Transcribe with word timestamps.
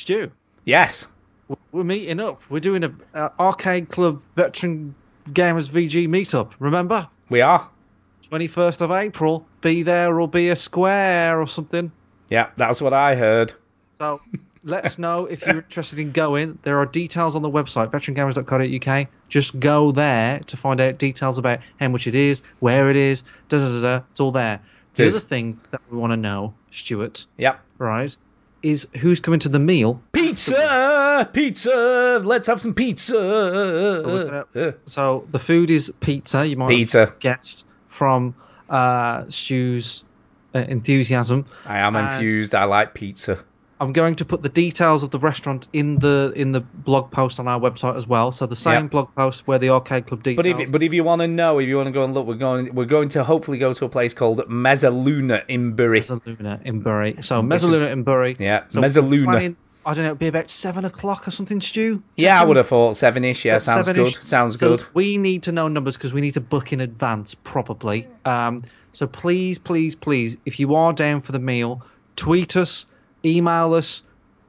Stu, 0.00 0.30
Yes. 0.64 1.08
we're 1.72 1.84
meeting 1.84 2.20
up. 2.20 2.40
We're 2.48 2.60
doing 2.60 2.84
a, 2.84 2.92
a 3.12 3.30
arcade 3.38 3.90
club 3.90 4.22
veteran 4.34 4.94
gamers 5.28 5.68
VG 5.68 6.08
meetup. 6.08 6.52
Remember, 6.58 7.06
We 7.28 7.42
are. 7.42 7.68
21st 8.30 8.80
of 8.80 8.90
April. 8.92 9.46
Be 9.60 9.82
there 9.82 10.18
or 10.18 10.26
be 10.26 10.48
a 10.48 10.56
square 10.56 11.38
or 11.40 11.46
something. 11.46 11.92
Yeah, 12.30 12.48
that's 12.56 12.80
what 12.80 12.94
I 12.94 13.14
heard. 13.14 13.52
So 13.98 14.22
let 14.62 14.86
us 14.86 14.98
know 14.98 15.26
if 15.26 15.44
you're 15.44 15.58
interested 15.58 15.98
in 15.98 16.12
going. 16.12 16.58
There 16.62 16.78
are 16.78 16.86
details 16.86 17.36
on 17.36 17.42
the 17.42 17.50
website, 17.50 17.90
veterangamers.co.uk. 17.90 19.08
Just 19.28 19.60
go 19.60 19.92
there 19.92 20.38
to 20.46 20.56
find 20.56 20.80
out 20.80 20.96
details 20.96 21.36
about 21.36 21.58
how 21.78 21.88
much 21.88 22.06
it 22.06 22.14
is, 22.14 22.42
where 22.60 22.88
it 22.88 22.96
is, 22.96 23.22
da 23.50 23.58
da 23.58 23.68
da 23.68 23.80
da. 23.98 24.04
It's 24.12 24.20
all 24.20 24.30
there. 24.32 24.60
The 24.94 25.08
other 25.08 25.20
thing 25.20 25.60
that 25.72 25.80
we 25.90 25.98
want 25.98 26.12
to 26.12 26.16
know, 26.16 26.54
Stuart, 26.70 27.26
Yep. 27.36 27.60
right, 27.78 28.16
is 28.62 28.86
who's 28.98 29.20
coming 29.20 29.40
to 29.40 29.48
the 29.48 29.58
meal. 29.58 30.02
Pizza! 30.12 31.28
Pizza! 31.32 32.20
Let's 32.24 32.46
have 32.46 32.60
some 32.60 32.74
pizza! 32.74 34.44
at- 34.54 34.78
So 34.86 35.26
the 35.30 35.38
food 35.38 35.70
is 35.70 35.92
pizza. 36.00 36.46
You 36.46 36.56
might 36.56 36.68
Pizza. 36.68 37.00
have 37.06 37.18
guessed 37.18 37.64
from 37.88 38.34
uh, 38.68 39.24
Stu's 39.28 40.04
uh, 40.54 40.58
enthusiasm. 40.60 41.46
I 41.66 41.78
am 41.78 41.96
And- 41.96 42.12
infused. 42.12 42.54
I 42.54 42.64
like 42.64 42.94
pizza. 42.94 43.44
I'm 43.80 43.94
going 43.94 44.16
to 44.16 44.26
put 44.26 44.42
the 44.42 44.50
details 44.50 45.02
of 45.02 45.10
the 45.10 45.18
restaurant 45.18 45.66
in 45.72 45.94
the 45.96 46.32
in 46.36 46.52
the 46.52 46.60
blog 46.60 47.10
post 47.10 47.40
on 47.40 47.48
our 47.48 47.58
website 47.58 47.96
as 47.96 48.06
well. 48.06 48.30
So 48.30 48.46
the 48.46 48.54
same 48.54 48.84
Yep. 48.84 48.90
blog 48.90 49.14
post 49.16 49.46
where 49.46 49.58
the 49.58 49.70
arcade 49.70 50.06
club 50.06 50.22
details. 50.22 50.36
But 50.36 50.60
if 50.60 50.70
but 50.72 50.82
if 50.82 50.92
you 50.92 51.02
want 51.02 51.22
to 51.22 51.28
know, 51.28 51.58
if 51.58 51.66
you 51.66 51.76
want 51.76 51.86
to 51.86 51.92
go 51.92 52.04
and 52.04 52.12
look, 52.12 52.26
we're 52.26 52.34
going 52.34 52.74
we're 52.74 52.84
going 52.84 53.08
to 53.10 53.24
hopefully 53.24 53.56
go 53.56 53.72
to 53.72 53.84
a 53.86 53.88
place 53.88 54.12
called 54.12 54.38
Mezzaluna 54.50 55.44
in 55.48 55.72
Bury. 55.74 56.02
Mezzaluna 56.02 56.62
in 56.64 56.80
Bury. 56.82 57.16
So 57.22 57.40
is- 57.40 57.44
Mezzaluna 57.46 57.90
in 57.90 58.02
Bury. 58.02 58.36
Yeah, 58.38 58.64
So 58.68 58.80
Mezzaluna. 58.82 59.56
I 59.86 59.94
don't 59.94 60.04
know. 60.04 60.10
It'd 60.10 60.18
be 60.18 60.26
about 60.26 60.50
seven 60.50 60.84
o'clock 60.84 61.26
or 61.26 61.30
something, 61.30 61.58
Stu. 61.62 62.02
Yeah, 62.16 62.38
I 62.38 62.44
would 62.44 62.58
have 62.58 62.68
thought 62.68 62.96
seven-ish. 62.96 63.46
Yeah, 63.46 63.56
sounds 63.56 63.86
seven-ish. 63.86 64.16
good. 64.16 64.24
Sounds 64.24 64.58
So 64.58 64.68
good. 64.76 64.84
We 64.92 65.16
need 65.16 65.44
to 65.44 65.52
know 65.52 65.68
numbers 65.68 65.96
because 65.96 66.12
we 66.12 66.20
need 66.20 66.34
to 66.34 66.40
book 66.42 66.74
in 66.74 66.82
advance 66.82 67.34
probably. 67.34 68.06
Um, 68.26 68.62
so 68.92 69.06
please, 69.06 69.56
please, 69.58 69.94
please, 69.94 70.36
if 70.44 70.60
you 70.60 70.74
are 70.74 70.92
down 70.92 71.22
for 71.22 71.32
the 71.32 71.38
meal, 71.38 71.80
tweet 72.16 72.56
us, 72.56 72.84
email 73.24 73.74
us, 73.74 74.02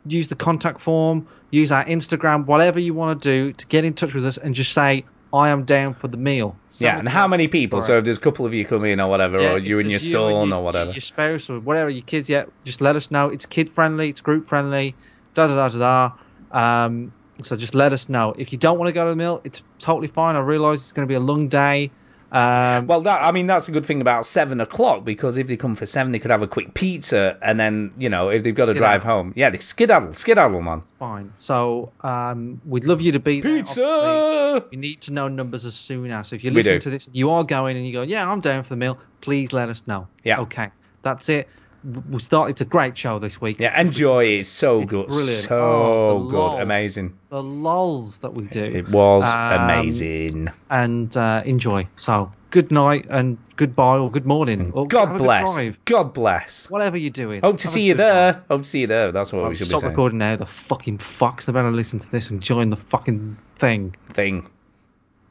use 0.06 0.28
the 0.28 0.36
contact 0.36 0.82
form, 0.82 1.28
use 1.52 1.72
our 1.72 1.86
Instagram, 1.86 2.46
whatever 2.46 2.80
you 2.80 2.94
want 2.94 3.22
to 3.22 3.30
do 3.30 3.54
to 3.54 3.68
get 3.68 3.84
in 3.86 3.94
touch 3.94 4.14
with 4.14 4.26
us 4.26 4.38
and 4.38 4.56
just 4.56 4.74
say 4.74 5.06
I 5.34 5.50
am 5.50 5.64
down 5.64 5.94
for 5.94 6.08
the 6.08 6.18
meal. 6.18 6.58
Yeah, 6.80 7.00
and 7.00 7.08
how 7.08 7.28
many 7.28 7.48
people? 7.48 7.82
So 7.82 7.98
if 8.00 8.06
there's 8.06 8.18
a 8.18 8.22
couple 8.22 8.46
of 8.46 8.54
you 8.54 8.66
come 8.66 8.84
in 8.84 9.00
or 9.00 9.10
whatever, 9.10 9.42
Yeah, 9.42 9.54
or 9.54 9.58
you 9.60 9.80
and 9.80 9.90
your 9.90 10.00
there's 10.00 10.12
son 10.12 10.50
your- 10.50 10.58
or 10.58 10.64
whatever. 10.64 10.92
Your 10.92 11.02
spouse 11.02 11.50
or 11.50 11.60
whatever, 11.60 11.90
your 11.90 12.04
kids, 12.04 12.28
yeah, 12.28 12.46
just 12.66 12.82
let 12.82 12.96
us 12.96 13.12
know. 13.12 13.30
It's 13.30 13.46
kid 13.46 13.74
friendly, 13.74 14.10
it's 14.10 14.22
group 14.22 14.48
friendly, 14.48 14.96
da 15.34 15.48
da 15.48 15.56
da 15.56 15.70
da 15.70 16.12
da. 16.52 16.86
Um, 16.86 17.14
so 17.44 17.56
just 17.56 17.74
let 17.76 17.94
us 17.94 18.10
know. 18.10 18.34
If 18.38 18.52
you 18.52 18.58
don't 18.58 18.78
want 18.78 18.90
to 18.90 18.94
go 18.94 19.06
to 19.06 19.10
the 19.12 19.16
meal, 19.16 19.42
it's 19.46 19.64
totally 19.80 20.08
fine. 20.08 20.36
I 20.36 20.40
realise 20.40 20.82
it's 20.82 20.92
going 20.92 21.08
to 21.08 21.12
be 21.12 21.16
a 21.16 21.20
long 21.22 21.48
day. 21.48 21.92
Um, 22.32 22.88
Well, 22.88 23.02
that 23.02 23.22
I 23.22 23.32
mean 23.32 23.48
that's 23.48 23.68
a 23.68 23.72
good 23.72 23.86
thing 23.86 24.00
about 24.02 24.26
seven 24.26 24.62
o'clock 24.62 25.04
because 25.04 25.38
if 25.38 25.48
they 25.48 25.58
come 25.58 25.76
for 25.76 25.86
seven, 25.86 26.12
they 26.14 26.20
could 26.20 26.32
have 26.32 26.42
a 26.42 26.48
quick 26.48 26.74
pizza, 26.74 27.38
and 27.42 27.60
then 27.60 27.94
you 27.98 28.10
know 28.10 28.30
if 28.30 28.44
they've 28.44 28.56
got 28.56 28.66
to 28.68 28.74
drive 28.74 29.04
home, 29.04 29.34
yeah, 29.36 29.50
they 29.50 29.58
skedaddle, 29.58 30.14
skedaddle, 30.14 30.62
man. 30.62 30.82
fine. 30.98 31.34
So 31.40 31.92
um, 32.02 32.62
we'd 32.66 32.86
love 32.86 33.02
you 33.02 33.12
to 33.12 33.20
be 33.20 33.42
there. 33.42 33.58
Pizza. 33.58 34.66
We 34.72 34.78
need 34.78 35.02
to 35.02 35.12
know 35.12 35.28
numbers 35.28 35.66
as 35.66 35.76
soon 35.76 36.10
as. 36.12 36.30
So 36.30 36.36
if 36.36 36.44
you're 36.44 36.54
listening 36.54 36.80
to 36.82 36.90
this, 36.90 37.10
you 37.12 37.32
are 37.32 37.44
going 37.44 37.76
and 37.78 37.86
you 37.86 37.92
go, 37.94 38.02
yeah, 38.04 38.30
I'm 38.30 38.40
down 38.42 38.64
for 38.64 38.70
the 38.70 38.78
meal. 38.78 38.98
Please 39.22 39.52
let 39.52 39.70
us 39.70 39.84
know. 39.86 40.08
Yeah. 40.24 40.40
Okay. 40.42 40.70
That's 41.04 41.28
it. 41.30 41.48
W- 41.84 42.04
We 42.16 42.20
start. 42.20 42.52
It's 42.52 42.62
a 42.62 42.66
great 42.66 42.98
show 42.98 43.18
this 43.20 43.42
week. 43.42 43.60
Yeah, 43.60 43.80
enjoy 43.80 44.26
is 44.40 44.48
so 44.48 44.84
good, 44.84 45.08
brilliant. 45.08 45.46
so 45.48 45.58
Oh, 45.60 46.20
the 46.24 46.30
good, 46.30 46.38
lols. 46.38 46.60
amazing. 46.62 47.18
The 47.30 47.42
lols 47.42 48.18
that 48.20 48.34
we 48.34 48.46
do. 48.46 48.64
It 48.64 48.88
was 48.90 49.24
Um, 49.24 49.64
amazing. 49.64 50.50
and 50.70 51.16
uh, 51.18 51.42
enjoy. 51.46 51.88
So 51.96 52.32
good 52.52 52.70
night 52.72 53.06
and 53.10 53.38
goodbye 53.56 53.98
or 53.98 54.12
good 54.12 54.26
morning. 54.26 54.72
Or 54.76 54.86
God 54.88 55.18
bless. 55.18 55.80
God 55.86 56.14
bless. 56.14 56.70
Whatever 56.70 56.98
you're 56.98 57.10
doing. 57.10 57.42
Hope 57.42 57.58
to 57.60 57.68
see 57.68 57.82
you 57.84 57.94
there. 57.96 58.34
drive. 58.34 58.44
Hope 58.50 58.64
to 58.64 58.70
see 58.70 58.82
you 58.82 58.88
there. 58.88 59.12
That's 59.12 59.34
what 59.34 59.44
I'll 59.44 59.50
we 59.50 59.56
should 59.56 59.66
be 59.66 59.70
saying. 59.70 59.80
stop 59.80 59.90
recording 59.90 60.20
now. 60.20 60.36
The 60.36 60.46
fucking 60.46 61.00
fucks. 61.00 61.46
They 61.46 61.54
better 61.54 61.72
listen 61.72 61.98
to 62.00 62.12
this 62.12 62.30
and 62.30 62.42
join 62.42 62.70
the 62.70 62.76
fucking 62.76 63.38
thing. 63.58 63.96
Thing. 64.12 64.48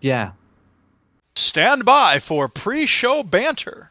Yeah. 0.00 0.32
Stand 1.36 1.84
by 1.84 2.18
for 2.18 2.48
pre-show 2.48 3.22
banter. 3.22 3.90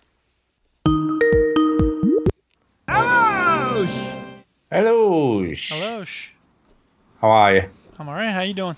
Hello. 3.80 5.54
sh- 5.54 5.72
Hello. 5.72 6.04
Sh- 6.04 6.32
How 7.22 7.30
are 7.30 7.56
you? 7.56 7.64
I'm 7.98 8.10
alright. 8.10 8.34
How 8.34 8.42
you 8.42 8.54
doing? 8.54 8.76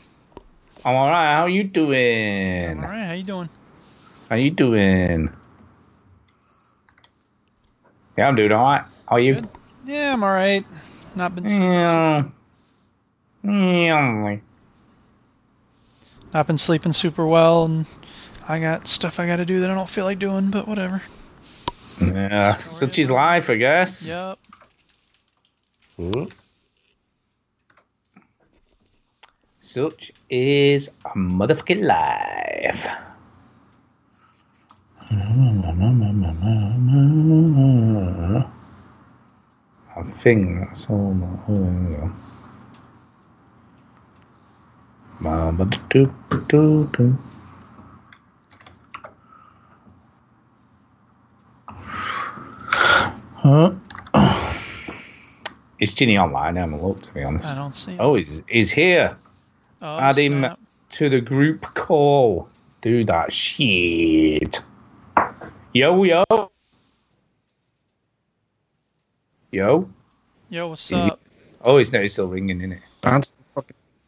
I'm 0.85 0.93
alright. 0.93 1.37
How 1.37 1.45
you 1.47 1.63
doing? 1.63 2.69
I'm 2.69 2.75
doing? 2.75 2.83
alright. 2.85 3.05
How 3.07 3.13
you 3.13 3.23
doing? 3.23 3.49
How 4.29 4.35
you 4.35 4.51
doing? 4.51 5.33
Yeah, 8.15 8.27
I'm 8.27 8.35
doing 8.35 8.51
alright. 8.51 8.83
How 9.07 9.15
are 9.15 9.19
you? 9.19 9.35
Good. 9.35 9.49
Yeah, 9.85 10.13
I'm 10.13 10.21
alright. 10.23 10.67
Not 11.15 11.33
been 11.33 11.47
sleeping. 11.47 11.71
Yeah. 11.71 12.23
Yeah. 13.43 14.37
Not 16.31 16.45
been 16.45 16.59
sleeping 16.59 16.93
super 16.93 17.25
well, 17.25 17.65
and 17.65 17.87
I 18.47 18.59
got 18.59 18.87
stuff 18.87 19.19
I 19.19 19.25
got 19.25 19.37
to 19.37 19.45
do 19.45 19.61
that 19.61 19.71
I 19.71 19.73
don't 19.73 19.89
feel 19.89 20.05
like 20.05 20.19
doing. 20.19 20.51
But 20.51 20.67
whatever. 20.67 21.01
Yeah, 21.99 22.57
such 22.57 22.99
is 22.99 23.09
life, 23.09 23.49
I 23.49 23.55
guess. 23.55 24.07
Yep. 24.07 24.37
Ooh. 26.01 26.27
Such 29.59 30.11
is 30.29 30.89
a 31.05 31.09
motherfucking 31.09 31.85
life. 31.85 32.87
I 39.95 40.03
think 40.17 40.65
that's 40.65 40.89
all. 40.89 41.13
my- 41.13 41.27
there 41.47 41.61
we 41.61 41.95
go. 41.95 42.11
Mama 45.19 45.65
do 45.89 46.11
do 46.49 46.89
do. 46.97 47.17
Huh? 53.35 53.71
Is 55.81 55.93
Chinny 55.93 56.17
online? 56.17 56.57
I 56.57 56.61
haven't 56.61 56.81
looked, 56.83 57.05
to 57.05 57.13
be 57.13 57.23
honest. 57.23 57.53
I 57.53 57.57
don't 57.57 57.73
see. 57.75 57.91
Him. 57.93 57.97
Oh, 57.99 58.15
he's, 58.15 58.41
he's 58.47 58.69
here. 58.71 59.17
Oh, 59.81 59.97
Add 59.99 60.15
him 60.17 60.45
to 60.91 61.09
the 61.09 61.19
group 61.19 61.61
call. 61.73 62.47
Do 62.81 63.03
that 63.05 63.33
shit. 63.33 64.59
Yo, 65.73 66.03
yo. 66.03 66.23
Yo. 69.51 69.89
Yo, 70.49 70.67
what's 70.67 70.91
Is 70.91 71.05
he- 71.05 71.11
up? 71.11 71.19
Oh, 71.63 71.77
it's, 71.77 71.91
no, 71.91 71.99
it's 72.01 72.13
still 72.13 72.27
ringing, 72.27 72.57
isn't 72.57 72.73
it? 72.73 72.81
That's 73.01 73.33
Oh, 73.55 73.63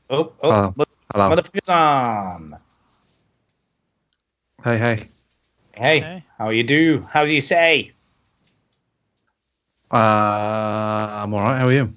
oh, 0.09 0.33
Hello. 0.43 0.73
mother- 0.75 0.91
Hello. 1.13 1.35
motherfucker's 1.35 1.69
on. 1.69 2.57
Hey, 4.63 4.77
hey. 4.77 5.07
Hey, 5.73 5.99
Hey. 5.99 6.23
how 6.37 6.49
you 6.51 6.63
do? 6.63 7.01
How 7.09 7.25
do 7.25 7.31
you 7.31 7.41
say? 7.41 7.92
Uh, 9.93 11.21
I'm 11.21 11.31
alright. 11.35 11.59
How 11.59 11.67
are 11.67 11.71
you? 11.71 11.93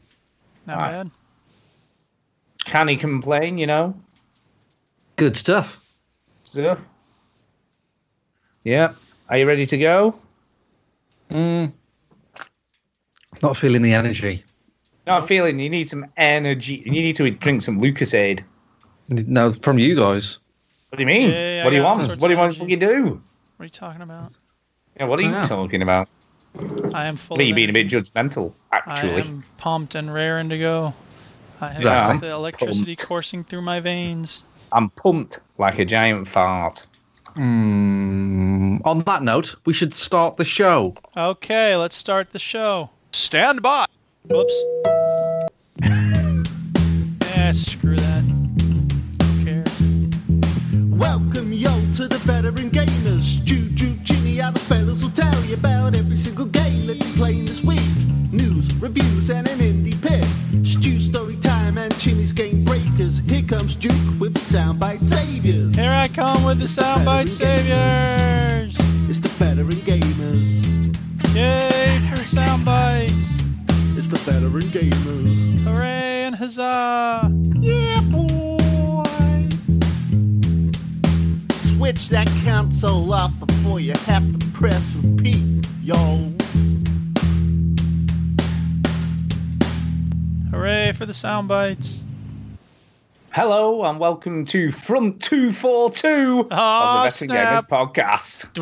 Not 0.66 0.76
Alright. 0.76 0.92
bad. 0.92 1.10
Can 2.66 2.88
he 2.88 2.96
complain, 2.96 3.56
you 3.56 3.66
know? 3.66 3.98
Good 5.16 5.34
stuff. 5.34 5.82
Stuff. 6.44 6.84
Yeah. 8.64 8.92
Are 9.30 9.38
you 9.38 9.46
ready 9.46 9.64
to 9.64 9.78
go? 9.78 10.14
Mm. 11.30 11.72
Not 13.42 13.56
feeling 13.56 13.80
the 13.80 13.94
energy. 13.94 14.44
Not 15.06 15.26
feeling 15.26 15.58
you 15.58 15.70
need 15.70 15.88
some 15.88 16.06
energy. 16.18 16.82
You 16.84 16.90
need 16.90 17.16
to 17.16 17.30
drink 17.30 17.62
some 17.62 17.80
Lucozade. 17.80 18.42
No, 19.08 19.52
from 19.52 19.78
you 19.78 19.96
guys. 19.96 20.38
What 20.90 20.98
do 20.98 21.02
you 21.02 21.06
mean? 21.06 21.30
Yeah, 21.30 21.46
yeah, 21.46 21.64
what 21.64 21.70
do 21.70 21.76
I 21.76 21.78
you 21.78 21.82
got 21.82 21.88
all 21.88 21.98
want? 21.98 22.20
What 22.20 22.20
do 22.20 22.26
you 22.28 22.32
of 22.34 22.38
want 22.38 22.52
to 22.54 22.60
fucking 22.60 22.78
do? 22.78 23.22
What 23.56 23.62
are 23.62 23.64
you 23.64 23.70
talking 23.70 24.02
about? 24.02 24.32
Yeah, 24.98 25.06
what 25.06 25.18
are 25.18 25.22
you 25.22 25.30
know. 25.30 25.44
talking 25.44 25.80
about? 25.80 26.08
I 26.94 27.06
am 27.06 27.16
full. 27.16 27.36
I 27.36 27.38
think 27.38 27.44
of 27.44 27.48
you're 27.48 27.54
being 27.56 27.70
a 27.70 27.72
bit 27.72 27.92
energy. 27.92 28.10
judgmental, 28.10 28.52
I 28.72 28.76
actually. 28.86 29.22
am 29.22 29.44
pumped 29.58 29.94
and 29.94 30.12
raring 30.12 30.48
to 30.50 30.58
go. 30.58 30.94
I 31.60 31.68
have 31.68 31.76
Exactly. 31.78 32.28
the 32.28 32.34
electricity 32.34 32.96
Pumped. 32.96 33.06
coursing 33.08 33.44
through 33.44 33.62
my 33.62 33.80
veins. 33.80 34.42
I'm 34.72 34.90
pumped 34.90 35.40
like 35.58 35.78
a 35.78 35.84
giant 35.84 36.28
fart. 36.28 36.84
Mm, 37.36 38.80
on 38.84 38.98
that 39.00 39.22
note, 39.22 39.56
we 39.66 39.72
should 39.72 39.94
start 39.94 40.36
the 40.36 40.44
show. 40.44 40.94
Okay, 41.16 41.76
let's 41.76 41.94
start 41.96 42.30
the 42.30 42.38
show. 42.38 42.90
Stand 43.12 43.62
by. 43.62 43.86
Whoops. 44.28 44.54
Yeah, 45.82 47.52
to 51.96 52.06
the 52.06 52.18
veteran 52.18 52.70
gamers. 52.70 53.42
Juju, 53.44 53.96
Chinny, 54.04 54.38
and 54.40 54.54
the 54.54 54.60
fellas 54.60 55.02
will 55.02 55.10
tell 55.12 55.42
you 55.44 55.54
about 55.54 55.96
every 55.96 56.18
single 56.18 56.44
game 56.44 56.86
that 56.88 56.96
you 56.98 57.12
playing 57.14 57.46
this 57.46 57.62
week. 57.64 57.80
News, 58.30 58.74
reviews, 58.74 59.30
and 59.30 59.48
an 59.48 59.58
indie 59.60 59.98
pick. 60.02 60.22
Stew 60.66 61.00
story 61.00 61.36
time 61.36 61.78
and 61.78 61.90
Chinny's 61.98 62.34
game 62.34 62.66
breakers. 62.66 63.20
Here 63.20 63.42
comes 63.42 63.76
Duke 63.76 64.20
with 64.20 64.34
the 64.34 64.40
soundbite 64.40 65.00
saviors. 65.00 65.74
Here 65.74 65.90
I 65.90 66.08
come 66.08 66.44
with 66.44 66.58
the 66.58 66.66
soundbite 66.66 67.30
saviors. 67.30 68.76
Gamers. 68.76 69.08
It's 69.08 69.20
the 69.20 69.30
veteran 69.30 69.80
gamers. 69.80 71.34
Yay 71.34 72.06
for 72.10 72.16
the 72.16 72.28
soundbites. 72.28 73.42
It's 73.96 74.08
the 74.08 74.18
veteran 74.18 74.64
gamers. 74.64 75.62
Hooray 75.64 76.24
and 76.24 76.34
huzzah! 76.34 77.32
Yeah, 77.58 78.02
boy. 78.02 78.25
switch 81.86 82.08
that 82.08 82.26
console 82.44 83.12
off 83.12 83.32
before 83.46 83.78
you 83.78 83.92
have 83.92 84.40
to 84.40 84.46
press 84.48 84.82
repeat, 85.04 85.64
yo. 85.80 85.94
Hooray 90.50 90.90
for 90.90 91.06
the 91.06 91.14
sound 91.14 91.46
bites. 91.46 92.02
Hello 93.30 93.84
and 93.84 94.00
welcome 94.00 94.46
to 94.46 94.72
Front 94.72 95.22
242 95.22 96.08
oh, 96.08 96.40
of 96.40 96.48
the 96.48 97.04
Wrestling 97.04 97.30
Gamers 97.30 97.68
Podcast. 97.68 98.52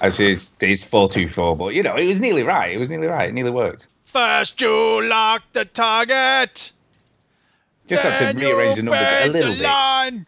As 0.00 0.18
is, 0.18 0.54
it's 0.58 0.84
424, 0.84 1.56
but 1.58 1.74
you 1.74 1.82
know, 1.82 1.96
it 1.96 2.06
was 2.06 2.18
nearly 2.18 2.44
right. 2.44 2.72
It 2.72 2.78
was 2.78 2.88
nearly 2.88 3.08
right. 3.08 3.28
It 3.28 3.34
nearly 3.34 3.50
worked. 3.50 3.88
First, 4.06 4.58
you 4.62 5.02
lock 5.06 5.42
the 5.52 5.66
target. 5.66 6.72
Just 7.86 8.02
had 8.02 8.32
to 8.32 8.38
rearrange 8.38 8.76
the 8.76 8.82
you 8.82 8.88
numbers 8.88 9.08
a 9.10 9.28
little 9.28 9.54
bit. 9.54 10.26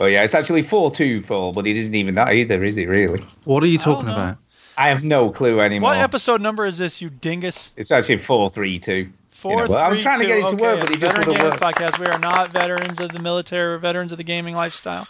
Oh 0.00 0.06
yeah, 0.06 0.22
it's 0.22 0.34
actually 0.34 0.62
424, 0.62 1.52
but 1.52 1.66
it 1.66 1.76
isn't 1.76 1.94
even 1.94 2.14
that 2.14 2.32
either, 2.32 2.62
is 2.62 2.78
it 2.78 2.86
really? 2.86 3.24
What 3.44 3.64
are 3.64 3.66
you 3.66 3.78
talking 3.78 4.06
know. 4.06 4.12
about? 4.12 4.38
I 4.76 4.90
have 4.90 5.02
no 5.02 5.30
clue 5.30 5.60
anymore. 5.60 5.90
What 5.90 5.98
episode 5.98 6.40
number 6.40 6.64
is 6.64 6.78
this, 6.78 7.02
you 7.02 7.10
dingus? 7.10 7.72
It's 7.76 7.90
actually 7.90 8.18
432. 8.18 9.10
Four, 9.30 9.68
well, 9.68 9.76
I 9.76 9.88
was 9.88 9.98
three, 9.98 10.02
trying 10.02 10.20
to 10.20 10.26
get 10.26 10.38
it 10.38 10.48
to 10.48 10.54
okay, 10.54 10.62
work, 10.62 10.80
but 10.80 10.90
it 10.90 10.98
just 10.98 11.16
Veteran 11.16 11.28
wouldn't 11.28 11.54
Gamers 11.54 11.60
work. 11.60 11.74
Podcast. 11.74 11.98
We 11.98 12.06
are 12.06 12.18
not 12.18 12.50
veterans 12.50 13.00
of 13.00 13.12
the 13.12 13.20
military. 13.20 13.74
We're 13.74 13.78
veterans 13.78 14.12
of 14.12 14.18
the 14.18 14.24
gaming 14.24 14.54
lifestyle. 14.54 15.06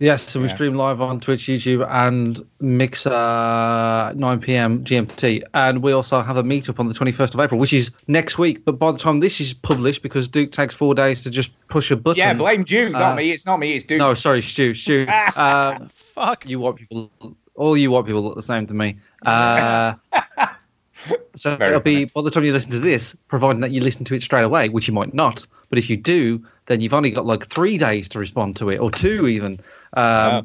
Yes, 0.00 0.30
so 0.30 0.38
we 0.40 0.46
Yeah. 0.46 0.54
stream 0.54 0.74
live 0.76 1.00
on 1.00 1.18
Twitch, 1.18 1.46
YouTube, 1.46 1.84
and 1.90 2.40
Mixer 2.60 3.10
9 3.10 4.38
p.m. 4.40 4.84
GMT. 4.84 5.42
And 5.54 5.82
we 5.82 5.90
also 5.90 6.20
have 6.20 6.36
a 6.36 6.42
meetup 6.44 6.78
on 6.78 6.86
the 6.86 6.94
21st 6.94 7.34
of 7.34 7.40
April, 7.40 7.58
which 7.58 7.72
is 7.72 7.90
next 8.06 8.38
week. 8.38 8.64
But 8.64 8.78
by 8.78 8.92
the 8.92 8.98
time 8.98 9.18
this 9.18 9.40
is 9.40 9.54
published, 9.54 10.02
because 10.02 10.28
Duke 10.28 10.52
takes 10.52 10.72
four 10.74 10.94
days 10.94 11.24
to 11.24 11.30
just 11.30 11.50
push 11.66 11.90
a 11.90 11.96
button. 11.96 12.18
Yeah, 12.18 12.34
blame 12.34 12.62
Duke, 12.62 12.92
not 12.92 13.12
Uh, 13.12 13.16
me. 13.16 13.32
It's 13.32 13.44
not 13.44 13.58
me. 13.58 13.74
It's 13.74 13.84
Duke. 13.84 13.98
No, 13.98 14.14
sorry, 14.14 14.40
Stu. 14.40 14.74
Stu. 14.74 15.06
um, 15.36 15.88
Fuck. 15.92 16.48
you 16.48 16.60
white 16.60 16.76
people, 16.76 17.10
all 17.56 17.76
you 17.76 17.90
white 17.90 18.06
people 18.06 18.22
look 18.22 18.36
the 18.36 18.42
same 18.42 18.68
to 18.68 18.74
me. 18.74 18.98
Uh, 19.26 19.94
so 21.34 21.56
Very 21.56 21.70
it'll 21.70 21.80
be 21.80 22.04
by 22.04 22.22
the 22.22 22.30
time 22.30 22.44
you 22.44 22.52
listen 22.52 22.70
to 22.70 22.80
this, 22.80 23.16
providing 23.26 23.62
that 23.62 23.72
you 23.72 23.80
listen 23.80 24.04
to 24.06 24.14
it 24.14 24.22
straight 24.22 24.44
away, 24.44 24.68
which 24.68 24.86
you 24.86 24.94
might 24.94 25.12
not. 25.12 25.44
But 25.70 25.78
if 25.80 25.90
you 25.90 25.96
do, 25.96 26.44
then 26.66 26.80
you've 26.80 26.94
only 26.94 27.10
got 27.10 27.26
like 27.26 27.46
three 27.46 27.78
days 27.78 28.08
to 28.10 28.20
respond 28.20 28.56
to 28.56 28.68
it, 28.70 28.78
or 28.78 28.90
two 28.92 29.26
even. 29.26 29.58
Um, 29.94 30.02
Wow. 30.04 30.44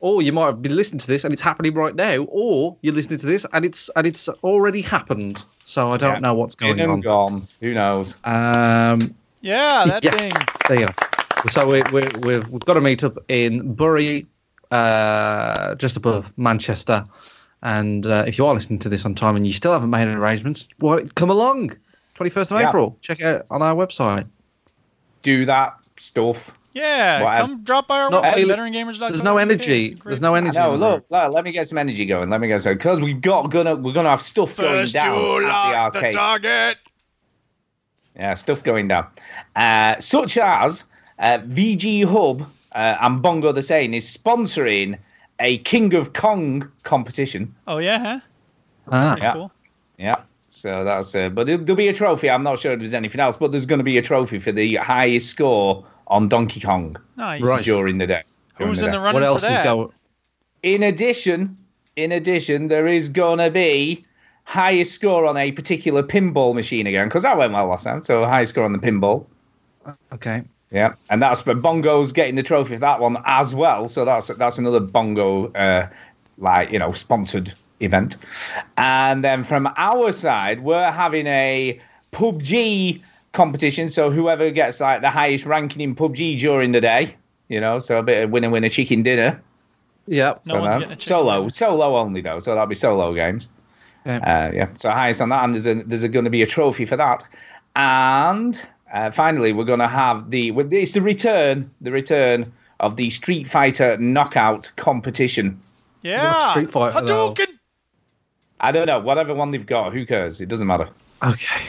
Or 0.00 0.20
you 0.20 0.34
might 0.34 0.46
have 0.46 0.60
been 0.60 0.76
listening 0.76 0.98
to 0.98 1.06
this 1.06 1.24
and 1.24 1.32
it's 1.32 1.40
happening 1.40 1.72
right 1.72 1.94
now, 1.94 2.24
or 2.28 2.76
you're 2.82 2.92
listening 2.94 3.18
to 3.20 3.26
this 3.26 3.46
and 3.54 3.64
it's 3.64 3.88
and 3.96 4.06
it's 4.06 4.28
already 4.28 4.82
happened. 4.82 5.42
So 5.64 5.92
I 5.92 5.96
don't 5.96 6.14
Yeah. 6.14 6.18
know 6.20 6.34
what's 6.34 6.56
going 6.56 6.78
on. 6.78 7.00
gone. 7.00 7.48
Who 7.62 7.72
knows? 7.72 8.14
Um, 8.22 9.14
Yeah, 9.40 9.86
that 9.86 10.04
yes, 10.04 10.14
thing. 10.14 10.32
there 10.68 10.80
you 10.80 10.86
go. 10.88 11.48
So 11.48 11.66
we, 11.66 11.82
we, 11.90 12.02
we've, 12.22 12.46
we've 12.50 12.64
got 12.66 12.76
a 12.76 12.82
meet 12.82 13.02
up 13.02 13.16
in 13.28 13.72
Bury, 13.74 14.26
uh, 14.70 15.74
just 15.76 15.96
above 15.96 16.30
Manchester. 16.36 17.04
And 17.62 18.06
uh, 18.06 18.24
if 18.26 18.36
you 18.36 18.46
are 18.46 18.52
listening 18.54 18.80
to 18.80 18.90
this 18.90 19.06
on 19.06 19.14
time 19.14 19.36
and 19.36 19.46
you 19.46 19.54
still 19.54 19.72
haven't 19.72 19.88
made 19.90 20.02
any 20.02 20.14
arrangements, 20.14 20.68
well, 20.80 21.00
come 21.14 21.30
along. 21.30 21.76
21st 22.16 22.52
of 22.52 22.60
Yeah. 22.60 22.68
April. 22.68 22.98
Check 23.00 23.20
it 23.20 23.26
out 23.26 23.46
on 23.50 23.62
our 23.62 23.74
website. 23.74 24.26
Do 25.22 25.46
that 25.46 25.76
stuff. 25.96 26.50
Yeah, 26.74 27.20
Well, 27.20 27.28
I- 27.28 27.40
come 27.40 27.62
drop 27.62 27.86
by 27.86 28.00
our 28.00 28.10
Not 28.10 28.24
website, 28.24 28.34
really- 28.36 28.54
veterangamers.com. 28.54 29.12
There's 29.12 29.22
no 29.22 29.38
energy. 29.38 29.96
There's 30.04 30.20
no 30.20 30.34
energy. 30.34 30.58
No, 30.58 30.74
look, 30.74 31.04
look, 31.08 31.32
let 31.32 31.44
me 31.44 31.52
get 31.52 31.68
some 31.68 31.78
energy 31.78 32.04
going. 32.04 32.30
Let 32.30 32.40
me 32.40 32.48
get 32.48 32.62
some 32.62 32.74
because 32.74 33.00
we've 33.00 33.20
got 33.20 33.50
gonna 33.50 33.76
we're 33.76 33.92
gonna 33.92 34.10
have 34.10 34.22
stuff 34.22 34.56
going 34.56 34.86
down 34.88 35.14
you 35.14 35.36
at 35.36 35.40
the 35.40 35.46
lock 35.46 35.92
the 35.92 35.98
arcade. 36.00 36.14
target. 36.14 36.78
Yeah, 38.16 38.34
stuff 38.34 38.62
going 38.62 38.88
down. 38.88 39.06
Uh, 39.56 40.00
such 40.00 40.36
as 40.38 40.84
uh, 41.18 41.38
VG 41.46 42.04
Hub 42.04 42.42
uh, 42.72 42.96
and 43.00 43.22
Bongo 43.22 43.52
the 43.52 43.62
Sane 43.62 43.94
is 43.94 44.04
sponsoring 44.16 44.98
a 45.40 45.58
King 45.58 45.94
of 45.94 46.12
Kong 46.12 46.70
competition. 46.84 47.54
Oh 47.66 47.78
yeah, 47.78 47.98
huh? 47.98 48.20
Ah, 48.90 49.16
Yeah. 49.20 49.32
Cool. 49.32 49.52
Yeah. 49.98 50.16
So 50.48 50.84
that's 50.84 51.14
uh, 51.16 51.28
but 51.30 51.46
there'll 51.48 51.74
be 51.74 51.88
a 51.88 51.92
trophy. 51.92 52.30
I'm 52.30 52.44
not 52.44 52.60
sure 52.60 52.72
if 52.72 52.78
there's 52.78 52.94
anything 52.94 53.20
else, 53.20 53.36
but 53.36 53.50
there's 53.50 53.66
going 53.66 53.78
to 53.80 53.84
be 53.84 53.98
a 53.98 54.02
trophy 54.02 54.38
for 54.38 54.52
the 54.52 54.76
highest 54.76 55.28
score 55.30 55.84
on 56.14 56.28
Donkey 56.28 56.60
Kong 56.60 56.96
Nice. 57.16 57.42
Right. 57.42 57.64
during 57.64 57.98
the 57.98 58.06
day. 58.06 58.22
during 58.56 58.70
Who's 58.70 58.80
the 58.80 58.86
in 58.86 58.92
day. 58.92 58.98
the 58.98 59.02
running 59.02 59.14
what 59.20 59.22
else 59.26 59.42
for 59.42 59.50
that? 59.50 59.60
is 59.60 59.64
going? 59.64 59.92
In 60.62 60.82
addition, 60.82 61.56
in 61.96 62.12
addition, 62.12 62.68
there 62.68 62.86
is 62.86 63.08
gonna 63.08 63.50
be 63.50 64.04
highest 64.44 64.92
score 64.92 65.26
on 65.26 65.36
a 65.36 65.52
particular 65.52 66.02
pinball 66.02 66.54
machine 66.54 66.86
again 66.86 67.06
because 67.08 67.22
that 67.24 67.36
went 67.36 67.52
well 67.52 67.66
last 67.66 67.84
time. 67.84 68.02
So 68.04 68.24
highest 68.24 68.50
score 68.50 68.64
on 68.64 68.72
the 68.72 68.78
pinball. 68.78 69.26
Okay. 70.12 70.42
Yeah, 70.70 70.94
and 71.10 71.20
that's 71.22 71.42
but 71.42 71.60
Bongo's 71.62 72.12
getting 72.12 72.34
the 72.34 72.42
trophy 72.42 72.74
for 72.74 72.80
that 72.80 72.98
one 73.00 73.18
as 73.26 73.54
well. 73.54 73.88
So 73.88 74.04
that's 74.04 74.28
that's 74.28 74.58
another 74.58 74.80
Bongo 74.80 75.48
uh, 75.52 75.88
like 76.38 76.72
you 76.72 76.78
know 76.78 76.90
sponsored 76.92 77.52
event. 77.80 78.16
And 78.76 79.22
then 79.22 79.44
from 79.44 79.68
our 79.76 80.10
side, 80.10 80.64
we're 80.64 80.90
having 80.90 81.26
a 81.26 81.78
PUBG 82.12 83.02
competition. 83.34 83.90
So 83.90 84.10
whoever 84.10 84.50
gets 84.50 84.80
like 84.80 85.02
the 85.02 85.10
highest 85.10 85.44
ranking 85.44 85.82
in 85.82 85.94
PUBG 85.94 86.38
during 86.38 86.72
the 86.72 86.80
day, 86.80 87.16
you 87.48 87.60
know, 87.60 87.78
so 87.78 87.98
a 87.98 88.02
bit 88.02 88.24
of 88.24 88.30
winner 88.30 88.48
winner 88.48 88.70
chicken 88.70 89.02
dinner. 89.02 89.42
Yeah. 90.06 90.34
No 90.46 90.54
So 90.54 90.60
one's 90.60 90.74
no. 90.76 90.80
getting 90.80 90.98
a 90.98 91.00
solo, 91.00 91.36
dinner. 91.40 91.50
solo 91.50 91.96
only 91.98 92.22
though. 92.22 92.38
So 92.38 92.52
that'll 92.52 92.66
be 92.66 92.74
solo 92.74 93.12
games. 93.14 93.50
Okay. 94.06 94.16
Uh, 94.16 94.52
yeah, 94.52 94.68
so 94.74 94.90
highest 94.90 95.22
on 95.22 95.30
that, 95.30 95.44
and 95.44 95.54
there's 95.54 95.66
a, 95.66 95.74
there's 95.82 96.04
going 96.08 96.26
to 96.26 96.30
be 96.30 96.42
a 96.42 96.46
trophy 96.46 96.84
for 96.84 96.96
that, 96.98 97.24
and 97.74 98.60
uh, 98.92 99.10
finally 99.10 99.54
we're 99.54 99.64
going 99.64 99.78
to 99.78 99.88
have 99.88 100.28
the 100.28 100.50
it's 100.50 100.92
the 100.92 101.00
return 101.00 101.70
the 101.80 101.90
return 101.90 102.52
of 102.80 102.96
the 102.96 103.08
Street 103.08 103.48
Fighter 103.48 103.96
Knockout 103.96 104.70
competition. 104.76 105.58
Yeah. 106.02 106.50
Street 106.50 106.68
Fighter. 106.68 107.00
Hadouken. 107.00 107.46
I 108.60 108.72
don't 108.72 108.86
know, 108.86 109.00
whatever 109.00 109.32
one 109.34 109.50
they've 109.52 109.64
got, 109.64 109.94
who 109.94 110.04
cares? 110.04 110.42
It 110.42 110.50
doesn't 110.50 110.66
matter. 110.66 110.88
Okay. 111.22 111.62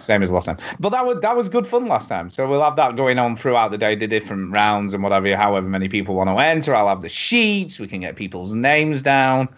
Same 0.00 0.22
as 0.22 0.32
last 0.32 0.46
time, 0.46 0.58
but 0.78 0.90
that 0.90 1.06
was 1.06 1.20
that 1.22 1.36
was 1.36 1.48
good 1.48 1.66
fun 1.66 1.86
last 1.86 2.08
time. 2.08 2.30
So 2.30 2.48
we'll 2.48 2.62
have 2.62 2.76
that 2.76 2.96
going 2.96 3.18
on 3.18 3.36
throughout 3.36 3.70
the 3.70 3.78
day, 3.78 3.94
the 3.94 4.06
different 4.06 4.52
rounds 4.52 4.94
and 4.94 5.02
whatever, 5.02 5.36
however 5.36 5.66
many 5.68 5.88
people 5.88 6.14
want 6.14 6.30
to 6.30 6.38
enter. 6.38 6.74
I'll 6.74 6.88
have 6.88 7.02
the 7.02 7.08
sheets, 7.08 7.78
we 7.78 7.88
can 7.88 8.00
get 8.00 8.16
people's 8.16 8.54
names 8.54 9.02
down, 9.02 9.48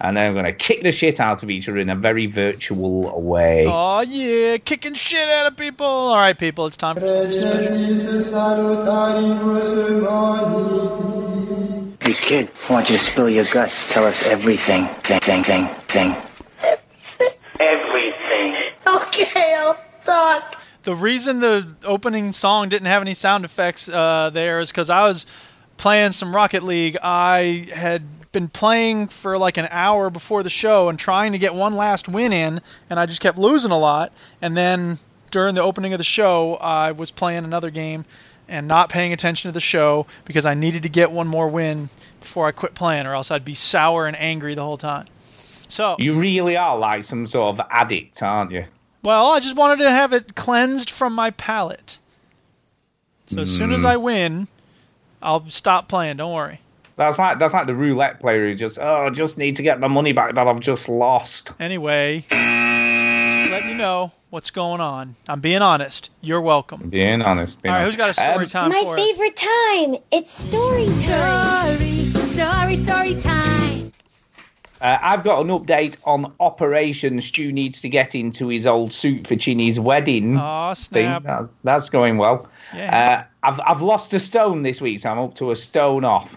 and 0.00 0.16
then 0.16 0.34
we're 0.34 0.42
going 0.42 0.52
to 0.52 0.58
kick 0.58 0.82
the 0.82 0.92
shit 0.92 1.20
out 1.20 1.42
of 1.42 1.50
each 1.50 1.68
other 1.68 1.78
in 1.78 1.88
a 1.88 1.96
very 1.96 2.26
virtual 2.26 3.20
way. 3.20 3.66
Oh 3.68 4.00
yeah, 4.00 4.58
kicking 4.58 4.94
shit 4.94 5.28
out 5.28 5.52
of 5.52 5.56
people. 5.56 5.86
All 5.86 6.16
right, 6.16 6.38
people, 6.38 6.66
it's 6.66 6.76
time 6.76 6.96
for 6.96 7.06
some 7.06 7.52
Hey 12.02 12.14
kid, 12.14 12.50
I 12.68 12.72
want 12.72 12.90
you 12.90 12.96
to 12.96 13.02
spill 13.02 13.30
your 13.30 13.44
guts. 13.44 13.90
Tell 13.92 14.04
us 14.04 14.24
everything. 14.24 14.86
Thing, 15.04 15.20
thing, 15.20 15.44
thing, 15.44 15.68
thing. 15.86 16.16
Everything. 17.60 18.56
Okay, 18.86 19.54
I'll 19.54 19.78
talk. 20.04 20.56
The 20.82 20.94
reason 20.94 21.40
the 21.40 21.74
opening 21.84 22.32
song 22.32 22.68
didn't 22.68 22.88
have 22.88 23.02
any 23.02 23.14
sound 23.14 23.44
effects 23.44 23.88
uh, 23.88 24.30
there 24.32 24.60
is 24.60 24.70
because 24.70 24.90
I 24.90 25.02
was 25.02 25.26
playing 25.76 26.12
some 26.12 26.34
Rocket 26.34 26.62
League. 26.62 26.96
I 27.02 27.68
had 27.72 28.02
been 28.32 28.48
playing 28.48 29.08
for 29.08 29.38
like 29.38 29.58
an 29.58 29.68
hour 29.70 30.10
before 30.10 30.42
the 30.42 30.50
show 30.50 30.88
and 30.88 30.98
trying 30.98 31.32
to 31.32 31.38
get 31.38 31.54
one 31.54 31.76
last 31.76 32.08
win 32.08 32.32
in, 32.32 32.60
and 32.90 32.98
I 32.98 33.06
just 33.06 33.20
kept 33.20 33.38
losing 33.38 33.70
a 33.70 33.78
lot. 33.78 34.12
And 34.40 34.56
then 34.56 34.98
during 35.30 35.54
the 35.54 35.62
opening 35.62 35.92
of 35.92 35.98
the 35.98 36.04
show, 36.04 36.54
I 36.54 36.92
was 36.92 37.10
playing 37.10 37.44
another 37.44 37.70
game 37.70 38.04
and 38.48 38.68
not 38.68 38.90
paying 38.90 39.12
attention 39.12 39.48
to 39.50 39.52
the 39.52 39.60
show 39.60 40.06
because 40.24 40.46
I 40.46 40.54
needed 40.54 40.82
to 40.82 40.88
get 40.88 41.10
one 41.10 41.28
more 41.28 41.48
win 41.48 41.88
before 42.20 42.46
I 42.46 42.52
quit 42.52 42.74
playing, 42.74 43.06
or 43.06 43.14
else 43.14 43.30
I'd 43.30 43.44
be 43.44 43.54
sour 43.54 44.06
and 44.06 44.16
angry 44.16 44.54
the 44.54 44.64
whole 44.64 44.78
time. 44.78 45.06
So, 45.68 45.96
You 45.98 46.18
really 46.18 46.56
are 46.56 46.76
like 46.76 47.04
some 47.04 47.26
sort 47.26 47.58
of 47.58 47.66
addict, 47.70 48.22
aren't 48.22 48.50
you? 48.50 48.64
Well, 49.02 49.26
I 49.32 49.40
just 49.40 49.56
wanted 49.56 49.82
to 49.84 49.90
have 49.90 50.12
it 50.12 50.34
cleansed 50.34 50.90
from 50.90 51.14
my 51.14 51.30
palate. 51.32 51.98
So 53.26 53.40
as 53.40 53.50
soon 53.56 53.72
as 53.72 53.84
I 53.84 53.96
win, 53.96 54.46
I'll 55.22 55.48
stop 55.48 55.88
playing. 55.88 56.18
Don't 56.18 56.34
worry. 56.34 56.60
That's 56.96 57.18
like 57.18 57.38
that's 57.38 57.54
like 57.54 57.66
the 57.66 57.74
roulette 57.74 58.20
player 58.20 58.48
who 58.48 58.54
just 58.54 58.78
oh 58.78 59.08
just 59.10 59.38
need 59.38 59.56
to 59.56 59.62
get 59.62 59.80
my 59.80 59.88
money 59.88 60.12
back 60.12 60.34
that 60.34 60.46
I've 60.46 60.60
just 60.60 60.88
lost. 60.90 61.54
Anyway, 61.58 62.20
just 62.28 63.50
letting 63.50 63.70
you 63.70 63.74
know 63.76 64.12
what's 64.28 64.50
going 64.50 64.82
on. 64.82 65.14
I'm 65.26 65.40
being 65.40 65.62
honest. 65.62 66.10
You're 66.20 66.42
welcome. 66.42 66.90
Being 66.90 67.22
honest. 67.22 67.62
Being 67.62 67.72
All 67.72 67.78
right, 67.80 67.86
who's 67.86 67.98
honest. 67.98 68.18
got 68.18 68.28
a 68.28 68.32
story 68.32 68.44
Um, 68.44 68.50
time 68.50 68.68
My 68.70 68.82
for 68.82 68.98
us? 68.98 69.08
favorite 69.08 69.36
time. 69.36 69.96
It's 70.10 70.32
story 70.32 70.86
time. 70.86 71.76
Story, 71.76 72.26
story, 72.34 72.76
story 72.76 73.14
time. 73.14 73.92
Uh, 74.82 74.98
I've 75.00 75.22
got 75.22 75.40
an 75.40 75.48
update 75.48 75.96
on 76.04 76.32
Operation 76.40 77.20
Stu 77.20 77.52
needs 77.52 77.82
to 77.82 77.88
get 77.88 78.16
into 78.16 78.48
his 78.48 78.66
old 78.66 78.92
suit 78.92 79.28
for 79.28 79.36
Chinny's 79.36 79.78
wedding 79.78 80.36
Aw, 80.36 80.74
thing. 80.74 81.04
snap. 81.06 81.22
That- 81.22 81.48
that's 81.62 81.88
going 81.88 82.18
well. 82.18 82.48
Yeah. 82.74 83.24
Uh, 83.42 83.48
I've 83.48 83.60
I've 83.64 83.82
lost 83.82 84.12
a 84.14 84.18
stone 84.18 84.62
this 84.64 84.80
week, 84.80 84.98
so 85.00 85.10
I'm 85.10 85.18
up 85.20 85.36
to 85.36 85.52
a 85.52 85.56
stone 85.56 86.04
off. 86.04 86.36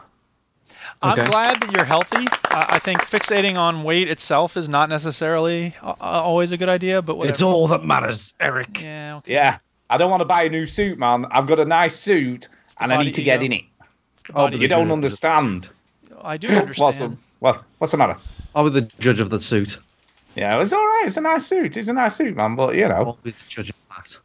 I'm 1.02 1.20
Okay. 1.20 1.26
glad 1.30 1.60
that 1.62 1.72
you're 1.72 1.86
healthy. 1.86 2.26
I 2.46 2.66
I 2.76 2.80
think 2.80 3.00
fixating 3.02 3.56
on 3.58 3.84
weight 3.84 4.10
itself 4.10 4.58
is 4.58 4.70
not 4.70 4.90
necessarily 4.90 5.74
uh, 5.82 5.96
always 6.00 6.52
a 6.52 6.58
good 6.58 6.70
idea, 6.70 7.02
but 7.02 7.18
whatever. 7.18 7.34
It's 7.34 7.42
all 7.42 7.68
that 7.70 7.84
matters, 7.84 8.34
Eric. 8.40 8.82
Yeah, 8.84 9.16
okay. 9.18 9.34
Yeah, 9.34 9.58
I 9.90 9.98
don't 9.98 10.12
want 10.12 10.22
to 10.22 10.26
buy 10.26 10.44
a 10.44 10.50
new 10.50 10.68
suit, 10.68 11.00
man. 11.00 11.26
I've 11.32 11.48
got 11.48 11.60
a 11.60 11.66
nice 11.66 11.96
suit, 11.96 12.48
and 12.80 12.94
I 12.94 13.02
need 13.04 13.16
to 13.16 13.24
get 13.24 13.42
in 13.42 13.54
it. 13.54 13.64
The 14.28 14.34
I'll 14.36 14.46
body- 14.46 14.58
be 14.58 14.62
You 14.62 14.68
don't 14.68 14.82
judge 14.82 14.84
of 14.84 14.88
the 14.90 14.94
understand. 14.94 15.70
I 16.24 16.38
do 16.38 16.48
understand. 16.48 16.78
What's 16.80 16.98
the, 17.00 17.18
what, 17.40 17.64
what's 17.80 17.92
the 17.92 17.98
matter? 17.98 18.18
I'll 18.56 18.64
be 18.64 18.80
the 18.80 18.90
judge 19.00 19.20
of 19.20 19.30
the 19.30 19.40
suit. 19.40 19.78
Yeah, 20.36 20.56
it 20.56 20.60
was 20.60 20.74
all 20.74 20.80
right. 20.80 21.04
It's 21.06 21.18
a 21.18 21.22
nice 21.22 21.46
suit. 21.46 21.78
It's 21.78 21.90
a 21.90 21.94
nice 21.94 22.16
suit, 22.16 22.36
man. 22.36 22.56
But 22.56 22.76
you 22.76 22.88
know, 22.88 22.96
I'll 22.96 23.20
be 23.22 23.32
the 23.32 23.38
judge 23.48 23.70
of 23.70 23.76
that. 23.90 24.18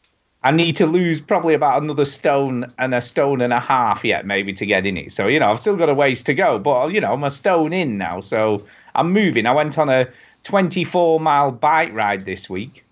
I 0.42 0.52
need 0.52 0.76
to 0.76 0.86
lose 0.86 1.20
probably 1.20 1.52
about 1.52 1.82
another 1.82 2.06
stone 2.06 2.64
and 2.78 2.94
a 2.94 3.02
stone 3.02 3.42
and 3.42 3.52
a 3.52 3.60
half 3.60 4.04
yet, 4.04 4.24
maybe, 4.24 4.54
to 4.54 4.64
get 4.64 4.86
in 4.86 4.96
it. 4.96 5.12
So, 5.12 5.26
you 5.26 5.38
know, 5.38 5.50
I've 5.50 5.60
still 5.60 5.76
got 5.76 5.90
a 5.90 5.94
ways 5.94 6.22
to 6.22 6.34
go, 6.34 6.58
but, 6.58 6.92
you 6.92 7.00
know, 7.00 7.12
I'm 7.12 7.24
a 7.24 7.30
stone 7.30 7.74
in 7.74 7.98
now. 7.98 8.20
So 8.20 8.64
I'm 8.94 9.12
moving. 9.12 9.44
I 9.44 9.52
went 9.52 9.76
on 9.76 9.90
a 9.90 10.08
24 10.44 11.20
mile 11.20 11.52
bike 11.52 11.92
ride 11.92 12.24
this 12.24 12.48
week. 12.48 12.86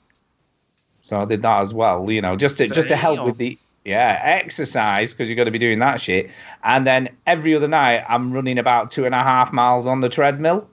So 1.00 1.23
I 1.23 1.25
did 1.25 1.40
that 1.40 1.62
as 1.62 1.73
well, 1.73 2.11
you 2.11 2.21
know, 2.21 2.37
just 2.37 2.59
to, 2.59 2.68
just 2.68 2.88
to 2.88 2.97
help 2.97 3.25
with 3.25 3.38
the, 3.38 3.57
yeah, 3.83 4.21
exercise, 4.23 5.14
because 5.14 5.30
you've 5.30 5.38
got 5.38 5.45
to 5.45 5.50
be 5.50 5.59
doing 5.59 5.78
that 5.78 6.02
shit. 6.02 6.30
And 6.64 6.87
then 6.87 7.09
every 7.26 7.54
other 7.54 7.68
night, 7.68 8.04
I'm 8.11 8.30
running 8.30 8.59
about 8.59 8.90
two 8.90 9.07
and 9.07 9.14
a 9.14 9.23
half 9.23 9.54
miles 9.54 9.87
on 9.87 10.00
the 10.00 10.11
treadmill. 10.11 10.68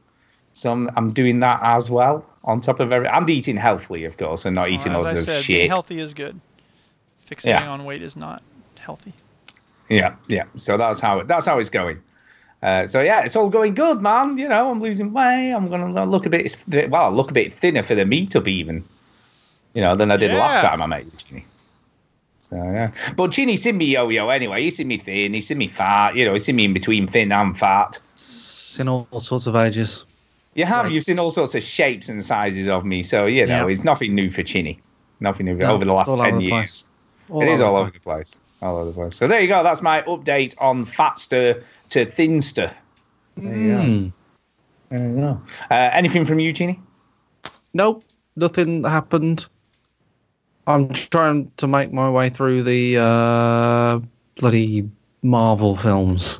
So 0.55 0.71
I'm, 0.71 0.89
I'm 0.95 1.11
doing 1.11 1.41
that 1.41 1.59
as 1.61 1.89
well 1.89 2.25
on 2.45 2.61
top 2.61 2.79
of 2.79 2.93
every. 2.93 3.09
I'm 3.09 3.29
eating 3.29 3.57
healthily, 3.57 4.05
of 4.05 4.15
course, 4.17 4.45
and 4.45 4.55
not 4.55 4.69
eating 4.69 4.93
Well, 4.93 5.01
loads 5.03 5.11
as 5.11 5.17
I 5.27 5.31
of 5.31 5.35
said, 5.37 5.43
shit. 5.43 5.57
being 5.59 5.69
healthy 5.69 5.99
is 5.99 6.13
good. 6.13 6.39
Fixating 7.29 7.47
Yeah. 7.47 7.69
on 7.69 7.83
weight 7.83 8.01
is 8.01 8.15
not 8.15 8.41
healthy. 8.79 9.11
Yeah, 9.89 10.15
yeah. 10.27 10.45
So 10.55 10.77
that's 10.77 11.01
how 11.01 11.19
it, 11.19 11.27
that's 11.27 11.45
how 11.45 11.59
it's 11.59 11.69
going. 11.69 12.01
Uh, 12.63 12.85
so 12.87 13.01
yeah, 13.01 13.19
it's 13.25 13.35
all 13.35 13.49
going 13.49 13.75
good, 13.75 14.01
man. 14.01 14.37
You 14.37 14.47
know, 14.47 14.71
I'm 14.71 14.79
losing 14.81 15.11
weight. 15.11 15.51
I'm 15.51 15.67
gonna 15.69 16.05
look 16.05 16.25
a 16.25 16.29
bit 16.29 16.55
well, 16.89 17.11
look 17.11 17.31
a 17.31 17.33
bit 17.33 17.51
thinner 17.51 17.83
for 17.83 17.93
the 17.93 18.03
meetup 18.05 18.47
even. 18.47 18.83
You 19.73 19.81
know, 19.81 19.93
than 19.97 20.09
I 20.09 20.15
did 20.15 20.31
last 20.31 20.61
time 20.61 20.81
I 20.81 20.85
met 20.85 21.03
you, 21.03 21.11
Chinny. 21.17 21.45
So 22.39 22.55
yeah, 22.55 22.91
but 23.17 23.31
Chinny's 23.33 23.61
seen 23.61 23.77
me 23.77 23.85
yo-yo 23.85 24.29
anyway. 24.29 24.63
He's 24.63 24.77
seen 24.77 24.87
me 24.87 24.97
thin. 24.99 25.33
He's 25.33 25.47
seen 25.47 25.57
me 25.57 25.67
fat. 25.67 26.15
You 26.15 26.23
know, 26.25 26.31
he's 26.33 26.45
seen 26.45 26.55
me 26.55 26.63
in 26.63 26.71
between 26.73 27.07
thin 27.09 27.33
and 27.33 27.57
fat. 27.59 27.99
It's 28.13 28.79
in 28.79 28.87
all 28.87 29.07
sorts 29.19 29.47
of 29.47 29.55
ages. 29.57 30.05
You 30.55 30.65
have. 30.65 30.85
Right. 30.85 30.93
You've 30.93 31.03
seen 31.03 31.19
all 31.19 31.31
sorts 31.31 31.53
of 31.53 31.63
shapes 31.63 32.09
and 32.09 32.23
sizes 32.23 32.67
of 32.67 32.85
me. 32.85 33.03
So 33.03 33.25
you 33.25 33.45
know, 33.45 33.67
Yeah. 33.67 33.71
it's 33.71 33.83
nothing 33.83 34.15
new 34.15 34.31
for 34.31 34.41
Chinny. 34.41 34.79
Nothing 35.19 35.45
new 35.45 35.55
No, 35.55 35.73
over 35.73 35.85
the 35.85 35.93
last 35.93 36.17
ten 36.17 36.41
years. 36.41 36.85
it 37.29 37.47
is 37.47 37.61
all 37.61 37.75
over 37.75 37.91
the 37.91 37.99
place. 37.99 38.35
All 38.61 38.77
over 38.77 38.85
the 38.89 38.93
place. 38.93 39.15
So 39.15 39.27
there 39.27 39.41
you 39.41 39.47
go. 39.47 39.63
That's 39.63 39.81
my 39.81 40.01
update 40.03 40.55
on 40.59 40.85
Fatster 40.85 41.61
to 41.89 42.05
Thinster. 42.05 42.71
There 43.37 43.55
you 43.55 43.71
go. 43.75 43.79
Mm. 43.81 44.13
There 44.89 45.09
you 45.09 45.15
go. 45.15 45.41
Uh, 45.69 45.89
anything 45.91 46.25
from 46.25 46.39
you, 46.39 46.53
Chinny? 46.53 46.79
Nope, 47.73 48.03
nothing 48.37 48.83
happened. 48.85 49.45
I'm 50.67 50.89
trying 50.93 51.51
to 51.57 51.67
make 51.67 51.91
my 51.91 52.09
way 52.09 52.29
through 52.29 52.63
the 52.63 52.97
uh, 52.97 53.99
bloody 54.39 54.89
Marvel 55.21 55.75
films. 55.75 56.39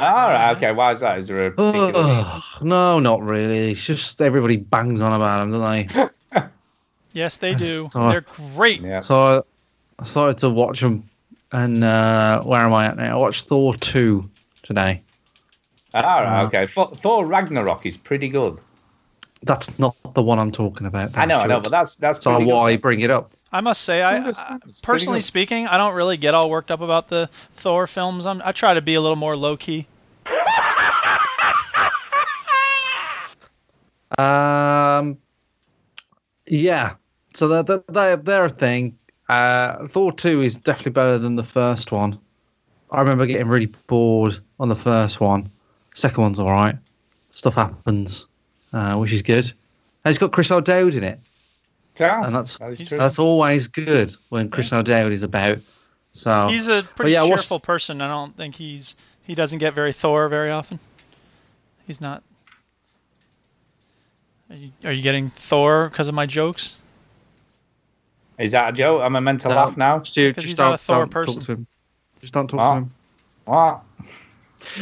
All 0.00 0.28
right. 0.30 0.56
Okay. 0.56 0.72
Why 0.72 0.92
is 0.92 1.00
that? 1.00 1.18
Is 1.18 1.28
there 1.28 1.46
a 1.46 1.50
particular? 1.50 2.16
reason? 2.18 2.68
No, 2.68 2.98
not 3.00 3.22
really. 3.22 3.70
It's 3.72 3.84
just 3.84 4.20
everybody 4.20 4.56
bangs 4.56 5.02
on 5.02 5.12
about 5.12 5.40
them, 5.40 5.52
don't 5.52 5.62
they? 6.32 6.42
Yes, 7.14 7.38
they 7.38 7.54
do. 7.54 7.88
They're 7.94 8.24
great. 8.54 8.80
Yeah. 8.82 9.00
So 9.00 9.20
I, 9.20 9.40
I 9.98 10.04
started 10.04 10.38
to 10.38 10.50
watch 10.50 10.80
them, 10.80 11.08
and 11.50 11.82
uh, 11.82 12.42
where 12.42 12.60
am 12.60 12.72
I 12.74 12.86
at 12.86 12.96
now? 12.96 13.16
I 13.16 13.20
watched 13.20 13.46
Thor 13.48 13.74
2 13.74 14.30
today. 14.62 15.02
All 15.94 16.02
right. 16.02 16.42
Uh, 16.42 16.46
Okay. 16.46 16.66
Thor, 16.66 16.92
Thor 16.94 17.26
Ragnarok 17.26 17.86
is 17.86 17.96
pretty 17.96 18.28
good. 18.28 18.60
That's 19.42 19.78
not 19.78 19.96
the 20.14 20.22
one 20.22 20.38
I'm 20.38 20.50
talking 20.50 20.86
about. 20.86 21.16
I 21.16 21.24
know. 21.24 21.38
I 21.38 21.46
know. 21.46 21.60
But 21.60 21.70
that's 21.70 21.96
that's 21.96 22.20
so 22.22 22.36
pretty 22.36 22.50
why 22.50 22.70
I 22.72 22.76
bring 22.76 23.00
it 23.00 23.10
up? 23.10 23.32
I 23.52 23.60
must 23.60 23.82
say, 23.82 24.02
I, 24.02 24.28
I- 24.28 24.58
personally 24.82 25.20
speaking, 25.20 25.66
I 25.66 25.78
don't 25.78 25.94
really 25.94 26.16
get 26.18 26.34
all 26.34 26.50
worked 26.50 26.70
up 26.70 26.80
about 26.82 27.08
the 27.08 27.30
Thor 27.54 27.86
films. 27.86 28.26
I'm, 28.26 28.42
I 28.44 28.52
try 28.52 28.74
to 28.74 28.82
be 28.82 28.94
a 28.94 29.00
little 29.00 29.16
more 29.16 29.36
low 29.36 29.56
key. 29.56 29.86
Um, 34.16 35.18
yeah. 36.46 36.94
So 37.34 37.48
they're, 37.48 37.62
they're, 37.62 37.84
they're, 37.88 38.16
they're 38.16 38.44
a 38.46 38.50
thing. 38.50 38.96
Uh, 39.28 39.86
Thor 39.86 40.12
2 40.12 40.40
is 40.40 40.56
definitely 40.56 40.92
better 40.92 41.18
than 41.18 41.36
the 41.36 41.42
first 41.44 41.92
one. 41.92 42.18
I 42.90 43.00
remember 43.00 43.26
getting 43.26 43.48
really 43.48 43.66
bored 43.86 44.38
on 44.58 44.70
the 44.70 44.74
first 44.74 45.20
one. 45.20 45.50
Second 45.94 46.22
one's 46.22 46.38
all 46.38 46.50
right. 46.50 46.76
Stuff 47.32 47.54
happens, 47.56 48.26
uh, 48.72 48.96
which 48.96 49.12
is 49.12 49.22
good. 49.22 49.44
And 50.04 50.10
it's 50.10 50.18
got 50.18 50.32
Chris 50.32 50.50
O'Dowd 50.50 50.94
in 50.94 51.04
it. 51.04 51.18
That's, 51.96 52.26
And 52.28 52.34
that's- 52.36 52.58
that 52.58 52.80
is. 52.80 52.90
That's 52.90 53.18
always 53.18 53.68
good 53.68 54.14
when 54.28 54.50
Chris 54.50 54.72
O'Dowd 54.72 55.10
is 55.12 55.22
about. 55.22 55.58
So 56.12 56.48
He's 56.48 56.68
a 56.68 56.82
pretty 56.96 57.12
yeah, 57.12 57.20
I 57.20 57.24
watched- 57.24 57.42
cheerful 57.44 57.60
person. 57.60 58.00
I 58.00 58.08
don't 58.08 58.36
think 58.36 58.54
he's 58.54 58.96
he 59.26 59.34
doesn't 59.34 59.58
get 59.58 59.74
very 59.74 59.92
Thor 59.92 60.28
very 60.28 60.50
often. 60.50 60.78
He's 61.86 62.00
not. 62.00 62.22
Are 64.50 64.56
you, 64.56 64.70
are 64.84 64.92
you 64.92 65.02
getting 65.02 65.28
Thor 65.28 65.88
because 65.90 66.08
of 66.08 66.14
my 66.14 66.26
jokes? 66.26 66.76
Is 68.38 68.52
that 68.52 68.70
a 68.70 68.72
joke? 68.72 69.02
Am 69.02 69.14
I 69.16 69.20
meant 69.20 69.40
to 69.42 69.48
No, 69.48 69.54
laugh 69.56 69.76
now? 69.76 70.02
Stu, 70.02 70.32
just 70.32 70.46
he's 70.46 70.56
don't, 70.56 70.70
not 70.70 70.74
a 70.74 70.78
Thor 70.78 70.96
don't 71.00 71.10
person. 71.10 71.34
talk 71.34 71.44
to 71.44 71.52
him. 71.52 71.66
Just 72.20 72.32
don't 72.32 72.48
talk 72.48 72.60
Oh. 72.60 72.72
to 72.72 72.76
him. 72.78 72.90
What? 73.44 73.80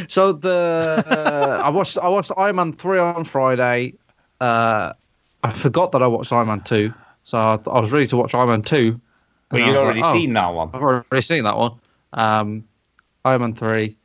So 0.08 0.32
the 0.32 1.04
uh, 1.06 1.62
I 1.64 1.68
watched 1.70 1.98
I 1.98 2.08
watched 2.08 2.32
Iron 2.36 2.56
Man 2.56 2.72
three 2.72 2.98
on 2.98 3.24
Friday. 3.24 3.94
Uh, 4.40 4.92
I 5.42 5.52
forgot 5.52 5.92
that 5.92 6.02
I 6.02 6.06
watched 6.06 6.32
Iron 6.32 6.48
Man 6.48 6.60
two, 6.62 6.92
so 7.22 7.38
I, 7.38 7.58
I 7.70 7.80
was 7.80 7.92
ready 7.92 8.06
to 8.08 8.16
watch 8.16 8.34
Iron 8.34 8.48
Man 8.48 8.62
two. 8.62 9.00
But 9.48 9.58
you'd 9.58 9.68
was 9.68 9.76
already 9.76 10.00
like, 10.00 10.10
oh, 10.10 10.18
seen 10.18 10.32
that 10.34 10.48
one. 10.48 10.70
I've 10.74 10.82
already 10.82 11.20
seen 11.22 11.44
that 11.44 11.56
one. 11.56 11.72
Um, 12.12 12.64
Iron 13.24 13.40
Man 13.40 13.54
three 13.54 13.96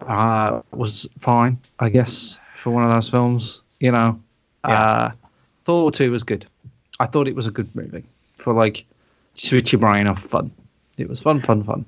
uh, 0.00 0.62
was 0.72 1.08
fine, 1.18 1.58
I 1.78 1.88
guess, 1.88 2.38
for 2.54 2.70
one 2.70 2.84
of 2.84 2.90
those 2.92 3.08
films. 3.08 3.62
You 3.80 3.92
know, 3.92 4.20
Yeah. 4.66 4.82
uh, 4.82 5.12
Thor 5.64 5.90
two 5.90 6.10
was 6.10 6.22
good. 6.24 6.46
I 6.98 7.06
thought 7.06 7.28
it 7.28 7.34
was 7.34 7.46
a 7.46 7.50
good 7.50 7.74
movie 7.74 8.04
for 8.36 8.52
like 8.52 8.84
switch 9.34 9.72
your 9.72 9.80
brain 9.80 10.06
off 10.06 10.22
fun. 10.22 10.50
It 10.98 11.08
was 11.08 11.20
fun, 11.20 11.40
fun, 11.40 11.64
fun. 11.64 11.86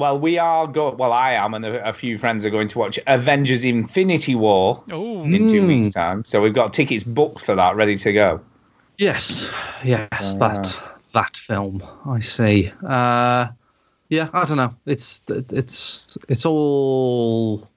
Well, 0.00 0.18
we 0.18 0.38
are 0.38 0.66
go. 0.66 0.90
Well, 0.92 1.12
I 1.12 1.32
am, 1.32 1.54
and 1.54 1.64
a, 1.64 1.88
a 1.88 1.92
few 1.92 2.16
friends 2.18 2.44
are 2.44 2.50
going 2.50 2.68
to 2.68 2.78
watch 2.78 2.98
Avengers: 3.06 3.64
Infinity 3.64 4.34
War 4.34 4.82
Oh, 4.90 5.24
in 5.24 5.46
two 5.46 5.62
Mm. 5.62 5.66
weeks' 5.68 5.94
time. 5.94 6.24
So 6.24 6.40
we've 6.40 6.54
got 6.54 6.72
tickets 6.72 7.04
booked 7.04 7.44
for 7.44 7.54
that, 7.54 7.76
ready 7.76 7.96
to 7.96 8.12
go. 8.12 8.40
Yes, 8.98 9.50
yes, 9.84 10.08
Oh, 10.12 10.38
that 10.38 10.92
that 11.12 11.36
film. 11.36 11.82
I 12.06 12.20
see. 12.20 12.72
Uh, 12.82 13.48
yeah, 14.08 14.28
I 14.32 14.44
don't 14.44 14.56
know. 14.56 14.74
It's 14.86 15.20
it's 15.28 16.16
it's 16.28 16.46
all 16.46 17.68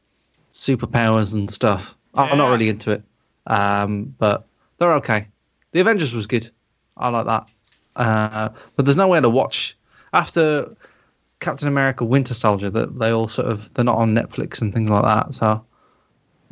superpowers 0.53 1.33
and 1.33 1.51
stuff. 1.51 1.95
I'm 2.15 2.37
not 2.37 2.51
really 2.51 2.69
into 2.69 2.91
it, 2.91 3.03
um, 3.47 4.15
but 4.17 4.45
they're 4.77 4.93
okay. 4.95 5.27
The 5.71 5.79
Avengers 5.81 6.13
was 6.13 6.27
good. 6.27 6.49
I 6.95 7.09
like 7.09 7.25
that. 7.25 7.49
Uh, 7.95 8.49
but 8.75 8.85
there's 8.85 8.97
nowhere 8.97 9.21
to 9.21 9.29
watch 9.29 9.75
after 10.13 10.75
Captain 11.43 11.67
America: 11.67 12.03
Winter 12.05 12.33
Soldier. 12.33 12.69
That 12.69 12.97
they 12.97 13.11
all 13.11 13.27
sort 13.27 13.47
of 13.49 13.73
they're 13.73 13.85
not 13.85 13.97
on 13.97 14.13
Netflix 14.15 14.61
and 14.61 14.73
things 14.73 14.89
like 14.89 15.03
that. 15.03 15.33
So. 15.35 15.63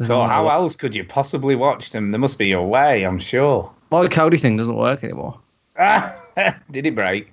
So 0.07 0.23
how 0.23 0.45
watch. 0.45 0.53
else 0.53 0.75
could 0.75 0.95
you 0.95 1.03
possibly 1.03 1.55
watch 1.55 1.91
them? 1.91 2.09
There 2.11 2.19
must 2.19 2.39
be 2.39 2.53
a 2.53 2.61
way, 2.61 3.03
I'm 3.03 3.19
sure. 3.19 3.71
My 3.91 4.07
Kodi 4.07 4.39
thing 4.39 4.57
doesn't 4.57 4.75
work 4.75 5.03
anymore. 5.03 5.37
Did 6.71 6.85
it 6.87 6.95
break? 6.95 7.31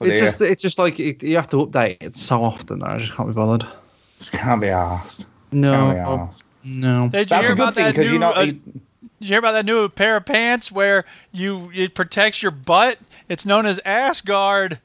Oh, 0.00 0.06
It's 0.06 0.18
dear. 0.20 0.28
just 0.30 0.40
it's 0.40 0.62
just 0.62 0.78
like 0.78 0.98
it, 0.98 1.22
you 1.22 1.36
have 1.36 1.46
to 1.48 1.56
update 1.66 1.98
it 2.00 2.16
so 2.16 2.42
often. 2.42 2.80
That 2.80 2.90
I 2.90 2.98
just 2.98 3.12
can't 3.12 3.28
be 3.28 3.34
bothered. 3.34 3.66
Just 4.18 4.32
can't 4.32 4.60
be 4.60 4.68
asked. 4.68 5.26
Can't 5.50 5.52
be 5.52 5.58
No, 5.60 5.96
asked. 5.96 6.44
no. 6.64 7.08
did 7.08 7.30
you 7.30 7.36
That's 7.36 7.46
hear 7.46 7.52
a 7.52 7.56
good 7.56 7.62
about 7.62 7.74
thing 7.74 7.84
that 7.84 7.94
because 7.94 8.06
new? 8.08 8.12
you 8.14 8.18
know. 8.18 8.30
uh, 8.32 8.44
did 8.46 8.62
you 9.20 9.26
hear 9.28 9.38
about 9.38 9.52
that 9.52 9.64
new 9.66 9.88
pair 9.88 10.16
of 10.16 10.24
pants 10.26 10.72
where 10.72 11.04
you 11.32 11.70
it 11.74 11.94
protects 11.94 12.42
your 12.42 12.50
butt? 12.52 12.98
It's 13.28 13.46
known 13.46 13.66
as 13.66 13.80
ass 13.84 14.22
guard. 14.22 14.80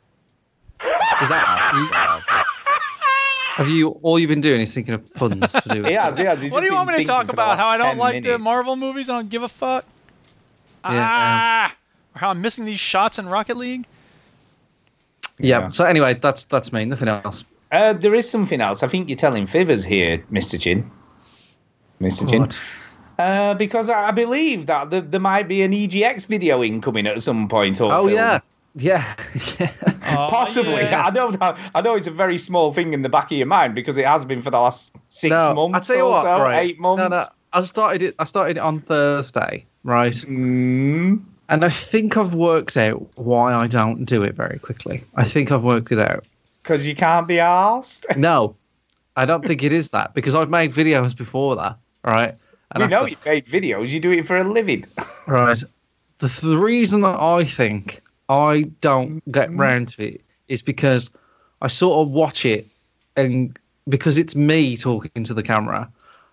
Is 1.23 1.29
that 1.29 2.23
have 3.55 3.69
you 3.69 3.89
all 4.01 4.19
you've 4.19 4.29
been 4.29 4.41
doing 4.41 4.61
is 4.61 4.73
thinking 4.73 4.93
of 4.93 5.13
puns 5.13 5.51
to 5.51 5.61
do? 5.69 5.77
with 5.81 5.87
he 5.87 5.93
has, 5.93 6.17
he 6.17 6.25
has. 6.25 6.41
He's 6.41 6.51
What 6.51 6.59
do 6.59 6.65
you 6.65 6.73
want 6.73 6.89
me 6.89 6.97
to 6.97 7.03
talk 7.05 7.21
thinking 7.21 7.29
for 7.31 7.35
the 7.37 7.41
about? 7.43 7.59
How 7.59 7.67
I 7.69 7.77
don't 7.77 7.87
10 7.91 7.97
like 7.97 8.23
the. 8.23 8.37
Marvel 8.37 8.75
movies? 8.75 9.09
I 9.09 9.19
don't 9.19 9.29
give 9.29 9.43
a 9.43 9.47
fuck. 9.47 9.85
Yeah. 10.83 11.07
Ah, 11.07 11.75
or 12.13 12.19
how 12.19 12.29
I'm 12.29 12.41
missing 12.41 12.65
these 12.65 12.79
shots 12.79 13.19
in 13.19 13.27
Rocket 13.27 13.55
League. 13.55 13.85
Yeah. 15.39 15.59
Yeah. 15.59 15.67
So 15.69 15.85
anyway, 15.85 16.15
that's 16.15 16.43
that's 16.45 16.73
me. 16.73 16.85
Nothing 16.85 17.07
else. 17.07 17.45
Uh, 17.71 17.93
there 17.93 18.13
is 18.13 18.29
something 18.29 18.59
else. 18.59 18.83
I 18.83 18.87
think 18.87 19.07
you're 19.09 19.15
telling 19.15 19.47
fibers 19.47 19.83
here, 19.83 20.23
Mr. 20.31 20.59
Chin. 20.59 20.91
Mr. 22.01 22.29
Chin. 22.29 22.49
Uh, 23.17 23.53
because 23.53 23.89
I 23.89 24.09
I 24.09 24.11
believe 24.11 24.65
that 24.65 24.89
there, 24.89 25.01
there 25.01 25.19
might 25.19 25.47
be 25.47 25.61
an 25.61 25.71
EGX 25.71 26.25
video 26.25 26.63
incoming 26.63 27.07
at 27.07 27.21
some 27.21 27.47
point. 27.47 27.79
Or 27.79 27.93
Oh 27.93 28.05
film. 28.07 28.17
yeah, 28.17 28.39
yeah, 28.75 29.15
yeah. 29.59 29.71
Aw, 30.03 30.29
Possibly. 30.29 30.81
yeah. 30.81 31.03
I 31.03 31.09
know 31.11 31.31
that. 31.31 31.57
I 31.75 31.81
know 31.81 31.95
it's 31.95 32.07
a 32.07 32.11
very 32.11 32.37
small 32.37 32.73
thing 32.73 32.93
in 32.93 33.01
the 33.01 33.09
back 33.09 33.31
of 33.31 33.37
your 33.37 33.47
mind 33.47 33.75
because 33.75 33.97
it 33.97 34.05
has 34.05 34.25
been 34.25 34.41
for 34.41 34.51
the 34.51 34.59
last 34.59 34.91
six 35.09 35.29
no, 35.29 35.53
months 35.53 35.89
I 35.89 35.93
tell 35.93 36.01
you 36.01 36.07
or 36.07 36.11
what, 36.11 36.23
so, 36.23 36.39
right? 36.39 36.65
eight 36.65 36.79
months. 36.79 36.99
No, 36.99 37.07
no. 37.07 37.25
I 37.53 37.63
started 37.65 38.01
it. 38.01 38.15
I 38.17 38.23
started 38.23 38.57
it 38.57 38.61
on 38.61 38.81
Thursday, 38.81 39.65
right? 39.83 40.13
Mm. 40.13 41.23
And 41.49 41.63
I 41.63 41.69
think 41.69 42.17
I've 42.17 42.33
worked 42.33 42.77
out 42.77 43.05
why 43.15 43.53
I 43.53 43.67
don't 43.67 44.05
do 44.05 44.23
it 44.23 44.33
very 44.33 44.57
quickly. 44.59 45.03
I 45.15 45.23
think 45.23 45.51
I've 45.51 45.61
worked 45.63 45.91
it 45.91 45.99
out. 45.99 46.25
Because 46.63 46.87
you 46.87 46.95
can't 46.95 47.27
be 47.27 47.39
asked. 47.39 48.05
No, 48.17 48.55
I 49.15 49.25
don't 49.25 49.45
think 49.45 49.61
it 49.61 49.71
is 49.71 49.89
that 49.89 50.13
because 50.15 50.33
I've 50.33 50.49
made 50.49 50.73
videos 50.73 51.15
before 51.15 51.55
that, 51.57 51.77
right? 52.03 52.33
And 52.71 52.79
we 52.79 52.85
I 52.85 52.87
know 52.87 53.01
thought- 53.01 53.11
you 53.11 53.17
made 53.25 53.45
videos. 53.45 53.89
You 53.89 53.99
do 53.99 54.11
it 54.11 54.25
for 54.25 54.37
a 54.37 54.43
living. 54.43 54.85
Right. 55.25 55.61
The, 56.19 56.27
the 56.41 56.57
reason 56.57 56.99
that 57.01 57.17
I 57.17 57.45
think 57.45 58.01
I 58.33 58.63
don't 58.81 59.23
get 59.31 59.49
mm-hmm. 59.49 59.61
round 59.61 59.87
to 59.89 60.07
it. 60.07 60.13
it 60.15 60.21
is 60.47 60.61
because 60.61 61.09
I 61.61 61.67
sort 61.67 62.05
of 62.05 62.13
watch 62.13 62.45
it, 62.45 62.67
and 63.15 63.57
because 63.87 64.17
it's 64.17 64.35
me 64.35 64.77
talking 64.77 65.23
to 65.23 65.33
the 65.33 65.43
camera, 65.43 65.89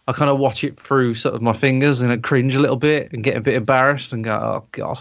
I 0.08 0.12
kind 0.12 0.30
of 0.30 0.38
watch 0.38 0.64
it 0.64 0.78
through 0.78 1.14
sort 1.14 1.34
of 1.34 1.42
my 1.42 1.52
fingers 1.52 2.00
and 2.00 2.10
I 2.10 2.16
cringe 2.16 2.54
a 2.54 2.60
little 2.60 2.76
bit 2.76 3.12
and 3.12 3.22
get 3.22 3.36
a 3.36 3.40
bit 3.40 3.54
embarrassed 3.54 4.12
and 4.12 4.24
go, 4.24 4.32
oh 4.34 4.64
god. 4.72 4.98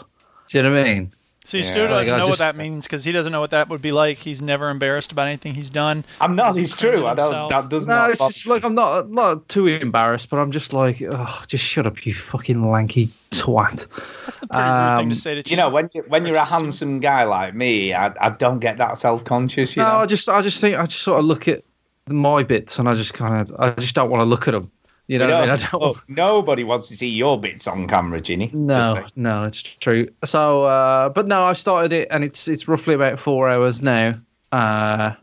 Do 0.49 0.57
you 0.57 0.63
know 0.63 0.71
what 0.71 0.81
I 0.81 0.93
mean? 0.93 1.11
See, 1.45 1.59
Yeah, 1.59 1.63
Stu 1.63 1.87
doesn't 1.87 2.13
I 2.13 2.17
know 2.17 2.27
what 2.27 2.39
that 2.39 2.55
means 2.57 2.85
because 2.85 3.03
he 3.03 3.11
doesn't 3.11 3.31
know 3.31 3.39
what 3.39 3.51
that 3.51 3.69
would 3.69 3.81
be 3.81 3.91
like. 3.91 4.17
He's 4.17 4.41
never 4.41 4.69
embarrassed 4.69 5.11
about 5.11 5.27
anything 5.27 5.55
he's 5.55 5.69
done. 5.69 6.03
I'm 6.21 6.35
not. 6.35 6.55
He's 6.55 6.73
It's 6.73 6.81
true. 6.81 7.07
I 7.07 7.15
don't. 7.15 7.25
himself. 7.25 7.49
That 7.49 7.69
does 7.69 7.87
No, 7.87 7.95
not. 7.95 8.09
it's 8.11 8.27
just 8.27 8.45
like 8.45 8.63
I'm 8.63 8.75
not 8.75 9.05
I'm 9.05 9.13
not 9.13 9.47
too 9.49 9.65
embarrassed, 9.67 10.29
but 10.29 10.37
I'm 10.39 10.51
just 10.51 10.73
like, 10.73 11.01
oh, 11.01 11.43
just 11.47 11.63
shut 11.63 11.87
up, 11.87 12.05
you 12.05 12.13
fucking 12.13 12.69
lanky 12.69 13.07
twat. 13.31 13.87
That's 14.25 14.39
the 14.39 14.47
pretty 14.47 14.69
rude 14.69 14.95
thing 14.97 15.05
Um, 15.05 15.09
to 15.09 15.15
say 15.15 15.41
to 15.41 15.49
you 15.49 15.55
know, 15.55 15.69
when 15.69 15.89
you, 15.93 16.03
when 16.07 16.25
you're 16.25 16.35
a 16.35 16.45
handsome 16.45 16.99
guy 16.99 17.23
like 17.23 17.55
me, 17.55 17.93
I, 17.93 18.13
I 18.19 18.29
don't 18.31 18.59
get 18.59 18.77
that 18.77 18.97
self 18.97 19.23
conscious. 19.23 19.75
You 19.75 19.83
no, 19.83 19.89
know. 19.89 19.97
I 19.99 20.05
just 20.05 20.29
I 20.29 20.41
just 20.41 20.59
think 20.61 20.77
I 20.77 20.85
just 20.85 21.01
sort 21.01 21.19
of 21.19 21.25
look 21.25 21.47
at 21.47 21.63
my 22.07 22.43
bits 22.43 22.79
and 22.79 22.89
I 22.89 22.93
just 22.93 23.13
kind 23.13 23.41
of 23.41 23.55
I 23.59 23.71
just 23.71 23.95
don't 23.95 24.09
want 24.09 24.21
to 24.21 24.25
look 24.25 24.47
at 24.47 24.51
them. 24.51 24.71
You 25.09 25.17
know 25.17 25.27
You 25.27 25.33
I 25.33 25.41
mean? 25.41 25.49
I 25.49 25.55
don't. 25.55 25.81
look, 25.81 26.03
nobody 26.07 26.63
wants 26.63 26.87
to 26.89 26.95
see 26.95 27.09
your 27.09 27.41
bits 27.41 27.65
on 27.65 27.87
camera, 27.87 28.21
Chinny. 28.21 28.51
No, 28.53 29.07
no, 29.15 29.43
it's 29.45 29.63
true. 29.63 30.07
So, 30.23 30.65
uh, 30.65 31.09
but 31.09 31.25
no, 31.25 31.45
I've 31.45 31.57
started 31.57 31.91
it, 31.93 32.09
and 32.11 32.23
it's 32.23 32.47
it's 32.47 32.67
roughly 32.67 32.93
about 32.93 33.17
four 33.17 33.49
hours 33.49 33.81
now. 33.81 34.13
Uh, 34.51 35.13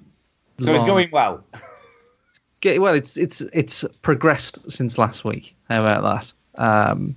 So 0.58 0.74
it's 0.74 0.82
going 0.82 1.08
well. 1.12 1.44
Get, 2.62 2.80
well, 2.80 2.94
it's 2.94 3.16
it's 3.16 3.42
it's 3.52 3.84
progressed 4.02 4.72
since 4.72 4.98
last 4.98 5.24
week. 5.24 5.54
How 5.70 5.84
about 5.84 6.02
that? 6.56 6.60
Um, 6.60 7.14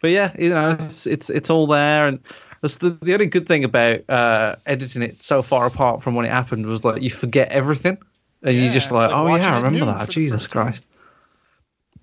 but 0.00 0.10
yeah, 0.10 0.32
you 0.38 0.48
know, 0.48 0.70
it's 0.70 1.06
it's 1.06 1.28
it's 1.28 1.50
all 1.50 1.66
there, 1.66 2.08
and 2.08 2.18
the 2.62 2.96
the 3.02 3.12
only 3.12 3.26
good 3.26 3.46
thing 3.46 3.62
about 3.62 4.08
uh, 4.08 4.56
editing 4.64 5.02
it 5.02 5.22
so 5.22 5.42
far 5.42 5.66
apart 5.66 6.02
from 6.02 6.14
when 6.14 6.24
it 6.24 6.30
happened 6.30 6.64
was 6.64 6.82
like 6.82 7.02
you 7.02 7.10
forget 7.10 7.50
everything, 7.50 7.98
and 8.42 8.56
Yeah, 8.56 8.62
you 8.62 8.72
just 8.72 8.90
like, 8.90 9.10
like 9.10 9.14
oh 9.14 9.36
yeah, 9.36 9.54
I 9.54 9.60
remember 9.60 9.84
that. 9.84 10.08
Jesus. 10.08 10.46
Christ. 10.46 10.86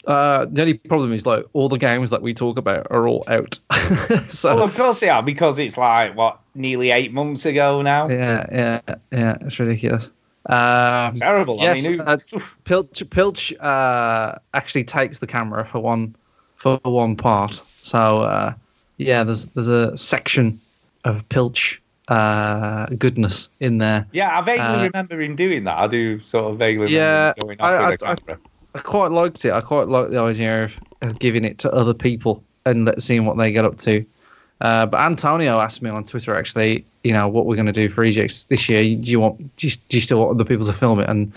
Uh, 0.05 0.45
the 0.51 0.61
only 0.61 0.73
problem 0.73 1.13
is 1.13 1.25
like 1.25 1.45
all 1.53 1.69
the 1.69 1.77
games 1.77 2.09
that 2.09 2.21
we 2.21 2.33
talk 2.33 2.57
about 2.57 2.87
are 2.91 3.07
all 3.07 3.23
out. 3.27 3.57
so 4.31 4.55
Well, 4.55 4.65
of 4.65 4.75
course 4.75 4.99
they 4.99 5.09
are 5.09 5.23
because 5.23 5.59
it's 5.59 5.77
like 5.77 6.15
what 6.15 6.39
nearly 6.55 6.91
eight 6.91 7.13
months 7.13 7.45
ago 7.45 7.81
now. 7.81 8.09
yeah, 8.09 8.45
yeah, 8.51 8.95
yeah, 9.11 9.37
it's 9.41 9.59
ridiculous. 9.59 10.09
Um, 10.45 11.11
It's 11.11 11.19
terrible. 11.21 11.57
yes, 11.61 11.85
I 11.85 11.89
mean, 11.89 11.99
who, 11.99 12.05
uh, 12.05 12.17
Pilch, 12.65 13.09
Pilch 13.09 13.53
uh, 13.59 14.35
actually 14.53 14.83
takes 14.83 15.19
the 15.19 15.27
camera 15.27 15.65
for 15.71 15.79
one 15.79 16.15
for 16.57 16.79
one 16.83 17.15
part. 17.15 17.61
So 17.81 18.19
uh, 18.23 18.53
yeah, 18.97 19.23
there's 19.23 19.45
there's 19.45 19.69
a 19.69 19.95
section 19.95 20.59
of 21.05 21.27
Pilch 21.29 21.81
uh, 22.09 22.87
goodness 22.97 23.47
in 23.61 23.77
there. 23.77 24.05
yeah, 24.11 24.37
I 24.37 24.41
vaguely 24.41 24.65
uh, 24.65 24.83
remember 24.83 25.21
him 25.21 25.37
doing 25.37 25.63
that. 25.63 25.77
I 25.77 25.87
do 25.87 26.19
sort 26.19 26.51
of 26.51 26.59
vaguely 26.59 26.87
remember 26.87 26.93
Yeah, 26.97 27.27
him 27.29 27.33
going 27.39 27.61
off 27.61 27.71
I- 27.71 27.77
I- 27.77 28.11
I- 28.11 28.15
camera. 28.15 28.39
I 28.75 28.79
quite 28.79 29.11
liked 29.11 29.45
it. 29.45 29.51
I 29.51 29.61
quite 29.61 29.87
like 29.87 30.09
the 30.09 30.19
idea 30.19 30.63
of, 30.65 30.73
of 31.01 31.19
giving 31.19 31.45
it 31.45 31.59
to 31.59 31.71
other 31.71 31.93
people 31.93 32.43
and 32.65 32.85
let 32.85 33.01
seeing 33.01 33.25
what 33.25 33.37
they 33.37 33.51
get 33.51 33.65
up 33.65 33.77
to. 33.79 34.05
Uh, 34.61 34.85
but 34.85 34.99
Antonio 35.01 35.59
asked 35.59 35.81
me 35.81 35.89
on 35.89 36.05
Twitter 36.05 36.33
actually, 36.35 36.85
you 37.03 37.11
know, 37.11 37.27
what 37.27 37.45
we're 37.45 37.55
going 37.55 37.65
to 37.65 37.73
do 37.73 37.89
for 37.89 38.03
EGX 38.05 38.47
this 38.47 38.69
year. 38.69 38.81
Do 38.83 39.11
you 39.11 39.19
want? 39.19 39.55
Do 39.57 39.67
you, 39.67 39.73
do 39.89 39.97
you 39.97 40.01
still 40.01 40.19
want 40.19 40.31
other 40.31 40.45
people 40.45 40.65
to 40.65 40.73
film 40.73 40.99
it? 41.01 41.09
And 41.09 41.33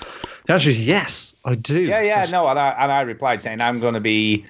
the 0.46 0.52
answer 0.52 0.70
is 0.70 0.86
yes, 0.86 1.34
I 1.44 1.56
do. 1.56 1.80
Yeah, 1.80 2.02
yeah, 2.02 2.24
So- 2.24 2.30
no, 2.32 2.48
and 2.48 2.58
I, 2.58 2.68
and 2.78 2.92
I 2.92 3.00
replied 3.00 3.42
saying 3.42 3.60
I'm 3.60 3.80
going 3.80 3.94
to 3.94 4.00
be 4.00 4.44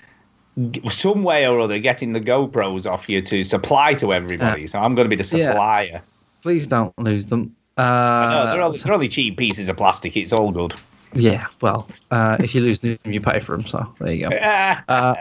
some 0.89 1.23
way 1.23 1.47
or 1.47 1.61
other 1.61 1.79
getting 1.79 2.13
the 2.13 2.21
GoPros 2.21 2.91
off 2.91 3.09
you 3.09 3.21
to 3.23 3.45
supply 3.45 3.95
to 3.95 4.13
everybody. 4.13 4.67
So 4.67 4.79
I'm 4.79 4.95
going 4.95 5.07
to 5.09 5.15
be 5.17 5.23
the 5.23 5.37
Yeah. 5.37 5.51
supplier. 5.53 6.03
Please 6.43 6.67
don't 6.67 6.97
lose 6.99 7.27
them. 7.27 7.55
Uh, 7.77 7.83
no, 7.83 8.51
they're 8.51 8.63
only, 8.63 8.79
they're 8.79 8.93
only 8.95 9.09
cheap 9.09 9.37
pieces 9.37 9.69
of 9.69 9.77
plastic. 9.77 10.17
It's 10.17 10.33
all 10.33 10.51
good. 10.51 10.75
Yeah, 11.15 11.47
well, 11.61 11.89
uh, 12.11 12.37
if 12.41 12.55
you 12.55 12.61
lose 12.61 12.81
them, 12.81 12.99
you 13.05 13.21
pay 13.21 13.41
for 13.41 13.57
them. 13.57 13.67
So 13.67 13.93
there 14.01 14.13
you 14.13 14.29
go. 14.29 14.37
Uh, 14.89 15.15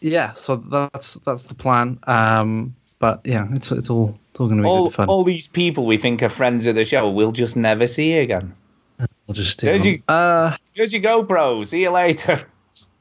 yeah, 0.00 0.32
so 0.34 0.56
that's 0.56 1.14
that's 1.26 1.42
the 1.44 1.54
plan. 1.54 1.98
Um, 2.06 2.74
but 2.98 3.20
yeah, 3.24 3.46
it's 3.52 3.70
it's 3.72 3.90
all 3.90 4.18
it's 4.30 4.40
all 4.40 4.46
going 4.46 4.58
to 4.58 4.62
be 4.62 4.68
all, 4.68 4.84
good 4.86 4.94
fun. 4.94 5.08
all 5.08 5.24
these 5.24 5.46
people 5.48 5.84
we 5.86 5.98
think 5.98 6.22
are 6.22 6.28
friends 6.30 6.66
of 6.66 6.74
the 6.74 6.84
show 6.84 7.10
we'll 7.10 7.32
just 7.32 7.56
never 7.56 7.86
see 7.86 8.14
again. 8.14 8.54
we'll 9.26 9.34
just 9.34 9.58
do. 9.60 9.66
There's 9.66 9.82
them. 9.82 9.92
you- 9.92 10.02
Uh, 10.08 10.56
Here's 10.74 10.92
your 10.92 11.02
GoPro. 11.02 11.66
See 11.66 11.82
you 11.82 11.90
later. 11.90 12.40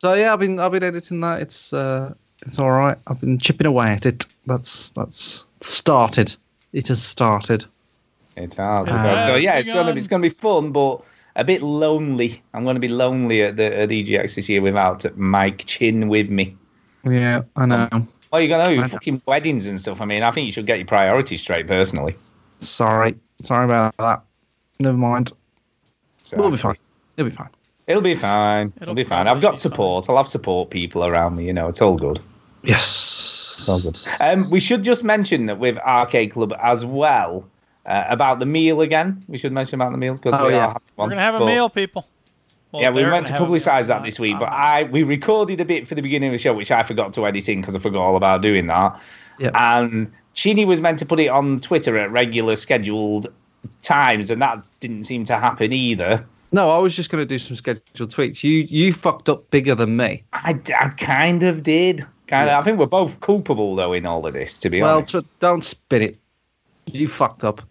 So 0.02 0.14
yeah, 0.14 0.32
I've 0.32 0.40
been 0.40 0.60
I've 0.62 0.72
been 0.72 0.84
editing 0.84 1.20
that. 1.22 1.42
It's 1.42 1.74
uh 1.74 2.14
it's 2.46 2.58
all 2.58 2.72
right. 2.72 2.98
I've 3.08 3.20
been 3.20 3.38
chipping 3.38 3.68
away 3.68 3.90
at 3.92 4.06
it. 4.06 4.26
That's 4.46 4.92
that's 4.92 5.46
started. 5.60 6.34
It 6.72 6.88
has 6.88 7.04
started. 7.04 7.66
It's 8.38 8.56
hard. 8.56 8.88
It's 8.88 8.94
Uh. 8.96 9.26
So 9.26 9.36
yeah, 9.36 9.56
it's 9.56 9.68
gonna 9.70 9.82
begun. 9.84 9.96
be 9.96 10.00
it's 10.00 10.08
gonna 10.08 10.22
be 10.22 10.30
fun, 10.30 10.72
but 10.72 11.04
a 11.40 11.44
bit 11.44 11.62
lonely. 11.62 12.42
I'm 12.54 12.66
gonna 12.66 12.80
be 12.80 12.90
lonely 12.90 13.44
at 13.44 13.56
the 13.56 13.80
at 13.80 13.90
EGX 13.90 14.36
this 14.36 14.50
year 14.50 14.62
without 14.62 15.06
Mike 15.18 15.64
Chin 15.66 16.10
with 16.10 16.30
me. 16.30 16.56
Yeah, 17.06 17.44
I 17.56 17.66
know. 17.66 17.88
Well, 18.32 18.42
you're 18.42 18.50
gonna 18.50 18.70
I 18.70 18.76
do 18.76 18.82
know. 18.82 18.88
fucking 18.90 19.22
weddings 19.26 19.66
and 19.66 19.80
stuff. 19.80 20.02
I 20.02 20.06
mean, 20.06 20.22
I 20.22 20.32
think 20.32 20.46
you 20.46 20.52
should 20.52 20.66
get 20.68 20.78
your 20.78 20.86
priorities 20.86 21.42
straight, 21.42 21.66
personally. 21.66 22.16
Sorry, 22.60 23.16
sorry 23.42 23.66
about 23.66 23.96
that. 23.98 24.22
Never 24.80 24.98
mind. 24.98 25.32
So 26.22 26.38
We'll 26.38 26.52
be 26.52 26.58
fine. 26.58 26.76
It'll 27.18 27.30
be 27.30 27.36
fine. 27.36 27.50
It'll 27.88 28.02
be 28.02 28.16
fine. 28.16 28.68
It'll, 28.76 28.84
It'll 28.84 28.96
be 28.96 29.04
fine. 29.04 29.28
I've 29.28 29.42
got 29.42 29.54
be 29.54 29.60
support. 29.60 30.10
I'll 30.10 30.18
have 30.18 30.28
support 30.28 30.70
people 30.70 31.06
around 31.06 31.38
me. 31.38 31.46
You 31.46 31.54
know, 31.54 31.68
it's 31.70 31.82
all 31.82 31.98
good. 31.98 32.20
Yes. 32.64 33.56
It's 33.58 33.70
all 33.70 33.80
good. 33.82 33.98
Um, 34.20 34.50
we 34.50 34.60
should 34.60 34.84
just 34.84 35.04
mention 35.04 35.48
that 35.48 35.58
with 35.58 35.78
Arcade 35.80 36.34
Club 36.34 36.54
as 36.62 36.86
well 36.86 37.46
uh, 37.90 38.06
about 38.08 38.40
the 38.40 38.46
meal 38.46 38.80
again. 38.82 39.24
We 39.28 39.38
should 39.38 39.52
mention 39.52 39.82
about 39.82 39.92
the 39.92 39.98
meal 39.98 40.14
because 40.14 40.36
Oh, 40.40 40.48
we 40.48 40.54
yeah. 40.54 40.60
are 40.60 40.68
having 40.68 40.82
We're 40.96 41.10
gonna 41.10 41.22
have 41.22 41.36
a 41.36 41.40
But- 41.40 41.46
meal, 41.48 41.70
people. 41.70 42.08
Well, 42.72 42.84
yeah, 42.84 42.90
we 42.92 43.02
they're 43.02 43.10
meant 43.10 43.26
to 43.26 43.32
gonna 43.34 43.40
have 43.46 43.50
a 43.50 43.52
meal. 43.52 43.60
publicise 43.60 43.88
that 43.88 44.04
this 44.04 44.20
week, 44.20 44.38
but. 44.38 44.50
I 44.50 44.84
we 44.84 45.02
recorded 45.04 45.60
a 45.60 45.66
bit 45.66 45.88
for 45.88 45.96
the 45.96 46.02
beginning 46.04 46.28
of 46.28 46.34
the 46.34 46.38
show, 46.38 46.54
which 46.54 46.72
I 46.72 46.84
forgot 46.84 47.14
to 47.14 47.26
edit 47.26 47.50
in 47.50 47.62
because 47.62 47.76
I 47.76 47.80
forgot 47.80 48.02
all 48.02 48.16
about 48.16 48.42
doing 48.44 48.68
that. 48.68 49.02
Yep. 49.40 49.52
And 49.56 50.12
Chinny 50.36 50.66
was 50.66 50.80
meant 50.80 51.00
to 51.00 51.06
put 51.06 51.20
it 51.20 51.30
on 51.30 51.60
Twitter 51.62 51.98
at 51.98 52.12
regular 52.12 52.56
scheduled 52.56 53.28
times, 53.82 54.30
and 54.30 54.40
that 54.42 54.70
didn't 54.80 55.06
seem 55.06 55.26
to 55.26 55.36
happen 55.38 55.74
either. 55.74 56.24
No, 56.52 56.70
I 56.70 56.78
was 56.78 56.96
just 56.96 57.10
going 57.10 57.22
to 57.22 57.26
do 57.28 57.40
some 57.40 57.56
scheduled 57.56 58.12
tweets. 58.12 58.44
You 58.44 58.68
you 58.70 58.94
fucked 58.94 59.30
up 59.30 59.50
bigger 59.50 59.74
than 59.76 59.98
me. 59.98 60.24
I, 60.34 60.60
I 60.80 60.90
kind 60.90 61.42
of 61.44 61.64
did. 61.64 62.06
Kind 62.28 62.48
Yeah. 62.48 62.58
of. 62.60 62.62
I 62.62 62.64
think 62.66 62.78
we're 62.78 62.86
both 62.86 63.20
culpable 63.22 63.76
though 63.76 63.94
in 63.94 64.06
all 64.06 64.26
of 64.28 64.34
this, 64.34 64.58
to 64.60 64.70
be 64.70 64.82
Well, 64.82 64.98
honest. 64.98 65.14
t- 65.14 65.28
don't 65.40 65.64
spin 65.64 66.04
it. 66.04 66.18
You 66.86 67.08
fucked 67.08 67.44
up. 67.44 67.62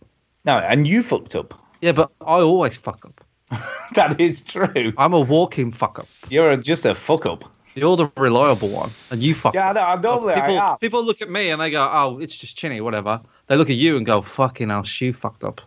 No, 0.49 0.59
and 0.59 0.87
you 0.87 1.03
fucked 1.03 1.35
up. 1.37 1.55
Yeah, 1.83 1.93
but 1.93 2.11
I 2.21 2.41
always 2.41 2.77
fuck 2.77 3.05
up. 3.05 3.21
That 3.95 4.21
is 4.21 4.43
true. 4.43 4.93
I'm 4.99 5.15
a 5.15 5.21
walking 5.21 5.71
fuck 5.71 5.99
up. 5.99 6.07
You're 6.29 6.57
just 6.59 6.85
a 6.85 6.95
fuck 6.95 7.25
up. 7.27 7.45
You're 7.75 7.97
the 7.97 8.11
reliable 8.19 8.69
one, 8.69 8.91
and 9.11 9.23
you 9.23 9.35
fuck 9.35 9.55
Yeah, 9.55 9.71
up. 9.71 9.77
no, 9.77 9.81
I 9.83 9.97
normally 10.01 10.35
people, 10.35 10.59
I 10.59 10.73
am. 10.73 10.79
people 10.79 11.03
look 11.03 11.23
at 11.23 11.31
me 11.31 11.49
and 11.51 11.61
they 11.61 11.71
go, 11.71 11.89
"Oh, 11.91 12.19
it's 12.19 12.37
just 12.37 12.55
chinny, 12.57 12.81
whatever." 12.83 13.21
They 13.47 13.57
look 13.57 13.71
at 13.71 13.77
you 13.77 13.97
and 13.97 14.05
go, 14.05 14.21
"Fucking 14.21 14.69
hell, 14.69 14.83
she 14.83 15.13
fucked 15.13 15.43
up." 15.45 15.61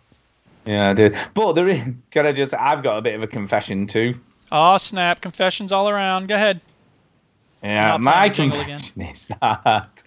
Yeah, 0.66 0.90
I 0.90 0.92
do. 0.94 1.10
But 1.34 1.54
there 1.54 1.66
is. 1.68 1.80
Can 2.12 2.26
I 2.26 2.32
just? 2.32 2.54
I've 2.54 2.82
got 2.84 2.98
a 2.98 3.02
bit 3.02 3.14
of 3.14 3.22
a 3.22 3.26
confession 3.26 3.86
too. 3.88 4.14
Oh 4.52 4.76
snap! 4.78 5.20
Confessions 5.20 5.72
all 5.72 5.88
around. 5.88 6.28
Go 6.28 6.34
ahead. 6.36 6.60
Yeah, 7.64 7.92
I'll 7.94 7.98
my 7.98 8.28
the 8.28 8.34
jingle 8.34 8.60
again. 8.60 8.78
confession 8.80 9.02
is 9.02 9.26
that 9.40 10.02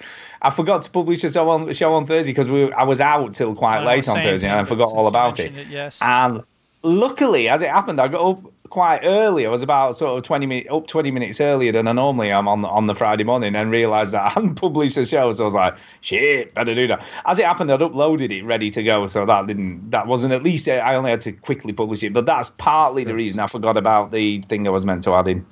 I 0.45 0.51
forgot 0.51 0.83
to 0.83 0.91
publish 0.91 1.23
the 1.23 1.31
show 1.31 1.49
on, 1.49 1.73
show 1.73 1.95
on 1.95 2.05
Thursday 2.05 2.31
because 2.31 2.47
we 2.47 2.71
I 2.71 2.83
was 2.83 3.01
out 3.01 3.33
till 3.33 3.55
quite 3.55 3.79
I 3.79 3.85
late 3.85 4.07
on 4.07 4.21
Thursday 4.21 4.47
and 4.47 4.59
I 4.59 4.63
forgot 4.63 4.89
all 4.89 5.07
about 5.07 5.39
it. 5.39 5.51
mentioned 5.51 5.73
yes. 5.73 5.99
And 6.03 6.43
luckily, 6.83 7.49
as 7.49 7.63
it 7.63 7.69
happened, 7.69 7.99
I 7.99 8.07
got 8.07 8.21
up 8.21 8.53
quite 8.69 8.99
early. 9.03 9.47
I 9.47 9.49
was 9.49 9.63
about 9.63 9.97
sort 9.97 10.19
of 10.19 10.23
20 10.23 10.45
minutes 10.45 10.69
up 10.71 10.85
20 10.85 11.09
minutes 11.09 11.41
earlier 11.41 11.71
than 11.71 11.87
I 11.87 11.93
normally 11.93 12.29
am 12.29 12.47
on 12.47 12.63
on 12.63 12.85
the 12.85 12.93
Friday 12.93 13.23
morning, 13.23 13.55
and 13.55 13.71
realised 13.71 14.13
that 14.13 14.21
I 14.21 14.29
hadn't 14.29 14.53
published 14.61 14.93
the 14.93 15.05
show. 15.05 15.31
So 15.31 15.43
I 15.43 15.45
was 15.45 15.55
like, 15.55 15.75
shit, 16.01 16.53
better 16.53 16.75
do 16.75 16.87
that. 16.89 17.03
As 17.25 17.39
it 17.39 17.45
happened, 17.45 17.71
I'd 17.71 17.79
uploaded 17.79 18.31
it 18.31 18.43
ready 18.43 18.69
to 18.69 18.83
go, 18.83 19.07
so 19.07 19.25
that 19.25 19.47
didn't 19.47 19.89
that 19.89 20.05
wasn't 20.05 20.31
at 20.33 20.43
least 20.43 20.67
I 20.67 20.93
only 20.93 21.09
had 21.09 21.21
to 21.21 21.31
quickly 21.31 21.73
publish 21.73 22.03
it. 22.03 22.13
But 22.13 22.27
that's 22.27 22.51
partly 22.51 23.03
the 23.03 23.15
reason 23.15 23.39
I 23.39 23.47
forgot 23.47 23.77
about 23.77 24.11
the 24.11 24.41
thing 24.43 24.67
I 24.67 24.69
was 24.69 24.85
meant 24.85 25.03
to 25.05 25.15
add 25.15 25.27
in. 25.27 25.43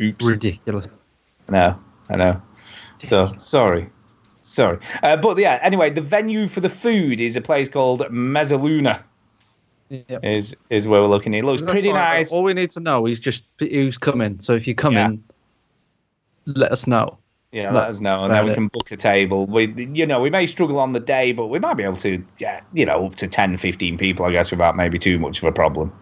Oops. 0.00 0.26
Ridiculous. 0.26 0.88
No, 1.48 1.78
I 2.08 2.16
know. 2.16 2.42
So 2.98 3.32
sorry, 3.38 3.88
sorry. 4.50 4.78
Uh, 5.02 5.16
but 5.16 5.38
yeah, 5.38 5.58
anyway, 5.62 5.90
the 5.90 6.00
venue 6.00 6.48
for 6.48 6.60
the 6.60 6.68
food 6.68 7.20
is 7.20 7.36
a 7.36 7.40
place 7.40 7.68
called 7.68 8.00
Mezzaluna. 8.10 9.02
Yep. 9.88 10.24
Is 10.24 10.56
is 10.70 10.86
where 10.86 11.00
we're 11.00 11.08
looking. 11.08 11.34
It 11.34 11.44
looks 11.44 11.60
That's 11.62 11.72
pretty 11.72 11.92
nice. 11.92 12.32
All 12.32 12.44
we 12.44 12.54
need 12.54 12.70
to 12.72 12.80
know 12.80 13.06
is 13.06 13.18
just 13.18 13.42
who's 13.58 13.98
coming. 13.98 14.38
So 14.38 14.54
if 14.54 14.68
you 14.68 14.74
come 14.74 14.94
Yeah. 14.94 15.06
in, 15.08 15.24
let 16.46 16.70
us 16.70 16.86
know. 16.86 17.18
Yeah, 17.52 17.72
let 17.72 17.88
us 17.88 17.98
know, 17.98 18.22
and 18.22 18.32
then 18.32 18.44
we 18.44 18.52
it. 18.52 18.54
can 18.54 18.68
book 18.68 18.92
a 18.92 18.96
table. 18.96 19.44
We, 19.46 19.74
you 19.74 20.06
know, 20.06 20.20
we 20.20 20.30
may 20.30 20.46
struggle 20.46 20.78
on 20.78 20.92
the 20.92 21.00
day, 21.00 21.32
but 21.32 21.48
we 21.48 21.58
might 21.58 21.74
be 21.74 21.82
able 21.82 21.96
to, 21.96 22.22
yeah, 22.38 22.60
you 22.72 22.86
know, 22.86 23.06
up 23.06 23.16
to 23.16 23.26
10, 23.26 23.56
15 23.56 23.98
people, 23.98 24.24
I 24.24 24.30
guess, 24.30 24.52
without 24.52 24.76
maybe 24.76 24.98
too 24.98 25.18
much 25.18 25.38
of 25.42 25.48
a 25.48 25.52
problem. 25.52 25.92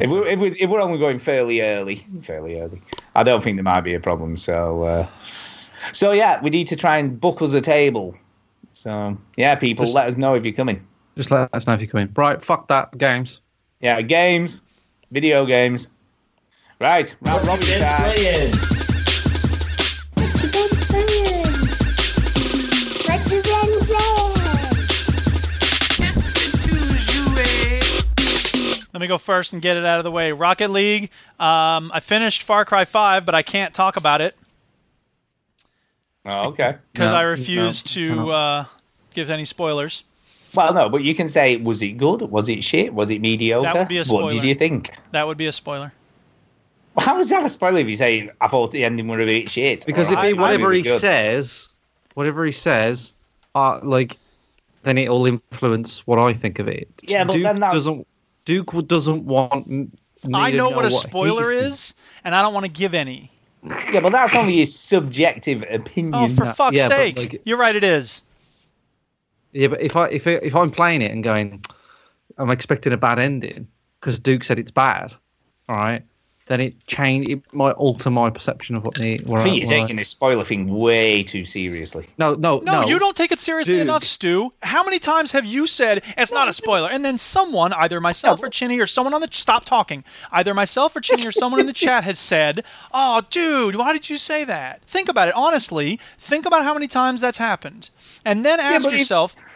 If 0.00 0.10
we're, 0.10 0.26
if, 0.26 0.38
we 0.38 0.50
if 0.60 0.68
we're 0.68 0.82
only 0.82 0.98
going 0.98 1.18
fairly 1.18 1.62
early, 1.62 2.04
fairly 2.20 2.60
early, 2.60 2.82
I 3.14 3.22
don't 3.22 3.42
think 3.42 3.56
there 3.56 3.64
might 3.64 3.80
be 3.80 3.94
a 3.94 4.00
problem. 4.00 4.36
So, 4.36 4.82
uh, 4.82 5.06
so 5.92 6.12
yeah, 6.12 6.40
we 6.42 6.50
need 6.50 6.68
to 6.68 6.76
try 6.76 6.98
and 6.98 7.20
book 7.20 7.42
us 7.42 7.54
a 7.54 7.60
table. 7.60 8.14
So, 8.72 9.18
yeah, 9.36 9.54
people, 9.56 9.84
Just- 9.84 9.94
let 9.94 10.06
us 10.06 10.16
know 10.16 10.34
if 10.34 10.44
you're 10.44 10.54
coming. 10.54 10.86
Just 11.16 11.30
let 11.30 11.50
us 11.52 11.66
know 11.66 11.74
if 11.74 11.80
you're 11.80 11.90
coming. 11.90 12.10
Right, 12.16 12.42
fuck 12.42 12.68
that 12.68 12.96
games. 12.96 13.40
Yeah, 13.80 14.00
games, 14.00 14.62
video 15.10 15.44
games. 15.44 15.88
Right, 16.80 17.14
round 17.20 17.46
robin 17.46 17.66
time. 17.66 18.00
What 18.02 18.18
you 20.42 20.50
been 20.50 20.68
playing? 20.68 21.52
What 23.04 23.30
you 23.30 23.42
been 23.42 23.80
playing? 23.80 24.52
Let 28.94 29.00
me 29.00 29.06
go 29.06 29.18
first 29.18 29.52
and 29.52 29.62
get 29.62 29.76
it 29.76 29.86
out 29.86 29.98
of 29.98 30.04
the 30.04 30.10
way. 30.10 30.32
Rocket 30.32 30.70
League. 30.70 31.04
Um, 31.40 31.90
I 31.92 32.00
finished 32.00 32.42
Far 32.42 32.64
Cry 32.64 32.84
5, 32.84 33.24
but 33.24 33.34
I 33.34 33.42
can't 33.42 33.72
talk 33.72 33.96
about 33.96 34.20
it 34.20 34.36
Oh, 36.24 36.48
okay. 36.48 36.76
because 36.92 37.10
No, 37.10 37.16
I 37.16 37.22
refuse 37.22 37.96
no, 37.96 38.04
to 38.04 38.32
uh, 38.32 38.64
give 39.12 39.30
any 39.30 39.44
spoilers. 39.44 40.04
Well, 40.54 40.74
no, 40.74 40.88
but 40.88 41.02
you 41.02 41.14
can 41.14 41.28
say, 41.28 41.56
was 41.56 41.82
it 41.82 41.92
good? 41.96 42.22
Was 42.22 42.48
it 42.48 42.62
shit? 42.62 42.92
Was 42.92 43.10
it 43.10 43.20
mediocre? 43.20 43.64
That 43.64 43.76
would 43.76 43.88
be 43.88 43.98
a 43.98 44.04
What 44.04 44.30
did 44.30 44.44
you 44.44 44.54
think? 44.54 44.90
That 45.12 45.26
would 45.26 45.38
be 45.38 45.46
a 45.46 45.52
spoiler. 45.52 45.92
How 46.98 47.18
is 47.18 47.30
that 47.30 47.44
a 47.44 47.48
spoiler 47.48 47.78
if 47.80 47.88
you 47.88 47.96
say 47.96 48.30
I 48.40 48.48
thought 48.48 48.70
the 48.70 48.84
ending 48.84 49.08
would 49.08 49.20
a 49.20 49.24
bit 49.26 49.50
shit? 49.50 49.86
Because 49.86 50.10
if 50.10 50.18
I 50.18 50.26
he, 50.26 50.30
it 50.32 50.38
whatever 50.38 50.68
was 50.68 50.76
he 50.76 50.82
good? 50.82 51.00
says, 51.00 51.68
whatever 52.14 52.44
he 52.44 52.52
says, 52.52 53.14
uh, 53.54 53.80
like, 53.82 54.18
then 54.82 54.98
it'll 54.98 55.24
influence 55.24 56.06
what 56.06 56.18
I 56.18 56.34
think 56.34 56.58
of 56.58 56.68
it. 56.68 56.88
Yeah, 57.02 57.24
but 57.24 57.32
Duke 57.32 57.42
then 57.44 57.56
that's- 57.56 57.72
doesn't. 57.72 58.06
Duke 58.44 58.86
doesn't 58.88 59.24
want. 59.24 59.68
me 59.68 59.88
I 60.34 60.50
to 60.50 60.56
know 60.56 60.70
what 60.70 60.84
a 60.84 60.90
spoiler 60.90 61.44
thinks. 61.56 61.66
is, 61.66 61.94
and 62.24 62.34
I 62.34 62.42
don't 62.42 62.52
want 62.52 62.66
to 62.66 62.72
give 62.72 62.92
any. 62.92 63.30
Yeah, 63.62 64.00
but 64.00 64.10
that's 64.10 64.34
only 64.34 64.56
his 64.56 64.74
subjective 64.74 65.64
opinion. 65.70 66.14
Oh, 66.14 66.28
for 66.28 66.46
fuck's 66.46 66.76
yeah, 66.76 66.88
sake! 66.88 67.16
like- 67.16 67.42
You're 67.44 67.58
right. 67.58 67.74
It 67.76 67.84
is. 67.84 68.22
Yeah, 69.52 69.68
but 69.68 69.80
if 69.80 69.96
I 69.96 70.08
if 70.08 70.26
I, 70.26 70.30
if 70.30 70.56
I'm 70.56 70.70
playing 70.70 71.02
it 71.02 71.10
and 71.12 71.22
going, 71.22 71.62
I'm 72.38 72.50
expecting 72.50 72.92
a 72.92 72.96
bad 72.96 73.18
ending 73.18 73.68
because 74.00 74.18
Duke 74.18 74.44
said 74.44 74.58
it's 74.58 74.70
bad, 74.70 75.14
all 75.68 75.76
right, 75.76 76.02
then 76.46 76.60
it 76.60 76.86
change. 76.86 77.28
It 77.28 77.40
might 77.54 77.72
alter 77.72 78.10
my 78.10 78.30
perception 78.30 78.76
of 78.76 78.84
what 78.84 78.94
the. 78.94 79.18
What 79.24 79.40
I 79.40 79.42
think 79.44 79.56
you're 79.56 79.66
what 79.66 79.82
taking 79.82 79.96
this 79.96 80.08
spoiler 80.08 80.44
thing 80.44 80.68
way 80.68 81.22
too 81.22 81.44
seriously. 81.44 82.06
No, 82.18 82.34
no, 82.34 82.58
No, 82.58 82.82
no. 82.82 82.88
you 82.88 82.98
don't 82.98 83.16
take 83.16 83.32
it 83.32 83.38
seriously 83.38 83.74
Dude. 83.74 83.82
enough, 83.82 84.02
Stu. 84.04 84.52
How 84.62 84.82
many 84.84 84.98
times 84.98 85.32
have 85.32 85.44
you 85.46 85.66
said 85.66 86.02
it's 86.18 86.32
not 86.32 86.48
a 86.48 86.52
spoiler, 86.52 86.88
and 86.90 87.04
then 87.04 87.18
someone, 87.18 87.72
either 87.72 88.00
myself 88.00 88.42
or 88.42 88.48
Chinny 88.48 88.80
or 88.80 88.86
someone 88.86 89.14
on 89.14 89.20
the 89.20 89.28
stop 89.30 89.64
talking, 89.64 90.04
either 90.30 90.52
myself 90.54 90.96
or 90.96 91.00
Chinny 91.00 91.26
or 91.26 91.32
someone 91.32 91.60
in 91.60 91.66
the 91.66 91.72
chat 91.72 92.04
has 92.04 92.18
said, 92.18 92.64
"Oh, 92.92 93.22
dude, 93.30 93.76
why 93.76 93.92
did 93.92 94.10
you 94.10 94.18
say 94.18 94.44
that?" 94.44 94.82
Think 94.86 95.08
about 95.08 95.28
it 95.28 95.34
honestly. 95.34 96.00
Think 96.18 96.46
about 96.46 96.64
how 96.64 96.74
many 96.74 96.88
times 96.88 97.20
that's 97.20 97.38
happened, 97.38 97.88
and 98.24 98.44
then 98.44 98.58
ask 98.60 98.84
but 98.84 98.92
if- 98.94 98.98
yourself. 99.00 99.34
If 99.36 99.51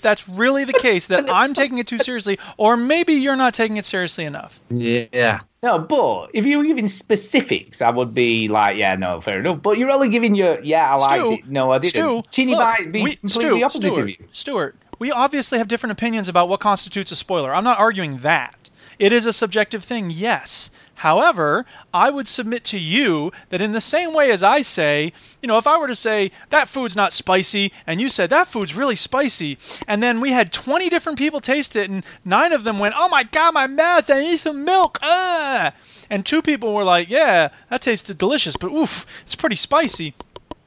that's 0.00 0.28
really 0.28 0.64
the 0.64 0.72
case, 0.72 1.06
that 1.06 1.28
I'm 1.32 1.54
taking 1.54 1.78
it 1.78 1.88
too 1.88 1.98
seriously, 1.98 2.38
or 2.56 2.76
maybe 2.76 3.14
you're 3.14 3.36
not 3.36 3.54
taking 3.54 3.76
it 3.76 3.84
seriously 3.84 4.24
enough. 4.24 4.60
Yeah. 4.70 5.40
No, 5.62 5.78
but 5.78 6.30
if 6.32 6.46
you 6.46 6.56
were 6.58 6.64
giving 6.64 6.88
specifics, 6.88 7.82
I 7.82 7.90
would 7.90 8.14
be 8.14 8.48
like, 8.48 8.76
yeah, 8.78 8.94
no, 8.94 9.20
fair 9.20 9.40
enough. 9.40 9.60
But 9.60 9.76
you're 9.76 9.90
only 9.90 10.08
giving 10.08 10.34
your, 10.34 10.60
yeah, 10.62 10.90
I 10.90 10.96
liked 10.96 11.24
Stu, 11.24 11.32
it. 11.34 11.48
No, 11.48 11.72
I 11.72 11.78
didn't. 11.78 11.90
Stu, 11.90 12.22
Chinny 12.30 12.52
look, 12.52 12.60
might 12.60 12.92
be 12.92 13.02
we- 13.02 13.16
completely 13.16 13.58
Stu, 13.58 13.64
opposite 13.64 13.82
Stuart, 13.82 14.00
of 14.00 14.08
you. 14.08 14.16
Stuart, 14.32 14.76
we 14.98 15.10
obviously 15.12 15.58
have 15.58 15.68
different 15.68 15.92
opinions 15.92 16.28
about 16.28 16.48
what 16.48 16.60
constitutes 16.60 17.10
a 17.10 17.16
spoiler. 17.16 17.52
I'm 17.54 17.64
not 17.64 17.78
arguing 17.78 18.18
that. 18.18 18.69
It 19.00 19.12
is 19.12 19.24
a 19.24 19.32
subjective 19.32 19.82
thing, 19.82 20.10
yes. 20.10 20.70
However, 20.94 21.64
I 21.94 22.10
would 22.10 22.28
submit 22.28 22.64
to 22.64 22.78
you 22.78 23.32
that 23.48 23.62
in 23.62 23.72
the 23.72 23.80
same 23.80 24.12
way 24.12 24.30
as 24.30 24.42
I 24.42 24.60
say, 24.60 25.14
you 25.40 25.46
know, 25.46 25.56
if 25.56 25.66
I 25.66 25.78
were 25.78 25.86
to 25.86 25.96
say 25.96 26.32
that 26.50 26.68
food's 26.68 26.94
not 26.94 27.14
spicy 27.14 27.72
and 27.86 27.98
you 27.98 28.10
said 28.10 28.28
that 28.28 28.48
food's 28.48 28.76
really 28.76 28.96
spicy, 28.96 29.56
and 29.88 30.02
then 30.02 30.20
we 30.20 30.30
had 30.30 30.52
20 30.52 30.90
different 30.90 31.18
people 31.18 31.40
taste 31.40 31.76
it 31.76 31.88
and 31.88 32.04
nine 32.26 32.52
of 32.52 32.62
them 32.62 32.78
went, 32.78 32.94
"Oh 32.94 33.08
my 33.08 33.22
god, 33.22 33.54
my 33.54 33.68
mouth, 33.68 34.10
I 34.10 34.20
need 34.20 34.38
some 34.38 34.66
milk." 34.66 34.98
Ah. 35.00 35.72
And 36.10 36.26
two 36.26 36.42
people 36.42 36.74
were 36.74 36.84
like, 36.84 37.08
"Yeah, 37.08 37.48
that 37.70 37.80
tasted 37.80 38.18
delicious, 38.18 38.56
but 38.56 38.70
oof, 38.70 39.06
it's 39.22 39.34
pretty 39.34 39.56
spicy." 39.56 40.14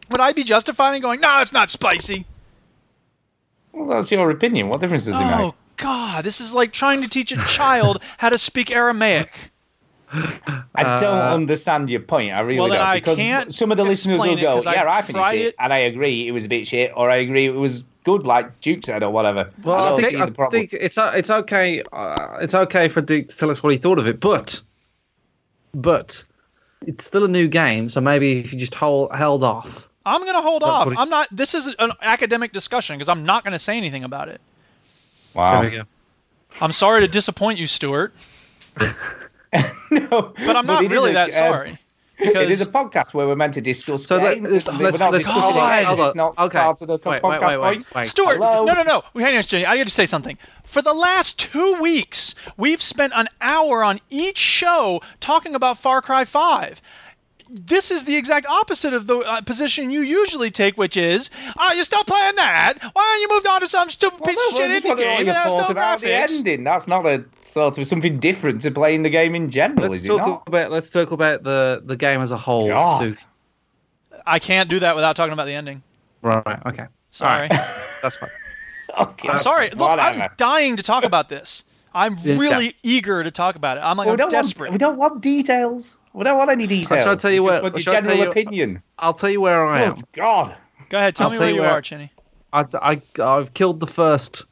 Would 0.09 0.21
I 0.21 0.33
be 0.33 0.43
justified 0.43 0.95
in 0.95 1.03
going, 1.03 1.21
"No, 1.21 1.41
it's 1.41 1.53
not 1.53 1.69
spicy"? 1.69 2.25
Well, 3.71 3.89
that's 3.89 4.11
your 4.11 4.31
opinion. 4.31 4.69
What 4.69 4.81
difference 4.81 5.05
does 5.05 5.19
it 5.21 5.23
make? 5.23 5.39
Oh 5.39 5.55
God, 5.77 6.23
this 6.23 6.41
is 6.41 6.53
like 6.53 6.71
trying 6.71 7.01
to 7.01 7.07
teach 7.09 7.31
a 7.31 7.37
child 7.45 8.01
how 8.17 8.29
to 8.29 8.37
speak 8.37 8.71
Aramaic. 8.71 9.31
I 10.11 10.97
don't 10.99 11.03
Uh, 11.17 11.33
understand 11.33 11.89
your 11.89 12.01
point. 12.01 12.33
I 12.33 12.41
really 12.41 12.59
Well, 12.59 12.69
then 12.69 12.77
don't. 12.77 12.87
I 12.87 12.93
because 12.95 13.17
can't 13.17 13.53
some 13.53 13.71
of 13.71 13.77
the 13.77 13.83
listeners 13.83 14.19
will 14.19 14.25
go, 14.25 14.31
it 14.33 14.41
go, 14.41 14.53
'cause 14.55 14.67
I 14.67 14.73
"Yeah, 14.73 14.87
I 14.87 15.01
finished 15.01 15.11
tried 15.13 15.35
it, 15.39 15.47
it." 15.47 15.55
and 15.57 15.73
I 15.73 15.79
agree 15.79 16.27
it 16.27 16.31
was 16.31 16.45
a 16.45 16.49
bit 16.49 16.67
shit," 16.67 16.91
or 16.95 17.09
"I 17.09 17.15
agree 17.17 17.45
it 17.45 17.55
was 17.55 17.83
good, 18.03 18.27
like 18.27 18.61
Duke 18.61 18.85
said, 18.85 19.01
or 19.01 19.09
whatever." 19.09 19.49
Well, 19.63 19.75
I 19.75 19.97
I, 19.97 20.01
think, 20.03 20.39
I 20.39 20.49
think 20.49 20.73
it's 20.73 20.99
it's 20.99 21.29
okay. 21.31 21.81
Uh, 21.91 22.37
it's 22.41 22.53
okay 22.53 22.89
for 22.89 23.01
Duke 23.01 23.29
to 23.29 23.35
tell 23.37 23.49
us 23.49 23.63
what 23.63 23.71
he 23.71 23.79
thought 23.79 23.97
of 23.97 24.07
it, 24.07 24.19
but 24.19 24.61
but 25.73 26.23
it's 26.85 27.05
still 27.05 27.23
a 27.23 27.27
new 27.29 27.47
game, 27.47 27.89
so 27.89 27.99
maybe 27.99 28.39
if 28.39 28.53
you 28.53 28.59
just 28.59 28.75
hold 28.75 29.15
held 29.15 29.43
off. 29.43 29.89
I'm 30.05 30.23
gonna 30.25 30.41
hold 30.41 30.61
That's 30.61 30.91
off. 30.91 30.93
I'm 30.95 31.09
not. 31.09 31.27
This 31.31 31.55
is 31.55 31.73
an 31.79 31.91
academic 32.01 32.51
discussion 32.51 32.97
because 32.97 33.09
I'm 33.09 33.25
not 33.25 33.43
gonna 33.43 33.57
say 33.57 33.77
anything 33.77 34.03
about 34.03 34.29
it. 34.29 34.41
Wow. 35.35 35.61
There 35.61 35.69
we 35.71 35.77
go. 35.77 35.83
I'm 36.61 36.71
sorry 36.71 37.01
to 37.01 37.07
disappoint 37.07 37.57
you, 37.59 37.65
Stuart, 37.67 38.13
no, 39.91 40.33
but 40.35 40.55
I'm 40.55 40.65
not 40.65 40.83
it 40.83 40.85
is 40.85 40.91
really 40.91 41.11
a- 41.11 41.13
that 41.15 41.29
uh, 41.29 41.31
sorry. 41.31 41.77
It 42.19 42.27
is 42.27 42.59
Because 42.59 42.61
a 42.61 42.71
podcast 42.71 43.13
where 43.15 43.25
we're 43.27 43.35
meant 43.35 43.55
to 43.55 43.61
discuss 43.61 44.05
So 44.05 44.19
games. 44.19 44.49
let's, 44.51 44.67
let's, 44.67 44.79
we're 44.79 44.91
not 44.99 45.11
let's 45.11 45.25
discussing 45.25 45.41
God. 45.55 45.99
it. 45.99 46.01
It's 46.03 46.15
not 46.15 46.37
okay. 46.37 46.59
part 46.59 46.81
of 46.81 46.87
the 46.87 46.93
wait, 47.09 47.21
podcast 47.21 47.23
wait, 47.23 47.41
wait, 47.41 47.61
point. 47.61 47.77
wait, 47.79 47.95
wait. 47.95 48.05
Stuart, 48.07 48.35
Hello? 48.37 48.65
no, 48.65 48.73
no, 48.75 48.83
no. 48.83 49.03
Wait, 49.15 49.23
Hang 49.25 49.35
on, 49.35 49.41
Chinny. 49.43 49.65
I 49.65 49.75
got 49.77 49.87
to 49.87 49.93
say 49.93 50.05
something. 50.05 50.37
For 50.63 50.81
the 50.83 50.93
last 50.93 51.39
two 51.39 51.79
weeks, 51.81 52.35
we've 52.55 52.81
spent 52.81 53.13
an 53.15 53.27
hour 53.41 53.83
on 53.83 53.99
each 54.11 54.37
show 54.37 55.01
talking 55.19 55.55
about 55.55 55.79
Far 55.79 56.01
Cry 56.03 56.23
5. 56.25 56.81
This 57.53 57.91
is 57.91 58.03
the 58.05 58.15
exact 58.15 58.45
opposite 58.47 58.93
of 58.93 59.05
the 59.05 59.17
uh, 59.19 59.41
position 59.41 59.91
you 59.91 60.01
usually 60.01 60.49
take, 60.51 60.75
which 60.77 60.97
is, 60.97 61.29
oh, 61.57 61.71
you're 61.73 61.83
still 61.83 62.03
playing 62.03 62.35
that? 62.37 62.79
Why 62.81 62.89
don't 63.13 63.21
you 63.21 63.35
moved 63.35 63.47
on 63.47 63.61
to 63.61 63.67
some 63.67 63.89
stupid 63.89 64.19
Well, 64.21 64.27
piece 64.27 64.37
no, 64.37 64.47
of 64.47 64.53
well, 64.53 64.69
shit 64.69 64.83
just 64.83 64.83
indie 64.83 64.87
to 64.89 64.95
know 64.95 64.95
game 65.17 65.25
your 65.27 65.33
that 65.35 65.43
has 65.45 65.53
no 65.53 65.67
about 65.69 65.99
the 66.01 66.13
ending. 66.13 66.63
That's 66.63 66.87
not 66.87 67.05
a 67.05 67.25
sort 67.51 67.77
of 67.77 67.87
something 67.87 68.17
different 68.17 68.61
to 68.63 68.71
playing 68.71 69.03
the 69.03 69.11
game 69.11 69.35
in 69.35 69.51
general, 69.51 69.89
Let's 69.89 70.01
is 70.01 70.05
it 70.05 70.07
talk 70.09 70.19
not? 70.27 70.43
about 70.47 70.71
let's 70.71 70.89
talk 70.89 71.11
about 71.11 71.43
the 71.43 71.81
the 71.85 71.95
game 71.95 72.21
as 72.21 72.31
a 72.31 72.37
whole, 72.37 72.67
God. 72.67 73.01
Duke. 73.03 73.17
I 74.25 74.39
can't 74.39 74.69
do 74.69 74.79
that 74.79 74.95
without 74.95 75.15
talking 75.15 75.33
about 75.33 75.45
the 75.45 75.53
ending. 75.53 75.83
Right. 76.23 76.59
Okay. 76.65 76.85
Sorry. 77.11 77.49
That's 78.01 78.17
fine. 78.17 78.29
Okay. 78.95 79.27
I'm 79.27 79.39
sorry. 79.39 79.69
Look, 79.71 79.89
I'm 79.89 80.29
dying 80.37 80.75
to 80.75 80.83
talk 80.83 81.03
about 81.03 81.27
this. 81.27 81.63
I'm 81.95 82.15
Yeah. 82.21 82.37
really 82.37 82.75
eager 82.83 83.23
to 83.23 83.31
talk 83.31 83.55
about 83.55 83.77
it. 83.77 83.79
I'm 83.79 83.97
like, 83.97 84.05
we 84.05 84.11
I'm 84.11 84.17
don't 84.17 84.29
desperate. 84.29 84.67
Want, 84.67 84.73
we 84.73 84.77
don't 84.77 84.97
want 84.97 85.21
details. 85.21 85.97
We 86.13 86.23
don't 86.23 86.37
want 86.37 86.51
any 86.51 86.67
details. 86.67 87.01
Shall 87.03 87.13
I 87.13 87.15
tell 87.15 87.31
you 87.31 87.41
we 87.43 87.47
what- 87.49 87.51
just 87.55 87.63
want 87.63 87.75
your 87.75 87.81
shall 87.81 87.93
I 87.93 87.95
tell 88.01 88.03
general 88.11 88.23
you- 88.25 88.29
opinion. 88.31 88.83
I'll 88.99 89.13
tell 89.13 89.29
you 89.29 89.41
where 89.41 89.65
I 89.65 89.81
Oh 89.83 89.85
am. 89.91 89.95
God. 90.13 90.55
Go 90.89 90.97
ahead. 90.99 91.15
Tell 91.15 91.27
I'll 91.27 91.31
me 91.31 91.37
tell 91.37 91.41
where 91.45 91.49
you 91.49 91.55
you 91.55 91.61
where- 91.61 91.71
are, 91.71 91.81
Chinny. 91.81 92.11
I, 92.51 92.65
I 92.81 93.01
I've 93.19 93.53
killed 93.53 93.79
the 93.79 93.87
first 93.87 94.43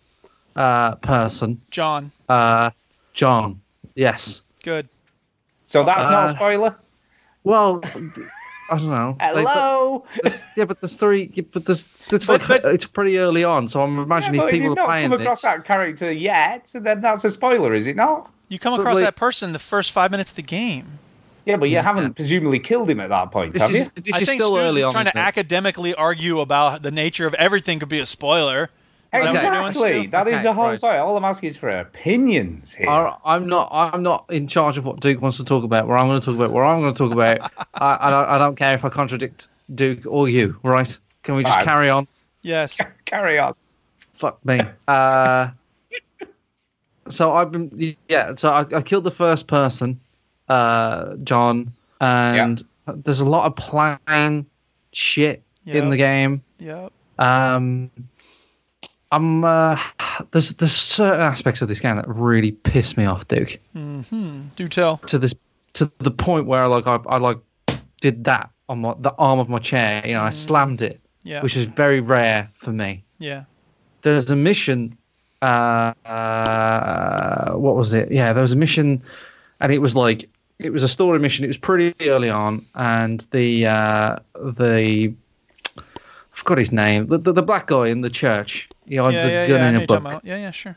uh, 0.56 0.96
person, 0.96 1.62
John. 1.70 2.12
uh, 2.28 2.72
John. 3.14 3.62
Yes. 3.96 4.42
Good. 4.64 4.90
So 5.66 5.84
that's 5.84 6.06
not 6.06 6.14
a 6.14 6.18
Uh, 6.26 6.28
spoiler. 6.30 6.76
Well, 7.44 7.82
I 7.84 7.90
don't 8.78 8.88
know. 8.90 9.18
They've 9.20 9.44
got- 9.46 9.54
Hello. 9.54 10.06
yeah, 10.58 10.66
but 10.66 10.82
there's 10.82 10.96
three. 10.96 11.28
But 11.28 11.66
there's 11.66 11.86
it's 12.12 12.26
But- 12.26 12.48
like 12.50 12.64
but- 12.64 12.74
it's 12.74 12.88
pretty 12.88 13.20
early 13.20 13.44
on, 13.44 13.68
so 13.68 13.82
I'm 13.84 13.98
Yeah, 13.98 14.04
imagining 14.04 14.40
but 14.42 14.48
if 14.48 14.50
if 14.50 14.54
people 14.54 14.70
you've 14.70 14.78
are 14.78 14.82
not 14.82 14.86
playing 14.88 15.10
come 15.12 15.22
across 15.22 15.42
this. 15.42 15.52
that 15.52 15.64
character 15.64 16.12
yet, 16.12 16.72
then 16.74 17.02
that's 17.02 17.24
a 17.24 17.30
spoiler, 17.30 17.74
is 17.76 17.86
it 17.88 17.96
not? 17.96 18.32
You 18.50 18.58
come 18.60 18.74
across 18.80 18.96
wait- 18.98 19.04
that 19.04 19.16
person 19.16 19.54
the 19.54 19.60
first 19.60 19.92
five 19.92 20.10
minutes 20.12 20.32
of 20.32 20.36
the 20.38 20.42
game. 20.42 21.00
Yeah, 21.46 21.58
but 21.58 21.70
you 21.70 21.76
Yeah. 21.76 21.82
haven't 21.82 22.16
presumably 22.16 22.60
killed 22.60 22.90
him 22.90 23.00
at 23.00 23.10
that 23.10 23.32
point, 23.32 23.54
This 23.54 23.62
have 23.64 23.72
is 23.72 23.80
you? 23.86 23.92
this 23.96 24.14
I 24.16 24.18
is 24.20 24.28
think 24.28 24.42
still 24.42 24.54
Stu's 24.54 24.58
early 24.60 24.84
on. 24.84 24.92
trying 24.92 25.06
to 25.06 25.12
isn't 25.12 25.20
academically 25.28 25.94
argue 25.96 26.40
about 26.40 26.82
the 26.84 26.92
nature 26.92 27.26
of 27.26 27.34
everything 27.34 27.80
could 27.80 27.90
be 27.90 28.00
a 28.00 28.06
spoiler. 28.06 28.70
Is 29.14 29.22
that 29.24 29.32
doing, 29.34 29.36
Exactly. 29.68 30.02
Stu? 30.04 30.08
That 30.12 30.28
is 30.30 30.34
Okay, 30.36 30.44
the 30.44 30.54
whole 30.54 30.64
right. 30.68 30.80
point. 30.80 30.96
All 30.98 31.18
I'm 31.18 31.26
asking 31.26 31.50
is 31.50 31.58
for 31.58 31.68
opinions 31.68 32.74
here. 32.74 32.88
I- 32.90 33.16
I'm 33.26 33.48
not. 33.48 33.68
I'm 33.74 34.04
not 34.04 34.26
in 34.30 34.48
charge 34.48 34.78
of 34.78 34.86
what 34.86 35.02
Duke 35.02 35.22
wants 35.22 35.36
to 35.38 35.44
talk 35.44 35.66
about. 35.66 35.86
Where 35.88 35.98
I'm 35.98 36.08
going 36.08 36.22
to 36.22 36.26
talk 36.26 36.36
about. 36.36 36.52
Where 36.52 36.64
I'm 36.64 36.80
going 36.80 36.94
to 36.94 36.98
talk 36.98 37.12
about. 37.12 37.52
I, 37.74 37.98
I, 38.08 38.10
don't, 38.10 38.30
I 38.30 38.38
don't 38.38 38.56
care 38.56 38.74
if 38.74 38.86
I 38.86 38.90
contradict 38.90 39.50
Duke, 39.76 40.06
or 40.06 40.30
you, 40.30 40.56
right? 40.64 40.98
Can 41.24 41.36
we 41.36 41.44
just 41.44 41.56
Fine. 41.56 41.66
carry 41.66 41.90
on? 41.90 42.08
Yes. 42.42 42.78
Carry 43.06 43.38
on. 43.38 43.54
Fuck 44.14 44.44
me. 44.46 44.62
Uh, 44.88 45.50
so 47.10 47.34
I've 47.34 47.52
been 47.52 47.96
yeah. 48.08 48.36
So 48.36 48.50
I, 48.52 48.62
I 48.78 48.82
killed 48.82 49.04
the 49.04 49.12
first 49.12 49.48
person, 49.48 50.00
uh, 50.52 51.16
John, 51.24 51.74
and 52.00 52.62
there's 52.88 53.20
a 53.22 53.26
lot 53.26 53.46
of 53.46 53.56
plan 53.56 54.46
shit 54.92 55.44
in 55.66 55.90
the 55.90 55.98
game. 55.98 56.44
Yep. 56.60 56.92
Um, 57.20 57.92
I'm 59.12 59.44
uh, 59.44 59.80
there's 60.32 60.52
there's 60.52 60.76
certain 60.76 61.22
aspects 61.22 61.62
of 61.62 61.68
this 61.68 61.80
game 61.80 61.96
that 61.98 62.08
really 62.08 62.52
piss 62.52 62.98
me 62.98 63.06
off, 63.06 63.28
Duke. 63.28 63.60
Hmm. 63.74 64.44
Do 64.56 64.68
tell. 64.68 64.98
To 64.98 65.20
this 65.20 65.34
to 65.74 65.92
the 66.00 66.12
point 66.12 66.48
where 66.48 66.68
like 66.68 66.88
I, 66.88 67.00
I 67.08 67.18
like 67.18 67.38
did 68.02 68.24
that 68.26 68.50
on 68.68 68.82
my, 68.82 68.94
the 69.00 69.14
arm 69.18 69.40
of 69.40 69.50
my 69.50 69.60
chair. 69.60 70.02
You 70.06 70.14
know, 70.14 70.22
I 70.24 70.30
slammed 70.32 70.82
it, 70.82 71.00
Yeah. 71.24 71.42
which 71.44 71.56
is 71.56 71.66
very 71.66 72.00
rare 72.00 72.50
for 72.56 72.72
me. 72.72 73.04
Yeah. 73.20 73.44
There's 74.02 74.30
a 74.30 74.36
mission. 74.36 74.98
Uh, 75.42 75.94
uh, 76.06 77.54
what 77.54 77.76
was 77.76 77.94
it? 77.94 78.12
Yeah, 78.12 78.34
there 78.34 78.42
was 78.42 78.52
a 78.52 78.56
mission, 78.56 79.04
and 79.60 79.72
it 79.72 79.80
was 79.80 79.96
like 79.96 80.30
it 80.64 80.72
was 80.72 80.84
a 80.84 80.88
story 80.88 81.20
mission. 81.20 81.44
It 81.46 81.48
was 81.50 81.58
pretty 81.58 81.94
early 82.10 82.30
on, 82.30 82.66
and 82.76 83.26
the 83.32 83.68
uh, 83.68 84.20
the 84.36 85.14
I 85.78 85.82
forgot 86.32 86.58
his 86.58 86.72
name. 86.72 87.08
The, 87.08 87.18
the, 87.18 87.34
the 87.34 87.42
black 87.44 87.68
guy 87.68 87.88
in 87.88 88.02
the 88.02 88.10
church. 88.10 88.70
He 88.88 88.96
hides 88.96 89.16
Yeah, 89.16 89.28
a 89.28 89.32
yeah, 89.32 89.48
gun 89.48 89.60
yeah. 89.60 89.70
In 89.70 89.76
a 89.76 89.86
book. 89.86 90.22
Yeah, 90.24 90.38
yeah, 90.38 90.52
sure. 90.52 90.76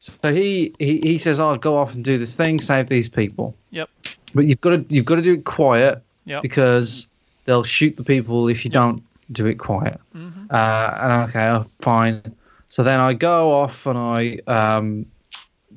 So 0.00 0.32
he, 0.32 0.74
he 0.78 1.00
he 1.02 1.18
says, 1.18 1.40
"I'll 1.40 1.56
go 1.56 1.76
off 1.76 1.94
and 1.94 2.04
do 2.04 2.18
this 2.18 2.34
thing, 2.34 2.60
save 2.60 2.88
these 2.88 3.08
people." 3.08 3.56
Yep. 3.70 3.90
But 4.34 4.44
you've 4.46 4.60
got 4.60 4.70
to 4.70 4.94
you've 4.94 5.06
got 5.06 5.16
to 5.16 5.22
do 5.22 5.34
it 5.34 5.44
quiet 5.44 6.02
Yep. 6.26 6.42
because 6.42 7.08
they'll 7.46 7.64
shoot 7.64 7.96
the 7.96 8.04
people 8.04 8.48
if 8.48 8.64
you 8.64 8.70
don't 8.70 9.02
do 9.32 9.46
it 9.46 9.54
quiet. 9.54 9.98
Mm-hmm. 10.14 10.46
Uh, 10.50 10.98
and 11.00 11.30
okay, 11.30 11.46
oh, 11.48 11.66
fine. 11.80 12.34
So 12.68 12.82
then 12.82 13.00
I 13.00 13.14
go 13.14 13.50
off 13.52 13.86
and 13.86 13.98
I 13.98 14.38
um, 14.46 15.06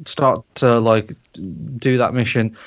start 0.05 0.43
to 0.55 0.79
like 0.79 1.11
do 1.77 1.97
that 1.97 2.13
mission. 2.13 2.57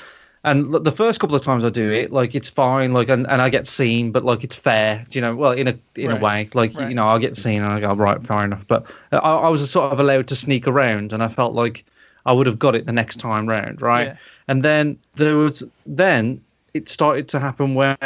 And 0.45 0.71
the 0.71 0.91
first 0.91 1.19
couple 1.19 1.35
of 1.35 1.41
times 1.43 1.65
I 1.65 1.69
do 1.69 1.91
it, 1.91 2.11
like 2.11 2.35
it's 2.35 2.49
fine, 2.49 2.93
like 2.93 3.09
and, 3.09 3.25
and 3.27 3.41
I 3.41 3.49
get 3.49 3.67
seen, 3.67 4.11
but 4.11 4.23
like 4.23 4.43
it's 4.43 4.55
fair, 4.55 5.05
do 5.09 5.17
you 5.17 5.21
know? 5.25 5.35
Well, 5.35 5.51
in 5.53 5.67
a 5.67 5.75
in 5.95 6.11
Right. 6.11 6.17
a 6.21 6.23
way, 6.23 6.49
like 6.53 6.73
Right. 6.75 6.87
you 6.89 6.95
know, 6.95 7.07
I 7.07 7.17
get 7.19 7.35
seen 7.35 7.63
and 7.63 7.71
I 7.73 7.79
go 7.79 7.93
right, 7.95 8.21
fair 8.25 8.43
enough. 8.45 8.63
But 8.67 8.85
uh, 9.11 9.17
I, 9.17 9.35
I 9.47 9.49
was 9.49 9.67
sort 9.69 9.91
of 9.91 9.99
allowed 9.99 10.27
to 10.27 10.35
sneak 10.35 10.67
around, 10.67 11.13
and 11.13 11.23
I 11.23 11.27
felt 11.29 11.53
like 11.55 11.83
I 12.27 12.31
would 12.31 12.45
have 12.47 12.59
got 12.59 12.75
it 12.75 12.85
the 12.85 12.91
next 12.93 13.19
time 13.19 13.47
round, 13.49 13.81
right? 13.81 14.07
Yeah. 14.07 14.15
And 14.47 14.63
then 14.63 14.99
there 15.15 15.35
was 15.35 15.63
then 15.87 16.39
it 16.75 16.89
started 16.89 17.27
to 17.29 17.39
happen 17.39 17.73
where 17.73 17.97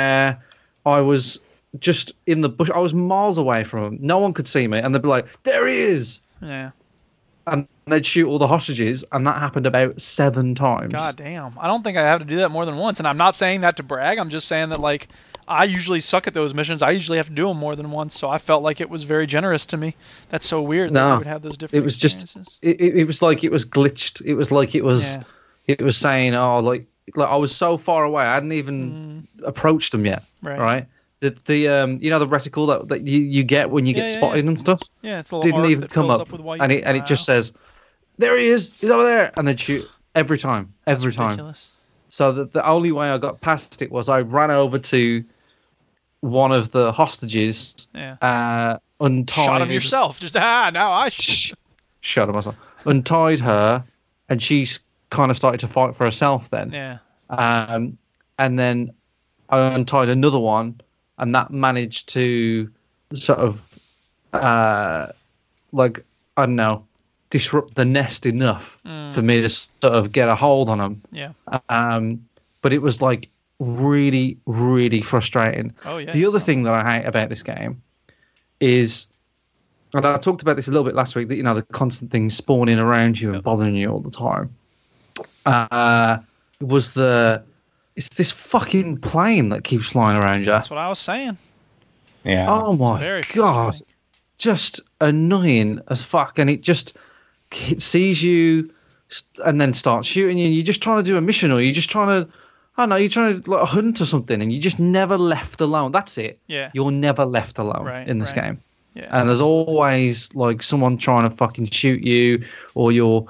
I 0.85 1.01
was 1.01 1.39
just 1.79 2.13
in 2.25 2.39
the 2.41 2.49
bush. 2.49 2.69
I 2.73 2.79
was 2.79 2.93
miles 2.93 3.37
away 3.37 3.65
from 3.65 3.83
them. 3.83 3.97
No 4.01 4.17
one 4.17 4.33
could 4.33 4.47
see 4.47 4.65
me, 4.67 4.79
and 4.79 4.95
they'd 4.95 5.01
be 5.01 5.09
like, 5.09 5.25
"There 5.43 5.67
he 5.67 5.77
is," 5.77 6.21
Yeah. 6.41 6.71
and 7.47 7.67
they'd 7.91 8.05
shoot 8.05 8.27
all 8.27 8.39
the 8.39 8.47
hostages, 8.47 9.03
and 9.11 9.27
that 9.27 9.37
happened 9.39 9.65
about 9.65 9.99
seven 10.01 10.55
times. 10.55 10.93
God 10.93 11.15
damn. 11.15 11.57
I 11.59 11.67
don't 11.67 11.83
think 11.83 11.97
I 11.97 12.01
have 12.01 12.19
to 12.19 12.25
do 12.25 12.37
that 12.37 12.49
more 12.49 12.65
than 12.65 12.77
once. 12.77 12.99
And 12.99 13.07
I'm 13.07 13.17
not 13.17 13.35
saying 13.35 13.61
that 13.61 13.77
to 13.77 13.83
brag. 13.83 14.17
I'm 14.17 14.29
just 14.29 14.47
saying 14.47 14.69
that 14.69 14.79
like 14.79 15.07
I 15.47 15.63
usually 15.63 15.99
suck 15.99 16.27
at 16.27 16.33
those 16.33 16.53
missions. 16.53 16.81
I 16.81 16.91
usually 16.91 17.17
have 17.17 17.27
to 17.27 17.33
do 17.33 17.47
them 17.47 17.57
more 17.57 17.75
than 17.75 17.89
once. 17.91 18.17
So 18.17 18.29
I 18.29 18.37
felt 18.37 18.61
like 18.63 18.81
it 18.81 18.89
was 18.89 19.03
very 19.03 19.25
generous 19.27 19.65
to 19.67 19.77
me. 19.77 19.95
That's 20.29 20.45
so 20.45 20.61
weird 20.61 20.89
that 20.91 20.93
No, 20.93 21.11
you 21.13 21.17
would 21.19 21.27
have 21.27 21.41
those 21.41 21.57
different 21.57 21.81
it 21.81 21.83
was 21.83 21.95
just 21.95 22.37
it, 22.61 22.79
it, 22.81 23.05
was 23.05 23.21
like 23.21 23.43
it 23.43 23.51
was 23.51 23.65
glitched. 23.65 24.21
It 24.23 24.35
was 24.35 24.51
like 24.51 24.75
it 24.75 24.83
was 24.83 25.03
Yeah. 25.15 25.23
it 25.67 25.81
was 25.81 25.97
saying, 25.97 26.35
"Oh, 26.35 26.59
like 26.59 26.85
like 27.15 27.29
I 27.29 27.35
was 27.37 27.55
so 27.55 27.77
far 27.77 28.03
away, 28.03 28.23
I 28.23 28.35
hadn't 28.35 28.51
even 28.51 29.27
approached 29.43 29.91
them 29.91 30.05
yet." 30.05 30.21
Mm. 30.43 30.47
Right. 30.49 30.59
Right. 30.59 30.85
The, 31.21 31.31
the 31.45 31.67
um 31.67 31.97
you 31.99 32.11
know 32.11 32.19
the 32.19 32.27
reticle 32.27 32.67
that, 32.67 32.87
that 32.89 33.01
you, 33.01 33.19
you 33.19 33.43
get 33.43 33.69
when 33.71 33.85
you 33.85 33.93
Yeah, 33.93 34.03
get 34.03 34.11
yeah, 34.11 34.17
spotted 34.19 34.45
and 34.45 34.57
stuff 34.57 34.81
Yeah, 35.01 35.19
it's 35.19 35.31
a 35.31 35.35
little 35.35 35.51
didn't 35.51 35.69
even 35.69 35.81
that 35.81 35.89
come 35.89 36.09
up, 36.09 36.31
with 36.31 36.39
white. 36.39 36.61
and 36.61 36.71
it 36.71 36.83
and 36.85 36.95
it 36.95 37.05
just 37.05 37.25
says 37.25 37.51
there 38.19 38.37
he 38.37 38.47
is 38.49 38.71
he's 38.79 38.91
over 38.91 39.03
there 39.03 39.31
and 39.37 39.47
then 39.47 39.57
shoot 39.57 39.83
every 40.13 40.37
time 40.37 40.71
every 40.85 41.07
That's 41.07 41.15
time 41.17 41.29
ridiculous. 41.31 41.69
so 42.09 42.31
the, 42.31 42.45
the 42.45 42.65
only 42.67 42.91
way 42.91 43.09
I 43.09 43.17
got 43.17 43.41
past 43.41 43.81
it 43.81 43.91
was 43.91 44.07
I 44.09 44.21
ran 44.21 44.51
over 44.51 44.77
to 44.77 45.23
one 46.21 46.51
of 46.51 46.69
the 46.71 46.91
hostages 46.91 47.87
Yeah. 47.95 48.17
uh 48.21 48.77
untied 49.01 49.45
Shot 49.45 49.61
him 49.61 49.71
yourself. 49.71 50.19
Just 50.19 50.35
ah, 50.37 50.69
now 50.73 50.91
I 50.91 51.09
Shh. 51.09 51.21
shoot. 51.47 51.59
shut 52.01 52.29
him 52.29 52.35
myself 52.35 52.57
untied 52.85 53.39
her 53.39 53.83
and 54.29 54.43
she's 54.43 54.79
kind 55.09 55.31
of 55.31 55.37
started 55.37 55.59
to 55.61 55.67
fight 55.67 55.95
for 55.95 56.03
herself 56.05 56.49
then 56.51 56.71
Yeah. 56.71 56.97
um, 57.29 57.97
and 58.37 58.59
then 58.59 58.91
I 59.49 59.59
untied 59.73 60.09
another 60.09 60.37
one, 60.37 60.79
and 61.17 61.33
that 61.33 61.49
managed 61.49 62.09
to 62.09 62.69
sort 63.15 63.39
of, 63.39 63.61
uh, 64.31 65.07
like 65.71 66.05
I 66.37 66.45
don't 66.45 66.55
know, 66.55 66.85
disrupt 67.29 67.75
the 67.75 67.85
nest 67.85 68.25
enough 68.25 68.77
for 69.13 69.21
me 69.21 69.41
to 69.41 69.49
sort 69.49 69.67
of 69.83 70.11
get 70.11 70.29
a 70.29 70.35
hold 70.35 70.69
on 70.69 70.77
them. 70.79 71.01
Yeah. 71.11 71.33
Um, 71.69 72.25
but 72.61 72.73
it 72.73 72.81
was 72.81 73.01
like 73.01 73.29
really, 73.59 74.37
really 74.45 75.01
frustrating. 75.01 75.73
Oh 75.85 75.97
yeah. 75.97 76.11
the 76.11 76.25
other 76.25 76.39
thing 76.39 76.63
that 76.63 76.73
I 76.73 76.97
hate 76.97 77.05
about 77.05 77.29
this 77.29 77.43
game 77.43 77.81
is, 78.59 79.07
and 79.93 80.05
I 80.05 80.17
talked 80.17 80.41
about 80.41 80.55
this 80.55 80.67
a 80.67 80.71
little 80.71 80.85
bit 80.85 80.95
last 80.95 81.15
week, 81.15 81.27
that 81.27 81.35
you 81.35 81.43
know 81.43 81.55
the 81.55 81.63
constant 81.63 82.11
things 82.11 82.35
spawning 82.35 82.79
around 82.79 83.19
you 83.19 83.33
and 83.33 83.43
bothering 83.43 83.75
you 83.75 83.89
all 83.89 83.99
the 83.99 84.11
time. 84.11 84.55
Uh, 85.45 86.19
was 86.61 86.93
the 86.93 87.43
it's 87.95 88.09
this 88.09 88.31
fucking 88.31 88.97
plane 88.97 89.49
that 89.49 89.63
keeps 89.63 89.87
flying 89.87 90.17
around 90.17 90.39
you. 90.39 90.45
That's 90.45 90.69
what 90.69 90.77
I 90.77 90.87
was 90.89 90.99
saying. 90.99 91.37
Yeah. 92.23 92.49
Oh 92.49 92.73
my 92.73 92.99
very 92.99 93.23
god, 93.33 93.75
just 94.37 94.81
annoying 95.01 95.81
as 95.89 96.03
fuck, 96.03 96.39
and 96.39 96.49
it 96.49 96.61
just 96.61 96.97
it 97.51 97.81
sees 97.81 98.21
you 98.21 98.71
and 99.43 99.59
then 99.59 99.73
starts 99.73 100.07
shooting 100.07 100.37
you. 100.37 100.45
and 100.45 100.55
You're 100.55 100.63
just 100.63 100.81
trying 100.83 101.03
to 101.03 101.09
do 101.09 101.17
a 101.17 101.21
mission, 101.21 101.51
or 101.51 101.61
you're 101.61 101.73
just 101.73 101.89
trying 101.89 102.25
to. 102.25 102.31
I 102.77 102.83
don't 102.83 102.89
know, 102.89 102.95
you're 102.95 103.09
trying 103.09 103.41
to 103.41 103.51
like 103.51 103.67
hunt 103.67 103.99
or 103.99 104.05
something, 104.05 104.41
and 104.41 104.53
you're 104.53 104.61
just 104.61 104.79
never 104.79 105.17
left 105.17 105.59
alone. 105.59 105.91
That's 105.91 106.17
it. 106.17 106.39
Yeah. 106.47 106.71
You're 106.73 106.91
never 106.91 107.25
left 107.25 107.57
alone 107.57 107.83
Right, 107.85 108.07
in 108.07 108.19
this 108.19 108.33
right. 108.37 108.45
game. 108.45 108.59
Yeah. 108.93 109.09
And 109.11 109.27
there's 109.27 109.41
always 109.41 110.33
like 110.33 110.63
someone 110.63 110.97
trying 110.97 111.29
to 111.29 111.35
fucking 111.35 111.65
shoot 111.71 112.01
you, 112.01 112.45
or 112.75 112.91
you're 112.93 113.27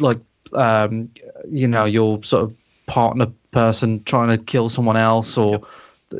like, 0.00 0.18
um, 0.52 1.10
you 1.48 1.68
know, 1.68 1.84
your 1.84 2.24
sort 2.24 2.42
of 2.42 2.56
partner 2.86 3.26
person 3.52 4.02
trying 4.02 4.36
to 4.36 4.42
kill 4.42 4.68
someone 4.68 4.96
else, 4.96 5.38
or 5.38 5.60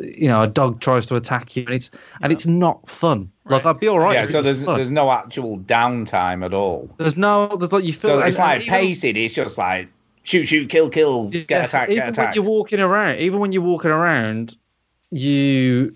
you 0.01 0.29
know, 0.29 0.43
a 0.43 0.47
dog 0.47 0.81
tries 0.81 1.07
to 1.07 1.15
attack 1.17 1.57
you, 1.57 1.65
and 1.67 1.75
it's 1.75 1.91
and 2.23 2.33
it's 2.33 2.47
not 2.47 2.89
fun. 2.89 3.31
Like 3.45 3.67
I'd 3.67 3.81
be 3.81 3.89
all 3.89 3.99
right. 4.01 4.15
yeah, 4.15 4.25
so 4.25 4.41
there's 4.43 4.65
fun. 4.65 4.77
there's 4.77 4.91
no 4.91 5.11
actual 5.11 5.59
downtime 5.59 6.45
at 6.45 6.55
all. 6.55 6.91
there's 6.99 7.17
no 7.17 7.57
there's 7.57 7.73
like 7.73 7.85
you 7.85 7.93
feel 7.93 8.01
So 8.11 8.19
and- 8.19 8.29
it's 8.29 8.37
and 8.37 8.45
like 8.47 8.63
even- 8.63 8.73
pacing. 8.75 9.17
It's 9.17 9.35
just 9.35 9.59
like 9.59 9.89
shoot, 10.25 10.45
shoot, 10.47 10.69
kill, 10.71 10.89
kill, 10.89 11.31
Yeah, 11.33 11.41
get 11.43 11.65
attacked, 11.67 11.91
even 11.91 12.05
get 12.05 12.09
attacked. 12.11 12.37
when 12.37 12.45
you're 12.45 12.51
walking 12.53 12.81
around, 12.81 13.17
even 13.19 13.41
when 13.41 13.53
you're 13.53 13.63
walking 13.63 13.91
around, 13.91 14.57
you 15.11 15.95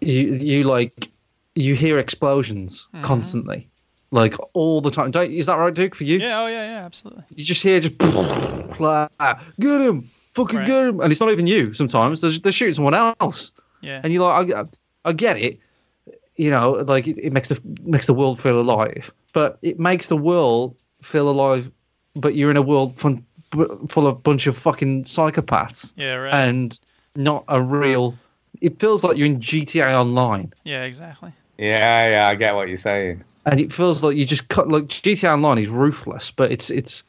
you 0.00 0.34
you 0.34 0.64
like 0.64 1.08
you 1.54 1.74
hear 1.74 1.98
explosions 1.98 2.88
Mm-hmm. 2.94 3.04
constantly, 3.04 3.68
like 4.10 4.34
all 4.54 4.80
the 4.80 4.90
time. 4.90 5.10
Don't 5.10 5.30
is 5.30 5.46
that 5.46 5.56
right, 5.56 5.72
Duke? 5.74 5.94
For 5.94 6.04
you, 6.04 6.18
Yeah. 6.18 6.42
Oh 6.42 6.46
yeah. 6.46 6.64
Yeah. 6.64 6.84
Absolutely. 6.84 7.24
you 7.34 7.44
just 7.44 7.62
hear 7.62 7.80
just 7.80 8.00
like, 8.80 9.10
get 9.60 9.80
him, 9.80 10.08
fucking 10.32 10.58
Right. 10.58 10.66
get 10.66 10.86
him, 10.86 11.00
and 11.00 11.10
it's 11.12 11.20
not 11.20 11.30
even 11.32 11.46
you. 11.46 11.72
Sometimes 11.74 12.20
they're, 12.20 12.30
they're 12.32 12.52
shooting 12.52 12.74
someone 12.74 12.94
else, 12.94 13.50
Yeah. 13.80 14.00
and 14.02 14.12
you're 14.12 14.26
like, 14.28 14.52
I, 14.52 14.64
I 15.04 15.12
get 15.12 15.36
it. 15.38 15.58
You 16.36 16.50
know, 16.50 16.70
like 16.86 17.06
it, 17.06 17.18
it 17.18 17.32
makes 17.32 17.48
the 17.48 17.60
makes 17.82 18.06
the 18.06 18.14
world 18.14 18.40
feel 18.40 18.58
alive, 18.58 19.12
but 19.34 19.58
it 19.62 19.78
makes 19.78 20.06
the 20.06 20.16
world 20.16 20.76
feel 21.02 21.28
alive. 21.28 21.70
But 22.14 22.34
you're 22.36 22.50
in 22.50 22.56
a 22.56 22.62
world 22.62 22.96
fun, 22.98 23.24
full 23.88 24.06
of 24.06 24.22
bunch 24.22 24.46
of 24.46 24.56
fucking 24.56 25.04
psychopaths 25.04 25.92
yeah. 25.96 26.14
Right. 26.14 26.34
and 26.48 26.78
not 27.16 27.44
a 27.48 27.60
real. 27.62 28.14
It 28.60 28.78
feels 28.80 29.02
like 29.04 29.16
you're 29.18 29.26
in 29.26 29.40
GTA 29.40 29.92
Online, 29.92 30.52
yeah. 30.64 30.84
Exactly. 30.84 31.32
Yeah, 31.58 32.08
yeah, 32.10 32.28
I 32.28 32.34
get 32.34 32.54
what 32.54 32.68
you're 32.68 32.76
saying. 32.78 33.22
and 33.44 33.60
it 33.60 33.72
feels 33.72 34.02
like 34.02 34.16
you 34.16 34.24
just 34.24 34.48
cut. 34.48 34.68
Like 34.68 34.84
GTA 34.84 35.34
Online 35.34 35.58
is 35.58 35.68
ruthless, 35.68 36.30
but 36.30 36.50
it's 36.50 36.70
it's, 36.70 37.04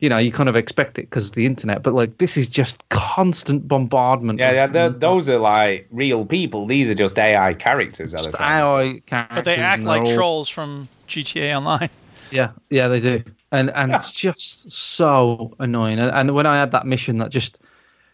you 0.00 0.08
know, 0.08 0.16
you 0.18 0.32
kind 0.32 0.48
of 0.48 0.56
expect 0.56 0.98
it 0.98 1.02
because 1.02 1.32
the 1.32 1.46
internet. 1.46 1.82
But 1.82 1.94
like 1.94 2.18
this 2.18 2.36
is 2.36 2.48
just 2.48 2.86
constant 2.88 3.68
bombardment. 3.68 4.38
Yeah, 4.38 4.52
yeah, 4.52 4.66
they're- 4.66 4.88
those 4.90 5.28
are 5.28 5.38
like 5.38 5.86
real 5.90 6.24
people. 6.26 6.66
These 6.66 6.88
are 6.90 6.94
just 6.94 7.18
AI 7.18 7.54
characters. 7.54 8.12
Just 8.12 8.30
AI 8.34 9.02
characters, 9.06 9.36
But 9.36 9.44
they 9.44 9.56
act 9.56 9.82
like 9.82 10.02
all- 10.02 10.14
trolls 10.14 10.48
from 10.48 10.88
GTA 11.06 11.56
Online. 11.56 11.90
Yeah, 12.30 12.50
yeah, 12.70 12.86
they 12.86 13.00
do, 13.00 13.22
and 13.50 13.70
and 13.70 13.92
it's 13.92 14.12
just 14.12 14.70
so 14.70 15.52
annoying. 15.58 15.98
And, 15.98 16.12
and 16.12 16.32
when 16.34 16.46
I 16.46 16.56
had 16.56 16.70
that 16.72 16.86
mission 16.86 17.18
that 17.18 17.30
just 17.30 17.58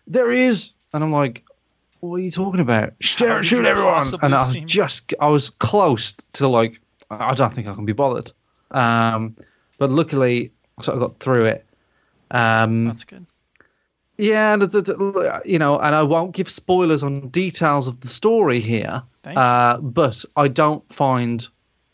there 0.06 0.30
he 0.32 0.44
is, 0.44 0.70
and 0.94 1.04
I'm 1.04 1.12
like, 1.12 1.44
what 2.00 2.16
are 2.16 2.20
you 2.20 2.30
talking 2.30 2.60
about? 2.60 2.94
Shoot, 3.00 3.44
shoot 3.44 3.66
everyone! 3.66 4.06
And 4.22 4.34
I 4.34 4.38
was 4.38 4.54
just, 4.64 5.12
I 5.20 5.26
was 5.28 5.50
close 5.50 6.12
to 6.34 6.48
like, 6.48 6.80
I 7.10 7.34
don't 7.34 7.52
think 7.52 7.66
I 7.68 7.74
can 7.74 7.84
be 7.84 7.92
bothered. 7.92 8.32
Um, 8.70 9.36
but 9.76 9.90
luckily, 9.90 10.50
I 10.78 10.82
sort 10.82 10.96
of 10.96 11.02
got 11.02 11.20
through 11.20 11.44
it. 11.44 11.65
Um, 12.30 12.86
That's 12.86 13.04
good. 13.04 13.26
Yeah, 14.18 14.56
you 15.44 15.58
know, 15.58 15.78
and 15.78 15.94
I 15.94 16.02
won't 16.02 16.34
give 16.34 16.48
spoilers 16.48 17.02
on 17.02 17.28
details 17.28 17.86
of 17.86 18.00
the 18.00 18.08
story 18.08 18.60
here, 18.60 19.02
uh, 19.26 19.76
but 19.76 20.24
I 20.36 20.48
don't 20.48 20.90
find 20.90 21.46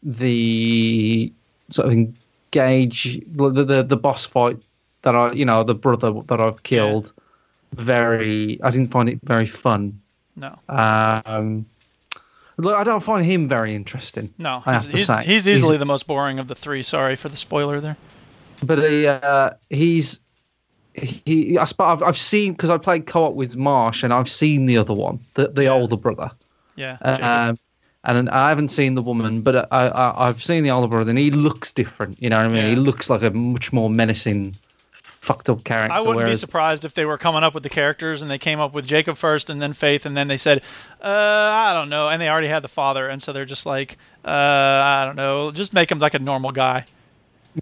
the 0.05 1.33
sort 1.69 1.89
of 1.89 1.93
engage 1.95 3.21
the, 3.27 3.51
the 3.51 3.83
the 3.83 3.97
boss 3.97 4.25
fight 4.25 4.65
that 5.03 5.17
I, 5.17 5.33
you 5.33 5.45
know, 5.45 5.65
the 5.65 5.75
brother 5.75 6.13
that 6.29 6.41
I've 6.41 6.63
killed, 6.63 7.13
very. 7.73 8.61
I 8.63 8.71
didn't 8.71 8.93
find 8.93 9.09
it 9.09 9.19
very 9.25 9.47
fun. 9.47 10.01
No, 10.37 10.57
Um, 10.69 11.67
look, 12.57 12.77
I 12.77 12.85
don't 12.85 13.03
find 13.03 13.25
him 13.25 13.49
very 13.49 13.75
interesting. 13.75 14.33
no, 14.39 14.61
he's, 14.61 14.87
he's, 14.87 15.07
say. 15.09 15.25
he's 15.25 15.49
easily 15.49 15.77
the 15.77 15.85
most 15.85 16.07
boring 16.07 16.39
of 16.39 16.49
the 16.49 16.55
three. 16.55 16.83
Sorry 16.83 17.17
for 17.17 17.29
the 17.29 17.37
spoiler 17.37 17.81
there. 17.81 17.97
But 18.63 18.79
he, 18.79 19.07
uh, 19.07 19.51
he's 19.71 20.21
he. 20.95 21.59
I 21.59 21.65
suppose 21.65 22.01
I've, 22.01 22.03
I've 22.03 22.19
seen 22.19 22.53
because 22.53 22.71
I 22.71 22.79
played 22.79 23.07
co-op 23.07 23.35
with 23.35 23.57
Marsh, 23.57 24.03
and 24.03 24.13
I've 24.13 24.31
seen 24.31 24.67
the 24.67 24.79
other 24.79 24.95
one, 24.95 25.21
the 25.35 25.49
the 25.49 25.67
older 25.67 25.97
brother. 25.97 26.31
Yeah. 26.77 26.97
Um, 27.03 27.59
and 28.05 28.29
I 28.31 28.49
haven't 28.49 28.71
seen 28.71 28.95
the 28.95 29.03
woman, 29.03 29.43
but 29.43 29.69
I, 29.73 29.87
I 29.89 30.29
I've 30.29 30.43
seen 30.43 30.65
the 30.65 30.71
older 30.71 30.89
brother, 30.89 31.11
and 31.11 31.19
he 31.19 31.31
looks 31.31 31.73
different. 31.73 32.21
You 32.21 32.31
know 32.31 32.37
what 32.37 32.47
I 32.47 32.49
mean? 32.49 32.65
Yeah. 32.65 32.71
He 32.71 32.77
looks 32.77 33.09
like 33.09 33.23
a 33.23 33.31
much 33.31 33.73
more 33.73 33.89
menacing, 33.89 34.57
fucked 35.23 35.49
up 35.49 35.63
character. 35.63 35.93
I 35.93 36.01
wouldn't 36.01 36.27
be 36.27 36.35
surprised 36.35 36.85
if 36.85 36.95
they 36.95 37.05
were 37.05 37.17
coming 37.17 37.45
up 37.45 37.55
with 37.55 37.63
the 37.63 37.69
characters 37.69 38.23
and 38.23 38.31
they 38.31 38.39
came 38.39 38.59
up 38.59 38.75
with 38.75 38.87
Jacob 38.87 39.17
first 39.17 39.51
and 39.51 39.63
then 39.63 39.73
Faith 39.73 40.05
and 40.05 40.17
then 40.17 40.27
they 40.27 40.37
said, 40.37 40.63
uh, 41.01 41.07
I 41.07 41.75
don't 41.75 41.91
know, 41.91 42.09
and 42.09 42.21
they 42.21 42.29
already 42.29 42.49
had 42.49 42.65
the 42.65 42.69
father 42.69 43.07
and 43.07 43.23
so 43.23 43.33
they're 43.33 43.45
just 43.45 43.65
like, 43.65 43.99
uh, 44.25 44.29
I 44.31 45.05
don't 45.07 45.15
know, 45.15 45.53
just 45.53 45.73
make 45.73 45.91
him 45.91 46.01
like 46.01 46.15
a 46.15 46.19
normal 46.19 46.51
guy. 46.51 46.85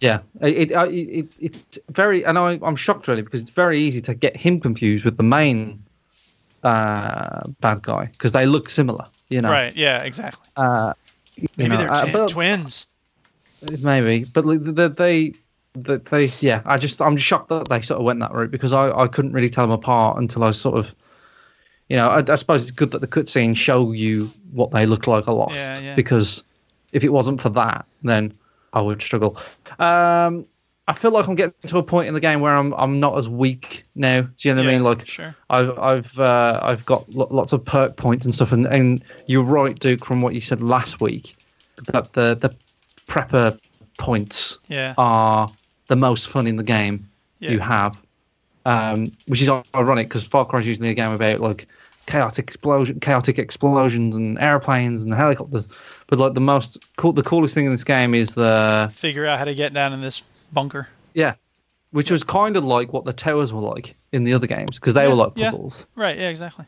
Yeah, 0.01 0.21
it, 0.41 0.71
it, 0.71 0.89
it 0.93 1.29
it's 1.41 1.79
very, 1.89 2.25
and 2.25 2.39
I, 2.39 2.59
I'm 2.63 2.77
shocked 2.77 3.09
really 3.09 3.23
because 3.23 3.41
it's 3.41 3.51
very 3.51 3.79
easy 3.81 4.01
to 4.03 4.15
get 4.15 4.37
him 4.37 4.61
confused 4.61 5.05
with 5.05 5.17
the 5.17 5.23
main 5.25 5.83
uh, 6.63 7.41
bad 7.61 7.83
guy 7.83 8.07
because 8.07 8.33
they 8.33 8.47
look 8.47 8.69
similar. 8.69 9.07
You 9.29 9.41
know, 9.41 9.51
Right? 9.51 9.75
Yeah, 9.75 10.03
exactly. 10.03 10.47
Uh, 10.57 10.93
Maybe 11.57 11.71
know, 11.71 11.77
they're 11.79 11.93
uh, 11.93 12.13
but- 12.13 12.29
twins. 12.29 12.87
maybe, 13.83 14.25
but 14.25 14.43
they, 14.97 15.33
the, 15.75 15.99
they, 15.99 16.25
yeah, 16.41 16.63
I 16.65 16.77
just, 16.77 17.01
I'm 17.01 17.17
just 17.17 17.27
shocked 17.27 17.49
that 17.51 17.69
they 17.69 17.81
sort 17.81 18.01
of 18.01 18.07
went 18.07 18.21
that 18.21 18.33
route 18.33 18.51
because 18.51 18.73
I, 18.73 18.91
I 18.91 19.07
couldn't 19.09 19.33
really 19.33 19.51
tell 19.51 19.65
them 19.65 19.73
apart 19.73 20.19
until 20.19 20.45
I 20.45 20.51
sort 20.51 20.79
of, 20.79 20.93
you 21.89 21.97
know, 21.97 22.09
I, 22.09 22.25
I 22.27 22.37
suppose 22.37 22.63
it's 22.63 22.71
good 22.73 22.91
that 22.93 23.01
the 23.01 23.07
cutscenes 23.07 23.57
show 23.57 23.93
you 23.93 24.31
what 24.53 24.71
they 24.71 24.87
look 24.87 25.07
like 25.07 25.27
a 25.27 25.33
lot 25.33 25.55
Yeah, 25.55 25.79
yeah. 25.81 25.95
because 25.95 26.43
if 26.93 27.05
it 27.05 27.11
wasn't 27.11 27.41
for 27.41 27.51
that, 27.51 27.87
then 28.03 28.35
I 28.73 28.81
would 28.81 29.03
struggle. 29.03 29.37
Um, 29.79 30.47
I 30.89 30.93
feel 30.93 31.13
like 31.13 31.29
I'm 31.29 31.37
getting 31.37 31.55
to 31.69 31.79
a 31.79 31.83
point 31.83 32.09
in 32.09 32.15
the 32.15 32.21
game 32.21 32.41
where 32.41 32.55
I'm, 32.57 32.73
I'm 32.75 32.99
not 32.99 33.17
as 33.17 33.29
weak 33.29 33.85
now. 33.95 34.23
Do 34.23 34.49
you 34.49 34.55
know 34.55 34.63
what 34.63 34.69
I 34.71 34.73
mean? 34.73 34.83
Like 34.83 35.07
sure. 35.07 35.37
I've 35.49 35.79
I've 35.79 36.19
uh, 36.19 36.59
I've 36.63 36.85
got 36.85 37.09
lo- 37.15 37.29
lots 37.31 37.53
of 37.53 37.65
perk 37.65 37.97
points 37.97 38.25
and 38.25 38.35
stuff, 38.35 38.51
and, 38.51 38.67
and 38.67 39.05
you're 39.27 39.45
right, 39.45 39.79
Duke, 39.79 40.05
from 40.05 40.21
what 40.21 40.35
you 40.35 40.41
said 40.41 40.61
last 40.63 41.01
week, 41.01 41.37
that 41.93 42.13
the 42.15 42.35
the 42.35 42.55
prepper 43.07 43.59
points 43.99 44.59
Yeah. 44.69 44.95
are 44.99 45.51
the 45.89 45.97
most 45.97 46.29
fun 46.29 46.47
in 46.47 46.57
the 46.57 46.63
game 46.65 47.09
Yeah. 47.39 47.51
you 47.53 47.59
have, 47.61 47.95
um, 48.65 49.13
which 49.27 49.43
is 49.43 49.49
ironic 49.75 50.09
because 50.09 50.27
Far 50.27 50.45
Cry 50.45 50.61
is 50.61 50.67
usually 50.67 50.89
a 50.89 50.95
game 50.95 51.13
about 51.13 51.39
like 51.41 51.69
chaotic 52.11 52.45
explosion, 52.49 53.01
chaotic 53.01 53.39
explosions 53.39 54.17
and 54.17 54.39
airplanes 54.39 55.03
and 55.03 55.15
helicopters, 55.15 55.69
but 56.09 56.19
like 56.19 56.35
the 56.35 56.41
most 56.41 56.79
cool, 56.97 57.13
the 57.13 57.23
coolest 57.23 57.55
thing 57.55 57.67
in 57.67 57.71
this 57.73 57.85
game 57.85 58.15
is 58.15 58.31
the 58.35 58.91
Figure 58.95 59.27
out 59.27 59.39
how 59.39 59.45
to 59.45 59.55
get 59.55 59.73
down 59.73 59.93
in 59.93 60.01
this 60.01 60.23
bunker. 60.53 60.89
yeah, 61.15 61.35
which 61.93 62.11
was 62.11 62.25
kind 62.25 62.57
of 62.57 62.65
like 62.65 62.93
what 62.93 63.05
the 63.05 63.13
towers 63.13 63.53
were 63.53 63.61
like 63.63 63.95
in 64.13 64.25
the 64.25 64.35
other 64.35 64.47
games 64.47 64.79
because 64.79 64.95
they 64.95 65.03
Yeah, 65.03 65.09
were 65.09 65.15
like 65.15 65.35
puzzles. 65.37 65.87
yeah. 65.97 66.03
Right? 66.03 66.19
Yeah, 66.19 66.29
exactly. 66.29 66.65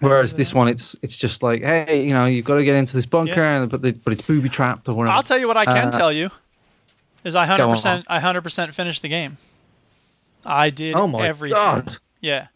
Whereas 0.00 0.32
this 0.34 0.54
one, 0.54 0.68
it's 0.68 0.94
it's 1.02 1.16
just 1.16 1.42
like, 1.42 1.60
hey, 1.62 2.04
you 2.06 2.14
know, 2.14 2.26
you've 2.26 2.44
got 2.44 2.54
to 2.54 2.64
get 2.64 2.76
into 2.76 2.94
this 2.94 3.06
bunker, 3.06 3.32
Yeah. 3.42 3.62
and 3.62 3.70
but 3.70 3.82
the, 3.82 3.90
but 3.90 4.12
it's 4.12 4.22
booby 4.22 4.48
trapped 4.48 4.88
or 4.88 4.94
whatever. 4.94 5.16
I'll 5.16 5.24
tell 5.24 5.38
you 5.38 5.48
what 5.48 5.56
I 5.56 5.64
can 5.64 5.88
Uh, 5.88 5.90
tell 5.90 6.12
you 6.12 6.30
is 7.24 7.34
I 7.34 7.46
100% 7.46 8.04
I 8.06 8.20
100% 8.20 8.74
finished 8.74 9.02
the 9.02 9.08
game. 9.08 9.36
I 10.46 10.70
did 10.70 10.94
Oh 10.94 11.08
my 11.08 11.26
everything. 11.26 11.56
god! 11.56 11.96
Yeah. 12.20 12.46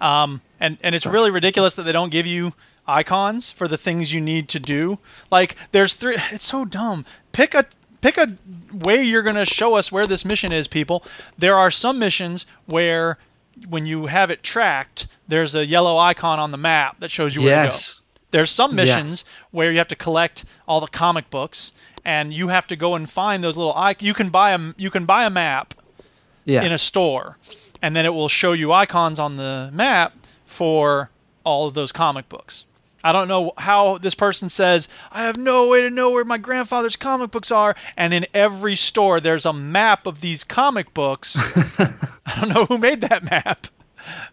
Um, 0.00 0.40
and 0.60 0.78
and 0.82 0.94
it's 0.94 1.06
really 1.06 1.30
ridiculous 1.30 1.74
that 1.74 1.82
they 1.84 1.92
don't 1.92 2.10
give 2.10 2.26
you 2.26 2.52
icons 2.86 3.50
for 3.50 3.68
the 3.68 3.76
things 3.76 4.12
you 4.12 4.20
need 4.20 4.48
to 4.50 4.60
do. 4.60 4.98
Like 5.30 5.56
there's 5.72 5.94
three. 5.94 6.16
It's 6.32 6.44
so 6.44 6.64
dumb. 6.64 7.04
Pick 7.32 7.54
a 7.54 7.64
pick 8.00 8.16
a 8.18 8.28
way 8.72 9.02
you're 9.02 9.22
gonna 9.22 9.44
show 9.44 9.74
us 9.76 9.90
where 9.92 10.06
this 10.06 10.24
mission 10.24 10.52
is, 10.52 10.68
people. 10.68 11.04
There 11.38 11.56
are 11.56 11.70
some 11.70 11.98
missions 11.98 12.46
where 12.66 13.18
when 13.68 13.86
you 13.86 14.06
have 14.06 14.30
it 14.30 14.42
tracked, 14.42 15.08
there's 15.26 15.54
a 15.54 15.66
yellow 15.66 15.98
icon 15.98 16.38
on 16.38 16.50
the 16.52 16.56
map 16.56 17.00
that 17.00 17.10
shows 17.10 17.34
you 17.34 17.42
where 17.42 17.56
to 17.64 17.68
go. 17.68 17.74
Yes, 17.74 18.00
There's 18.30 18.50
some 18.50 18.70
Yes. 18.70 18.76
missions 18.88 19.24
where 19.50 19.72
you 19.72 19.78
have 19.78 19.88
to 19.88 19.96
collect 19.96 20.44
all 20.68 20.80
the 20.80 20.86
comic 20.86 21.28
books, 21.30 21.72
and 22.04 22.32
you 22.32 22.48
have 22.48 22.66
to 22.68 22.76
go 22.76 22.94
and 22.94 23.08
find 23.10 23.42
those 23.42 23.56
little. 23.56 23.74
icons. 23.76 24.06
You 24.06 24.14
can 24.14 24.28
buy 24.30 24.52
a 24.52 24.58
you 24.76 24.90
can 24.90 25.06
buy 25.06 25.24
a 25.24 25.30
map 25.30 25.74
yeah, 26.44 26.62
in 26.62 26.72
a 26.72 26.78
store, 26.78 27.36
and 27.82 27.94
then 27.96 28.06
it 28.06 28.14
will 28.14 28.28
show 28.28 28.52
you 28.52 28.72
icons 28.72 29.18
on 29.18 29.36
the 29.36 29.70
map 29.72 30.12
for 30.48 31.08
all 31.44 31.66
of 31.68 31.74
those 31.74 31.92
comic 31.92 32.28
books. 32.28 32.64
I 33.04 33.12
don't 33.12 33.28
know 33.28 33.52
how 33.56 33.98
this 33.98 34.16
person 34.16 34.48
says, 34.50 34.88
I 35.12 35.22
have 35.22 35.36
no 35.36 35.68
way 35.68 35.82
to 35.82 35.90
know 35.90 36.10
where 36.10 36.24
my 36.24 36.38
grandfather's 36.38 36.96
comic 36.96 37.30
books 37.30 37.52
are, 37.52 37.76
and 37.96 38.12
in 38.12 38.26
every 38.34 38.74
store 38.74 39.20
there's 39.20 39.46
a 39.46 39.52
map 39.52 40.06
of 40.08 40.20
these 40.20 40.42
comic 40.42 40.92
books. 40.94 41.36
I 41.78 42.40
don't 42.40 42.48
know 42.48 42.64
who 42.64 42.76
made 42.78 43.02
that 43.02 43.30
map. 43.30 43.68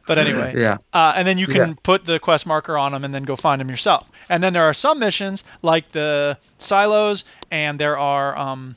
But 0.08 0.18
anyway, 0.18 0.56
Yeah. 0.60 0.78
uh, 0.94 1.14
and 1.16 1.28
then 1.28 1.38
you 1.38 1.48
can 1.48 1.70
Yeah. 1.70 1.76
put 1.84 2.06
the 2.06 2.20
quest 2.20 2.46
marker 2.48 2.78
on 2.78 2.92
them 2.92 3.04
and 3.06 3.14
then 3.14 3.24
go 3.24 3.36
find 3.36 3.60
them 3.62 3.70
yourself. 3.70 4.10
And 4.30 4.42
then 4.42 4.54
there 4.54 4.64
are 4.64 4.74
some 4.74 5.00
missions 5.00 5.44
like 5.62 5.92
the 5.92 6.38
silos, 6.58 7.24
and 7.52 7.78
there 7.78 7.98
are 8.00 8.38
um, 8.38 8.76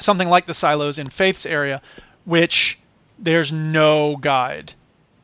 something 0.00 0.28
like 0.28 0.46
the 0.46 0.54
silos 0.54 0.98
in 0.98 1.08
Faith's 1.08 1.44
area, 1.44 1.82
which 2.24 2.78
there's 3.18 3.52
no 3.52 4.16
guide. 4.16 4.72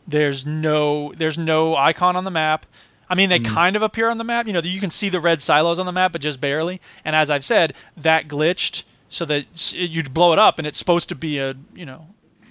There's 0.08 0.46
no 0.46 1.12
there's 1.12 1.38
no 1.38 1.76
icon 1.76 2.16
on 2.16 2.24
the 2.24 2.30
map. 2.30 2.66
I 3.10 3.14
mean, 3.14 3.28
they 3.28 3.38
mm-hmm. 3.38 3.54
kind 3.54 3.76
of 3.76 3.82
appear 3.82 4.10
on 4.10 4.18
the 4.18 4.24
map. 4.24 4.46
You 4.46 4.54
know, 4.54 4.60
you 4.60 4.80
can 4.80 4.90
see 4.90 5.10
the 5.10 5.20
red 5.20 5.40
silos 5.40 5.78
on 5.78 5.86
the 5.86 5.92
map, 5.92 6.12
but 6.12 6.20
just 6.20 6.40
barely. 6.40 6.80
And 7.04 7.14
as 7.14 7.30
I've 7.30 7.44
said, 7.44 7.74
that 7.98 8.26
glitched 8.28 8.84
so 9.08 9.24
that 9.26 9.72
you'd 9.74 10.12
blow 10.12 10.32
it 10.32 10.38
up, 10.38 10.58
and 10.58 10.66
it's 10.66 10.78
supposed 10.78 11.10
to 11.10 11.14
be 11.14 11.38
a 11.38 11.54
you 11.74 11.86
know 11.86 12.06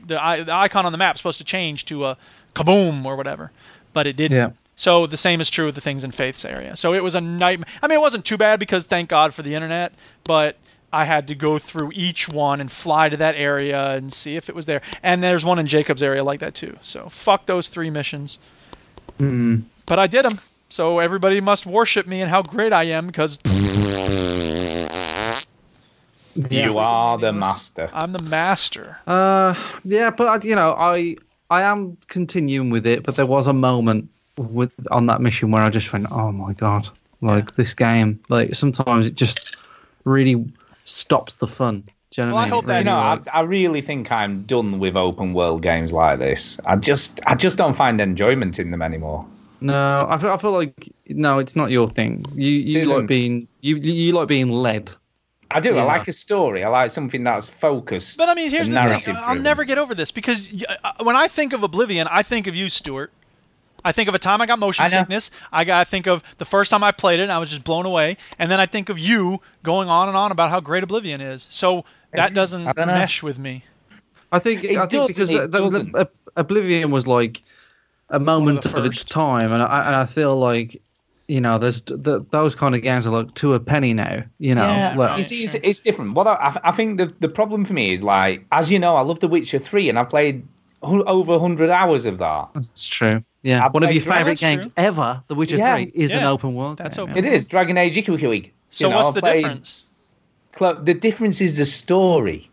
the, 0.06 0.44
the 0.46 0.54
icon 0.54 0.86
on 0.86 0.92
the 0.92 0.98
map 0.98 1.16
is 1.16 1.20
supposed 1.20 1.40
to 1.40 1.44
change 1.44 1.86
to 1.86 2.06
a 2.06 2.18
kaboom 2.56 3.06
or 3.06 3.16
whatever, 3.16 3.52
but 3.94 4.08
it 4.08 4.16
didn't. 4.16 4.38
Yeah. 4.38 4.52
So 4.76 5.08
the 5.08 5.18
same 5.18 5.42
is 5.42 5.50
true 5.50 5.66
with 5.66 5.76
the 5.76 5.82
things 5.82 6.04
in 6.04 6.12
Faith's 6.12 6.46
area. 6.46 6.76
So 6.76 6.94
it 6.94 7.04
was 7.04 7.16
a 7.16 7.22
nightmare. 7.22 7.68
I 7.82 7.88
mean, 7.88 7.98
it 7.98 8.02
wasn't 8.02 8.26
too 8.26 8.38
bad 8.38 8.60
because 8.60 8.86
thank 8.86 9.10
God 9.10 9.34
for 9.34 9.42
the 9.42 9.56
internet, 9.56 9.92
but 10.24 10.56
I 10.92 11.06
had 11.06 11.28
to 11.28 11.36
go 11.36 11.60
through 11.60 11.92
each 11.94 12.30
one 12.30 12.62
and 12.62 12.72
fly 12.72 13.10
to 13.10 13.18
that 13.18 13.36
area 13.36 13.96
and 13.96 14.12
see 14.12 14.36
if 14.36 14.50
it 14.50 14.56
was 14.56 14.66
there. 14.66 14.82
And 15.04 15.22
there's 15.22 15.44
one 15.44 15.60
in 15.60 15.68
Jacob's 15.68 16.02
area 16.02 16.24
like 16.24 16.40
that 16.40 16.54
too. 16.54 16.78
So 16.82 17.10
fuck 17.10 17.46
those 17.46 17.70
three 17.70 17.90
missions. 17.90 18.40
Mm. 19.20 19.64
But 19.86 20.00
I 20.00 20.08
did 20.08 20.26
them. 20.26 20.40
So 20.70 21.00
everybody 21.00 21.42
must 21.42 21.66
worship 21.66 22.08
me 22.08 22.22
and 22.22 22.30
how 22.30 22.42
great 22.42 22.74
I 22.74 22.84
am 22.86 23.08
because 23.08 23.40
You 26.52 26.78
are 26.78 27.18
the 27.18 27.34
master. 27.34 27.90
I'm 27.94 28.12
the 28.12 28.22
master. 28.22 28.98
Uh, 29.08 29.56
yeah, 29.84 30.12
but 30.12 30.44
you 30.44 30.56
know, 30.56 30.76
I 30.78 31.18
I 31.50 31.64
am 31.64 31.98
continuing 32.08 32.70
with 32.70 32.86
it, 32.86 33.04
but 33.04 33.16
there 33.16 33.26
was 33.26 33.48
a 33.48 33.54
moment 33.54 34.10
with 34.38 34.72
on 34.92 35.08
that 35.08 35.20
mission 35.20 35.50
where 35.50 35.64
I 35.64 35.70
just 35.70 35.92
went, 35.92 36.06
oh 36.12 36.32
my 36.32 36.54
god, 36.54 36.90
like 37.22 37.56
this 37.56 37.74
game, 37.74 38.20
like 38.30 38.54
sometimes 38.54 39.08
it 39.08 39.16
just 39.16 39.58
really 40.04 40.46
stops 40.88 41.36
the 41.36 41.48
fun. 41.48 41.84
Do 42.12 42.22
you 42.22 42.28
know 42.30 42.36
Well, 42.36 42.36
what 42.36 42.40
I 42.40 42.42
I 42.42 42.46
mean? 42.46 42.54
hope 42.54 42.64
It 42.64 42.68
that- 42.68 42.78
You 42.80 42.84
know, 42.86 42.98
really, 42.98 43.30
I, 43.34 43.40
I 43.40 43.42
really 43.42 43.82
think 43.82 44.12
I'm 44.12 44.44
done 44.44 44.80
with 44.80 44.96
open 44.96 45.34
world 45.34 45.62
games 45.62 45.92
like 45.92 46.20
this. 46.20 46.60
I 46.66 46.76
just, 46.78 47.20
I 47.28 47.36
just 47.36 47.58
don't 47.58 47.76
find 47.76 48.00
enjoyment 48.00 48.60
in 48.60 48.72
them 48.72 48.82
anymore. 48.82 49.26
no, 49.62 50.06
I 50.10 50.18
feel, 50.18 50.32
I 50.32 50.38
feel 50.38 50.52
like 50.54 50.90
no, 51.10 51.40
it's 51.40 51.56
not 51.56 51.70
your 51.72 51.88
thing. 51.90 52.26
You 52.36 52.52
you 52.52 52.80
isn't. 52.82 52.96
like 52.98 53.08
being 53.08 53.48
you 53.62 53.76
you 53.78 54.14
like 54.14 54.28
being 54.28 54.50
led. 54.50 54.92
I 55.50 55.60
do. 55.62 55.74
Yeah. 55.76 55.82
I 55.82 55.86
like 55.86 56.08
a 56.08 56.14
story. 56.14 56.64
I 56.64 56.68
like 56.70 56.92
something 56.92 57.24
that's 57.24 57.50
focused. 57.50 58.18
But 58.18 58.30
I 58.30 58.34
mean, 58.36 58.52
here's 58.52 58.70
the 58.70 58.76
thing. 58.76 58.86
narrative 58.86 59.16
I'll 59.18 59.36
never 59.40 59.64
get 59.66 59.78
over 59.78 59.96
this 59.96 60.12
because 60.12 60.54
uh, 60.84 60.92
when 61.02 61.16
I 61.16 61.28
think 61.28 61.54
of 61.54 61.64
Oblivion, 61.64 62.08
I 62.10 62.22
think 62.24 62.48
of 62.48 62.56
you, 62.56 62.70
Stuart. 62.70 63.12
I 63.88 63.92
think 63.94 64.10
of 64.10 64.16
a 64.16 64.20
time 64.20 64.42
I 64.42 64.46
got 64.46 64.60
motion 64.60 64.86
I 64.86 64.90
sickness. 64.90 65.32
I 65.52 65.64
got 65.64 65.80
I 65.82 65.84
think 65.86 66.08
of 66.08 66.24
the 66.38 66.46
first 66.46 66.70
time 66.72 66.84
I 66.84 66.92
played 66.92 67.20
it, 67.20 67.24
and 67.24 67.32
I 67.32 67.38
was 67.40 67.50
just 67.50 67.64
blown 67.64 67.86
away. 67.86 68.18
And 68.38 68.52
then 68.52 68.60
I 68.60 68.66
think 68.66 68.90
of 68.90 69.00
you 69.00 69.42
going 69.64 69.90
on 69.90 70.08
and 70.10 70.18
on 70.18 70.32
about 70.32 70.50
how 70.50 70.60
great 70.60 70.84
Oblivion 70.84 71.22
is. 71.22 71.48
So 71.50 71.86
that 72.14 72.34
doesn't 72.34 72.68
mesh 73.00 73.24
with 73.24 73.40
me. 73.40 73.64
I 74.32 74.40
think 74.40 74.64
It 74.64 74.78
I 74.78 74.86
think 74.88 75.08
because 75.08 75.34
uh, 75.34 75.44
it 75.44 75.52
the, 75.52 75.70
the, 75.70 75.80
the- 75.80 76.10
Oblivion 76.36 76.92
was 76.92 77.08
like 77.08 77.42
a 78.10 78.20
moment 78.20 78.62
the 78.64 78.78
of 78.78 78.86
its 78.86 79.04
time, 79.06 79.52
and 79.52 79.64
I 79.64 79.88
and 79.88 79.96
I 79.96 80.06
feel 80.06 80.36
like 80.38 80.82
you 81.28 81.42
know 81.42 81.58
there's 81.58 81.82
the, 81.82 82.26
those 82.30 82.56
kind 82.56 82.76
of 82.76 82.82
games 82.82 83.06
are 83.08 83.10
like 83.24 83.34
to 83.36 83.54
a 83.54 83.60
penny 83.60 83.94
now. 83.94 84.24
You 84.38 84.56
know, 84.56 84.64
Yeah, 84.68 84.96
like- 84.98 85.18
you 85.18 85.24
see, 85.24 85.44
it's, 85.44 85.56
it's 85.56 85.80
different. 85.82 86.14
What 86.14 86.28
I, 86.28 86.34
I- 86.34 86.70
I 86.70 86.72
think 86.74 86.98
the 86.98 87.14
the 87.20 87.30
problem 87.30 87.66
for 87.66 87.74
me 87.74 87.92
is 87.94 88.04
like, 88.04 88.46
as 88.52 88.70
you 88.72 88.80
know, 88.80 88.96
I 88.96 89.02
love 89.02 89.20
The 89.20 89.28
Witcher 89.28 89.60
Three, 89.60 89.90
and 89.90 89.98
I've 89.98 90.10
played 90.10 90.46
hu- 90.84 91.04
over 91.06 91.32
100 91.34 91.70
hours 91.70 92.06
of 92.06 92.18
that. 92.20 92.50
That's 92.54 92.88
true. 92.88 93.24
Yeah, 93.48 93.66
I've 93.66 93.74
one 93.74 93.84
of 93.84 93.92
your 93.94 94.04
Dragon- 94.04 94.20
favourite 94.36 94.40
games 94.40 94.64
true. 94.66 94.74
ever, 94.76 95.22
The 95.28 95.36
Witcher 95.36 95.56
Yeah. 95.58 95.76
3, 95.78 95.92
is 95.96 96.12
an 96.12 96.24
open 96.24 96.54
world. 96.54 96.80
That's 96.80 96.98
game, 96.98 97.10
open. 97.10 97.18
It 97.18 97.26
is 97.32 97.46
Dragon 97.46 97.78
Age 97.78 97.96
Ikiwiki. 97.96 98.50
So 98.72 98.88
You 98.88 98.92
know, 98.92 98.98
what's 98.98 99.08
I've 99.10 99.14
the 99.16 99.22
played- 99.22 99.36
difference? 99.44 99.84
Clo- 100.54 100.74
The 100.84 100.94
difference 100.94 101.40
is 101.40 101.58
the 101.58 101.66
story. 101.66 102.50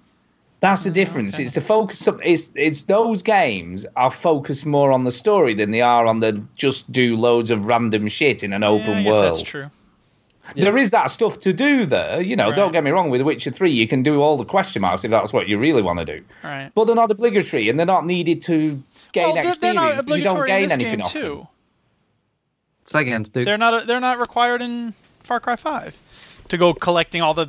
That's 0.61 0.85
the 0.85 0.91
oh, 0.91 0.93
difference. 0.95 1.35
okay. 1.35 1.45
It's 1.45 1.55
the 1.55 1.61
focus. 1.61 2.07
Of, 2.07 2.21
it's 2.25 2.49
it's 2.55 2.83
those 2.83 3.23
games 3.23 3.85
are 3.97 4.11
focused 4.11 4.65
more 4.67 4.93
on 4.93 5.03
the 5.05 5.11
story 5.13 5.53
than 5.55 5.73
they 5.73 5.81
are 5.83 6.07
on 6.07 6.21
the 6.21 6.41
just 6.57 6.91
do 6.93 7.17
loads 7.17 7.51
of 7.51 7.67
random 7.67 8.07
shit 8.09 8.43
in 8.45 8.53
an 8.53 8.63
Yeah, 8.63 8.69
open 8.69 8.95
I 8.99 9.03
guess 9.03 9.13
world. 9.13 9.25
That's 9.25 9.43
true. 9.43 9.67
There 10.55 10.77
is 10.79 10.91
that 10.91 11.11
stuff 11.11 11.39
to 11.41 11.53
do 11.53 11.87
there. 11.87 12.21
You 12.21 12.37
know, 12.37 12.47
Right. 12.49 12.57
don't 12.57 12.73
get 12.73 12.85
me 12.85 12.91
wrong. 12.93 13.11
With 13.11 13.19
The 13.19 13.25
Witcher 13.25 13.51
Three, 13.51 13.71
you 13.73 13.89
can 13.89 14.03
do 14.03 14.21
all 14.23 14.37
the 14.37 14.45
question 14.45 14.83
marks 14.83 15.03
if 15.05 15.11
that's 15.11 15.33
what 15.33 15.49
you 15.49 15.59
really 15.59 15.83
want 15.83 15.99
to 15.99 16.05
do. 16.05 16.21
Right. 16.45 16.71
But 16.75 16.85
they're 16.85 16.95
not 16.97 17.11
obligatory, 17.11 17.69
and 17.69 17.79
they're 17.79 17.87
not 17.97 18.07
needed 18.07 18.41
to 18.43 18.79
gain 19.15 19.25
well, 19.25 19.35
they're, 19.35 19.49
experience. 19.49 19.81
they're 19.81 19.95
not 19.97 20.05
because 20.05 20.19
you 20.19 20.25
don't 20.25 20.47
gain 20.47 20.63
in 20.65 20.69
this 20.69 20.73
anything 20.73 20.93
game 20.99 21.01
off 21.01 21.13
them. 21.13 21.23
too. 21.23 21.49
Say 22.85 23.01
again, 23.01 23.23
Duke. 23.23 23.47
They're 23.47 23.57
not. 23.57 23.87
They're 23.87 24.01
not 24.01 24.19
required 24.19 24.61
in 24.61 24.93
Far 25.23 25.41
Cry 25.41 25.57
5 25.57 25.99
to 26.49 26.59
go 26.59 26.75
collecting 26.75 27.23
all 27.23 27.33
the, 27.33 27.49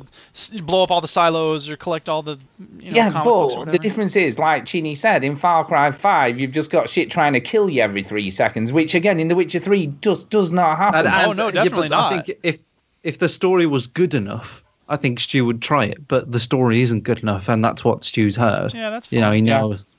blow 0.62 0.82
up 0.82 0.90
all 0.90 1.02
the 1.02 1.08
silos 1.08 1.68
or 1.68 1.76
collect 1.76 2.08
all 2.08 2.22
the, 2.22 2.38
you 2.78 2.90
know, 2.90 2.96
yeah, 2.96 3.10
comic 3.10 3.24
books 3.24 3.54
or 3.54 3.66
but 3.66 3.72
the 3.72 3.78
difference 3.78 4.16
is, 4.16 4.38
like 4.38 4.64
Chinny 4.64 4.94
said, 4.94 5.22
in 5.22 5.36
Far 5.36 5.66
Cry 5.66 5.90
5, 5.90 6.40
you've 6.40 6.52
just 6.52 6.70
got 6.70 6.88
shit 6.88 7.10
trying 7.10 7.34
to 7.34 7.40
kill 7.40 7.68
you 7.68 7.82
every 7.82 8.02
three 8.02 8.30
seconds, 8.30 8.72
which 8.72 8.94
again 8.94 9.20
in 9.20 9.28
The 9.28 9.34
Witcher 9.34 9.58
3 9.58 9.88
just 10.00 10.30
does 10.30 10.50
not 10.50 10.78
happen. 10.78 11.06
Oh, 11.06 11.32
no, 11.32 11.46
yeah, 11.46 11.50
definitely 11.50 11.90
but 11.90 11.96
not. 11.96 12.12
I 12.12 12.22
think 12.22 12.38
if 12.42 12.58
if 13.02 13.18
the 13.18 13.28
story 13.28 13.66
was 13.66 13.86
good 13.86 14.14
enough, 14.14 14.64
I 14.88 14.96
think 14.96 15.20
Stu 15.20 15.44
would 15.44 15.60
try 15.60 15.84
it. 15.84 16.08
But 16.08 16.32
the 16.32 16.40
story 16.40 16.80
isn't 16.80 17.04
good 17.04 17.18
enough, 17.18 17.48
and 17.48 17.62
that's 17.64 17.84
what 17.84 18.02
Stu's 18.02 18.34
heard. 18.36 18.72
Yeah, 18.72 18.90
that's 18.90 19.12
You 19.12 19.20
know, 19.20 19.30
he 19.30 19.42
knows 19.42 19.84
Yeah. 19.86 19.95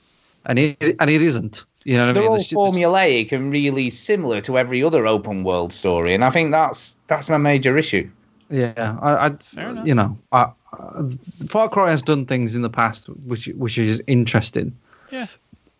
Knows, 0.48 0.76
and 0.80 0.82
it 0.88 0.96
and 1.00 1.10
it 1.10 1.22
isn't. 1.22 1.64
You 1.84 1.96
know 1.96 2.06
what 2.06 2.10
I 2.10 2.12
They're 2.12 2.22
mean? 2.24 2.30
all 2.32 2.36
The 2.38 2.42
sh- 2.42 2.48
the- 2.50 2.56
formulaic 2.56 3.32
and 3.32 3.52
really 3.52 3.90
similar 3.90 4.40
to 4.42 4.58
every 4.58 4.82
other 4.82 5.06
open 5.06 5.44
world 5.44 5.72
story, 5.72 6.14
and 6.14 6.24
I 6.24 6.30
think 6.30 6.50
that's 6.52 6.96
that's 7.06 7.28
my 7.30 7.36
major 7.38 7.76
issue. 7.78 8.08
Yeah, 8.50 8.98
I, 9.02 9.26
I'd, 9.26 9.86
you 9.86 9.94
know, 9.94 10.16
I, 10.32 10.46
I, 10.72 11.02
Far 11.48 11.68
Cry 11.68 11.90
has 11.90 12.00
done 12.02 12.24
things 12.24 12.54
in 12.54 12.62
the 12.62 12.70
past 12.70 13.08
which 13.26 13.46
which 13.56 13.76
is 13.78 14.02
interesting. 14.06 14.76
Yeah. 15.10 15.26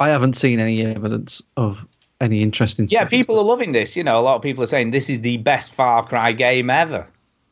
I 0.00 0.08
haven't 0.10 0.34
seen 0.36 0.60
any 0.60 0.84
evidence 0.84 1.42
of 1.56 1.84
any 2.20 2.42
interesting. 2.42 2.86
Yeah, 2.88 3.00
stuff 3.00 3.02
and 3.02 3.10
people 3.10 3.38
are 3.38 3.44
loving 3.44 3.72
this. 3.72 3.96
You 3.96 4.04
know, 4.04 4.20
a 4.20 4.22
lot 4.22 4.36
of 4.36 4.42
people 4.42 4.62
are 4.62 4.66
saying 4.68 4.90
this 4.92 5.08
is 5.10 5.22
the 5.22 5.38
best 5.38 5.74
Far 5.74 6.06
Cry 6.06 6.32
game 6.32 6.70
ever. 6.70 7.06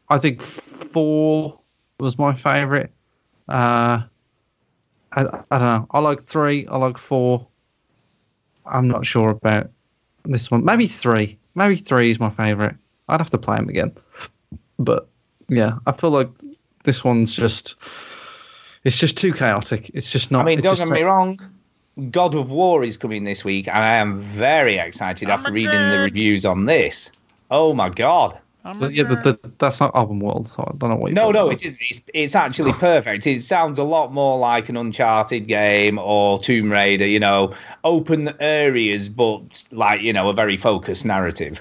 I 0.09 0.19
think 0.19 0.43
four 0.43 1.59
was 1.99 2.19
my 2.19 2.35
favorite. 2.35 2.91
Uh, 3.49 4.03
I, 5.17 5.23
I 5.23 5.59
don't 5.59 5.61
know. 5.61 5.87
I 5.91 5.99
like 6.01 6.23
three. 6.23 6.67
I 6.67 6.77
like 6.77 6.99
four. 6.99 7.47
I'm 8.67 8.89
not 8.89 9.07
sure 9.07 9.31
about 9.31 9.71
this 10.25 10.51
one. 10.51 10.65
Maybe 10.65 10.87
three. 10.87 11.39
Maybe 11.55 11.77
three 11.77 12.11
is 12.11 12.21
my 12.21 12.31
favorite. 12.31 12.77
I'd 13.09 13.21
have 13.21 13.31
to 13.31 13.39
play 13.39 13.57
them 13.57 13.69
again. 13.69 13.93
But 14.79 15.09
yeah, 15.49 15.79
I 15.87 15.93
feel 15.93 16.11
like 16.11 16.29
this 16.85 17.03
one's 17.03 17.35
just. 17.35 17.77
It's 18.85 18.99
just 18.99 19.17
too 19.17 19.33
chaotic. 19.33 19.91
It's 19.95 20.11
just 20.11 20.31
not. 20.31 20.43
I 20.43 20.45
mean, 20.45 20.59
it 20.59 20.63
don't 20.63 20.77
just 20.77 20.91
get 20.91 20.95
me 20.95 21.01
ta- 21.01 21.07
wrong. 21.07 21.41
God 22.11 22.35
of 22.35 22.51
War 22.51 22.85
is 22.85 22.97
coming 22.97 23.25
this 23.25 23.43
week, 23.45 23.69
and 23.69 23.79
I 23.79 23.95
am 23.95 24.21
very 24.21 24.77
excited 24.77 25.31
after 25.31 25.49
my 25.51 25.55
reading 25.55 25.91
the 25.91 25.99
reviews 26.05 26.45
on 26.45 26.67
this. 26.67 27.11
Oh 27.51 27.73
my 27.73 27.89
god! 27.89 28.39
I'm 28.67 28.79
But 28.79 28.93
yeah, 28.95 29.05
but, 29.05 29.19
regret- 29.19 29.43
but 29.43 29.59
that's 29.59 29.81
not 29.81 29.93
open 29.95 30.19
world, 30.21 30.49
so 30.49 30.63
I 30.63 30.77
don't 30.77 30.91
know 30.91 30.97
what. 30.97 31.13
No, 31.13 31.25
you're 31.27 31.33
no, 31.33 31.51
talking 31.51 31.55
it 31.55 31.65
is. 31.65 31.77
It's, 31.81 32.01
it's 32.13 32.35
actually 32.35 32.73
perfect. 32.91 33.27
It 33.27 33.41
sounds 33.43 33.79
a 33.79 33.85
lot 33.85 34.13
more 34.13 34.39
like 34.39 34.69
an 34.69 34.77
Uncharted 34.77 35.47
game 35.47 35.99
or 35.99 36.39
Tomb 36.39 36.71
Raider. 36.73 37.07
You 37.07 37.21
know, 37.21 37.55
open 37.85 38.35
areas, 38.41 39.09
but 39.09 39.65
like 39.71 40.01
you 40.03 40.13
know, 40.13 40.29
a 40.29 40.35
very 40.35 40.57
focused 40.57 41.05
narrative. 41.05 41.61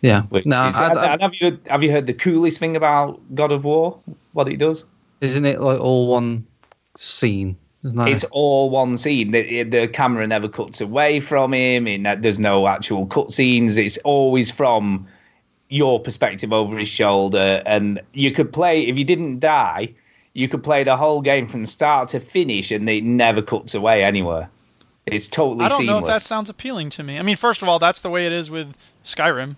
Yeah. 0.00 0.22
Which 0.22 0.44
no, 0.44 0.66
is, 0.68 0.76
I- 0.76 0.90
and- 0.90 0.98
I- 0.98 1.18
have 1.20 1.34
you 1.36 1.58
have 1.68 1.82
you 1.82 1.90
heard 1.90 2.06
the 2.06 2.14
coolest 2.14 2.58
thing 2.58 2.76
about 2.76 3.20
God 3.34 3.52
of 3.52 3.64
War? 3.64 3.98
What 4.32 4.48
it 4.48 4.58
does? 4.58 4.84
isn't 5.20 5.46
it 5.46 5.60
like 5.60 5.80
all 5.80 6.08
one 6.08 6.46
scene? 6.96 7.56
Isn't 7.84 7.96
that 7.98 8.08
It's 8.08 8.24
all 8.24 8.68
one 8.68 8.96
scene. 8.98 9.30
The, 9.30 9.62
the 9.62 9.88
camera 9.88 10.26
never 10.26 10.48
cuts 10.48 10.80
away 10.80 11.20
from 11.20 11.52
him. 11.54 11.86
In 11.86 12.02
there's 12.20 12.38
no 12.38 12.66
actual 12.66 13.06
cut 13.06 13.32
scenes. 13.32 13.76
It's 13.78 13.96
always 13.98 14.50
from 14.50 15.06
your 15.74 15.98
perspective 15.98 16.52
over 16.52 16.78
his 16.78 16.86
shoulder. 16.88 17.60
And 17.66 18.00
you 18.12 18.30
could 18.30 18.52
play 18.52 18.82
if 18.86 18.96
you 18.96 19.04
didn't 19.04 19.40
die, 19.40 19.94
you 20.32 20.48
could 20.48 20.62
play 20.62 20.84
the 20.84 20.96
whole 20.96 21.20
game 21.20 21.48
from 21.48 21.66
start 21.66 22.10
to 22.10 22.20
finish, 22.20 22.70
and 22.70 22.88
it 22.88 23.02
never 23.02 23.42
cuts 23.42 23.74
away 23.74 24.04
anywhere. 24.04 24.48
It's 25.04 25.26
totally 25.26 25.64
I 25.64 25.68
don't 25.68 25.78
seamless. 25.78 25.90
know 26.02 26.06
if 26.06 26.14
that 26.14 26.22
sounds 26.22 26.48
appealing 26.48 26.90
to 26.90 27.02
me. 27.02 27.18
I 27.18 27.22
mean, 27.22 27.36
first 27.36 27.60
of 27.62 27.68
all, 27.68 27.78
that's 27.80 28.00
the 28.00 28.08
way 28.08 28.26
it 28.26 28.32
is 28.32 28.50
with 28.50 28.72
Skyrim. 29.04 29.56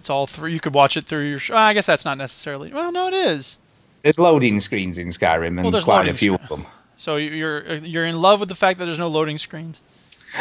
It's 0.00 0.10
all 0.10 0.26
through. 0.26 0.50
You 0.50 0.60
could 0.60 0.74
watch 0.74 0.96
it 0.96 1.04
through 1.04 1.28
your. 1.28 1.38
Sh- 1.38 1.50
I 1.52 1.74
guess 1.74 1.86
that's 1.86 2.04
not 2.04 2.18
necessarily. 2.18 2.72
Well, 2.72 2.90
no, 2.92 3.06
it 3.08 3.14
is. 3.14 3.56
There's 4.02 4.18
loading 4.18 4.58
screens 4.60 4.98
in 4.98 5.08
Skyrim, 5.08 5.58
and 5.60 5.72
Well, 5.72 5.82
quite 5.82 6.08
a 6.08 6.14
few 6.14 6.34
screen. 6.34 6.44
of 6.44 6.48
them. 6.48 6.66
So 6.96 7.16
you're 7.16 7.76
you're 7.76 8.04
in 8.06 8.20
love 8.20 8.40
with 8.40 8.48
the 8.48 8.54
fact 8.56 8.78
that 8.80 8.86
there's 8.86 8.98
no 8.98 9.08
loading 9.08 9.38
screens. 9.38 9.80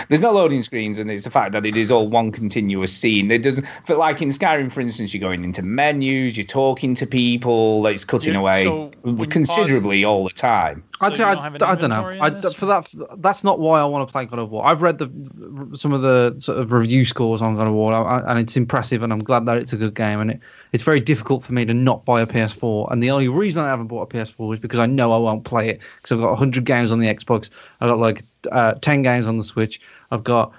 There's 0.09 0.21
no 0.21 0.31
loading 0.31 0.63
screens, 0.63 0.99
and 0.99 1.09
it's 1.09 1.23
the 1.23 1.31
fact 1.31 1.51
that 1.53 1.65
it 1.65 1.77
is 1.77 1.91
all 1.91 2.07
one 2.07 2.31
continuous 2.31 2.91
scene. 2.95 3.31
It 3.31 3.41
doesn't, 3.41 3.65
but 3.87 3.97
like 3.97 4.21
in 4.21 4.29
Skyrim, 4.29 4.71
for 4.71 4.81
instance, 4.81 5.13
you're 5.13 5.21
going 5.21 5.43
into 5.43 5.61
menus, 5.61 6.37
you're 6.37 6.45
talking 6.45 6.93
to 6.95 7.05
people, 7.07 7.85
it's 7.87 8.03
cutting 8.03 8.33
You- 8.33 8.39
away 8.39 8.63
so 8.63 8.91
considerably 9.29 10.03
all 10.03 10.23
the 10.23 10.31
time. 10.33 10.83
I, 10.99 11.09
So 11.09 11.15
think 11.15 11.21
I, 11.21 11.33
don't 11.33 11.43
have 11.43 11.61
I 11.61 11.75
don't 11.75 11.89
know. 11.89 12.49
I, 12.49 12.53
for 12.53 12.65
that, 12.67 12.89
that's 13.17 13.43
not 13.43 13.59
why 13.59 13.79
I 13.79 13.85
want 13.85 14.07
to 14.07 14.11
play 14.11 14.25
God 14.25 14.39
of 14.39 14.49
War. 14.49 14.65
I've 14.65 14.81
read 14.81 14.97
the 14.97 15.77
some 15.77 15.93
of 15.93 16.01
the 16.01 16.35
sort 16.39 16.57
of 16.57 16.71
review 16.71 17.05
scores 17.05 17.41
on 17.41 17.55
God 17.55 17.67
of 17.67 17.73
War, 17.73 17.93
and 17.93 18.39
it's 18.39 18.55
impressive, 18.55 19.03
and 19.03 19.13
I'm 19.13 19.23
glad 19.23 19.45
that 19.45 19.57
it's 19.57 19.73
a 19.73 19.77
good 19.77 19.93
game. 19.93 20.19
And 20.19 20.31
it, 20.31 20.39
it's 20.73 20.83
very 20.83 20.99
difficult 20.99 21.43
for 21.43 21.53
me 21.53 21.65
to 21.65 21.73
not 21.73 22.05
buy 22.05 22.21
a 22.21 22.25
PS4. 22.25 22.91
And 22.91 23.01
the 23.01 23.11
only 23.11 23.27
reason 23.27 23.63
I 23.63 23.67
haven't 23.67 23.87
bought 23.87 24.11
a 24.11 24.17
PS4 24.17 24.55
is 24.55 24.59
because 24.59 24.79
I 24.79 24.85
know 24.85 25.13
I 25.13 25.17
won't 25.17 25.43
play 25.43 25.69
it 25.69 25.81
because 25.97 26.13
I've 26.13 26.21
got 26.21 26.29
100 26.29 26.65
games 26.65 26.91
on 26.91 26.99
the 26.99 27.07
Xbox. 27.07 27.49
I've 27.79 27.89
got 27.89 27.99
like 27.99 28.23
uh, 28.51 28.73
10 28.73 29.03
games 29.03 29.27
on 29.27 29.37
the 29.37 29.43
Switch. 29.43 29.79
I've 30.11 30.23
got 30.23 30.53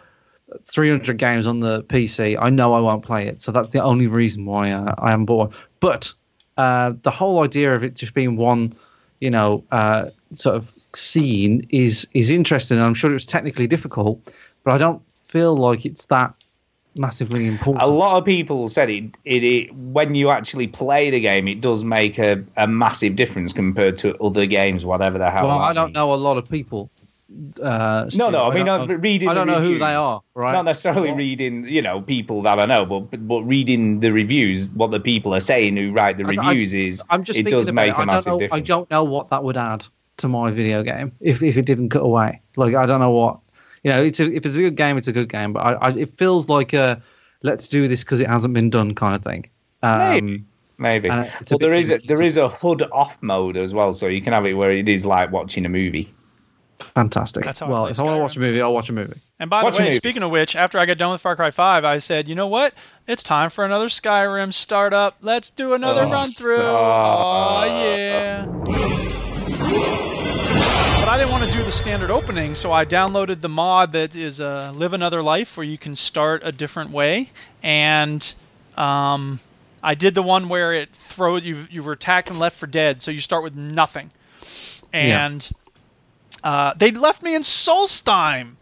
300 0.65 1.19
games 1.19 1.47
on 1.47 1.61
the 1.61 1.83
PC. 1.85 2.37
I 2.41 2.51
know 2.51 2.75
I 2.75 2.81
won't 2.81 3.05
play 3.05 3.27
it, 3.27 3.43
so 3.43 3.53
that's 3.53 3.71
the 3.71 3.83
only 3.83 4.07
reason 4.07 4.45
why 4.45 4.71
uh, 4.71 4.95
I 4.99 5.11
haven't 5.11 5.27
bought 5.27 5.51
one. 5.51 5.59
But 5.81 6.13
uh, 6.57 6.93
the 7.03 7.11
whole 7.11 7.45
idea 7.45 7.75
of 7.75 7.85
it 7.85 7.95
just 7.95 8.15
being 8.15 8.37
one, 8.37 8.75
you 9.21 9.31
know, 9.31 9.65
uh, 9.71 10.11
sort 10.35 10.57
of 10.57 10.73
scene 10.95 11.67
is 11.71 12.07
is 12.15 12.31
interesting. 12.31 12.81
I'm 12.81 12.95
sure 12.95 13.11
it 13.11 13.15
was 13.15 13.27
technically 13.27 13.67
difficult, 13.67 14.21
but 14.65 14.73
I 14.75 14.79
don't 14.79 15.03
feel 15.29 15.57
like 15.57 15.85
it's 15.87 16.07
that 16.07 16.35
massively 16.97 17.47
important. 17.47 17.83
A 17.85 17.87
lot 17.87 18.17
of 18.19 18.25
people 18.25 18.69
said 18.69 18.91
it, 18.91 19.05
it, 19.25 19.45
it 19.45 19.75
when 19.75 20.15
you 20.15 20.31
actually 20.31 20.67
play 20.67 21.11
the 21.11 21.21
game, 21.21 21.47
it 21.47 21.61
does 21.61 21.85
make 21.85 22.19
a, 22.19 22.43
a 22.57 22.67
massive 22.67 23.15
difference 23.17 23.53
compared 23.53 23.99
to 23.99 24.17
other 24.23 24.47
games, 24.47 24.85
whatever 24.85 25.19
the 25.19 25.31
hell. 25.31 25.47
Well, 25.49 25.59
I 25.59 25.73
don't 25.73 25.93
know 25.93 26.13
a 26.13 26.17
lot 26.17 26.39
of 26.39 26.49
people. 26.51 26.91
Uh, 27.63 28.09
No, 28.15 28.31
no, 28.31 28.51
I 28.51 28.55
mean, 28.55 28.65
don't 28.65 28.89
not 28.89 29.03
reading. 29.03 29.29
I 29.29 29.35
don't 29.35 29.47
know 29.47 29.61
who 29.61 29.79
they 29.79 29.95
are, 29.95 30.23
right? 30.35 30.53
Not 30.53 30.65
necessarily 30.65 31.11
What- 31.11 31.19
reading, 31.19 31.69
you 31.69 31.83
know, 31.83 32.01
people 32.01 32.41
that 32.43 32.59
I 32.59 32.65
know, 32.65 32.87
but 32.87 33.29
but 33.29 33.43
reading 33.43 34.01
the 34.01 34.13
reviews, 34.13 34.67
what 34.71 34.91
the 34.91 34.99
people 35.01 35.35
are 35.35 35.41
saying 35.41 35.77
who 35.77 35.93
write 35.93 36.17
the 36.17 36.25
I- 36.25 36.43
I- 36.43 36.49
reviews 36.49 36.73
is 36.73 37.03
I'm 37.11 37.25
just 37.25 37.39
it 37.39 37.45
does 37.47 37.71
make 37.71 37.93
a 37.93 37.99
I 37.99 38.05
massive 38.07 38.33
know, 38.33 38.39
difference. 38.39 38.63
I 38.63 38.65
don't 38.65 38.91
know 38.91 39.05
what 39.05 39.29
that 39.29 39.45
would 39.45 39.59
add 39.59 39.85
to 40.19 40.29
my 40.29 40.51
video 40.51 40.83
game 40.83 41.13
if 41.21 41.43
if 41.43 41.57
it 41.57 41.67
didn't 41.67 41.89
cut 41.91 42.03
away. 42.03 42.41
Like 42.57 42.75
I 42.75 42.87
don't 42.87 43.01
know 43.01 43.11
what 43.11 43.39
you 43.83 43.91
know. 43.91 44.03
It's 44.03 44.21
a, 44.21 44.33
if 44.33 44.45
it's 44.47 44.57
a 44.57 44.61
good 44.61 44.77
game, 44.77 44.99
it's 44.99 45.09
a 45.09 45.13
good 45.13 45.29
game. 45.29 45.53
But 45.53 45.61
I, 45.61 45.73
I 45.73 45.91
it 45.91 46.17
feels 46.17 46.49
like 46.49 46.73
a 46.73 47.03
let's 47.43 47.69
do 47.69 47.89
this 47.89 48.03
because 48.05 48.21
it 48.21 48.29
hasn't 48.29 48.55
been 48.55 48.71
done 48.71 48.95
kind 48.95 49.15
of 49.15 49.23
thing. 49.23 49.49
Um, 49.83 49.99
Maybe. 50.01 50.45
Maybe. 50.81 51.09
a 51.09 51.33
Well, 51.51 51.59
there 51.59 51.71
bit 51.71 51.79
is 51.81 51.89
a, 51.89 51.93
unique 51.95 52.07
there 52.09 52.17
to- 52.19 52.25
is 52.25 52.37
a 52.37 52.49
HUD 52.49 52.83
off 52.93 53.19
mode 53.21 53.57
as 53.57 53.75
well, 53.75 53.93
so 53.93 54.07
you 54.07 54.23
can 54.23 54.33
have 54.33 54.47
it 54.47 54.55
where 54.55 54.71
it 54.71 54.89
is 54.89 55.05
like 55.05 55.33
watching 55.33 55.67
a 55.67 55.69
movie. 55.69 56.13
Fantastic. 56.95 57.45
That's 57.45 57.59
how 57.59 57.69
well, 57.69 57.81
play 57.83 57.91
if 57.91 57.99
I 57.99 58.05
want 58.05 58.17
to 58.19 58.23
watch 58.23 58.37
a 58.37 58.41
movie, 58.41 58.63
I'll 58.63 58.73
watch 58.73 58.89
a 58.89 58.93
movie. 58.93 59.19
And 59.41 59.51
by 59.51 59.65
Watch 59.65 59.79
the 59.79 59.83
way, 59.83 59.91
speaking 59.91 60.23
of 60.23 60.31
which, 60.31 60.55
after 60.55 60.79
I 60.79 60.87
got 60.87 60.97
done 60.97 61.11
with 61.11 61.21
Far 61.21 61.35
Cry 61.35 61.51
5, 61.51 61.85
I 61.85 61.99
said, 61.99 62.29
you 62.29 62.37
know 62.37 62.47
what? 62.47 62.73
It's 63.09 63.25
time 63.25 63.51
for 63.51 63.65
another 63.65 63.87
Skyrim 63.89 64.55
startup. 64.55 65.17
Let's 65.21 65.51
do 65.51 65.75
another 65.75 66.03
Oh, 66.03 66.11
run 66.11 66.31
through. 66.33 66.57
so- 66.57 66.73
Oh 66.77 67.65
yeah. 67.65 68.47
But 71.09 71.15
I 71.15 71.19
didn't 71.21 71.33
want 71.33 71.51
to 71.51 71.59
do 71.59 71.65
the 71.65 71.73
standard 71.73 72.11
opening, 72.11 72.55
so 72.55 72.71
I 72.71 72.85
downloaded 72.85 73.41
the 73.41 73.49
mod 73.49 73.93
that 73.93 74.15
is 74.15 74.43
uh, 74.43 74.75
Live 74.77 74.93
Another 74.93 75.23
Life, 75.23 75.57
where 75.57 75.65
you 75.65 75.79
can 75.79 75.97
start 75.97 76.43
a 76.45 76.53
different 76.53 76.91
way. 76.91 77.31
And 77.63 78.35
um, 78.77 79.41
I 79.83 79.95
did 79.95 80.15
the 80.15 80.21
one 80.21 80.51
where 80.51 80.75
it 80.75 80.93
throws 80.93 81.47
you. 81.47 81.67
You 81.71 81.83
were 81.83 81.93
attacked 81.93 82.29
and 82.29 82.39
left 82.39 82.59
for 82.59 82.67
dead, 82.67 83.01
so 83.01 83.11
you 83.11 83.23
start 83.23 83.43
with 83.43 83.57
nothing. 83.57 84.11
And 84.93 85.49
uh, 86.45 86.75
they 86.77 86.91
left 86.91 87.23
me 87.23 87.35
in 87.35 87.41
Solstheim. 87.41 88.57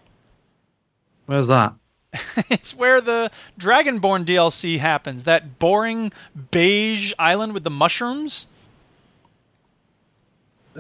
Where's 1.27 1.49
that? 1.49 1.75
it's 2.49 2.77
where 2.77 3.01
the 3.01 3.33
Dragonborn 3.59 4.25
DLC 4.25 4.79
happens. 4.79 5.25
That 5.25 5.59
boring 5.59 6.13
beige 6.53 7.13
island 7.19 7.55
with 7.55 7.65
the 7.65 7.71
mushrooms. 7.71 8.47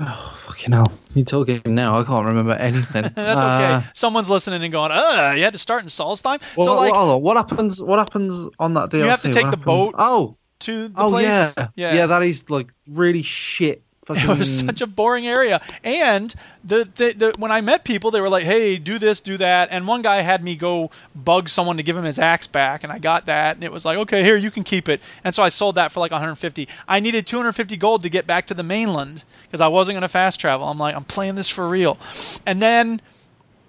Oh, 0.00 0.38
Fucking 0.46 0.72
hell. 0.72 0.92
You're 1.14 1.24
talking 1.24 1.62
now. 1.66 1.98
I 1.98 2.04
can't 2.04 2.26
remember 2.26 2.52
anything. 2.52 3.02
That's 3.14 3.16
okay. 3.42 3.64
Uh, 3.74 3.80
Someone's 3.94 4.28
listening 4.30 4.62
and 4.62 4.72
going, 4.72 4.90
"Uh, 4.92 5.34
you 5.36 5.42
had 5.44 5.52
to 5.54 5.58
start 5.58 5.82
in 5.82 5.88
Solstheim." 5.88 6.40
well, 6.56 6.66
so 6.66 6.74
well, 6.74 6.76
like 6.76 6.92
on. 6.94 7.22
What 7.22 7.36
happens? 7.36 7.82
What 7.82 7.98
happens 7.98 8.50
on 8.58 8.74
that 8.74 8.90
DLC? 8.90 8.98
You 8.98 9.04
have 9.10 9.22
to 9.22 9.30
take 9.32 9.44
What 9.44 9.50
the 9.52 9.56
happens- 9.58 9.64
boat 9.64 9.94
Oh, 9.98 10.36
to 10.60 10.88
the 10.88 11.02
oh 11.02 11.08
place. 11.08 11.24
yeah. 11.24 11.68
yeah. 11.76 12.06
That 12.06 12.22
is 12.22 12.48
like 12.50 12.68
really 12.88 13.22
shit. 13.22 13.82
Fucking. 14.06 14.22
It 14.22 14.38
was 14.38 14.58
such 14.60 14.80
a 14.82 14.86
boring 14.86 15.26
area. 15.26 15.60
And 15.82 16.32
the, 16.62 16.88
the, 16.94 17.12
the 17.12 17.34
when 17.38 17.50
I 17.50 17.60
met 17.60 17.84
people, 17.84 18.12
they 18.12 18.20
were 18.20 18.28
like, 18.28 18.44
"Hey, 18.44 18.76
do 18.76 19.00
this, 19.00 19.20
do 19.20 19.36
that." 19.38 19.70
And 19.72 19.84
one 19.86 20.02
guy 20.02 20.18
had 20.18 20.44
me 20.44 20.54
go 20.54 20.92
bug 21.14 21.48
someone 21.48 21.78
to 21.78 21.82
give 21.82 21.96
him 21.96 22.04
his 22.04 22.20
axe 22.20 22.46
back, 22.46 22.84
and 22.84 22.92
I 22.92 23.00
got 23.00 23.26
that, 23.26 23.56
and 23.56 23.64
it 23.64 23.72
was 23.72 23.84
like, 23.84 23.98
"Okay, 23.98 24.22
here, 24.22 24.36
you 24.36 24.52
can 24.52 24.62
keep 24.62 24.88
it." 24.88 25.00
And 25.24 25.34
so 25.34 25.42
I 25.42 25.48
sold 25.48 25.74
that 25.74 25.90
for 25.90 25.98
like 25.98 26.12
150. 26.12 26.68
I 26.86 27.00
needed 27.00 27.26
250 27.26 27.76
gold 27.78 28.04
to 28.04 28.08
get 28.08 28.28
back 28.28 28.46
to 28.46 28.54
the 28.54 28.62
mainland 28.62 29.24
because 29.42 29.60
I 29.60 29.68
wasn't 29.68 29.96
gonna 29.96 30.08
fast 30.08 30.38
travel. 30.38 30.68
I'm 30.68 30.78
like, 30.78 30.94
I'm 30.94 31.04
playing 31.04 31.34
this 31.34 31.48
for 31.48 31.68
real. 31.68 31.98
And 32.46 32.62
then 32.62 33.00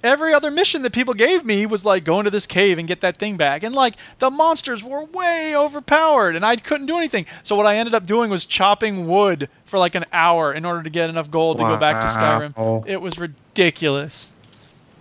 every 0.04 0.34
other 0.34 0.52
mission 0.52 0.84
that 0.84 0.94
people 0.94 1.14
gave 1.14 1.44
me 1.44 1.66
was 1.66 1.84
like 1.84 2.04
go 2.04 2.20
into 2.20 2.30
this 2.32 2.46
cave 2.46 2.78
and 2.78 2.88
get 2.88 3.02
that 3.02 3.18
thing 3.18 3.36
back 3.38 3.64
and 3.64 3.74
like 3.74 3.96
the 4.20 4.30
monsters 4.30 4.84
were 4.84 5.04
way 5.06 5.54
overpowered 5.58 6.36
and 6.36 6.46
i 6.46 6.56
couldn't 6.56 6.86
do 6.86 6.98
anything 6.98 7.26
so 7.44 7.56
what 7.56 7.66
i 7.66 7.78
ended 7.78 7.94
up 7.96 8.06
doing 8.06 8.30
was 8.30 8.46
chopping 8.46 9.08
wood 9.08 9.50
for 9.66 9.80
like 9.80 9.96
an 9.96 10.06
hour 10.14 10.54
in 10.54 10.66
order 10.66 10.84
to 10.84 10.90
get 10.90 11.10
enough 11.10 11.32
gold 11.32 11.58
to 11.58 11.64
go 11.64 11.78
back 11.78 12.00
to 12.00 12.06
skyrim 12.08 12.86
it 12.88 13.02
was 13.02 13.18
ridiculous 13.18 14.32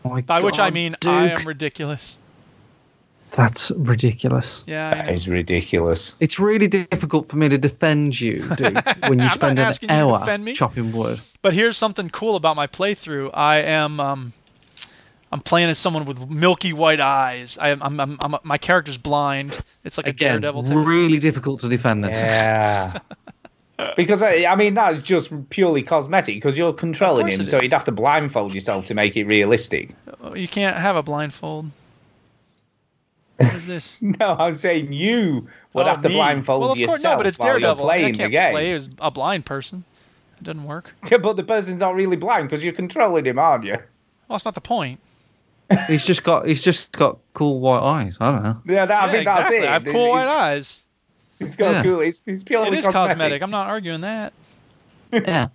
Oh 0.05 0.11
my 0.11 0.20
by 0.22 0.40
which 0.40 0.59
i 0.59 0.68
God, 0.68 0.74
mean 0.74 0.97
i 1.05 1.28
am 1.30 1.47
ridiculous 1.47 2.18
That's 3.32 3.70
ridiculous. 3.72 4.64
yeah 4.66 4.88
I 4.88 4.94
That 4.94 5.07
know. 5.07 5.12
is 5.12 5.28
ridiculous. 5.28 6.14
It's 6.20 6.38
really 6.38 6.68
difficult 6.68 7.28
for 7.28 7.36
me 7.36 7.49
to 7.51 7.59
defend 7.59 8.18
you, 8.18 8.40
Duke, 8.57 8.82
when 9.09 9.18
you 9.18 9.24
I'm 9.24 9.28
not 9.28 9.32
spend 9.34 9.59
an 9.59 9.64
asking 9.66 9.88
you 9.90 9.94
to 9.97 10.01
hour 10.03 10.18
defend 10.20 10.44
me. 10.44 10.55
chopping 10.55 10.90
wood. 10.92 11.20
but 11.42 11.53
here's 11.53 11.76
something 11.76 12.09
cool 12.09 12.36
about 12.36 12.57
my 12.57 12.66
playthrough 12.66 13.30
i 13.34 13.59
am 13.61 14.01
um 14.01 14.32
I'm 15.33 15.41
playing 15.41 15.70
as 15.70 15.79
someone 15.79 16.05
with 16.05 16.31
milky 16.31 16.72
white 16.72 17.01
eyes. 17.01 17.59
I 17.59 17.70
am, 17.70 17.83
I'm, 17.83 17.99
I'm, 18.01 18.16
I'm, 18.20 18.37
my 18.45 18.59
character's 18.59 18.97
blind. 18.99 19.59
It's 19.85 19.99
like 19.99 20.07
a 20.07 20.11
Again, 20.11 20.41
daredevil 20.41 20.64
type. 20.64 20.87
really 20.87 21.18
difficult 21.18 21.61
to 21.61 21.68
defend 21.68 22.05
this. 22.05 22.16
Yeah. 22.16 22.99
because 23.97 24.22
I, 24.22 24.45
I 24.45 24.55
mean 24.57 24.74
that's 24.74 25.03
just 25.03 25.33
purely 25.51 25.83
cosmetic 25.83 26.37
because 26.37 26.57
you're 26.57 26.72
controlling 26.72 27.27
him, 27.29 27.45
so 27.45 27.59
is. 27.59 27.64
you'd 27.64 27.72
have 27.72 27.85
to 27.87 27.93
blindfold 27.93 28.55
yourself 28.55 28.87
to 28.87 28.95
make 28.95 29.16
it 29.16 29.24
realistic. 29.24 29.91
Oh, 30.20 30.35
you 30.35 30.49
can't 30.49 30.77
have 30.77 30.97
a 30.97 31.03
blindfold. 31.03 31.70
What 33.37 33.55
is 33.55 33.66
this? 33.66 33.99
No, 34.03 34.35
I'm 34.39 34.55
saying 34.55 34.93
you 34.93 35.49
would 35.74 35.85
Oh, 35.85 35.89
have 35.89 36.01
to 36.03 36.09
me. 36.09 36.14
blindfold 36.14 36.62
well, 36.62 36.72
of 36.72 36.79
yourself 36.79 37.01
course, 37.03 37.05
no, 37.05 37.16
but 37.18 37.27
it's 37.27 37.39
while 37.39 37.49
you're 37.49 37.61
Daredevil. 37.61 37.85
I 37.85 37.89
playing 37.99 38.14
can't 38.14 38.31
the 38.33 38.39
game. 38.39 38.53
play 38.53 38.72
as 38.72 38.89
a 39.01 39.11
blind 39.11 39.45
person. 39.45 39.85
It 40.39 40.45
doesn't 40.45 40.64
work. 40.64 40.95
Yeah, 41.11 41.18
but 41.18 41.37
the 41.37 41.45
person's 41.45 41.81
not 41.81 41.95
really 41.95 42.16
blind 42.16 42.49
because 42.49 42.64
you're 42.64 42.72
controlling 42.72 43.27
him, 43.27 43.39
aren't 43.39 43.64
you? 43.64 43.72
Well, 43.72 43.83
that's 44.31 44.45
not 44.45 44.55
the 44.55 44.61
point. 44.62 45.01
He's 45.89 46.05
just 46.05 46.23
got 46.23 46.47
he's 46.47 46.62
just 46.62 46.93
got 46.93 47.19
cool 47.35 47.59
white 47.61 47.81
eyes. 47.83 48.19
I 48.21 48.31
don't 48.31 48.43
know. 48.43 48.61
Yeah, 48.67 48.87
that, 48.87 49.03
I 49.03 49.07
yeah, 49.07 49.12
think 49.12 49.25
that's 49.27 49.51
it. 49.51 49.64
I 49.64 49.73
have 49.73 49.85
cool 49.85 49.95
It's- 49.95 50.11
white 50.11 50.29
eyes. 50.29 50.83
He's 51.39 51.57
got 51.57 51.73
Yeah. 51.73 51.83
cool. 51.83 52.01
It's, 52.01 52.21
it's 52.25 52.43
purely 52.45 52.69
It 52.69 52.75
is 52.75 52.85
cosmetic. 52.87 53.09
cosmetic. 53.19 53.43
I'm 53.43 53.51
not 53.51 53.67
arguing 53.67 54.01
that. 54.03 54.33
Yeah. 55.12 55.21
Yeah, 55.27 55.49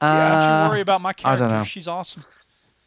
Don't 0.00 0.42
Uh, 0.42 0.64
you 0.64 0.70
worry 0.70 0.80
about 0.82 1.00
my 1.00 1.12
character. 1.14 1.44
I 1.44 1.48
don't 1.48 1.58
know. 1.58 1.64
She's 1.64 1.88
awesome. 1.88 2.22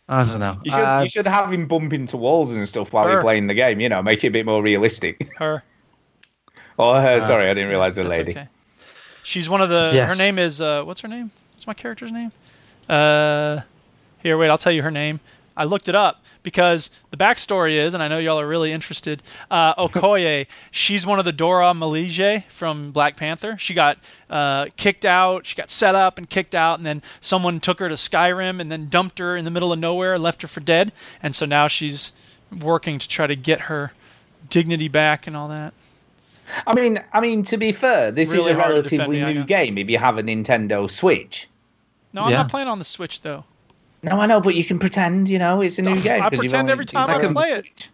I 0.08 0.24
don't 0.24 0.40
know. 0.40 0.60
You 0.64 0.72
should 0.72 0.80
Uh, 0.80 1.00
you 1.04 1.10
should 1.10 1.28
have 1.28 1.52
him 1.52 1.68
bump 1.68 1.92
into 1.92 2.18
walls 2.18 2.56
and 2.56 2.68
stuff 2.68 2.94
while 2.94 3.06
Her. 3.06 3.14
you're 3.14 3.22
playing 3.22 3.48
the 3.48 3.54
game. 3.56 3.80
You 3.80 3.90
know, 3.90 4.02
make 4.04 4.24
it 4.24 4.28
a 4.28 4.32
bit 4.32 4.46
more 4.46 4.62
realistic. 4.62 5.28
Her. 5.38 5.64
Oh, 6.82 6.94
her. 6.94 7.20
sorry, 7.20 7.50
I 7.50 7.54
didn't 7.54 7.70
realize 7.70 7.96
the 7.96 8.04
That's 8.04 8.18
lady. 8.20 8.32
okay. 8.32 8.48
She's 9.24 9.50
one 9.50 9.60
of 9.62 9.68
the. 9.70 9.92
Yes. 9.94 10.10
Her 10.12 10.18
name 10.18 10.40
is. 10.40 10.62
Uh, 10.62 10.84
what's 10.84 11.02
her 11.02 11.10
name? 11.10 11.30
What's 11.54 11.68
my 11.68 11.74
character's 11.74 12.12
name? 12.12 12.32
Uh, 12.88 13.60
here, 14.24 14.38
wait. 14.38 14.50
I'll 14.50 14.58
tell 14.58 14.72
you 14.72 14.82
her 14.84 14.92
name. 14.92 15.20
I 15.58 15.66
looked 15.66 15.90
it 15.90 15.96
up 15.96 16.19
because 16.44 16.90
the 17.12 17.18
backstory 17.18 17.74
is, 17.74 17.94
and 17.94 18.02
I 18.02 18.08
know 18.08 18.18
y'all 18.18 18.40
are 18.40 18.48
really 18.48 18.72
interested. 18.72 19.22
Uh, 19.52 19.76
Okoye, 19.76 20.48
she's 20.72 21.06
one 21.06 21.20
of 21.20 21.26
the 21.26 21.32
Dora 21.32 21.74
Milaje 21.74 22.44
from 22.50 22.92
Black 22.92 23.18
Panther. 23.18 23.58
She 23.58 23.74
got 23.74 23.98
uh, 24.30 24.68
kicked 24.78 25.06
out. 25.06 25.46
She 25.46 25.56
got 25.56 25.70
set 25.72 25.96
up 25.96 26.18
and 26.18 26.30
kicked 26.30 26.56
out, 26.56 26.80
and 26.80 26.86
then 26.86 27.02
someone 27.22 27.60
took 27.60 27.80
her 27.80 27.90
to 27.90 27.96
Skyrim 27.96 28.62
and 28.62 28.72
then 28.72 28.88
dumped 28.90 29.20
her 29.20 29.36
in 29.36 29.46
the 29.46 29.52
middle 29.52 29.74
of 29.74 29.80
nowhere 29.80 30.14
and 30.14 30.24
left 30.24 30.42
her 30.44 30.48
for 30.48 30.60
dead. 30.60 30.92
And 31.22 31.36
so 31.36 31.46
now 31.46 31.68
she's 31.68 32.14
working 32.62 33.00
to 33.00 33.08
try 33.08 33.28
to 33.28 33.36
get 33.36 33.62
her 33.62 33.92
dignity 34.50 34.88
back 34.88 35.28
and 35.28 35.36
all 35.36 35.50
that. 35.50 35.74
I 36.66 36.74
mean, 36.74 37.00
I 37.14 37.20
mean, 37.20 37.44
to 37.44 37.58
be 37.58 37.72
fair, 37.72 38.12
this 38.12 38.32
Really 38.34 38.52
is 38.52 38.58
a 38.58 38.62
hard 38.62 38.76
to 38.76 38.82
defend 38.82 39.12
relatively 39.12 39.24
me, 39.24 39.34
new 39.40 39.46
game. 39.46 39.78
If 39.78 39.90
you 39.90 40.00
have 40.00 40.18
a 40.18 40.24
Nintendo 40.24 40.90
Switch. 40.90 41.48
No, 42.12 42.24
I'm 42.24 42.32
Yeah. 42.32 42.38
not 42.38 42.50
playing 42.50 42.68
on 42.68 42.80
the 42.80 42.86
Switch 42.86 43.22
though. 43.22 43.44
No, 44.02 44.20
I 44.20 44.26
know, 44.28 44.39
but 44.41 44.56
you 44.56 44.64
can 44.64 44.80
pretend. 44.80 45.28
You 45.30 45.39
know, 45.39 45.62
it's 45.62 45.78
a 45.80 45.82
new 45.82 46.00
game. 46.00 46.22
I 46.22 46.30
pretend 46.30 46.70
every 46.70 46.86
time 46.86 47.10
I 47.10 47.16
only 47.16 47.34
play 47.34 47.50
it. 47.50 47.66
Switch. 47.66 47.89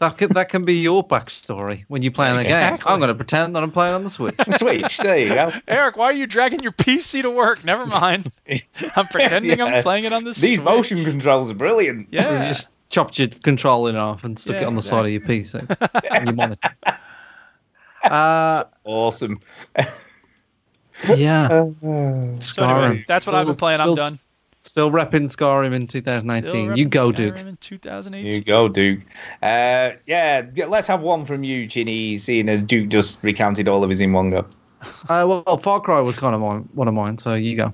that 0.00 0.18
can 0.18 0.32
that 0.32 0.48
can 0.48 0.64
be 0.64 0.74
your 0.80 1.06
backstory 1.06 1.84
when 1.88 2.02
you 2.02 2.10
play 2.10 2.28
on 2.28 2.38
the 2.38 2.44
game. 2.44 2.78
I'm 2.86 2.98
going 2.98 3.08
to 3.08 3.14
pretend 3.14 3.54
that 3.54 3.62
I'm 3.62 3.70
playing 3.70 3.94
on 3.94 4.02
the 4.04 4.10
Switch. 4.10 4.34
Switch. 4.58 4.98
There 4.98 5.16
you 5.16 5.28
go. 5.28 5.52
Eric, 5.68 5.96
why 5.96 6.06
are 6.06 6.12
you 6.12 6.26
dragging 6.26 6.60
your 6.60 6.72
PC 6.72 7.22
to 7.22 7.30
work? 7.30 7.64
Never 7.64 7.86
mind. 7.86 8.30
I'm 8.96 9.06
pretending 9.06 9.58
Yeah. 9.58 9.64
I'm 9.66 9.82
playing 9.82 10.04
it 10.04 10.12
on 10.12 10.24
the 10.24 10.30
These 10.30 10.36
Switch. 10.38 10.50
These 10.50 10.60
motion 10.62 11.04
controls 11.04 11.50
are 11.50 11.54
brilliant. 11.54 12.08
Yeah. 12.10 12.42
You 12.42 12.48
just 12.48 12.68
chopped 12.90 13.18
your 13.18 13.28
control 13.28 13.86
in 13.86 13.94
half 13.94 14.24
and 14.24 14.38
stuck 14.38 14.56
Yeah, 14.56 14.62
it 14.62 14.66
on 14.66 14.76
the 14.76 14.82
side 14.82 15.04
of 15.06 15.10
your 15.12 15.20
PC 15.20 16.10
and 16.10 16.26
your 16.26 16.34
monitor. 16.36 16.70
Uh, 18.02 18.64
Awesome. 18.84 19.40
yeah. 21.16 21.48
So 22.40 22.64
anyway, 22.64 23.04
that's 23.08 23.26
what 23.26 23.34
I've 23.34 23.46
been 23.46 23.54
Still- 23.54 23.56
playing. 23.56 23.80
I'm 23.80 23.94
done. 23.94 24.18
Still 24.64 24.90
repping 24.90 25.30
Skyrim 25.30 25.74
in 25.74 25.88
Still 25.88 26.00
2019. 26.00 26.76
you 26.76 26.86
go, 26.86 27.10
Skyrim 27.10 27.16
Duke. 27.16 27.36
In 27.36 27.56
You 28.14 28.40
go, 28.40 28.68
Duke. 28.68 29.00
Uh, 29.42 29.92
yeah, 30.06 30.46
yeah, 30.54 30.66
let's 30.66 30.86
have 30.86 31.02
one 31.02 31.26
from 31.26 31.44
you, 31.44 31.66
Chinny, 31.66 32.16
seeing 32.16 32.48
as 32.48 32.62
Duke 32.62 32.88
just 32.88 33.22
recounted 33.22 33.68
all 33.68 33.84
of 33.84 33.90
his 33.90 34.00
in 34.00 34.12
one 34.12 34.30
go. 34.30 34.46
Uh, 35.08 35.24
well, 35.46 35.56
Far 35.56 35.80
Cry 35.80 36.00
was 36.00 36.18
kind 36.18 36.34
of 36.34 36.42
mine, 36.42 36.68
one 36.74 36.88
of 36.88 36.94
mine, 36.94 37.16
so 37.16 37.32
you 37.32 37.56
go. 37.56 37.72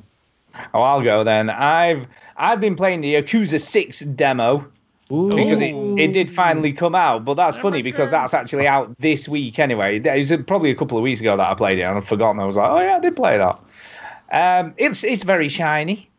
Oh, 0.74 0.80
I'll 0.80 1.02
go 1.02 1.24
then. 1.24 1.50
I've 1.50 2.06
I've 2.36 2.60
been 2.60 2.76
playing 2.76 3.00
the 3.00 3.14
Yakuza 3.14 3.60
6 3.60 4.00
demo 4.00 4.66
because 5.08 5.60
it, 5.60 5.74
it 5.98 6.12
did 6.12 6.32
finally 6.32 6.72
come 6.72 6.94
out, 6.94 7.24
but 7.24 7.34
that's 7.34 7.56
funny 7.56 7.82
because 7.82 8.12
that's 8.12 8.32
actually 8.32 8.68
out 8.68 8.96
this 9.00 9.28
week 9.28 9.58
anyway. 9.58 9.98
It 9.98 10.16
was 10.16 10.32
probably 10.46 10.70
a 10.70 10.74
couple 10.76 10.98
of 10.98 11.02
weeks 11.02 11.20
ago 11.20 11.36
that 11.36 11.48
I 11.50 11.54
played 11.54 11.80
it 11.80 11.82
and 11.82 11.98
I've 11.98 12.06
forgotten. 12.06 12.40
I 12.40 12.44
was 12.44 12.56
like, 12.56 12.70
oh 12.70 12.80
yeah, 12.80 12.96
I 12.96 13.00
did 13.00 13.16
play 13.16 13.38
that. 13.38 13.60
Um, 14.32 14.74
it's 14.76 15.02
it's 15.02 15.24
very 15.24 15.48
shiny. 15.48 16.09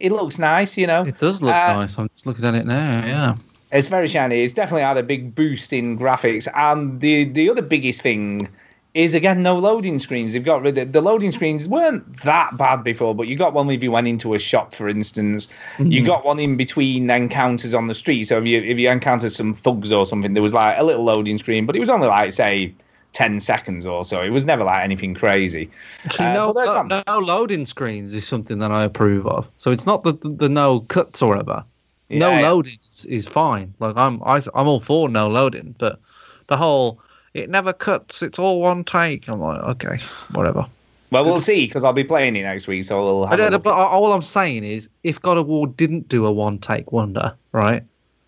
It 0.00 0.12
looks 0.12 0.38
nice, 0.38 0.76
you 0.76 0.86
know. 0.86 1.04
It 1.04 1.18
does 1.18 1.42
look 1.42 1.54
Uh, 1.54 1.74
nice. 1.74 1.98
I'm 1.98 2.08
just 2.14 2.26
looking 2.26 2.44
at 2.44 2.54
it 2.54 2.66
now. 2.66 3.06
Yeah. 3.06 3.36
It's 3.70 3.86
very 3.86 4.08
shiny. 4.08 4.42
It's 4.42 4.54
definitely 4.54 4.82
had 4.82 4.96
a 4.96 5.02
big 5.02 5.34
boost 5.34 5.72
in 5.72 5.98
graphics. 5.98 6.48
And 6.56 7.00
the 7.00 7.24
the 7.24 7.48
other 7.50 7.62
biggest 7.62 8.02
thing 8.02 8.48
is 8.94 9.14
again 9.14 9.44
no 9.44 9.56
loading 9.56 10.00
screens. 10.00 10.32
They've 10.32 10.44
got 10.44 10.62
rid 10.62 10.76
of 10.76 10.90
the 10.92 11.00
loading 11.00 11.30
screens 11.30 11.68
weren't 11.68 12.22
that 12.24 12.56
bad 12.56 12.82
before, 12.82 13.14
but 13.14 13.28
you 13.28 13.36
got 13.36 13.52
one 13.52 13.70
if 13.70 13.80
you 13.84 13.92
went 13.92 14.08
into 14.08 14.34
a 14.34 14.38
shop, 14.40 14.74
for 14.74 14.88
instance. 14.88 15.48
You 15.78 16.04
got 16.04 16.24
one 16.24 16.40
in 16.40 16.56
between 16.56 17.08
encounters 17.08 17.72
on 17.72 17.86
the 17.86 17.94
street. 17.94 18.24
So 18.24 18.38
if 18.38 18.46
you 18.48 18.60
if 18.60 18.78
you 18.78 18.90
encountered 18.90 19.30
some 19.30 19.54
thugs 19.54 19.92
or 19.92 20.04
something, 20.06 20.34
there 20.34 20.42
was 20.42 20.54
like 20.54 20.76
a 20.76 20.82
little 20.82 21.04
loading 21.04 21.38
screen, 21.38 21.66
but 21.66 21.76
it 21.76 21.80
was 21.80 21.90
only 21.90 22.08
like 22.08 22.32
say. 22.32 22.74
10 23.12 23.40
seconds 23.40 23.86
or 23.86 24.04
so. 24.04 24.22
It 24.22 24.30
was 24.30 24.44
never 24.44 24.64
like 24.64 24.84
anything 24.84 25.14
crazy. 25.14 25.70
Uh, 26.18 26.32
no, 26.32 26.52
no, 26.52 27.02
no 27.06 27.18
loading 27.18 27.66
screens 27.66 28.12
is 28.14 28.26
something 28.26 28.58
that 28.60 28.70
I 28.70 28.84
approve 28.84 29.26
of. 29.26 29.48
So 29.56 29.70
it's 29.70 29.86
not 29.86 30.02
the 30.04 30.12
the, 30.12 30.28
the 30.28 30.48
no 30.48 30.80
cuts 30.80 31.22
or 31.22 31.30
whatever. 31.30 31.64
no 32.08 32.30
Yeah, 32.30 32.40
yeah. 32.40 32.48
loading 32.48 32.78
is, 32.88 33.04
is 33.06 33.26
fine. 33.26 33.74
Like 33.80 33.96
I'm 33.96 34.22
I, 34.22 34.42
I'm 34.54 34.68
all 34.68 34.80
for 34.80 35.08
no 35.08 35.28
loading, 35.28 35.74
but 35.78 36.00
the 36.46 36.56
whole 36.56 37.00
it 37.34 37.50
never 37.50 37.72
cuts. 37.72 38.22
It's 38.22 38.38
all 38.38 38.60
one 38.60 38.84
take. 38.84 39.28
I'm 39.28 39.40
like 39.40 39.60
okay, 39.60 39.98
whatever. 40.32 40.66
Well, 41.10 41.24
we'll 41.24 41.40
see 41.40 41.66
because 41.66 41.82
I'll 41.82 41.92
be 41.92 42.04
playing 42.04 42.36
it 42.36 42.42
next 42.42 42.68
week, 42.68 42.84
so 42.84 43.02
we'll 43.02 43.26
have 43.26 43.40
uh, 43.40 43.48
look. 43.48 43.64
but 43.64 43.74
all 43.74 44.12
I'm 44.12 44.22
saying 44.22 44.62
is, 44.62 44.88
if 45.02 45.20
God 45.20 45.38
of 45.38 45.46
War 45.48 45.66
didn't 45.66 46.08
do 46.08 46.24
a 46.24 46.30
one 46.30 46.60
take 46.60 46.92
wonder, 46.92 47.34
right? 47.50 47.82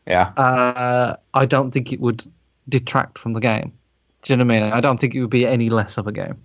Yeah. 0.07 0.33
Uh, 0.37 1.17
I 1.33 1.47
don't 1.47 1.71
think 1.71 1.93
it 1.93 2.01
would 2.01 2.27
detract 2.69 3.19
from 3.19 3.35
the 3.35 3.41
game. 3.41 3.73
Do 4.23 4.33
you 4.33 4.37
know 4.37 4.45
what 4.45 4.55
I 4.55 4.61
mean? 4.61 4.73
I 4.73 4.81
don't 4.81 4.99
think 5.01 5.15
it 5.15 5.21
would 5.21 5.31
be 5.31 5.47
any 5.47 5.69
less 5.71 5.99
of 5.99 6.07
a 6.07 6.13
game. 6.13 6.37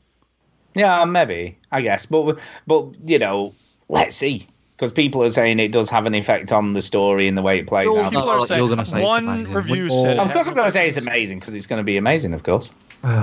Yeah, 0.73 1.05
maybe, 1.05 1.57
I 1.71 1.81
guess, 1.81 2.05
but 2.05 2.39
but 2.67 2.85
you 3.05 3.17
know, 3.19 3.53
let's 3.89 4.15
see, 4.15 4.47
because 4.75 4.91
people 4.91 5.23
are 5.23 5.29
saying 5.29 5.59
it 5.59 5.71
does 5.71 5.89
have 5.89 6.05
an 6.05 6.13
effect 6.13 6.51
on 6.51 6.73
the 6.73 6.81
story 6.81 7.27
and 7.27 7.37
the 7.37 7.41
way 7.41 7.59
it 7.59 7.67
plays 7.67 7.85
So 7.87 7.99
out. 7.99 8.11
people 8.11 8.29
are 8.29 8.37
you're 8.37 8.45
saying 8.47 8.67
gonna 8.69 8.85
say 8.85 9.01
one 9.03 9.27
amazing. 9.27 9.53
review 9.53 9.85
Or- 9.87 9.89
said. 9.89 10.19
Of 10.19 10.31
course, 10.31 10.47
I'm 10.47 10.53
going 10.53 10.67
to 10.67 10.71
say 10.71 10.87
it's 10.87 10.97
amazing 10.97 11.39
because 11.39 11.55
it's 11.55 11.65
going 11.67 11.79
to 11.79 11.83
be 11.83 11.97
amazing, 11.97 12.33
of 12.33 12.43
course. 12.43 12.71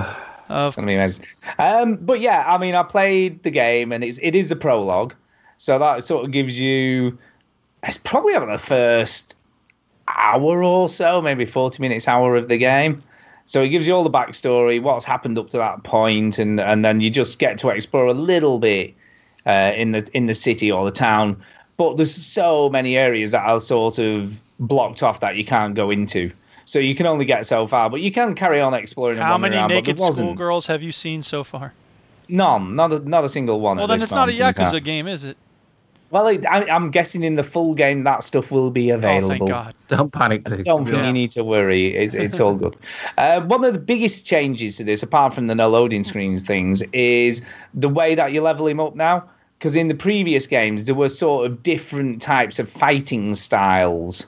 Of 0.47 0.67
It's 0.67 0.75
going 0.75 0.85
to 0.85 0.91
be 0.91 0.95
amazing. 0.95 1.25
Um, 1.57 1.95
but 1.95 2.19
yeah, 2.21 2.43
I 2.47 2.59
mean, 2.59 2.75
I 2.75 2.83
played 2.83 3.41
the 3.41 3.49
game 3.49 3.91
and 3.91 4.03
it's 4.03 4.19
it 4.21 4.35
is 4.35 4.49
the 4.49 4.55
prologue, 4.55 5.15
so 5.57 5.79
that 5.79 6.03
sort 6.03 6.23
of 6.25 6.29
gives 6.31 6.59
you. 6.59 7.17
It's 7.83 7.97
probably 7.97 8.33
about 8.35 8.49
the 8.59 8.63
first 8.63 9.37
hour 10.07 10.63
or 10.63 10.87
so, 10.89 11.19
maybe 11.21 11.45
40 11.45 11.81
minutes, 11.81 12.07
hour 12.07 12.35
of 12.35 12.47
the 12.47 12.57
game. 12.57 13.01
So 13.45 13.61
it 13.61 13.69
gives 13.69 13.85
you 13.85 13.93
all 13.93 14.03
the 14.03 14.09
backstory, 14.09 14.81
what's 14.81 15.05
happened 15.05 15.37
up 15.37 15.49
to 15.49 15.57
that 15.57 15.83
point, 15.83 16.39
and 16.39 16.59
and 16.59 16.83
then 16.83 16.99
you 16.99 17.09
just 17.09 17.39
get 17.39 17.57
to 17.59 17.69
explore 17.69 18.07
a 18.07 18.13
little 18.13 18.59
bit 18.59 18.95
uh, 19.45 19.71
in 19.75 19.91
the 19.91 20.07
in 20.13 20.25
the 20.25 20.33
city 20.33 20.71
or 20.71 20.85
the 20.85 20.91
town. 20.91 21.37
but 21.77 21.97
there's 21.97 22.13
so 22.13 22.69
many 22.69 22.97
areas 22.97 23.31
that 23.31 23.45
are 23.47 23.59
sort 23.59 23.99
of 23.99 24.33
blocked 24.59 25.03
off 25.03 25.19
that 25.19 25.35
you 25.35 25.45
can't 25.45 25.75
go 25.75 25.91
into. 25.91 26.31
So 26.65 26.79
you 26.79 26.95
can 26.95 27.05
only 27.05 27.25
get 27.25 27.45
so 27.45 27.67
far, 27.67 27.89
but 27.89 28.01
you 28.01 28.11
can 28.11 28.33
carry 28.33 28.59
on 28.59 28.73
exploring. 28.73 29.19
How 29.19 29.37
many 29.37 29.55
around, 29.55 29.69
naked 29.69 29.99
schoolgirls 29.99 30.65
have 30.65 30.81
you 30.81 30.91
seen 30.91 31.21
so 31.21 31.43
far? 31.43 31.73
None, 32.27 32.75
not 32.75 32.91
a, 32.91 32.99
not 33.07 33.23
a 33.23 33.29
single 33.29 33.59
one. 33.59 33.77
Well, 33.77 33.85
then 33.85 34.01
it's 34.01 34.11
not 34.11 34.29
a 34.29 34.31
Yakuza 34.31 34.71
time. 34.71 34.83
game, 34.83 35.07
is 35.07 35.25
it? 35.25 35.37
Well, 36.11 36.27
it, 36.27 36.45
I, 36.45 36.69
I'm 36.69 36.91
guessing 36.91 37.23
in 37.23 37.35
the 37.35 37.43
full 37.43 37.73
game 37.73 38.03
that 38.03 38.23
stuff 38.23 38.51
will 38.51 38.71
be 38.71 38.89
available. 38.91 39.25
Oh, 39.25 39.29
thank 39.29 39.49
God. 39.49 39.75
Don't 39.87 40.11
panic, 40.11 40.43
Dick. 40.45 40.63
Don't 40.63 40.85
think 40.85 40.97
Yeah. 40.97 41.07
you 41.07 41.13
need 41.13 41.31
to 41.31 41.43
worry. 41.43 41.95
It's, 41.95 42.13
it's 42.13 42.39
all 42.39 42.55
good. 42.55 42.77
Uh, 43.17 43.41
one 43.41 43.63
of 43.63 43.73
the 43.73 43.79
biggest 43.79 44.25
changes 44.25 44.77
to 44.77 44.83
this, 44.83 45.01
apart 45.01 45.33
from 45.33 45.47
the 45.47 45.55
no 45.55 45.69
loading 45.69 46.03
screens 46.03 46.41
things, 46.41 46.81
is 46.93 47.41
the 47.73 47.87
way 47.89 48.13
that 48.15 48.33
you 48.33 48.41
level 48.41 48.67
him 48.67 48.79
up 48.79 48.95
now. 48.95 49.23
Because 49.57 49.75
in 49.75 49.87
the 49.87 49.95
previous 49.95 50.47
games, 50.47 50.83
there 50.85 50.95
were 50.95 51.07
sort 51.09 51.45
of 51.49 51.63
different 51.63 52.21
types 52.21 52.59
of 52.59 52.69
fighting 52.69 53.33
styles. 53.35 54.25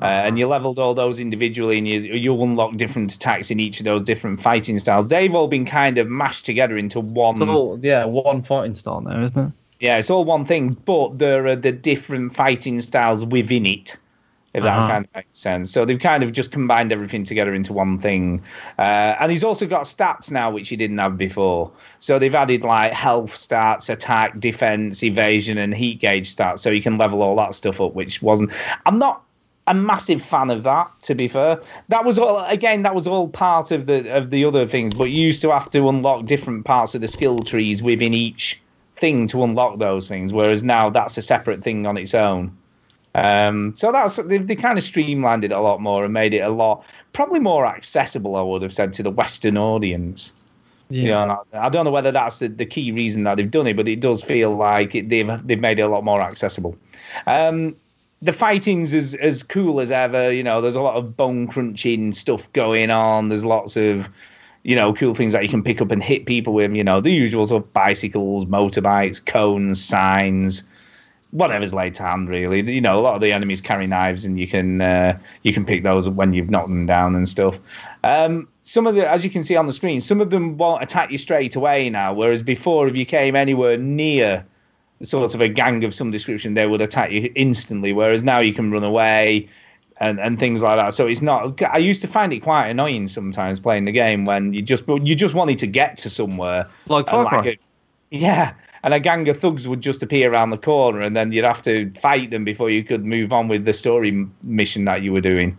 Uh, 0.00 0.04
and 0.04 0.38
you 0.38 0.46
leveled 0.46 0.78
all 0.78 0.92
those 0.92 1.18
individually, 1.18 1.78
and 1.78 1.88
you 1.88 2.00
you 2.00 2.42
unlock 2.42 2.76
different 2.76 3.14
attacks 3.14 3.50
in 3.50 3.58
each 3.58 3.80
of 3.80 3.84
those 3.84 4.02
different 4.02 4.42
fighting 4.42 4.78
styles. 4.78 5.08
They've 5.08 5.34
all 5.34 5.48
been 5.48 5.64
kind 5.64 5.96
of 5.96 6.06
mashed 6.08 6.44
together 6.44 6.76
into 6.76 7.00
one. 7.00 7.40
It's 7.40 7.50
all, 7.50 7.78
yeah, 7.82 8.04
one 8.04 8.42
fighting 8.42 8.74
style 8.74 9.00
now, 9.00 9.22
isn't 9.22 9.38
it? 9.48 9.52
Yeah, 9.80 9.98
it's 9.98 10.10
all 10.10 10.24
one 10.24 10.44
thing, 10.44 10.76
but 10.84 11.18
there 11.18 11.46
are 11.46 11.56
the 11.56 11.72
different 11.72 12.34
fighting 12.34 12.80
styles 12.80 13.24
within 13.24 13.66
it. 13.66 13.96
If 14.54 14.62
that 14.62 14.78
Uh-huh. 14.78 14.88
kind 14.88 15.04
of 15.04 15.14
makes 15.14 15.38
sense. 15.38 15.70
So 15.70 15.84
they've 15.84 15.98
kind 16.00 16.22
of 16.22 16.32
just 16.32 16.50
combined 16.50 16.90
everything 16.90 17.24
together 17.24 17.52
into 17.52 17.74
one 17.74 17.98
thing. 17.98 18.40
Uh, 18.78 19.14
and 19.20 19.30
he's 19.30 19.44
also 19.44 19.66
got 19.66 19.82
stats 19.82 20.30
now, 20.30 20.50
which 20.50 20.70
he 20.70 20.76
didn't 20.76 20.96
have 20.96 21.18
before. 21.18 21.70
So 21.98 22.18
they've 22.18 22.34
added 22.34 22.62
like 22.62 22.94
health 22.94 23.34
stats, 23.34 23.90
attack, 23.90 24.40
defense, 24.40 25.02
evasion, 25.02 25.58
and 25.58 25.74
heat 25.74 26.00
gauge 26.00 26.34
stats. 26.34 26.60
So 26.60 26.70
you 26.70 26.80
can 26.80 26.96
level 26.96 27.20
all 27.20 27.36
that 27.36 27.54
stuff 27.54 27.82
up, 27.82 27.92
which 27.94 28.22
wasn't. 28.22 28.50
I'm 28.86 28.98
not 28.98 29.22
a 29.66 29.74
massive 29.74 30.22
fan 30.22 30.48
of 30.48 30.62
that, 30.62 30.90
to 31.02 31.14
be 31.14 31.28
fair. 31.28 31.60
That 31.88 32.06
was 32.06 32.18
all 32.18 32.42
again. 32.46 32.82
That 32.82 32.94
was 32.94 33.06
all 33.06 33.28
part 33.28 33.72
of 33.72 33.84
the 33.84 34.10
of 34.16 34.30
the 34.30 34.46
other 34.46 34.66
things. 34.66 34.94
But 34.94 35.10
you 35.10 35.20
used 35.20 35.42
to 35.42 35.50
have 35.52 35.68
to 35.70 35.86
unlock 35.86 36.24
different 36.24 36.64
parts 36.64 36.94
of 36.94 37.02
the 37.02 37.08
skill 37.08 37.40
trees 37.40 37.82
within 37.82 38.14
each 38.14 38.58
thing 38.96 39.28
to 39.28 39.44
unlock 39.44 39.78
those 39.78 40.08
things. 40.08 40.32
Whereas 40.32 40.62
now 40.62 40.90
that's 40.90 41.16
a 41.16 41.22
separate 41.22 41.62
thing 41.62 41.86
on 41.86 41.96
its 41.96 42.14
own. 42.14 42.56
Um, 43.14 43.74
so 43.74 43.92
that's 43.92 44.16
they, 44.16 44.38
they 44.38 44.56
kind 44.56 44.76
of 44.76 44.84
streamlined 44.84 45.44
it 45.44 45.52
a 45.52 45.60
lot 45.60 45.80
more 45.80 46.04
and 46.04 46.12
made 46.12 46.34
it 46.34 46.40
a 46.40 46.50
lot 46.50 46.84
probably 47.14 47.40
more 47.40 47.64
accessible. 47.64 48.36
I 48.36 48.42
would 48.42 48.62
have 48.62 48.74
said 48.74 48.92
to 48.94 49.02
the 49.02 49.10
Western 49.10 49.56
audience. 49.56 50.32
You 50.88 51.08
know, 51.08 51.42
I, 51.52 51.66
I 51.66 51.68
don't 51.68 51.84
know 51.84 51.90
whether 51.90 52.12
that's 52.12 52.38
the, 52.38 52.48
the 52.48 52.66
key 52.66 52.92
reason 52.92 53.24
that 53.24 53.36
they've 53.36 53.50
done 53.50 53.66
it, 53.66 53.76
but 53.76 53.88
it 53.88 54.00
does 54.00 54.22
feel 54.22 54.54
like 54.54 54.94
it, 54.94 55.08
they've 55.08 55.30
they've 55.44 55.58
made 55.58 55.78
it 55.78 55.82
a 55.82 55.88
lot 55.88 56.04
more 56.04 56.20
accessible. 56.20 56.76
Um, 57.26 57.74
the 58.22 58.32
fighting's 58.32 58.94
as 58.94 59.14
as 59.14 59.42
cool 59.42 59.80
as 59.80 59.90
ever. 59.90 60.30
You 60.30 60.44
know, 60.44 60.60
there's 60.60 60.76
a 60.76 60.82
lot 60.82 60.96
of 60.96 61.16
bone 61.16 61.48
crunching 61.48 62.12
stuff 62.12 62.52
going 62.52 62.90
on. 62.90 63.28
There's 63.28 63.44
lots 63.44 63.76
of 63.76 64.08
you 64.66 64.74
know 64.74 64.92
cool 64.92 65.14
things 65.14 65.32
that 65.32 65.44
you 65.44 65.48
can 65.48 65.62
pick 65.62 65.80
up 65.80 65.92
and 65.92 66.02
hit 66.02 66.26
people 66.26 66.52
with. 66.52 66.74
You 66.74 66.82
know, 66.82 67.00
the 67.00 67.12
usual 67.12 67.46
sort 67.46 67.62
of 67.62 67.72
bicycles, 67.72 68.46
motorbikes, 68.46 69.24
cones, 69.24 69.82
signs. 69.82 70.64
Whatever's 71.30 71.72
laid 71.72 71.94
to 71.96 72.02
hand, 72.02 72.28
really. 72.28 72.60
You 72.72 72.80
know, 72.80 72.98
a 72.98 73.02
lot 73.02 73.14
of 73.14 73.20
the 73.20 73.30
enemies 73.30 73.60
carry 73.60 73.86
knives, 73.86 74.24
and 74.24 74.40
you 74.40 74.48
can 74.48 74.80
uh, 74.80 75.18
you 75.42 75.52
can 75.52 75.64
pick 75.64 75.84
those 75.84 76.08
when 76.08 76.32
you've 76.32 76.50
knocked 76.50 76.68
them 76.68 76.84
down 76.84 77.14
and 77.14 77.28
stuff. 77.28 77.58
Um, 78.02 78.48
some 78.62 78.88
of 78.88 78.96
the, 78.96 79.08
as 79.08 79.22
you 79.22 79.30
can 79.30 79.44
see 79.44 79.54
on 79.54 79.66
the 79.66 79.72
screen, 79.72 80.00
some 80.00 80.20
of 80.20 80.30
them 80.30 80.56
won't 80.56 80.82
attack 80.82 81.12
you 81.12 81.18
straight 81.18 81.54
away 81.54 81.88
now, 81.88 82.12
whereas 82.12 82.42
before, 82.42 82.88
if 82.88 82.96
you 82.96 83.06
came 83.06 83.36
anywhere 83.36 83.76
near 83.76 84.44
sort 85.02 85.32
of 85.32 85.40
a 85.40 85.48
gang 85.48 85.84
of 85.84 85.94
some 85.94 86.10
description, 86.10 86.54
they 86.54 86.66
would 86.66 86.80
attack 86.80 87.12
you 87.12 87.30
instantly. 87.36 87.92
Whereas 87.92 88.24
now 88.24 88.40
you 88.40 88.52
can 88.52 88.72
run 88.72 88.82
away 88.82 89.48
and, 89.98 90.20
and 90.20 90.38
things 90.38 90.62
like 90.62 90.76
that. 90.78 90.94
So 90.94 91.06
it's 91.06 91.22
not. 91.22 91.62
I 91.62 91.78
used 91.78 92.02
to 92.02 92.08
find 92.08 92.32
it 92.32 92.40
quite 92.40 92.68
annoying 92.68 93.08
sometimes 93.08 93.60
playing 93.60 93.84
the 93.84 93.92
game 93.92 94.24
when 94.24 94.52
you 94.52 94.62
just 94.62 94.84
you 94.88 95.14
just 95.14 95.34
wanted 95.34 95.58
to 95.58 95.66
get 95.66 95.96
to 95.98 96.10
somewhere. 96.10 96.66
Like 96.86 97.08
Far 97.08 97.26
Cry. 97.28 97.46
a- 97.46 97.58
yeah, 98.10 98.54
and 98.82 98.94
a 98.94 99.00
gang 99.00 99.28
of 99.28 99.40
thugs 99.40 99.66
would 99.66 99.80
just 99.80 100.02
appear 100.02 100.32
around 100.32 100.50
the 100.50 100.58
corner, 100.58 101.00
and 101.00 101.16
then 101.16 101.32
you'd 101.32 101.44
have 101.44 101.62
to 101.62 101.90
fight 102.00 102.30
them 102.30 102.44
before 102.44 102.70
you 102.70 102.84
could 102.84 103.04
move 103.04 103.32
on 103.32 103.48
with 103.48 103.64
the 103.64 103.72
story 103.72 104.26
mission 104.42 104.84
that 104.84 105.02
you 105.02 105.12
were 105.12 105.20
doing. 105.20 105.56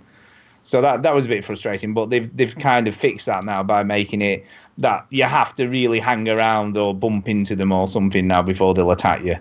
So 0.63 0.81
that 0.81 1.03
that 1.03 1.15
was 1.15 1.25
a 1.25 1.29
bit 1.29 1.45
frustrating, 1.45 1.93
but 1.93 2.09
they've 2.09 2.35
they've 2.35 2.55
kind 2.55 2.87
of 2.87 2.95
fixed 2.95 3.25
that 3.25 3.43
now 3.43 3.63
by 3.63 3.83
making 3.83 4.21
it 4.21 4.45
that 4.77 5.05
you 5.09 5.23
have 5.23 5.55
to 5.55 5.67
really 5.67 5.99
hang 5.99 6.29
around 6.29 6.77
or 6.77 6.93
bump 6.93 7.27
into 7.27 7.55
them 7.55 7.71
or 7.71 7.87
something 7.87 8.27
now 8.27 8.43
before 8.43 8.73
they'll 8.73 8.91
attack 8.91 9.23
you. 9.23 9.37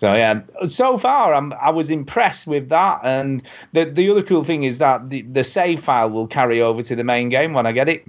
So 0.00 0.14
yeah, 0.14 0.40
so 0.66 0.96
far 0.96 1.34
I'm 1.34 1.52
I 1.52 1.68
was 1.68 1.90
impressed 1.90 2.46
with 2.46 2.70
that, 2.70 3.00
and 3.04 3.42
the 3.74 3.84
the 3.84 4.08
other 4.08 4.22
cool 4.22 4.44
thing 4.44 4.62
is 4.62 4.78
that 4.78 5.10
the 5.10 5.20
the 5.20 5.44
save 5.44 5.84
file 5.84 6.08
will 6.08 6.26
carry 6.26 6.62
over 6.62 6.82
to 6.84 6.96
the 6.96 7.04
main 7.04 7.28
game 7.28 7.52
when 7.52 7.66
I 7.66 7.72
get 7.72 7.86
it. 7.86 8.06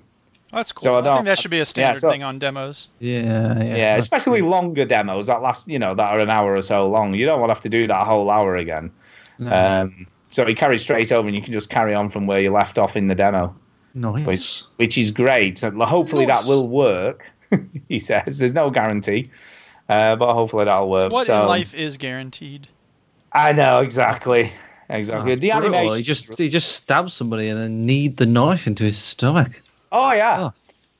That's 0.53 0.71
cool. 0.71 0.83
So 0.83 0.95
I 0.95 0.99
I, 0.99 1.15
think 1.15 1.25
that 1.25 1.37
should 1.37 1.51
be 1.51 1.59
a 1.59 1.65
standard 1.65 1.99
so- 1.99 2.09
thing 2.09 2.23
on 2.23 2.39
demos. 2.39 2.87
Yeah, 2.99 3.61
yeah. 3.61 3.75
Yeah, 3.75 3.95
especially 3.97 4.39
good. 4.39 4.47
longer 4.47 4.85
demos 4.85 5.27
that 5.27 5.41
last, 5.41 5.67
you 5.67 5.79
know, 5.79 5.93
that 5.93 6.13
are 6.13 6.19
an 6.21 6.29
hour 6.29 6.55
or 6.55 6.61
so 6.61 6.87
long. 6.87 7.13
You 7.13 7.25
don't 7.25 7.41
want 7.41 7.49
to 7.49 7.55
have 7.55 7.63
to 7.63 7.69
do 7.69 7.87
that 7.87 8.07
whole 8.07 8.29
hour 8.29 8.55
again. 8.55 8.89
No. 9.37 9.51
Um, 9.51 10.07
so 10.29 10.43
it 10.43 10.55
carries 10.55 10.81
straight 10.81 11.11
over, 11.11 11.27
and 11.27 11.35
you 11.35 11.43
can 11.43 11.51
just 11.51 11.69
carry 11.69 11.93
on 11.93 12.07
from 12.07 12.25
where 12.25 12.39
you 12.39 12.51
left 12.51 12.77
off 12.77 12.95
in 12.95 13.07
the 13.07 13.15
demo, 13.15 13.53
nice. 13.95 14.25
which 14.25 14.63
which 14.77 14.97
is 14.97 15.11
great. 15.11 15.59
Hopefully 15.59 16.25
Nice. 16.25 16.43
that 16.43 16.47
will 16.47 16.69
work. 16.69 17.25
he 17.89 17.99
says 17.99 18.37
there's 18.37 18.53
no 18.53 18.69
guarantee, 18.69 19.29
uh, 19.91 20.15
but 20.15 20.33
hopefully 20.33 20.65
that'll 20.65 20.89
work. 20.89 21.11
What 21.11 21.25
so, 21.25 21.41
in 21.41 21.47
life 21.47 21.73
is 21.73 21.97
guaranteed? 21.97 22.67
I 23.33 23.51
know 23.51 23.79
exactly, 23.79 24.51
exactly. 24.89 25.31
That's 25.31 25.41
the 25.41 25.51
brutal. 25.51 25.75
animation. 25.75 25.97
He 25.97 26.03
just 26.03 26.37
he 26.37 26.49
just 26.49 26.71
stabs 26.71 27.13
somebody 27.13 27.49
and 27.49 27.59
then 27.59 27.81
kneed 27.81 28.15
the 28.15 28.25
knife 28.25 28.67
into 28.67 28.85
his 28.85 28.97
stomach. 28.97 29.61
Oh 29.91 30.13
yeah. 30.13 30.39
Oh. 30.39 30.53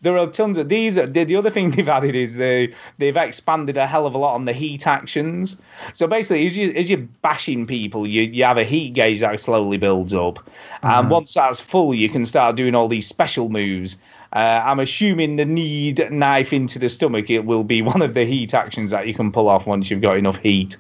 There 0.04 0.18
are 0.18 0.26
tons 0.26 0.58
of 0.58 0.68
these. 0.68 0.96
The, 0.96 1.06
the 1.06 1.36
other 1.36 1.52
thing 1.52 1.72
they've 1.76 1.88
added 1.88 2.16
is 2.16 2.36
they 2.36 2.74
they've 2.98 3.16
expanded 3.16 3.78
a 3.78 3.88
hell 3.88 4.06
of 4.06 4.14
a 4.14 4.18
lot 4.18 4.34
on 4.34 4.44
the 4.44 4.54
heat 4.54 4.86
actions. 4.86 5.56
So 5.94 6.06
basically, 6.06 6.46
as 6.46 6.58
you 6.58 6.72
as 6.74 6.90
you're 6.90 7.08
bashing 7.22 7.66
people, 7.66 8.06
you 8.06 8.24
you 8.24 8.44
have 8.44 8.58
a 8.58 8.66
heat 8.66 8.94
gauge 8.94 9.22
that 9.22 9.40
slowly 9.40 9.78
builds 9.78 10.14
up, 10.14 10.40
and 10.84 11.10
once 11.10 11.34
that's 11.34 11.62
full, 11.62 11.94
you 11.94 12.10
can 12.10 12.26
start 12.26 12.58
doing 12.58 12.76
all 12.76 12.90
these 12.90 13.08
special 13.08 13.48
moves. 13.48 13.98
Uh, 14.34 14.62
I'm 14.64 14.80
assuming 14.80 15.36
the 15.36 15.46
need 15.46 16.10
knife 16.12 16.54
into 16.54 16.80
the 16.80 16.88
stomach 16.88 17.30
it 17.30 17.46
will 17.46 17.64
be 17.64 17.82
one 17.94 18.02
of 18.02 18.14
the 18.14 18.26
heat 18.26 18.54
actions 18.54 18.92
that 18.92 19.08
you 19.08 19.14
can 19.14 19.32
pull 19.32 19.50
off 19.50 19.68
once 19.68 19.90
you've 19.90 20.02
got 20.02 20.18
enough 20.18 20.38
heat. 20.38 20.78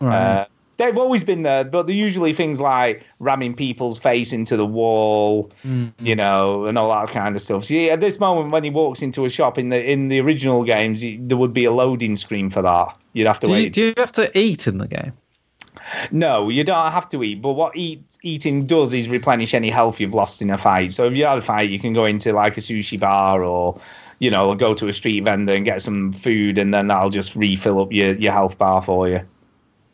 Uh, 0.00 0.44
they've 0.78 0.98
always 0.98 1.22
been 1.24 1.42
there, 1.42 1.64
but 1.64 1.86
they're 1.86 1.94
usually 1.94 2.32
things 2.32 2.60
like 2.60 3.04
ramming 3.20 3.54
people's 3.54 3.98
face 3.98 4.32
into 4.32 4.56
the 4.56 4.66
wall, 4.66 5.50
you 6.00 6.16
know, 6.16 6.66
and 6.66 6.76
all 6.76 6.88
that 6.90 7.12
kind 7.12 7.36
of 7.36 7.42
stuff. 7.42 7.64
See, 7.64 7.88
at 7.88 8.00
this 8.00 8.18
moment, 8.18 8.50
when 8.50 8.64
he 8.64 8.70
walks 8.70 9.02
into 9.02 9.24
a 9.24 9.30
shop 9.30 9.58
in 9.58 9.68
the 9.68 9.82
in 9.82 10.08
the 10.08 10.20
original 10.20 10.64
games, 10.64 11.02
there 11.02 11.36
would 11.36 11.54
be 11.54 11.64
a 11.64 11.72
loading 11.72 12.16
screen 12.16 12.50
for 12.50 12.62
that. 12.62 12.96
You'd 13.12 13.26
have 13.26 13.40
to 13.40 13.46
do, 13.46 13.52
you, 13.52 13.62
wait. 13.64 13.72
do 13.72 13.86
you 13.86 13.94
have 13.96 14.12
to 14.12 14.36
eat 14.36 14.66
in 14.66 14.78
the 14.78 14.88
game? 14.88 15.12
No, 16.10 16.48
you 16.48 16.64
don't 16.64 16.92
have 16.92 17.08
to 17.10 17.22
eat. 17.22 17.42
But 17.42 17.52
what 17.52 17.76
eat, 17.76 18.02
eating 18.22 18.66
does 18.66 18.92
is 18.92 19.08
replenish 19.08 19.54
any 19.54 19.70
health 19.70 20.00
you've 20.00 20.14
lost 20.14 20.42
in 20.42 20.50
a 20.50 20.58
fight. 20.58 20.92
So 20.92 21.06
if 21.06 21.16
you 21.16 21.24
had 21.24 21.38
a 21.38 21.42
fight, 21.42 21.70
you 21.70 21.78
can 21.78 21.92
go 21.92 22.04
into 22.04 22.32
like 22.32 22.56
a 22.56 22.60
sushi 22.60 23.00
bar 23.00 23.42
or, 23.42 23.80
you 24.18 24.30
know, 24.30 24.54
go 24.54 24.74
to 24.74 24.88
a 24.88 24.92
street 24.92 25.24
vendor 25.24 25.54
and 25.54 25.64
get 25.64 25.82
some 25.82 26.12
food, 26.12 26.58
and 26.58 26.72
then 26.72 26.88
that'll 26.88 27.10
just 27.10 27.34
refill 27.34 27.80
up 27.80 27.92
your, 27.92 28.14
your 28.14 28.32
health 28.32 28.58
bar 28.58 28.82
for 28.82 29.08
you. 29.08 29.20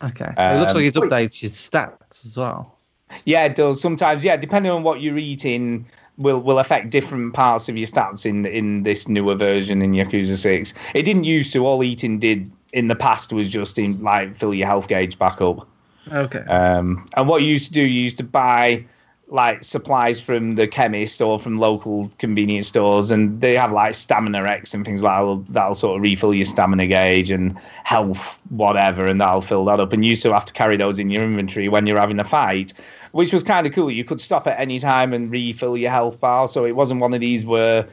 Okay. 0.03 0.33
it 0.37 0.59
looks 0.59 0.71
Um, 0.71 0.77
like 0.77 0.85
it 0.85 0.93
updates 0.95 1.41
your 1.41 1.51
stats 1.51 2.25
as 2.25 2.37
well. 2.37 2.77
Yeah, 3.25 3.45
it 3.45 3.55
does. 3.55 3.81
Sometimes, 3.81 4.23
yeah, 4.23 4.37
depending 4.37 4.71
on 4.71 4.83
what 4.83 5.01
you're 5.01 5.17
eating, 5.17 5.85
will 6.17 6.39
will 6.39 6.59
affect 6.59 6.89
different 6.89 7.33
parts 7.33 7.69
of 7.69 7.77
your 7.77 7.87
stats 7.87 8.25
in 8.25 8.45
in 8.45 8.83
this 8.83 9.07
newer 9.07 9.35
version 9.35 9.81
in 9.81 9.93
Yakuza 9.93 10.35
Six. 10.35 10.73
It 10.93 11.03
didn't 11.03 11.23
used 11.23 11.51
to. 11.53 11.65
All 11.65 11.83
eating 11.83 12.19
did 12.19 12.51
in 12.73 12.87
the 12.87 12.95
past 12.95 13.33
was 13.33 13.47
just 13.47 13.79
in 13.79 14.01
like 14.01 14.35
fill 14.35 14.53
your 14.53 14.67
health 14.67 14.87
gauge 14.87 15.17
back 15.17 15.41
up. 15.41 15.67
Okay. 16.11 16.39
Um, 16.39 17.05
and 17.15 17.27
what 17.27 17.41
you 17.41 17.49
used 17.49 17.67
to 17.67 17.73
do, 17.73 17.81
you 17.81 18.03
used 18.03 18.17
to 18.17 18.23
buy 18.23 18.83
like 19.31 19.63
supplies 19.63 20.19
from 20.19 20.55
the 20.55 20.67
chemist 20.67 21.21
or 21.21 21.37
from 21.37 21.59
local 21.59 22.11
convenience 22.17 22.67
stores, 22.67 23.11
and 23.11 23.39
they 23.41 23.53
have 23.55 23.71
like 23.71 23.91
Staminan 23.93 24.47
X 24.47 24.73
and 24.73 24.83
things 24.83 25.03
like 25.03 25.19
that'll, 25.19 25.37
that'll 25.49 25.75
sort 25.75 25.97
of 25.97 26.01
refill 26.01 26.33
your 26.33 26.45
stamina 26.45 26.87
gauge 26.87 27.29
and 27.29 27.57
health 27.83 28.39
whatever, 28.49 29.05
and 29.05 29.21
that'll 29.21 29.41
fill 29.41 29.65
that 29.65 29.79
up. 29.79 29.93
And 29.93 30.03
you 30.03 30.15
still 30.15 30.33
have 30.33 30.45
to 30.45 30.53
carry 30.53 30.77
those 30.77 30.99
in 30.99 31.11
your 31.11 31.23
inventory 31.23 31.69
when 31.69 31.85
you're 31.85 31.99
having 31.99 32.19
a 32.19 32.23
fight, 32.23 32.73
which 33.11 33.31
was 33.31 33.43
kind 33.43 33.67
of 33.67 33.73
cool. 33.73 33.91
You 33.91 34.03
could 34.03 34.19
stop 34.19 34.47
at 34.47 34.59
any 34.59 34.79
time 34.79 35.13
and 35.13 35.29
refill 35.29 35.77
your 35.77 35.91
health 35.91 36.19
bar, 36.19 36.47
so 36.47 36.65
it 36.65 36.75
wasn't 36.75 36.99
one 36.99 37.13
of 37.13 37.21
these 37.21 37.45
where 37.45 37.87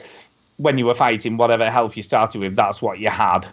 when 0.57 0.79
you 0.79 0.87
were 0.87 0.95
fighting, 0.95 1.37
whatever 1.37 1.71
health 1.71 1.99
you 1.99 2.03
started 2.03 2.41
with, 2.41 2.57
that's 2.57 2.81
what 2.81 2.99
you 2.99 3.11
had 3.11 3.47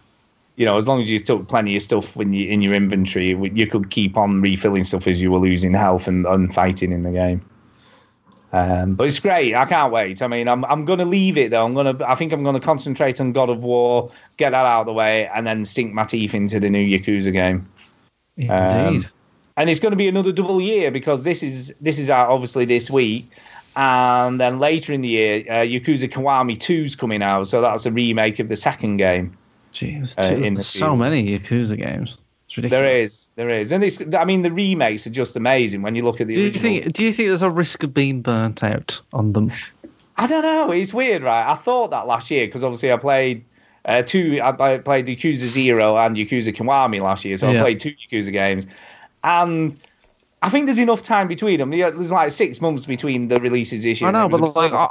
you 0.56 0.66
know, 0.66 0.78
as 0.78 0.88
long 0.88 1.02
as 1.02 1.10
you 1.10 1.20
took 1.20 1.48
plenty 1.48 1.76
of 1.76 1.82
stuff 1.82 2.16
when 2.16 2.34
you 2.34 2.50
in 2.50 2.62
your 2.62 2.74
inventory, 2.74 3.36
you 3.54 3.68
could 3.68 3.90
keep 3.90 4.18
on 4.18 4.42
refilling 4.42 4.84
stuff 4.84 5.08
as 5.08 5.22
you 5.22 5.32
were 5.32 5.40
losing 5.40 5.74
health 5.74 6.08
and, 6.08 6.26
and 6.26 6.54
fighting 6.54 6.92
in 6.92 7.04
the 7.04 7.12
game. 7.12 7.44
Um, 8.52 8.94
but 8.94 9.08
it's 9.08 9.20
great. 9.20 9.56
I 9.56 9.66
can't 9.66 9.92
wait. 9.92 10.22
I 10.22 10.28
mean, 10.28 10.48
I'm 10.48 10.64
I'm 10.66 10.86
gonna 10.86 11.06
leave 11.06 11.40
it 11.40 11.50
though. 11.50 11.66
I'm 11.66 11.74
gonna. 11.74 11.98
I 12.06 12.14
think 12.14 12.32
I'm 12.32 12.44
gonna 12.44 12.60
concentrate 12.60 13.20
on 13.20 13.34
God 13.34 13.50
of 13.50 13.64
War, 13.64 14.12
get 14.38 14.52
that 14.52 14.66
out 14.66 14.82
of 14.82 14.86
the 14.86 14.94
way, 14.94 15.28
and 15.34 15.48
then 15.48 15.66
sink 15.66 15.92
my 15.92 16.04
teeth 16.04 16.36
into 16.36 16.60
the 16.60 16.70
new 16.70 16.86
Yakuza 16.86 17.34
game. 17.34 17.68
Indeed. 18.38 18.52
Um, 18.52 19.06
and 19.58 19.70
it's 19.70 19.80
going 19.80 19.92
to 19.92 19.98
be 19.98 20.08
another 20.08 20.32
double 20.32 20.60
year 20.60 20.92
because 20.92 21.24
this 21.24 21.44
is 21.44 21.74
this 21.82 22.00
is 22.00 22.10
out 22.10 22.30
obviously 22.30 22.66
this 22.66 22.90
week, 22.90 23.30
and 23.76 24.40
then 24.40 24.60
later 24.60 24.94
in 24.94 25.02
the 25.02 25.10
year, 25.10 25.46
uh, 25.50 25.54
Yakuza 25.58 26.10
Kiwami 26.10 26.58
2's 26.58 26.96
coming 26.96 27.22
out, 27.22 27.48
so 27.48 27.62
that's 27.62 27.86
a 27.86 27.92
remake 27.92 28.40
of 28.40 28.50
the 28.50 28.56
second 28.56 28.98
game. 28.98 29.38
Jeez, 29.74 30.16
Uh, 30.18 30.40
there's 30.40 30.68
so 30.68 30.96
many 30.96 31.38
Yakuza 31.38 31.78
games. 31.78 32.18
It's 32.48 32.58
ridiculous. 32.58 32.70
There 32.80 32.96
is, 32.96 33.30
there 33.36 33.50
is, 33.50 33.72
and 33.72 33.84
it's, 33.84 34.00
I 34.16 34.26
mean 34.26 34.44
the 34.44 34.52
remakes 34.52 35.08
are 35.08 35.10
just 35.10 35.36
amazing 35.36 35.82
when 35.82 35.96
you 35.96 36.04
look 36.04 36.22
at 36.22 36.28
the 36.28 36.36
Do 36.36 36.40
you 36.42 36.46
originals. 36.48 36.82
think? 36.84 36.94
Do 36.94 37.04
you 37.04 37.12
think 37.14 37.30
there's 37.30 37.42
a 37.42 37.50
risk 37.50 37.84
of 37.84 37.94
being 37.94 38.22
burnt 38.22 38.64
out 38.64 39.02
on 39.14 39.34
them? 39.34 39.52
I 40.16 40.28
don't 40.28 40.44
know. 40.44 40.72
It's 40.72 40.94
weird, 40.94 41.24
right? 41.24 41.52
I 41.52 41.56
thought 41.56 41.90
that 41.90 42.06
last 42.06 42.30
year 42.30 42.46
because 42.46 42.64
obviously 42.64 42.92
I 42.92 42.98
played 42.98 43.44
uh, 43.86 44.04
two. 44.04 44.40
I, 44.44 44.78
played 44.78 45.08
Yakuza 45.08 45.48
Zero 45.48 45.98
and 45.98 46.16
Yakuza 46.16 46.56
Kiwami 46.56 47.02
last 47.02 47.26
year, 47.26 47.36
so 47.38 47.50
I 47.50 47.58
played 47.60 47.80
two 47.80 47.96
Yakuza 48.12 48.32
games, 48.32 48.68
and 49.24 49.76
I 50.44 50.50
think 50.50 50.68
there's 50.68 50.78
enough 50.78 51.02
time 51.02 51.28
between 51.28 51.58
them. 51.58 51.72
There's 51.72 52.12
like 52.12 52.30
six 52.32 52.62
months 52.62 52.86
between 52.86 53.30
the 53.30 53.40
releases 53.40 53.82
this 53.84 54.00
year. 54.02 54.10
I 54.10 54.12
know, 54.14 54.30
but 54.30 54.42
like, 54.56 54.72
I, 54.72 54.88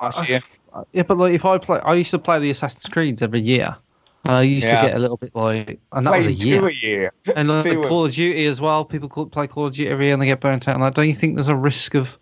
I- 0.75 0.85
yeah, 0.93 1.03
but 1.05 1.19
like 1.19 1.35
if 1.35 1.45
I 1.45 1.59
play, 1.59 1.79
I 1.79 1.95
used 1.95 2.11
to 2.11 2.19
play 2.19 2.41
the 2.41 2.51
Assassin's 2.51 2.89
Creeds 2.89 3.23
every 3.23 3.41
year. 3.41 3.77
And 4.25 4.35
I 4.37 4.43
used 4.43 4.67
Yeah. 4.67 4.83
to 4.83 4.87
get 4.89 4.97
a 4.97 5.01
little 5.01 5.17
bit 5.17 5.35
like, 5.35 5.81
and 5.93 6.07
that 6.07 6.17
was 6.17 6.27
a 6.27 6.33
year. 6.33 6.61
two 6.61 6.67
a 6.67 6.73
year. 6.73 7.13
And 7.37 7.49
like 7.49 7.65
Two 7.65 7.81
Call 7.83 8.05
of 8.07 8.13
Duty 8.13 8.47
as 8.47 8.61
well. 8.61 8.85
People 8.85 9.09
call, 9.09 9.27
play 9.27 9.47
Call 9.49 9.67
of 9.67 9.75
Duty 9.75 9.91
every 9.91 10.05
year 10.07 10.13
and 10.15 10.23
they 10.23 10.27
get 10.27 10.41
burnt 10.41 10.69
out. 10.69 10.75
And 10.77 10.83
like, 10.83 10.95
don't 10.95 11.09
you 11.09 11.15
think 11.15 11.35
there's 11.35 11.49
a 11.49 11.57
risk 11.57 11.95
of 11.95 12.17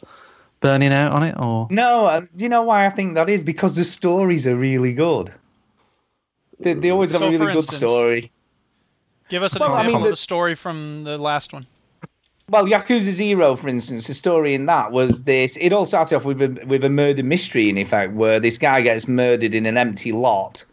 burning 0.60 0.92
out 0.92 1.12
on 1.12 1.22
it? 1.24 1.34
Or 1.38 1.66
No, 1.70 2.06
uh, 2.06 2.20
do 2.20 2.42
you 2.44 2.48
know 2.48 2.62
why 2.62 2.86
I 2.86 2.90
think 2.90 3.14
that 3.14 3.28
is? 3.28 3.42
Because 3.44 3.76
the 3.76 3.84
stories 3.84 4.46
are 4.46 4.56
really 4.56 4.94
good. 4.94 5.30
They, 6.58 6.74
they 6.74 6.90
always 6.90 7.10
have 7.12 7.20
So, 7.20 7.26
a 7.26 7.30
really 7.30 7.46
good 7.46 7.56
instance- 7.56 7.78
story. 7.78 8.32
Give 9.28 9.42
us 9.42 9.54
an 9.54 9.60
Well, 9.60 9.70
I 9.72 9.72
example 9.82 9.92
mean, 9.92 10.02
of 10.02 10.08
the- 10.08 10.12
a 10.14 10.16
story 10.16 10.54
from 10.54 11.04
the 11.04 11.16
last 11.18 11.52
one. 11.52 11.66
Well, 12.48 12.66
Yakuza 12.66 13.12
Zero, 13.12 13.54
for 13.54 13.68
instance, 13.68 14.08
the 14.08 14.14
story 14.14 14.54
in 14.54 14.66
that 14.66 14.90
was 14.90 15.22
this. 15.22 15.56
It 15.60 15.72
all 15.72 15.84
started 15.84 16.16
off 16.16 16.24
with 16.24 16.42
a 16.42 16.48
with 16.66 16.82
a 16.82 16.88
murder 16.88 17.22
mystery, 17.22 17.68
in 17.68 17.78
effect, 17.78 18.12
where 18.14 18.40
this 18.40 18.58
guy 18.58 18.80
gets 18.80 19.06
murdered 19.06 19.54
in 19.54 19.66
an 19.66 19.76
empty 19.76 20.10
lot 20.10 20.64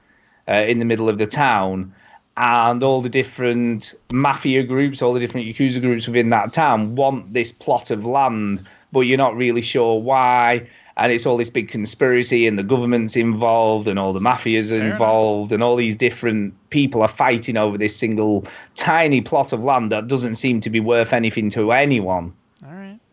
uh, 0.47 0.65
in 0.67 0.79
the 0.79 0.85
middle 0.85 1.09
of 1.09 1.17
the 1.17 1.27
town, 1.27 1.93
and 2.37 2.83
all 2.83 3.01
the 3.01 3.09
different 3.09 3.95
mafia 4.11 4.63
groups, 4.63 5.01
all 5.01 5.13
the 5.13 5.19
different 5.19 5.47
Yakuza 5.47 5.81
groups 5.81 6.07
within 6.07 6.29
that 6.29 6.53
town 6.53 6.95
want 6.95 7.33
this 7.33 7.51
plot 7.51 7.89
of 7.89 8.05
land, 8.05 8.61
but 8.91 9.01
you're 9.01 9.17
not 9.17 9.35
really 9.35 9.61
sure 9.61 9.99
why. 9.99 10.67
And 10.99 11.11
it's 11.11 11.27
all 11.27 11.37
this 11.37 11.51
big 11.51 11.69
conspiracy, 11.69 12.47
and 12.47 12.57
the 12.57 12.63
government's 12.63 13.15
involved, 13.15 13.87
and 13.87 13.99
all 13.99 14.13
the 14.13 14.19
mafias 14.19 14.71
are 14.71 14.83
involved, 14.83 15.51
and 15.51 15.61
all 15.61 15.75
these 15.75 15.95
different 15.95 16.55
people 16.71 17.03
are 17.03 17.07
fighting 17.07 17.55
over 17.55 17.77
this 17.77 17.95
single 17.95 18.45
tiny 18.73 19.21
plot 19.21 19.53
of 19.53 19.63
land 19.63 19.91
that 19.91 20.07
doesn't 20.07 20.35
seem 20.35 20.59
to 20.61 20.71
be 20.71 20.79
worth 20.79 21.13
anything 21.13 21.51
to 21.51 21.71
anyone. 21.71 22.33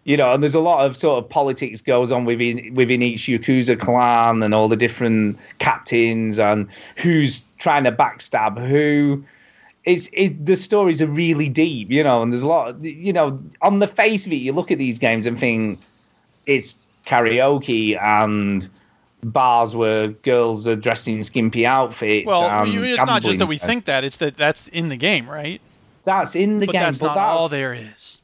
You 0.04 0.16
know, 0.16 0.32
and 0.32 0.42
there's 0.42 0.54
a 0.54 0.60
lot 0.60 0.86
of 0.86 0.96
sort 0.96 1.22
of 1.22 1.30
politics 1.30 1.80
goes 1.80 2.12
on 2.12 2.24
within 2.24 2.74
within 2.74 3.02
each 3.02 3.22
Yakuza 3.22 3.78
clan 3.78 4.42
and 4.42 4.54
all 4.54 4.68
the 4.68 4.76
different 4.76 5.38
captains 5.58 6.38
and 6.38 6.68
who's 6.96 7.42
trying 7.58 7.84
to 7.84 7.92
backstab 7.92 8.66
who. 8.68 9.24
It's 9.84 10.08
it, 10.14 10.46
the 10.46 10.56
stories 10.56 11.02
are 11.02 11.06
really 11.06 11.50
deep, 11.50 11.90
you 11.90 12.02
know, 12.02 12.22
and 12.22 12.32
there's 12.32 12.42
a 12.42 12.46
lot, 12.46 12.70
of, 12.70 12.86
you 12.86 13.12
know, 13.12 13.38
on 13.60 13.80
the 13.80 13.86
face 13.86 14.24
of 14.24 14.32
it, 14.32 14.36
you 14.36 14.52
look 14.52 14.70
at 14.70 14.78
these 14.78 14.98
games 14.98 15.26
and 15.26 15.38
think 15.38 15.78
it's 16.46 16.74
karaoke 17.04 18.00
and 18.00 18.66
bars 19.22 19.76
where 19.76 20.08
girls 20.08 20.66
are 20.66 20.74
dressed 20.74 21.06
in 21.06 21.22
skimpy 21.22 21.66
outfits. 21.66 22.26
Well, 22.26 22.64
it's 22.66 23.04
not 23.04 23.22
just 23.22 23.38
that 23.40 23.46
we 23.46 23.58
think 23.58 23.84
that; 23.86 24.04
it's 24.04 24.16
that 24.16 24.38
that's 24.38 24.68
in 24.68 24.88
the 24.88 24.96
game, 24.96 25.28
right? 25.28 25.60
that's 26.04 26.36
in 26.36 26.60
the 26.60 26.66
but 26.66 26.72
game, 26.72 26.82
that's 26.82 26.98
but 26.98 27.06
not 27.08 27.14
that's 27.14 27.40
all 27.40 27.48
there 27.48 27.74
is. 27.74 28.20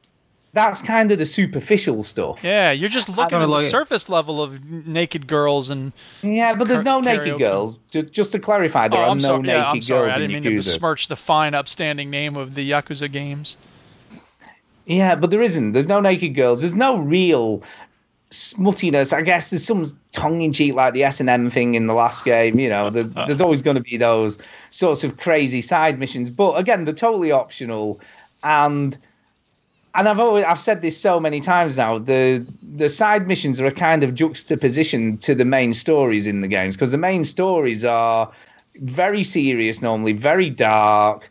That's 0.53 0.83
kind 0.83 1.13
of 1.13 1.19
the 1.19 1.27
superficial 1.27 2.03
stuff. 2.03 2.41
Yeah, 2.43 2.73
you're 2.73 2.89
just 2.89 3.09
looking 3.09 3.39
at 3.39 3.41
the 3.41 3.47
like- 3.47 3.71
surface 3.71 4.09
level 4.09 4.43
of 4.43 4.65
naked 4.65 5.27
girls 5.27 5.71
and. 5.71 5.93
Yeah, 6.23 6.55
but 6.55 6.67
there's 6.67 6.83
no 6.83 7.01
naked 7.01 7.35
karaoke. 7.35 7.39
girls. 7.39 7.79
Just, 7.91 8.13
just 8.13 8.33
to 8.33 8.39
clarify, 8.39 8.89
there 8.89 9.01
oh, 9.01 9.05
are 9.05 9.11
I'm 9.11 9.19
no 9.19 9.23
sorry. 9.23 9.43
naked 9.43 9.55
Yeah, 9.55 9.65
I'm 9.69 9.75
girls 9.75 9.87
sorry. 9.87 10.11
I 10.11 10.19
didn't 10.19 10.33
mean 10.33 10.43
to 10.43 10.57
besmirch 10.57 11.09
the 11.09 11.17
fine, 11.17 11.55
upstanding 11.55 12.11
name 12.11 12.37
of 12.37 12.55
the 12.55 12.69
Yakuza 12.69 13.11
games. 13.11 13.57
Yeah, 14.87 15.15
but 15.15 15.31
there 15.31 15.43
isn't. 15.43 15.73
There's 15.73 15.87
no 15.87 16.01
naked 16.01 16.35
girls. 16.35 16.61
There's 16.61 16.75
no 16.75 16.99
real 16.99 17.63
smuttiness. 18.31 19.13
I 19.13 19.23
guess 19.23 19.51
there's 19.51 19.65
some 19.65 19.85
tongue 20.13 20.41
in 20.41 20.53
cheek 20.53 20.75
like 20.75 20.95
the 20.95 21.05
S 21.05 21.21
and 21.21 21.29
M 21.29 21.51
thing 21.51 21.77
in 21.77 21.87
the 21.87 21.95
last 21.95 22.25
game. 22.25 22.59
You 22.59 22.69
know, 22.69 22.91
there's, 22.91 23.13
there's 23.27 23.41
always 23.41 23.63
going 23.63 23.77
to 23.77 23.83
be 23.83 23.97
those 23.97 24.39
sorts 24.71 25.05
of 25.05 25.17
crazy 25.17 25.61
side 25.61 25.99
missions. 26.01 26.29
But 26.29 26.55
again, 26.55 26.85
they're 26.85 26.95
totally 26.95 27.31
optional, 27.31 28.01
and 28.43 28.99
and 29.95 30.09
I've 30.09 30.21
always 30.21 30.45
I've 30.45 30.61
said 30.61 30.83
this 30.83 30.99
so 30.99 31.19
many 31.19 31.41
times 31.41 31.77
now. 31.77 31.99
The 31.99 32.47
the 32.63 32.89
side 32.89 33.27
missions 33.27 33.61
are 33.61 33.67
a 33.67 33.73
kind 33.73 34.05
of 34.05 34.15
juxtaposition 34.15 35.19
to 35.19 35.35
the 35.35 35.45
main 35.45 35.75
stories 35.75 36.27
in 36.27 36.41
the 36.41 36.49
games 36.49 36.77
because 36.77 36.93
the 36.93 36.99
main 36.99 37.25
stories 37.25 37.85
are 37.85 38.31
very 38.77 39.25
serious 39.25 39.83
normally, 39.83 40.13
very 40.13 40.51
dark. 40.51 41.31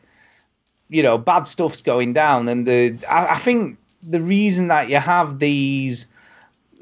You 0.90 1.04
know, 1.04 1.18
bad 1.18 1.44
stuff's 1.44 1.82
going 1.82 2.14
down, 2.14 2.48
and 2.48 2.68
the 2.68 2.98
I, 3.10 3.36
I 3.36 3.40
think 3.40 3.78
the 4.04 4.22
reason 4.22 4.68
that 4.68 4.90
you 4.90 4.98
have 4.98 5.40
these 5.40 6.08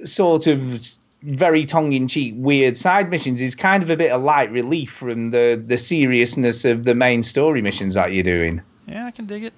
sort 0.04 0.48
of 0.48 0.82
very 1.24 1.66
tongue-in-cheek 1.66 2.36
weird 2.38 2.78
side 2.78 3.10
missions 3.10 3.42
is 3.42 3.56
kind 3.56 3.82
of 3.82 3.90
a 3.90 3.98
bit 3.98 4.12
of 4.12 4.22
light 4.22 4.52
relief 4.52 4.92
from 4.92 5.32
the 5.32 5.62
the 5.66 5.78
seriousness 5.78 6.64
of 6.64 6.84
the 6.84 6.94
main 6.94 7.24
story 7.24 7.62
missions 7.62 7.96
that 7.96 8.14
you're 8.14 8.24
doing 8.24 8.62
Yeah, 8.86 9.08
I 9.08 9.12
can 9.12 9.26
dig 9.26 9.44
it. 9.44 9.54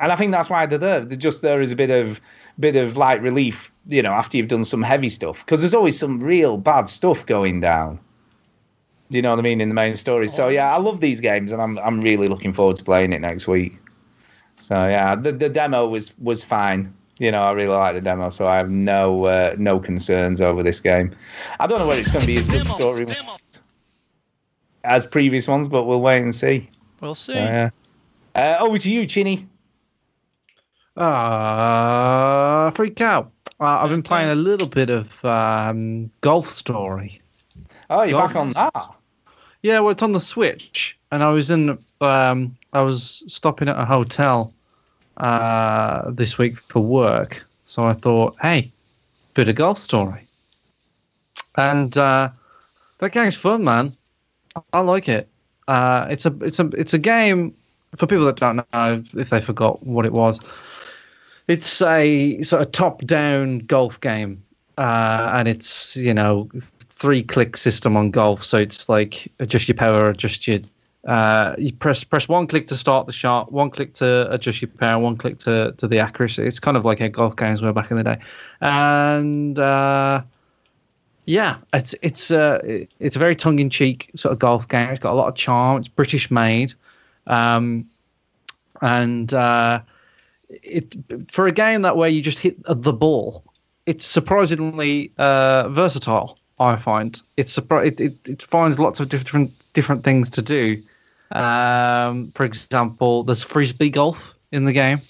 And 0.00 0.12
I 0.12 0.16
think 0.16 0.32
that's 0.32 0.50
why 0.50 0.66
they're 0.66 0.78
there. 0.78 1.00
They're 1.00 1.16
just 1.16 1.42
there 1.42 1.60
as 1.60 1.72
a 1.72 1.76
bit 1.76 1.90
of 1.90 2.20
bit 2.58 2.76
of 2.76 2.96
light 2.96 3.22
relief, 3.22 3.70
you 3.86 4.02
know, 4.02 4.12
after 4.12 4.36
you've 4.36 4.48
done 4.48 4.64
some 4.64 4.82
heavy 4.82 5.10
stuff, 5.10 5.44
because 5.44 5.60
there's 5.60 5.74
always 5.74 5.98
some 5.98 6.20
real 6.20 6.56
bad 6.56 6.88
stuff 6.88 7.24
going 7.26 7.60
down. 7.60 7.98
Do 9.10 9.18
you 9.18 9.22
know 9.22 9.30
what 9.30 9.38
I 9.38 9.42
mean 9.42 9.60
in 9.60 9.68
the 9.68 9.74
main 9.74 9.96
story? 9.96 10.28
So 10.28 10.48
yeah, 10.48 10.74
I 10.74 10.78
love 10.78 11.00
these 11.00 11.20
games, 11.20 11.52
and 11.52 11.62
I'm 11.62 11.78
I'm 11.78 12.00
really 12.00 12.28
looking 12.28 12.52
forward 12.52 12.76
to 12.76 12.84
playing 12.84 13.12
it 13.12 13.20
next 13.20 13.48
week. 13.48 13.78
So 14.56 14.74
yeah, 14.74 15.14
the 15.14 15.32
the 15.32 15.48
demo 15.48 15.88
was 15.88 16.12
was 16.18 16.44
fine. 16.44 16.92
You 17.18 17.32
know, 17.32 17.42
I 17.42 17.50
really 17.52 17.74
like 17.74 17.94
the 17.94 18.00
demo, 18.00 18.30
so 18.30 18.46
I 18.46 18.56
have 18.56 18.70
no 18.70 19.24
uh, 19.24 19.56
no 19.58 19.80
concerns 19.80 20.40
over 20.40 20.62
this 20.62 20.80
game. 20.80 21.12
I 21.58 21.66
don't 21.66 21.78
know 21.78 21.86
whether 21.88 22.00
it's 22.00 22.10
going 22.10 22.20
to 22.20 22.26
be 22.26 22.36
as 22.36 22.46
good 22.46 22.66
story 22.68 23.06
as 24.84 25.04
previous 25.04 25.48
ones, 25.48 25.68
but 25.68 25.84
we'll 25.84 26.00
wait 26.00 26.22
and 26.22 26.34
see. 26.34 26.70
We'll 27.00 27.14
see. 27.14 27.34
So, 27.34 27.38
yeah. 27.38 27.70
Uh, 28.34 28.56
over 28.60 28.78
to 28.78 28.90
you, 28.90 29.06
Chinny. 29.06 29.46
Uh, 30.98 32.70
freak 32.72 33.00
out. 33.00 33.30
Uh, 33.60 33.64
I've 33.64 33.90
been 33.90 34.02
playing 34.02 34.30
a 34.30 34.34
little 34.34 34.68
bit 34.68 34.90
of 34.90 35.24
um, 35.24 36.10
Golf 36.20 36.48
Story. 36.50 37.20
Oh, 37.90 38.02
you're 38.02 38.18
Golf. 38.18 38.32
back 38.32 38.36
on 38.36 38.52
that. 38.52 38.94
Yeah, 39.62 39.80
well, 39.80 39.90
it's 39.90 40.02
on 40.02 40.12
the 40.12 40.20
Switch, 40.20 40.96
and 41.10 41.22
I 41.22 41.30
was 41.30 41.50
in. 41.50 41.78
Um, 42.00 42.56
I 42.72 42.82
was 42.82 43.24
stopping 43.26 43.68
at 43.68 43.76
a 43.78 43.84
hotel 43.84 44.52
uh, 45.16 46.10
this 46.10 46.38
week 46.38 46.58
for 46.58 46.80
work, 46.80 47.44
so 47.66 47.82
I 47.84 47.92
thought, 47.92 48.36
hey, 48.40 48.70
bit 49.34 49.48
of 49.48 49.56
Golf 49.56 49.78
Story, 49.78 50.28
and 51.56 51.96
uh, 51.96 52.28
that 52.98 53.12
game's 53.12 53.36
fun, 53.36 53.64
man. 53.64 53.96
I 54.72 54.80
like 54.80 55.08
it. 55.08 55.28
Uh, 55.66 56.06
it's 56.10 56.24
a 56.24 56.34
it's 56.40 56.60
a 56.60 56.66
it's 56.76 56.94
a 56.94 56.98
game 56.98 57.54
for 57.96 58.06
people 58.06 58.26
that 58.26 58.36
don't 58.36 58.56
know 58.56 59.02
if 59.16 59.30
they 59.30 59.40
forgot 59.40 59.84
what 59.84 60.06
it 60.06 60.12
was. 60.12 60.40
It's 61.48 61.82
a 61.82 62.42
sort 62.42 62.62
of 62.62 62.72
top-down 62.72 63.60
golf 63.60 64.00
game, 64.00 64.42
uh, 64.76 65.30
and 65.34 65.48
it's 65.48 65.96
you 65.96 66.14
know 66.14 66.48
three-click 66.90 67.56
system 67.56 67.96
on 67.96 68.10
golf. 68.10 68.44
So 68.44 68.58
it's 68.58 68.88
like 68.88 69.32
adjust 69.40 69.66
your 69.68 69.76
power, 69.76 70.10
adjust 70.10 70.46
your 70.46 70.60
uh, 71.06 71.54
you 71.56 71.72
press 71.72 72.04
press 72.04 72.28
one 72.28 72.46
click 72.46 72.68
to 72.68 72.76
start 72.76 73.06
the 73.06 73.12
shot, 73.12 73.50
one 73.50 73.70
click 73.70 73.94
to 73.94 74.30
adjust 74.30 74.60
your 74.60 74.68
power, 74.68 75.00
one 75.00 75.16
click 75.16 75.38
to 75.38 75.72
to 75.78 75.88
the 75.88 75.98
accuracy. 75.98 76.42
It's 76.42 76.60
kind 76.60 76.76
of 76.76 76.84
like 76.84 76.98
how 76.98 77.08
golf 77.08 77.36
games 77.36 77.62
were 77.62 77.72
back 77.72 77.90
in 77.90 77.96
the 77.96 78.04
day, 78.04 78.18
and 78.60 79.58
uh, 79.58 80.22
yeah, 81.24 81.58
it's 81.72 81.94
it's 82.02 82.30
uh, 82.30 82.58
it's 82.98 83.16
a 83.16 83.18
very 83.18 83.36
tongue-in-cheek 83.36 84.10
sort 84.16 84.32
of 84.32 84.38
golf 84.38 84.68
game. 84.68 84.90
It's 84.90 85.00
got 85.00 85.12
a 85.12 85.14
lot 85.14 85.28
of 85.28 85.34
charm. 85.34 85.78
It's 85.78 85.88
British 85.88 86.30
made, 86.30 86.74
um, 87.26 87.88
and 88.82 89.32
uh, 89.32 89.80
it 90.48 90.94
for 91.30 91.46
a 91.46 91.52
game 91.52 91.82
that 91.82 91.96
where 91.96 92.08
you 92.08 92.22
just 92.22 92.38
hit 92.38 92.56
the 92.64 92.92
ball, 92.92 93.44
it's 93.86 94.04
surprisingly 94.04 95.12
uh, 95.18 95.68
versatile. 95.68 96.38
I 96.60 96.76
find 96.76 97.20
it's 97.36 97.56
it, 97.56 98.00
it 98.00 98.14
it 98.24 98.42
finds 98.42 98.78
lots 98.78 99.00
of 99.00 99.08
different 99.08 99.52
different 99.72 100.04
things 100.04 100.30
to 100.30 100.42
do. 100.42 100.82
Um, 101.30 102.32
for 102.32 102.44
example, 102.44 103.22
there's 103.22 103.42
frisbee 103.42 103.90
golf 103.90 104.34
in 104.50 104.64
the 104.64 104.72
game. 104.72 105.00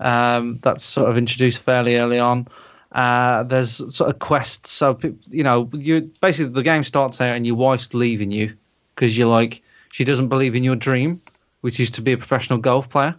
Um, 0.00 0.58
that's 0.62 0.84
sort 0.84 1.08
of 1.08 1.16
introduced 1.16 1.62
fairly 1.62 1.96
early 1.96 2.18
on. 2.18 2.48
Uh, 2.92 3.44
there's 3.44 3.76
sort 3.94 4.10
of 4.10 4.18
quests. 4.18 4.70
So 4.70 4.98
you 5.28 5.42
know, 5.42 5.70
you 5.72 6.12
basically 6.20 6.52
the 6.52 6.62
game 6.62 6.84
starts 6.84 7.20
out 7.20 7.34
and 7.34 7.46
your 7.46 7.56
wife's 7.56 7.94
leaving 7.94 8.30
you 8.30 8.54
because 8.94 9.16
you're 9.16 9.28
like 9.28 9.62
she 9.90 10.04
doesn't 10.04 10.28
believe 10.28 10.54
in 10.54 10.64
your 10.64 10.76
dream, 10.76 11.20
which 11.60 11.80
is 11.80 11.92
to 11.92 12.02
be 12.02 12.12
a 12.12 12.18
professional 12.18 12.58
golf 12.58 12.88
player. 12.90 13.14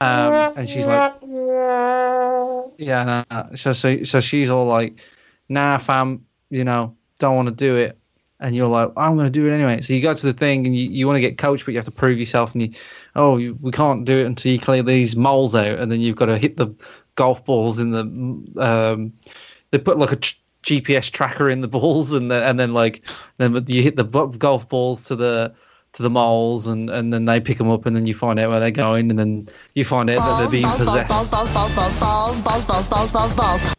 Um, 0.00 0.52
and 0.56 0.68
she's 0.68 0.86
like, 0.86 1.14
Yeah, 2.78 3.24
nah, 3.30 3.54
so, 3.54 3.72
so 3.72 4.02
so 4.04 4.20
she's 4.20 4.50
all 4.50 4.66
like, 4.66 4.98
"Nah, 5.48 5.78
fam, 5.78 6.26
you 6.50 6.64
know, 6.64 6.96
don't 7.18 7.36
want 7.36 7.48
to 7.48 7.54
do 7.54 7.76
it," 7.76 7.96
and 8.40 8.56
you're 8.56 8.68
like, 8.68 8.90
"I'm 8.96 9.14
going 9.14 9.26
to 9.26 9.30
do 9.30 9.46
it 9.46 9.54
anyway." 9.54 9.80
So 9.80 9.92
you 9.92 10.02
go 10.02 10.12
to 10.12 10.26
the 10.26 10.32
thing 10.32 10.66
and 10.66 10.76
you, 10.76 10.90
you 10.90 11.06
want 11.06 11.16
to 11.16 11.20
get 11.20 11.38
coached, 11.38 11.64
but 11.64 11.72
you 11.72 11.78
have 11.78 11.84
to 11.84 11.92
prove 11.92 12.18
yourself, 12.18 12.52
and 12.54 12.62
you, 12.62 12.70
oh, 13.14 13.36
you, 13.36 13.56
we 13.60 13.70
can't 13.70 14.04
do 14.04 14.18
it 14.18 14.26
until 14.26 14.50
you 14.52 14.58
clear 14.58 14.82
these 14.82 15.14
moles 15.14 15.54
out, 15.54 15.78
and 15.78 15.92
then 15.92 16.00
you've 16.00 16.16
got 16.16 16.26
to 16.26 16.38
hit 16.38 16.56
the 16.56 16.74
golf 17.14 17.44
balls 17.44 17.78
in 17.78 17.90
the 17.92 18.00
um, 18.60 19.12
they 19.70 19.78
put 19.78 19.98
like 19.98 20.12
a 20.12 20.16
tr- 20.16 20.34
GPS 20.64 21.10
tracker 21.10 21.48
in 21.48 21.60
the 21.60 21.68
balls, 21.68 22.12
and 22.12 22.30
then 22.30 22.42
and 22.42 22.58
then 22.58 22.74
like 22.74 23.04
then 23.36 23.64
you 23.68 23.82
hit 23.82 23.96
the 23.96 24.04
golf 24.04 24.68
balls 24.68 25.04
to 25.04 25.16
the 25.16 25.54
to 25.94 26.02
the 26.02 26.10
moles, 26.10 26.66
and 26.66 26.90
and 26.90 27.12
then 27.12 27.24
they 27.24 27.40
pick 27.40 27.58
them 27.58 27.70
up, 27.70 27.86
and 27.86 27.96
then 27.96 28.06
you 28.06 28.14
find 28.14 28.38
out 28.38 28.50
where 28.50 28.60
they're 28.60 28.70
going, 28.70 29.10
and 29.10 29.18
then 29.18 29.48
you 29.74 29.84
find 29.84 30.10
out 30.10 30.18
that 30.18 30.38
they're 30.42 30.50
being 30.50 30.70
possessed. 30.70 31.08
balls, 31.08 31.30
balls, 31.30 31.50
balls, 31.52 31.72
balls, 31.74 31.98
balls, 31.98 32.40
balls, 32.40 32.64
balls, 32.64 32.88
balls, 32.88 33.12
balls, 33.12 33.34
balls. 33.34 33.74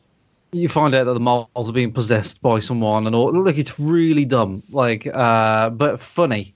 you 0.52 0.70
find 0.70 0.96
out 0.96 1.06
that 1.06 1.14
the 1.14 1.20
moles 1.20 1.70
are 1.70 1.74
being 1.74 1.92
possessed 1.92 2.42
by 2.42 2.60
someone 2.60 3.06
and 3.08 3.16
all 3.16 3.32
look 3.32 3.58
it's 3.58 3.78
really 3.80 4.24
dumb 4.26 4.64
like 4.72 5.06
uh 5.08 5.70
but 5.70 6.00
funny 6.00 6.56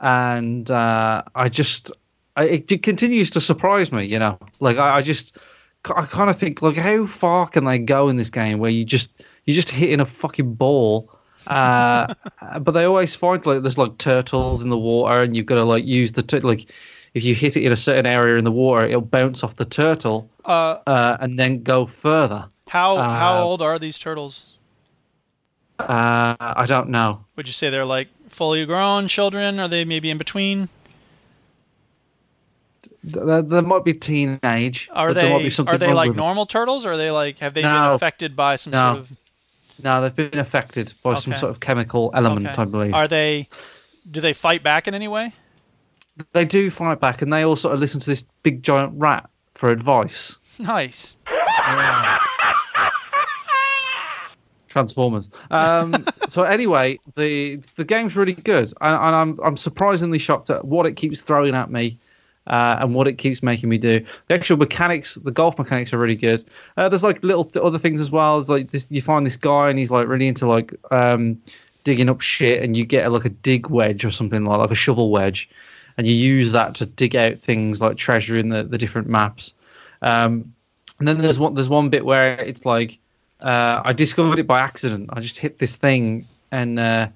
and 0.00 0.70
uh 0.70 1.22
i 1.34 1.48
just 1.48 1.90
I, 2.36 2.44
it 2.44 2.82
continues 2.82 3.30
to 3.30 3.40
surprise 3.40 3.92
me 3.92 4.04
you 4.04 4.18
know 4.18 4.38
like 4.60 4.76
i, 4.76 4.96
I 4.96 5.02
just 5.02 5.38
i 5.86 6.04
kind 6.04 6.28
of 6.28 6.38
think 6.38 6.60
like 6.60 6.76
how 6.76 7.06
far 7.06 7.46
can 7.46 7.64
they 7.64 7.78
go 7.78 8.08
in 8.10 8.16
this 8.18 8.30
game 8.30 8.58
where 8.58 8.70
you 8.70 8.84
just 8.84 9.10
you're 9.46 9.54
just 9.54 9.70
hitting 9.70 10.00
a 10.00 10.06
fucking 10.06 10.54
ball 10.54 11.10
uh 11.46 12.14
but 12.60 12.72
they 12.72 12.84
always 12.84 13.14
find 13.14 13.44
like 13.46 13.62
there's 13.62 13.78
like 13.78 13.96
turtles 13.98 14.62
in 14.62 14.68
the 14.68 14.78
water 14.78 15.22
and 15.22 15.36
you've 15.36 15.46
got 15.46 15.56
to 15.56 15.64
like 15.64 15.84
use 15.84 16.12
the 16.12 16.22
tur- 16.22 16.40
like 16.40 16.66
if 17.14 17.24
you 17.24 17.34
hit 17.34 17.56
it 17.56 17.62
in 17.64 17.72
a 17.72 17.76
certain 17.76 18.06
area 18.06 18.36
in 18.36 18.44
the 18.44 18.52
water 18.52 18.86
it'll 18.86 19.00
bounce 19.00 19.42
off 19.42 19.56
the 19.56 19.64
turtle 19.64 20.28
Uh, 20.44 20.76
uh 20.86 21.16
and 21.20 21.38
then 21.38 21.62
go 21.62 21.86
further 21.86 22.46
how 22.68 22.96
how 22.96 23.38
Uh, 23.38 23.42
old 23.42 23.62
are 23.62 23.78
these 23.80 23.98
turtles? 23.98 24.56
Uh, 25.80 26.36
I 26.38 26.66
don't 26.66 26.90
know. 26.90 27.24
Would 27.36 27.46
you 27.48 27.52
say 27.52 27.70
they're 27.70 27.84
like 27.86 28.08
fully 28.28 28.64
grown 28.66 29.08
children? 29.08 29.58
Are 29.58 29.66
they 29.66 29.84
maybe 29.84 30.10
in 30.10 30.18
between? 30.18 30.68
There, 33.02 33.62
might 33.62 33.84
be 33.84 33.94
teenage. 33.94 34.88
Are 34.92 35.08
but 35.08 35.14
there 35.14 35.30
might 35.30 35.50
they 35.50 35.64
are 35.64 35.78
they 35.78 35.92
like 35.92 36.14
normal 36.14 36.44
turtles, 36.44 36.84
or 36.84 36.92
are 36.92 36.96
they 36.98 37.10
like 37.10 37.38
have 37.38 37.54
they 37.54 37.62
been 37.62 37.74
affected 37.74 38.36
by 38.36 38.56
some 38.56 38.72
No. 38.72 38.78
sort 38.94 38.98
of? 38.98 39.10
No, 39.82 40.02
they've 40.02 40.14
been 40.14 40.38
affected 40.38 40.92
by 41.02 41.14
some 41.18 41.34
sort 41.34 41.50
of 41.50 41.60
chemical 41.60 42.10
element, 42.14 42.46
Okay. 42.46 42.62
I 42.62 42.64
believe. 42.64 42.94
Are 42.94 43.08
they? 43.08 43.48
Do 44.10 44.20
they 44.20 44.32
fight 44.32 44.62
back 44.62 44.88
in 44.88 44.94
any 44.94 45.08
way? 45.08 45.32
They 46.32 46.44
do 46.44 46.70
fight 46.70 47.00
back, 47.00 47.22
and 47.22 47.32
they 47.32 47.42
all 47.44 47.56
sort 47.56 47.74
of 47.74 47.80
listen 47.80 48.00
to 48.00 48.06
this 48.10 48.24
big 48.42 48.62
giant 48.62 48.92
rat 48.96 49.28
for 49.54 49.70
advice. 49.70 50.36
Nice. 50.58 51.16
Transformers. 54.68 55.30
Um, 55.50 56.06
so 56.28 56.42
anyway, 56.44 56.98
the 57.16 57.60
the 57.76 57.84
game's 57.84 58.16
really 58.16 58.34
good, 58.34 58.72
and, 58.80 58.94
and 58.94 59.14
I'm 59.16 59.40
I'm 59.44 59.56
surprisingly 59.56 60.18
shocked 60.18 60.50
at 60.50 60.64
what 60.64 60.86
it 60.86 60.96
keeps 60.96 61.20
throwing 61.22 61.54
at 61.54 61.70
me. 61.70 61.98
Uh, 62.46 62.78
and 62.80 62.94
what 62.94 63.06
it 63.06 63.18
keeps 63.18 63.42
making 63.42 63.68
me 63.68 63.78
do. 63.78 64.04
The 64.26 64.34
actual 64.34 64.56
mechanics, 64.56 65.14
the 65.14 65.30
golf 65.30 65.58
mechanics 65.58 65.92
are 65.92 65.98
really 65.98 66.16
good. 66.16 66.44
Uh, 66.76 66.88
there's 66.88 67.02
like 67.02 67.22
little 67.22 67.44
th- 67.44 67.64
other 67.64 67.78
things 67.78 68.00
as 68.00 68.10
well. 68.10 68.40
It's 68.40 68.48
like 68.48 68.70
this, 68.70 68.86
you 68.88 69.02
find 69.02 69.24
this 69.24 69.36
guy 69.36 69.68
and 69.68 69.78
he's 69.78 69.90
like 69.90 70.08
really 70.08 70.26
into 70.26 70.46
like 70.46 70.74
um, 70.90 71.40
digging 71.84 72.08
up 72.08 72.20
shit, 72.20 72.62
and 72.62 72.76
you 72.76 72.84
get 72.84 73.12
like 73.12 73.24
a 73.24 73.28
dig 73.28 73.68
wedge 73.68 74.04
or 74.04 74.10
something 74.10 74.44
like 74.44 74.58
like 74.58 74.70
a 74.70 74.74
shovel 74.74 75.10
wedge, 75.10 75.48
and 75.96 76.06
you 76.06 76.14
use 76.14 76.52
that 76.52 76.74
to 76.76 76.86
dig 76.86 77.14
out 77.14 77.38
things 77.38 77.80
like 77.80 77.96
treasure 77.96 78.36
in 78.36 78.48
the, 78.48 78.64
the 78.64 78.78
different 78.78 79.08
maps. 79.08 79.52
Um, 80.02 80.54
and 80.98 81.06
then 81.06 81.18
there's 81.18 81.38
one 81.38 81.54
there's 81.54 81.68
one 81.68 81.88
bit 81.90 82.04
where 82.04 82.32
it's 82.40 82.64
like 82.64 82.98
uh, 83.40 83.82
I 83.84 83.92
discovered 83.92 84.38
it 84.38 84.46
by 84.46 84.60
accident. 84.60 85.10
I 85.12 85.20
just 85.20 85.38
hit 85.38 85.58
this 85.58 85.76
thing, 85.76 86.26
and 86.50 86.78
uh, 86.78 87.08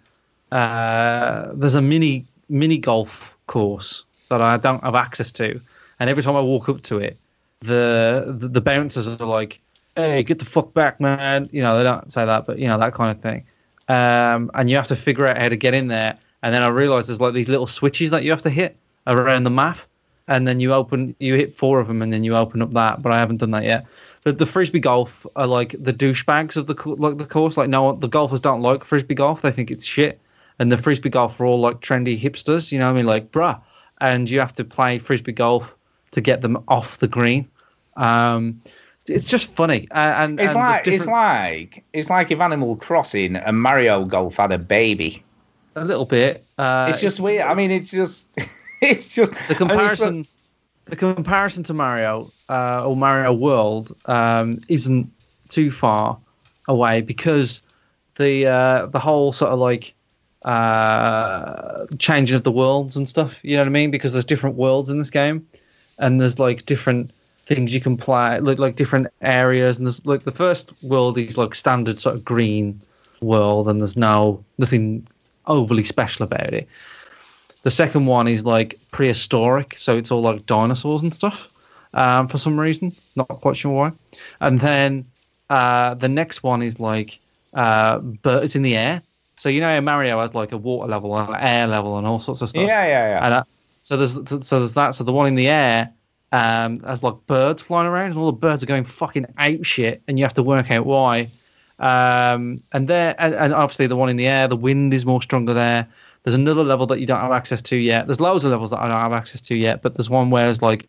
uh, 0.52 1.52
there's 1.54 1.74
a 1.74 1.82
mini 1.82 2.26
mini 2.48 2.78
golf 2.78 3.36
course 3.46 4.04
that 4.28 4.40
I 4.40 4.56
don't 4.56 4.82
have 4.82 4.94
access 4.94 5.32
to. 5.32 5.60
And 6.00 6.10
every 6.10 6.22
time 6.22 6.36
I 6.36 6.40
walk 6.40 6.68
up 6.68 6.82
to 6.82 6.98
it, 6.98 7.18
the 7.60 8.34
the, 8.38 8.48
the 8.48 8.60
bouncers 8.60 9.06
are 9.06 9.26
like, 9.26 9.60
"Hey, 9.96 10.22
get 10.22 10.38
the 10.38 10.44
fuck 10.44 10.74
back, 10.74 11.00
man!" 11.00 11.48
You 11.52 11.62
know, 11.62 11.76
they 11.76 11.84
don't 11.84 12.12
say 12.12 12.24
that, 12.24 12.46
but 12.46 12.58
you 12.58 12.68
know 12.68 12.78
that 12.78 12.94
kind 12.94 13.16
of 13.16 13.22
thing. 13.22 13.44
Um, 13.88 14.50
and 14.54 14.70
you 14.70 14.76
have 14.76 14.88
to 14.88 14.96
figure 14.96 15.26
out 15.26 15.38
how 15.38 15.48
to 15.48 15.56
get 15.56 15.74
in 15.74 15.88
there. 15.88 16.16
And 16.42 16.54
then 16.54 16.62
I 16.62 16.68
realized 16.68 17.08
there's 17.08 17.20
like 17.20 17.34
these 17.34 17.48
little 17.48 17.66
switches 17.66 18.10
that 18.10 18.24
you 18.24 18.30
have 18.30 18.42
to 18.42 18.50
hit 18.50 18.76
around 19.06 19.44
the 19.44 19.50
map, 19.50 19.78
and 20.28 20.46
then 20.46 20.60
you 20.60 20.72
open, 20.72 21.14
you 21.18 21.34
hit 21.34 21.54
four 21.54 21.80
of 21.80 21.88
them, 21.88 22.02
and 22.02 22.12
then 22.12 22.24
you 22.24 22.36
open 22.36 22.62
up 22.62 22.72
that. 22.72 23.02
But 23.02 23.12
I 23.12 23.18
haven't 23.18 23.38
done 23.38 23.52
that 23.52 23.64
yet. 23.64 23.86
The, 24.24 24.32
the 24.32 24.46
frisbee 24.46 24.80
golf 24.80 25.26
are 25.36 25.46
like 25.46 25.74
the 25.78 25.92
douchebags 25.92 26.56
of 26.56 26.66
the 26.66 26.74
like 26.96 27.18
the 27.18 27.26
course. 27.26 27.56
Like 27.56 27.68
no, 27.68 27.94
the 27.94 28.08
golfers 28.08 28.40
don't 28.40 28.62
like 28.62 28.84
frisbee 28.84 29.14
golf. 29.14 29.42
They 29.42 29.52
think 29.52 29.70
it's 29.70 29.84
shit. 29.84 30.20
And 30.58 30.70
the 30.70 30.78
frisbee 30.78 31.10
golf 31.10 31.40
are 31.40 31.46
all 31.46 31.60
like 31.60 31.80
trendy 31.80 32.18
hipsters. 32.18 32.72
You 32.72 32.78
know 32.78 32.86
what 32.86 32.92
I 32.92 32.96
mean? 32.96 33.06
Like 33.06 33.32
bruh. 33.32 33.60
And 34.00 34.28
you 34.28 34.40
have 34.40 34.54
to 34.54 34.64
play 34.64 34.98
frisbee 34.98 35.32
golf 35.32 35.72
to 36.12 36.20
get 36.20 36.42
them 36.42 36.62
off 36.68 36.98
the 36.98 37.08
green. 37.08 37.48
Um, 37.96 38.60
it's 39.06 39.26
just 39.26 39.46
funny. 39.46 39.88
Uh, 39.90 39.98
and 39.98 40.40
It's 40.40 40.52
and 40.52 40.60
like 40.60 40.86
it's 40.86 41.06
like 41.06 41.84
it's 41.92 42.10
like 42.10 42.30
if 42.30 42.40
Animal 42.40 42.76
Crossing 42.76 43.36
and 43.36 43.60
Mario 43.60 44.04
Golf 44.04 44.36
had 44.36 44.52
a 44.52 44.58
baby. 44.58 45.22
a 45.76 45.84
little 45.84 46.06
bit. 46.06 46.44
Uh, 46.56 46.86
It's 46.88 47.00
just 47.00 47.20
weird. 47.20 47.42
I 47.42 47.54
mean, 47.54 47.70
it's 47.70 47.90
just 47.90 48.38
it's 48.80 49.08
just 49.08 49.32
the 49.32 49.38
I 49.38 49.48
mean, 49.48 49.56
comparison 49.56 50.26
the 50.86 50.96
comparison 50.96 51.62
to 51.64 51.74
Mario 51.74 52.30
uh, 52.48 52.86
or 52.86 52.96
Mario 52.96 53.32
World 53.32 53.94
um, 54.06 54.60
isn't 54.68 55.10
too 55.48 55.70
far 55.70 56.18
away 56.68 57.00
because 57.00 57.60
the 58.16 58.46
uh, 58.46 58.86
the 58.86 58.98
whole 58.98 59.32
sort 59.32 59.52
of 59.52 59.58
like 59.58 59.94
uh, 60.44 61.86
changing 61.98 62.36
of 62.36 62.44
the 62.44 62.52
worlds 62.52 62.96
and 62.96 63.08
stuff. 63.08 63.42
You 63.44 63.56
know 63.56 63.62
what 63.62 63.68
I 63.68 63.70
mean? 63.70 63.90
Because 63.90 64.12
there's 64.12 64.24
different 64.24 64.56
worlds 64.56 64.88
in 64.88 64.98
this 64.98 65.10
game, 65.10 65.46
and 65.98 66.20
there's 66.20 66.38
like 66.38 66.66
different 66.66 67.10
things 67.46 67.74
you 67.74 67.80
can 67.80 67.96
play, 67.96 68.40
like 68.40 68.58
like 68.58 68.76
different 68.76 69.08
areas. 69.22 69.78
And 69.78 69.86
there's 69.86 70.04
like 70.06 70.24
the 70.24 70.32
first 70.32 70.72
world 70.82 71.18
is 71.18 71.38
like 71.38 71.54
standard 71.54 72.00
sort 72.00 72.16
of 72.16 72.24
green 72.24 72.80
world, 73.20 73.68
and 73.68 73.80
there's 73.80 73.96
no 73.96 74.44
nothing 74.58 75.06
overly 75.46 75.84
special 75.84 76.24
about 76.24 76.52
it. 76.52 76.68
The 77.62 77.70
second 77.70 78.06
one 78.06 78.28
is 78.28 78.44
like 78.44 78.78
prehistoric, 78.90 79.76
so 79.78 79.96
it's 79.96 80.10
all 80.10 80.20
like 80.20 80.44
dinosaurs 80.46 81.02
and 81.02 81.14
stuff. 81.14 81.48
Um, 81.94 82.28
for 82.28 82.38
some 82.38 82.58
reason, 82.58 82.92
not 83.16 83.28
quite 83.28 83.56
sure 83.56 83.72
why. 83.72 83.92
And 84.40 84.60
then 84.60 85.06
uh, 85.48 85.94
the 85.94 86.08
next 86.08 86.42
one 86.42 86.60
is 86.60 86.78
like 86.78 87.18
uh, 87.54 88.00
birds 88.00 88.56
in 88.56 88.62
the 88.62 88.76
air. 88.76 89.00
So 89.36 89.48
you 89.48 89.60
know 89.60 89.80
Mario 89.80 90.20
has 90.20 90.34
like 90.34 90.52
a 90.52 90.56
water 90.56 90.88
level 90.88 91.16
and 91.16 91.28
an 91.28 91.40
air 91.40 91.66
level 91.66 91.98
and 91.98 92.06
all 92.06 92.18
sorts 92.18 92.40
of 92.42 92.48
stuff. 92.48 92.66
yeah, 92.66 92.86
yeah, 92.86 93.08
yeah. 93.08 93.24
And 93.24 93.34
uh, 93.34 93.44
so 93.82 93.96
there's 93.96 94.12
so 94.46 94.58
there's 94.60 94.74
that. 94.74 94.94
So 94.94 95.04
the 95.04 95.12
one 95.12 95.26
in 95.26 95.34
the 95.34 95.48
air 95.48 95.92
um, 96.32 96.80
has 96.80 97.02
like 97.02 97.14
birds 97.26 97.62
flying 97.62 97.86
around, 97.86 98.10
and 98.10 98.18
all 98.18 98.26
the 98.26 98.32
birds 98.32 98.62
are 98.62 98.66
going 98.66 98.84
fucking 98.84 99.26
ape 99.38 99.64
shit, 99.64 100.02
and 100.08 100.18
you 100.18 100.24
have 100.24 100.34
to 100.34 100.42
work 100.42 100.70
out 100.70 100.86
why. 100.86 101.30
Um, 101.78 102.62
and 102.72 102.88
there, 102.88 103.14
and, 103.18 103.34
and 103.34 103.52
obviously 103.52 103.86
the 103.86 103.96
one 103.96 104.08
in 104.08 104.16
the 104.16 104.26
air, 104.26 104.48
the 104.48 104.56
wind 104.56 104.94
is 104.94 105.04
more 105.04 105.20
stronger 105.20 105.54
there. 105.54 105.88
There's 106.22 106.34
another 106.34 106.64
level 106.64 106.86
that 106.86 107.00
you 107.00 107.06
don't 107.06 107.20
have 107.20 107.32
access 107.32 107.60
to 107.62 107.76
yet. 107.76 108.06
There's 108.06 108.20
loads 108.20 108.44
of 108.44 108.50
levels 108.50 108.70
that 108.70 108.80
I 108.80 108.88
don't 108.88 109.00
have 109.00 109.12
access 109.12 109.40
to 109.42 109.54
yet, 109.54 109.82
but 109.82 109.94
there's 109.94 110.08
one 110.08 110.30
where 110.30 110.48
it's 110.48 110.62
like 110.62 110.88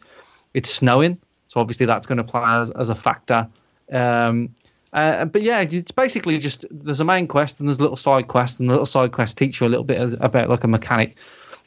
it's 0.54 0.74
snowing, 0.74 1.18
so 1.48 1.60
obviously 1.60 1.86
that's 1.86 2.08
going 2.08 2.20
to 2.20 2.24
play 2.24 2.42
as, 2.46 2.72
as 2.72 2.90
a 2.90 2.96
factor. 2.96 3.48
Um, 3.92 4.56
uh, 4.96 5.26
but 5.26 5.42
yeah, 5.42 5.60
it's 5.60 5.92
basically 5.92 6.40
just 6.40 6.66
there's 6.72 7.02
a 7.02 7.06
main 7.06 7.28
quest 7.28 7.60
and 7.60 7.68
there's 7.68 7.80
a 7.80 7.82
little 7.82 7.98
side 7.98 8.30
quests, 8.30 8.62
and 8.62 8.70
the 8.70 8.74
little 8.74 8.86
side 8.86 9.12
quests 9.12 9.36
teach 9.36 9.60
you 9.60 9.68
a 9.68 9.70
little 9.70 9.84
bit 9.84 10.00
of- 10.00 10.16
about 10.22 10.50
like 10.50 10.64
a 10.64 10.70
mechanic 10.70 11.18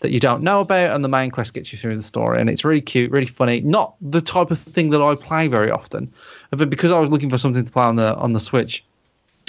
that 0.00 0.12
you 0.12 0.18
don't 0.18 0.42
know 0.42 0.60
about, 0.60 0.94
and 0.94 1.04
the 1.04 1.08
main 1.08 1.30
quest 1.30 1.52
gets 1.52 1.70
you 1.70 1.78
through 1.78 1.94
the 1.94 2.02
story, 2.02 2.40
and 2.40 2.48
it's 2.48 2.64
really 2.64 2.80
cute, 2.80 3.10
really 3.10 3.26
funny. 3.26 3.60
Not 3.60 3.96
the 4.00 4.22
type 4.22 4.50
of 4.50 4.58
thing 4.58 4.88
that 4.90 5.02
I 5.02 5.14
play 5.14 5.46
very 5.46 5.70
often, 5.70 6.10
but 6.50 6.70
because 6.70 6.90
I 6.90 6.98
was 6.98 7.10
looking 7.10 7.28
for 7.28 7.36
something 7.36 7.64
to 7.64 7.70
play 7.70 7.84
on 7.84 7.96
the 7.96 8.14
on 8.14 8.32
the 8.32 8.40
Switch, 8.40 8.82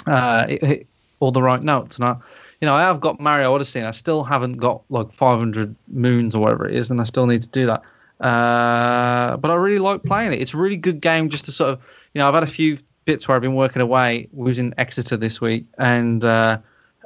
uh, 0.06 0.44
it 0.46 0.62
hit 0.62 0.86
all 1.20 1.32
the 1.32 1.42
right 1.42 1.62
notes. 1.62 1.96
And 1.96 2.04
I, 2.04 2.16
you 2.60 2.66
know, 2.66 2.74
I 2.74 2.82
have 2.82 3.00
got 3.00 3.18
Mario 3.18 3.54
Odyssey, 3.54 3.78
and 3.78 3.88
I 3.88 3.92
still 3.92 4.24
haven't 4.24 4.58
got 4.58 4.82
like 4.90 5.10
500 5.10 5.74
moons 5.88 6.34
or 6.34 6.42
whatever 6.42 6.68
it 6.68 6.74
is, 6.74 6.90
and 6.90 7.00
I 7.00 7.04
still 7.04 7.26
need 7.26 7.44
to 7.44 7.48
do 7.48 7.66
that. 7.66 7.82
Uh, 8.22 9.38
but 9.38 9.50
I 9.50 9.54
really 9.54 9.78
like 9.78 10.02
playing 10.02 10.34
it. 10.34 10.42
It's 10.42 10.52
a 10.52 10.58
really 10.58 10.76
good 10.76 11.00
game 11.00 11.30
just 11.30 11.46
to 11.46 11.52
sort 11.52 11.70
of, 11.70 11.80
you 12.12 12.18
know, 12.18 12.28
I've 12.28 12.34
had 12.34 12.42
a 12.42 12.46
few 12.46 12.76
bits 13.04 13.26
where 13.26 13.36
I've 13.36 13.42
been 13.42 13.54
working 13.54 13.82
away. 13.82 14.28
We 14.32 14.44
was 14.44 14.58
in 14.58 14.74
Exeter 14.78 15.16
this 15.16 15.40
week, 15.40 15.66
and 15.78 16.24
uh, 16.24 16.58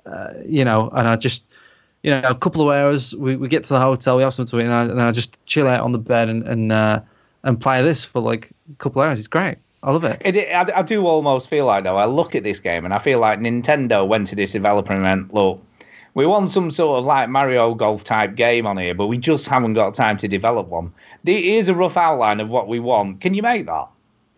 uh, 0.07 0.29
you 0.47 0.65
know, 0.65 0.91
and 0.91 1.09
I 1.09 1.17
just, 1.17 1.45
you 2.03 2.11
know, 2.11 2.23
a 2.25 2.35
couple 2.35 2.63
of 2.63 2.77
hours. 2.77 3.15
We, 3.15 3.37
we 3.37 3.49
get 3.49 3.65
to 3.65 3.73
the 3.75 3.81
hotel, 3.81 4.17
we 4.17 4.23
have 4.23 4.35
something 4.35 4.59
to 4.59 4.65
eat, 4.65 4.69
and 4.69 4.75
I, 4.75 4.83
and 4.85 5.03
I 5.03 5.13
just 5.13 5.39
chill 5.47 5.67
out 5.67 5.81
on 5.81 5.93
the 5.93 5.99
bed 5.99 6.29
and 6.29 6.43
and 6.45 6.73
uh, 6.73 7.01
and 7.43 7.61
play 7.61 7.83
this 7.83 8.05
for 8.05 8.21
like 8.21 8.51
a 8.73 8.77
couple 8.77 9.03
of 9.03 9.09
hours. 9.09 9.19
It's 9.19 9.29
great. 9.29 9.59
I 9.83 9.91
love 9.91 10.05
it. 10.05 10.23
It, 10.25 10.51
I, 10.51 10.79
I 10.79 10.83
do 10.83 11.07
almost 11.07 11.51
feel 11.51 11.67
like 11.67 11.85
though 11.85 11.97
I 11.97 12.07
look 12.07 12.35
at 12.35 12.43
this 12.43 12.59
game 12.59 12.87
and 12.87 12.95
I 12.95 12.99
feel 12.99 13.19
like 13.19 13.39
Nintendo 13.39 14.09
went 14.09 14.27
to 14.29 14.35
this 14.35 14.53
developer 14.53 14.95
and 14.95 15.03
went, 15.03 15.35
look, 15.35 15.63
we 16.15 16.25
want 16.25 16.51
some 16.51 16.71
sort 16.71 17.01
of 17.01 17.05
like 17.05 17.29
Mario 17.29 17.75
Golf 17.75 18.03
type 18.03 18.35
game 18.35 18.67
on 18.67 18.79
here, 18.79 18.95
but 18.95 19.09
we 19.09 19.19
just 19.19 19.47
haven't 19.47 19.75
got 19.75 19.93
time 19.93 20.17
to 20.19 20.29
develop 20.29 20.69
one. 20.69 20.93
There 21.25 21.39
is 21.39 21.69
a 21.69 21.75
rough 21.75 21.99
outline 21.99 22.41
of 22.41 22.49
what 22.49 22.67
we 22.67 22.81
want. 22.81 23.21
Can 23.21 23.35
you 23.35 23.43
make 23.43 23.67
that? 23.67 23.89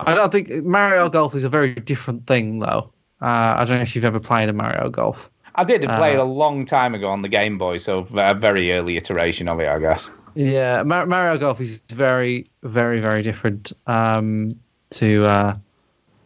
I 0.01 0.15
don't 0.15 0.31
think 0.31 0.65
Mario 0.65 1.09
Golf 1.09 1.35
is 1.35 1.45
a 1.45 1.49
very 1.49 1.75
different 1.75 2.27
thing 2.27 2.59
though. 2.59 2.93
Uh, 3.21 3.57
I 3.59 3.65
don't 3.65 3.77
know 3.77 3.83
if 3.83 3.95
you've 3.97 4.05
ever 4.05 4.21
played 4.21 4.49
a 4.49 4.53
Mario 4.53 4.91
Golf. 4.91 5.31
I 5.55 5.65
did 5.65 5.81
play 5.83 6.13
it 6.13 6.19
Uh, 6.19 6.23
a 6.23 6.25
long 6.25 6.67
time 6.67 6.95
ago 6.95 7.09
on 7.09 7.23
the 7.23 7.29
Game 7.29 7.57
Boy, 7.57 7.79
so 7.79 8.07
a 8.15 8.35
very 8.35 8.73
early 8.73 8.99
iteration 8.99 9.49
of 9.49 9.59
it, 9.59 9.69
I 9.69 9.79
guess. 9.79 10.11
Yeah, 10.35 10.83
Mar- 10.83 11.07
Mario 11.07 11.39
Golf 11.39 11.63
is 11.63 11.81
very, 11.89 12.51
very, 12.63 13.01
very 13.01 13.23
different 13.23 13.73
um, 13.87 14.55
to. 14.91 15.25
Uh, 15.25 15.57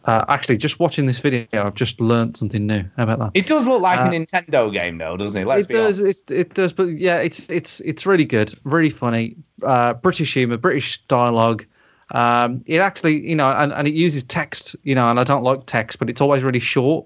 uh, 0.03 0.25
actually, 0.27 0.57
just 0.57 0.79
watching 0.79 1.05
this 1.05 1.19
video, 1.19 1.47
I've 1.53 1.75
just 1.75 2.01
learnt 2.01 2.35
something 2.35 2.65
new. 2.67 2.83
How 2.97 3.03
about 3.03 3.19
that? 3.19 3.31
It 3.35 3.45
does 3.47 3.65
look 3.67 3.81
like 3.81 3.99
Uh, 3.99 4.09
a 4.09 4.09
Nintendo 4.09 4.73
game, 4.73 4.97
though, 4.97 5.15
doesn't 5.15 5.43
it? 5.43 5.45
Let's 5.47 5.63
it 5.65 5.67
be 5.69 5.73
does. 5.75 5.99
It, 6.01 6.29
it 6.29 6.53
does. 6.53 6.73
But 6.73 6.89
yeah, 6.89 7.19
it's 7.19 7.47
it's 7.49 7.79
it's 7.81 8.05
really 8.05 8.25
good, 8.25 8.53
really 8.65 8.89
funny. 8.89 9.37
Uh, 9.63 9.93
British 9.93 10.33
humor, 10.33 10.57
British 10.57 11.01
dialogue. 11.07 11.65
Um, 12.11 12.63
it 12.65 12.79
actually, 12.79 13.27
you 13.27 13.35
know, 13.35 13.49
and, 13.49 13.71
and 13.71 13.87
it 13.87 13.93
uses 13.93 14.23
text, 14.23 14.75
you 14.83 14.95
know, 14.95 15.09
and 15.09 15.19
I 15.19 15.23
don't 15.23 15.43
like 15.43 15.65
text, 15.65 15.97
but 15.97 16.09
it's 16.09 16.21
always 16.21 16.43
really 16.43 16.59
short, 16.59 17.05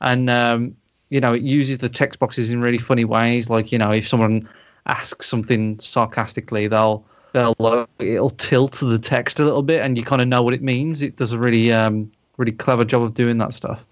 and 0.00 0.28
um, 0.28 0.76
you 1.08 1.20
know, 1.20 1.32
it 1.32 1.42
uses 1.42 1.78
the 1.78 1.88
text 1.88 2.18
boxes 2.18 2.52
in 2.52 2.60
really 2.60 2.78
funny 2.78 3.04
ways. 3.04 3.48
Like, 3.48 3.72
you 3.72 3.78
know, 3.78 3.90
if 3.90 4.06
someone 4.06 4.48
asks 4.86 5.28
something 5.28 5.78
sarcastically, 5.78 6.68
they'll 6.68 7.06
they'll 7.32 7.56
uh, 7.60 7.86
it'll 7.98 8.30
tilt 8.30 8.78
the 8.80 8.98
text 8.98 9.40
a 9.40 9.44
little 9.44 9.62
bit, 9.62 9.80
and 9.80 9.96
you 9.96 10.04
kind 10.04 10.20
of 10.20 10.28
know 10.28 10.42
what 10.42 10.54
it 10.54 10.62
means. 10.62 11.00
It 11.00 11.16
does 11.16 11.32
a 11.32 11.38
really 11.38 11.72
um 11.72 12.12
really 12.36 12.52
clever 12.52 12.84
job 12.84 13.02
of 13.02 13.14
doing 13.14 13.38
that 13.38 13.54
stuff. 13.54 13.84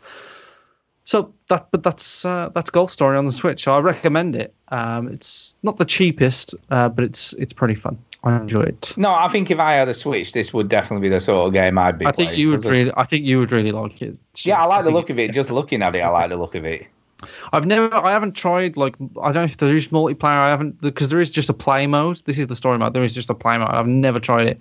So 1.05 1.35
that, 1.49 1.69
but 1.71 1.83
that's 1.83 2.25
uh, 2.25 2.51
that's 2.55 2.71
Golf 2.71 2.91
Story 2.91 3.17
on 3.17 3.25
the 3.27 3.33
Switch. 3.33 3.67
I 3.67 3.79
recommend 3.79 4.37
it. 4.37 4.55
Um, 4.69 5.09
it's 5.09 5.57
not 5.63 5.77
the 5.77 5.85
cheapest, 5.85 6.55
uh, 6.71 6.89
but 6.89 7.05
it's 7.05 7.33
it's 7.35 7.53
pretty 7.53 7.75
fun. 7.75 7.99
I 8.25 8.37
enjoy 8.37 8.63
it. 8.63 8.95
No, 8.97 9.13
I 9.13 9.29
think 9.29 9.51
if 9.51 9.59
I 9.59 9.73
had 9.73 9.89
a 9.89 9.95
Switch, 9.95 10.33
this 10.33 10.53
would 10.55 10.69
definitely 10.69 11.09
be 11.09 11.13
the 11.13 11.21
sort 11.21 11.47
of 11.47 11.53
game 11.53 11.77
I'd 11.77 11.99
be 11.99 12.07
I 12.07 12.13
think 12.13 12.29
playing, 12.29 12.41
you 12.41 12.51
would 12.51 12.65
really, 12.65 12.93
I 12.97 13.05
think 13.05 13.25
you 13.25 13.41
would 13.41 13.51
really 13.51 13.73
like 13.73 14.01
it. 14.01 14.17
Yeah, 14.43 14.63
I 14.63 14.67
like 14.67 14.85
the 14.85 14.91
look 14.93 15.11
of 15.11 15.19
it. 15.19 15.33
Just 15.33 15.51
looking 15.51 15.83
at 15.83 15.97
it, 15.97 16.01
I 16.01 16.09
like 16.09 16.31
the 16.31 16.37
look 16.37 16.55
of 16.55 16.65
it. 16.65 16.87
I've 17.53 17.67
never, 17.67 17.93
I 17.95 18.13
haven't 18.13 18.33
tried 18.33 18.77
like, 18.77 18.97
I 19.21 19.33
don't 19.33 19.35
know 19.35 19.43
if 19.45 19.57
there 19.57 19.77
is 19.77 19.89
multiplayer. 19.89 20.39
I 20.39 20.51
haven't 20.51 20.81
because 20.81 21.09
there 21.09 21.21
is 21.21 21.31
just 21.31 21.49
a 21.49 21.55
play 21.55 21.87
mode. 21.87 22.23
This 22.25 22.39
is 22.39 22.47
the 22.47 22.57
story 22.57 22.79
mode. 22.79 22.95
There 22.95 23.03
is 23.03 23.15
just 23.15 23.31
a 23.31 23.35
play 23.35 23.59
mode. 23.59 23.71
I've 23.71 23.87
never 23.87 24.21
tried 24.21 24.49
it. 24.49 24.61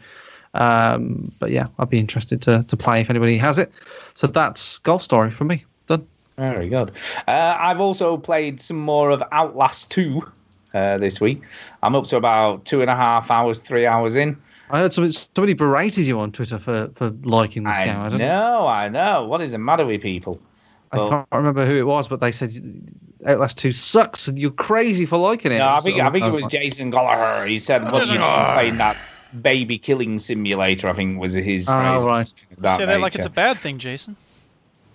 Um, 0.53 1.31
but 1.39 1.51
yeah, 1.51 1.67
I'd 1.79 1.89
be 1.89 1.99
interested 1.99 2.41
to 2.43 2.63
to 2.63 2.77
play 2.77 3.01
if 3.01 3.09
anybody 3.09 3.37
has 3.37 3.59
it. 3.59 3.71
So 4.15 4.27
that's 4.27 4.79
Golf 4.79 5.01
Story 5.03 5.31
for 5.31 5.45
me. 5.45 5.65
Done. 5.87 6.05
Very 6.37 6.69
good. 6.69 6.91
Uh, 7.27 7.57
I've 7.59 7.79
also 7.79 8.17
played 8.17 8.59
some 8.61 8.77
more 8.77 9.11
of 9.11 9.23
Outlast 9.31 9.91
2 9.91 10.23
uh, 10.73 10.97
this 10.97 11.19
week. 11.19 11.41
I'm 11.83 11.95
up 11.95 12.05
to 12.07 12.17
about 12.17 12.65
two 12.65 12.81
and 12.81 12.89
a 12.89 12.95
half 12.95 13.31
hours, 13.31 13.59
three 13.59 13.85
hours 13.85 14.15
in. 14.15 14.37
I 14.69 14.79
heard 14.79 14.93
somebody, 14.93 15.13
somebody 15.13 15.53
berated 15.53 16.05
you 16.05 16.19
on 16.19 16.31
Twitter 16.31 16.57
for, 16.57 16.89
for 16.95 17.09
liking 17.23 17.63
this 17.63 17.75
I 17.75 17.85
game. 17.85 17.99
I 17.99 18.09
don't 18.09 18.19
know, 18.19 18.67
I 18.67 18.87
know. 18.89 19.25
What 19.25 19.41
is 19.41 19.51
the 19.51 19.57
matter 19.57 19.85
with 19.85 20.01
people? 20.01 20.39
I 20.93 20.97
can't 21.09 21.27
remember 21.31 21.65
who 21.65 21.77
it 21.77 21.85
was, 21.85 22.07
but 22.07 22.19
they 22.19 22.31
said 22.31 22.53
Outlast 23.25 23.57
2 23.57 23.71
sucks 23.71 24.27
and 24.27 24.37
you're 24.37 24.51
crazy 24.51 25.05
for 25.05 25.17
liking 25.17 25.51
it. 25.51 25.57
No, 25.57 25.67
I 25.69 25.79
think 25.79 25.97
So 25.97 26.03
I 26.03 26.09
think 26.09 26.25
it 26.25 26.33
was 26.33 26.43
like, 26.43 26.51
Jason 26.51 26.89
Gallagher. 26.89 27.45
He 27.45 27.59
said, 27.59 27.83
"What 27.83 28.01
are 28.01 28.11
you 28.11 28.19
doing 28.19 28.53
playing 28.53 28.77
that 28.77 28.97
baby 29.41 29.77
killing 29.77 30.19
simulator?" 30.19 30.89
I 30.89 30.93
think 30.93 31.19
was 31.19 31.33
his 31.33 31.69
Oh, 31.69 31.79
phrase. 31.79 32.03
right. 32.03 32.27
Say 32.77 32.85
that 32.85 32.99
like 32.99 33.15
it's 33.15 33.25
a 33.25 33.29
bad 33.29 33.57
thing, 33.57 33.77
Jason. 33.77 34.17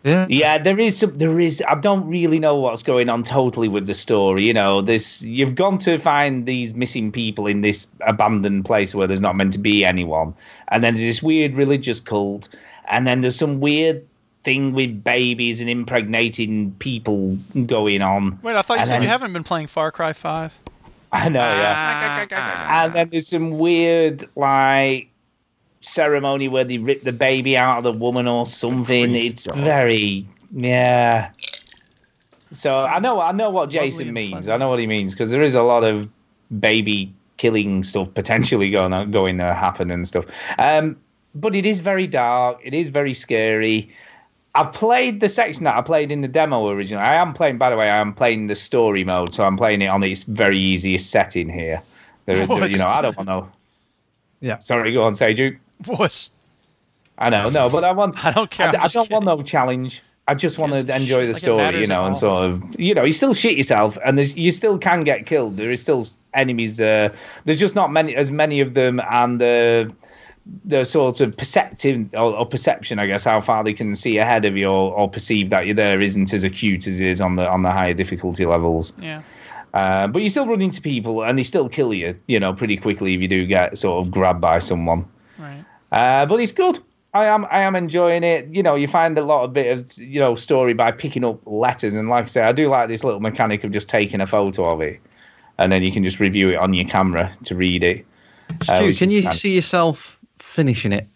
Yeah. 0.05 0.27
Yeah, 0.29 0.59
there 0.59 0.79
is 0.79 0.99
some, 0.99 1.15
there 1.19 1.41
is. 1.41 1.63
I 1.67 1.75
don't 1.75 2.07
really 2.09 2.39
know 2.39 2.57
what's 2.57 2.83
going 2.85 3.09
on 3.09 3.25
totally 3.25 3.67
with 3.69 3.87
the 3.87 3.95
story. 3.95 4.45
You 4.45 4.55
know, 4.55 4.81
this 4.81 5.23
you've 5.23 5.55
gone 5.57 5.79
to 5.79 5.99
find 5.99 6.47
these 6.47 6.75
missing 6.75 7.11
people 7.11 7.47
in 7.49 7.61
this 7.61 7.89
abandoned 8.07 8.65
place 8.65 8.95
where 8.95 9.07
there's 9.09 9.21
not 9.21 9.35
meant 9.35 9.53
to 9.55 9.59
be 9.59 9.85
anyone, 9.85 10.35
and 10.69 10.85
then 10.85 10.95
there's 10.95 11.07
this 11.07 11.23
weird 11.23 11.57
religious 11.57 11.99
cult, 11.99 12.49
and 12.89 13.07
then 13.07 13.21
there's 13.21 13.37
some 13.37 13.59
weird 13.59 14.07
thing 14.45 14.73
with 14.75 15.03
babies 15.03 15.61
and 15.61 15.69
impregnating 15.69 16.71
people 16.79 17.37
going 17.67 18.01
on. 18.01 18.39
Wait, 18.45 18.55
I 18.55 18.63
thought 18.63 18.75
you 18.75 18.81
And 18.81 18.87
said 18.87 18.95
then- 18.97 19.03
you 19.03 19.09
haven't 19.09 19.33
been 19.33 19.43
playing 19.43 19.67
Far 19.67 19.91
Cry 19.91 20.13
5. 20.13 20.57
I 21.11 21.29
know, 21.29 21.41
yeah. 21.41 22.27
Ah. 22.33 22.85
and 22.85 22.95
then 22.95 23.09
there's 23.11 23.27
some 23.29 23.59
weird 23.59 24.29
like 24.37 25.09
ceremony 25.87 26.49
where 26.49 26.65
they 26.65 26.79
rip 26.79 27.03
the 27.03 27.13
baby 27.13 27.57
out 27.57 27.79
of 27.79 27.85
the 27.85 27.93
woman 27.93 28.27
or 28.27 28.45
something. 28.47 29.15
It's 29.15 29.47
very 29.47 30.27
yeah. 30.53 31.31
So 32.53 32.75
I 32.75 32.99
know 32.99 33.21
I 33.21 33.33
know 33.33 33.51
what 33.51 33.71
Jason 33.71 34.13
means. 34.13 34.49
I 34.49 34.57
know 34.57 34.69
what 34.69 34.79
he 34.79 34.87
means 34.87 35.13
because 35.13 35.31
there 35.31 35.43
is 35.43 35.55
a 35.55 35.63
lot 35.63 35.85
of 35.85 36.09
baby 36.61 37.13
killing 37.39 37.83
stuff 37.83 38.13
potentially 38.15 38.71
going 38.71 38.93
on, 38.93 39.11
going 39.11 39.39
to 39.39 39.53
happen 39.55 39.91
and 39.91 40.07
stuff. 40.07 40.25
Um, 40.59 40.97
but 41.35 41.55
it 41.55 41.67
is 41.67 41.81
very 41.81 42.07
dark. 42.07 42.61
It 42.65 42.73
is 42.73 42.89
very 42.89 43.15
scary. 43.15 43.91
I've 44.55 44.73
played 44.73 45.21
the 45.21 45.29
section 45.29 45.65
that 45.65 45.77
I 45.77 45.83
played 45.83 46.11
in 46.11 46.23
the 46.23 46.29
demo 46.29 46.69
originally. 46.71 47.03
I 47.05 47.17
am 47.17 47.35
playing, 47.35 47.59
by 47.59 47.69
the 47.69 47.77
way, 47.77 47.91
I 47.91 47.99
am 47.99 48.15
playing 48.15 48.47
the 48.47 48.55
story 48.55 49.05
mode, 49.05 49.35
so 49.35 49.45
I'm 49.45 49.59
playing 49.59 49.83
it 49.83 49.89
on 49.89 50.03
its 50.03 50.25
very 50.25 50.57
easiest 50.57 51.11
setting 51.11 51.51
here. 51.51 51.83
There, 52.25 52.47
there- 52.47 52.67
you 52.69 52.79
know, 52.79 52.87
I 52.89 53.03
don't 53.03 53.17
want 53.19 53.29
to. 53.29 53.45
Yeah. 54.41 54.59
Sorry, 54.61 54.93
go 54.95 55.03
on, 55.03 55.15
say 55.15 55.35
Duke. 55.35 55.57
Wuss. 55.87 56.31
I 57.19 57.31
know, 57.31 57.49
no, 57.49 57.69
but 57.69 57.85
I 57.85 57.93
want. 57.93 58.25
I 58.25 58.33
don't 58.33 58.51
care. 58.51 58.69
I, 58.69 58.85
I 58.85 58.89
don't 58.89 59.11
want 59.11 59.25
no 59.25 59.41
challenge. 59.43 60.03
I 60.29 60.35
just 60.35 60.59
want 60.59 60.73
to 60.73 60.95
enjoy 60.95 61.23
the 61.23 61.33
like 61.33 61.37
story, 61.37 61.81
you 61.81 61.87
know, 61.87 62.05
and 62.05 62.17
sort 62.17 62.45
of, 62.45 62.81
you 62.81 62.95
know, 62.95 63.05
you 63.05 63.13
still 63.13 63.33
shit 63.33 63.57
yourself, 63.57 63.97
and 64.05 64.19
there's, 64.19 64.37
you 64.37 64.51
still 64.51 64.77
can 64.77 65.03
get 65.03 65.25
killed. 65.25 65.57
There 65.57 65.71
is 65.71 65.81
still 65.81 66.05
enemies. 66.35 66.79
there. 66.79 67.13
there's 67.45 67.61
just 67.61 67.77
not 67.77 67.93
many, 67.93 68.17
as 68.17 68.33
many 68.33 68.61
of 68.61 68.75
them, 68.75 69.01
and 69.09 69.41
the 69.41 69.95
the 70.65 70.85
sort 70.85 71.21
of 71.21 71.37
perceptive 71.37 72.13
or, 72.15 72.37
or 72.37 72.47
perception, 72.47 72.99
I 72.99 73.07
guess, 73.07 73.25
how 73.25 73.41
far 73.41 73.65
they 73.65 73.73
can 73.73 73.95
see 73.95 74.19
ahead 74.19 74.45
of 74.45 74.57
you 74.57 74.67
or, 74.67 74.93
or 74.95 75.09
perceive 75.09 75.51
that 75.51 75.67
you're 75.67 75.75
there 75.75 76.01
isn't 76.01 76.33
as 76.33 76.45
acute 76.45 76.87
as 76.87 77.01
it 77.01 77.07
is 77.07 77.21
on 77.21 77.37
the 77.37 77.49
on 77.49 77.63
the 77.63 77.71
higher 77.71 77.95
difficulty 77.95 78.47
levels. 78.47 78.95
Yeah. 78.99 79.23
Uh, 79.75 80.07
but 80.07 80.23
you 80.23 80.29
still 80.29 80.47
run 80.47 80.61
into 80.61 80.81
people, 80.81 81.23
and 81.23 81.39
they 81.39 81.43
still 81.45 81.69
kill 81.69 81.95
you, 81.95 82.19
you 82.27 82.41
know, 82.41 82.53
pretty 82.53 82.77
quickly 82.77 83.15
if 83.15 83.21
you 83.21 83.29
do 83.29 83.47
get 83.47 83.79
sort 83.79 84.05
of 84.05 84.13
grabbed 84.13 84.41
by 84.41 84.59
someone. 84.59 85.09
Uh, 85.93 86.27
but 86.27 86.41
it's 86.41 86.53
good. 86.53 86.79
I 87.15 87.27
am 87.27 87.47
I 87.51 87.61
am 87.63 87.75
enjoying 87.77 88.25
it. 88.25 88.49
You 88.55 88.63
know, 88.63 88.75
you 88.75 88.89
find 88.89 89.17
a 89.17 89.23
lot 89.23 89.45
of 89.45 89.53
bit 89.53 89.77
of 89.79 89.97
you 89.99 90.21
know 90.21 90.35
story 90.35 90.75
by 90.75 90.93
picking 90.93 91.25
up 91.25 91.41
letters, 91.47 91.95
and 91.95 92.09
like 92.09 92.25
I 92.25 92.27
say, 92.27 92.43
I 92.43 92.53
do 92.53 92.69
like 92.69 92.89
this 92.89 93.05
little 93.05 93.21
mechanic 93.21 93.65
of 93.65 93.71
just 93.71 93.89
taking 93.89 94.21
a 94.21 94.27
photo 94.27 94.71
of 94.71 94.81
it, 94.81 95.01
and 95.59 95.73
then 95.73 95.83
you 95.83 95.93
can 95.93 96.05
just 96.05 96.21
review 96.21 96.51
it 96.51 96.57
on 96.57 96.75
your 96.75 96.87
camera 96.87 97.33
to 97.45 97.55
read 97.55 97.83
it. 97.83 98.05
Uh, 98.69 98.77
Stu, 98.77 98.87
which 98.87 98.99
can 98.99 99.11
you 99.11 99.33
see 99.33 99.55
yourself 99.55 100.19
finishing 100.39 100.93
it? 100.93 101.07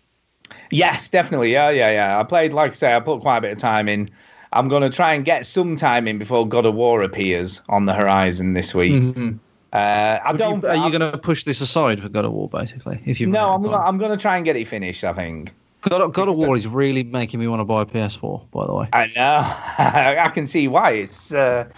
Yes, 0.71 1.09
definitely. 1.09 1.53
Yeah, 1.53 1.71
yeah, 1.71 1.91
yeah. 1.91 2.19
I 2.19 2.23
played, 2.25 2.53
like 2.53 2.73
I 2.73 2.75
say, 2.75 2.95
I 2.95 3.01
put 3.01 3.21
quite 3.21 3.39
a 3.39 3.41
bit 3.41 3.53
of 3.53 3.59
time 3.59 3.89
in. 3.89 4.09
I'm 4.53 4.69
going 4.69 4.83
to 4.83 4.91
try 4.91 5.15
and 5.15 5.25
get 5.25 5.47
some 5.47 5.77
time 5.77 6.09
in 6.09 6.19
before 6.19 6.49
God 6.49 6.67
of 6.67 6.75
War 6.75 7.03
appears 7.03 7.63
on 7.69 7.87
the 7.87 7.93
horizon 7.93 8.55
this 8.55 8.75
week. 8.75 8.93
Mhm. 8.93 9.39
Uh, 9.73 10.19
I 10.25 10.33
don't. 10.33 10.63
you, 10.63 10.69
are 10.69 10.89
you 10.89 10.99
going 10.99 11.13
to 11.13 11.19
push 11.19 11.45
this 11.45 11.61
aside 11.61 12.03
for 12.03 12.09
God 12.09 12.25
of 12.25 12.33
War, 12.33 12.49
basically? 12.49 13.01
If 13.07 13.21
you 13.21 13.29
No, 13.29 13.51
I'm 13.51 13.61
gonna. 13.61 13.77
I'm 13.77 13.99
going 13.99 14.11
to 14.11 14.17
try 14.17 14.37
and 14.37 14.45
get 14.45 14.57
it 14.57 14.67
finished. 14.67 15.05
I 15.05 15.13
think. 15.13 15.55
God, 15.83 16.01
of- 16.03 16.13
God 16.13 16.29
of 16.29 16.37
War 16.37 16.57
is 16.57 16.67
really 16.67 17.05
making 17.05 17.41
me 17.41 17.47
want 17.47 17.61
to 17.61 17.65
buy 17.65 17.83
a 17.83 17.87
PS4. 17.87 18.51
By 18.51 18.67
the 18.67 18.75
way, 18.75 18.89
I 18.93 19.07
know. 19.07 20.19
I 20.23 20.29
can 20.35 20.47
see 20.47 20.69
why. 20.69 20.93
It's, 20.93 21.33
uh, 21.33 21.71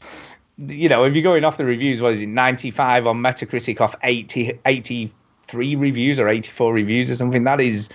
you 0.58 0.88
know, 0.88 1.04
if 1.04 1.14
you're 1.14 1.22
going 1.22 1.44
off 1.44 1.56
the 1.56 1.64
reviews, 1.64 2.00
what 2.00 2.12
is 2.12 2.22
it, 2.22 2.26
95 2.26 3.06
on 3.06 3.18
Metacritic 3.18 3.80
off 3.80 3.94
80, 4.02 4.58
83 4.66 5.76
reviews 5.76 6.18
or 6.18 6.28
84 6.28 6.72
reviews 6.72 7.10
or 7.10 7.14
something? 7.14 7.44
That 7.44 7.60
is, 7.60 7.90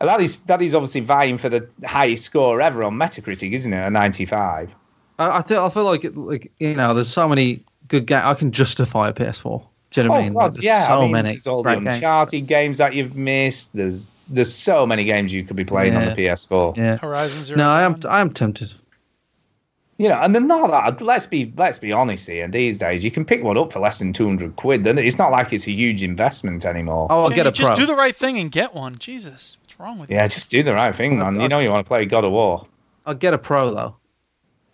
that 0.00 0.20
is, 0.20 0.38
that 0.40 0.60
is 0.60 0.74
obviously 0.74 1.00
vying 1.00 1.38
for 1.38 1.48
the 1.48 1.68
highest 1.84 2.24
score 2.24 2.60
ever 2.60 2.84
on 2.84 2.94
Metacritic, 2.94 3.52
isn't 3.52 3.72
it? 3.72 3.86
A 3.86 3.90
95. 3.90 4.74
I, 5.18 5.38
I 5.38 5.42
feel 5.42 5.64
I 5.64 5.70
feel 5.70 5.84
like 5.84 6.04
it, 6.04 6.16
like 6.16 6.50
you 6.58 6.74
know, 6.74 6.94
there's 6.94 7.12
so 7.12 7.28
many 7.28 7.64
good 7.90 8.06
games. 8.06 8.22
I 8.24 8.32
can 8.32 8.52
justify 8.52 9.10
a 9.10 9.12
PS4. 9.12 9.62
Do 9.90 10.00
you 10.00 10.04
know 10.06 10.10
what 10.10 10.16
oh, 10.16 10.20
I 10.20 10.22
Oh 10.22 10.24
mean? 10.24 10.32
Like, 10.32 10.44
God, 10.44 10.54
there's 10.54 10.64
yeah. 10.64 10.86
so 10.86 10.92
I 10.92 11.00
mean, 11.02 11.10
many. 11.10 11.28
There's 11.30 11.46
all 11.46 11.62
the 11.62 11.70
great 11.70 11.84
games. 11.84 11.96
Uncharted 11.96 12.46
games 12.46 12.78
that 12.78 12.94
you've 12.94 13.16
missed. 13.16 13.74
There's 13.74 14.10
there's 14.28 14.54
so 14.54 14.86
many 14.86 15.04
games 15.04 15.32
you 15.32 15.44
could 15.44 15.56
be 15.56 15.64
playing 15.64 15.96
on 15.96 16.04
the 16.04 16.12
PS4. 16.12 16.76
Yeah. 16.76 16.96
Horizon 16.96 17.42
Zero 17.42 17.58
No, 17.58 17.68
I 17.68 17.82
am 17.82 18.00
I 18.08 18.20
am 18.20 18.32
tempted. 18.32 18.72
You 19.98 20.08
know, 20.08 20.14
and 20.14 20.34
then 20.34 20.46
not 20.46 20.70
that. 20.70 21.04
Let's 21.04 21.26
be 21.26 21.52
let's 21.56 21.78
be 21.78 21.92
honest 21.92 22.26
here. 22.26 22.48
These 22.48 22.78
days, 22.78 23.04
you 23.04 23.10
can 23.10 23.24
pick 23.24 23.42
one 23.42 23.58
up 23.58 23.72
for 23.72 23.80
less 23.80 23.98
than 23.98 24.12
two 24.12 24.26
hundred 24.26 24.56
quid. 24.56 24.84
Then 24.84 24.96
it's 24.96 25.18
not 25.18 25.32
like 25.32 25.52
it's 25.52 25.66
a 25.66 25.72
huge 25.72 26.02
investment 26.02 26.64
anymore. 26.64 27.08
Oh, 27.10 27.24
I'll 27.24 27.24
Jamie, 27.24 27.36
get 27.36 27.46
a 27.48 27.52
just 27.52 27.68
pro. 27.68 27.76
do 27.76 27.86
the 27.86 27.96
right 27.96 28.16
thing 28.16 28.38
and 28.38 28.50
get 28.50 28.72
one. 28.72 28.96
Jesus, 28.96 29.58
what's 29.60 29.78
wrong 29.78 29.98
with 29.98 30.10
you? 30.10 30.16
Yeah, 30.16 30.26
just 30.28 30.48
do 30.50 30.62
the 30.62 30.72
right 30.72 30.94
thing, 30.94 31.20
oh, 31.20 31.30
man. 31.30 31.40
You 31.40 31.48
know 31.48 31.58
you 31.58 31.70
want 31.70 31.84
to 31.84 31.88
play 31.88 32.06
God 32.06 32.24
of 32.24 32.32
War. 32.32 32.66
I'll 33.04 33.14
get 33.14 33.34
a 33.34 33.38
pro 33.38 33.74
though. 33.74 33.96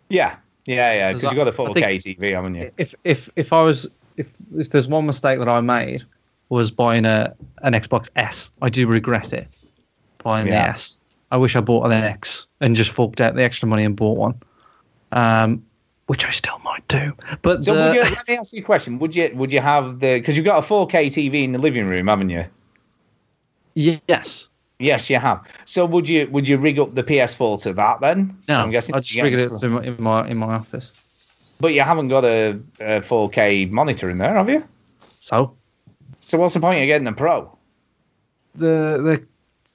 Yeah, 0.08 0.36
yeah, 0.66 0.92
yeah. 0.92 1.12
Because 1.12 1.22
you've 1.24 1.34
got 1.34 1.48
a 1.48 1.50
that- 1.52 1.56
4K 1.56 2.02
think- 2.02 2.18
TV, 2.20 2.32
haven't 2.34 2.54
you? 2.54 2.70
If 2.76 2.94
if 3.04 3.28
if 3.36 3.52
I 3.52 3.62
was 3.62 3.88
if, 4.16 4.26
if 4.56 4.70
there's 4.70 4.88
one 4.88 5.06
mistake 5.06 5.38
that 5.38 5.48
I 5.48 5.60
made 5.60 6.04
was 6.48 6.70
buying 6.70 7.04
a 7.04 7.34
an 7.62 7.72
Xbox 7.72 8.08
S. 8.16 8.52
I 8.62 8.68
do 8.68 8.86
regret 8.86 9.32
it. 9.32 9.48
Buying 10.22 10.46
Yeah. 10.46 10.64
the 10.66 10.68
S. 10.70 11.00
I 11.32 11.36
wish 11.38 11.56
I 11.56 11.60
bought 11.60 11.86
an 11.86 11.92
X 11.92 12.46
and 12.60 12.76
just 12.76 12.90
forked 12.90 13.20
out 13.20 13.34
the 13.34 13.42
extra 13.42 13.68
money 13.68 13.84
and 13.84 13.96
bought 13.96 14.16
one. 14.16 14.34
Um, 15.12 15.64
which 16.06 16.24
I 16.24 16.30
still 16.30 16.60
might 16.60 16.86
do. 16.86 17.12
But 17.42 17.64
So 17.64 17.74
the, 17.74 17.80
would 17.82 17.94
you, 17.94 18.02
let 18.14 18.28
me 18.28 18.36
ask 18.36 18.52
you 18.52 18.60
a 18.62 18.64
question. 18.64 19.00
Would 19.00 19.16
you 19.16 19.32
would 19.34 19.52
you 19.52 19.60
have 19.60 19.98
the 19.98 20.14
because 20.20 20.36
you've 20.36 20.44
got 20.46 20.62
a 20.62 20.66
4K 20.66 21.06
TV 21.06 21.42
in 21.42 21.50
the 21.52 21.58
living 21.58 21.86
room, 21.86 22.06
haven't 22.06 22.30
you? 22.30 22.44
yes. 23.74 24.48
Yes, 24.78 25.08
you 25.08 25.18
have. 25.18 25.46
So 25.64 25.86
would 25.86 26.08
you 26.08 26.28
would 26.30 26.46
you 26.48 26.58
rig 26.58 26.78
up 26.78 26.94
the 26.94 27.02
PS4 27.02 27.62
to 27.62 27.72
that 27.74 28.00
then? 28.00 28.36
No, 28.48 28.60
I'm 28.60 28.70
guessing 28.70 28.94
I 28.94 29.00
just 29.00 29.20
rigged 29.20 29.36
it 29.36 29.62
in 29.62 29.72
my, 29.72 29.82
in 29.82 30.02
my 30.02 30.28
in 30.28 30.36
my 30.36 30.54
office. 30.54 30.94
But 31.58 31.72
you 31.72 31.80
haven't 31.80 32.08
got 32.08 32.24
a, 32.24 32.60
a 32.80 33.00
4K 33.00 33.70
monitor 33.70 34.10
in 34.10 34.18
there, 34.18 34.34
have 34.34 34.50
you? 34.50 34.62
So 35.20 35.56
So 36.24 36.38
what's 36.38 36.52
the 36.52 36.60
point 36.60 36.80
of 36.82 36.86
getting 36.86 37.06
a 37.06 37.12
Pro? 37.12 37.56
the 38.54 39.24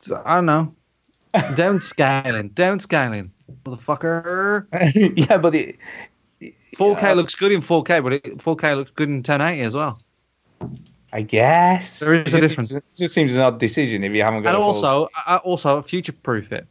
the 0.08 0.22
I 0.26 0.36
don't 0.36 0.46
know. 0.46 0.76
downscaling, 1.34 2.52
downscaling, 2.54 3.30
motherfucker. 3.64 4.68
yeah, 5.30 5.38
but 5.38 5.56
it, 5.56 5.78
4K 6.76 7.02
Yeah. 7.02 7.14
looks 7.14 7.36
good 7.36 7.52
in 7.52 7.62
4K, 7.62 8.04
but 8.04 8.14
it, 8.14 8.38
4K 8.38 8.76
looks 8.76 8.92
good 8.92 9.10
in 9.10 9.16
1080 9.18 9.62
as 9.62 9.76
well. 9.76 10.00
I 11.14 11.22
guess 11.22 12.00
There 12.00 12.14
is 12.14 12.34
it 12.34 12.38
a 12.38 12.40
just 12.40 12.50
difference. 12.50 12.70
Seems, 12.70 12.78
it 12.78 12.84
just 12.96 13.14
seems 13.14 13.36
an 13.36 13.42
odd 13.42 13.60
decision 13.60 14.04
if 14.04 14.14
you 14.14 14.24
haven't 14.24 14.44
got. 14.44 14.56
And 14.56 14.58
a 14.58 14.62
also, 14.62 15.10
I 15.14 15.38
also 15.38 15.82
future 15.82 16.14
proof 16.14 16.52
it. 16.52 16.68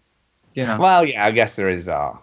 You 0.55 0.67
know, 0.67 0.79
well, 0.81 1.05
yeah, 1.05 1.27
I 1.27 1.31
guess 1.31 1.57
there 1.57 1.69
is 1.69 1.85
that. 1.85 2.15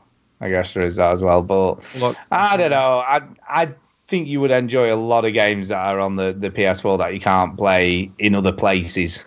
I 0.41 0.49
guess 0.49 0.73
there 0.73 0.85
is 0.85 0.97
that 0.97 1.11
as 1.13 1.23
well. 1.23 1.41
But 1.41 1.79
Look- 1.99 2.17
I 2.31 2.57
don't 2.57 2.71
know. 2.71 2.99
I 2.99 3.21
I 3.47 3.69
think 4.07 4.27
you 4.27 4.39
would 4.41 4.51
enjoy 4.51 4.93
a 4.93 4.95
lot 4.95 5.25
of 5.25 5.33
games 5.33 5.67
that 5.69 5.77
are 5.77 5.99
on 5.99 6.15
the, 6.15 6.33
the 6.33 6.49
PS4 6.49 6.97
that 6.99 7.13
you 7.13 7.19
can't 7.19 7.57
play 7.57 8.11
in 8.19 8.35
other 8.35 8.51
places. 8.53 9.25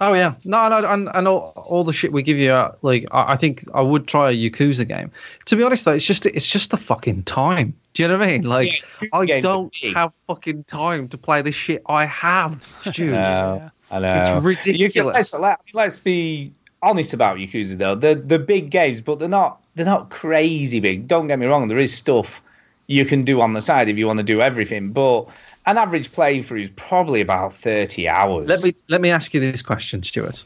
Oh 0.00 0.12
yeah, 0.12 0.34
no, 0.44 0.68
no, 0.68 0.86
and, 0.86 1.08
and 1.14 1.26
all, 1.26 1.52
all 1.56 1.82
the 1.82 1.92
shit 1.92 2.12
we 2.12 2.22
give 2.22 2.36
you, 2.36 2.50
uh, 2.52 2.72
like 2.82 3.06
I, 3.12 3.32
I 3.32 3.36
think 3.36 3.64
I 3.72 3.80
would 3.80 4.06
try 4.06 4.30
a 4.30 4.34
Yakuza 4.34 4.86
game. 4.86 5.10
To 5.46 5.56
be 5.56 5.62
honest 5.62 5.84
though, 5.86 5.92
it's 5.94 6.04
just 6.04 6.26
it's 6.26 6.46
just 6.46 6.70
the 6.70 6.76
fucking 6.76 7.22
time. 7.22 7.74
Do 7.94 8.02
you 8.02 8.08
know 8.08 8.18
what 8.18 8.28
I 8.28 8.32
mean? 8.32 8.42
Like 8.42 8.82
Yeah, 9.00 9.08
I 9.14 9.40
don't 9.40 9.74
have 9.94 10.12
fucking 10.26 10.64
time 10.64 11.08
to 11.08 11.18
play 11.18 11.40
the 11.40 11.52
shit 11.52 11.82
I 11.88 12.04
have, 12.06 12.62
Stu. 12.84 13.10
No, 13.10 13.70
I 13.90 13.98
know. 14.00 14.12
It's 14.12 14.28
You 14.28 14.34
can- 14.34 14.44
ridiculous. 14.44 15.14
let's, 15.14 15.34
let, 15.34 15.60
let's 15.72 16.00
be 16.00 16.52
honest 16.82 17.14
about 17.14 17.38
Yakuza 17.38 17.78
though. 17.78 17.94
They're 17.94 18.14
the 18.14 18.38
big 18.38 18.70
games, 18.70 19.00
but 19.00 19.18
they're 19.18 19.28
not 19.30 19.62
they're 19.76 19.86
not 19.86 20.10
crazy 20.10 20.80
big. 20.80 21.08
Don't 21.08 21.26
get 21.26 21.38
me 21.38 21.46
wrong. 21.46 21.68
There 21.68 21.78
is 21.78 21.94
stuff 21.94 22.42
you 22.86 23.04
can 23.06 23.24
do 23.24 23.40
on 23.40 23.54
the 23.54 23.60
side 23.60 23.88
if 23.88 23.96
you 23.96 24.06
want 24.06 24.18
to 24.18 24.22
do 24.22 24.40
everything, 24.42 24.92
but 24.92 25.26
an 25.66 25.78
average 25.78 26.12
playing 26.12 26.44
playthrough 26.44 26.62
is 26.64 26.70
probably 26.76 27.20
about 27.20 27.54
thirty 27.54 28.08
hours. 28.08 28.48
Let 28.48 28.62
me 28.62 28.74
let 28.88 29.00
me 29.00 29.10
ask 29.10 29.34
you 29.34 29.40
this 29.40 29.62
question, 29.62 30.02
Stuart. 30.02 30.42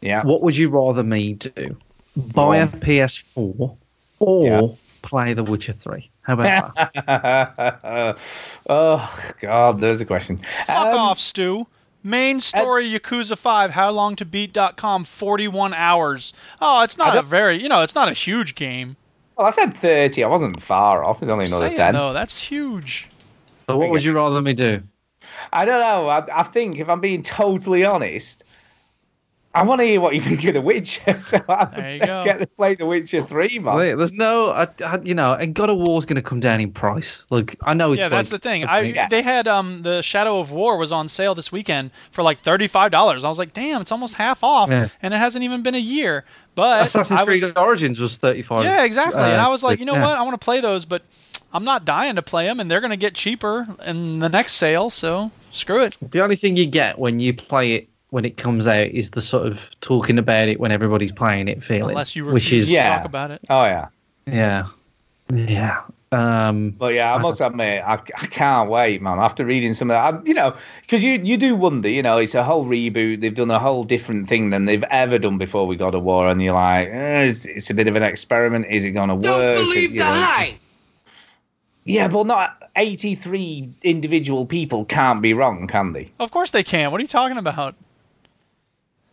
yeah. 0.00 0.22
What 0.24 0.42
would 0.42 0.56
you 0.56 0.68
rather 0.70 1.02
me 1.02 1.34
do? 1.34 1.76
Buy 2.16 2.58
a 2.58 2.66
PS4 2.66 3.76
or 4.20 4.46
Yeah. 4.46 4.62
play 5.02 5.32
The 5.34 5.44
Witcher 5.44 5.72
3? 5.72 6.10
How 6.22 6.32
about 6.34 6.74
that? 6.74 8.18
oh 8.68 9.32
God, 9.40 9.80
there's 9.80 10.00
a 10.00 10.04
question. 10.04 10.40
Fuck 10.66 10.86
Um, 10.88 10.94
off, 10.98 11.18
Stu. 11.18 11.66
Main 12.04 12.40
story 12.40 12.90
Yakuza 12.90 13.36
5, 13.36 13.70
how 13.70 13.90
long 13.90 14.16
to 14.16 14.24
beat.com, 14.24 15.04
41 15.04 15.74
hours. 15.74 16.32
Oh, 16.60 16.82
it's 16.82 16.96
not 16.96 17.16
a 17.16 17.22
very, 17.22 17.62
you 17.62 17.68
know, 17.68 17.82
it's 17.82 17.94
not 17.94 18.08
a 18.08 18.12
huge 18.14 18.54
game. 18.54 18.96
Well, 19.36 19.46
I 19.46 19.50
said 19.50 19.76
thirty. 19.76 20.24
I 20.24 20.26
wasn't 20.26 20.60
far 20.60 21.04
off. 21.04 21.22
It's 21.22 21.30
only 21.30 21.44
another 21.46 21.66
Saying, 21.66 21.76
ten. 21.76 21.94
though, 21.94 22.12
that's 22.12 22.40
huge. 22.40 23.06
So 23.68 23.76
what 23.76 23.90
would 23.90 24.04
you 24.04 24.12
rather 24.14 24.40
me 24.40 24.54
do? 24.54 24.82
I 25.52 25.64
don't 25.64 25.80
know. 25.80 26.08
I, 26.08 26.40
I 26.40 26.42
think 26.44 26.78
if 26.78 26.88
I'm 26.88 27.00
being 27.00 27.22
totally 27.22 27.84
honest, 27.84 28.44
I 29.54 29.62
want 29.64 29.80
to 29.80 29.86
hear 29.86 30.00
what 30.00 30.14
you 30.14 30.20
think 30.20 30.44
of 30.44 30.54
The 30.54 30.60
Witcher. 30.60 31.14
So 31.20 31.40
I 31.48 31.64
would 31.64 31.74
There 31.74 31.90
you 31.90 31.98
say 31.98 32.06
go. 32.06 32.22
get 32.24 32.38
to 32.38 32.46
play 32.46 32.76
The 32.76 32.86
Witcher 32.86 33.24
3, 33.24 33.58
man. 33.58 33.76
Wait, 33.76 33.94
There's 33.94 34.12
no, 34.12 34.50
I, 34.50 34.68
I, 34.84 35.00
you 35.02 35.14
know, 35.14 35.34
and 35.34 35.54
God 35.54 35.68
of 35.68 35.78
War's 35.78 36.06
going 36.06 36.16
to 36.16 36.22
come 36.22 36.40
down 36.40 36.60
in 36.60 36.72
price. 36.72 37.26
Like 37.28 37.56
I 37.62 37.74
know 37.74 37.92
it's 37.92 38.00
yeah, 38.00 38.08
that's 38.08 38.30
like- 38.30 38.40
the 38.40 38.48
thing. 38.48 38.64
okay. 38.64 38.98
I 38.98 39.08
they 39.08 39.22
had 39.22 39.48
um 39.48 39.82
the 39.82 40.02
Shadow 40.02 40.38
of 40.38 40.52
War 40.52 40.78
was 40.78 40.92
on 40.92 41.08
sale 41.08 41.34
this 41.34 41.50
weekend 41.50 41.90
for 42.10 42.22
like 42.22 42.42
$35. 42.42 43.24
I 43.24 43.28
was 43.28 43.38
like, 43.38 43.52
"Damn, 43.52 43.82
it's 43.82 43.92
almost 43.92 44.14
half 44.14 44.44
off." 44.44 44.70
Yeah. 44.70 44.88
And 45.02 45.12
it 45.12 45.16
hasn't 45.18 45.44
even 45.44 45.62
been 45.62 45.74
a 45.74 45.78
year. 45.78 46.24
But 46.54 46.84
Assassin's 46.84 47.20
I 47.20 47.24
was, 47.24 47.40
Creed 47.40 47.58
Origins 47.58 48.00
was 48.00 48.18
35. 48.18 48.64
Yeah, 48.64 48.84
exactly. 48.84 49.22
and 49.22 49.40
uh, 49.40 49.46
I 49.46 49.48
was 49.48 49.62
like, 49.62 49.78
you 49.78 49.86
know 49.86 49.94
yeah. 49.94 50.02
what? 50.02 50.18
I 50.18 50.22
want 50.22 50.40
to 50.40 50.44
play 50.44 50.60
those, 50.60 50.84
but 50.84 51.02
I'm 51.58 51.64
not 51.64 51.84
dying 51.84 52.14
to 52.14 52.22
play 52.22 52.46
them, 52.46 52.60
and 52.60 52.70
they're 52.70 52.80
going 52.80 52.92
to 52.92 52.96
get 52.96 53.14
cheaper 53.14 53.66
in 53.84 54.20
the 54.20 54.28
next 54.28 54.52
sale, 54.52 54.90
so 54.90 55.32
screw 55.50 55.82
it. 55.82 55.96
The 56.00 56.22
only 56.22 56.36
thing 56.36 56.56
you 56.56 56.66
get 56.66 57.00
when 57.00 57.18
you 57.18 57.34
play 57.34 57.72
it 57.72 57.88
when 58.10 58.24
it 58.24 58.36
comes 58.36 58.68
out 58.68 58.86
is 58.86 59.10
the 59.10 59.20
sort 59.20 59.48
of 59.48 59.68
talking 59.80 60.18
about 60.20 60.46
it 60.46 60.60
when 60.60 60.70
everybody's 60.70 61.10
playing 61.10 61.48
it 61.48 61.64
feeling. 61.64 61.90
Unless 61.90 62.14
you 62.14 62.26
which 62.26 62.52
is 62.52 62.68
to 62.68 62.74
Yeah. 62.74 62.96
talk 62.98 63.06
about 63.06 63.32
it. 63.32 63.40
Oh, 63.50 63.64
yeah. 63.64 63.88
yeah, 64.26 64.66
yeah. 65.34 65.80
Um, 66.12 66.70
But 66.70 66.94
yeah, 66.94 67.12
I 67.12 67.18
must 67.18 67.40
admit, 67.40 67.82
I, 67.84 67.94
I 67.94 68.26
can't 68.28 68.70
wait, 68.70 69.02
man. 69.02 69.18
After 69.18 69.44
reading 69.44 69.74
some 69.74 69.90
of 69.90 69.94
that, 69.96 70.20
I, 70.22 70.26
you 70.28 70.34
know, 70.34 70.54
because 70.82 71.02
you 71.02 71.20
you 71.24 71.36
do 71.36 71.56
wonder, 71.56 71.88
you 71.88 72.02
know, 72.04 72.18
it's 72.18 72.36
a 72.36 72.44
whole 72.44 72.64
reboot. 72.64 73.20
They've 73.20 73.34
done 73.34 73.50
a 73.50 73.58
whole 73.58 73.82
different 73.82 74.28
thing 74.28 74.50
than 74.50 74.64
they've 74.64 74.84
ever 74.84 75.18
done 75.18 75.38
before 75.38 75.66
we 75.66 75.74
got 75.74 75.94
a 75.96 75.98
war, 75.98 76.28
and 76.28 76.40
you're 76.40 76.54
like, 76.54 76.86
eh, 76.88 77.22
it's, 77.24 77.46
it's 77.46 77.68
a 77.68 77.74
bit 77.74 77.88
of 77.88 77.96
an 77.96 78.04
experiment. 78.04 78.66
Is 78.70 78.84
it 78.86 78.92
going 78.92 79.08
to 79.08 79.16
work? 79.16 79.24
Don't 79.24 79.56
believe 79.66 79.90
You 79.92 79.98
the 79.98 80.04
know, 80.04 80.22
hype. 80.22 80.54
Yeah, 81.88 82.08
but 82.08 82.26
not 82.26 82.70
83 82.76 83.70
individual 83.82 84.44
people 84.44 84.84
can't 84.84 85.22
be 85.22 85.32
wrong, 85.32 85.66
can 85.66 85.92
they? 85.94 86.08
Of 86.20 86.30
course 86.30 86.50
they 86.50 86.62
can. 86.62 86.90
What 86.90 86.98
are 86.98 87.02
you 87.02 87.08
talking 87.08 87.38
about? 87.38 87.74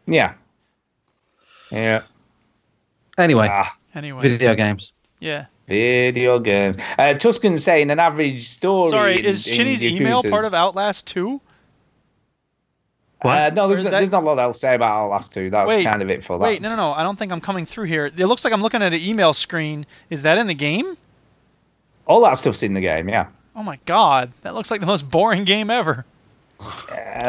Yeah. 0.05 0.33
Yeah. 1.71 2.03
anyway, 3.17 3.47
Ah, 3.49 3.77
Anyway, 3.95 4.21
video 4.21 4.55
games. 4.55 4.91
yeah. 5.19 5.45
video 5.67 6.39
games. 6.39 6.75
Uh, 6.99 7.13
Tuscan's 7.13 7.63
saying 7.63 7.91
an 7.91 7.99
average 7.99 8.49
story. 8.49 8.89
Sorry, 8.89 9.19
in- 9.19 9.25
is 9.25 9.47
in 9.47 9.53
Chinny's 9.53 9.83
email 9.83 10.21
part 10.21 10.43
of 10.43 10.53
Outlast 10.53 11.07
2? 11.07 11.39
What? 13.21 13.37
Uh, 13.37 13.49
no, 13.51 13.69
there's, 13.69 13.85
that- 13.85 13.91
there's 13.91 14.11
not 14.11 14.23
a 14.23 14.25
lot 14.25 14.37
else 14.37 14.57
to 14.57 14.59
say 14.59 14.75
about 14.75 14.91
Outlast 14.91 15.33
two. 15.33 15.49
That's 15.49 15.67
Wait, 15.69 15.85
kind 15.85 16.01
of 16.01 16.09
it 16.09 16.23
for 16.25 16.37
that. 16.37 16.43
Wait, 16.43 16.61
no, 16.61 16.69
no, 16.69 16.75
no. 16.75 16.91
I 16.91 17.03
don't 17.03 17.17
think 17.17 17.31
I'm 17.31 17.41
coming 17.41 17.65
through 17.65 17.85
here. 17.85 18.05
It 18.05 18.17
looks 18.17 18.43
like 18.43 18.53
I'm 18.53 18.61
looking 18.61 18.83
at 18.83 18.93
an 18.93 18.99
email 18.99 19.33
screen. 19.33 19.85
Is 20.09 20.23
that 20.23 20.37
in 20.37 20.45
the 20.47 20.53
game? 20.53 20.97
All 22.07 22.21
that 22.23 22.33
stuff's 22.37 22.63
in 22.63 22.73
the 22.73 22.81
game, 22.81 23.09
yeah. 23.09 23.27
Oh 23.55 23.63
my 23.63 23.79
god, 23.85 24.31
that 24.41 24.53
looks 24.53 24.69
like 24.71 24.79
the 24.81 24.85
most 24.87 25.09
boring 25.09 25.43
game 25.45 25.69
ever. 25.69 26.05
Uh, 26.59 26.65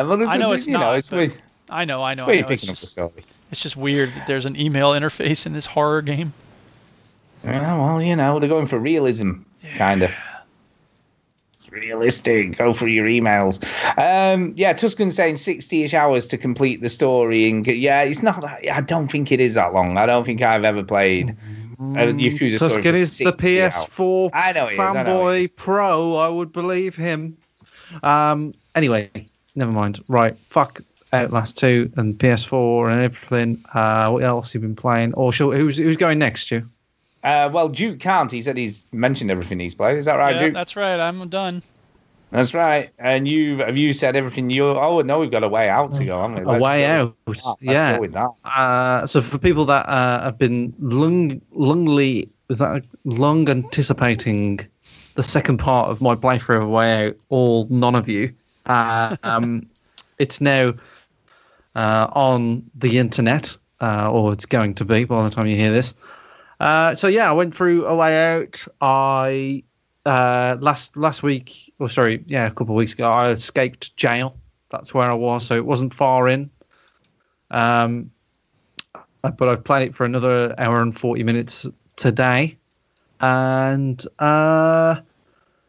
well, 0.06 0.28
I 0.28 0.36
know 0.36 0.52
it's 0.52 0.66
you 0.66 0.72
know, 0.74 0.80
not, 0.80 0.96
it's 0.98 1.10
weird- 1.10 1.40
I 1.68 1.84
know, 1.84 2.02
I 2.02 2.14
know, 2.14 2.26
where 2.26 2.36
I 2.36 2.40
know. 2.40 2.46
It's 2.48 2.62
picking 2.62 2.70
up 2.70 2.76
just, 2.76 2.98
it's 3.50 3.60
just 3.62 3.76
weird 3.76 4.10
that 4.10 4.26
there's 4.26 4.46
an 4.46 4.56
email 4.58 4.90
interface 4.92 5.46
in 5.46 5.52
this 5.52 5.66
horror 5.66 6.02
game. 6.02 6.32
Yeah, 7.44 7.76
well, 7.78 8.02
you 8.02 8.16
know, 8.16 8.38
they're 8.38 8.48
going 8.48 8.66
for 8.66 8.78
realism, 8.78 9.32
kind 9.76 10.02
of. 10.02 10.10
It's 11.54 11.70
realistic. 11.70 12.56
Go 12.58 12.72
for 12.72 12.88
your 12.88 13.06
emails. 13.06 13.62
Um, 13.98 14.52
yeah, 14.56 14.72
Tuscan's 14.72 15.14
saying 15.14 15.36
60-ish 15.36 15.94
hours 15.94 16.26
to 16.26 16.38
complete 16.38 16.80
the 16.80 16.88
story. 16.88 17.48
And 17.50 17.66
yeah, 17.66 18.02
it's 18.02 18.22
not. 18.22 18.40
that- 18.40 18.68
I 18.72 18.80
don't 18.80 19.08
think 19.10 19.30
it 19.32 19.40
is 19.40 19.54
that 19.54 19.72
long. 19.74 19.96
I 19.96 20.06
don't 20.06 20.24
think 20.24 20.42
I've 20.42 20.64
ever 20.64 20.82
played 20.82 21.36
a 21.78 22.12
Yakuza 22.12 22.56
story. 22.56 22.70
Tuscan 22.70 22.94
is 22.94 23.18
the 23.18 23.32
PS4 23.32 24.30
I 24.32 24.52
know 24.52 24.66
he 24.66 24.74
is, 24.74 24.80
I 24.80 25.02
know 25.02 25.20
fanboy 25.20 25.56
pro. 25.56 26.16
I 26.16 26.28
would 26.28 26.52
believe 26.52 26.96
him. 26.96 27.36
Um. 28.02 28.54
Anyway, 28.74 29.10
never 29.54 29.72
mind. 29.72 30.02
Right. 30.08 30.36
Fuck 30.36 30.80
Outlast 31.12 31.58
2 31.58 31.92
and 31.96 32.14
PS4 32.18 32.92
and 32.92 33.02
everything. 33.02 33.64
Uh, 33.72 34.10
what 34.10 34.22
else 34.22 34.52
have 34.52 34.62
you 34.62 34.68
been 34.68 34.76
playing? 34.76 35.14
Or 35.14 35.32
shall, 35.32 35.52
who's 35.52 35.76
who's 35.76 35.96
going 35.96 36.18
next? 36.18 36.50
You? 36.50 36.64
Uh, 37.24 37.50
well, 37.52 37.68
Duke 37.68 37.98
can't. 37.98 38.30
He 38.30 38.42
said 38.42 38.56
he's 38.56 38.84
mentioned 38.92 39.30
everything 39.30 39.58
he's 39.58 39.74
played. 39.74 39.98
Is 39.98 40.04
that 40.04 40.14
right, 40.14 40.36
yeah, 40.36 40.44
Duke? 40.44 40.54
that's 40.54 40.76
right. 40.76 41.00
I'm 41.00 41.28
done. 41.28 41.62
That's 42.30 42.54
right. 42.54 42.90
And 42.98 43.26
you 43.26 43.58
have 43.58 43.76
you 43.76 43.92
said 43.92 44.16
everything 44.16 44.50
you? 44.50 44.66
Oh 44.66 45.00
no, 45.00 45.20
we've 45.20 45.30
got 45.30 45.44
a 45.44 45.48
way 45.48 45.68
out 45.68 45.94
to 45.94 46.04
go, 46.04 46.20
haven't 46.20 46.38
we? 46.38 46.42
A 46.42 46.48
Let's 46.48 46.64
way 46.64 46.80
go 46.82 46.86
out. 46.86 47.16
with 47.26 47.38
that. 47.38 47.48
Let's 47.48 47.60
yeah. 47.62 47.94
go 47.94 48.00
with 48.00 48.12
that. 48.12 48.30
Uh, 48.44 49.06
so 49.06 49.22
for 49.22 49.38
people 49.38 49.66
that 49.66 49.88
uh, 49.88 50.24
have 50.24 50.38
been 50.38 50.74
long, 50.80 51.40
longly, 51.56 52.28
is 52.50 52.58
that 52.58 52.84
long 53.04 53.48
anticipating 53.48 54.60
the 55.14 55.22
second 55.22 55.58
part 55.58 55.88
of 55.90 56.00
my 56.00 56.14
playthrough 56.14 56.62
of 56.62 56.68
Way 56.68 57.06
Out, 57.06 57.16
all 57.28 57.66
none 57.70 57.94
of 57.94 58.08
you, 58.08 58.34
uh, 58.66 59.16
um, 59.22 59.68
it's 60.18 60.40
now 60.40 60.74
uh, 61.74 62.08
on 62.12 62.70
the 62.74 62.98
internet, 62.98 63.56
uh, 63.80 64.10
or 64.10 64.32
it's 64.32 64.46
going 64.46 64.74
to 64.74 64.84
be 64.84 65.04
by 65.04 65.22
the 65.22 65.30
time 65.30 65.46
you 65.46 65.56
hear 65.56 65.72
this. 65.72 65.94
Uh, 66.58 66.94
so 66.94 67.06
yeah, 67.06 67.28
I 67.28 67.32
went 67.32 67.54
through 67.54 67.86
a 67.86 67.94
way 67.94 68.34
out. 68.34 68.66
I 68.80 69.62
uh, 70.06 70.56
last 70.60 70.96
last 70.96 71.22
week, 71.22 71.72
or 71.78 71.88
sorry, 71.88 72.22
yeah, 72.26 72.46
a 72.46 72.50
couple 72.50 72.74
of 72.74 72.78
weeks 72.78 72.94
ago, 72.94 73.10
I 73.10 73.30
escaped 73.30 73.96
jail. 73.96 74.36
That's 74.70 74.94
where 74.94 75.10
I 75.10 75.14
was, 75.14 75.44
so 75.46 75.54
it 75.56 75.64
wasn't 75.64 75.92
far 75.94 76.28
in. 76.28 76.50
Um, 77.50 78.10
uh, 78.94 79.30
but 79.30 79.48
I've 79.48 79.64
played 79.64 79.88
it 79.88 79.94
for 79.94 80.04
another 80.04 80.54
hour 80.58 80.80
and 80.82 80.96
40 80.98 81.22
minutes 81.22 81.66
today. 81.96 82.56
And 83.20 84.04
uh, 84.18 84.96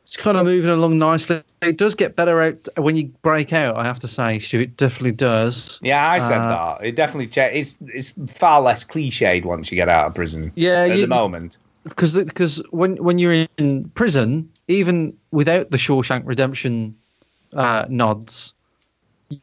it's 0.04 0.18
kind 0.18 0.38
of 0.38 0.46
moving 0.46 0.70
along 0.70 0.98
nicely. 0.98 1.44
It 1.62 1.78
does 1.78 1.96
get 1.96 2.16
better 2.16 2.42
out 2.42 2.68
when 2.78 2.96
you 2.98 3.06
break 3.22 3.54
out, 3.54 3.78
I 3.78 3.86
have 3.86 4.00
to 4.00 4.08
say, 4.08 4.40
Stu. 4.40 4.62
It 4.62 4.78
definitely 4.78 5.14
does. 5.14 5.80
Yeah, 5.82 6.08
I 6.10 6.20
said 6.20 6.38
Uh, 6.40 6.78
that. 6.78 6.86
It 6.86 6.96
definitely 6.96 7.28
cha- 7.28 7.44
it's 7.46 7.76
it's 7.82 8.14
far 8.38 8.62
less 8.62 8.84
cliched 8.84 9.46
once 9.46 9.72
you 9.72 9.76
get 9.76 9.90
out 9.90 10.08
of 10.08 10.16
prison. 10.16 10.52
Yeah, 10.56 10.82
at 10.84 10.96
you- 10.96 11.02
the 11.02 11.08
moment. 11.08 11.58
Because 11.90 12.14
because 12.14 12.62
when 12.72 12.98
when 13.04 13.18
you're 13.18 13.48
in 13.58 13.90
prison, 13.90 14.50
even 14.68 15.16
without 15.32 15.72
the 15.72 15.78
Shawshank 15.78 16.24
Redemption 16.26 16.96
uh, 17.54 17.86
nods, 17.90 18.54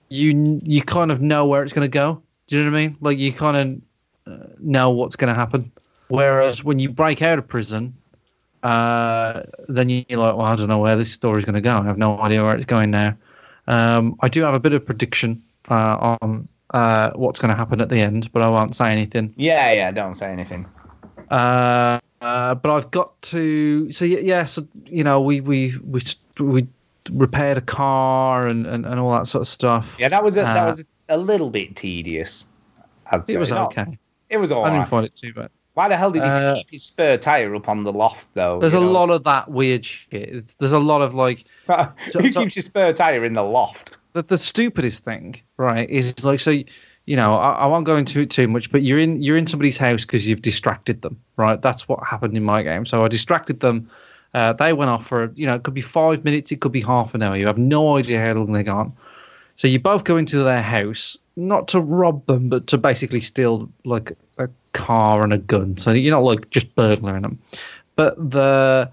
you 0.08 0.60
you 0.62 0.82
kind 0.82 1.10
of 1.10 1.20
know 1.20 1.46
where 1.46 1.62
it's 1.62 1.72
going 1.72 1.84
to 1.84 1.88
go. 1.88 2.22
Do 2.46 2.56
you 2.56 2.64
know 2.64 2.70
what 2.70 2.78
I 2.78 2.82
mean? 2.82 2.96
Like 3.00 3.18
you 3.18 3.32
kind 3.32 3.82
of 4.26 4.32
uh, 4.32 4.46
know 4.58 4.90
what's 4.90 5.16
going 5.16 5.28
to 5.28 5.34
happen. 5.34 5.72
Whereas 6.08 6.62
when 6.62 6.78
you 6.78 6.90
break 6.90 7.22
out 7.22 7.38
of 7.38 7.48
prison, 7.48 7.94
uh, 8.62 9.42
then 9.68 9.88
you're 9.88 10.18
like, 10.18 10.36
well, 10.36 10.42
I 10.42 10.56
don't 10.56 10.68
know 10.68 10.78
where 10.78 10.96
this 10.96 11.12
story's 11.12 11.44
going 11.44 11.54
to 11.54 11.60
go. 11.60 11.76
I 11.76 11.84
have 11.84 11.98
no 11.98 12.18
idea 12.18 12.42
where 12.42 12.54
it's 12.54 12.66
going 12.66 12.90
now. 12.90 13.16
Um, 13.66 14.16
I 14.20 14.28
do 14.28 14.42
have 14.42 14.54
a 14.54 14.60
bit 14.60 14.74
of 14.74 14.84
prediction 14.84 15.42
uh, 15.70 16.16
on 16.22 16.48
uh, 16.72 17.10
what's 17.14 17.40
going 17.40 17.50
to 17.50 17.56
happen 17.56 17.80
at 17.80 17.88
the 17.88 18.00
end, 18.00 18.30
but 18.32 18.42
I 18.42 18.48
won't 18.48 18.76
say 18.76 18.90
anything. 18.90 19.32
Yeah, 19.36 19.72
yeah. 19.72 19.90
Don't 19.90 20.14
say 20.14 20.30
anything. 20.30 20.66
Uh, 21.30 22.00
uh, 22.24 22.54
but 22.54 22.70
I've 22.74 22.90
got 22.90 23.20
to. 23.22 23.92
So 23.92 24.04
yeah, 24.04 24.44
so 24.46 24.66
you 24.86 25.04
know, 25.04 25.20
we 25.20 25.40
we 25.40 25.74
we 25.84 26.00
we 26.38 26.66
repaired 27.10 27.58
a 27.58 27.60
car 27.60 28.46
and, 28.46 28.66
and, 28.66 28.86
and 28.86 28.98
all 28.98 29.12
that 29.12 29.26
sort 29.26 29.42
of 29.42 29.48
stuff. 29.48 29.96
Yeah, 29.98 30.08
that 30.08 30.24
was 30.24 30.36
a, 30.36 30.40
that 30.42 30.56
Uh, 30.56 30.66
was 30.66 30.84
a 31.08 31.18
little 31.18 31.50
bit 31.50 31.76
tedious. 31.76 32.46
I'd 33.10 33.26
say. 33.26 33.34
It 33.34 33.38
was 33.38 33.52
okay. 33.52 33.98
It 34.30 34.38
was 34.38 34.50
all 34.52 34.64
I 34.64 34.68
didn't 34.70 34.80
right. 34.80 34.88
find 34.88 35.06
it 35.06 35.14
too 35.14 35.32
bad. 35.34 35.50
Why 35.74 35.88
the 35.88 35.96
hell 35.96 36.10
did 36.12 36.22
he 36.22 36.28
Uh, 36.28 36.54
keep 36.54 36.70
his 36.70 36.84
spare 36.84 37.18
tire 37.18 37.54
up 37.54 37.68
on 37.68 37.82
the 37.82 37.92
loft 37.92 38.28
though? 38.34 38.60
There's 38.60 38.74
a 38.74 38.80
know? 38.80 38.90
lot 38.90 39.10
of 39.10 39.24
that 39.24 39.50
weird 39.50 39.84
shit. 39.84 40.54
There's 40.58 40.72
a 40.72 40.78
lot 40.78 41.02
of 41.02 41.14
like 41.14 41.44
So, 41.62 41.74
who 42.12 42.30
so- 42.30 42.40
keeps 42.42 42.56
your 42.56 42.62
spare 42.62 42.92
tire 42.92 43.24
in 43.24 43.34
the 43.34 43.42
loft? 43.42 43.98
the, 44.14 44.22
the 44.22 44.38
stupidest 44.38 45.04
thing, 45.04 45.40
right, 45.56 45.90
is 45.90 46.24
like 46.24 46.38
so. 46.40 46.54
You 47.06 47.16
know, 47.16 47.34
I, 47.36 47.52
I 47.52 47.66
won't 47.66 47.84
go 47.84 47.96
into 47.96 48.20
it 48.20 48.30
too 48.30 48.48
much, 48.48 48.70
but 48.72 48.82
you're 48.82 48.98
in 48.98 49.22
you're 49.22 49.36
in 49.36 49.46
somebody's 49.46 49.76
house 49.76 50.02
because 50.02 50.26
you've 50.26 50.42
distracted 50.42 51.02
them, 51.02 51.20
right? 51.36 51.60
That's 51.60 51.86
what 51.88 52.04
happened 52.06 52.36
in 52.36 52.44
my 52.44 52.62
game. 52.62 52.86
So 52.86 53.04
I 53.04 53.08
distracted 53.08 53.60
them. 53.60 53.90
Uh, 54.32 54.52
they 54.54 54.72
went 54.72 54.90
off 54.90 55.06
for 55.06 55.32
you 55.34 55.46
know 55.46 55.54
it 55.54 55.62
could 55.62 55.74
be 55.74 55.82
five 55.82 56.24
minutes, 56.24 56.50
it 56.50 56.60
could 56.60 56.72
be 56.72 56.80
half 56.80 57.14
an 57.14 57.22
hour. 57.22 57.36
You 57.36 57.46
have 57.46 57.58
no 57.58 57.96
idea 57.96 58.20
how 58.20 58.32
long 58.32 58.52
they're 58.52 58.62
gone. 58.62 58.94
So 59.56 59.68
you 59.68 59.78
both 59.78 60.04
go 60.04 60.16
into 60.16 60.42
their 60.42 60.62
house, 60.62 61.16
not 61.36 61.68
to 61.68 61.80
rob 61.80 62.26
them, 62.26 62.48
but 62.48 62.66
to 62.68 62.78
basically 62.78 63.20
steal 63.20 63.70
like 63.84 64.12
a 64.38 64.48
car 64.72 65.22
and 65.22 65.32
a 65.32 65.38
gun. 65.38 65.76
So 65.76 65.92
you're 65.92 66.14
not 66.14 66.24
like 66.24 66.50
just 66.50 66.74
burglaring 66.74 67.22
them. 67.22 67.38
But 67.96 68.16
the 68.30 68.90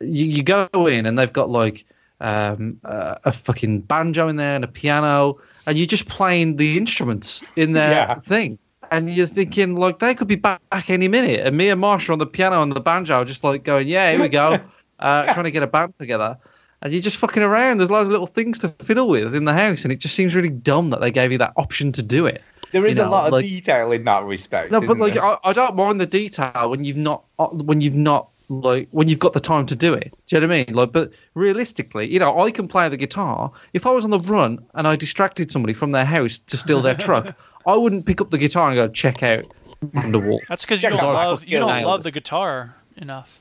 you, 0.00 0.26
you 0.26 0.42
go 0.42 0.68
in 0.86 1.06
and 1.06 1.18
they've 1.18 1.32
got 1.32 1.50
like 1.50 1.84
um, 2.20 2.78
uh, 2.84 3.16
a 3.24 3.32
fucking 3.32 3.80
banjo 3.82 4.28
in 4.28 4.36
there 4.36 4.54
and 4.54 4.64
a 4.64 4.68
piano, 4.68 5.38
and 5.66 5.76
you're 5.76 5.86
just 5.86 6.06
playing 6.08 6.56
the 6.56 6.76
instruments 6.76 7.42
in 7.56 7.72
their 7.72 7.90
Yeah. 7.90 8.20
thing. 8.20 8.58
And 8.90 9.10
you're 9.10 9.26
thinking 9.26 9.76
like 9.76 9.98
they 9.98 10.14
could 10.14 10.28
be 10.28 10.36
back 10.36 10.60
any 10.88 11.08
minute, 11.08 11.40
and 11.46 11.56
me 11.56 11.68
and 11.70 11.82
Marsha 11.82 12.10
on 12.12 12.18
the 12.18 12.26
piano 12.26 12.62
and 12.62 12.70
the 12.70 12.80
banjo 12.80 13.24
just 13.24 13.42
like 13.42 13.64
going, 13.64 13.88
yeah, 13.88 14.12
here 14.12 14.20
we 14.20 14.28
go, 14.28 14.58
uh, 15.00 15.32
trying 15.32 15.44
to 15.44 15.50
get 15.50 15.62
a 15.62 15.66
band 15.66 15.94
together. 15.98 16.36
And 16.82 16.92
you're 16.92 17.00
just 17.02 17.16
fucking 17.16 17.42
around. 17.42 17.78
There's 17.78 17.90
loads 17.90 18.08
of 18.08 18.12
little 18.12 18.26
things 18.26 18.58
to 18.58 18.68
fiddle 18.68 19.08
with 19.08 19.34
in 19.34 19.46
the 19.46 19.54
house, 19.54 19.84
and 19.84 19.92
it 19.92 20.00
just 20.00 20.14
seems 20.14 20.34
really 20.34 20.50
dumb 20.50 20.90
that 20.90 21.00
they 21.00 21.10
gave 21.10 21.32
you 21.32 21.38
that 21.38 21.54
option 21.56 21.92
to 21.92 22.02
do 22.02 22.26
it. 22.26 22.42
There 22.72 22.84
is 22.84 22.98
You 22.98 23.04
a 23.04 23.06
lot 23.06 23.26
of 23.28 23.32
like- 23.32 23.44
detail 23.44 23.90
in 23.92 24.04
that 24.04 24.24
respect. 24.24 24.70
No, 24.70 24.80
but 24.82 24.98
like? 24.98 25.16
I, 25.16 25.38
I 25.44 25.52
don't 25.54 25.76
mind 25.76 25.98
the 26.00 26.06
detail 26.06 26.68
when 26.68 26.84
you've 26.84 26.96
not 26.98 27.24
uh, 27.38 27.46
when 27.46 27.80
you've 27.80 27.94
not 27.96 28.28
like 28.60 28.88
when 28.90 29.08
you've 29.08 29.18
got 29.18 29.32
the 29.32 29.40
time 29.40 29.66
to 29.66 29.76
do 29.76 29.94
it. 29.94 30.14
Do 30.26 30.36
you 30.36 30.40
know 30.40 30.48
what 30.48 30.54
I 30.54 30.64
mean? 30.64 30.74
Like, 30.74 30.92
but 30.92 31.12
realistically, 31.34 32.12
you 32.12 32.18
know, 32.18 32.40
I 32.40 32.50
can 32.50 32.68
play 32.68 32.88
the 32.88 32.96
guitar. 32.96 33.52
If 33.72 33.86
I 33.86 33.90
was 33.90 34.04
on 34.04 34.10
the 34.10 34.20
run 34.20 34.64
and 34.74 34.86
I 34.86 34.96
distracted 34.96 35.50
somebody 35.52 35.74
from 35.74 35.90
their 35.90 36.04
house 36.04 36.38
to 36.38 36.56
steal 36.56 36.80
their 36.82 36.94
truck, 36.94 37.36
I 37.66 37.76
wouldn't 37.76 38.06
pick 38.06 38.20
up 38.20 38.30
the 38.30 38.38
guitar 38.38 38.68
and 38.68 38.76
go 38.76 38.88
check 38.88 39.22
out 39.22 39.44
Wonderwall. 39.92 40.40
That's 40.48 40.64
because 40.64 40.82
you 40.82 40.90
don't 40.90 41.02
love 41.02 41.44
you 41.44 41.58
don't 41.58 41.68
Nails. 41.68 41.86
love 41.86 42.02
the 42.02 42.10
guitar 42.10 42.74
enough. 42.96 43.40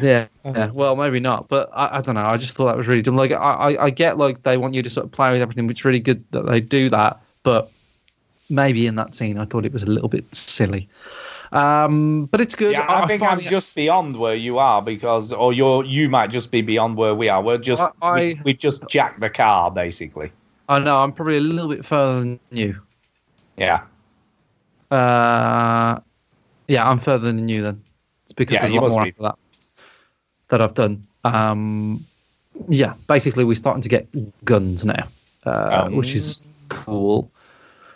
Yeah, 0.00 0.26
uh-huh. 0.44 0.52
yeah. 0.56 0.70
Well, 0.70 0.96
maybe 0.96 1.20
not, 1.20 1.48
but 1.48 1.70
I, 1.72 1.98
I 1.98 2.00
don't 2.00 2.14
know. 2.14 2.24
I 2.24 2.36
just 2.36 2.54
thought 2.54 2.66
that 2.66 2.76
was 2.76 2.88
really 2.88 3.02
dumb. 3.02 3.16
Like, 3.16 3.32
I, 3.32 3.36
I, 3.36 3.84
I 3.84 3.90
get 3.90 4.16
like 4.16 4.42
they 4.42 4.56
want 4.56 4.74
you 4.74 4.82
to 4.82 4.90
sort 4.90 5.04
of 5.04 5.12
play 5.12 5.30
with 5.32 5.42
everything, 5.42 5.66
which 5.66 5.80
is 5.80 5.84
really 5.84 6.00
good 6.00 6.24
that 6.30 6.46
they 6.46 6.60
do 6.60 6.88
that. 6.90 7.20
But 7.42 7.70
maybe 8.48 8.86
in 8.86 8.96
that 8.96 9.14
scene, 9.14 9.38
I 9.38 9.44
thought 9.44 9.66
it 9.66 9.72
was 9.72 9.82
a 9.82 9.90
little 9.90 10.08
bit 10.08 10.34
silly. 10.34 10.88
Um, 11.52 12.24
but 12.26 12.40
it's 12.40 12.54
good. 12.54 12.72
yeah, 12.72 12.86
I, 12.88 13.06
think 13.06 13.22
I'm 13.22 13.36
find- 13.38 13.42
just 13.42 13.74
beyond 13.74 14.16
where 14.16 14.34
you 14.34 14.58
are 14.58 14.80
because, 14.80 15.32
or 15.32 15.52
you're 15.52 15.84
you 15.84 16.08
might 16.08 16.30
just 16.30 16.50
be 16.50 16.62
beyond 16.62 16.96
where 16.96 17.14
we 17.14 17.28
are. 17.28 17.42
We're 17.42 17.58
just 17.58 17.82
I- 18.00 18.14
we, 18.14 18.40
we 18.44 18.54
just 18.54 18.86
jacked 18.88 19.20
the 19.20 19.28
car 19.30 19.70
basically. 19.70 20.32
I 20.68 20.78
know 20.78 21.02
I'm 21.02 21.12
probably 21.12 21.36
a 21.36 21.40
little 21.40 21.68
bit 21.68 21.84
further 21.84 22.20
than 22.20 22.40
you. 22.50 22.80
Yeah, 23.58 23.82
Uh, 24.90 26.00
yeah, 26.68 26.88
I'm 26.88 26.98
further 26.98 27.26
than 27.32 27.48
you 27.48 27.62
then. 27.62 27.82
It's 28.24 28.32
because 28.32 28.54
Yeah, 28.54 28.60
there's 28.60 28.72
a 28.72 28.76
lot 28.76 28.90
more 28.90 29.02
be. 29.04 29.10
after 29.10 29.22
that 29.22 29.34
that 30.48 30.60
I've 30.62 30.74
done. 30.74 31.06
Um, 31.24 32.04
yeah, 32.68 32.94
basically 33.08 33.44
we're 33.44 33.56
starting 33.56 33.82
to 33.82 33.88
get 33.88 34.08
guns 34.44 34.84
now, 34.84 35.06
uh, 35.44 35.84
Um. 35.86 35.96
which 35.96 36.14
is 36.14 36.42
cool. 36.70 37.30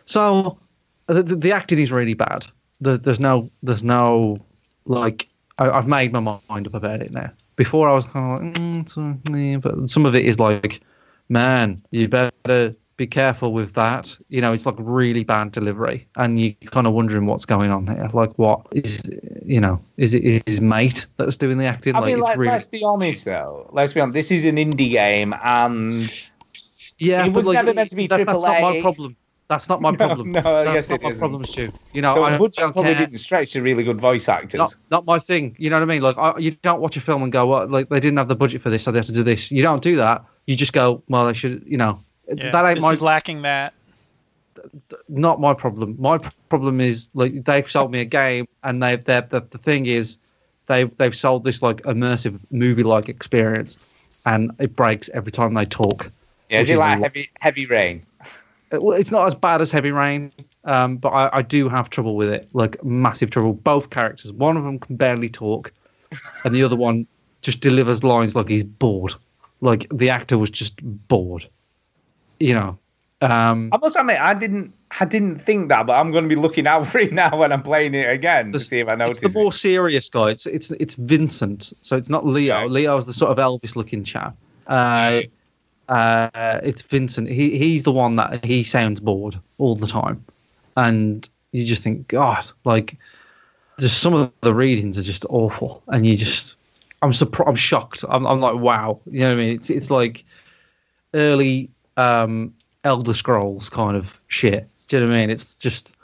So 0.05 0.59
the, 1.07 1.23
the, 1.23 1.37
the 1.37 1.53
acting 1.53 1.79
is 1.79 1.91
really 1.93 2.15
bad. 2.15 2.47
The, 2.81 2.99
there's 2.99 3.21
no 3.21 3.51
there's 3.63 3.83
no 3.83 4.39
like 4.85 5.29
I, 5.59 5.71
I've 5.71 5.89
made 5.89 6.13
my 6.13 6.21
mind 6.21 6.67
up 6.67 6.75
about 6.75 7.03
it 7.03 7.11
now. 7.11 7.31
Before 7.57 7.89
I 7.89 7.95
was 7.95 8.05
kind 8.05 8.33
of 8.33 8.45
like, 8.45 8.55
mm, 8.55 8.89
so, 8.89 9.35
eh, 9.35 9.57
but 9.57 9.89
some 9.89 10.05
of 10.05 10.15
it 10.15 10.27
is 10.27 10.39
like, 10.39 10.83
man, 11.31 11.83
you 11.91 12.07
better 12.07 12.77
be 12.97 13.07
careful 13.07 13.53
with 13.53 13.73
that. 13.75 14.17
You 14.29 14.41
know, 14.41 14.53
it's 14.53 14.67
like 14.67 14.75
really 14.79 15.25
bad 15.25 15.53
delivery, 15.53 16.07
and 16.17 16.39
you're 16.39 16.53
kind 16.67 16.87
of 16.87 16.93
wondering 16.93 17.27
what's 17.27 17.45
going 17.45 17.71
on 17.71 17.87
here. 17.87 18.11
Like, 18.13 18.39
what 18.39 18.67
is, 18.73 19.03
you 19.45 19.61
know, 19.61 19.81
is 19.97 20.15
it 20.15 20.43
his 20.47 20.61
mate 20.61 21.07
that's 21.17 21.37
doing 21.37 21.59
the 21.59 21.65
acting? 21.65 21.95
I 21.95 22.01
like, 22.01 22.07
mean, 22.09 22.19
it's 22.19 22.29
like, 22.29 22.39
really, 22.39 22.53
let's 22.53 22.67
be 22.67 22.85
honest 22.85 23.25
though. 23.25 23.71
Let's 23.73 23.93
be 23.93 24.01
honest. 24.01 24.15
This 24.15 24.31
is 24.31 24.45
an 24.45 24.57
indie 24.57 24.91
game, 24.91 25.35
and 25.43 26.13
yeah, 26.99 27.25
it 27.25 27.33
was 27.33 27.47
like, 27.47 27.55
never 27.55 27.75
meant 27.75 27.91
to 27.91 27.97
be 27.97 28.07
that, 28.07 28.27
That's 28.27 28.43
not 28.43 28.61
my 28.61 28.81
problem. 28.81 29.17
That's 29.49 29.69
not 29.69 29.81
my 29.81 29.95
problem. 29.97 30.33
no, 30.33 30.65
that's 30.65 30.89
guess 30.89 30.89
not 30.91 31.01
it 31.01 31.03
my 31.05 31.11
isn't. 31.11 31.19
problem, 31.21 31.45
Stu. 31.45 31.73
You 31.93 32.03
know, 32.03 32.15
so 32.15 32.25
I 32.25 32.33
the 32.33 32.39
budget 32.39 32.57
don't 32.57 32.73
probably 32.73 32.95
care. 32.95 33.07
didn't 33.07 33.19
stretch 33.19 33.53
to 33.53 33.63
really 33.63 33.85
good 33.85 33.99
voice 34.01 34.29
actors. 34.29 34.59
not, 34.59 34.75
not 34.91 35.07
my 35.07 35.19
thing. 35.19 35.55
You 35.59 35.71
know 35.71 35.77
what 35.77 35.83
I 35.83 35.87
mean? 35.87 36.03
Like, 36.03 36.19
I, 36.19 36.37
you 36.39 36.51
don't 36.63 36.81
watch 36.81 36.97
a 36.97 37.01
film 37.01 37.23
and 37.23 37.31
go, 37.31 37.47
"Well, 37.47 37.67
like 37.69 37.89
they 37.89 38.01
didn't 38.01 38.19
have 38.19 38.29
the 38.29 38.35
budget 38.37 38.61
for 38.63 38.71
this, 38.71 38.83
so 38.83 38.91
they 38.91 38.99
have 38.99 39.07
to 39.07 39.13
do 39.13 39.23
this." 39.23 39.51
You 39.53 39.63
don't 39.63 39.83
do 39.83 39.97
that. 39.97 40.25
You 40.47 40.57
just 40.57 40.73
go, 40.73 41.03
"Well, 41.09 41.27
they 41.27 41.35
should," 41.35 41.65
you 41.67 41.77
know. 41.77 41.99
Yeah, 42.35 42.51
that 42.51 42.65
ain't 42.67 42.77
this 42.77 42.83
my 42.83 42.91
is 42.93 43.03
lacking 43.03 43.43
that. 43.43 43.73
not 45.09 45.41
my 45.41 45.55
problem. 45.55 45.97
My 45.99 46.19
problem 46.49 46.81
is 46.81 47.09
like 47.15 47.45
they've 47.45 47.71
sold 47.71 47.93
me 47.93 48.01
a 48.01 48.05
game, 48.05 48.49
and 48.65 48.83
they 48.83 48.97
they 48.97 49.23
the, 49.31 49.47
the 49.51 49.59
thing 49.59 49.87
is 49.87 50.19
they 50.67 50.85
they've 50.85 51.15
sold 51.15 51.45
this 51.45 51.63
like 51.63 51.83
immersive 51.83 52.41
movie 52.51 52.83
like 52.83 53.09
experience, 53.09 53.77
and 54.25 54.51
it 54.59 54.75
breaks 54.75 55.09
every 55.11 55.31
time 55.33 55.55
they 55.55 55.67
talk. 55.67 56.11
yeah, 56.51 56.59
is 56.61 56.65
which 56.69 56.71
it 56.71 56.73
is 56.75 56.79
like 56.81 57.01
heavy 57.01 57.31
heavy 57.41 57.67
rain? 57.67 58.05
Uh, 58.73 58.79
Well, 58.81 58.99
it's 58.99 59.11
not 59.11 59.27
as 59.27 59.35
bad 59.35 59.61
as 59.61 59.71
Heavy 59.71 59.93
Rain, 59.93 60.33
um, 60.65 60.97
but 60.97 61.11
I, 61.11 61.39
I 61.39 61.43
do 61.43 61.69
have 61.69 61.91
trouble 61.91 62.17
with 62.17 62.29
it, 62.29 62.49
like 62.53 62.83
massive 62.85 63.31
trouble. 63.31 63.53
Both 63.53 63.91
characters, 63.91 64.33
one 64.33 64.57
of 64.57 64.65
them 64.65 64.79
can 64.79 64.97
barely 64.97 65.29
talk, 65.29 65.73
and 66.45 66.55
the 66.55 66.63
other 66.63 66.77
one 66.77 67.07
just 67.43 67.61
delivers 67.61 68.03
lines 68.03 68.35
like 68.35 68.49
he's 68.49 68.65
bored. 68.65 69.15
Like 69.61 69.87
the 69.93 70.11
actor 70.11 70.37
was 70.39 70.51
just 70.51 70.75
bored. 71.09 71.49
You 72.41 72.55
know. 72.55 72.79
Um, 73.23 73.71
I 73.73 73.79
must 73.79 73.97
admit, 73.97 74.21
I 74.21 74.35
didn't 74.35 74.75
I 75.01 75.07
didn't 75.07 75.39
think 75.39 75.71
that, 75.71 75.87
but 75.87 75.95
I'm 75.95 76.13
going 76.13 76.25
to 76.25 76.29
be 76.29 76.35
looking 76.41 76.67
out 76.67 76.87
for 76.91 76.99
it 76.99 77.13
now 77.15 77.35
when 77.39 77.51
I'm 77.51 77.63
playing 77.63 77.95
it 77.95 78.11
again 78.11 78.53
to 78.53 78.59
the- 78.59 78.65
see 78.65 78.79
if 78.81 78.89
I 78.89 78.95
notice 78.95 79.19
it's 79.23 79.33
the 79.33 79.39
more 79.41 79.49
it. 79.51 79.55
serious 79.57 80.09
guy. 80.11 80.31
It's 80.31 80.45
it's 80.47 80.71
it's 80.73 80.97
Vincent, 80.97 81.73
so 81.81 81.97
it's 81.97 82.11
not 82.11 82.27
Leo. 82.27 82.57
Okay. 82.57 82.69
Leo's 82.69 83.07
the 83.07 83.15
sort 83.15 83.31
of 83.31 83.39
Elvis-looking 83.39 84.05
chap. 84.05 84.37
Uh, 84.67 85.23
uh, 85.89 86.61
it's 86.63 86.83
Vincent. 86.83 87.29
He 87.29 87.59
he's 87.59 87.83
the 87.83 87.93
one 87.93 88.17
that 88.17 88.45
he 88.45 88.65
sounds 88.65 89.01
bored 89.01 89.39
all 89.59 89.77
the 89.77 89.87
time, 89.87 90.25
and 90.77 91.29
you 91.53 91.65
just 91.65 91.83
think, 91.83 92.09
God, 92.09 92.51
like, 92.65 92.97
just 93.79 94.01
some 94.01 94.15
of 94.15 94.33
the 94.41 94.55
readings 94.55 94.99
are 94.99 95.03
just 95.03 95.25
awful, 95.29 95.83
and 95.89 96.07
you 96.07 96.17
just, 96.17 96.59
I'm 97.03 97.13
surprised, 97.13 97.49
I'm 97.49 97.57
shocked. 97.57 98.05
I'm 98.09 98.27
I'm 98.27 98.41
like, 98.41 98.57
wow, 98.57 99.01
you 99.07 99.21
know 99.21 99.29
what 99.29 99.41
I 99.41 99.45
mean? 99.45 99.55
It's 99.57 99.71
it's 99.71 99.91
like 99.91 100.25
early 101.15 101.71
um 101.97 102.55
Elder 102.85 103.15
Scrolls 103.15 103.69
kind 103.69 103.97
of 103.97 104.21
shit. 104.29 104.69
Do 104.89 104.97
you 104.97 105.03
know 105.03 105.09
what 105.09 105.17
I 105.17 105.21
mean? 105.21 105.31
It's 105.31 105.57
just 105.57 105.97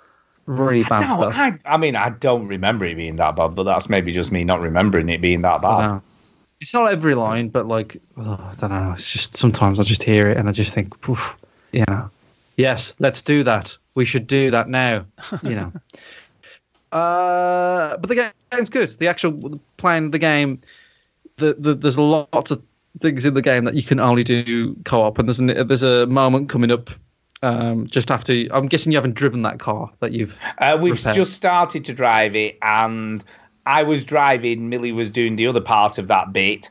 really 0.47 0.83
bad 0.85 1.05
I, 1.05 1.17
stuff. 1.17 1.35
I, 1.37 1.59
I 1.65 1.77
mean, 1.77 1.97
I 1.97 2.11
don't 2.11 2.47
remember 2.47 2.85
it 2.85 2.97
being 2.97 3.17
that 3.17 3.37
bad, 3.37 3.55
but 3.55 3.65
that's 3.65 3.89
maybe 3.89 4.13
just 4.13 4.33
me 4.33 4.45
not 4.45 4.61
remembering 4.61 5.09
it 5.09 5.21
being 5.21 5.43
that 5.43 5.63
bad. 5.63 6.01
It's 6.62 6.72
not 6.72 6.93
every 6.93 7.16
line, 7.16 7.48
but 7.48 7.66
like 7.66 8.01
oh, 8.16 8.39
I 8.40 8.55
don't 8.56 8.70
know. 8.70 8.93
It's 8.93 9.10
just 9.10 9.36
sometimes 9.36 9.80
I 9.80 9.82
just 9.82 10.05
hear 10.05 10.30
it 10.30 10.36
and 10.36 10.48
I 10.48 10.52
just 10.52 10.72
think, 10.72 10.98
Poof, 11.01 11.34
you 11.72 11.84
know, 11.89 12.09
yes, 12.56 12.94
let's 13.01 13.20
do 13.20 13.43
that. 13.43 13.76
We 13.97 14.05
should 14.05 14.28
do 14.28 14.52
that 14.52 14.68
now. 14.68 15.05
You 15.43 15.56
know. 15.56 15.72
uh, 16.97 17.97
but 17.97 18.09
the 18.09 18.32
game's 18.52 18.70
good. 18.70 18.90
The 18.90 19.09
actual 19.09 19.60
playing 19.76 20.12
the 20.12 20.20
game, 20.20 20.60
the, 21.36 21.55
the 21.59 21.74
there's 21.74 21.98
lots 21.98 22.52
of 22.52 22.62
things 23.01 23.24
in 23.24 23.34
the 23.34 23.43
game 23.43 23.64
that 23.64 23.74
you 23.74 23.82
can 23.82 23.98
only 23.98 24.22
do 24.22 24.76
co-op, 24.84 25.18
and 25.18 25.28
there's 25.28 25.40
an, 25.40 25.66
there's 25.66 25.82
a 25.82 26.06
moment 26.06 26.48
coming 26.48 26.70
up. 26.70 26.90
Um, 27.44 27.89
just 27.89 28.12
after, 28.12 28.32
I'm 28.52 28.68
guessing 28.68 28.93
you 28.93 28.98
haven't 28.98 29.16
driven 29.16 29.43
that 29.43 29.59
car 29.59 29.90
that 29.98 30.12
you've. 30.12 30.39
Uh, 30.59 30.78
we've 30.80 30.94
repaired. 30.94 31.16
just 31.16 31.32
started 31.32 31.84
to 31.86 31.93
drive 31.93 32.36
it, 32.36 32.56
and 32.62 33.24
I 33.66 33.82
was 33.82 34.05
driving. 34.05 34.68
Millie 34.68 34.93
was 34.93 35.10
doing 35.10 35.36
the 35.36 35.47
other 35.47 35.60
part 35.60 35.98
of 35.98 36.09
that 36.09 36.32
bit, 36.32 36.70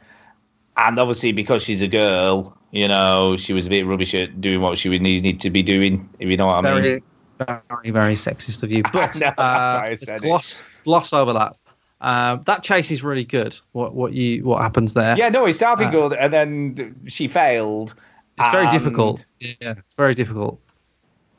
and 0.78 1.00
obviously 1.00 1.32
because 1.32 1.64
she's 1.64 1.82
a 1.82 1.88
girl, 1.88 2.58
you 2.72 2.88
know, 2.88 3.38
she 3.38 3.54
was 3.54 3.68
a 3.68 3.70
bit 3.70 3.86
rubbish 3.86 4.14
at 4.14 4.42
doing 4.42 4.62
what 4.62 4.78
she 4.78 4.90
would 4.90 5.02
need, 5.02 5.24
need 5.24 5.40
to 5.42 5.50
be 5.50 5.64
doing. 5.64 6.10
If 6.20 6.30
you 6.30 6.38
know 6.38 6.48
what 6.48 6.66
I 6.66 6.74
mean. 6.74 7.02
very, 7.38 7.60
very, 7.70 7.92
very 7.92 8.16
sexist 8.16 8.64
of 8.64 8.72
you. 8.72 8.84
But 8.94 9.16
know, 9.16 9.22
that's 9.22 9.22
uh, 9.22 9.34
why 9.38 9.86
I 9.86 9.90
let's 9.90 10.04
it. 10.04 10.22
gloss, 10.22 10.64
gloss 10.84 11.14
over 11.14 11.34
that. 11.34 11.58
Um, 12.02 12.42
that 12.48 12.64
chase 12.64 12.90
is 12.90 13.04
really 13.04 13.24
good. 13.24 13.58
What 13.74 13.94
what 13.94 14.14
you 14.14 14.44
what 14.44 14.62
happens 14.62 14.94
there? 14.94 15.16
Yeah, 15.16 15.30
no, 15.30 15.46
it 15.46 15.54
started 15.54 15.88
Uh, 15.88 15.92
good, 15.92 16.14
and 16.14 16.34
then 16.34 16.96
she 17.08 17.28
failed. 17.28 17.94
it's 18.40 18.50
very 18.50 18.70
difficult. 18.70 19.26
Yeah, 19.40 19.76
it's 19.78 19.96
very 19.96 20.16
difficult. 20.16 20.60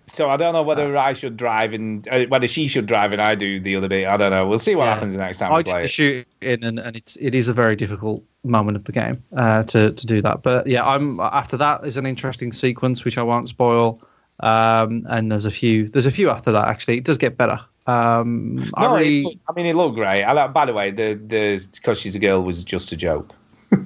So 0.06 0.28
I 0.28 0.36
don't 0.36 0.52
know 0.52 0.62
whether 0.62 0.96
I 0.96 1.12
should 1.12 1.36
drive 1.36 1.72
and 1.72 2.06
uh, 2.08 2.26
whether 2.26 2.48
she 2.48 2.68
should 2.68 2.86
drive 2.86 3.12
and 3.12 3.22
I 3.22 3.34
do 3.34 3.60
the 3.60 3.76
other 3.76 3.88
bit. 3.88 4.06
I 4.06 4.16
don't 4.16 4.30
know. 4.30 4.46
We'll 4.46 4.58
see 4.58 4.74
what 4.74 4.84
Yeah. 4.86 4.94
happens 4.94 5.16
next 5.16 5.38
time 5.38 5.52
I 5.52 5.58
we 5.58 5.62
play. 5.64 5.86
shoot 5.86 6.26
in, 6.40 6.62
and, 6.64 6.78
and 6.78 6.96
it's 6.96 7.16
it 7.20 7.34
is 7.34 7.48
a 7.48 7.52
very 7.54 7.76
difficult 7.76 8.22
moment 8.44 8.76
of 8.76 8.84
the 8.84 8.92
game 8.92 9.22
uh, 9.36 9.62
to 9.62 9.92
to 9.92 10.06
do 10.06 10.20
that. 10.22 10.42
But 10.42 10.66
yeah, 10.66 10.84
I'm 10.84 11.20
after 11.20 11.56
that 11.58 11.86
is 11.86 11.96
an 11.96 12.04
interesting 12.06 12.52
sequence 12.52 13.04
which 13.04 13.16
I 13.16 13.22
won't 13.22 13.48
spoil. 13.48 14.02
Um, 14.40 15.06
and 15.08 15.30
there's 15.30 15.46
a 15.46 15.50
few 15.52 15.88
there's 15.88 16.06
a 16.06 16.10
few 16.10 16.28
after 16.30 16.52
that 16.52 16.66
actually. 16.68 16.98
It 16.98 17.04
does 17.04 17.18
get 17.18 17.36
better. 17.36 17.60
Um, 17.86 18.56
No, 18.56 18.70
I 18.74 18.94
really 18.98 19.40
I 19.48 19.52
mean 19.54 19.66
it 19.66 19.74
looked 19.76 19.94
great. 19.96 20.24
I, 20.24 20.46
by 20.48 20.66
the 20.66 20.72
way, 20.72 20.90
the 20.90 21.14
the 21.14 21.64
because 21.74 21.98
she's 22.00 22.14
a 22.16 22.18
girl 22.18 22.42
was 22.42 22.64
just 22.64 22.92
a 22.92 22.96
joke. 22.96 23.32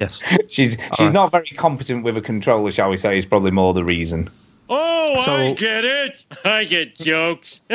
yes. 0.00 0.20
She's 0.48 0.76
she's 0.96 1.00
right. 1.00 1.12
not 1.12 1.30
very 1.30 1.46
competent 1.50 2.02
with 2.04 2.16
a 2.16 2.20
controller, 2.22 2.70
shall 2.72 2.90
we 2.90 2.96
say? 2.96 3.18
Is 3.18 3.26
probably 3.26 3.52
more 3.52 3.72
the 3.74 3.84
reason. 3.84 4.28
Oh, 4.68 5.22
So- 5.24 5.32
I 5.34 5.52
get 5.54 5.84
it. 5.84 6.24
I 6.44 6.64
get 6.64 6.96
jokes. 6.96 7.60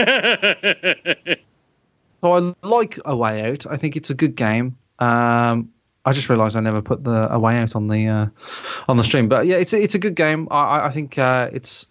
So 2.23 2.33
I 2.33 2.53
like 2.67 2.99
A 3.03 3.15
Way 3.15 3.49
Out. 3.49 3.65
I 3.65 3.77
think 3.77 3.95
it's 3.95 4.11
a 4.11 4.13
good 4.13 4.35
game. 4.35 4.77
Um, 4.99 5.71
I 6.05 6.11
just 6.11 6.29
realised 6.29 6.55
I 6.55 6.59
never 6.59 6.79
put 6.79 7.03
the 7.03 7.33
A 7.33 7.39
Way 7.39 7.57
Out 7.57 7.75
on 7.75 7.87
the 7.87 8.07
uh, 8.07 8.25
on 8.87 8.97
the 8.97 9.03
stream, 9.03 9.27
but 9.27 9.47
yeah, 9.47 9.55
it's 9.55 9.73
a, 9.73 9.81
it's 9.81 9.95
a 9.95 9.99
good 9.99 10.13
game. 10.13 10.47
I, 10.51 10.55
I- 10.81 10.85
I 10.85 10.89
think 10.91 11.17
uh, 11.17 11.49
it's 11.51 11.87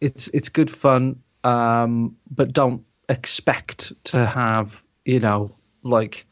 it's 0.00 0.26
it's 0.34 0.48
good 0.48 0.72
fun, 0.72 1.22
um, 1.44 2.16
but 2.32 2.52
don't 2.52 2.84
expect 3.08 3.92
to 4.06 4.26
have 4.26 4.82
you 5.04 5.20
know 5.20 5.52
like 5.84 6.26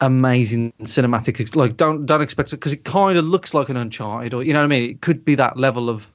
amazing 0.00 0.72
cinematic 0.82 1.54
like 1.54 1.76
don't 1.76 2.04
don't 2.04 2.20
expect 2.20 2.52
it 2.52 2.56
because 2.56 2.72
it 2.72 2.84
kind 2.84 3.16
of 3.16 3.24
looks 3.24 3.54
like 3.54 3.68
an 3.68 3.76
Uncharted 3.76 4.34
or 4.34 4.42
you 4.42 4.52
know 4.52 4.58
what 4.58 4.64
I 4.64 4.68
mean. 4.68 4.90
It 4.90 5.00
could 5.00 5.24
be 5.24 5.36
that 5.36 5.56
level 5.56 5.88
of 5.88 6.08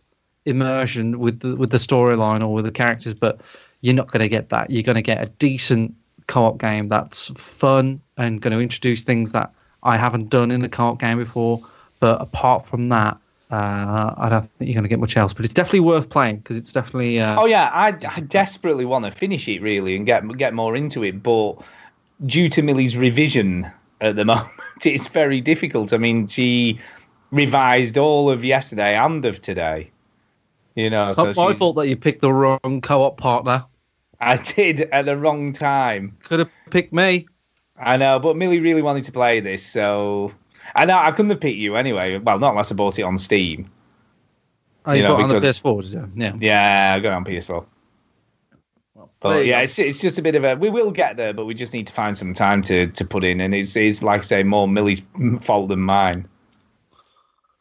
immersion 0.49 1.19
with 1.19 1.39
the 1.39 1.55
with 1.55 1.69
the 1.69 1.77
storyline 1.77 2.41
or 2.41 2.53
with 2.53 2.65
the 2.65 2.71
characters, 2.71 3.13
but 3.13 3.41
you're 3.81 3.95
not 3.95 4.11
going 4.11 4.21
to 4.21 4.29
get 4.29 4.49
that. 4.49 4.69
You're 4.69 4.83
going 4.83 4.95
to 4.95 5.01
get 5.01 5.21
a 5.21 5.27
decent 5.27 5.95
co-op 6.27 6.57
game 6.59 6.89
that's 6.89 7.27
fun 7.37 8.01
and 8.17 8.41
going 8.41 8.55
to 8.55 8.59
introduce 8.59 9.01
things 9.03 9.31
that 9.31 9.53
I 9.83 9.97
haven't 9.97 10.29
done 10.29 10.51
in 10.51 10.63
a 10.63 10.69
co-op 10.69 10.99
game 10.99 11.17
before. 11.17 11.59
But 11.99 12.21
apart 12.21 12.67
from 12.67 12.89
that, 12.89 13.17
uh, 13.51 14.13
I 14.17 14.27
don't 14.29 14.41
think 14.41 14.67
you're 14.67 14.73
going 14.73 14.83
to 14.83 14.89
get 14.89 14.99
much 14.99 15.17
else. 15.17 15.33
But 15.33 15.45
it's 15.45 15.53
definitely 15.53 15.81
worth 15.81 16.09
playing 16.09 16.37
because 16.37 16.57
it's 16.57 16.71
definitely. 16.71 17.19
Uh, 17.19 17.41
Oh 17.41 17.45
yeah, 17.45 17.69
I, 17.73 17.87
I 17.87 18.19
desperately 18.21 18.85
want 18.85 19.05
to 19.05 19.11
finish 19.11 19.47
it 19.47 19.61
really 19.61 19.95
and 19.95 20.05
get 20.05 20.27
get 20.37 20.53
more 20.53 20.75
into 20.75 21.03
it, 21.03 21.23
but 21.23 21.55
due 22.25 22.49
to 22.49 22.61
Millie's 22.61 22.95
revision 22.95 23.69
at 24.01 24.15
the 24.15 24.25
moment, 24.33 24.51
it's 24.85 25.07
very 25.07 25.41
difficult. 25.41 25.93
I 25.93 25.97
mean, 25.97 26.27
she 26.27 26.79
revised 27.31 27.97
all 27.97 28.29
of 28.29 28.43
yesterday 28.43 28.95
and 28.95 29.25
of 29.25 29.41
today. 29.41 29.91
You 30.79 30.89
know, 30.89 31.11
so 31.11 31.25
Not 31.25 31.35
my 31.35 31.53
fault 31.53 31.75
that 31.75 31.87
you 31.89 31.97
picked 31.97 32.21
the 32.21 32.31
wrong 32.31 32.79
co-op 32.81 33.17
partner. 33.17 33.65
I 34.21 34.37
did 34.37 34.81
at 34.81 35.05
the 35.05 35.17
wrong 35.17 35.51
time. 35.51 36.17
Could 36.23 36.39
have 36.39 36.51
picked 36.69 36.93
me. 36.93 37.27
I 37.77 37.97
know, 37.97 38.19
but 38.19 38.37
Millie 38.37 38.61
really 38.61 38.81
wanted 38.81 39.03
to 39.05 39.11
play 39.11 39.41
this, 39.41 39.65
so 39.65 40.33
I 40.73 40.85
know 40.85 40.97
I 40.97 41.11
couldn't 41.11 41.31
have 41.31 41.41
picked 41.41 41.57
you 41.57 41.75
anyway. 41.75 42.17
Well, 42.17 42.39
not 42.39 42.51
unless 42.51 42.71
I 42.71 42.75
bought 42.75 42.97
it 42.97 43.03
on 43.03 43.17
Steam. 43.17 43.69
Oh, 44.85 44.93
you 44.93 45.03
You 45.03 45.03
know, 45.03 45.17
got 45.17 45.19
it 45.19 45.35
on 45.35 45.41
the 45.41 45.47
PS4, 45.47 45.81
did 45.81 45.91
you? 45.91 46.11
Yeah. 46.15 46.33
Yeah, 46.39 46.93
I 46.95 46.99
got 47.01 47.09
it 47.09 47.15
on 47.15 47.25
PS4. 47.25 47.65
there 48.95 49.05
But 49.21 49.45
yeah, 49.45 49.59
it's 49.59 49.77
it's 49.79 49.99
just 49.99 50.17
a 50.17 50.21
bit 50.21 50.35
of 50.35 50.45
a. 50.45 50.55
We 50.55 50.69
will 50.69 50.91
get 50.91 51.17
there, 51.17 51.33
but 51.33 51.45
we 51.45 51.53
just 51.53 51.73
need 51.73 51.87
to 51.87 51.93
find 51.93 52.17
some 52.17 52.33
time 52.33 52.61
to 52.63 52.87
to 52.87 53.03
put 53.05 53.25
in, 53.25 53.41
and 53.41 53.53
it's 53.53 53.75
it's 53.75 54.01
like 54.01 54.19
I 54.19 54.23
say 54.23 54.43
more 54.43 54.65
Millie's 54.65 55.01
fault 55.41 55.67
than 55.67 55.81
mine. 55.81 56.25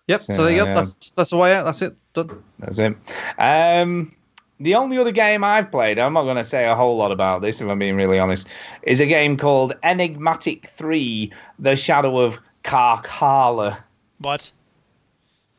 Yep. 0.09 0.23
So, 0.23 0.45
there 0.45 0.51
you 0.51 0.65
go. 0.65 0.75
That's 0.75 1.11
that's 1.11 1.31
the 1.31 1.37
way 1.37 1.55
out. 1.55 1.65
That's 1.65 1.83
it. 1.83 1.95
Done. 2.15 2.43
That's 2.59 2.79
it. 2.79 2.97
Um, 3.39 4.17
the 4.59 4.75
only 4.75 4.99
other 4.99 5.13
game 5.13 5.45
I've 5.45 5.71
played, 5.71 5.99
I'm 5.99 6.15
not 6.15 6.25
going 6.25 6.37
to 6.37 6.45
say 6.45 6.67
a 6.67 6.75
whole 6.75 6.97
lot 6.97 7.13
about 7.13 7.43
this 7.43 7.61
if 7.61 7.69
I'm 7.69 7.79
being 7.79 7.95
really 7.95 8.19
honest, 8.19 8.49
is 8.83 9.01
a 9.01 9.07
game 9.07 9.37
called 9.37 9.75
Enigmatic 9.83 10.69
3 10.77 11.33
The 11.59 11.77
Shadow 11.77 12.19
of 12.19 12.39
Karkhala. 12.65 13.79
What? 14.19 14.51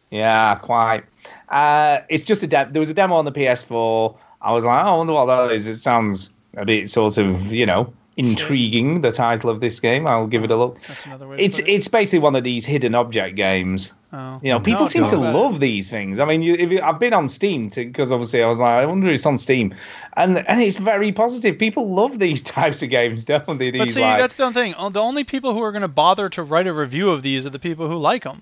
Yeah, 0.09 0.55
quite. 0.55 1.03
Uh, 1.47 1.99
it's 2.09 2.23
just 2.23 2.43
a 2.43 2.47
de- 2.47 2.69
there 2.71 2.79
was 2.79 2.89
a 2.89 2.95
demo 2.95 3.15
on 3.15 3.25
the 3.25 3.31
PS4. 3.31 4.17
I 4.41 4.51
was 4.51 4.65
like, 4.65 4.83
oh, 4.83 4.87
I 4.87 4.97
wonder 4.97 5.13
what 5.13 5.25
that 5.27 5.51
is. 5.51 5.67
It 5.67 5.77
sounds 5.77 6.31
a 6.57 6.65
bit 6.65 6.89
sort 6.89 7.17
of, 7.17 7.51
you 7.51 7.65
know, 7.65 7.93
intriguing. 8.19 9.01
The 9.01 9.11
title 9.11 9.49
of 9.49 9.59
this 9.61 9.79
game. 9.79 10.05
I'll 10.05 10.27
give 10.27 10.43
it 10.43 10.51
a 10.51 10.55
look. 10.55 10.79
That's 10.81 11.05
another 11.05 11.27
way 11.27 11.37
It's 11.39 11.59
it. 11.59 11.67
it's 11.67 11.87
basically 11.87 12.19
one 12.19 12.35
of 12.35 12.43
these 12.43 12.65
hidden 12.65 12.93
object 12.93 13.35
games. 13.35 13.93
Oh. 14.11 14.39
You 14.43 14.51
know, 14.51 14.59
people 14.59 14.81
No, 14.83 14.87
seem 14.89 15.07
to 15.07 15.15
about 15.17 15.35
it. 15.35 15.37
love 15.37 15.59
these 15.59 15.89
things. 15.89 16.19
I 16.19 16.25
mean, 16.25 16.41
you, 16.41 16.55
if 16.55 16.71
you, 16.71 16.81
I've 16.81 16.99
been 16.99 17.13
on 17.13 17.27
Steam 17.29 17.69
because 17.69 18.11
obviously 18.11 18.43
I 18.43 18.47
was 18.47 18.59
like, 18.59 18.73
I 18.73 18.85
wonder 18.85 19.07
if 19.07 19.15
it's 19.15 19.25
on 19.25 19.37
Steam, 19.37 19.73
and 20.15 20.37
and 20.47 20.61
it's 20.61 20.77
very 20.77 21.11
positive. 21.11 21.57
People 21.57 21.93
love 21.93 22.19
these 22.19 22.41
types 22.57 22.81
of 22.83 22.89
games, 22.89 23.23
don't 23.23 23.57
they? 23.57 23.71
These 23.71 23.79
But 23.79 23.89
see, 23.89 24.01
like, 24.01 24.19
that's 24.19 24.35
the 24.35 24.51
thing. 24.51 24.75
Oh, 24.77 24.89
The 24.89 25.01
only 25.01 25.23
people 25.23 25.53
who 25.53 25.61
are 25.63 25.71
going 25.71 25.83
to 25.83 25.87
bother 25.87 26.29
to 26.29 26.43
write 26.43 26.67
a 26.67 26.73
review 26.73 27.09
of 27.11 27.21
these 27.21 27.45
are 27.45 27.51
the 27.51 27.59
people 27.59 27.87
who 27.87 27.95
like 27.97 28.23
them. 28.23 28.41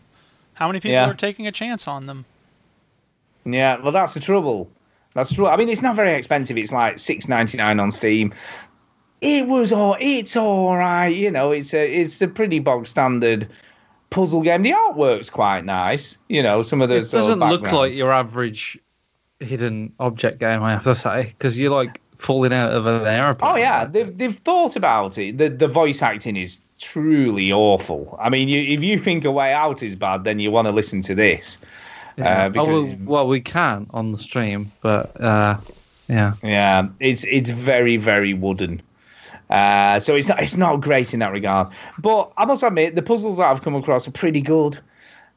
How 0.54 0.68
many 0.68 0.80
people 0.80 0.94
Yeah. 0.94 1.10
are 1.10 1.14
taking 1.14 1.46
a 1.48 1.52
chance 1.52 1.88
on 1.88 2.08
them? 2.08 2.26
Yeah, 3.46 3.80
well, 3.82 3.92
that's 3.92 4.14
the 4.14 4.20
trouble. 4.20 4.70
That's 5.14 5.34
true. 5.34 5.48
I 5.48 5.56
mean, 5.58 5.70
it's 5.70 5.82
not 5.82 5.96
very 5.96 6.14
expensive. 6.16 6.58
It's 6.58 6.72
like 6.72 7.00
six 7.00 7.28
ninety 7.28 7.58
nine 7.58 7.80
on 7.80 7.92
Steam. 7.92 8.34
It 9.22 9.48
was 9.48 9.72
all. 9.74 9.98
It's 10.00 10.36
all 10.36 10.76
right. 10.76 11.08
You 11.08 11.32
know, 11.32 11.52
it's 11.52 11.74
a 11.74 12.02
it's 12.02 12.22
a 12.22 12.28
pretty 12.28 12.60
bog 12.60 12.88
standard 12.88 13.48
puzzle 14.10 14.42
game. 14.42 14.64
The 14.64 14.72
artwork's 14.72 15.30
quite 15.30 15.66
nice. 15.66 16.18
You 16.30 16.44
know, 16.44 16.62
some 16.62 16.82
of 16.82 16.90
the 16.90 16.98
It 16.98 17.12
doesn't 17.12 17.40
look 17.40 17.72
like 17.72 17.96
your 17.96 18.12
average 18.12 18.80
hidden 19.40 19.94
object 20.00 20.40
game, 20.40 20.64
I 20.64 20.72
have 20.72 20.84
to 20.84 20.96
say, 20.96 21.34
because 21.38 21.58
you're 21.60 21.72
like 21.72 22.02
falling 22.18 22.54
out 22.54 22.74
of 22.74 22.86
an 22.86 23.06
airplane. 23.06 23.52
Oh 23.52 23.56
yeah, 23.56 23.86
they've 23.86 24.16
they've 24.18 24.38
thought 24.38 24.76
about 24.76 25.18
it. 25.18 25.38
The 25.38 25.50
the 25.50 25.68
voice 25.68 26.02
acting 26.02 26.36
is 26.36 26.60
truly 26.80 27.52
awful. 27.52 28.18
I 28.22 28.30
mean, 28.30 28.48
you, 28.48 28.60
if 28.62 28.84
you 28.84 29.00
think 29.00 29.26
A 29.26 29.32
Way 29.32 29.54
Out 29.54 29.84
is 29.84 29.96
bad, 29.96 30.24
then 30.24 30.40
you 30.40 30.52
want 30.52 30.68
to 30.68 30.72
listen 30.72 31.02
to 31.04 31.16
this. 31.16 31.58
Yeah. 32.18 32.46
Uh, 32.46 32.50
because 32.50 32.68
oh, 32.68 32.72
well, 32.72 32.98
well, 33.06 33.28
we 33.28 33.42
can 33.42 33.88
on 33.92 34.12
the 34.12 34.18
stream, 34.18 34.72
but 34.82 35.20
uh, 35.22 35.58
yeah. 36.08 36.34
Yeah, 36.44 36.88
it's 37.00 37.24
it's 37.26 37.50
very 37.50 37.98
very 37.98 38.34
wooden. 38.34 38.82
Uh, 39.50 40.00
so 40.00 40.16
it's 40.16 40.28
not 40.28 40.42
it's 40.44 40.58
not 40.58 40.78
great 40.82 41.14
in 41.14 41.22
that 41.22 41.32
regard. 41.32 41.70
But 42.00 42.34
I 42.38 42.46
must 42.46 42.64
admit, 42.64 42.96
the 42.96 43.02
puzzles 43.04 43.38
that 43.38 43.50
I've 43.52 43.62
come 43.64 43.76
across 43.76 44.08
are 44.08 44.12
pretty 44.12 44.42
good. 44.42 44.80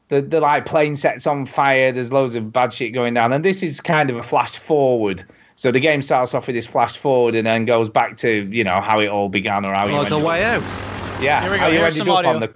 The 0.09 0.21
the 0.21 0.41
like 0.41 0.65
plane 0.65 0.95
sets 0.95 1.27
on 1.27 1.45
fire. 1.45 1.91
There's 1.91 2.11
loads 2.11 2.35
of 2.35 2.53
bad 2.53 2.73
shit 2.73 2.93
going 2.93 3.13
down, 3.15 3.33
and 3.33 3.45
this 3.45 3.63
is 3.63 3.81
kind 3.81 4.09
of 4.09 4.17
a 4.17 4.23
flash 4.23 4.59
forward. 4.59 5.23
So 5.55 5.71
the 5.71 5.79
game 5.79 6.01
starts 6.01 6.33
off 6.33 6.47
with 6.47 6.55
this 6.55 6.67
flash 6.67 6.97
forward 6.97 7.35
and 7.35 7.47
then 7.47 7.65
goes 7.65 7.89
back 7.89 8.17
to 8.17 8.47
you 8.51 8.63
know 8.63 8.81
how 8.81 8.99
it 8.99 9.07
all 9.07 9.29
began 9.29 9.65
or 9.65 9.73
how 9.73 9.87
you 9.87 9.95
Like 9.95 10.11
a 10.11 10.15
ended 10.15 10.25
way 10.25 10.43
out. 10.43 10.77
yeah 11.17 11.41
Here 11.41 11.51
we 11.51 11.59
go, 11.59 11.65
how 11.65 11.69
you 11.69 11.77
here's 11.79 11.95
ended 11.95 11.97
some 11.97 12.09
up 12.09 12.25
on 12.25 12.39
the 12.39 12.53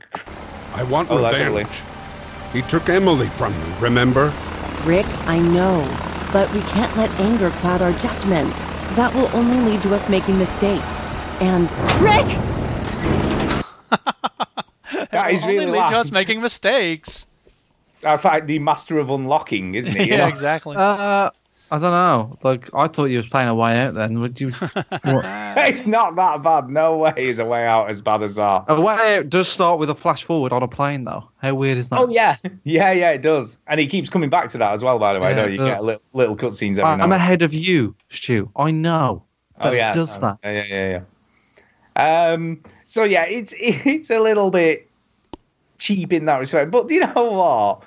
I 0.73 0.83
want 0.83 1.11
Oh, 1.11 1.17
revenge. 1.17 1.47
ugly. 1.47 1.69
He 2.51 2.63
took 2.63 2.89
Emily 2.89 3.29
from 3.29 3.59
me, 3.59 3.75
remember? 3.75 4.39
Rick, 4.79 5.15
I 5.27 5.41
know, 5.41 6.01
but 6.31 6.51
we 6.51 6.63
can't 6.63 6.95
let 6.95 7.13
anger 7.19 7.51
cloud 7.51 7.81
our 7.81 7.93
judgment. 7.93 8.63
That 8.89 9.13
will 9.13 9.29
only 9.33 9.61
lead 9.61 9.83
to 9.83 9.93
us 9.95 10.09
making 10.09 10.37
mistakes. 10.37 11.04
And 11.41 11.71
Rick! 12.01 12.37
That 15.11 15.31
is 15.31 15.45
really 15.45 15.65
lead 15.65 15.71
to 15.71 15.77
loud. 15.77 15.93
us 15.93 16.11
making 16.11 16.41
mistakes. 16.41 17.27
That's 18.01 18.23
like 18.23 18.45
the 18.47 18.59
master 18.59 18.99
of 18.99 19.09
unlocking, 19.09 19.75
isn't 19.75 19.95
he? 19.95 20.09
Yeah, 20.09 20.17
know? 20.17 20.27
exactly. 20.27 20.75
Uh, 20.75 21.31
I 21.71 21.79
don't 21.79 21.81
know. 21.81 22.37
Like 22.43 22.69
I 22.73 22.87
thought 22.87 23.05
you 23.05 23.17
was 23.17 23.27
playing 23.27 23.47
a 23.49 23.55
way 23.55 23.79
out. 23.79 23.93
Then 23.95 24.19
would 24.21 24.39
you? 24.39 24.51
It's 25.57 25.85
not 25.87 26.15
that 26.15 26.43
bad. 26.43 26.69
No 26.69 26.97
way 26.97 27.13
is 27.17 27.39
a 27.39 27.45
way 27.45 27.65
out 27.65 27.89
as 27.89 28.01
bad 28.01 28.21
as 28.23 28.35
that. 28.35 28.65
A 28.67 28.79
way 28.79 29.17
out 29.17 29.29
does 29.29 29.47
start 29.47 29.79
with 29.79 29.89
a 29.89 29.95
flash 29.95 30.23
forward 30.23 30.53
on 30.53 30.61
a 30.63 30.67
plane, 30.67 31.05
though. 31.05 31.29
How 31.41 31.55
weird 31.55 31.77
is 31.77 31.89
that? 31.89 31.99
Oh 31.99 32.09
yeah, 32.09 32.37
yeah, 32.63 32.91
yeah, 32.91 33.11
it 33.11 33.21
does, 33.21 33.57
and 33.67 33.79
he 33.79 33.87
keeps 33.87 34.09
coming 34.09 34.29
back 34.29 34.49
to 34.51 34.57
that 34.59 34.73
as 34.73 34.83
well. 34.83 34.99
By 34.99 35.13
the 35.13 35.19
way, 35.19 35.29
Yeah, 35.31 35.35
don't 35.35 35.53
you? 35.53 35.59
You 35.59 35.65
get 35.65 35.75
does. 35.77 35.83
little, 35.85 36.01
little 36.13 36.35
cutscenes 36.35 36.73
every 36.73 36.83
I- 36.83 36.95
now. 36.97 37.03
I'm 37.05 37.11
ahead 37.11 37.41
of 37.41 37.53
you, 37.53 37.95
Stu. 38.09 38.51
I 38.55 38.71
know. 38.71 39.23
Oh 39.59 39.71
yeah, 39.71 39.91
it 39.91 39.95
does 39.95 40.19
that. 40.19 40.37
Yeah, 40.43 40.51
yeah, 40.51 40.63
yeah, 40.67 40.89
yeah. 40.89 40.99
Um. 41.95 42.61
So 42.85 43.03
yeah, 43.03 43.25
it's 43.25 43.53
it's 43.59 44.09
a 44.09 44.19
little 44.19 44.51
bit 44.51 44.89
cheap 45.77 46.13
in 46.13 46.25
that 46.25 46.37
respect, 46.39 46.71
but 46.71 46.89
you 46.89 47.01
know 47.01 47.13
what? 47.31 47.83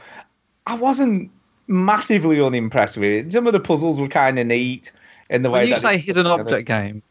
I 0.66 0.74
wasn't 0.74 1.30
massively 1.66 2.40
unimpressed 2.40 2.97
with 2.97 3.10
it. 3.26 3.32
Some 3.32 3.47
of 3.47 3.52
the 3.52 3.60
puzzles 3.60 4.01
were 4.01 4.09
kind 4.09 4.39
of 4.39 4.47
neat 4.47 4.93
in 5.30 5.43
the 5.43 5.51
way 5.51 5.60
When 5.60 5.68
you 5.68 5.76
say 5.76 5.98
hidden 5.98 6.26
object 6.26 6.66
game, 6.66 7.02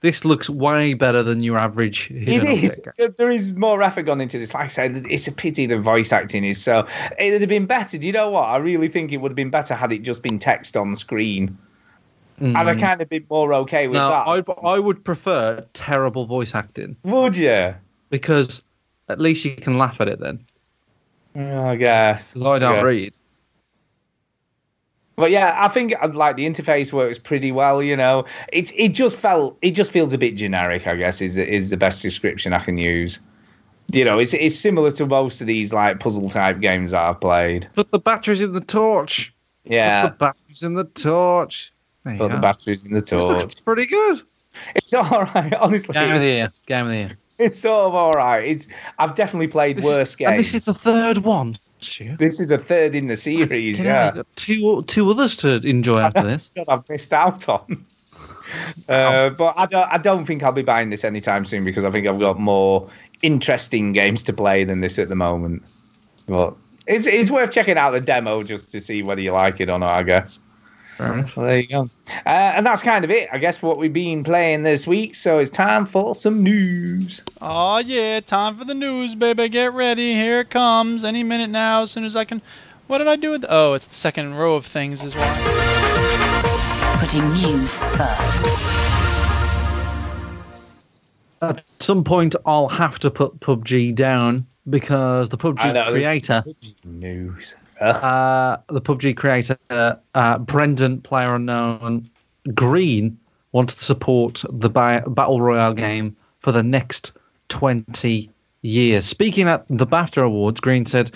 this 0.00 0.24
looks 0.24 0.48
way 0.50 0.94
better 0.94 1.22
than 1.22 1.42
your 1.42 1.58
average 1.58 2.10
It 2.10 2.28
hidden 2.28 2.48
object 2.52 2.84
game. 2.84 2.92
There- 2.96 3.08
There 3.08 3.30
is 3.30 3.50
more 3.50 3.82
effort 3.82 4.02
gone 4.02 4.20
into 4.20 4.38
this. 4.38 4.54
Like 4.54 4.64
I 4.64 4.68
said, 4.68 5.06
it's 5.10 5.28
a 5.28 5.32
pity 5.32 5.66
the 5.66 5.78
voice 5.78 6.12
acting 6.12 6.44
is 6.44 6.62
so. 6.62 6.86
It'd 7.18 7.40
have 7.40 7.48
been 7.48 7.66
better. 7.66 7.98
Do 7.98 8.06
you 8.06 8.12
know 8.12 8.30
what? 8.30 8.44
I 8.44 8.56
really 8.58 8.88
think 8.88 9.12
it 9.12 9.18
would 9.18 9.30
have 9.32 9.36
been 9.36 9.50
better 9.50 9.74
had 9.74 9.92
it 9.92 10.02
just 10.02 10.22
been 10.22 10.38
text 10.38 10.76
on 10.76 10.94
screen. 10.96 11.56
I'd 12.42 12.66
have 12.66 12.76
Mm. 12.76 12.80
kind 12.80 13.00
of 13.00 13.08
been 13.08 13.24
more 13.30 13.54
okay 13.54 13.86
with 13.86 13.94
No, 13.96 14.08
that. 14.08 14.26
I 14.64 14.70
I 14.74 14.78
would 14.80 15.04
prefer 15.04 15.64
terrible 15.74 16.26
voice 16.26 16.54
acting 16.54 16.96
Would 17.04 17.36
you? 17.36 17.74
because 18.10 18.62
at 19.08 19.20
least 19.20 19.44
you 19.44 19.54
can 19.54 19.78
laugh 19.78 20.00
at 20.00 20.08
it 20.08 20.18
then. 20.18 20.44
I 21.36 21.76
guess. 21.76 22.32
Because 22.32 22.46
I 22.46 22.58
don't 22.58 22.84
read. 22.84 23.14
But 25.16 25.30
yeah, 25.30 25.54
I 25.62 25.68
think 25.68 25.94
uh, 26.00 26.08
like 26.12 26.36
the 26.36 26.46
interface 26.48 26.92
works 26.92 27.18
pretty 27.18 27.52
well. 27.52 27.82
You 27.82 27.96
know, 27.96 28.24
it's 28.52 28.72
it 28.76 28.88
just 28.90 29.16
felt 29.18 29.56
it 29.62 29.72
just 29.72 29.92
feels 29.92 30.12
a 30.12 30.18
bit 30.18 30.34
generic. 30.36 30.86
I 30.86 30.96
guess 30.96 31.20
is 31.20 31.34
the- 31.34 31.48
is 31.48 31.70
the 31.70 31.76
best 31.76 32.02
description 32.02 32.52
I 32.52 32.58
can 32.58 32.78
use. 32.78 33.20
You 33.92 34.04
know, 34.04 34.18
it's 34.18 34.32
it's 34.34 34.58
similar 34.58 34.90
to 34.92 35.06
most 35.06 35.40
of 35.40 35.46
these 35.46 35.72
like 35.72 36.00
puzzle 36.00 36.30
type 36.30 36.60
games 36.60 36.92
that 36.92 37.02
I've 37.04 37.20
played. 37.20 37.68
Put 37.74 37.90
the 37.90 37.98
batteries 37.98 38.40
in 38.40 38.52
the 38.52 38.60
torch. 38.60 39.32
Yeah, 39.64 40.02
Put 40.08 40.18
the 40.18 40.24
batteries 40.24 40.62
in 40.62 40.74
the 40.74 40.84
torch. 40.84 41.71
There 42.04 42.14
you 42.14 42.18
put 42.18 42.30
the 42.30 42.38
batteries 42.38 42.84
in 42.84 42.92
the 42.92 43.00
This 43.00 43.12
looks 43.12 43.54
torch. 43.54 43.64
pretty 43.64 43.86
good. 43.86 44.22
It's 44.74 44.92
all 44.92 45.22
right, 45.34 45.54
honestly. 45.54 45.94
Game 45.94 46.14
of 46.14 46.20
the 46.20 46.28
it's, 46.28 46.36
year. 46.38 46.52
Game 46.66 46.86
of 46.86 46.90
the 46.92 46.96
year. 46.98 47.18
it's 47.38 47.58
sort 47.60 47.86
of 47.86 47.94
all 47.94 48.12
right. 48.12 48.44
It's 48.46 48.68
I've 48.98 49.14
definitely 49.14 49.48
played 49.48 49.78
This- 49.78 49.84
worse 49.84 50.14
games. 50.16 50.30
And 50.30 50.38
this 50.40 50.54
is 50.54 50.64
the 50.66 50.74
third 50.74 51.18
one. 51.18 51.58
Stu. 51.80 52.16
This 52.16 52.38
is 52.38 52.46
the 52.48 52.58
third 52.58 52.94
in 52.94 53.08
the 53.08 53.16
series. 53.16 53.76
Fucking 53.76 53.86
yeah. 53.86 54.12
got 54.12 54.26
two 54.36 54.82
two 54.84 55.10
others 55.10 55.36
to 55.38 55.54
enjoy 55.66 55.98
after 56.02 56.22
this. 56.22 56.50
that 56.54 56.66
I've 56.68 56.88
missed 56.88 57.12
out 57.12 57.48
on. 57.48 57.84
Uh, 58.88 59.30
but 59.30 59.54
I 59.56 59.66
don't, 59.66 59.92
I 59.92 59.98
don't 59.98 60.26
think 60.26 60.42
I'll 60.42 60.52
be 60.52 60.62
buying 60.62 60.90
this 60.90 61.04
anytime 61.04 61.44
soon 61.44 61.64
because 61.64 61.84
I 61.84 61.90
think 61.90 62.06
I've 62.06 62.18
got 62.18 62.38
more 62.38 62.90
interesting 63.22 63.92
games 63.92 64.22
to 64.24 64.32
play 64.32 64.64
than 64.64 64.80
this 64.80 64.98
at 64.98 65.08
the 65.08 65.14
moment. 65.14 65.62
But 66.26 66.54
it's, 66.86 67.06
it's 67.06 67.30
worth 67.30 67.50
checking 67.52 67.78
out 67.78 67.92
the 67.92 68.00
demo 68.00 68.42
just 68.42 68.72
to 68.72 68.80
see 68.80 69.02
whether 69.02 69.20
you 69.20 69.32
like 69.32 69.60
it 69.60 69.70
or 69.70 69.78
not, 69.78 69.90
I 69.90 70.02
guess. 70.02 70.38
Well, 71.10 71.46
there 71.46 71.60
you 71.60 71.68
go. 71.68 71.90
Uh, 72.24 72.28
and 72.28 72.66
that's 72.66 72.82
kind 72.82 73.04
of 73.04 73.10
it, 73.10 73.28
I 73.32 73.38
guess, 73.38 73.58
for 73.58 73.68
what 73.68 73.78
we've 73.78 73.92
been 73.92 74.24
playing 74.24 74.62
this 74.62 74.86
week. 74.86 75.14
So 75.14 75.38
it's 75.38 75.50
time 75.50 75.86
for 75.86 76.14
some 76.14 76.42
news. 76.42 77.22
Oh 77.40 77.78
yeah, 77.78 78.20
time 78.20 78.56
for 78.56 78.64
the 78.64 78.74
news, 78.74 79.14
baby. 79.14 79.48
Get 79.48 79.74
ready. 79.74 80.14
Here 80.14 80.40
it 80.40 80.50
comes. 80.50 81.04
Any 81.04 81.22
minute 81.22 81.50
now. 81.50 81.82
As 81.82 81.90
soon 81.90 82.04
as 82.04 82.16
I 82.16 82.24
can. 82.24 82.42
What 82.86 82.98
did 82.98 83.08
I 83.08 83.16
do 83.16 83.30
with? 83.30 83.44
Oh, 83.48 83.74
it's 83.74 83.86
the 83.86 83.94
second 83.94 84.34
row 84.34 84.54
of 84.54 84.66
things 84.66 85.02
is 85.02 85.16
why. 85.16 86.96
Putting 87.00 87.32
news 87.32 87.80
first. 87.80 88.44
At 91.40 91.64
some 91.80 92.04
point, 92.04 92.36
I'll 92.46 92.68
have 92.68 93.00
to 93.00 93.10
put 93.10 93.40
PUBG 93.40 93.94
down 93.94 94.46
because 94.68 95.28
the 95.28 95.38
PUBG 95.38 95.74
know, 95.74 95.90
creator, 95.90 96.44
News. 96.84 97.56
Uh, 97.82 98.58
the 98.68 98.80
PUBG 98.80 99.16
creator, 99.16 99.58
uh, 100.14 100.38
Brendan, 100.38 101.00
player 101.00 101.34
unknown, 101.34 102.08
Greene, 102.54 103.18
wants 103.52 103.74
to 103.74 103.84
support 103.84 104.44
the 104.50 104.70
ba- 104.70 105.04
battle 105.06 105.40
royale 105.40 105.74
game 105.74 106.16
for 106.40 106.52
the 106.52 106.62
next 106.62 107.12
20 107.48 108.30
years. 108.62 109.04
Speaking 109.04 109.48
at 109.48 109.66
the 109.68 109.86
BAFTA 109.86 110.22
Awards, 110.22 110.60
Greene 110.60 110.86
said, 110.86 111.10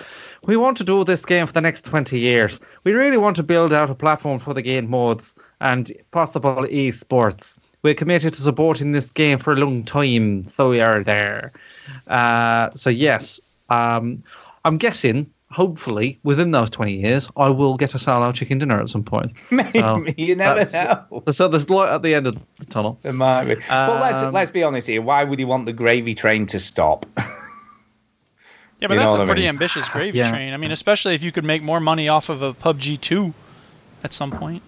"We 0.44 0.56
want 0.56 0.76
to 0.78 0.84
do 0.84 1.04
this 1.04 1.24
game 1.24 1.46
for 1.46 1.52
the 1.52 1.60
next 1.60 1.84
20 1.84 2.18
years. 2.18 2.60
We 2.84 2.92
really 2.92 3.16
want 3.16 3.36
to 3.36 3.42
build 3.42 3.72
out 3.72 3.90
a 3.90 3.94
platform 3.94 4.38
for 4.40 4.52
the 4.52 4.62
game 4.62 4.90
modes 4.90 5.34
and 5.60 5.90
possible 6.10 6.66
esports. 6.70 7.56
We're 7.82 7.94
committed 7.94 8.34
to 8.34 8.42
supporting 8.42 8.92
this 8.92 9.10
game 9.12 9.38
for 9.38 9.52
a 9.52 9.56
long 9.56 9.84
time, 9.84 10.48
so 10.48 10.70
we 10.70 10.80
are 10.80 11.02
there." 11.02 11.52
Uh, 12.08 12.70
so 12.74 12.90
yes, 12.90 13.40
um, 13.70 14.22
I'm 14.64 14.78
guessing. 14.78 15.30
Hopefully, 15.50 16.18
within 16.24 16.50
those 16.50 16.70
20 16.70 16.94
years, 16.94 17.28
I 17.36 17.50
will 17.50 17.76
get 17.76 17.94
a 17.94 17.98
solo 18.00 18.32
chicken 18.32 18.58
dinner 18.58 18.80
at 18.80 18.88
some 18.88 19.04
point. 19.04 19.32
Maybe, 19.50 19.78
So, 19.78 20.04
you 20.16 20.34
never 20.34 20.64
know. 20.72 21.22
So 21.32 21.46
there's 21.48 21.70
light 21.70 21.92
at 21.92 22.02
the 22.02 22.14
end 22.14 22.26
of 22.26 22.36
the 22.58 22.64
tunnel. 22.66 22.98
There 23.02 23.12
might 23.12 23.44
be. 23.44 23.54
but 23.68 24.00
let's 24.00 24.22
Um, 24.22 24.34
let's 24.34 24.50
be 24.50 24.64
honest 24.64 24.88
here. 24.88 25.00
Why 25.02 25.22
would 25.22 25.38
he 25.38 25.44
want 25.44 25.66
the 25.66 25.72
gravy 25.72 26.14
train 26.14 26.46
to 26.46 26.58
stop? 26.58 27.06
Yeah, 28.78 28.88
but 28.88 28.94
You 28.94 29.00
that's 29.00 29.14
a 29.14 29.18
a 29.20 29.22
I 29.22 29.24
pretty 29.24 29.40
mean? 29.40 29.48
ambitious 29.48 29.88
gravy 29.88 30.18
Yeah. 30.18 30.28
train. 30.30 30.52
I 30.52 30.58
mean, 30.58 30.70
especially 30.70 31.14
if 31.14 31.22
you 31.22 31.32
could 31.32 31.44
make 31.44 31.62
more 31.62 31.80
money 31.80 32.08
off 32.10 32.28
of 32.28 32.42
a 32.42 32.52
PUBG 32.52 33.00
2 33.00 33.32
at 34.04 34.12
some 34.12 34.30
point. 34.30 34.62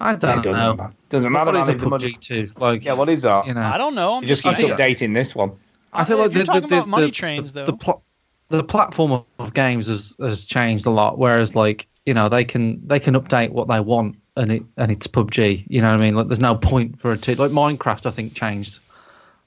I 0.00 0.14
don't 0.14 0.38
it 0.38 0.42
doesn't 0.44 0.62
know. 0.62 0.74
matter. 0.76 0.92
Doesn't 1.08 1.32
matter. 1.32 1.46
What 1.50 1.60
is 1.62 1.68
a 1.68 1.72
if 1.72 1.80
the 1.80 1.88
money- 1.88 2.12
PUBG 2.12 2.20
two? 2.20 2.50
Like, 2.56 2.84
Yeah, 2.84 2.92
what 2.92 3.08
is 3.08 3.22
that? 3.22 3.48
you 3.48 3.54
know, 3.54 3.60
I 3.62 3.76
don't 3.76 3.96
know. 3.96 4.14
I'm 4.14 4.22
It 4.22 4.28
just 4.28 4.44
keeps 4.44 4.60
saying. 4.60 4.76
updating 4.76 5.12
this 5.12 5.34
one. 5.34 5.52
I 5.92 6.04
feel 6.04 6.18
like 6.18 6.28
if 6.28 6.34
you're 6.34 6.42
the, 6.44 6.46
talking 6.46 6.60
the, 6.68 6.76
about 6.76 6.84
the, 6.84 6.90
money 6.90 7.06
the, 7.06 7.10
trains, 7.10 7.52
the, 7.52 7.60
though. 7.62 7.66
the, 7.66 7.76
pl- 7.78 8.04
the 8.50 8.64
platform 8.64 9.24
of 9.38 9.54
games 9.54 9.86
has, 9.88 10.16
has 10.20 10.44
changed 10.44 10.86
a 10.86 10.90
lot. 10.90 11.18
Whereas, 11.18 11.54
like, 11.54 11.86
you 12.06 12.14
know, 12.14 12.28
they 12.28 12.44
can 12.44 12.86
they 12.86 13.00
can 13.00 13.14
update 13.14 13.50
what 13.50 13.68
they 13.68 13.80
want, 13.80 14.16
and 14.36 14.50
it 14.52 14.62
and 14.76 14.90
it's 14.90 15.06
PUBG. 15.06 15.64
You 15.68 15.80
know 15.82 15.90
what 15.90 16.00
I 16.00 16.02
mean? 16.02 16.14
Like, 16.14 16.28
there's 16.28 16.40
no 16.40 16.54
point 16.56 17.00
for 17.00 17.12
it 17.12 17.22
to 17.22 17.40
like 17.40 17.50
Minecraft. 17.50 18.06
I 18.06 18.10
think 18.10 18.34
changed 18.34 18.78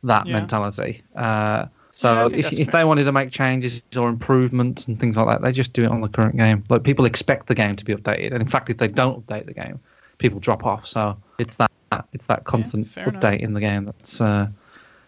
that 0.03 0.27
Yeah. 0.27 0.33
mentality. 0.33 1.03
Uh, 1.15 1.65
so 1.91 2.27
Yeah, 2.29 2.37
if 2.37 2.53
if 2.53 2.71
they 2.71 2.83
wanted 2.83 3.03
to 3.05 3.11
make 3.11 3.31
changes 3.31 3.81
or 3.95 4.09
improvements 4.09 4.87
and 4.87 4.99
things 4.99 5.17
like 5.17 5.27
that, 5.27 5.41
they 5.41 5.51
just 5.51 5.73
do 5.73 5.83
it 5.83 5.89
on 5.91 6.01
the 6.01 6.07
current 6.09 6.37
game. 6.37 6.63
Like 6.69 6.83
people 6.83 7.05
expect 7.05 7.47
the 7.47 7.55
game 7.55 7.75
to 7.75 7.85
be 7.85 7.93
updated, 7.95 8.31
and 8.33 8.41
in 8.41 8.47
fact, 8.47 8.69
if 8.69 8.77
they 8.77 8.87
don't 8.87 9.25
update 9.25 9.45
the 9.45 9.53
game, 9.53 9.79
people 10.19 10.39
drop 10.39 10.65
off. 10.65 10.85
So 10.87 11.17
it's 11.39 11.55
that 11.55 11.71
it's 12.13 12.25
that 12.27 12.45
constant 12.45 12.95
enough. 12.97 13.13
update 13.13 13.39
in 13.41 13.53
the 13.53 13.59
game 13.59 13.85
that's 13.85 14.21
uh, 14.21 14.47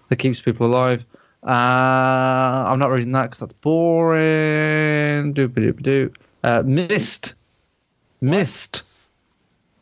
that 0.10 0.16
keeps 0.18 0.42
people 0.42 0.68
alive. 0.68 1.06
Uh, 1.46 1.50
I'm 1.50 2.80
not 2.80 2.90
reading 2.92 3.12
that 3.14 3.24
because 3.24 3.40
that's 3.40 3.54
boring. 3.54 5.34
Doop 5.34 5.50
doop 5.50 5.82
doop. 5.82 6.16
Uh, 6.44 6.62
Myst, 6.64 7.34
Myst, 8.22 8.84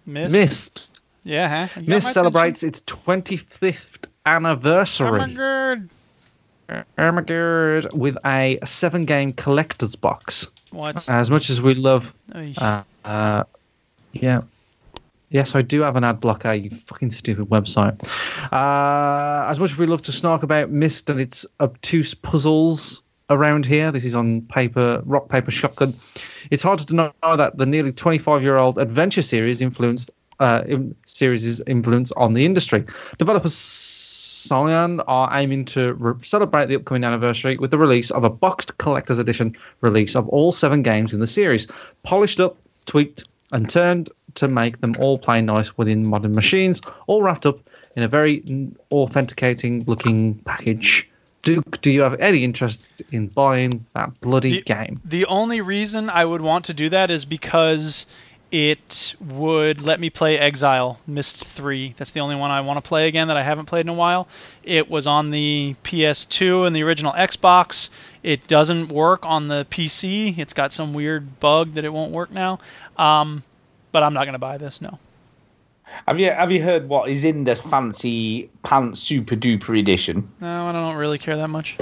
Myst. 0.06 0.32
Myst. 0.32 0.90
Yeah, 1.24 1.68
huh? 1.68 1.82
Myst 1.86 2.14
celebrates 2.14 2.64
its 2.64 2.82
25th 2.82 4.08
anniversary. 4.26 5.08
Oh 6.98 7.12
my 7.12 7.22
god. 7.22 7.94
With 7.94 8.18
a 8.26 8.58
seven 8.66 9.06
game 9.06 9.34
collector's 9.34 9.96
box. 9.96 10.48
What? 10.72 11.08
As 11.10 11.30
much 11.30 11.50
as 11.50 11.62
we 11.62 11.76
love, 11.76 12.14
uh, 12.34 12.84
uh, 13.04 13.44
yeah. 14.14 14.42
Yes, 15.32 15.56
I 15.56 15.62
do 15.62 15.82
have 15.82 15.96
an 15.96 16.04
ad 16.04 16.20
blocker, 16.20 16.54
you 16.54 16.70
fucking 16.70 17.12
stupid 17.12 17.48
website. 17.48 18.04
Uh, 18.52 19.50
as 19.50 19.62
much 19.62 19.72
as 19.72 19.78
we 19.78 19.86
love 19.86 20.02
to 20.04 20.12
snark 20.12 20.44
about 20.44 20.70
Myst 20.70 21.10
and 21.10 21.22
its 21.22 21.46
obtuse 21.62 22.14
puzzles 22.14 23.02
around 23.30 23.66
here, 23.66 23.94
this 23.94 24.04
is 24.04 24.14
on 24.14 24.42
paper, 24.42 25.02
rock, 25.06 25.30
paper, 25.30 25.50
shotgun. 25.50 25.94
It's 26.52 26.62
hard 26.62 26.80
to 26.80 26.86
deny 26.86 27.12
that 27.24 27.58
the 27.58 27.66
nearly 27.66 27.94
25 27.94 28.44
year 28.44 28.58
old 28.58 28.78
adventure 28.78 29.22
series 29.22 29.62
influenced 29.62 30.12
uh, 30.42 30.64
in, 30.68 30.96
series' 31.06 31.62
influence 31.62 32.12
on 32.12 32.34
the 32.34 32.46
industry. 32.46 32.84
Developers 33.18 33.54
Cyan 33.54 35.00
are 35.02 35.30
aiming 35.38 35.64
to 35.66 35.94
re- 35.94 36.14
celebrate 36.24 36.66
the 36.66 36.76
upcoming 36.76 37.06
anniversary 37.06 37.56
with 37.56 37.72
the 37.72 37.78
release 37.78 38.12
of 38.12 38.26
a 38.26 38.30
boxed 38.30 38.78
collector's 38.80 39.20
edition 39.20 39.56
release 39.80 40.14
of 40.14 40.28
all 40.28 40.52
seven 40.52 40.82
games 40.82 41.14
in 41.14 41.22
the 41.22 41.28
series, 41.28 41.68
polished 42.04 42.42
up, 42.42 42.58
tweaked, 42.86 43.24
and 43.52 43.70
turned 43.70 44.10
to 44.36 44.48
make 44.48 44.80
them 44.82 44.96
all 45.00 45.18
play 45.18 45.42
nice 45.42 45.78
within 45.78 46.06
modern 46.06 46.34
machines, 46.34 46.82
all 47.08 47.22
wrapped 47.22 47.46
up 47.46 47.60
in 47.96 48.04
a 48.04 48.08
very 48.08 48.72
authenticating 48.92 49.84
looking 49.86 50.36
package. 50.46 51.08
Duke, 51.44 51.82
do 51.82 51.90
you 51.90 52.02
have 52.02 52.20
any 52.20 52.44
interest 52.44 52.92
in 53.12 53.28
buying 53.28 53.86
that 53.94 54.20
bloody 54.22 54.58
The- 54.58 54.62
game? 54.62 55.02
The 55.04 55.26
only 55.26 55.62
reason 55.62 56.10
I 56.10 56.24
would 56.24 56.42
want 56.42 56.66
to 56.66 56.74
do 56.74 56.90
that 56.90 57.10
is 57.10 57.26
because 57.26 58.06
it 58.52 59.16
would 59.22 59.82
let 59.82 60.00
me 60.00 60.10
play 60.10 60.38
Exile 60.38 61.00
Myst 61.08 61.44
3. 61.44 61.96
That's 61.98 62.12
the 62.12 62.20
only 62.20 62.36
one 62.36 62.52
I 62.52 62.62
want 62.62 62.84
to 62.84 62.88
play 62.88 63.08
again 63.08 63.30
that 63.30 63.38
I 63.38 63.44
haven't 63.44 63.66
played 63.66 63.86
in 63.86 63.90
a 63.90 63.94
while. 63.94 64.28
It 64.64 64.90
was 64.90 65.08
on 65.08 65.32
the 65.32 65.76
PS2 65.84 66.68
and 66.68 66.76
the 66.76 66.84
original 66.84 67.14
Xbox. 67.14 67.90
It 68.24 68.48
doesn't 68.48 68.90
work 68.90 69.26
on 69.26 69.48
the 69.48 69.66
PC. 69.72 70.38
It's 70.38 70.54
got 70.54 70.74
some 70.74 70.94
weird 70.94 71.40
bug 71.40 71.74
that 71.76 71.86
it 71.86 71.94
won't 71.94 72.12
work 72.12 72.30
now. 72.32 72.60
Um, 73.02 73.44
but 73.92 74.04
I'm 74.04 74.14
not 74.14 74.26
going 74.26 74.34
to 74.34 74.40
buy 74.40 74.58
this, 74.58 74.82
no. 74.82 74.98
Have 76.08 76.20
you 76.20 76.32
have 76.32 76.52
you 76.52 76.64
heard 76.64 76.88
what 76.88 77.10
is 77.10 77.26
in 77.26 77.44
this 77.44 77.60
fancy 77.60 78.50
pants 78.64 79.02
super 79.02 79.36
duper 79.36 79.78
edition? 79.78 80.32
No, 80.40 80.68
I 80.68 80.72
don't 80.72 80.96
really 80.96 81.18
care 81.18 81.36
that 81.36 81.50
much. 81.50 81.76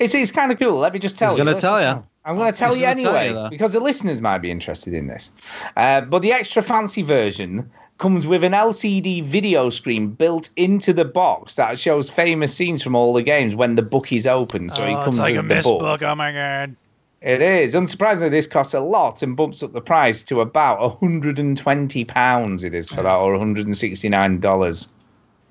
It's 0.00 0.14
it's 0.14 0.32
kind 0.32 0.50
of 0.50 0.58
cool. 0.58 0.78
Let 0.78 0.92
me 0.92 0.98
just 0.98 1.18
tell 1.18 1.30
He's 1.30 1.38
you. 1.38 1.44
gonna 1.44 1.60
tell 1.60 1.80
you. 1.80 2.04
I'm 2.24 2.36
going 2.36 2.52
to 2.52 2.58
tell 2.58 2.76
you 2.76 2.82
gonna 2.82 3.02
tell 3.02 3.16
anyway 3.16 3.42
you, 3.44 3.50
because 3.50 3.72
the 3.72 3.80
listeners 3.80 4.20
might 4.20 4.38
be 4.38 4.50
interested 4.50 4.94
in 4.94 5.06
this. 5.06 5.30
Uh, 5.76 6.00
but 6.00 6.20
the 6.20 6.32
extra 6.32 6.62
fancy 6.62 7.02
version 7.02 7.70
comes 7.98 8.26
with 8.26 8.42
an 8.42 8.52
LCD 8.52 9.24
video 9.24 9.70
screen 9.70 10.08
built 10.08 10.50
into 10.56 10.92
the 10.92 11.04
box 11.04 11.54
that 11.54 11.78
shows 11.78 12.10
famous 12.10 12.54
scenes 12.54 12.82
from 12.82 12.96
all 12.96 13.12
the 13.12 13.22
games 13.22 13.54
when 13.54 13.76
the 13.76 13.82
book 13.82 14.12
is 14.12 14.26
open. 14.26 14.70
So 14.70 14.84
it 14.84 14.92
oh, 14.92 15.04
comes 15.04 15.18
it's 15.18 15.18
like 15.18 15.34
as 15.34 15.38
a 15.38 15.42
the 15.42 15.62
book. 15.62 15.80
book. 15.80 16.02
Oh 16.02 16.14
my 16.16 16.32
god. 16.32 16.76
It 17.24 17.40
is. 17.40 17.74
Unsurprisingly, 17.74 18.30
this 18.30 18.46
costs 18.48 18.74
a 18.74 18.80
lot 18.80 19.22
and 19.22 19.36
bumps 19.36 19.62
up 19.62 19.72
the 19.72 19.80
price 19.80 20.22
to 20.24 20.40
about 20.40 20.80
120 21.00 22.04
pounds. 22.04 22.64
It 22.64 22.74
is 22.74 22.90
for 22.90 23.02
that, 23.02 23.14
or 23.14 23.32
169 23.32 24.40
dollars. 24.40 24.88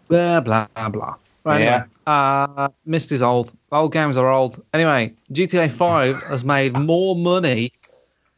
Blah 0.09 0.41
blah 0.41 0.67
blah. 0.89 1.15
Right, 1.43 1.61
Yeah. 1.61 1.75
anyway, 1.75 1.85
uh, 2.05 2.67
Myst 2.85 3.11
is 3.11 3.21
old. 3.21 3.51
Old 3.71 3.93
games 3.93 4.17
are 4.17 4.29
old. 4.29 4.61
Anyway, 4.73 5.13
GTA 5.31 5.71
5 5.71 6.21
has 6.29 6.43
made 6.43 6.77
more 6.77 7.15
money 7.15 7.71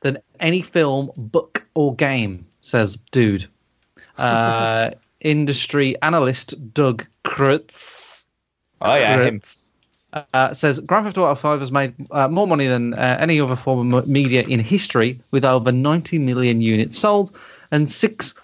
than 0.01 0.19
any 0.39 0.61
film, 0.61 1.11
book, 1.17 1.65
or 1.73 1.95
game, 1.95 2.45
says 2.61 2.97
dude. 3.11 3.47
uh, 4.17 4.91
industry 5.21 5.95
analyst 6.01 6.73
Doug 6.73 7.07
Creutz. 7.25 8.25
Oh 8.81 8.95
yeah, 8.95 9.23
him. 9.23 9.41
Uh, 10.33 10.53
says 10.53 10.79
Grand 10.79 11.05
Theft 11.05 11.17
Auto 11.17 11.33
5 11.33 11.59
has 11.59 11.71
made 11.71 11.93
uh, 12.11 12.27
more 12.27 12.45
money 12.45 12.67
than 12.67 12.93
uh, 12.93 13.17
any 13.19 13.39
other 13.41 13.55
form 13.55 13.93
of 13.93 14.07
media 14.07 14.43
in 14.43 14.59
history, 14.59 15.19
with 15.31 15.43
over 15.43 15.71
90 15.71 16.19
million 16.19 16.61
units 16.61 16.99
sold 16.99 17.35
and 17.71 17.89
six 17.89 18.35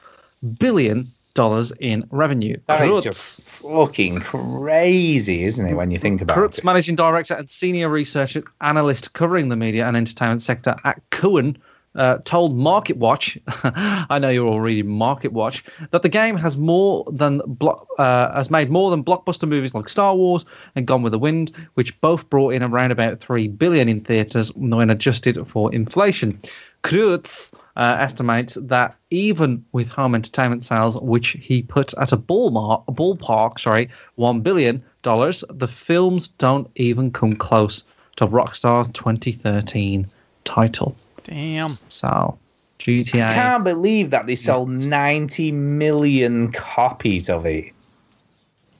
billion 0.57 1.11
dollars 1.35 1.71
in 1.79 2.07
revenue. 2.11 2.57
That 2.67 2.81
is 2.81 2.89
Creutz- 2.89 3.03
just 3.03 3.41
fucking 3.43 4.21
crazy, 4.21 5.45
isn't 5.45 5.65
it? 5.65 5.73
When 5.75 5.91
you 5.91 5.99
think 5.99 6.21
about 6.21 6.35
Creutz, 6.37 6.57
it. 6.57 6.63
managing 6.63 6.95
director 6.95 7.35
and 7.35 7.49
senior 7.49 7.87
research 7.87 8.35
analyst 8.61 9.13
covering 9.13 9.49
the 9.49 9.55
media 9.55 9.87
and 9.87 9.95
entertainment 9.95 10.41
sector 10.41 10.75
at 10.83 11.01
Cowen, 11.11 11.57
uh, 11.95 12.17
told 12.23 12.55
Market 12.55 12.97
Watch, 12.97 13.37
I 13.47 14.19
know 14.19 14.29
you're 14.29 14.47
all 14.47 14.59
reading 14.59 14.87
Market 14.87 15.31
Watch, 15.31 15.63
that 15.91 16.01
the 16.01 16.09
game 16.09 16.37
has 16.37 16.55
more 16.57 17.05
than 17.11 17.41
blo- 17.45 17.87
uh, 17.97 18.33
has 18.33 18.49
made 18.49 18.69
more 18.69 18.91
than 18.91 19.03
blockbuster 19.03 19.47
movies 19.47 19.73
like 19.73 19.89
Star 19.89 20.15
Wars 20.15 20.45
and 20.75 20.85
Gone 20.85 21.01
with 21.01 21.11
the 21.11 21.19
Wind, 21.19 21.51
which 21.73 21.99
both 22.01 22.29
brought 22.29 22.53
in 22.53 22.63
around 22.63 22.91
about 22.91 23.19
three 23.19 23.47
billion 23.47 23.89
in 23.89 24.01
theaters 24.01 24.53
when 24.55 24.89
adjusted 24.89 25.37
for 25.47 25.73
inflation. 25.73 26.39
Creutz 26.83 27.51
uh, 27.75 27.97
estimates 27.99 28.55
that 28.61 28.95
even 29.09 29.63
with 29.71 29.87
home 29.87 30.15
entertainment 30.15 30.63
sales, 30.63 30.97
which 30.99 31.29
he 31.29 31.61
put 31.61 31.93
at 31.95 32.11
a 32.11 32.17
ballpark, 32.17 32.85
ballpark, 32.87 33.59
sorry, 33.59 33.89
one 34.15 34.41
billion 34.41 34.83
dollars, 35.01 35.43
the 35.49 35.67
films 35.67 36.27
don't 36.27 36.69
even 36.75 37.11
come 37.11 37.35
close 37.35 37.83
to 38.17 38.27
Rockstar's 38.27 38.89
2013 38.89 40.07
title. 40.43 40.95
Damn. 41.29 41.77
So, 41.87 42.37
GTA. 42.79 43.27
I 43.29 43.33
can't 43.33 43.63
believe 43.63 44.09
that 44.09 44.25
they 44.25 44.35
sold 44.35 44.69
90 44.69 45.51
million 45.51 46.51
copies 46.51 47.29
of 47.29 47.45
it. 47.45 47.71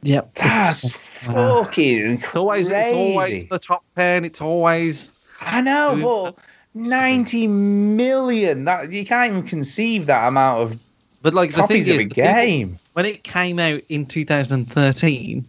Yep. 0.02 0.34
That's 0.36 0.86
it's, 0.86 0.98
uh, 1.28 1.64
fucking 1.64 2.22
it's 2.24 2.36
always 2.36 2.70
it's 2.70 2.94
always 2.94 3.50
the 3.50 3.60
top 3.60 3.84
ten. 3.98 4.24
It's 4.24 4.40
always 4.40 5.20
I 5.42 5.60
know, 5.60 5.96
Dude, 5.96 6.04
but 6.04 6.38
90 6.74 7.48
million. 7.48 8.64
That 8.64 8.92
you 8.94 9.06
can't 9.06 9.32
even 9.34 9.44
conceive 9.48 10.06
that 10.06 10.28
amount 10.28 10.62
of 10.62 10.80
but 11.22 11.34
like 11.34 11.52
the 11.52 11.58
copies 11.58 11.88
thing 11.88 11.96
of 11.96 12.00
is, 12.00 12.06
a 12.06 12.10
the 12.10 12.16
people- 12.16 12.34
game. 12.34 12.78
when 12.94 13.06
it 13.06 13.24
came 13.26 13.60
out 13.60 13.82
in 13.90 14.06
2013, 14.06 15.46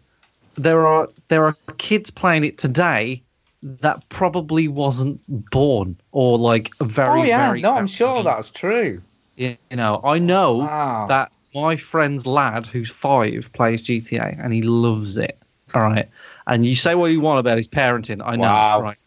there 0.57 0.85
are 0.85 1.09
there 1.29 1.47
are 1.47 1.57
kids 1.79 2.11
playing 2.11 2.43
it 2.45 2.59
today 2.59 3.23
that 3.63 4.09
probably 4.09 4.69
wasn't 4.69 5.21
born 5.51 5.97
or 6.13 6.39
like 6.39 6.71
very 6.81 7.21
oh 7.21 7.25
yeah, 7.25 7.47
very 7.49 7.61
no, 7.61 7.75
I'm 7.75 7.87
sure 7.87 8.23
that's 8.23 8.51
true. 8.51 9.03
you 9.37 9.57
know 9.71 10.01
I 10.05 10.19
know 10.19 10.57
Wow. 10.57 11.07
that 11.09 11.31
my 11.55 11.77
friend's 11.77 12.27
lad 12.27 12.65
who's 12.67 12.91
five 12.91 13.51
plays 13.53 13.83
GTA 13.83 14.43
and 14.43 14.53
he 14.53 14.63
loves 14.63 15.19
it. 15.19 15.37
All 15.75 15.83
right, 15.83 16.09
and 16.47 16.65
you 16.67 16.75
say 16.75 16.95
what 16.95 17.13
you 17.13 17.21
want 17.21 17.39
about 17.39 17.59
his 17.59 17.69
parenting. 17.69 18.23
I 18.25 18.37
know, 18.37 18.43
Wow. 18.43 18.81
right? 18.83 18.99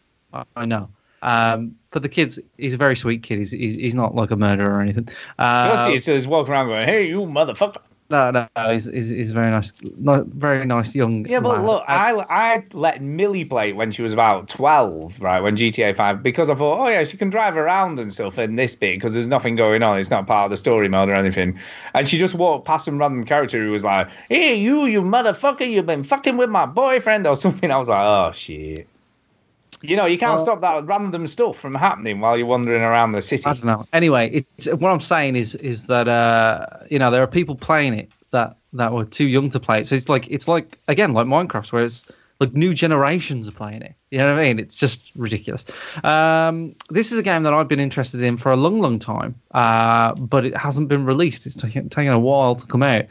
I, 0.56 0.64
know. 0.64 0.88
Um, 1.22 1.76
but 1.90 2.02
the 2.02 2.08
kid's 2.08 2.38
he's 2.58 2.74
a 2.74 2.76
very 2.76 2.96
sweet 2.96 3.22
kid. 3.22 3.38
He's 3.38 3.50
he's, 3.50 3.74
he's 3.74 3.94
not 3.94 4.14
like 4.14 4.30
a 4.30 4.36
murderer 4.36 4.74
or 4.74 4.80
anything. 4.80 5.08
Uh, 5.38 5.66
You'll 5.74 5.84
see, 5.86 5.92
he 5.92 5.98
says 5.98 6.26
walking 6.26 6.52
around 6.52 6.68
going, 6.68 6.86
"Hey, 6.88 7.06
you 7.08 7.20
motherfucker." 7.20 7.80
No, 8.10 8.30
no, 8.30 8.46
no, 8.54 8.70
he's, 8.70 8.84
he's, 8.84 9.08
he's 9.08 9.32
very 9.32 9.50
nice, 9.50 9.72
no, 9.82 10.24
very 10.28 10.66
nice 10.66 10.94
young. 10.94 11.26
Yeah, 11.26 11.40
but 11.40 11.64
look, 11.64 11.82
I 11.88 12.12
I 12.28 12.64
let 12.72 13.00
Millie 13.00 13.46
play 13.46 13.72
when 13.72 13.90
she 13.92 14.02
was 14.02 14.12
about 14.12 14.48
twelve, 14.48 15.18
right? 15.20 15.40
When 15.40 15.56
GTA 15.56 15.96
Five, 15.96 16.22
because 16.22 16.50
I 16.50 16.54
thought, 16.54 16.84
oh 16.84 16.88
yeah, 16.88 17.02
she 17.04 17.16
can 17.16 17.30
drive 17.30 17.56
around 17.56 17.98
and 17.98 18.12
stuff 18.12 18.38
in 18.38 18.56
this 18.56 18.74
bit 18.74 18.96
because 18.96 19.14
there's 19.14 19.26
nothing 19.26 19.56
going 19.56 19.82
on. 19.82 19.98
It's 19.98 20.10
not 20.10 20.26
part 20.26 20.44
of 20.44 20.50
the 20.50 20.58
story 20.58 20.88
mode 20.88 21.08
or 21.08 21.14
anything. 21.14 21.58
And 21.94 22.06
she 22.06 22.18
just 22.18 22.34
walked 22.34 22.66
past 22.66 22.84
some 22.84 22.98
random 22.98 23.24
character 23.24 23.64
who 23.64 23.70
was 23.70 23.84
like, 23.84 24.08
"Hey, 24.28 24.54
you, 24.54 24.84
you 24.84 25.00
motherfucker, 25.00 25.68
you've 25.68 25.86
been 25.86 26.04
fucking 26.04 26.36
with 26.36 26.50
my 26.50 26.66
boyfriend 26.66 27.26
or 27.26 27.36
something." 27.36 27.70
I 27.70 27.78
was 27.78 27.88
like, 27.88 28.02
oh 28.02 28.32
shit. 28.32 28.86
You 29.82 29.96
know, 29.96 30.06
you 30.06 30.18
can't 30.18 30.34
Well- 30.34 30.44
stop 30.44 30.60
that 30.62 30.86
random 30.86 31.26
stuff 31.26 31.58
from 31.58 31.74
happening 31.74 32.20
while 32.20 32.36
you're 32.36 32.46
wandering 32.46 32.82
around 32.82 33.12
the 33.12 33.22
city. 33.22 33.44
I 33.46 33.54
don't 33.54 33.64
know. 33.64 33.86
Anyway, 33.92 34.44
it's 34.56 34.66
what 34.66 34.90
I'm 34.90 35.00
saying 35.00 35.36
is 35.36 35.54
is 35.56 35.86
that 35.86 36.08
uh, 36.08 36.66
you 36.90 36.98
know 36.98 37.10
there 37.10 37.22
are 37.22 37.26
people 37.26 37.54
playing 37.56 37.94
it 37.94 38.10
that 38.30 38.56
that 38.74 38.92
were 38.92 39.04
too 39.04 39.26
young 39.26 39.50
to 39.50 39.60
play 39.60 39.80
it. 39.80 39.86
So 39.86 39.94
it's 39.94 40.08
like 40.08 40.28
it's 40.30 40.48
like 40.48 40.78
again 40.88 41.12
like 41.12 41.26
Minecraft, 41.26 41.72
where 41.72 41.84
it's 41.84 42.04
like 42.40 42.52
new 42.52 42.74
generations 42.74 43.46
are 43.48 43.52
playing 43.52 43.82
it. 43.82 43.94
You 44.10 44.18
know 44.18 44.34
what 44.34 44.40
I 44.40 44.44
mean? 44.44 44.58
It's 44.58 44.76
just 44.78 45.12
ridiculous. 45.16 45.64
Um, 46.02 46.74
this 46.90 47.12
is 47.12 47.18
a 47.18 47.22
game 47.22 47.44
that 47.44 47.54
I've 47.54 47.68
been 47.68 47.80
interested 47.80 48.22
in 48.22 48.36
for 48.36 48.50
a 48.52 48.56
long, 48.56 48.80
long 48.80 48.98
time, 48.98 49.36
uh, 49.52 50.14
but 50.14 50.44
it 50.44 50.56
hasn't 50.56 50.88
been 50.88 51.04
released. 51.04 51.46
It's 51.46 51.54
taking 51.54 52.08
a 52.08 52.18
while 52.18 52.56
to 52.56 52.66
come 52.66 52.82
out. 52.82 53.06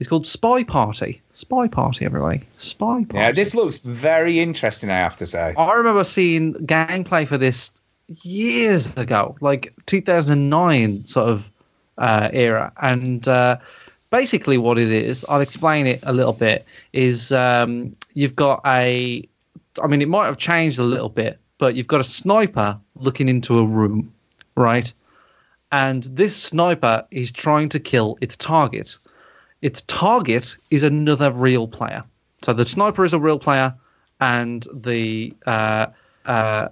It's 0.00 0.08
called 0.08 0.26
Spy 0.26 0.64
Party. 0.64 1.20
Spy 1.32 1.68
Party, 1.68 2.06
everybody. 2.06 2.40
Spy 2.56 3.04
Party. 3.04 3.18
Yeah, 3.18 3.32
this 3.32 3.54
looks 3.54 3.78
very 3.78 4.40
interesting. 4.40 4.90
I 4.90 4.96
have 4.96 5.16
to 5.16 5.26
say. 5.26 5.54
I 5.56 5.72
remember 5.74 6.04
seeing 6.04 6.54
gameplay 6.54 7.28
for 7.28 7.36
this 7.36 7.70
years 8.22 8.96
ago, 8.96 9.36
like 9.42 9.74
2009 9.84 11.04
sort 11.04 11.28
of 11.28 11.50
uh, 11.98 12.30
era, 12.32 12.72
and 12.80 13.28
uh, 13.28 13.58
basically 14.08 14.56
what 14.56 14.78
it 14.78 14.90
is, 14.90 15.24
I'll 15.28 15.42
explain 15.42 15.86
it 15.86 16.00
a 16.02 16.14
little 16.14 16.32
bit. 16.32 16.64
Is 16.94 17.30
um, 17.30 17.94
you've 18.14 18.34
got 18.34 18.62
a, 18.64 19.28
I 19.82 19.86
mean, 19.86 20.00
it 20.00 20.08
might 20.08 20.26
have 20.26 20.38
changed 20.38 20.78
a 20.78 20.82
little 20.82 21.10
bit, 21.10 21.38
but 21.58 21.74
you've 21.74 21.86
got 21.86 22.00
a 22.00 22.04
sniper 22.04 22.78
looking 22.94 23.28
into 23.28 23.58
a 23.58 23.66
room, 23.66 24.14
right? 24.56 24.90
And 25.70 26.04
this 26.04 26.34
sniper 26.34 27.04
is 27.10 27.30
trying 27.30 27.68
to 27.68 27.80
kill 27.80 28.16
its 28.22 28.38
target. 28.38 28.96
Its 29.62 29.82
target 29.82 30.56
is 30.70 30.82
another 30.82 31.30
real 31.30 31.68
player. 31.68 32.02
So 32.42 32.52
the 32.52 32.64
sniper 32.64 33.04
is 33.04 33.12
a 33.12 33.18
real 33.18 33.38
player, 33.38 33.74
and 34.20 34.66
the 34.72 35.34
uh, 35.46 35.86
uh, 36.26 36.68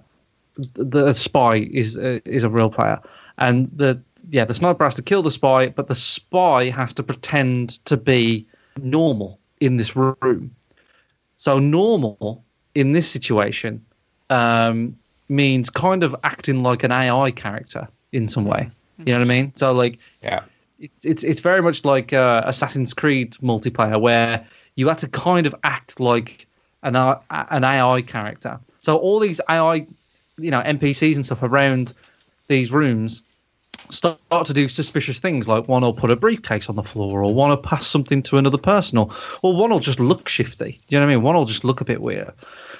the 0.57 1.13
spy 1.13 1.57
is 1.71 1.97
uh, 1.97 2.19
is 2.25 2.43
a 2.43 2.49
real 2.49 2.69
player, 2.69 2.99
and 3.37 3.69
the 3.69 4.01
yeah 4.31 4.45
the 4.45 4.55
sniper 4.55 4.83
has 4.83 4.95
to 4.95 5.01
kill 5.01 5.21
the 5.21 5.31
spy, 5.31 5.69
but 5.69 5.87
the 5.87 5.95
spy 5.95 6.69
has 6.69 6.93
to 6.95 7.03
pretend 7.03 7.83
to 7.85 7.97
be 7.97 8.47
normal 8.81 9.39
in 9.59 9.77
this 9.77 9.95
room. 9.95 10.55
So 11.37 11.59
normal 11.59 12.43
in 12.75 12.93
this 12.93 13.09
situation 13.09 13.85
um, 14.29 14.97
means 15.29 15.69
kind 15.69 16.03
of 16.03 16.15
acting 16.23 16.63
like 16.63 16.83
an 16.83 16.91
AI 16.91 17.31
character 17.31 17.87
in 18.11 18.27
some 18.27 18.45
way. 18.45 18.69
You 18.97 19.05
know 19.13 19.19
what 19.19 19.25
I 19.25 19.29
mean? 19.29 19.53
So 19.55 19.71
like 19.71 19.99
Yeah. 20.21 20.43
It, 20.79 20.91
it's 21.03 21.23
it's 21.23 21.39
very 21.39 21.61
much 21.61 21.85
like 21.85 22.13
uh, 22.13 22.43
Assassin's 22.45 22.93
Creed 22.93 23.33
multiplayer 23.41 23.99
where 23.99 24.47
you 24.75 24.87
had 24.87 24.99
to 24.99 25.07
kind 25.07 25.45
of 25.45 25.55
act 25.63 25.99
like 25.99 26.47
an 26.83 26.95
an 26.95 27.63
AI 27.63 28.01
character. 28.01 28.59
So 28.81 28.97
all 28.97 29.19
these 29.19 29.41
AI, 29.49 29.87
you 30.37 30.51
know, 30.51 30.61
NPCs 30.61 31.15
and 31.15 31.25
stuff 31.25 31.43
around 31.43 31.93
these 32.47 32.71
rooms 32.71 33.21
start 33.91 34.19
to 34.45 34.53
do 34.53 34.67
suspicious 34.67 35.19
things 35.19 35.47
like 35.47 35.67
one 35.67 35.81
will 35.81 35.93
put 35.93 36.11
a 36.11 36.15
briefcase 36.15 36.69
on 36.69 36.75
the 36.75 36.83
floor 36.83 37.23
or 37.23 37.33
one 37.33 37.49
will 37.49 37.57
pass 37.57 37.87
something 37.87 38.21
to 38.21 38.37
another 38.37 38.57
person 38.57 38.97
or, 38.97 39.09
or 39.41 39.55
one 39.55 39.71
will 39.71 39.79
just 39.79 39.99
look 39.99 40.29
shifty. 40.29 40.71
Do 40.87 40.95
you 40.95 40.99
know 40.99 41.05
what 41.05 41.11
I 41.11 41.15
mean? 41.15 41.23
One 41.23 41.35
will 41.35 41.45
just 41.45 41.63
look 41.63 41.81
a 41.81 41.85
bit 41.85 42.01
weird. 42.01 42.31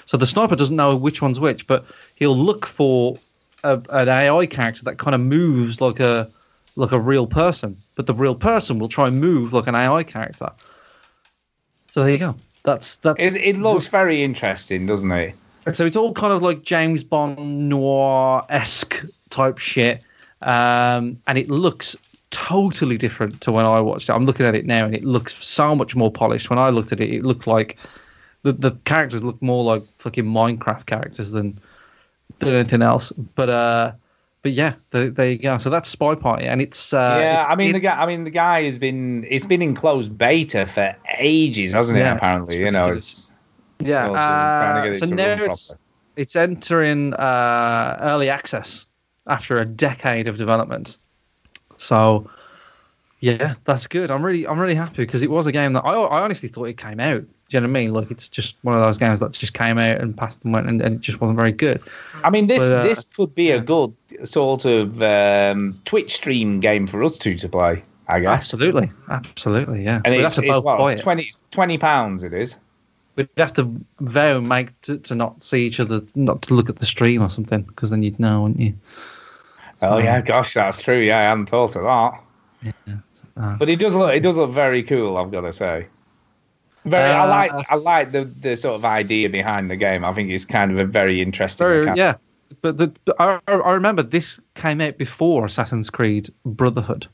So 0.06 0.16
the 0.16 0.26
sniper 0.26 0.56
doesn't 0.56 0.76
know 0.76 0.96
which 0.96 1.20
one's 1.20 1.40
which, 1.40 1.66
but 1.66 1.84
he'll 2.14 2.36
look 2.36 2.66
for 2.66 3.18
a, 3.64 3.80
an 3.90 4.08
AI 4.08 4.46
character 4.46 4.84
that 4.84 4.98
kind 4.98 5.14
of 5.14 5.20
moves 5.20 5.80
like 5.80 6.00
a 6.00 6.30
like 6.76 6.92
a 6.92 7.00
real 7.00 7.26
person, 7.26 7.76
but 7.94 8.06
the 8.06 8.14
real 8.14 8.34
person 8.34 8.78
will 8.78 8.88
try 8.88 9.08
and 9.08 9.20
move 9.20 9.52
like 9.52 9.66
an 9.66 9.74
AI 9.74 10.02
character. 10.02 10.50
So 11.90 12.02
there 12.02 12.12
you 12.12 12.18
go. 12.18 12.36
That's 12.62 12.96
that's 12.96 13.22
It, 13.22 13.34
it 13.36 13.56
looks 13.58 13.88
very 13.88 14.22
interesting, 14.22 14.86
doesn't 14.86 15.10
it? 15.10 15.34
so 15.72 15.84
it's 15.84 15.96
all 15.96 16.12
kind 16.12 16.32
of 16.32 16.42
like 16.42 16.62
James 16.62 17.04
Bond 17.04 17.68
noir 17.68 18.44
esque 18.48 19.04
type 19.28 19.58
shit, 19.58 20.02
um, 20.42 21.20
and 21.26 21.38
it 21.38 21.50
looks 21.50 21.96
totally 22.30 22.96
different 22.96 23.40
to 23.42 23.52
when 23.52 23.66
I 23.66 23.80
watched 23.80 24.08
it. 24.08 24.12
I'm 24.12 24.24
looking 24.24 24.46
at 24.46 24.54
it 24.54 24.66
now, 24.66 24.84
and 24.86 24.94
it 24.94 25.04
looks 25.04 25.34
so 25.44 25.74
much 25.74 25.96
more 25.96 26.10
polished. 26.10 26.48
When 26.50 26.58
I 26.58 26.70
looked 26.70 26.92
at 26.92 27.00
it, 27.00 27.10
it 27.10 27.24
looked 27.24 27.46
like 27.46 27.76
the 28.42 28.52
the 28.52 28.72
characters 28.84 29.22
look 29.22 29.40
more 29.42 29.64
like 29.64 29.82
fucking 29.98 30.24
Minecraft 30.24 30.86
characters 30.86 31.30
than 31.30 31.58
than 32.38 32.54
anything 32.54 32.82
else. 32.82 33.12
But 33.12 33.50
uh, 33.50 33.92
but 34.42 34.52
yeah, 34.52 34.74
there, 34.90 35.10
there 35.10 35.30
you 35.30 35.38
go. 35.38 35.58
So 35.58 35.70
that's 35.70 35.88
Spy 35.88 36.14
Party, 36.14 36.46
and 36.46 36.62
it's 36.62 36.92
uh, 36.92 37.16
yeah, 37.20 37.40
it's 37.40 37.48
I 37.48 37.54
mean 37.56 37.68
in- 37.68 37.72
the 37.74 37.80
guy. 37.80 38.00
I 38.02 38.06
mean 38.06 38.24
the 38.24 38.30
guy 38.30 38.64
has 38.64 38.78
been. 38.78 39.26
It's 39.28 39.46
been 39.46 39.62
in 39.62 39.74
closed 39.74 40.16
beta 40.16 40.66
for 40.66 40.96
ages, 41.18 41.72
hasn't 41.72 41.98
it? 41.98 42.06
Apparently, 42.06 42.58
you 42.60 42.70
know. 42.70 42.92
It's, 42.92 43.32
Yeah, 43.82 44.06
sort 44.06 44.18
of 44.18 44.26
to 44.26 44.90
uh, 44.90 44.92
it 44.92 44.98
so 44.98 45.14
now 45.14 45.32
it's 45.44 45.68
properly. 45.68 45.84
it's 46.16 46.36
entering 46.36 47.14
uh, 47.14 47.98
early 48.00 48.28
access 48.28 48.86
after 49.26 49.58
a 49.58 49.64
decade 49.64 50.28
of 50.28 50.36
development. 50.36 50.98
So 51.78 52.30
yeah, 53.20 53.54
that's 53.64 53.86
good. 53.86 54.10
I'm 54.10 54.22
really 54.22 54.46
I'm 54.46 54.58
really 54.58 54.74
happy 54.74 54.96
because 54.96 55.22
it 55.22 55.30
was 55.30 55.46
a 55.46 55.52
game 55.52 55.72
that 55.74 55.84
I 55.84 55.94
I 55.94 56.22
honestly 56.22 56.48
thought 56.48 56.64
it 56.68 56.76
came 56.76 57.00
out. 57.00 57.24
Do 57.50 57.56
you 57.56 57.60
know 57.62 57.66
what 57.66 57.78
I 57.78 57.80
mean? 57.80 57.92
Like 57.92 58.10
it's 58.12 58.28
just 58.28 58.54
one 58.62 58.76
of 58.76 58.80
those 58.80 58.96
games 58.96 59.18
that 59.18 59.32
just 59.32 59.54
came 59.54 59.76
out 59.76 60.00
and 60.00 60.16
passed 60.16 60.44
and 60.44 60.52
went, 60.52 60.68
and, 60.68 60.80
and 60.80 60.94
it 60.96 61.00
just 61.00 61.20
wasn't 61.20 61.36
very 61.36 61.50
good. 61.50 61.82
I 62.22 62.30
mean, 62.30 62.46
this 62.46 62.62
But, 62.62 62.72
uh, 62.72 62.82
this 62.84 63.02
could 63.04 63.34
be 63.34 63.50
a 63.50 63.60
good 63.60 63.92
sort 64.22 64.64
of 64.64 65.02
um, 65.02 65.80
Twitch 65.84 66.14
stream 66.14 66.60
game 66.60 66.86
for 66.86 67.02
us 67.02 67.18
two 67.18 67.34
to 67.36 67.48
play. 67.48 67.84
I 68.06 68.20
guess. 68.20 68.30
Absolutely, 68.30 68.90
absolutely, 69.08 69.84
yeah. 69.84 70.00
And 70.04 70.14
We'd 70.14 70.24
it's, 70.24 70.38
it's 70.38 70.60
what, 70.60 70.78
buy 70.78 70.92
it. 70.92 71.00
20, 71.00 71.30
20 71.50 71.78
pounds 71.78 72.22
it 72.22 72.34
is. 72.34 72.56
We'd 73.16 73.28
have 73.36 73.52
to 73.54 73.72
vow 74.00 74.38
and 74.38 74.48
make 74.48 74.80
to, 74.82 74.98
to 74.98 75.14
not 75.16 75.42
see 75.42 75.66
each 75.66 75.80
other, 75.80 76.02
not 76.14 76.42
to 76.42 76.54
look 76.54 76.68
at 76.68 76.76
the 76.76 76.86
stream 76.86 77.22
or 77.22 77.30
something, 77.30 77.62
because 77.62 77.90
then 77.90 78.02
you'd 78.02 78.20
know, 78.20 78.42
wouldn't 78.42 78.60
you? 78.60 78.74
Oh 79.82 79.98
yeah, 79.98 80.20
gosh, 80.20 80.54
that's 80.54 80.78
true. 80.78 80.98
Yeah, 80.98 81.18
I 81.18 81.22
hadn't 81.22 81.46
thought 81.46 81.76
of 81.76 81.82
that. 81.82 82.74
Uh, 83.36 83.56
But 83.56 83.70
it 83.70 83.78
does 83.78 83.94
look 83.94 84.12
it 84.14 84.20
does 84.20 84.36
look 84.36 84.50
very 84.50 84.82
cool. 84.82 85.16
I've 85.16 85.30
got 85.30 85.42
to 85.42 85.52
say. 85.52 85.86
Very, 86.84 87.10
I 87.10 87.24
Uh, 87.24 87.28
like 87.28 87.70
I 87.70 87.74
like 87.74 88.12
the 88.12 88.24
the 88.24 88.56
sort 88.56 88.74
of 88.76 88.84
idea 88.84 89.28
behind 89.28 89.70
the 89.70 89.76
game. 89.76 90.04
I 90.04 90.12
think 90.14 90.30
it's 90.30 90.44
kind 90.46 90.70
of 90.72 90.78
a 90.78 90.84
very 90.84 91.20
interesting. 91.20 91.66
Very- 91.66 91.96
yeah, 91.96 92.14
but 92.62 92.78
the, 92.78 92.92
I, 93.18 93.38
I 93.48 93.72
remember 93.74 94.02
this 94.02 94.40
came 94.54 94.80
out 94.80 94.96
before 94.96 95.44
Assassin's 95.44 95.90
Creed 95.90 96.28
Brotherhood, 96.44 97.06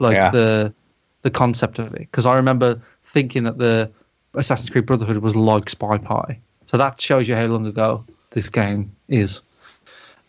like 0.00 0.16
Yeah. 0.16 0.30
the 0.30 0.74
the 1.22 1.30
concept 1.30 1.78
of 1.78 1.94
it. 1.94 2.00
Because 2.00 2.26
I 2.26 2.34
remember 2.34 2.80
thinking 3.04 3.44
that 3.44 3.58
the 3.58 3.90
Assassin's 4.34 4.70
Creed 4.70 4.86
Brotherhood 4.86 5.18
was 5.18 5.36
like 5.36 5.70
Spy 5.70 5.98
Party. 5.98 6.40
So 6.66 6.76
that 6.78 7.00
shows 7.00 7.28
you 7.28 7.36
how 7.36 7.44
long 7.46 7.66
ago 7.66 8.04
this 8.30 8.50
game 8.50 8.90
is. 9.08 9.40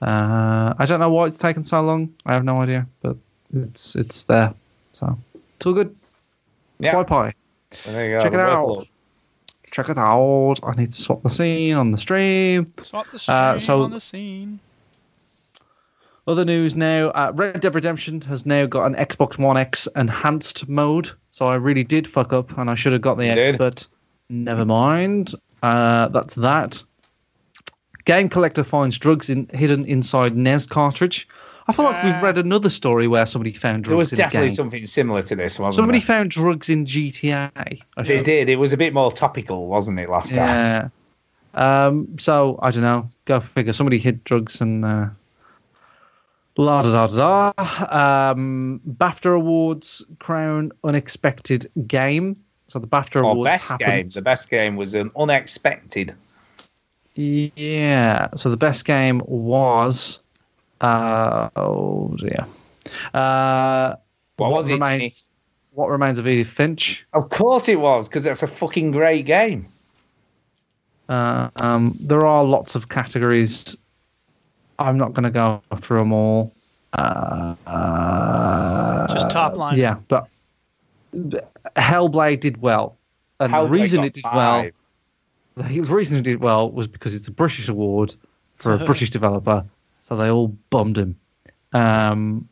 Uh, 0.01 0.73
I 0.77 0.85
don't 0.85 0.99
know 0.99 1.09
why 1.09 1.27
it's 1.27 1.37
taken 1.37 1.63
so 1.63 1.81
long. 1.81 2.13
I 2.25 2.33
have 2.33 2.43
no 2.43 2.61
idea, 2.61 2.85
but 3.01 3.15
it's 3.53 3.95
it's 3.95 4.23
there. 4.23 4.53
So 4.91 5.17
it's 5.55 5.65
all 5.65 5.73
good. 5.73 5.95
Yeah. 6.79 6.91
Spy 6.91 7.03
Party. 7.03 7.35
Well, 7.85 7.93
there 7.95 8.09
you 8.09 8.17
go. 8.17 8.23
Check 8.23 8.33
it 8.33 8.39
out. 8.39 8.67
look. 8.67 8.87
Check 9.71 9.89
it 9.89 9.97
out. 9.97 10.55
I 10.63 10.73
need 10.75 10.91
to 10.91 11.01
swap 11.01 11.21
the 11.23 11.29
scene 11.29 11.75
on 11.75 11.91
the 11.91 11.97
stream. 11.97 12.71
Swap 12.77 13.09
the 13.11 13.17
stream 13.19 13.37
Uh, 13.37 13.59
so- 13.59 13.81
on 13.81 13.91
the 13.91 13.99
scene. 13.99 14.59
Other 16.25 16.45
news 16.45 16.75
now: 16.75 17.09
uh, 17.09 17.31
Red 17.35 17.59
Dead 17.59 17.75
Redemption 17.75 18.21
has 18.21 18.45
now 18.45 18.65
got 18.65 18.85
an 18.85 18.95
Xbox 18.95 19.37
One 19.37 19.57
X 19.57 19.87
enhanced 19.95 20.69
mode. 20.69 21.09
So 21.31 21.47
I 21.47 21.55
really 21.55 21.83
did 21.83 22.07
fuck 22.07 22.31
up, 22.31 22.57
and 22.57 22.69
I 22.69 22.75
should 22.75 22.93
have 22.93 23.01
got 23.01 23.17
the 23.17 23.25
You 23.25 23.31
X, 23.31 23.51
did. 23.51 23.57
but 23.57 23.87
never 24.29 24.63
mind. 24.63 25.33
Uh, 25.61 26.07
that's 26.09 26.35
that. 26.35 26.81
Game 28.05 28.29
collector 28.29 28.63
finds 28.63 28.97
drugs 28.97 29.29
in, 29.29 29.49
hidden 29.53 29.85
inside 29.85 30.35
NES 30.37 30.65
cartridge. 30.67 31.27
I 31.67 31.71
feel 31.71 31.85
like 31.85 32.03
we've 32.03 32.21
read 32.21 32.37
another 32.37 32.69
story 32.69 33.07
where 33.07 33.25
somebody 33.25 33.53
found 33.53 33.83
drugs. 33.85 33.89
There 33.89 33.97
was 33.97 34.11
in 34.13 34.17
definitely 34.17 34.49
something 34.51 34.85
similar 34.85 35.21
to 35.23 35.35
this, 35.35 35.57
wasn't 35.57 35.75
Somebody 35.75 35.99
there? 35.99 36.07
found 36.07 36.31
drugs 36.31 36.69
in 36.69 36.85
GTA. 36.85 37.51
I 37.97 38.03
They 38.03 38.21
did. 38.21 38.49
It 38.49 38.57
was 38.57 38.73
a 38.73 38.77
bit 38.77 38.93
more 38.93 39.11
topical, 39.11 39.67
wasn't 39.67 39.99
it, 39.99 40.09
last 40.09 40.33
time? 40.35 40.91
Yeah. 41.55 41.85
Um, 41.85 42.17
so 42.19 42.59
I 42.61 42.71
don't 42.71 42.81
know. 42.81 43.09
Go 43.25 43.39
figure. 43.39 43.73
Somebody 43.73 43.97
hid 43.99 44.23
drugs 44.23 44.59
and 44.59 44.83
uh, 44.83 45.05
la 46.57 46.81
da 46.81 47.07
da 47.07 47.07
da. 47.07 47.53
da. 47.57 48.31
Um, 48.31 48.81
BAFTA 48.87 49.35
awards 49.35 50.03
crown 50.19 50.71
unexpected 50.83 51.71
game. 51.87 52.37
So 52.67 52.79
the 52.79 52.87
BAFTA 52.87 53.17
Or 53.17 53.31
awards 53.31 53.47
best 53.47 53.69
happened. 53.69 53.87
game. 53.91 54.09
The 54.09 54.21
best 54.21 54.49
game 54.49 54.75
was 54.75 54.95
an 54.95 55.11
unexpected. 55.15 56.15
Yeah. 57.15 58.29
So 58.35 58.49
the 58.49 58.57
best 58.57 58.85
game 58.85 59.21
was. 59.25 60.19
Uh, 60.83 61.49
oh 61.55 62.15
dear. 62.19 62.45
Uh, 63.13 63.95
What 64.35 64.51
was 64.51 64.69
it, 64.69 64.73
Remains, 64.73 65.29
what 65.71 65.89
remains 65.89 66.19
of 66.19 66.27
Edith 66.27 66.49
Finch? 66.49 67.05
Of 67.13 67.29
course 67.29 67.67
it 67.69 67.79
was, 67.79 68.07
because 68.07 68.23
that's 68.25 68.43
a 68.43 68.47
fucking 68.47 68.91
great 68.91 69.25
game. 69.25 69.67
Uh, 71.09 71.49
um, 71.57 71.97
there 72.01 72.25
are 72.25 72.43
lots 72.43 72.75
of 72.75 72.89
categories. 72.89 73.75
I'm 74.79 74.97
not 74.97 75.13
going 75.13 75.23
to 75.23 75.29
go 75.29 75.61
through 75.77 75.99
them 75.99 76.11
all. 76.13 76.53
Uh, 76.93 77.55
Just 79.07 79.29
top 79.31 79.57
line. 79.57 79.77
Yeah, 79.77 79.95
but 80.07 80.27
Hellblade 81.75 82.39
did 82.39 82.61
well, 82.61 82.97
and 83.39 83.53
the 83.53 83.65
reason 83.67 84.03
it 84.03 84.13
did 84.13 84.23
five. 84.23 84.73
well, 85.55 85.67
the 85.67 85.81
reason 85.81 86.17
it 86.17 86.23
did 86.23 86.41
well 86.41 86.71
was 86.71 86.87
because 86.87 87.13
it's 87.15 87.27
a 87.27 87.31
British 87.31 87.67
award 87.69 88.15
for 88.55 88.73
a 88.73 88.77
British 88.77 89.09
developer, 89.11 89.65
so 90.03 90.15
they 90.15 90.29
all 90.29 90.49
bombed 90.69 90.97
him. 90.97 91.17
Um, 91.73 92.47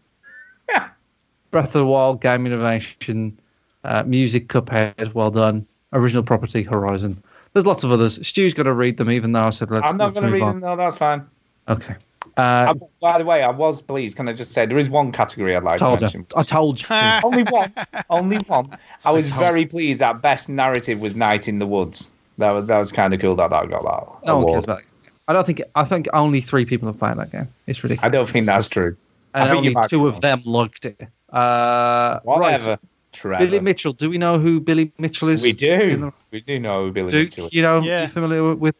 Breath 1.52 1.68
of 1.68 1.74
the 1.82 1.86
Wild, 1.86 2.22
game 2.22 2.46
innovation, 2.46 3.38
uh, 3.84 4.04
music, 4.04 4.48
Cuphead, 4.48 5.14
well 5.14 5.32
done. 5.32 5.68
Original 5.92 6.24
property, 6.24 6.64
Horizon. 6.64 7.22
There's 7.52 7.66
lots 7.66 7.84
of 7.84 7.92
others. 7.92 8.26
Stu's 8.26 8.54
going 8.54 8.68
to 8.68 8.74
read 8.74 8.96
them, 8.96 9.12
even 9.12 9.34
though 9.34 9.44
I 9.44 9.50
said 9.50 9.70
let's. 9.70 9.86
I'm 9.90 9.98
not 9.98 10.14
going 10.14 10.28
to 10.28 10.32
read 10.32 10.42
on. 10.44 10.62
them. 10.62 10.70
No, 10.70 10.76
that's 10.78 10.98
fine. 10.98 11.26
Okay. 11.68 11.96
I- 12.38 12.68
Uh, 12.68 12.74
by 13.02 13.18
the 13.18 13.26
way, 13.26 13.44
I 13.44 13.50
was 13.50 13.82
pleased. 13.82 14.16
Can 14.16 14.30
I 14.30 14.34
just 14.34 14.54
say 14.54 14.66
there 14.66 14.78
is 14.78 14.90
one 14.90 15.12
category 15.12 15.54
I'd 15.54 15.64
like 15.64 15.80
told 15.82 16.00
to 16.00 16.06
you. 16.06 16.20
mention. 16.20 16.26
I 16.38 16.44
told 16.44 16.80
you. 16.82 16.88
only 17.26 17.44
one. 17.44 17.74
Only 18.10 18.38
one. 18.48 18.78
I 19.06 19.12
was 19.12 19.30
told- 19.30 19.42
very 19.42 19.66
pleased 19.66 20.00
that 20.00 20.22
best 20.22 20.48
narrative 20.48 21.02
was 21.02 21.14
Night 21.14 21.50
in 21.50 21.60
the 21.60 21.68
Woods. 21.68 22.10
That 22.38 22.52
was 22.52 22.68
that 22.68 22.80
was 22.80 22.94
kind 22.94 23.14
of 23.14 23.20
cool 23.20 23.36
that 23.36 23.52
I 23.52 23.66
got 23.66 23.84
that 23.84 24.26
no 24.26 24.38
one 24.40 24.54
cares 24.54 24.64
about 24.64 24.80
it. 24.80 24.86
I 25.32 25.34
don't 25.34 25.46
think. 25.46 25.62
I 25.76 25.86
think 25.86 26.08
only 26.14 26.42
three 26.42 26.66
people 26.66 26.88
have 26.88 27.00
played 27.00 27.18
that 27.18 27.32
game. 27.32 27.48
It's 27.68 27.82
ridiculous. 27.84 28.06
I 28.06 28.10
don't 28.10 28.28
think 28.30 28.46
that's 28.46 28.68
true. 28.68 28.96
I 29.34 29.40
and 29.42 29.50
think 29.50 29.58
only 29.60 29.70
you 29.72 29.88
two 29.90 30.08
of 30.08 30.22
them 30.22 30.42
logged 30.46 30.86
it. 30.86 31.02
Uh, 31.32 32.20
Whatever. 32.24 32.72
Right. 32.72 32.80
Trevor. 33.14 33.46
Billy 33.46 33.60
Mitchell. 33.60 33.94
Do 33.94 34.10
we 34.10 34.18
know 34.18 34.40
who 34.40 34.60
Billy 34.60 34.92
Mitchell 34.98 35.30
is? 35.30 35.42
we 35.42 35.52
do. 35.54 35.98
the- 35.98 36.14
We 36.32 36.42
do 36.42 36.60
know 36.60 36.86
who 36.86 36.92
Billy 36.92 37.12
Do 37.12 37.24
Mitchell 37.24 37.48
is. 37.48 37.54
you 37.54 37.62
know? 37.62 37.82
Yeah. 37.82 38.04
You 38.04 38.08
familiar 38.10 38.56
with? 38.56 38.76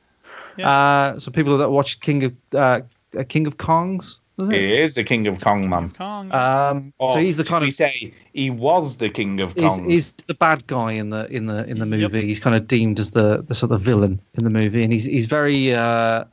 Uh, 0.62 1.18
so 1.20 1.32
people 1.32 1.58
that 1.58 1.70
watch 1.70 2.00
King 2.02 2.24
of 2.26 2.34
uh, 2.54 2.82
uh, 3.18 3.24
King 3.28 3.48
of 3.48 3.58
Kongs. 3.58 4.18
Was 4.38 4.50
it? 4.50 4.56
He 4.56 4.78
is 4.78 4.96
the 4.96 5.04
King 5.04 5.28
of 5.28 5.40
Kong, 5.42 5.70
man. 5.70 5.90
Kong. 5.92 6.32
Um, 6.32 6.94
Or 6.98 7.14
so 7.14 7.20
he's 7.20 7.36
the 7.38 7.44
should 7.44 7.50
kind 7.50 7.62
we 7.64 7.68
of 7.70 7.74
say 7.74 8.14
he 8.34 8.50
was 8.50 8.98
the 8.98 9.10
King 9.10 9.42
of 9.42 9.56
Kong. 9.56 9.90
he's 9.90 10.12
the 10.28 10.34
bad 10.34 10.66
guy 10.68 10.94
in 10.94 11.10
the 11.10 11.28
in 11.30 11.46
the 11.48 11.66
in 11.68 11.80
the 11.80 11.86
Yep. 11.88 12.12
movie. 12.12 12.28
He's 12.28 12.40
kind 12.40 12.56
of 12.56 12.68
deemed 12.68 13.00
as 13.00 13.12
the, 13.12 13.44
the 13.48 13.54
sort 13.56 13.72
of 13.72 13.82
villain 13.82 14.20
in 14.36 14.44
the 14.44 14.50
movie, 14.50 14.84
and 14.84 14.92
he's 14.94 15.04
he's 15.06 15.26
very 15.26 15.74
uh, 15.74 16.24
he's, 16.24 16.28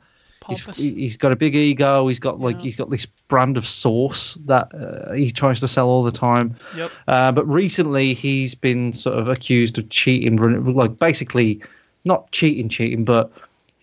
Pompous. 0.57 0.77
he- 0.77 0.93
he's 0.93 1.17
got 1.17 1.31
a 1.31 1.35
big 1.35 1.55
ego. 1.55 2.07
He's 2.07 2.19
got 2.19 2.39
like 2.39 2.57
Yeah. 2.57 2.61
he's 2.63 2.75
got 2.75 2.89
this 2.89 3.05
brand 3.27 3.57
of 3.57 3.67
sauce 3.67 4.35
that 4.45 4.69
uh, 4.73 5.13
he 5.13 5.31
tries 5.31 5.59
to 5.61 5.67
sell 5.67 5.87
all 5.87 6.03
the 6.03 6.11
time. 6.11 6.55
Yep. 6.75 6.91
Uh, 7.07 7.31
but 7.31 7.45
recently 7.47 8.13
he's 8.13 8.55
been 8.55 8.93
sort 8.93 9.17
of 9.17 9.27
accused 9.29 9.77
of 9.77 9.89
cheating, 9.89 10.37
like 10.73 10.97
basically 10.99 11.61
not 12.05 12.31
cheating, 12.31 12.69
cheating, 12.69 13.03
but 13.05 13.31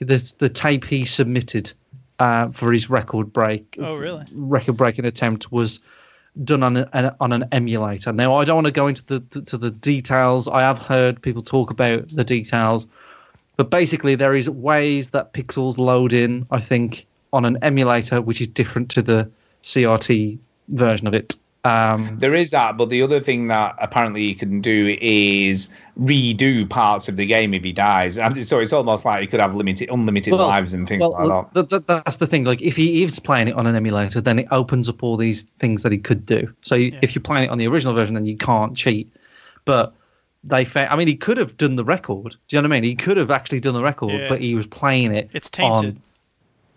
the 0.00 0.34
the 0.38 0.48
tape 0.48 0.84
he 0.84 1.04
submitted 1.04 1.72
uh, 2.18 2.48
for 2.48 2.72
his 2.72 2.88
record 2.90 3.32
break. 3.32 3.76
Oh, 3.78 3.94
really? 3.94 4.24
Record 4.32 4.76
breaking 4.76 5.04
attempt 5.04 5.52
was 5.52 5.80
done 6.44 6.62
on 6.62 6.76
an, 6.76 7.10
on 7.20 7.32
an 7.32 7.44
emulator. 7.52 8.12
Now 8.12 8.36
I 8.36 8.44
don't 8.44 8.56
want 8.56 8.66
to 8.66 8.72
go 8.72 8.86
into 8.88 9.04
the 9.06 9.20
to 9.42 9.56
the 9.56 9.70
details. 9.70 10.48
I 10.48 10.60
have 10.60 10.78
heard 10.78 11.20
people 11.22 11.42
talk 11.42 11.70
about 11.70 12.08
the 12.14 12.24
details, 12.24 12.86
but 13.56 13.70
basically 13.70 14.14
there 14.14 14.34
is 14.34 14.48
ways 14.48 15.10
that 15.10 15.32
pixels 15.32 15.78
load 15.78 16.12
in. 16.12 16.46
I 16.50 16.60
think 16.60 17.06
on 17.32 17.44
an 17.44 17.58
emulator, 17.62 18.20
which 18.20 18.40
is 18.40 18.48
different 18.48 18.90
to 18.90 19.02
the 19.02 19.30
CRT 19.62 20.38
version 20.68 21.06
of 21.06 21.14
it. 21.14 21.36
Um, 21.64 22.16
There 22.20 22.34
is 22.34 22.50
that, 22.52 22.76
but 22.76 22.90
the 22.90 23.02
other 23.02 23.18
thing 23.18 23.48
that 23.48 23.74
apparently 23.80 24.22
you 24.22 24.36
can 24.36 24.60
do 24.60 24.96
is 25.00 25.74
redo 25.98 26.68
parts 26.68 27.08
of 27.08 27.16
the 27.16 27.26
game 27.26 27.52
if 27.54 27.64
he 27.64 27.72
dies. 27.72 28.18
And 28.18 28.46
so 28.46 28.60
it's 28.60 28.72
almost 28.72 29.04
like 29.04 29.22
he 29.22 29.26
could 29.26 29.40
have 29.40 29.56
limited, 29.56 29.90
unlimited 29.90 30.32
Well, 30.32 30.46
lives 30.46 30.72
and 30.74 30.86
things 30.86 31.00
well, 31.00 31.26
like 31.26 31.52
that. 31.52 31.68
th- 31.68 31.84
th- 31.86 32.02
that's 32.04 32.18
the 32.18 32.26
thing. 32.28 32.44
Like, 32.44 32.62
if 32.62 32.76
he 32.76 33.02
is 33.02 33.18
playing 33.18 33.48
it 33.48 33.56
on 33.56 33.66
an 33.66 33.74
emulator, 33.74 34.20
then 34.20 34.38
it 34.38 34.46
opens 34.52 34.88
up 34.88 35.02
all 35.02 35.16
these 35.16 35.42
things 35.58 35.82
that 35.82 35.90
he 35.90 35.98
could 35.98 36.24
do. 36.24 36.52
So, 36.62 36.76
you, 36.76 36.96
if 37.02 37.16
you're 37.16 37.22
playing 37.22 37.46
it 37.46 37.50
on 37.50 37.58
the 37.58 37.66
original 37.66 37.94
version, 37.94 38.14
then 38.14 38.26
you 38.26 38.36
can't 38.36 38.76
cheat. 38.76 39.12
But 39.64 39.92
they 40.44 40.64
found, 40.64 40.90
I 40.90 40.96
mean, 40.96 41.08
he 41.08 41.16
could 41.16 41.36
have 41.38 41.56
done 41.56 41.76
the 41.76 41.84
record. 41.84 42.36
Do 42.48 42.56
you 42.56 42.62
know 42.62 42.68
what 42.68 42.76
I 42.76 42.80
mean? 42.80 42.88
He 42.88 42.94
could 42.94 43.16
have 43.16 43.30
actually 43.30 43.60
done 43.60 43.74
the 43.74 43.82
record, 43.82 44.12
Yeah. 44.12 44.28
but 44.28 44.40
he 44.40 44.54
was 44.54 44.66
playing 44.66 45.14
it. 45.14 45.28
It's 45.32 45.48
tainted. 45.48 45.96
On, 45.96 46.02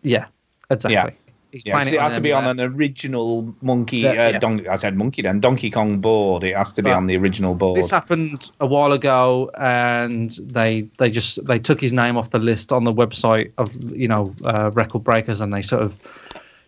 yeah, 0.02 0.26
exactly. 0.70 0.94
Yeah. 0.96 1.10
He's 1.52 1.66
Yeah, 1.66 1.82
it 1.82 1.94
it 1.94 2.00
has 2.00 2.14
to 2.14 2.22
be 2.22 2.32
on 2.32 2.46
an 2.46 2.60
original 2.60 3.56
monkey. 3.64 3.98
Yeah, 3.98 4.10
uh, 4.10 4.14
yeah. 4.14 4.38
Don- 4.40 4.68
I 4.68 4.76
said 4.76 4.96
monkey 4.96 5.24
then. 5.24 5.40
Donkey 5.40 5.72
Kong 5.72 5.98
board. 6.00 6.44
It 6.44 6.56
has 6.56 6.72
to 6.74 6.84
be 6.84 6.92
Right. 6.92 6.96
on 6.96 7.08
the 7.08 7.18
original 7.18 7.56
board. 7.56 7.80
This 7.80 7.90
happened 7.90 8.52
a 8.60 8.68
while 8.68 8.92
ago, 8.92 9.50
and 9.58 10.30
they 10.44 10.82
they 11.00 11.10
just 11.10 11.44
they 11.48 11.58
took 11.58 11.82
his 11.82 11.92
name 11.92 12.18
off 12.18 12.30
the 12.30 12.38
list 12.38 12.72
on 12.72 12.84
the 12.84 12.94
website 12.94 13.52
of 13.58 13.74
you 13.92 14.08
know 14.08 14.32
uh, 14.46 14.70
record 14.76 15.04
breakers, 15.04 15.42
and 15.42 15.52
they 15.52 15.64
sort 15.64 15.82
of 15.82 15.96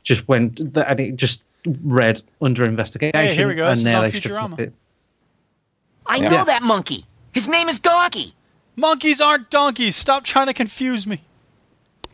just 0.02 0.28
went 0.28 0.60
and 0.60 1.00
it 1.00 1.16
just 1.16 1.44
read 1.84 2.20
under 2.42 2.66
investigation. 2.66 3.14
Hey, 3.20 3.36
here 3.36 3.48
we 3.48 3.54
go. 3.54 3.68
And 3.68 3.78
This 3.78 3.84
now 3.84 3.98
on 4.02 4.10
they 4.10 4.18
stripped 4.18 4.36
Futurama. 4.36 4.60
it. 4.60 4.74
I 6.06 6.18
Yeah. 6.18 6.30
know 6.30 6.46
that 6.46 6.64
monkey. 6.64 7.06
His 7.34 7.48
name 7.48 7.70
is 7.70 7.80
Donkey. 7.80 8.34
Monkeys 8.76 9.22
aren't 9.22 9.50
donkeys. 9.50 9.96
Stop 9.96 10.24
trying 10.24 10.48
to 10.48 10.54
confuse 10.54 11.06
me. 11.06 11.22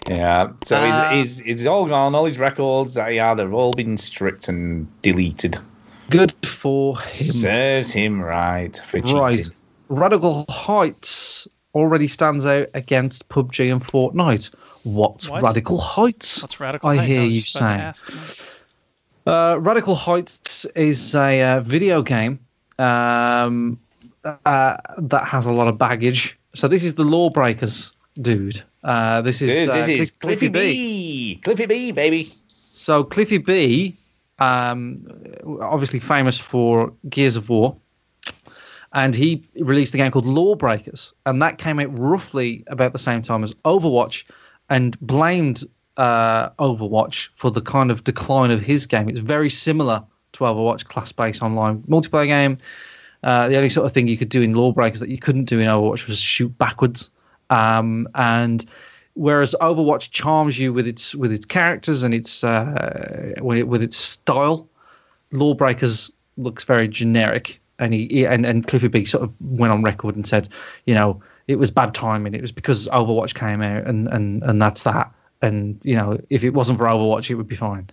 Yeah. 0.08 0.50
So 0.66 0.76
Uh, 0.78 1.12
he's, 1.12 1.38
he's, 1.38 1.46
he's 1.46 1.66
all 1.66 1.86
gone. 1.86 2.16
All 2.16 2.26
his 2.26 2.40
records 2.40 2.96
that 2.96 3.12
he 3.12 3.18
had 3.18 3.40
have 3.40 3.54
all 3.54 3.72
been 3.74 3.98
stripped 3.98 4.48
and 4.48 4.88
deleted. 5.02 5.58
Good 6.10 6.34
for 6.46 6.98
him. 6.98 7.04
Serves 7.04 7.92
him 7.92 8.22
right 8.22 8.80
for 8.86 9.00
cheating. 9.02 9.18
Right. 9.18 9.46
Radical 9.90 10.46
Heights 10.50 11.48
already 11.76 12.08
stands 12.08 12.46
out 12.46 12.68
against 12.74 13.28
PUBG 13.30 13.72
and 13.72 13.84
Fortnite. 13.84 14.54
What's 14.84 15.28
What? 15.30 15.44
Radical 15.44 15.78
Heights? 15.78 16.42
What's 16.42 16.60
radical? 16.60 16.90
I 16.90 16.96
Heights? 16.98 17.12
hear 17.14 17.22
was 17.24 17.34
you 17.34 17.42
just 17.42 17.56
about 17.58 17.96
to 17.96 18.06
saying. 18.06 18.28
Uh, 19.26 19.60
Radical 19.60 19.96
Heights 19.96 20.66
is 20.76 21.14
a 21.14 21.42
uh, 21.42 21.60
video 21.60 22.02
game 22.02 22.40
um, 22.80 23.80
uh, 24.24 24.78
that 24.98 25.26
has 25.26 25.46
a 25.46 25.52
lot 25.52 25.68
of 25.68 25.78
baggage. 25.78 26.38
So 26.54 26.68
this 26.68 26.84
is 26.84 26.96
the 26.96 27.04
Lawbreakers 27.04 27.94
dude. 28.22 28.64
Uh, 28.84 29.22
this 29.22 29.42
is, 29.42 29.48
is, 29.48 29.70
uh, 29.70 29.76
this 29.76 29.90
is 29.90 30.12
Cliff- 30.12 30.40
Cliffy 30.40 30.48
B. 30.48 31.40
Cliffy 31.44 31.66
B, 31.66 31.92
baby. 31.92 32.28
So 32.48 33.04
Cliffy 33.04 33.38
B, 33.38 33.96
um, 34.40 35.08
obviously 35.62 36.00
famous 36.00 36.38
for 36.38 36.94
Gears 37.10 37.36
of 37.36 37.50
War, 37.50 37.76
and 38.94 39.14
he 39.14 39.44
released 39.60 39.94
a 39.94 39.98
game 39.98 40.12
called 40.12 40.26
Lawbreakers, 40.26 41.14
and 41.26 41.42
that 41.42 41.58
came 41.58 41.80
out 41.80 41.98
roughly 41.98 42.64
about 42.68 42.94
the 42.94 43.00
same 43.00 43.22
time 43.22 43.44
as 43.44 43.54
Overwatch, 43.66 44.24
and 44.70 45.00
blamed 45.02 45.64
uh, 45.98 46.50
Overwatch 46.52 47.30
for 47.36 47.52
the 47.52 47.62
kind 47.62 47.92
of 47.92 48.04
decline 48.04 48.52
of 48.52 48.62
his 48.62 48.86
game. 48.86 49.10
It's 49.10 49.20
very 49.20 49.50
similar 49.50 50.04
to 50.38 50.44
Overwatch, 50.44 50.86
class-based 50.86 51.42
online 51.42 51.84
multiplayer 51.84 52.28
game. 52.28 52.58
Uh, 53.24 53.48
the 53.48 53.58
only 53.58 53.70
sort 53.70 53.86
of 53.86 53.92
thing 53.92 54.08
you 54.08 54.18
could 54.18 54.30
do 54.30 54.42
in 54.42 54.54
Lawbreakers 54.54 55.00
that 55.00 55.10
you 55.10 55.18
couldn't 55.18 55.46
do 55.46 55.60
in 55.60 55.68
Overwatch 55.68 56.08
was 56.08 56.20
shoot 56.20 56.56
backwards. 56.58 57.10
Um, 57.50 58.08
and 58.14 58.66
whereas 59.16 59.56
Overwatch 59.60 60.12
charms 60.12 60.58
you 60.60 60.72
with 60.72 60.88
its 60.88 61.16
with 61.16 61.32
its 61.32 61.46
characters 61.46 62.04
and 62.04 62.14
its 62.14 62.44
uh, 62.44 63.34
with, 63.40 63.82
its 63.82 63.98
style, 63.98 64.70
Lawbreakers 65.32 66.12
looks 66.38 66.64
very 66.64 66.88
generic. 66.88 67.60
And 67.80 67.94
he- 67.94 68.26
and, 68.26 68.46
and 68.46 68.66
Cliffy 68.66 68.88
B 68.88 69.06
sort 69.06 69.24
of 69.24 69.34
went 69.40 69.72
on 69.72 69.84
record 69.84 70.16
and 70.16 70.28
said, 70.28 70.50
you 70.86 70.96
know, 70.96 71.22
it 71.48 71.58
was 71.60 71.72
bad 71.72 71.94
timing. 71.94 72.34
It 72.34 72.42
was 72.42 72.52
because 72.52 72.88
Overwatch 72.88 73.34
came 73.36 73.62
out, 73.62 73.88
and 73.88 74.08
and 74.08 74.44
and 74.44 74.62
that's 74.62 74.84
that. 74.84 75.12
And 75.42 75.80
you 75.84 75.96
know, 75.96 76.20
if 76.30 76.44
it 76.44 76.52
wasn't 76.52 76.80
for 76.80 76.86
Overwatch, 76.86 77.30
it 77.30 77.36
would 77.36 77.48
be 77.48 77.56
fine. 77.56 77.90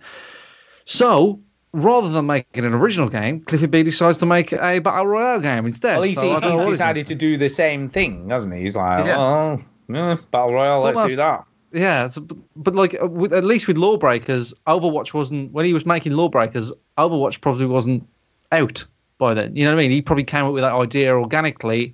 So 0.85 1.39
rather 1.75 2.09
than 2.09 2.25
making 2.25 2.65
an 2.65 2.73
original 2.73 3.09
game, 3.09 3.41
Cliffy 3.41 3.67
B 3.67 3.83
decides 3.83 4.17
to 4.19 4.25
make 4.25 4.53
a 4.53 4.79
battle 4.79 5.05
royale 5.05 5.39
game 5.39 5.65
instead. 5.65 5.97
Well, 5.97 6.03
he's, 6.03 6.17
So 6.17 6.31
I 6.31 6.57
he's 6.57 6.67
decided 6.67 7.05
to 7.07 7.15
do 7.15 7.37
the 7.37 7.49
same 7.49 7.89
thing, 7.89 8.29
hasn't 8.29 8.55
he? 8.55 8.61
He's 8.61 8.75
like, 8.75 9.05
Yeah. 9.05 9.19
oh, 9.19 9.59
yeah, 9.89 10.17
Battle 10.31 10.53
Royale, 10.53 10.87
It's 10.87 10.97
let's 10.97 11.09
do 11.09 11.15
that. 11.17 11.45
Yeah, 11.71 12.05
it's, 12.05 12.17
but, 12.17 12.37
but 12.55 12.75
like 12.75 12.95
uh, 13.01 13.07
with, 13.07 13.33
at 13.33 13.43
least 13.43 13.67
with 13.67 13.77
Lawbreakers, 13.77 14.53
Overwatch 14.65 15.13
wasn't 15.13 15.51
when 15.51 15.65
he 15.65 15.73
was 15.73 15.85
making 15.85 16.13
Lawbreakers. 16.13 16.71
Overwatch 16.97 17.41
probably 17.41 17.65
wasn't 17.65 18.07
out 18.51 18.85
by 19.17 19.33
then. 19.33 19.55
You 19.55 19.65
know 19.65 19.71
what 19.71 19.79
I 19.79 19.83
mean? 19.83 19.91
He 19.91 20.01
probably 20.01 20.23
came 20.23 20.45
up 20.45 20.53
with 20.53 20.63
that 20.63 20.73
idea 20.73 21.13
organically, 21.13 21.93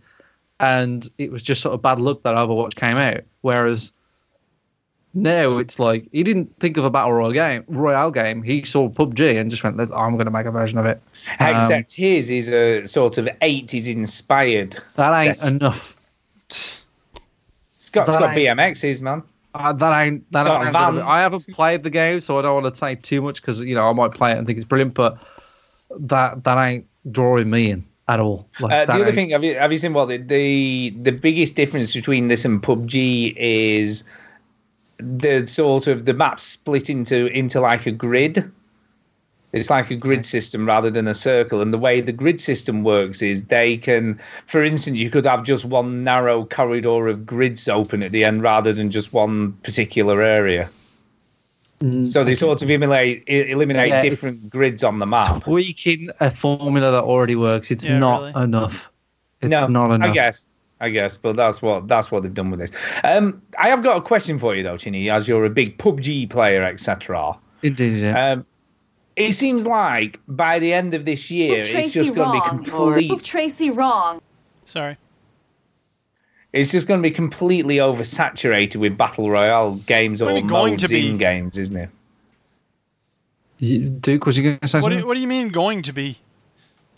and 0.59 1.09
it 1.17 1.31
was 1.31 1.41
just 1.41 1.61
sort 1.61 1.73
of 1.73 1.81
bad 1.81 1.99
luck 1.99 2.21
that 2.23 2.35
Overwatch 2.35 2.75
came 2.75 2.97
out. 2.97 3.21
Whereas 3.41 3.91
now 5.13 5.57
it's 5.57 5.77
like 5.79 6.07
he 6.11 6.23
didn't 6.23 6.55
think 6.57 6.77
of 6.77 6.85
a 6.85 6.89
battle 6.89 7.11
royale 7.13 7.31
game. 7.33 7.63
Royale 7.67 8.11
game. 8.11 8.41
He 8.43 8.63
saw 8.63 8.89
PUBG 8.89 9.39
and 9.39 9.49
just 9.51 9.63
went, 9.63 9.77
"Let's- 9.77 9.91
"I'm 9.91 10.13
going 10.13 10.25
to 10.25 10.31
make 10.31 10.45
a 10.45 10.51
version 10.51 10.77
of 10.77 10.85
it." 10.85 11.01
Um, 11.39 11.55
Except 11.57 11.93
his 11.93 12.29
is 12.31 12.53
a 12.53 12.85
sort 12.85 13.17
of 13.17 13.25
80s 13.41 13.87
inspired. 13.93 14.77
that 14.95 15.25
ain't 15.25 15.37
setting. 15.37 15.55
enough. 15.57 15.97
It's 16.49 16.85
got, 17.91 18.07
it's 18.07 18.17
got 18.17 18.35
BMXs, 18.35 19.01
man. 19.01 19.23
Uh, 19.53 19.73
that 19.73 20.01
ain't 20.01 20.31
that 20.31 20.47
ain't 20.47 20.71
gonna. 20.73 21.05
I 21.05 21.19
haven't 21.19 21.45
played 21.49 21.83
the 21.83 21.89
game, 21.89 22.19
so 22.21 22.39
I 22.39 22.41
don't 22.41 22.61
want 22.63 22.73
to 22.73 22.79
say 22.79 22.95
too 22.95 23.21
much 23.21 23.41
because 23.41 23.59
you 23.59 23.75
know 23.75 23.89
I 23.89 23.93
might 23.93 24.11
play 24.13 24.31
it 24.31 24.37
and 24.37 24.47
think 24.47 24.57
it's 24.57 24.67
brilliant, 24.67 24.93
but 24.93 25.17
that 25.99 26.43
that 26.45 26.57
ain't 26.65 26.85
drawing 27.11 27.49
me 27.49 27.71
in 27.71 27.83
at 28.07 28.19
all. 28.21 28.47
Like, 28.61 28.71
Uh, 28.71 28.85
the 28.85 28.93
other 28.93 29.05
ain't- 29.07 29.15
thing, 29.15 29.29
have 29.31 29.43
you, 29.43 29.55
have 29.55 29.71
you 29.73 29.77
seen 29.77 29.93
what 29.93 30.05
the, 30.07 30.17
the 30.17 30.91
the 31.01 31.11
biggest 31.11 31.55
difference 31.55 31.93
between 31.93 32.29
this 32.29 32.45
and 32.45 32.63
PUBG 32.63 33.33
is 33.35 34.05
the 35.01 35.45
sort 35.45 35.87
of 35.87 36.05
the 36.05 36.13
map 36.13 36.39
split 36.39 36.89
into 36.89 37.27
into 37.27 37.59
like 37.61 37.85
a 37.85 37.91
grid. 37.91 38.51
It's 39.53 39.69
like 39.69 39.91
a 39.91 39.97
grid 39.97 40.25
system 40.25 40.65
rather 40.65 40.89
than 40.89 41.09
a 41.09 41.13
circle. 41.13 41.61
And 41.61 41.73
the 41.73 41.77
way 41.77 41.99
the 41.99 42.13
grid 42.13 42.39
system 42.39 42.85
works 42.85 43.21
is 43.21 43.43
they 43.45 43.75
can, 43.75 44.17
for 44.45 44.63
instance, 44.63 44.95
you 44.97 45.09
could 45.09 45.25
have 45.25 45.43
just 45.43 45.65
one 45.65 46.05
narrow 46.05 46.45
corridor 46.45 47.09
of 47.09 47.25
grids 47.25 47.67
open 47.67 48.01
at 48.01 48.13
the 48.13 48.23
end 48.23 48.41
rather 48.43 48.71
than 48.71 48.89
just 48.91 49.11
one 49.11 49.51
particular 49.63 50.21
area. 50.21 50.69
So 52.05 52.23
they 52.23 52.35
sort 52.35 52.61
of 52.61 52.69
eliminate 52.69 53.23
eliminate 53.27 53.91
Mm, 53.91 53.95
Yeah, 54.03 54.09
different 54.09 54.49
grids 54.51 54.83
on 54.83 54.99
the 54.99 55.07
map. 55.07 55.43
tweaking 55.43 56.11
a 56.19 56.29
formula 56.29 56.91
that 56.91 57.03
already 57.03 57.35
works. 57.35 57.71
It's 57.71 57.83
Yeah, 57.85 57.97
not 57.97 58.21
really. 58.33 58.43
enough. 58.43 58.89
It's 59.41 59.49
no, 59.49 59.65
not 59.67 59.91
enough. 59.91 60.09
I 60.09 60.13
guess. 60.13 60.45
I 60.81 60.89
guess, 60.89 61.15
but 61.15 61.35
that's 61.35 61.61
what 61.61 61.87
that's 61.87 62.11
what 62.11 62.23
they've 62.23 62.33
done 62.33 62.49
with 62.49 62.59
this. 62.59 62.71
Um, 63.03 63.41
I 63.57 63.69
have 63.69 63.83
got 63.83 63.97
a 63.97 64.01
question 64.01 64.39
for 64.39 64.55
you 64.55 64.63
though, 64.63 64.77
Chinny, 64.77 65.11
as 65.11 65.27
you're 65.27 65.45
a 65.45 65.49
big 65.49 65.77
PUBG 65.77 66.29
player, 66.29 66.63
etc. 66.63 67.37
Indeed, 67.61 67.99
yeah. 67.99 68.31
Um, 68.31 68.45
it 69.15 69.33
seems 69.33 69.67
like 69.67 70.19
by 70.27 70.57
the 70.57 70.73
end 70.73 70.95
of 70.95 71.05
this 71.05 71.29
year, 71.29 71.63
Prove 71.65 71.75
it's 71.75 71.93
just 71.93 72.15
going 72.15 72.27
to 72.29 72.33
be 72.33 72.39
wrong, 72.39 72.63
complete. 72.63 73.09
Prove 73.09 73.21
Tracy 73.23 73.69
wrong. 73.69 74.21
Sorry. 74.65 74.97
It's 76.51 76.71
just 76.71 76.87
going 76.87 77.01
to 77.01 77.07
be 77.07 77.13
completely 77.13 77.77
oversaturated 77.77 78.77
with 78.77 78.97
battle 78.97 79.29
royale 79.29 79.75
games 79.75 80.21
or 80.21 80.31
you 80.31 80.41
going 80.41 80.71
modes 80.71 80.83
to 80.83 80.89
be? 80.89 81.09
in 81.09 81.17
games, 81.17 81.57
isn't 81.57 81.77
it? 81.77 81.89
You- 83.59 83.89
Duke, 83.89 84.25
was 84.25 84.35
you 84.35 84.43
going 84.43 84.59
to 84.59 84.67
say 84.67 84.81
What 84.81 84.89
do, 84.89 84.97
you, 84.97 85.05
what 85.05 85.13
do 85.13 85.19
you 85.19 85.27
mean 85.27 85.49
going 85.49 85.83
to 85.83 85.93
be? 85.93 86.17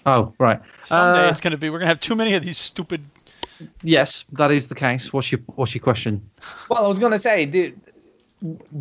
Oh, 0.06 0.34
right. 0.38 0.62
Someday 0.84 1.28
Uh, 1.28 1.32
it's 1.32 1.42
going 1.42 1.52
to 1.52 1.58
be. 1.58 1.70
We're 1.70 1.80
going 1.80 1.88
to 1.88 1.92
have 1.92 2.00
too 2.00 2.16
many 2.16 2.34
of 2.36 2.44
these 2.44 2.58
stupid. 2.58 3.02
Yes, 3.84 4.26
that 4.34 4.52
is 4.52 4.68
the 4.68 4.76
case. 4.76 5.14
What's 5.14 5.32
your 5.32 5.42
What's 5.56 5.74
your 5.74 5.84
question? 5.84 6.30
Well, 6.70 6.84
I 6.84 6.88
was 6.88 7.00
going 7.00 7.12
to 7.12 7.20
say, 7.20 7.46
do, 7.46 7.74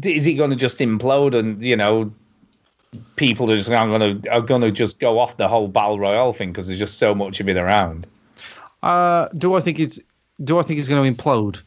is 0.02 0.24
he 0.24 0.34
going 0.34 0.50
to 0.50 0.56
just 0.56 0.78
implode 0.78 1.34
and 1.34 1.62
you 1.62 1.76
know 1.76 2.12
people 3.16 3.50
are 3.50 3.56
just 3.56 3.70
going 3.70 4.22
to 4.22 4.30
are 4.30 4.40
going 4.40 4.62
to 4.62 4.70
just 4.70 4.98
go 4.98 5.18
off 5.18 5.36
the 5.36 5.48
whole 5.48 5.68
battle 5.68 5.98
royale 5.98 6.32
thing 6.32 6.52
because 6.52 6.66
there's 6.66 6.78
just 6.78 6.98
so 6.98 7.14
much 7.14 7.40
of 7.40 7.48
it 7.48 7.56
around? 7.56 8.06
Uh, 8.82 9.28
do 9.36 9.54
I 9.54 9.60
think 9.60 9.78
it's 9.78 9.98
Do 10.42 10.58
I 10.58 10.62
think 10.62 10.80
it's 10.80 10.88
going 10.88 11.14
to 11.14 11.22
implode? 11.22 11.60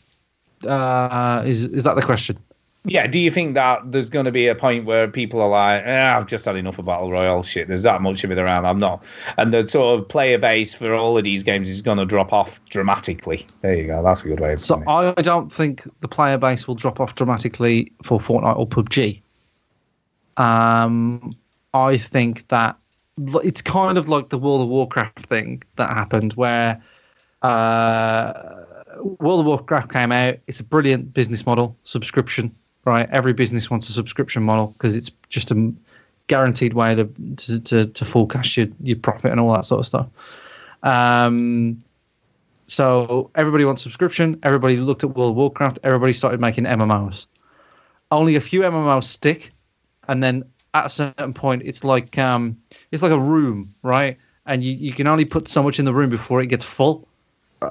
Uh, 0.66 1.44
is 1.46 1.64
Is 1.64 1.84
that 1.84 1.96
the 1.96 2.02
question? 2.02 2.38
Yeah, 2.86 3.08
do 3.08 3.20
you 3.20 3.32
think 3.32 3.56
that 3.56 3.92
there's 3.92 4.10
going 4.10 4.26
to 4.26 4.32
be 4.32 4.48
a 4.48 4.56
point 4.56 4.86
where 4.86 5.08
people 5.08 5.42
are 5.42 5.50
like, 5.50 5.84
eh, 5.86 6.16
I've 6.16 6.28
just 6.28 6.46
had 6.46 6.56
enough 6.56 6.78
of 6.78 6.86
battle 6.86 7.12
royale 7.12 7.42
shit. 7.42 7.68
There's 7.68 7.84
that 7.84 8.02
much 8.02 8.24
of 8.24 8.32
it 8.32 8.38
around. 8.38 8.66
I'm 8.66 8.78
not, 8.78 9.04
and 9.38 9.54
the 9.54 9.68
sort 9.68 10.00
of 10.00 10.08
player 10.08 10.38
base 10.38 10.76
for 10.76 10.94
all 10.94 11.18
of 11.18 11.24
these 11.24 11.42
games 11.42 11.70
is 11.70 11.82
going 11.82 11.98
to 11.98 12.06
drop 12.06 12.32
off 12.32 12.60
dramatically. 12.70 13.48
There 13.62 13.76
you 13.76 13.88
go. 13.88 14.04
That's 14.04 14.24
a 14.24 14.28
good 14.28 14.40
way 14.40 14.54
of 14.54 14.60
So 14.60 14.76
putting 14.76 14.90
it. 14.90 15.14
I 15.18 15.22
don't 15.22 15.52
think 15.52 15.88
the 16.02 16.08
player 16.08 16.38
base 16.38 16.68
will 16.68 16.76
drop 16.76 17.00
off 17.00 17.16
dramatically 17.16 17.92
for 18.04 18.20
Fortnite 18.20 18.58
or 18.58 18.68
PUBG. 18.68 19.22
Um, 20.38 21.36
I 21.74 21.98
think 21.98 22.48
that 22.50 22.78
it's 23.44 23.62
kind 23.62 23.98
of 23.98 24.10
like 24.10 24.30
the 24.30 24.38
World 24.38 24.62
of 24.62 24.68
Warcraft 24.68 25.26
thing 25.28 25.64
that 25.78 25.90
happened, 25.90 26.34
where 26.34 26.82
uh, 27.42 28.34
World 29.00 29.40
of 29.40 29.46
Warcraft 29.46 29.92
came 29.92 30.12
out. 30.12 30.38
It's 30.48 30.60
a 30.60 30.64
brilliant 30.64 31.14
business 31.14 31.46
model, 31.46 31.78
subscription, 31.84 32.54
right? 32.86 33.10
Every 33.12 33.34
business 33.34 33.70
wants 33.70 33.90
a 33.90 33.94
subscription 33.94 34.44
model 34.44 34.68
because 34.68 34.96
it's 34.96 35.12
just 35.30 35.52
a 35.52 35.74
guaranteed 36.28 36.74
way 36.74 36.96
to 36.96 37.06
to, 37.38 37.60
to, 37.60 37.88
to 37.88 38.06
forecast 38.06 38.56
your, 38.58 38.68
your 38.82 38.98
profit 38.98 39.32
and 39.32 39.40
all 39.40 39.54
that 39.54 39.66
sort 39.66 39.80
of 39.80 39.86
stuff. 39.86 40.08
Um, 40.84 41.84
so 42.68 43.32
everybody 43.36 43.66
wants 43.66 43.82
subscription. 43.82 44.40
Everybody 44.44 44.78
looked 44.78 45.04
at 45.04 45.16
World 45.16 45.36
Warcraft. 45.36 45.80
Everybody 45.84 46.14
started 46.14 46.40
making 46.40 46.64
MMOs. 46.66 47.26
Only 48.12 48.36
a 48.36 48.42
few 48.42 48.62
MMOs 48.62 49.06
stick, 49.06 49.52
and 50.08 50.24
then 50.24 50.46
at 50.74 50.86
a 50.86 50.90
certain 50.90 51.34
point, 51.34 51.64
it's 51.66 51.84
like 51.84 52.18
um, 52.18 52.58
it's 52.92 53.02
like 53.02 53.12
a 53.12 53.20
room, 53.20 53.70
right? 53.84 54.18
And 54.46 54.64
you, 54.64 54.74
you 54.74 54.94
can 54.94 55.08
only 55.08 55.26
put 55.26 55.48
so 55.48 55.64
much 55.64 55.80
in 55.80 55.86
the 55.86 55.94
room 55.94 56.12
before 56.12 56.40
it 56.40 56.48
gets 56.48 56.64
full, 56.64 57.08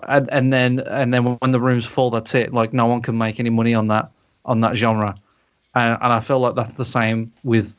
and, 0.08 0.28
and 0.32 0.52
then 0.52 0.80
and 0.80 1.14
then 1.14 1.36
when 1.36 1.52
the 1.52 1.60
room's 1.60 1.86
full, 1.86 2.10
that's 2.10 2.34
it. 2.34 2.52
Like 2.52 2.72
no 2.72 2.86
one 2.86 3.00
can 3.00 3.16
make 3.16 3.38
any 3.38 3.50
money 3.50 3.74
on 3.74 3.88
that 3.88 4.10
on 4.44 4.60
that 4.60 4.76
genre, 4.76 5.14
and, 5.74 5.98
and 6.00 6.12
I 6.12 6.20
feel 6.20 6.40
like 6.40 6.54
that's 6.54 6.74
the 6.74 6.84
same 6.84 7.32
with 7.42 7.74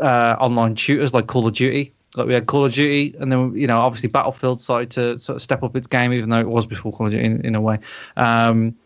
uh, 0.00 0.36
online 0.38 0.76
shooters 0.76 1.12
like 1.12 1.26
Call 1.26 1.46
of 1.46 1.54
Duty. 1.54 1.92
Like 2.16 2.28
we 2.28 2.34
had 2.34 2.46
Call 2.46 2.64
of 2.64 2.72
Duty, 2.72 3.16
and 3.18 3.30
then 3.30 3.54
you 3.56 3.66
know 3.66 3.78
obviously 3.78 4.08
Battlefield 4.08 4.60
started 4.60 4.90
to 4.92 5.18
sort 5.18 5.36
of 5.36 5.42
step 5.42 5.62
up 5.62 5.74
its 5.76 5.86
game, 5.86 6.12
even 6.12 6.30
though 6.30 6.40
it 6.40 6.48
was 6.48 6.66
before 6.66 6.92
Call 6.92 7.06
of 7.06 7.12
Duty 7.12 7.24
in, 7.24 7.44
in 7.44 7.54
a 7.54 7.60
way. 7.60 7.78
Um, 8.16 8.76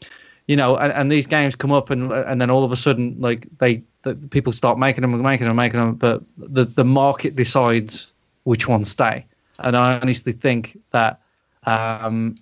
you 0.47 0.57
know, 0.57 0.77
and, 0.77 0.93
and 0.93 1.13
these 1.13 1.27
games 1.27 1.55
come 1.55 1.73
up, 1.73 1.91
and 1.91 2.11
and 2.11 2.41
then 2.41 2.51
all 2.51 2.65
of 2.65 2.73
a 2.73 2.77
sudden, 2.77 3.17
like 3.21 3.47
they 3.59 3.83
the 4.03 4.15
people 4.15 4.53
start 4.53 4.79
making 4.79 5.03
them 5.03 5.13
and 5.13 5.23
making 5.23 5.47
them 5.47 5.51
and 5.51 5.57
making 5.57 5.79
them, 5.79 5.95
but 5.95 6.23
the 6.39 6.65
the 6.65 6.85
market 6.85 7.37
decides 7.37 8.13
which 8.45 8.67
ones 8.67 8.91
stay. 8.91 9.27
And 9.59 9.77
I 9.77 9.99
honestly 9.99 10.33
think 10.33 10.79
that 10.93 11.21
um, 11.65 12.37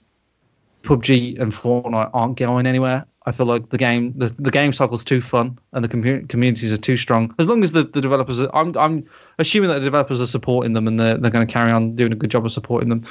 PUBG 0.82 1.40
and 1.40 1.52
Fortnite 1.52 2.10
aren't 2.12 2.36
going 2.36 2.66
anywhere. 2.66 3.06
I 3.26 3.32
feel 3.32 3.46
like 3.46 3.70
the 3.70 3.78
game 3.78 4.12
the, 4.16 4.28
the 4.38 4.52
game 4.52 4.72
cycle's 4.72 5.04
too 5.04 5.20
fun 5.20 5.58
and 5.72 5.84
the 5.84 5.88
commu- 5.88 6.28
communities 6.28 6.72
are 6.72 6.76
too 6.76 6.96
strong. 6.96 7.34
As 7.40 7.46
long 7.46 7.64
as 7.64 7.72
the, 7.72 7.82
the 7.82 8.00
developers, 8.00 8.40
are, 8.40 8.50
I'm 8.54 8.76
I'm 8.78 9.06
assuming 9.38 9.68
that 9.68 9.80
the 9.80 9.84
developers 9.84 10.20
are 10.20 10.28
supporting 10.28 10.74
them 10.74 10.86
and 10.86 10.98
they're 10.98 11.18
they're 11.18 11.30
going 11.30 11.46
to 11.46 11.52
carry 11.52 11.72
on 11.72 11.96
doing 11.96 12.12
a 12.12 12.16
good 12.16 12.30
job 12.30 12.46
of 12.46 12.52
supporting 12.52 12.88
them. 12.88 13.04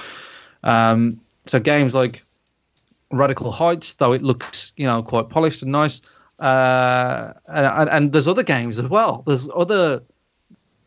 Um, 0.63 1.19
so 1.45 1.59
games 1.59 1.93
like 1.93 2.23
Radical 3.11 3.51
Heights, 3.51 3.93
though 3.93 4.13
it 4.13 4.23
looks 4.23 4.71
you 4.77 4.85
know 4.85 5.03
quite 5.03 5.29
polished 5.29 5.61
and 5.61 5.71
nice, 5.71 6.01
uh, 6.39 7.33
and, 7.47 7.89
and 7.89 8.13
there's 8.13 8.27
other 8.27 8.43
games 8.43 8.77
as 8.77 8.85
well. 8.85 9.23
There's 9.27 9.49
other 9.53 10.01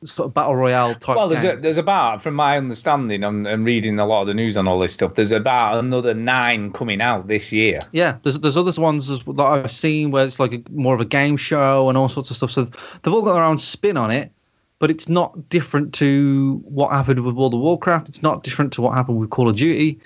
sort 0.05 0.27
of 0.27 0.35
battle 0.35 0.55
royale 0.55 0.95
type. 0.95 1.17
Well, 1.17 1.29
there's 1.29 1.45
a, 1.45 1.57
there's 1.57 1.77
about, 1.77 2.23
from 2.23 2.35
my 2.35 2.57
understanding 2.57 3.25
and, 3.25 3.47
and 3.47 3.65
reading 3.65 3.99
a 3.99 4.07
lot 4.07 4.23
of 4.23 4.27
the 4.29 4.35
news 4.35 4.57
on 4.57 4.69
all 4.69 4.79
this 4.79 4.93
stuff, 4.93 5.15
there's 5.15 5.33
about 5.33 5.79
another 5.79 6.15
nine 6.15 6.73
coming 6.73 7.01
out 7.01 7.29
this 7.29 7.51
year. 7.53 7.81
Yeah, 7.93 8.19
there's 8.23 8.39
there's 8.39 8.57
other 8.57 8.73
ones 8.81 9.09
that 9.09 9.41
I've 9.41 9.71
seen 9.71 10.11
where 10.11 10.25
it's 10.25 10.39
like 10.39 10.55
a, 10.55 10.63
more 10.71 10.95
of 10.95 11.01
a 11.01 11.05
game 11.05 11.37
show 11.37 11.89
and 11.89 11.99
all 11.99 12.09
sorts 12.09 12.31
of 12.31 12.37
stuff. 12.37 12.51
So 12.51 12.65
they've 12.65 13.13
all 13.13 13.23
got 13.23 13.35
their 13.35 13.43
own 13.43 13.59
spin 13.59 13.97
on 13.97 14.11
it, 14.11 14.31
but 14.79 14.91
it's 14.91 15.09
not 15.09 15.49
different 15.49 15.95
to 15.95 16.63
what 16.65 16.93
happened 16.93 17.25
with 17.25 17.35
World 17.35 17.55
of 17.55 17.61
Warcraft. 17.61 18.09
It's 18.09 18.23
not 18.23 18.45
different 18.45 18.73
to 18.75 18.83
what 18.83 18.95
happened 18.95 19.19
with 19.19 19.31
Call 19.31 19.49
of 19.49 19.57
Duty. 19.57 20.01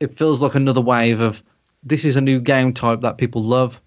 It 0.00 0.18
feels 0.18 0.42
like 0.42 0.54
another 0.56 0.80
wave 0.80 1.20
of 1.20 1.42
this 1.84 2.04
is 2.04 2.16
a 2.16 2.20
new 2.20 2.40
game 2.40 2.72
type 2.72 3.02
that 3.02 3.18
people 3.18 3.44
love. 3.44 3.80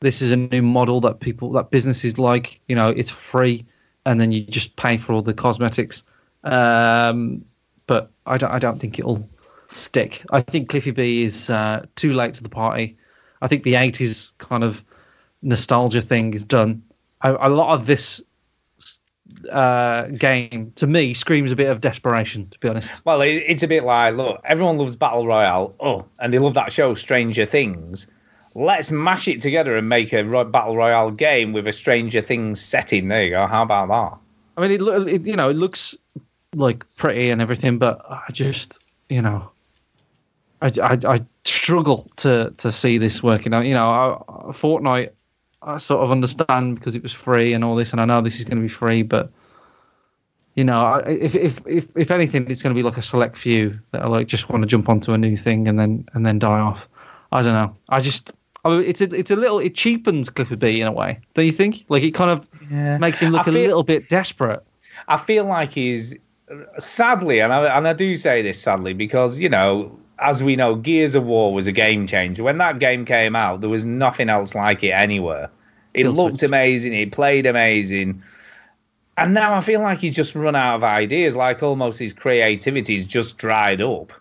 This 0.00 0.20
is 0.20 0.32
a 0.32 0.36
new 0.36 0.60
model 0.60 1.00
that 1.02 1.20
people 1.20 1.52
that 1.52 1.70
businesses 1.70 2.18
like. 2.18 2.60
You 2.68 2.76
know, 2.76 2.90
it's 2.90 3.10
free, 3.10 3.64
and 4.06 4.20
then 4.20 4.32
you 4.32 4.44
just 4.44 4.76
pay 4.76 4.96
for 4.96 5.12
all 5.12 5.22
the 5.22 5.34
cosmetics. 5.34 6.02
Um, 6.42 7.44
but 7.86 8.10
I 8.26 8.38
don't 8.38 8.50
I 8.50 8.58
don't 8.58 8.78
think 8.78 8.98
it'll 8.98 9.28
stick. 9.66 10.24
I 10.30 10.40
think 10.40 10.68
Cliffy 10.68 10.90
B 10.90 11.22
is 11.24 11.50
uh, 11.50 11.86
too 11.96 12.12
late 12.12 12.34
to 12.34 12.42
the 12.42 12.48
party. 12.48 12.96
I 13.40 13.48
think 13.48 13.62
the 13.64 13.74
80s 13.74 14.32
kind 14.38 14.64
of 14.64 14.82
nostalgia 15.42 16.00
thing 16.00 16.34
is 16.34 16.44
done. 16.44 16.82
A, 17.20 17.48
a 17.48 17.50
lot 17.50 17.74
of 17.74 17.86
this 17.86 18.22
uh, 19.50 20.06
game, 20.08 20.72
to 20.76 20.86
me, 20.86 21.14
screams 21.14 21.52
a 21.52 21.56
bit 21.56 21.68
of 21.68 21.80
desperation, 21.80 22.48
to 22.48 22.58
be 22.58 22.68
honest. 22.68 23.04
Well, 23.04 23.20
it, 23.20 23.44
it's 23.46 23.62
a 23.62 23.68
bit 23.68 23.84
like, 23.84 24.14
look, 24.14 24.40
everyone 24.44 24.78
loves 24.78 24.96
Battle 24.96 25.26
Royale. 25.26 25.74
Oh, 25.80 26.06
and 26.18 26.32
they 26.32 26.38
love 26.38 26.54
that 26.54 26.72
show, 26.72 26.94
Stranger 26.94 27.46
Things. 27.46 28.06
Let's 28.54 28.92
mash 28.92 29.26
it 29.26 29.40
together 29.40 29.76
and 29.76 29.88
make 29.88 30.12
a 30.12 30.22
Battle 30.44 30.76
Royale 30.76 31.10
game 31.10 31.52
with 31.52 31.66
a 31.66 31.72
Stranger 31.72 32.20
Things 32.20 32.62
setting. 32.62 33.08
There 33.08 33.24
you 33.24 33.30
go. 33.30 33.46
How 33.46 33.62
about 33.62 33.88
that? 33.88 34.18
I 34.56 34.60
mean, 34.60 34.80
it, 34.80 35.08
it 35.08 35.26
you 35.26 35.34
know, 35.34 35.50
it 35.50 35.56
looks 35.56 35.96
like 36.54 36.84
pretty 36.96 37.30
and 37.30 37.42
everything, 37.42 37.78
but 37.78 38.04
I 38.08 38.30
just, 38.32 38.78
you 39.08 39.22
know, 39.22 39.50
I, 40.62 40.70
I, 40.80 40.98
I 41.14 41.20
struggle 41.44 42.10
to, 42.18 42.54
to 42.58 42.70
see 42.70 42.98
this 42.98 43.22
working 43.22 43.52
out. 43.52 43.66
You 43.66 43.74
know, 43.74 43.88
I, 43.88 44.52
Fortnite, 44.52 45.10
I 45.60 45.78
sort 45.78 46.04
of 46.04 46.12
understand 46.12 46.76
because 46.76 46.94
it 46.94 47.02
was 47.02 47.12
free 47.12 47.54
and 47.54 47.64
all 47.64 47.74
this, 47.74 47.90
and 47.90 48.00
I 48.00 48.04
know 48.04 48.20
this 48.20 48.38
is 48.38 48.44
going 48.44 48.58
to 48.58 48.62
be 48.62 48.68
free, 48.68 49.02
but 49.02 49.32
you 50.54 50.62
know, 50.62 51.02
if 51.04 51.34
if 51.34 51.60
if 51.66 51.88
if 51.96 52.10
anything, 52.12 52.48
it's 52.48 52.62
going 52.62 52.72
to 52.72 52.78
be 52.78 52.84
like 52.84 52.96
a 52.96 53.02
select 53.02 53.36
few 53.36 53.80
that 53.90 54.02
are 54.02 54.08
like 54.08 54.28
just 54.28 54.48
want 54.48 54.62
to 54.62 54.68
jump 54.68 54.88
onto 54.88 55.12
a 55.12 55.18
new 55.18 55.36
thing 55.36 55.66
and 55.66 55.76
then 55.76 56.06
and 56.14 56.24
then 56.24 56.38
die 56.38 56.60
off. 56.60 56.88
I 57.32 57.42
don't 57.42 57.54
know. 57.54 57.76
I 57.88 58.00
just. 58.00 58.32
I 58.64 58.70
mean, 58.70 58.84
it's 58.86 59.00
a 59.00 59.14
it's 59.14 59.30
a 59.30 59.36
little 59.36 59.58
it 59.58 59.74
cheapens 59.74 60.30
Clifford 60.30 60.58
B 60.60 60.80
in 60.80 60.86
a 60.86 60.92
way, 60.92 61.20
don't 61.34 61.44
you 61.44 61.52
think? 61.52 61.84
Like 61.88 62.02
it 62.02 62.12
kind 62.12 62.30
of 62.30 62.48
makes 62.98 63.18
him 63.20 63.32
look 63.32 63.46
I 63.46 63.50
a 63.50 63.54
feel- 63.54 63.62
little 63.62 63.82
bit 63.82 64.08
desperate. 64.08 64.62
I 65.08 65.18
feel 65.18 65.44
like 65.44 65.70
he's 65.72 66.14
sadly, 66.78 67.40
and 67.40 67.52
I, 67.52 67.76
and 67.76 67.86
I 67.88 67.92
do 67.92 68.16
say 68.16 68.42
this 68.42 68.60
sadly 68.60 68.94
because 68.94 69.38
you 69.38 69.48
know, 69.48 69.98
as 70.18 70.42
we 70.42 70.56
know, 70.56 70.76
Gears 70.76 71.14
of 71.14 71.24
War 71.26 71.52
was 71.52 71.66
a 71.66 71.72
game 71.72 72.06
changer. 72.06 72.42
When 72.42 72.58
that 72.58 72.78
game 72.78 73.04
came 73.04 73.34
out, 73.36 73.60
there 73.60 73.70
was 73.70 73.84
nothing 73.84 74.30
else 74.30 74.54
like 74.54 74.82
it 74.84 74.90
anywhere. 74.90 75.50
It 75.92 76.02
Kill 76.02 76.12
looked 76.12 76.42
amazing. 76.42 76.94
It 76.94 77.12
played 77.12 77.46
amazing. 77.46 78.22
And 79.16 79.32
now 79.34 79.54
I 79.54 79.60
feel 79.60 79.80
like 79.80 79.98
he's 79.98 80.14
just 80.14 80.34
run 80.34 80.56
out 80.56 80.76
of 80.76 80.84
ideas. 80.84 81.36
Like 81.36 81.62
almost 81.62 81.98
his 82.00 82.12
creativity's 82.12 83.06
just 83.06 83.38
dried 83.38 83.80
up. 83.80 84.12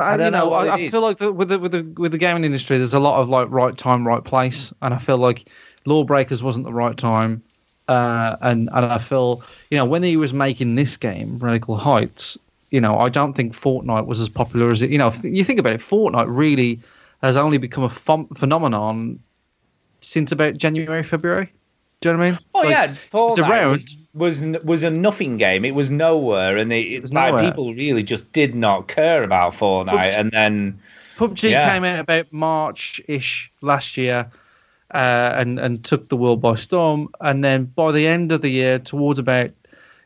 I, 0.00 0.16
don't 0.16 0.26
you 0.26 0.30
know 0.30 0.50
know, 0.50 0.52
I, 0.52 0.74
I 0.74 0.88
feel 0.90 1.00
like 1.00 1.18
the, 1.18 1.32
with 1.32 1.48
the 1.48 1.58
with 1.58 1.72
the 1.72 1.82
with 1.96 2.12
the 2.12 2.18
gaming 2.18 2.44
industry, 2.44 2.78
there's 2.78 2.94
a 2.94 2.98
lot 2.98 3.20
of 3.20 3.28
like 3.28 3.48
right 3.50 3.76
time, 3.76 4.06
right 4.06 4.22
place, 4.22 4.72
and 4.82 4.94
I 4.94 4.98
feel 4.98 5.18
like 5.18 5.48
Lawbreakers 5.86 6.42
wasn't 6.42 6.64
the 6.64 6.72
right 6.72 6.96
time, 6.96 7.42
uh, 7.88 8.36
and 8.40 8.68
and 8.72 8.86
I 8.86 8.98
feel 8.98 9.42
you 9.70 9.78
know 9.78 9.84
when 9.84 10.02
he 10.02 10.16
was 10.16 10.32
making 10.32 10.74
this 10.74 10.96
game, 10.96 11.38
Radical 11.38 11.76
Heights, 11.76 12.38
you 12.70 12.80
know, 12.80 12.98
I 12.98 13.08
don't 13.08 13.34
think 13.34 13.54
Fortnite 13.54 14.06
was 14.06 14.20
as 14.20 14.28
popular 14.28 14.70
as 14.70 14.82
it. 14.82 14.90
You 14.90 14.98
know, 14.98 15.08
if 15.08 15.22
you 15.22 15.44
think 15.44 15.58
about 15.58 15.74
it, 15.74 15.80
Fortnite 15.80 16.26
really 16.28 16.80
has 17.22 17.36
only 17.36 17.58
become 17.58 17.84
a 17.84 17.88
ph- 17.88 18.28
phenomenon 18.36 19.20
since 20.00 20.32
about 20.32 20.56
January, 20.56 21.02
February. 21.02 21.52
Do 22.04 22.10
you 22.10 22.16
know 22.18 22.18
what 22.18 22.26
I 22.26 22.30
mean? 22.32 22.38
Oh 22.54 22.58
Like, 22.60 22.70
yeah, 22.70 22.94
Fortnite 23.10 23.48
around. 23.48 23.70
was, 23.72 23.96
was 24.12 24.62
was 24.62 24.82
a 24.84 24.90
nothing 24.90 25.38
game. 25.38 25.64
It 25.64 25.74
was 25.74 25.90
nowhere, 25.90 26.58
and 26.58 26.70
it, 26.70 26.92
it 26.92 27.00
was 27.02 27.14
like 27.14 27.30
nowhere. 27.30 27.46
people 27.48 27.72
really 27.72 28.02
just 28.02 28.30
did 28.32 28.54
not 28.54 28.88
care 28.88 29.22
about 29.22 29.54
Fortnite. 29.54 30.12
PUBG 30.12 30.18
And 30.20 30.30
then 30.30 30.80
PUBG 31.16 31.50
Yeah. 31.50 31.72
came 31.72 31.84
out 31.84 31.98
about 32.00 32.30
March-ish 32.30 33.50
last 33.62 33.96
year, 33.96 34.30
uh, 34.92 35.32
and 35.34 35.58
and 35.58 35.82
took 35.82 36.10
the 36.10 36.16
world 36.16 36.42
by 36.42 36.56
storm. 36.56 37.08
And 37.22 37.42
then 37.42 37.64
by 37.64 37.90
the 37.90 38.06
end 38.06 38.32
of 38.32 38.42
the 38.42 38.50
year, 38.50 38.78
towards 38.78 39.18
about 39.18 39.50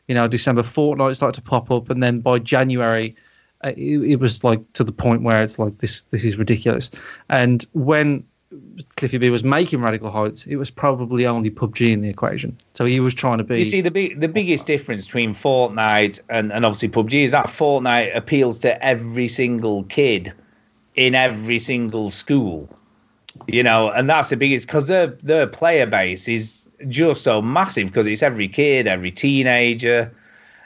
you 0.07 0.15
know 0.15 0.29
December, 0.29 0.63
Fortnite 0.63 1.17
started 1.17 1.41
to 1.43 1.49
pop 1.49 1.69
up, 1.69 1.89
and 1.89 2.01
then 2.01 2.21
by 2.21 2.39
January, 2.39 3.13
uh, 3.65 3.73
it, 3.75 4.11
it 4.11 4.15
was 4.21 4.41
like 4.45 4.61
to 4.73 4.85
the 4.85 4.93
point 4.93 5.23
where 5.23 5.43
it's 5.43 5.59
like 5.59 5.79
this 5.79 6.03
this 6.03 6.23
is 6.23 6.37
ridiculous. 6.37 6.91
And 7.27 7.65
when 7.73 8.23
Cliffy 8.95 9.17
B 9.19 9.29
was 9.29 9.43
making 9.43 9.81
Radical 9.81 10.09
Heights, 10.09 10.47
it 10.47 10.55
was 10.55 10.69
probably 10.69 11.25
only 11.27 11.51
PUBG 11.51 11.91
in 11.93 12.01
the 12.01 12.09
equation. 12.09 12.57
So 12.73 12.85
he 12.85 12.99
was 12.99 13.13
trying 13.13 13.37
to 13.37 13.43
be. 13.43 13.59
You 13.59 13.65
see, 13.65 13.81
the 13.81 13.91
big, 13.91 14.19
the 14.19 14.27
biggest 14.27 14.65
difference 14.65 15.05
between 15.05 15.35
Fortnite 15.35 16.19
and, 16.29 16.51
and 16.51 16.65
obviously 16.65 16.89
PUBG 16.89 17.25
is 17.25 17.31
that 17.31 17.47
Fortnite 17.47 18.15
appeals 18.15 18.59
to 18.59 18.83
every 18.83 19.27
single 19.27 19.83
kid 19.83 20.33
in 20.95 21.13
every 21.13 21.59
single 21.59 22.09
school. 22.09 22.67
You 23.47 23.61
know, 23.61 23.89
and 23.91 24.09
that's 24.09 24.29
the 24.29 24.37
biggest 24.37 24.67
because 24.67 24.87
their 24.87 25.07
their 25.07 25.45
player 25.45 25.85
base 25.85 26.27
is 26.27 26.67
just 26.87 27.23
so 27.23 27.41
massive 27.41 27.87
because 27.87 28.07
it's 28.07 28.23
every 28.23 28.47
kid, 28.47 28.87
every 28.87 29.11
teenager. 29.11 30.11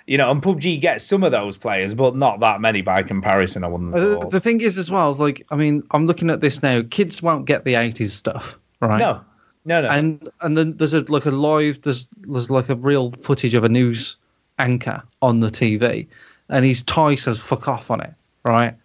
You 0.05 0.17
know, 0.17 0.30
and 0.31 0.41
PUBG 0.41 0.81
gets 0.81 1.03
some 1.03 1.23
of 1.23 1.31
those 1.31 1.55
players, 1.55 1.93
but 1.93 2.15
not 2.15 2.41
that 2.41 2.59
many 2.59 2.81
by 2.81 3.03
comparison. 3.03 3.63
I 3.63 3.67
wouldn't. 3.67 3.95
Uh, 3.95 4.19
The, 4.19 4.27
the 4.31 4.39
thing 4.39 4.59
is, 4.61 4.77
as 4.77 4.91
well, 4.91 5.13
like 5.13 5.45
I 5.49 5.55
mean, 5.55 5.84
I'm 5.91 6.05
looking 6.05 6.30
at 6.30 6.41
this 6.41 6.61
now. 6.61 6.81
Kids 6.89 7.21
won't 7.21 7.45
get 7.45 7.63
the 7.63 7.75
'80s 7.75 8.09
stuff, 8.09 8.57
right? 8.81 8.99
No, 8.99 9.21
no, 9.65 9.81
no. 9.81 9.89
And 9.89 10.30
and 10.41 10.57
then 10.57 10.75
there's 10.75 10.93
a 10.93 11.01
like 11.03 11.25
a 11.25 11.31
live 11.31 11.81
there's 11.84 12.07
there's 12.27 12.49
like 12.49 12.67
a 12.67 12.75
real 12.75 13.11
footage 13.21 13.53
of 13.53 13.63
a 13.63 13.69
news 13.69 14.17
anchor 14.59 15.01
on 15.21 15.39
the 15.39 15.49
TV, 15.49 16.05
and 16.49 16.65
his 16.65 16.84
tie 16.84 17.15
says 17.15 17.39
"fuck 17.39 17.69
off" 17.69 17.89
on 17.89 18.01
it, 18.01 18.13
right? 18.43 18.75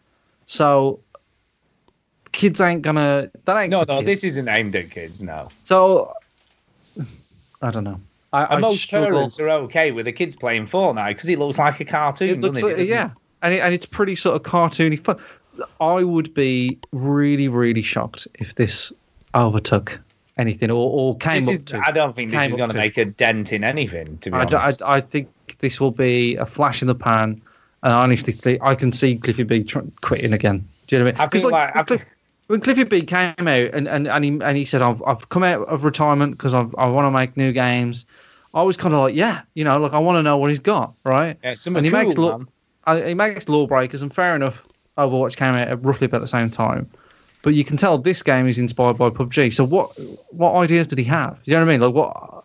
So 0.46 1.00
kids 2.30 2.60
ain't 2.60 2.82
gonna 2.82 3.28
that 3.44 3.56
ain't 3.56 3.70
no, 3.70 3.80
no, 3.80 3.84
kids. 3.86 4.06
this 4.06 4.24
isn't 4.24 4.48
aimed 4.48 4.76
at 4.76 4.90
kids. 4.90 5.20
No. 5.20 5.48
So 5.64 6.12
I 7.60 7.70
don't 7.72 7.84
know. 7.84 8.00
I, 8.32 8.44
I 8.44 8.52
And 8.55 8.60
most 8.60 8.82
struggle. 8.82 9.10
parents 9.10 9.40
are 9.40 9.48
okay 9.48 9.90
with 9.92 10.05
the 10.06 10.12
kids 10.12 10.36
playing 10.36 10.66
Fortnite 10.66 11.09
because 11.09 11.28
it 11.30 11.38
looks 11.38 11.59
like 11.59 11.80
a 11.80 11.84
cartoon. 11.84 12.40
Doesn't 12.40 12.62
like, 12.62 12.78
it? 12.78 12.86
Yeah, 12.88 13.10
and 13.42 13.55
it, 13.55 13.60
and 13.60 13.72
it's 13.74 13.86
pretty 13.86 14.16
sort 14.16 14.36
of 14.36 14.42
cartoony 14.42 14.98
fun. 15.02 15.16
I 15.80 16.05
would 16.05 16.34
be 16.34 16.78
really 16.92 17.48
really 17.48 17.82
shocked 17.82 18.28
if 18.34 18.55
this 18.55 18.92
overtook 19.34 20.00
anything 20.36 20.70
or, 20.70 20.76
or 20.90 21.16
came 21.16 21.40
This 21.40 21.48
up 21.48 21.55
is, 21.55 21.62
to. 21.64 21.82
I 21.84 21.90
don't 21.90 22.14
think 22.14 22.30
this 22.30 22.50
is 22.50 22.56
going 22.56 22.70
to 22.70 22.76
make 22.76 22.96
a 22.96 23.05
dent 23.06 23.52
in 23.52 23.64
anything, 23.64 24.18
to 24.18 24.30
be 24.30 24.36
I, 24.36 24.44
d- 24.44 24.55
honest. 24.55 24.82
I- 24.82 24.96
I 24.96 25.00
think 25.00 25.28
this 25.59 25.80
will 25.80 25.90
be 25.90 26.36
a 26.36 26.46
flash 26.46 26.80
in 26.82 26.86
the 26.88 26.94
pan, 26.94 27.40
and 27.82 27.92
I 27.92 28.02
honestly 28.02 28.32
think 28.32 28.62
I 28.62 28.74
can 28.74 28.92
see 28.92 29.16
Cliffy 29.16 29.42
B 29.42 29.64
tr- 29.64 29.80
quitting 30.00 30.32
again. 30.32 30.68
Do 30.86 30.96
you 30.96 31.00
know 31.00 31.06
what 31.06 31.16
I 31.16 31.18
mean? 31.18 31.20
I 31.22 31.26
'Cause, 31.28 31.42
like- 31.50 31.76
I 31.76 31.82
Cliff- 31.82 32.02
when 32.48 32.60
Cliffy 32.60 32.84
B 32.84 33.02
came 33.02 33.34
out 33.38 33.48
and, 33.74 33.86
and, 33.88 34.08
and, 34.08 34.24
he, 34.24 34.30
and 34.30 34.56
he 34.56 34.64
said, 34.64 34.82
I've, 34.82 35.02
I've 35.02 35.28
come 35.28 35.44
out 35.44 35.66
of 35.68 35.84
retirement 35.84 36.32
because 36.36 36.52
I 36.52 36.62
want 36.62 37.06
to 37.06 37.10
make 37.10 37.36
new 37.36 37.52
games, 37.52 38.04
I 38.52 38.62
was 38.62 38.76
kind 38.76 38.94
of 38.94 39.00
like, 39.00 39.14
yeah, 39.14 39.42
you 39.54 39.64
know, 39.64 39.78
like 39.78 39.92
I 39.92 39.98
want 39.98 40.16
to 40.16 40.22
know 40.22 40.36
what 40.38 40.50
he's 40.50 40.58
got, 40.58 40.94
right? 41.04 41.38
Yeah, 41.42 41.54
and 41.66 41.84
he 41.84 41.92
makes 41.92 42.16
law, 42.18 42.40
uh, 42.84 43.00
he 43.02 43.14
makes 43.14 43.48
Lawbreakers, 43.48 44.02
and 44.02 44.12
fair 44.12 44.34
enough, 44.34 44.64
Overwatch 44.96 45.36
came 45.36 45.54
out 45.54 45.68
at 45.68 45.84
roughly 45.84 46.06
about 46.06 46.22
the 46.22 46.26
same 46.26 46.50
time. 46.50 46.90
But 47.42 47.54
you 47.54 47.64
can 47.64 47.76
tell 47.76 47.98
this 47.98 48.22
game 48.22 48.48
is 48.48 48.58
inspired 48.58 48.98
by 48.98 49.10
PUBG. 49.10 49.52
So 49.52 49.64
what 49.64 49.96
what 50.30 50.54
ideas 50.54 50.88
did 50.88 50.98
he 50.98 51.04
have? 51.04 51.38
You 51.44 51.54
know 51.54 51.60
what 51.60 51.68
I 51.68 51.72
mean? 51.72 51.80
Like 51.80 51.94
what? 51.94 52.44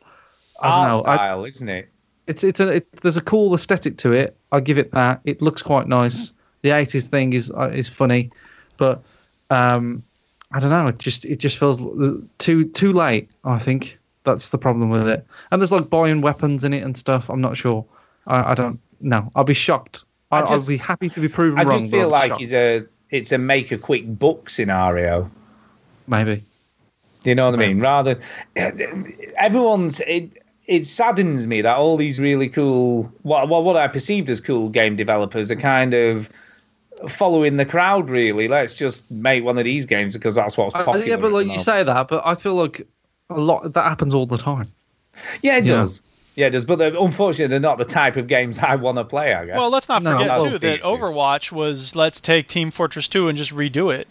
I 0.62 0.70
don't 0.70 0.80
Art 0.80 0.92
know. 0.92 1.12
I- 1.12 1.16
style, 1.16 1.46
isn't 1.46 1.70
it? 1.70 1.90
it's 2.28 2.44
it's 2.44 2.60
a 2.60 2.70
it, 2.70 2.92
there's 3.02 3.18
a 3.18 3.22
cool 3.22 3.54
aesthetic 3.54 3.98
to 4.00 4.12
it. 4.14 4.38
I 4.52 4.60
give 4.60 4.78
it 4.78 4.92
that. 4.92 5.22
It 5.26 5.42
looks 5.42 5.62
quite 5.62 5.88
nice. 5.88 6.34
The 6.62 6.70
80s 6.70 7.08
thing 7.08 7.34
is 7.34 7.52
uh, 7.52 7.70
is 7.70 7.90
funny, 7.90 8.32
but 8.78 9.04
um, 9.50 10.04
I 10.52 10.60
don't 10.60 10.70
know. 10.70 10.88
It 10.88 11.00
just 11.00 11.26
it 11.26 11.38
just 11.40 11.58
feels 11.58 11.80
too 12.38 12.66
too 12.66 12.94
late. 12.94 13.30
I 13.44 13.58
think 13.60 13.98
that's 14.24 14.50
the 14.50 14.58
problem 14.58 14.90
with 14.90 15.08
it. 15.08 15.26
And 15.52 15.62
there's 15.62 15.72
like 15.72 15.90
buying 15.90 16.22
weapons 16.22 16.64
in 16.64 16.74
it 16.74 16.84
and 16.84 16.96
stuff. 16.96 17.30
I'm 17.30 17.42
not 17.42 17.58
sure. 17.58 17.86
I, 18.28 18.52
I 18.52 18.56
don't 18.56 18.80
know. 19.02 19.32
I'll 19.36 19.44
be 19.44 19.54
shocked. 19.54 20.06
I, 20.32 20.38
I 20.38 20.42
I 20.42 20.46
just- 20.46 20.64
will 20.64 20.70
be 20.70 20.78
happy 20.78 21.10
to 21.10 21.20
be 21.20 21.28
proven 21.28 21.60
I 21.60 21.64
wrong. 21.64 21.80
just 21.80 21.92
feel 21.92 22.10
like 22.10 22.30
shocked. 22.30 22.40
he's 22.40 22.54
a 22.54 22.86
it's 23.10 23.32
a 23.32 23.38
make 23.38 23.72
a 23.72 23.78
quick 23.78 24.06
book 24.08 24.50
scenario. 24.50 25.30
maybe. 26.08 26.44
Do 27.24 27.30
you 27.30 27.36
know 27.36 27.46
what 27.50 27.54
I 27.60 27.68
mean? 27.68 27.80
Rather, 27.80 28.20
everyone's 29.38 30.00
it. 30.02 30.32
It 30.66 30.86
saddens 30.86 31.46
me 31.46 31.62
that 31.62 31.76
all 31.76 31.98
these 31.98 32.20
really 32.20 32.48
cool, 32.48 33.12
what 33.24 33.50
what 33.50 33.64
what 33.66 33.76
I 33.76 33.88
perceived 33.88 34.30
as 34.30 34.40
cool 34.40 34.70
game 34.70 34.96
developers 34.96 35.52
are 35.52 35.56
kind 35.58 35.94
of 35.94 36.30
following 37.08 37.58
the 37.58 37.66
crowd. 37.66 38.10
Really, 38.10 38.48
let's 38.48 38.76
just 38.76 39.10
make 39.12 39.44
one 39.44 39.58
of 39.58 39.64
these 39.66 39.86
games 39.86 40.14
because 40.16 40.36
that's 40.36 40.58
what's 40.58 40.76
Uh, 40.76 40.84
popular. 40.84 41.06
yeah, 41.08 41.16
but 41.18 41.32
like 41.32 41.48
you 41.48 41.60
say 41.60 41.84
that, 41.84 42.08
but 42.08 42.22
I 42.26 42.36
feel 42.36 42.56
like 42.56 42.88
a 43.30 43.40
lot 43.40 43.74
that 43.74 43.84
happens 43.84 44.14
all 44.14 44.26
the 44.26 44.38
time. 44.38 44.72
yeah, 45.42 45.58
it 45.58 45.64
you 45.66 45.72
know. 45.72 45.78
does. 45.82 46.02
Yeah, 46.36 46.48
it 46.48 46.52
does. 46.52 46.66
But 46.66 46.78
they're, 46.80 46.96
unfortunately, 46.98 47.48
they're 47.48 47.60
not 47.60 47.78
the 47.78 47.86
type 47.86 48.16
of 48.16 48.28
games 48.28 48.58
I 48.60 48.76
want 48.76 48.98
to 48.98 49.04
play. 49.04 49.34
I 49.34 49.46
guess. 49.46 49.56
Well, 49.58 49.70
let's 49.70 49.88
not 49.88 50.02
No, 50.02 50.12
forget 50.18 50.28
well, 50.36 50.50
too 50.50 50.58
that 50.60 50.82
Overwatch 50.82 51.52
was 51.52 51.96
let's 51.96 52.20
take 52.20 52.48
Team 52.48 52.72
Fortress 52.72 53.08
2 53.08 53.28
and 53.28 53.38
just 53.38 53.52
redo 53.54 53.94
it. 53.94 54.08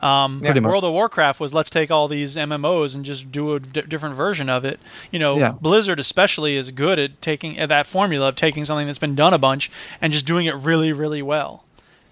Um, 0.00 0.40
Pretty 0.40 0.60
much. 0.60 0.68
World 0.70 0.84
of 0.84 0.92
Warcraft 0.92 1.40
was 1.40 1.54
let's 1.54 1.70
take 1.70 1.90
all 1.90 2.06
these 2.08 2.36
MMOs 2.36 2.94
and 2.94 3.04
just 3.04 3.30
do 3.32 3.54
a 3.54 3.60
d- 3.60 3.82
different 3.82 4.14
version 4.14 4.48
of 4.50 4.64
it. 4.66 4.78
You 5.10 5.18
know, 5.18 5.38
Yeah. 5.38 5.52
Blizzard 5.52 5.98
especially 6.00 6.56
is 6.56 6.70
good 6.70 6.98
at 6.98 7.20
taking 7.22 7.58
at 7.58 7.70
that 7.70 7.86
formula 7.86 8.28
of 8.28 8.36
taking 8.36 8.64
something 8.66 8.86
that's 8.86 8.98
been 8.98 9.14
done 9.14 9.32
a 9.34 9.38
bunch 9.38 9.70
and 10.02 10.12
just 10.12 10.26
doing 10.26 10.46
it 10.46 10.54
really, 10.56 10.92
really 10.92 11.22
well. 11.22 11.64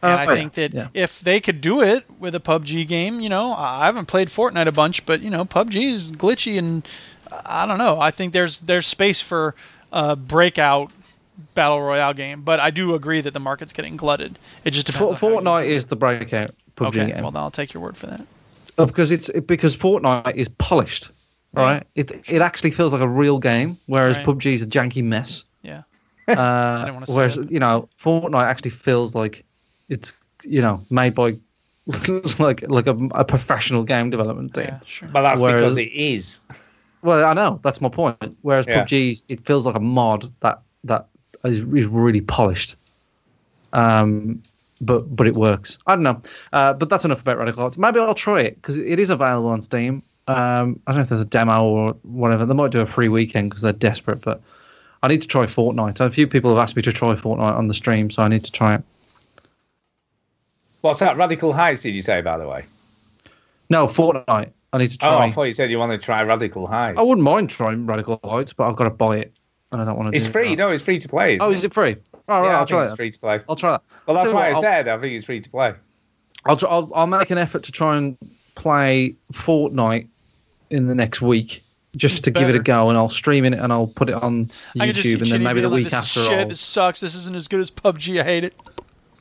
And 0.05 0.13
Oh, 0.13 0.17
I 0.17 0.25
yeah, 0.25 0.35
think 0.35 0.53
that 0.55 0.75
yeah. 0.75 0.89
if 0.93 1.21
they 1.21 1.41
could 1.41 1.61
do 1.61 1.83
it 1.83 2.05
with 2.19 2.35
a 2.35 2.41
PUBG 2.41 2.87
game, 2.87 3.21
you 3.21 3.29
know, 3.31 3.55
I 3.57 3.87
haven't 3.87 4.07
played 4.07 4.29
Fortnite 4.29 4.67
a 4.67 4.73
bunch, 4.73 5.07
but 5.07 5.21
you 5.23 5.31
know, 5.31 5.45
PUBG 5.45 5.83
is 5.91 6.13
glitchy 6.13 6.59
and 6.59 6.87
I 7.45 7.67
don't 7.67 7.79
know. 7.79 8.01
I 8.01 8.11
think 8.11 8.33
there's 8.33 8.61
there's 8.61 8.87
space 8.87 9.21
for 9.21 9.55
a 9.93 10.15
breakout 10.15 10.91
battle 11.55 11.81
royale 11.81 12.13
game, 12.15 12.43
but 12.43 12.61
I 12.61 12.71
do 12.71 12.95
agree 12.95 13.21
that 13.23 13.33
the 13.33 13.41
market's 13.41 13.73
getting 13.73 13.97
glutted. 13.97 14.39
It 14.65 14.73
just 14.73 14.87
depends. 14.87 15.19
For, 15.19 15.37
on 15.37 15.47
how 15.47 15.59
you 15.59 15.65
Fortnite 15.65 15.67
is 15.69 15.87
the 15.87 15.97
breakout 15.97 16.55
PUBG 16.77 16.87
Okay, 16.89 17.13
game 17.13 17.23
well 17.23 17.31
then 17.31 17.43
I'll 17.43 17.51
take 17.51 17.73
your 17.73 17.83
word 17.83 17.97
for 17.97 18.07
that. 18.09 18.27
Uh, 18.77 18.87
because 18.87 19.11
it's 19.11 19.31
because 19.31 19.77
Fortnite 19.77 20.35
is 20.35 20.49
polished, 20.49 21.11
right? 21.55 21.87
It 21.95 22.11
it 22.29 22.43
actually 22.43 22.73
feels 22.73 22.93
like 22.93 23.01
a 23.03 23.09
real 23.09 23.39
game, 23.39 23.79
whereas 23.87 24.17
Right. 24.19 24.27
PUBG 24.27 24.55
is 24.55 24.63
a 24.63 24.67
janky 24.67 25.03
mess. 25.03 25.45
Yeah. 25.63 25.83
Uh, 26.29 26.79
didn't 26.85 26.95
wanna 26.95 27.07
say 27.07 27.15
whereas 27.15 27.35
that. 27.37 27.51
you 27.51 27.61
know 27.61 27.89
Fortnite 28.03 28.43
actually 28.45 28.71
feels 28.73 29.15
like 29.15 29.45
it's 29.89 30.21
you 30.45 30.61
know 30.63 30.81
made 30.91 31.15
by 31.15 31.35
like 32.39 32.63
like 32.69 32.87
a, 32.87 32.97
a 33.15 33.25
professional 33.25 33.83
game 33.85 34.11
development 34.11 34.55
team. 34.55 34.65
Yeah, 34.65 34.79
sure. 34.87 35.09
but 35.09 35.23
that's 35.23 35.41
Whereas- 35.41 35.63
because 35.63 35.79
it 35.79 35.93
is. 35.93 36.39
Well, 37.03 37.23
I 37.27 37.35
know 37.35 37.61
that's 37.63 37.83
my 37.83 37.91
point. 37.91 38.37
Whereas 38.41 38.67
Yeah. 38.67 38.85
PUBG, 38.85 39.25
it 39.29 39.45
feels 39.45 39.67
like 39.67 39.75
a 39.75 39.81
mod 39.81 40.33
that 40.41 40.63
that 40.85 41.09
is, 41.45 41.59
is 41.59 41.87
really 41.87 42.23
polished. 42.23 42.77
Um, 43.75 44.43
but 44.81 45.15
but 45.15 45.27
it 45.27 45.35
works. 45.35 45.79
I 45.87 45.95
don't 45.97 46.05
know. 46.05 46.23
Uh, 46.53 46.73
but 46.73 46.89
that's 46.89 47.05
enough 47.05 47.21
about 47.21 47.39
Radical 47.39 47.65
Heights. 47.65 47.77
Maybe 47.79 48.01
I'll 48.01 48.15
try 48.15 48.41
it 48.41 48.57
because 48.57 48.79
it 48.79 48.99
is 48.99 49.11
available 49.11 49.51
on 49.51 49.61
Steam. 49.61 50.03
Um, 50.27 50.81
I 50.87 50.93
don't 50.93 50.97
know 50.97 51.03
if 51.03 51.09
there's 51.11 51.21
a 51.21 51.27
demo 51.27 51.65
or 51.65 51.93
whatever. 52.03 52.47
They 52.47 52.55
might 52.55 52.71
do 52.71 52.81
a 52.81 52.87
free 52.87 53.09
weekend 53.09 53.51
because 53.51 53.63
they're 53.63 53.73
desperate. 53.73 54.23
But 54.23 54.41
I 55.03 55.09
need 55.09 55.21
to 55.21 55.29
try 55.29 55.45
Fortnite. 55.45 56.01
A 56.01 56.11
few 56.11 56.27
people 56.27 56.51
have 56.51 56.59
asked 56.63 56.77
me 56.77 56.83
to 56.83 56.93
try 56.93 57.15
Fortnite 57.15 57.57
on 57.57 57.69
the 57.69 57.75
stream, 57.75 58.11
so 58.11 58.23
I 58.23 58.29
need 58.29 58.45
to 58.45 58.53
try 58.53 58.77
it. 58.77 58.83
What's 60.85 61.01
that? 61.01 61.17
Radical 61.17 61.55
Heights? 61.55 61.81
Did 61.81 61.95
you 61.95 62.03
say, 62.03 62.21
by 62.21 62.37
the 62.37 62.47
way? 62.47 62.67
No, 63.71 63.87
Fortnite. 63.87 64.51
I 64.71 64.79
need 64.79 64.91
to 64.91 64.99
oh, 65.01 65.09
try. 65.09 65.15
Oh. 65.15 65.19
I 65.21 65.33
thought 65.33 65.45
you 65.45 65.55
said 65.55 65.71
you 65.71 65.79
wanted 65.79 65.97
to 65.97 66.03
try 66.03 66.23
Radical 66.23 66.67
Heights. 66.67 66.99
I 66.99 67.03
wouldn't 67.03 67.23
mind 67.23 67.49
trying 67.49 67.87
Radical 67.87 68.21
Heights, 68.23 68.53
but 68.53 68.69
I've 68.69 68.77
got 68.77 68.85
to 68.85 68.91
buy 68.91 69.17
it, 69.17 69.33
and 69.73 69.81
I 69.81 69.87
don't 69.87 69.97
want 69.97 70.11
to. 70.11 70.17
It's 70.17 70.27
do 70.27 70.33
free. 70.33 70.51
That. 70.51 70.57
No, 70.59 70.69
it's 70.69 70.83
free 70.83 70.99
to 70.99 71.09
play. 71.09 71.39
Oh, 71.39 71.53
is 71.53 71.65
it 71.65 71.73
free? 71.73 71.97
All 72.29 72.43
right, 72.43 72.49
yeah, 72.49 72.53
I 72.53 72.59
I'll 72.59 72.67
think 72.67 72.69
try 72.69 72.83
it's 72.83 72.93
it. 72.93 72.97
free 72.97 73.11
to 73.13 73.19
play. 73.19 73.41
I'll 73.49 73.57
try 73.57 73.71
that. 73.71 73.83
Well, 74.05 74.15
that's 74.15 74.31
why 74.31 74.35
what, 74.35 74.45
I 74.45 74.51
I'll- 74.51 74.61
said 74.61 74.89
I 74.89 74.99
think 74.99 75.15
it's 75.15 75.25
free 75.25 75.41
to 75.41 75.49
play. 75.49 75.73
I'll, 76.45 76.59
tr- 76.59 76.67
I'll 76.67 76.93
I'll 76.95 77.07
make 77.07 77.31
an 77.31 77.39
effort 77.39 77.65
to 77.65 77.73
try 77.73 77.97
and 77.97 78.19
play 78.55 79.17
Fortnite 79.33 80.09
in 80.69 80.87
the 80.87 80.95
next 80.95 81.23
week, 81.23 81.63
just 81.97 82.25
to 82.25 82.31
give 82.31 82.51
it 82.51 82.57
a 82.57 82.63
go, 82.63 82.91
and 82.91 82.99
I'll 82.99 83.09
stream 83.09 83.47
it 83.47 83.55
and 83.55 83.73
I'll 83.73 83.87
put 83.87 84.11
it 84.11 84.17
on 84.17 84.51
I 84.79 84.85
can 84.85 84.95
just 84.95 85.09
see 85.09 85.15
YouTube, 85.15 85.21
and 85.21 85.21
then 85.21 85.27
Chinny 85.29 85.45
maybe 85.45 85.61
the 85.63 85.69
being 85.69 85.71
like, 85.71 85.77
week 85.79 85.85
this 85.85 85.95
after 85.95 86.21
is 86.21 86.27
shit, 86.27 86.39
I'll, 86.41 86.49
this 86.49 86.61
sucks, 86.61 87.01
this 87.01 87.15
isn't 87.15 87.35
as 87.35 87.49
good 87.49 87.61
as 87.61 87.71
PUBG, 87.71 88.21
I 88.21 88.25
hate 88.25 88.45
it. 88.45 88.55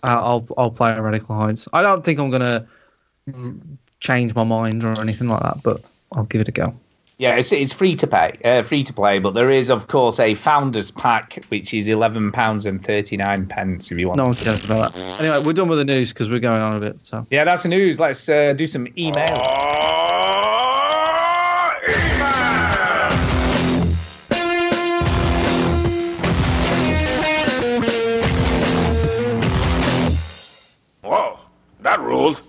Uh, 0.04 0.08
I'll 0.08 0.48
I'll 0.58 0.72
play 0.72 0.98
Radical 1.00 1.36
Heights. 1.36 1.68
I 1.74 1.82
don't 1.82 2.04
think 2.04 2.20
I'm 2.20 2.30
gonna 2.30 2.68
change 4.00 4.36
my 4.36 4.44
mind 4.44 4.84
or 4.84 5.00
anything 5.00 5.30
like 5.30 5.42
that, 5.42 5.64
but 5.64 5.82
I'll 6.12 6.26
give 6.26 6.42
it 6.42 6.50
a 6.50 6.52
go. 6.52 6.76
Yeah, 7.20 7.36
it's 7.36 7.52
it's 7.52 7.72
free 7.72 7.96
to 7.98 8.08
pay, 8.08 8.38
uh, 8.44 8.64
free 8.64 8.84
to 8.84 8.92
play, 8.92 9.20
but 9.20 9.34
there 9.34 9.50
is 9.50 9.70
of 9.70 9.88
course 9.88 10.20
a 10.20 10.36
founders 10.36 10.92
pack 10.92 11.44
which 11.50 11.74
is 11.74 11.88
eleven 11.88 12.32
pounds 12.32 12.66
and 12.66 12.84
thirty 12.84 13.16
nine 13.16 13.46
pence 13.46 13.92
if 13.92 13.98
you 13.98 14.08
want. 14.08 14.18
No 14.18 14.24
to 14.24 14.28
one 14.30 14.36
cares 14.36 14.64
about 14.66 14.94
that. 14.94 15.22
Anyway, 15.22 15.46
we're 15.46 15.54
done 15.54 15.70
with 15.70 15.78
the 15.78 15.86
news 15.86 16.12
because 16.12 16.30
we're 16.30 16.40
going 16.40 16.62
on 16.62 16.76
a 16.76 16.80
bit. 16.80 17.02
So 17.02 17.26
Yeah, 17.30 17.44
that's 17.44 17.64
the 17.64 17.70
news. 17.70 18.00
Let's 18.00 18.28
uh, 18.28 18.54
do 18.54 18.68
some 18.68 18.88
email. 18.98 19.28
Whoa, 19.30 20.03
that 31.96 32.04
ruled. 32.04 32.42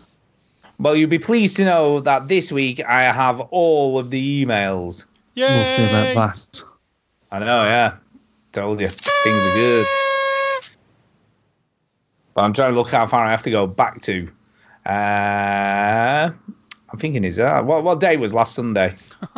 Well, 0.79 0.97
you'll 0.97 1.11
be 1.11 1.19
pleased 1.19 1.57
to 1.57 1.65
know 1.65 2.01
that 2.01 2.29
this 2.29 2.51
week 2.51 2.83
I 2.85 3.05
have 3.05 3.41
all 3.41 3.99
of 3.99 4.11
the 4.11 4.45
emails. 4.45 5.07
Yeah. 5.35 5.57
we'll 5.57 5.77
see 5.77 5.85
about 5.85 6.37
that. 6.37 6.63
I 7.31 7.39
know, 7.41 7.65
yeah. 7.65 7.97
Told 8.53 8.81
you. 8.81 8.89
Things 8.89 9.47
are 9.47 9.55
good. 9.55 9.87
But 12.35 12.43
I'm 12.43 12.53
trying 12.53 12.73
to 12.73 12.77
look 12.77 12.91
how 12.91 13.07
far 13.07 13.25
I 13.25 13.31
have 13.31 13.43
to 13.43 13.51
go 13.51 13.67
back 13.67 14.01
to. 14.03 14.29
Uh, 14.87 16.31
I'm 16.91 16.99
thinking, 16.99 17.25
is 17.25 17.37
that 17.37 17.65
what, 17.65 17.85
what 17.85 18.01
day 18.01 18.17
was 18.17 18.35
last 18.35 18.55
Sunday? 18.55 18.95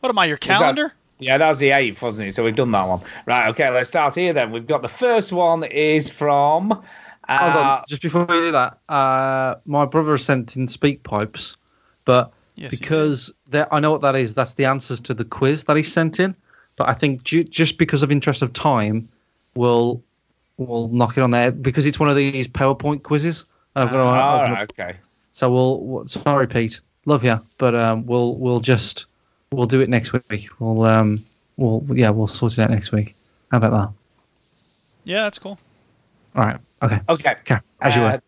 What 0.00 0.08
am 0.08 0.18
I, 0.18 0.24
your 0.24 0.38
that- 0.38 0.46
calendar? 0.58 0.94
Yeah, 1.18 1.36
that 1.36 1.48
was 1.50 1.58
the 1.58 1.68
8th, 1.68 2.00
wasn't 2.00 2.28
it? 2.28 2.32
So 2.32 2.42
we've 2.42 2.54
done 2.54 2.70
that 2.72 2.88
one. 2.88 3.02
Right, 3.26 3.48
okay, 3.50 3.68
let's 3.68 3.88
start 3.88 4.14
here 4.14 4.32
then. 4.32 4.50
We've 4.50 4.66
got 4.66 4.80
the 4.80 4.88
first 4.88 5.30
one 5.32 5.64
is 5.64 6.08
from. 6.08 6.82
Hold 7.30 7.52
Uh, 7.52 7.58
on, 7.58 7.84
just 7.88 8.02
before 8.02 8.24
we 8.24 8.34
do 8.34 8.52
that, 8.52 8.78
uh, 8.88 9.56
my 9.64 9.84
brother 9.84 10.18
sent 10.18 10.56
in 10.56 10.66
speak 10.68 11.02
pipes, 11.04 11.56
but 12.04 12.32
Yes, 12.56 12.70
because 12.78 13.32
I 13.70 13.80
know 13.80 13.92
what 13.92 14.02
that 14.02 14.16
is, 14.16 14.34
that's 14.34 14.52
the 14.54 14.66
answers 14.66 15.00
to 15.02 15.14
the 15.14 15.24
quiz 15.24 15.64
that 15.64 15.76
he 15.76 15.82
sent 15.82 16.20
in. 16.20 16.34
But 16.76 16.88
I 16.88 16.94
think 16.94 17.22
ju- 17.24 17.44
just 17.44 17.78
because 17.78 18.02
of 18.02 18.10
interest 18.10 18.42
of 18.42 18.52
time, 18.52 19.08
we'll 19.54 20.02
we'll 20.56 20.88
knock 20.88 21.16
it 21.16 21.22
on 21.22 21.30
there 21.30 21.50
because 21.52 21.86
it's 21.86 21.98
one 22.00 22.10
of 22.10 22.16
these 22.16 22.48
PowerPoint 22.48 23.02
quizzes. 23.02 23.44
And 23.74 23.84
I've 23.84 23.90
got 23.90 23.96
to 23.98 24.02
all 24.02 24.40
open 24.40 24.52
right, 24.52 24.72
okay. 24.72 24.98
So 25.32 25.50
we'll, 25.50 25.80
we'll 25.80 26.08
sorry 26.08 26.48
Pete, 26.48 26.80
love 27.06 27.24
you, 27.24 27.40
but 27.58 27.74
um, 27.74 28.06
we'll 28.06 28.36
we'll 28.36 28.60
just 28.60 29.06
we'll 29.52 29.66
do 29.66 29.80
it 29.80 29.88
next 29.88 30.12
week. 30.12 30.48
We'll 30.58 30.82
um 30.82 31.24
we'll 31.56 31.84
yeah 31.94 32.10
we'll 32.10 32.26
sort 32.26 32.52
it 32.52 32.58
out 32.58 32.70
next 32.70 32.92
week. 32.92 33.14
How 33.50 33.58
about 33.58 33.70
that? 33.72 33.92
Yeah, 35.04 35.22
that's 35.22 35.38
cool. 35.38 35.58
All 36.34 36.44
right. 36.44 36.58
Okay. 36.82 37.00
Okay. 37.08 37.32
Okay. 37.40 37.58
As 37.80 37.96
you 37.96 38.02
Uh, 38.02 38.12
were. 38.12 38.22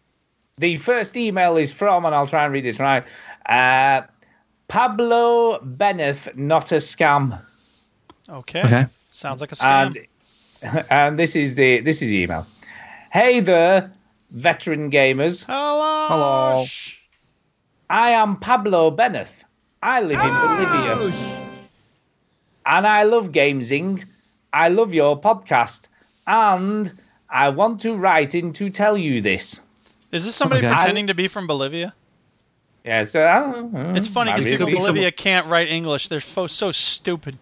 The 0.58 0.76
first 0.76 1.16
email 1.16 1.56
is 1.56 1.72
from, 1.72 2.04
and 2.04 2.14
I'll 2.14 2.26
try 2.26 2.44
and 2.44 2.52
read 2.52 2.64
this 2.64 2.78
right. 2.78 3.04
Uh, 3.46 4.02
Pablo 4.68 5.58
Beneth, 5.60 6.36
not 6.36 6.72
a 6.72 6.76
scam. 6.76 7.40
Okay. 8.28 8.62
Okay. 8.62 8.86
Sounds 9.10 9.40
like 9.40 9.52
a 9.52 9.54
scam. 9.54 9.96
And, 10.62 10.84
and 10.90 11.18
this 11.18 11.36
is 11.36 11.54
the 11.54 11.80
this 11.80 12.02
is 12.02 12.10
the 12.10 12.18
email. 12.22 12.46
Hey 13.12 13.40
there, 13.40 13.92
veteran 14.30 14.90
gamers. 14.90 15.44
Hello. 15.46 16.06
Hello. 16.08 16.64
I 17.90 18.12
am 18.12 18.36
Pablo 18.36 18.90
Beneth. 18.90 19.44
I 19.82 20.00
live 20.00 20.20
in 20.20 20.28
Bolivia. 20.28 21.12
And 22.64 22.86
I 22.86 23.02
love 23.02 23.32
Gamezing. 23.32 24.04
I 24.52 24.68
love 24.68 24.94
your 24.94 25.20
podcast. 25.20 25.88
And 26.26 26.92
I 27.32 27.48
want 27.48 27.80
to 27.80 27.94
write 27.96 28.34
in 28.34 28.52
to 28.54 28.68
tell 28.70 28.96
you 28.96 29.20
this. 29.22 29.62
Is 30.12 30.26
this 30.26 30.36
somebody 30.36 30.66
Okay. 30.66 30.74
pretending 30.74 31.06
to 31.06 31.14
be 31.14 31.26
from 31.28 31.46
Bolivia? 31.46 31.94
Yeah, 32.84 33.04
so 33.04 33.26
I 33.26 33.40
don't 33.40 33.72
know. 33.72 33.92
It's 33.96 34.08
funny 34.08 34.32
because 34.32 34.44
people 34.44 34.66
in 34.68 34.72
could 34.74 34.78
be 34.78 34.82
some- 34.84 34.94
Bolivia 34.94 35.10
can't 35.12 35.46
write 35.46 35.68
English. 35.68 36.08
They're 36.08 36.20
fo- 36.20 36.46
so 36.48 36.70
stupid. 36.72 37.38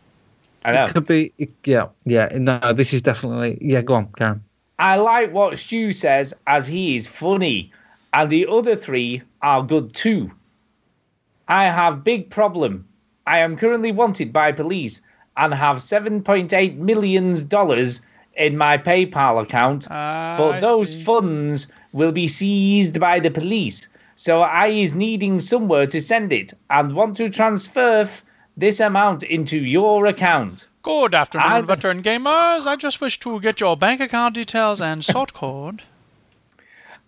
I 0.65 0.73
know. 0.73 0.85
It 0.85 0.95
could 0.95 1.07
be 1.07 1.33
it- 1.39 1.51
yeah 1.65 1.87
yeah 2.05 2.29
no 2.35 2.73
this 2.75 2.93
is 2.93 3.01
definitely 3.03 3.59
yeah 3.61 3.81
go 3.81 3.95
on 3.95 4.09
Karen. 4.17 4.45
I 4.79 4.97
like 4.97 5.33
what 5.33 5.59
Stu 5.59 5.93
says 5.93 6.35
as 6.47 6.67
he 6.67 6.95
is 6.97 7.09
funny, 7.09 7.73
and 8.13 8.31
the 8.31 8.47
other 8.47 8.77
three 8.77 9.23
are 9.43 9.63
good 9.63 9.93
too. 9.95 10.31
I 11.49 11.65
have 11.65 12.05
big 12.05 12.31
problem. 12.31 12.87
I 13.27 13.39
am 13.41 13.57
currently 13.57 13.91
wanted 13.93 14.33
by 14.33 14.53
police 14.53 15.01
and 15.37 15.53
have 15.55 15.79
7.8 15.79 16.77
millions 16.77 17.43
dollars 17.43 18.03
in 18.41 18.57
my 18.57 18.79
PayPal 18.79 19.43
account, 19.43 19.87
Ah, 19.91 20.35
but 20.39 20.55
I 20.57 20.61
those 20.61 20.95
see. 20.95 21.03
funds 21.05 21.69
will 21.93 22.13
be 22.13 22.27
seized 22.29 22.99
by 22.99 23.21
the 23.21 23.31
police. 23.31 23.87
So 24.17 24.43
I 24.43 24.69
is 24.69 24.95
needing 24.95 25.39
somewhere 25.39 25.87
to 25.87 26.01
send 26.01 26.33
it 26.33 26.53
and 26.69 26.95
want 26.95 27.17
to 27.17 27.31
transfer 27.31 28.03
f- 28.03 28.23
this 28.57 28.81
amount 28.81 29.23
into 29.23 29.59
your 29.59 30.07
account. 30.07 30.69
Good 30.83 31.15
afternoon, 31.15 31.47
I've- 31.47 31.67
veteran 31.67 32.03
gamers. 32.03 32.67
I 32.67 32.77
just 32.77 33.01
wish 33.01 33.19
to 33.21 33.41
get 33.41 33.61
your 33.61 33.77
bank 33.77 34.01
account 34.01 34.35
details 34.35 34.81
and 34.81 35.05
sort 35.05 35.33
code. 35.33 35.83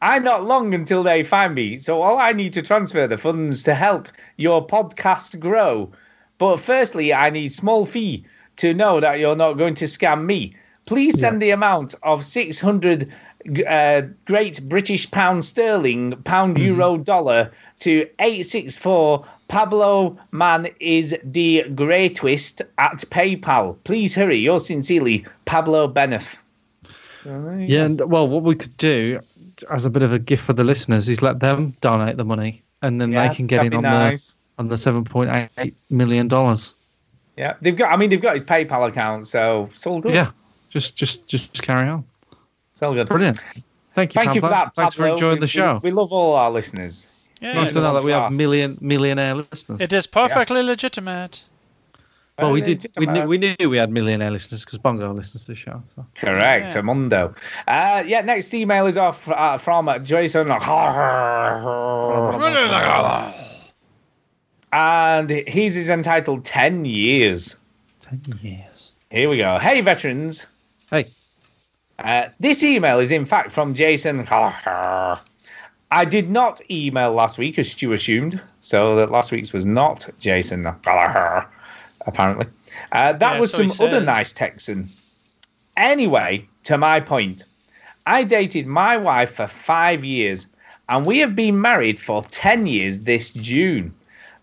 I'm 0.01 0.25
not 0.25 0.45
long 0.45 0.75
until 0.75 1.03
they 1.03 1.23
find 1.23 1.55
me, 1.55 1.79
so 1.79 2.03
all 2.03 2.19
I 2.19 2.33
need 2.33 2.53
to 2.55 2.63
transfer 2.63 3.07
the 3.07 3.17
funds 3.19 3.63
to 3.65 3.75
help 3.75 4.09
your 4.37 4.67
podcast 4.67 5.39
grow. 5.39 5.93
But 6.39 6.57
firstly, 6.59 7.15
I 7.15 7.31
need 7.31 7.53
small 7.53 7.87
fee 7.87 8.25
to 8.57 8.75
know 8.75 8.99
that 9.01 9.21
you're 9.21 9.37
not 9.37 9.55
going 9.55 9.75
to 9.77 9.85
scam 9.85 10.25
me. 10.25 10.57
Please 10.87 11.19
send 11.19 11.41
the 11.41 11.51
amount 11.51 11.95
of 12.03 12.25
600 12.25 13.13
uh, 13.67 14.03
Great 14.25 14.69
British 14.69 15.11
Pound 15.11 15.45
Sterling, 15.45 16.13
Pound 16.25 16.59
Euro 16.59 16.97
Dollar 16.97 17.51
to 17.81 18.09
864 18.19 19.25
Pablo 19.49 20.17
Man 20.31 20.69
is 20.81 21.15
the 21.23 21.65
greatest 21.75 22.63
at 22.79 22.99
PayPal. 23.11 23.77
Please 23.85 24.15
hurry. 24.15 24.37
Yours 24.37 24.67
sincerely, 24.67 25.27
Pablo 25.45 25.93
Benef. 25.93 26.37
Yeah, 27.25 27.85
and, 27.85 28.01
well, 28.11 28.27
what 28.27 28.43
we 28.43 28.55
could 28.55 28.77
do 28.79 29.21
as 29.71 29.85
a 29.85 29.91
bit 29.91 30.03
of 30.03 30.13
a 30.13 30.19
gift 30.19 30.45
for 30.45 30.55
the 30.55 30.65
listeners 30.65 31.09
is 31.09 31.23
let 31.23 31.41
them 31.41 31.75
donate 31.81 32.17
the 32.17 32.25
money, 32.25 32.63
and 32.81 33.01
then 33.01 33.13
Yeah, 33.13 33.29
they 33.29 33.35
can 33.35 33.47
get 33.47 33.67
in 33.67 33.75
on 33.75 33.83
nice. 33.83 34.33
the 34.33 34.63
on 34.63 34.69
the 34.69 34.79
seven 34.79 35.05
point 35.05 35.51
eight 35.59 35.75
million 35.91 36.29
dollars. 36.29 36.75
Yeah, 37.37 37.55
they've 37.61 37.77
got. 37.77 37.93
I 37.93 37.97
mean, 37.97 38.11
they've 38.11 38.21
got 38.21 38.35
his 38.35 38.45
PayPal 38.45 38.89
account, 38.89 39.27
so 39.27 39.69
it's 39.71 39.87
all 39.87 40.01
good. 40.01 40.15
Yeah, 40.15 40.31
just 40.73 40.97
just 40.97 41.27
just 41.29 41.63
carry 41.63 41.89
on. 41.89 42.05
it's 42.73 42.83
all 42.83 42.95
good. 42.95 43.09
Brilliant. 43.09 43.43
Thank 43.95 44.15
you. 44.15 44.21
Thank 44.23 44.35
you 44.35 44.41
for 44.41 44.49
Pablo. 44.49 44.65
that, 44.67 44.75
Thanks 44.75 44.95
for 44.95 45.07
enjoying 45.07 45.37
We- 45.37 45.41
the 45.41 45.47
show. 45.47 45.81
We, 45.83 45.91
we 45.91 45.93
love 45.93 46.13
all 46.13 46.35
our 46.35 46.51
listeners. 46.51 47.07
Yeah, 47.41 47.55
nice 47.55 47.73
to 47.73 47.81
know 47.81 47.95
that 47.95 48.05
we 48.05 48.13
Yeah. 48.13 48.23
have 48.23 48.33
million 48.33 48.79
millionaire 48.81 49.35
listeners. 49.35 49.81
It 49.81 49.93
is 49.93 50.07
perfectly 50.07 50.63
legitimate. 50.63 51.43
well, 52.39 52.53
we 52.53 52.61
did. 52.61 52.87
We 52.97 53.07
knew, 53.07 53.25
we 53.25 53.37
knew 53.39 53.55
we 53.69 53.77
had 53.77 53.91
millionaire 53.91 54.31
listeners 54.31 54.65
because 54.65 54.79
Bongo 54.79 55.13
listens 55.13 55.45
to 55.45 55.53
the 55.53 55.57
show. 55.57 55.83
So. 55.95 56.07
Correct, 56.15 56.73
Yeah. 56.75 56.81
Amundo. 56.81 57.37
Uh, 57.67 58.03
yeah, 58.07 58.21
next 58.23 58.55
email 58.55 58.87
is 58.87 58.97
off 58.97 59.29
uh, 59.29 59.59
from 59.59 59.91
Jason. 60.05 60.51
And 64.73 65.31
his 65.31 65.77
is 65.77 65.91
entitled 65.91 66.45
10 66.45 66.85
Years. 66.85 67.57
Ten 68.01 68.23
years. 68.41 68.93
Here 69.11 69.29
we 69.29 69.37
go. 69.39 69.59
Hey, 69.59 69.81
veterans. 69.83 70.47
Hey. 70.93 71.07
Uh, 71.99 72.29
this 72.39 72.63
email 72.63 72.99
is 73.01 73.11
in 73.13 73.25
fact 73.25 73.51
from 73.51 73.73
Jason. 73.75 74.27
I 74.29 76.05
did 76.07 76.31
not 76.31 76.61
email 76.71 77.13
last 77.13 77.39
week 77.39 77.59
as 77.59 77.71
Stu 77.71 77.93
assumed, 77.93 78.41
so 78.61 78.97
that 78.97 79.11
last 79.11 79.33
week's 79.33 79.55
was 79.55 79.65
not 79.65 80.09
Jason 80.21 80.67
apparently. 82.07 82.47
Uh, 82.93 83.13
that 83.15 83.35
Yeah, 83.35 83.41
was 83.41 83.53
so 83.53 83.67
some 83.67 83.87
other 83.87 84.01
nice 84.01 84.33
Texan. 84.33 84.91
Anyway, 85.77 86.47
to 86.65 86.77
my 86.77 87.01
point, 87.01 87.45
I 88.07 88.25
dated 88.25 88.67
my 88.67 88.99
wife 88.99 89.37
for 89.37 89.47
five 89.47 90.05
years, 90.05 90.47
and 90.89 91.07
we 91.07 91.21
have 91.21 91.35
been 91.35 91.61
married 91.61 92.01
for 92.01 92.23
10 92.23 92.67
years 92.67 92.99
this 93.01 93.31
June. 93.31 93.95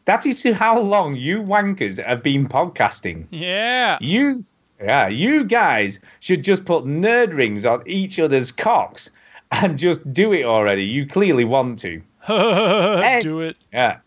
That 0.06 0.26
is 0.26 0.44
how 0.44 0.80
long 0.80 1.16
you 1.16 1.44
wankers 1.44 2.04
have 2.04 2.24
been 2.24 2.48
podcasting. 2.48 3.28
Yeah. 3.30 4.00
You, 4.02 4.44
yeah, 4.82 5.08
you 5.08 5.44
guys 5.44 6.00
should 6.20 6.44
just 6.44 6.66
put 6.66 6.86
nerd 6.86 7.36
rings 7.36 7.66
on 7.66 7.84
each 7.86 8.20
other's 8.20 8.52
cocks 8.52 9.12
and 9.52 9.78
just 9.78 10.12
do 10.14 10.34
it 10.34 10.46
already. 10.46 10.84
You 10.84 11.08
clearly 11.08 11.46
want 11.46 11.80
to. 11.80 12.02
Do 12.28 13.42
it. 13.42 13.58
Yeah. 13.74 14.00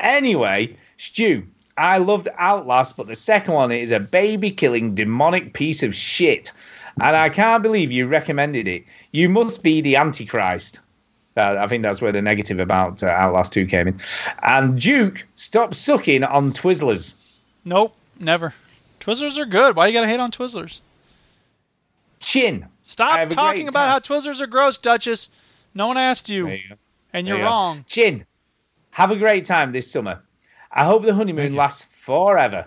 Anyway, 0.00 0.76
Stu, 0.96 1.44
I 1.76 1.98
loved 1.98 2.28
Outlast, 2.38 2.96
but 2.96 3.06
the 3.06 3.14
second 3.14 3.54
one 3.54 3.72
is 3.72 3.90
a 3.90 4.00
baby 4.00 4.50
killing 4.50 4.94
demonic 4.94 5.52
piece 5.52 5.82
of 5.82 5.94
shit. 5.94 6.52
And 7.00 7.14
I 7.14 7.28
can't 7.28 7.62
believe 7.62 7.92
you 7.92 8.06
recommended 8.06 8.66
it. 8.66 8.84
You 9.12 9.28
must 9.28 9.62
be 9.62 9.82
the 9.82 9.96
Antichrist. 9.96 10.80
Uh, 11.36 11.56
I 11.58 11.66
think 11.66 11.82
that's 11.82 12.00
where 12.00 12.12
the 12.12 12.22
negative 12.22 12.60
about 12.60 13.02
uh, 13.02 13.08
Outlast 13.08 13.52
2 13.52 13.66
came 13.66 13.88
in. 13.88 14.00
And 14.42 14.80
Duke, 14.80 15.26
stop 15.34 15.74
sucking 15.74 16.24
on 16.24 16.52
Twizzlers. 16.52 17.16
Nope, 17.66 17.94
never. 18.18 18.54
Twizzlers 19.06 19.38
are 19.38 19.46
good. 19.46 19.76
Why 19.76 19.86
you 19.86 19.92
gotta 19.92 20.08
hate 20.08 20.18
on 20.18 20.32
Twizzlers? 20.32 20.80
Chin. 22.18 22.66
Stop 22.82 23.30
talking 23.30 23.68
about 23.68 23.88
how 23.88 23.98
Twizzlers 24.00 24.40
are 24.40 24.46
gross, 24.48 24.78
Duchess. 24.78 25.30
No 25.74 25.86
one 25.86 25.96
asked 25.96 26.28
you, 26.28 26.48
you 26.48 26.58
and 27.12 27.26
you're 27.26 27.38
you 27.38 27.44
wrong. 27.44 27.84
Chin, 27.88 28.26
have 28.90 29.10
a 29.10 29.16
great 29.16 29.44
time 29.44 29.72
this 29.72 29.90
summer. 29.90 30.20
I 30.72 30.84
hope 30.84 31.04
the 31.04 31.14
honeymoon 31.14 31.54
lasts 31.54 31.86
forever. 32.02 32.66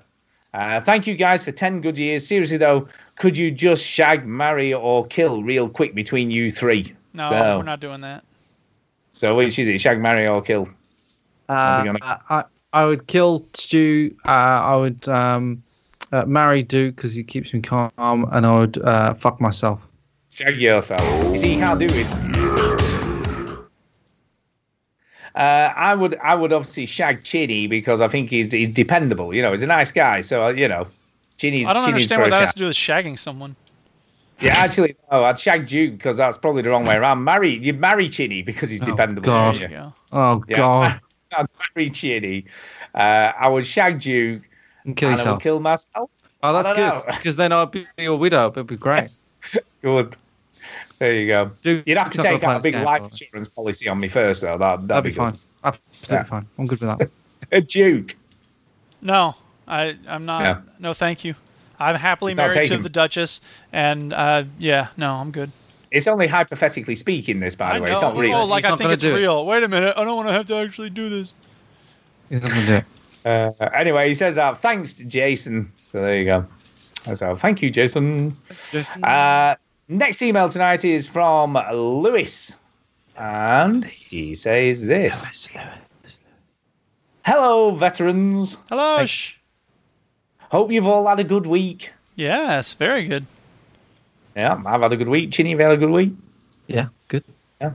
Uh, 0.54 0.82
thank 0.82 1.08
you 1.08 1.16
guys 1.16 1.44
for 1.44 1.52
10 1.52 1.82
good 1.82 1.98
years. 1.98 2.26
Seriously, 2.26 2.58
though, 2.58 2.88
could 3.18 3.38
you 3.38 3.52
just 3.52 3.86
shag, 3.86 4.26
marry, 4.26 4.74
or 4.74 5.06
kill 5.08 5.44
real 5.44 5.70
quick 5.70 5.94
between 5.94 6.32
you 6.32 6.50
three? 6.50 6.96
No, 7.14 7.30
so, 7.30 7.58
we're 7.58 7.64
not 7.64 7.80
doing 7.80 8.02
that. 8.02 8.24
So, 9.12 9.36
which 9.36 9.60
is 9.60 9.68
it? 9.68 9.80
Shag, 9.80 10.00
marry, 10.00 10.28
or 10.28 10.42
kill? 10.42 10.70
Uh, 11.48 11.84
gonna- 11.84 12.22
I, 12.30 12.44
I 12.72 12.86
would 12.86 13.08
kill 13.08 13.46
Stu. 13.54 14.16
Uh, 14.26 14.30
I 14.30 14.76
would 14.76 15.08
um, 15.08 15.64
uh, 16.12 16.26
marry 16.26 16.64
Duke 16.64 16.96
because 16.96 17.14
he 17.14 17.24
keeps 17.24 17.54
me 17.54 17.62
calm, 17.62 17.92
and 17.98 18.46
I 18.46 18.60
would 18.60 18.78
uh, 18.78 19.14
fuck 19.16 19.40
myself. 19.42 19.82
Shag 20.30 20.60
yourself. 20.62 21.28
You 21.32 21.38
see, 21.40 21.52
you 21.52 21.58
can't 21.58 21.80
do 21.80 21.94
it. 21.94 22.14
Uh, 25.36 25.72
I 25.76 25.94
would, 25.94 26.16
I 26.18 26.34
would 26.36 26.52
obviously 26.54 26.86
shag 26.86 27.24
Chinny 27.24 27.68
because 27.68 28.02
I 28.02 28.08
think 28.08 28.30
he's 28.30 28.52
he's 28.52 28.70
dependable. 28.70 29.34
You 29.34 29.42
know, 29.42 29.52
he's 29.52 29.64
a 29.64 29.68
nice 29.68 29.92
guy. 29.92 30.22
So 30.22 30.46
uh, 30.46 30.50
you 30.50 30.68
know, 30.68 30.88
Chinny's. 31.38 31.68
I 31.68 31.74
don't 31.74 31.84
Chinny's 31.84 31.86
understand 31.94 32.22
what 32.24 32.30
that 32.32 32.38
shag. 32.38 32.42
has 32.42 32.54
to 32.54 32.60
do 32.60 32.66
with 32.68 32.76
shagging 32.76 33.18
someone. 33.18 33.56
Yeah, 34.40 34.54
actually, 34.56 34.96
no, 35.12 35.26
I'd 35.26 35.38
shag 35.38 35.68
Duke 35.68 35.94
because 35.98 36.18
that's 36.18 36.38
probably 36.38 36.62
the 36.62 36.70
wrong 36.70 36.86
way 36.86 36.96
around. 36.96 37.24
Marry, 37.24 37.52
you 37.56 37.74
marry 37.74 38.10
Chinny 38.10 38.42
because 38.42 38.70
he's 38.70 38.82
Oh, 38.82 38.86
dependable. 38.86 39.22
God. 39.26 39.54
don't 39.54 39.60
you? 39.60 39.68
Yeah. 39.68 39.92
Oh 40.12 40.38
Yeah, 40.48 40.58
God! 40.58 41.02
I'd 41.38 41.48
marry 41.76 41.90
Chinny. 41.92 42.46
Uh, 42.96 43.34
I 43.38 43.50
would 43.50 43.68
shag 43.68 44.00
Duke 44.00 44.49
And 44.86 44.96
kill 44.96 45.10
and 45.10 45.20
I 45.20 45.24
would 45.24 45.26
yourself. 45.26 45.44
kill 45.44 45.60
myself. 45.60 46.10
oh, 46.44 46.54
that's 46.64 46.76
good 46.78 47.16
because 47.18 47.36
then 47.36 47.52
I'll 47.52 47.66
be 47.66 47.86
your 47.98 48.18
widow. 48.18 48.50
It'd 48.50 48.68
be 48.68 48.76
great. 48.78 49.10
Good. 49.82 50.16
There 51.00 51.14
you 51.16 51.28
go. 51.28 51.52
Duke, 51.64 51.84
You'd 51.88 51.98
have 51.98 52.12
to 52.12 52.22
take 52.22 52.44
out 52.44 52.58
a 52.58 52.60
big 52.60 52.76
life 52.76 52.84
probably. 53.00 53.06
insurance 53.08 53.48
policy 53.48 53.88
on 53.88 54.00
me 54.02 54.10
first, 54.10 54.42
though. 54.42 54.58
That, 54.58 54.88
that'd, 54.88 54.88
That'd 54.90 55.04
be 55.06 55.10
good. 55.12 55.18
fine. 55.18 55.40
Absolutely 55.64 56.16
Yeah. 56.18 56.24
fine. 56.24 56.48
I'm 56.58 56.68
good 56.68 56.82
with 56.82 56.98
that. 57.00 57.10
A 57.54 57.62
Duke. 57.62 58.16
No, 59.02 59.34
I 59.68 59.96
I'm 60.08 60.26
not. 60.26 60.42
Yeah. 60.44 60.62
No, 60.80 60.94
thank 60.94 61.24
you. 61.24 61.36
I'm 61.80 61.96
happily 61.96 62.34
He's 62.34 62.38
married 62.38 62.68
to 62.68 62.78
the 62.78 62.90
Duchess, 62.90 63.40
and 63.72 64.12
uh, 64.12 64.44
yeah, 64.58 64.90
no, 64.98 65.16
I'm 65.16 65.32
good. 65.32 65.52
It's 65.92 66.08
only 66.08 66.28
hypothetically 66.28 66.96
speaking, 66.96 67.40
this, 67.40 67.56
by 67.56 67.78
the 67.78 67.82
way. 67.84 67.92
It's 67.94 68.02
not 68.02 68.18
real. 68.18 68.36
Oh, 68.36 68.46
like 68.46 68.66
He's 68.66 68.74
I 68.74 68.76
think 68.76 68.92
it's 68.92 69.02
do 69.02 69.16
it. 69.16 69.20
real. 69.20 69.46
Wait 69.46 69.64
a 69.64 69.68
minute, 69.70 69.94
I 69.96 70.04
don't 70.04 70.18
want 70.18 70.28
to 70.28 70.34
have 70.34 70.46
to 70.48 70.56
actually 70.58 70.90
do 70.90 71.08
this. 71.10 71.32
He's 72.30 72.42
not 72.42 72.52
gonna 72.52 72.66
do 72.68 72.74
it. 72.76 72.86
Uh, 73.26 73.52
anyway, 73.74 74.08
he 74.10 74.16
says 74.16 74.36
that. 74.36 74.62
Thanks, 74.62 74.94
to 74.96 75.04
Jason. 75.04 75.72
So 75.82 76.02
there 76.02 76.18
you 76.18 76.26
go. 76.26 76.46
So 77.16 77.36
thank 77.36 77.62
you, 77.62 77.70
Jason. 77.72 78.36
Jason? 78.72 79.04
Uh, 79.04 79.56
next 79.88 80.22
email 80.22 80.50
tonight 80.50 80.86
is 80.86 81.08
from 81.08 81.54
Lewis. 81.74 82.56
And 83.18 83.84
he 83.84 84.36
says 84.36 84.86
this 84.86 85.50
Hello, 87.26 87.76
veterans. 87.76 88.58
Hello. 88.70 89.06
Sh- 89.06 89.36
Hope 90.52 90.72
you've 90.72 90.88
all 90.88 91.06
had 91.08 91.20
a 91.20 91.24
good 91.24 91.46
week. 91.46 91.92
yes, 92.16 92.74
very 92.74 93.04
good. 93.08 93.26
Yeah, 94.36 94.60
I've 94.66 94.82
had 94.82 94.94
a 94.94 94.98
good 94.98 95.10
week. 95.10 95.32
Chinny, 95.32 95.52
have 95.52 95.60
had 95.60 95.72
a 95.72 95.78
good 95.78 95.90
week? 95.92 96.14
Yeah, 96.68 96.88
good. 97.08 97.24
Uh, 97.62 97.72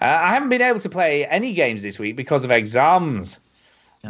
I 0.00 0.32
haven't 0.34 0.50
been 0.50 0.62
able 0.62 0.78
to 0.80 0.88
play 0.88 1.26
any 1.26 1.52
games 1.52 1.82
this 1.82 1.98
week 1.98 2.14
because 2.14 2.44
of 2.44 2.50
exams, 2.52 3.40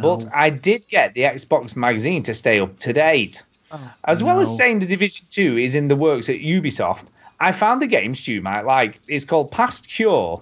but 0.01 0.25
I 0.33 0.49
did 0.49 0.87
get 0.87 1.13
the 1.13 1.21
Xbox 1.21 1.75
magazine 1.75 2.23
to 2.23 2.33
stay 2.33 2.59
up 2.59 2.77
to 2.79 2.93
date. 2.93 3.43
Oh, 3.71 3.91
As 4.05 4.23
well 4.23 4.39
as 4.39 4.55
saying 4.55 4.79
the 4.79 4.85
Division 4.85 5.25
2 5.29 5.57
is 5.57 5.75
in 5.75 5.87
the 5.89 5.95
works 5.95 6.29
at 6.29 6.37
Ubisoft, 6.37 7.05
I 7.39 7.51
found 7.51 7.83
a 7.83 7.87
game 7.87 8.15
Stu 8.15 8.41
might 8.41 8.61
like. 8.65 8.99
It's 9.07 9.25
called 9.25 9.51
Past 9.51 9.89
Cure, 9.89 10.41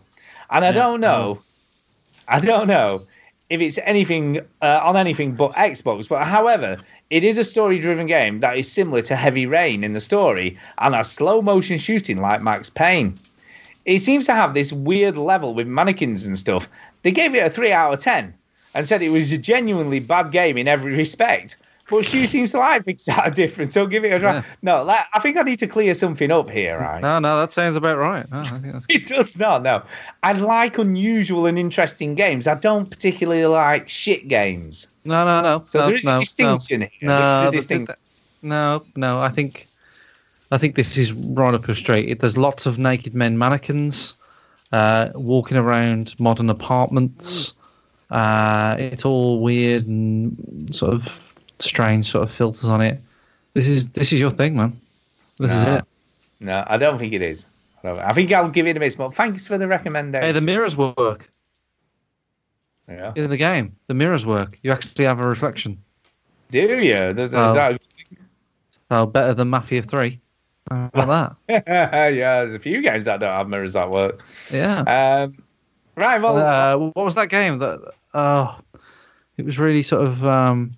and 0.52 0.64
I 0.64 0.69
Yeah, 0.69 0.73
don't 0.73 1.02
know, 1.02 1.41
I 2.27 2.40
don't 2.40 2.68
know 2.68 3.02
if 3.49 3.61
it's 3.61 3.77
anything 3.84 4.40
uh, 4.61 4.80
on 4.84 4.95
anything 4.95 5.34
but 5.36 5.52
Xbox. 5.53 6.07
But 6.07 6.23
however, 6.26 6.77
it 7.10 7.23
is 7.23 7.38
a 7.38 7.44
story-driven 7.44 8.07
game 8.07 8.40
that 8.40 8.57
is 8.57 8.72
similar 8.72 9.02
to 9.03 9.15
Heavy 9.15 9.45
Rain 9.45 9.84
in 9.84 9.94
the 9.94 9.99
story 9.99 10.57
and 10.77 10.95
has 10.95 11.11
slow 11.11 11.41
motion 11.41 11.77
shooting 11.77 12.18
like 12.18 12.41
Max 12.41 12.69
Payne. 12.69 13.19
It 13.86 13.99
seems 13.99 14.26
to 14.27 14.34
have 14.34 14.53
this 14.53 14.73
weird 14.73 15.18
level 15.18 15.53
with 15.53 15.68
mannequins 15.68 16.26
and 16.26 16.38
stuff. 16.38 16.68
They 17.03 17.11
gave 17.11 17.36
it 17.36 17.45
a 17.45 17.49
three 17.49 17.72
out 17.72 17.94
of 17.94 17.99
ten 17.99 18.34
and 18.76 18.88
said 18.88 19.02
it 19.02 19.10
was 19.10 19.31
a 19.31 19.38
genuinely 19.38 19.99
bad 19.99 20.31
game 20.31 20.57
in 20.57 20.68
every 20.68 20.95
respect. 20.95 21.57
But 21.89 22.03
Stu 22.03 22.26
seems 22.27 22.52
to 22.52 22.60
like 22.60 22.84
things 22.84 23.06
that 23.06 23.26
are 23.26 23.31
different, 23.31 23.72
so 23.72 23.85
give 23.88 24.03
it 24.03 24.11
a 24.11 24.19
try. 24.19 24.34
Yeah. 24.35 24.43
No, 24.61 24.84
like, 24.84 25.06
I 25.14 25.19
think 25.19 25.38
I 25.38 25.43
need 25.43 25.60
to 25.60 25.68
clear 25.68 25.93
something 25.93 26.31
up 26.31 26.49
here, 26.49 26.80
right? 26.80 27.02
No, 27.02 27.19
no, 27.19 27.39
that 27.39 27.53
sounds 27.53 27.76
about 27.76 27.97
right. 27.97 28.30
No, 28.30 28.39
I 28.39 28.60
think 28.60 28.73
that's. 28.73 28.85
It 28.89 29.06
does 29.06 29.38
not, 29.38 29.64
no. 29.64 29.84
I 30.23 30.34
like 30.34 30.77
unusual 30.77 31.45
and 31.45 31.57
interesting 31.57 32.15
games. 32.15 32.47
I 32.47 32.56
don't 32.56 32.89
particularly 32.89 33.45
like 33.45 33.88
shit 33.88 34.27
games. 34.27 34.88
No, 35.03 35.26
no, 35.26 35.41
no. 35.41 35.64
So 35.64 35.80
no, 35.80 35.85
there 35.88 35.95
is 35.95 36.06
no, 36.06 36.15
a 36.15 36.19
distinction 36.19 36.81
no. 36.81 36.88
here. 36.99 37.10
No, 37.10 37.18
There 37.18 37.35
is 37.35 37.41
a 37.41 37.52
th- 37.52 37.61
distinction. 37.61 37.95
no, 38.41 38.85
no. 38.95 39.19
I 39.19 39.30
think, 39.30 39.68
I 40.52 40.57
think 40.57 40.76
this 40.76 40.97
is 40.97 41.14
right 41.14 41.53
up 41.53 41.68
your 41.68 41.76
street. 41.76 42.19
There's 42.19 42.38
lots 42.38 42.65
of 42.65 42.80
naked 42.80 43.14
men 43.14 43.38
mannequins 43.38 44.15
uh, 44.72 45.10
walking 45.14 45.57
around 45.57 46.15
modern 46.19 46.49
apartments. 46.49 47.53
Uh, 48.10 48.76
it's 48.77 49.06
all 49.06 49.41
weird 49.41 49.88
and 49.88 50.73
sort 50.76 50.94
of 50.94 51.07
strange 51.60 52.11
sort 52.11 52.23
of 52.23 52.32
filters 52.32 52.69
on 52.69 52.82
it. 52.82 53.02
This 53.53 53.68
is 53.68 53.90
this 53.90 54.11
is 54.14 54.19
your 54.19 54.32
thing, 54.32 54.56
man. 54.56 54.80
This 55.40 55.52
is 55.52 55.64
it. 55.64 55.86
No, 56.40 56.64
I 56.68 56.77
don't 56.77 56.98
think 56.98 57.14
it 57.14 57.22
is. 57.22 57.45
I 57.84 57.90
I 57.90 58.14
think 58.14 58.32
I'll 58.32 58.49
give 58.49 58.68
it 58.68 58.77
a 58.77 58.80
miss, 58.80 58.95
but 58.95 59.14
thanks 59.15 59.48
for 59.48 59.57
the 59.57 59.68
recommendation. 59.68 60.26
Hey, 60.26 60.32
the 60.32 60.41
mirrors 60.41 60.76
work 60.76 61.30
yeah. 62.88 63.14
in 63.15 63.30
the 63.30 63.38
game. 63.38 63.76
The 63.88 63.94
mirrors 63.94 64.26
work. 64.26 64.60
You 64.64 64.72
actually 64.72 65.06
have 65.06 65.19
a 65.19 65.27
reflection. 65.27 65.82
Do 66.49 66.60
you? 66.60 67.14
There's, 67.14 67.34
Well, 67.34 67.53
there's 67.53 67.80
So 68.90 69.06
better 69.06 69.34
than 69.34 69.49
Mafia 69.49 69.82
3. 69.82 70.19
How 70.69 70.90
about 70.94 71.38
that? 71.48 71.65
that. 71.65 72.14
yeah, 72.14 72.40
there's 72.40 72.53
a 72.53 72.60
few 72.60 72.82
games 72.82 73.06
that 73.06 73.19
don't 73.19 73.30
have 73.30 73.48
mirrors 73.48 73.73
that 73.73 73.90
work. 73.90 74.22
Yeah. 74.52 74.80
Um, 74.82 75.44
right, 75.96 76.22
well, 76.22 76.38
Uh, 76.38 76.78
what 76.94 77.04
was 77.06 77.16
that 77.16 77.30
game? 77.30 77.60
That 77.60 77.94
oh, 78.14 78.60
it 79.38 79.46
was 79.46 79.60
really 79.60 79.84
sort 79.84 80.06
of 80.08 80.26
um, 80.26 80.76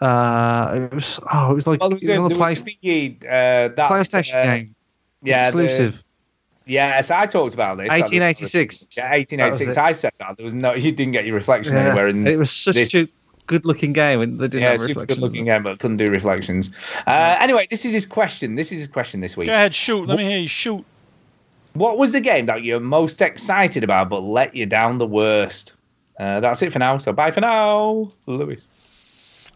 uh, 0.00 0.72
it 0.90 0.94
was 0.94 1.20
oh, 1.32 1.50
it 1.50 1.54
was 1.54 1.66
like 1.66 1.80
well, 1.80 1.90
there 1.90 1.96
it 1.96 2.00
was 2.00 2.02
was 2.02 2.08
a, 2.08 2.16
on 2.16 2.28
the 2.28 2.34
there 2.34 2.46
was 2.46 2.62
Play- 2.62 2.76
thingy, 2.82 3.24
uh, 3.24 3.74
that, 3.74 3.90
PlayStation 3.90 4.34
uh, 4.34 4.42
game, 4.42 4.74
Yeah, 5.22 5.50
the- 5.50 5.58
exclusive. 5.58 6.02
Yes, 6.66 7.10
I 7.10 7.26
talked 7.26 7.52
about 7.54 7.78
this. 7.78 7.88
1886. 7.88 8.86
Yeah, 8.96 9.10
1886. 9.10 9.76
I 9.76 9.90
said 9.90 10.12
that. 10.20 10.36
There 10.36 10.44
was 10.44 10.54
no, 10.54 10.72
you 10.74 10.92
didn't 10.92 11.12
get 11.12 11.24
your 11.24 11.34
reflection 11.34 11.74
Yeah. 11.74 11.86
anywhere 11.86 12.06
in 12.06 12.24
it 12.26 12.38
was 12.38 12.52
such 12.52 12.74
this. 12.74 12.94
a 12.94 13.08
good-looking 13.46 13.92
game, 13.92 14.20
and 14.20 14.38
they 14.38 14.46
didn't 14.46 14.62
yeah, 14.62 14.70
have 14.70 14.80
super 14.80 15.04
good 15.04 15.18
looking 15.18 15.46
game, 15.46 15.64
but 15.64 15.80
couldn't 15.80 15.96
do 15.96 16.08
reflections. 16.10 16.70
Uh, 17.08 17.36
anyway, 17.40 17.66
this 17.70 17.84
is 17.84 17.92
his 17.92 18.06
question. 18.06 18.54
This 18.54 18.70
is 18.70 18.78
his 18.78 18.88
question 18.88 19.20
this 19.20 19.36
week. 19.36 19.48
Go 19.48 19.54
ahead, 19.54 19.74
shoot. 19.74 20.06
Let 20.06 20.18
me 20.18 20.28
hear 20.28 20.38
you 20.38 20.46
shoot. 20.46 20.84
What 21.72 21.98
was 21.98 22.12
the 22.12 22.20
game 22.20 22.46
that 22.46 22.64
you're 22.64 22.80
most 22.80 23.22
excited 23.22 23.84
about 23.84 24.08
but 24.08 24.20
let 24.20 24.54
you 24.54 24.66
down 24.66 24.98
the 24.98 25.06
worst? 25.06 25.74
Uh, 26.18 26.40
that's 26.40 26.62
it 26.62 26.72
for 26.72 26.78
now. 26.78 26.98
So 26.98 27.12
bye 27.12 27.30
for 27.30 27.40
now, 27.40 28.12
Lewis. 28.26 28.68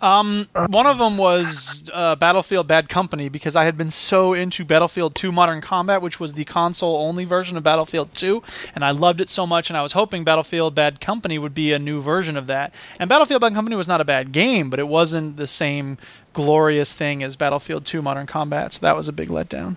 Um, 0.01 0.47
one 0.55 0.87
of 0.87 0.99
them 0.99 1.17
was 1.17 1.83
uh, 1.93 2.17
Battlefield 2.17 2.67
Bad 2.67 2.89
Company 2.89 3.29
because 3.29 3.57
I 3.57 3.65
had 3.65 3.79
been 3.79 3.91
so 3.91 4.35
into 4.35 4.65
Battlefield 4.65 5.15
2 5.15 5.33
Modern 5.33 5.61
Combat, 5.61 6.03
which 6.03 6.21
was 6.21 6.35
the 6.35 6.45
console-only 6.45 7.25
version 7.25 7.57
of 7.57 7.63
Battlefield 7.63 8.13
2, 8.13 8.43
and 8.75 8.85
I 8.85 8.91
loved 8.91 9.21
it 9.21 9.31
so 9.31 9.47
much, 9.47 9.71
and 9.71 9.77
I 9.77 9.83
was 9.83 9.93
hoping 9.93 10.25
Battlefield 10.25 10.75
Bad 10.75 11.01
Company 11.01 11.39
would 11.39 11.55
be 11.55 11.73
a 11.73 11.79
new 11.79 12.03
version 12.03 12.37
of 12.37 12.49
that. 12.49 12.75
And 12.99 13.09
Battlefield 13.09 13.41
Bad 13.41 13.55
Company 13.55 13.77
was 13.77 13.89
not 13.89 14.01
a 14.01 14.05
bad 14.05 14.33
game, 14.33 14.69
but 14.69 14.81
it 14.81 14.89
wasn't 14.89 15.37
the 15.37 15.47
same 15.47 15.97
glorious 16.33 16.93
thing 16.93 17.23
as 17.23 17.37
Battlefield 17.37 17.87
2 17.87 18.03
Modern 18.03 18.27
Combat, 18.27 18.75
so 18.75 18.81
that 18.81 18.97
was 18.97 19.09
a 19.09 19.13
big 19.13 19.29
letdown. 19.29 19.77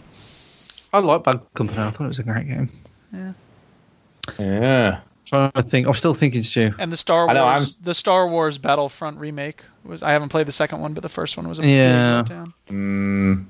I 0.98 1.00
like 1.06 1.24
Bad 1.24 1.42
Company. 1.54 1.80
I 1.80 1.92
thought 1.92 2.06
it 2.06 2.08
was 2.08 2.20
a 2.20 2.24
great 2.24 2.48
game. 2.48 2.70
Yeah. 3.14 3.34
Yeah. 4.40 5.00
Trying 5.26 5.52
to 5.52 5.64
think. 5.64 5.88
I'm 5.88 5.94
still 5.94 6.14
thinking, 6.14 6.42
Stu. 6.44 6.74
And 6.80 6.92
the 6.92 6.98
Star 6.98 7.30
I 7.30 7.34
know, 7.34 7.46
Wars, 7.46 7.76
the 7.78 7.94
Star 7.94 8.28
Wars 8.28 8.58
Battlefront 8.58 9.18
remake 9.20 9.62
was. 9.84 10.02
I 10.02 10.12
haven't 10.12 10.30
played 10.30 10.48
the 10.48 10.52
second 10.54 10.80
one, 10.80 10.94
but 10.94 11.04
the 11.04 11.10
first 11.10 11.36
one 11.38 11.48
was 11.50 11.60
a 11.60 11.68
Yeah. 11.68 12.22
big 12.22 12.32
letdown. 12.32 12.54
Mm. 12.70 13.46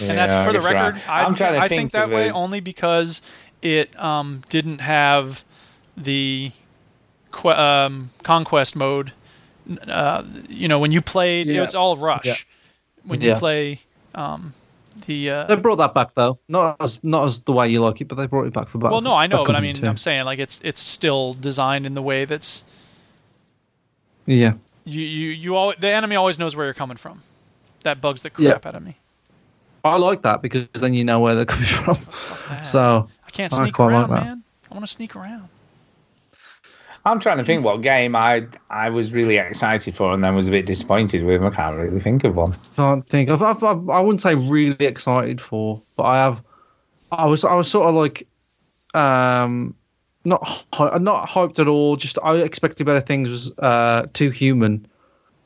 and 0.00 0.10
that's 0.18 0.46
for 0.46 0.52
the 0.52 0.60
I 0.60 0.62
guess 0.62 0.62
you're 0.62 0.62
record. 0.62 0.94
right. 0.94 1.08
I, 1.10 1.24
I'm 1.24 1.34
trying 1.34 1.52
to 1.54 1.58
I 1.58 1.68
think 1.68 1.80
think 1.80 1.92
that 1.92 2.08
way 2.10 2.28
a- 2.28 2.32
only 2.32 2.60
because 2.60 3.20
it 3.60 3.98
um, 3.98 4.42
didn't 4.48 4.80
have 4.80 5.44
the 5.98 6.50
que- 7.32 7.50
um, 7.50 8.08
conquest 8.22 8.76
mode. 8.76 9.12
Uh, 9.86 10.24
you 10.48 10.68
know, 10.68 10.78
when 10.78 10.90
you 10.90 11.02
played, 11.02 11.48
it 11.50 11.60
was 11.60 11.74
all 11.74 11.96
rush. 11.98 12.24
Yeah. 12.24 12.34
When 13.04 13.20
you 13.20 13.28
Yeah. 13.30 13.38
play 13.38 13.80
um, 14.14 14.54
the. 15.06 15.30
Uh, 15.30 15.46
They 15.46 15.56
brought 15.56 15.76
that 15.76 15.94
back 15.94 16.14
though. 16.14 16.38
Not 16.48 16.76
as 16.80 16.98
not 17.02 17.24
as 17.26 17.40
the 17.40 17.52
way 17.52 17.68
you 17.68 17.80
like 17.80 18.00
it, 18.00 18.08
but 18.08 18.16
they 18.16 18.26
brought 18.26 18.46
it 18.46 18.52
back 18.52 18.68
for 18.68 18.78
Bad 18.78 18.90
well, 18.92 19.00
no, 19.00 19.14
I 19.14 19.26
know, 19.26 19.44
but 19.44 19.56
I 19.56 19.60
mean, 19.60 19.74
too. 19.76 19.86
I'm 19.86 19.96
saying 19.96 20.24
like 20.24 20.38
it's 20.38 20.60
it's 20.64 20.80
still 20.80 21.34
designed 21.34 21.86
in 21.86 21.94
the 21.94 22.02
way 22.02 22.24
that's 22.24 22.64
Yeah. 24.26 24.54
you 24.84 25.02
you 25.02 25.28
you 25.30 25.56
all 25.56 25.74
the 25.78 25.90
enemy 25.90 26.16
always 26.16 26.38
knows 26.38 26.54
where 26.56 26.66
you're 26.66 26.74
coming 26.74 26.96
from. 26.96 27.20
That 27.84 28.00
bugs 28.00 28.22
the 28.22 28.30
crap 28.30 28.66
out 28.66 28.74
of 28.74 28.82
me. 28.82 28.96
I 29.82 29.96
like 29.96 30.22
that 30.22 30.42
because 30.42 30.66
then 30.74 30.92
you 30.92 31.04
know 31.04 31.20
where 31.20 31.34
they're 31.34 31.46
coming 31.46 31.66
from. 31.84 31.96
that. 32.50 32.62
So 32.66 33.08
I 33.26 33.30
can't 33.30 33.52
I 33.54 33.56
sneak 33.56 33.74
quite 33.74 33.92
around, 33.92 34.10
like 34.10 34.24
man. 34.24 34.42
I 34.70 34.74
want 34.74 34.86
to 34.86 34.92
sneak 34.92 35.16
around. 35.16 35.48
I'm 37.04 37.18
trying 37.20 37.38
to 37.38 37.44
think 37.44 37.64
what 37.64 37.80
game 37.80 38.14
I 38.14 38.46
I 38.68 38.90
was 38.90 39.12
really 39.12 39.36
excited 39.38 39.96
for 39.96 40.12
and 40.12 40.22
then 40.22 40.34
was 40.34 40.48
a 40.48 40.50
bit 40.50 40.66
disappointed 40.66 41.24
with. 41.24 41.42
I 41.42 41.50
can't 41.50 41.76
really 41.76 42.00
think 42.00 42.24
of 42.24 42.36
one. 42.36 42.54
can't 42.76 43.06
think. 43.08 43.30
I've, 43.30 43.42
I've, 43.42 43.62
I've, 43.64 43.88
I 43.88 44.00
wouldn't 44.00 44.20
say 44.20 44.34
really 44.34 44.84
excited 44.86 45.40
for, 45.40 45.80
but 45.96 46.04
I 46.04 46.16
have. 46.18 46.42
I 47.12 47.26
was 47.26 47.42
I 47.44 47.54
was 47.54 47.68
sort 47.70 47.88
of 47.88 47.94
like, 47.94 48.26
um, 48.94 49.74
not 50.24 50.64
not 51.00 51.28
hyped 51.28 51.58
at 51.58 51.68
all. 51.68 51.96
Just 51.96 52.18
I 52.22 52.36
expected 52.36 52.84
better 52.86 53.00
things. 53.00 53.28
Was 53.28 53.50
uh 53.58 54.06
too 54.12 54.30
human 54.30 54.86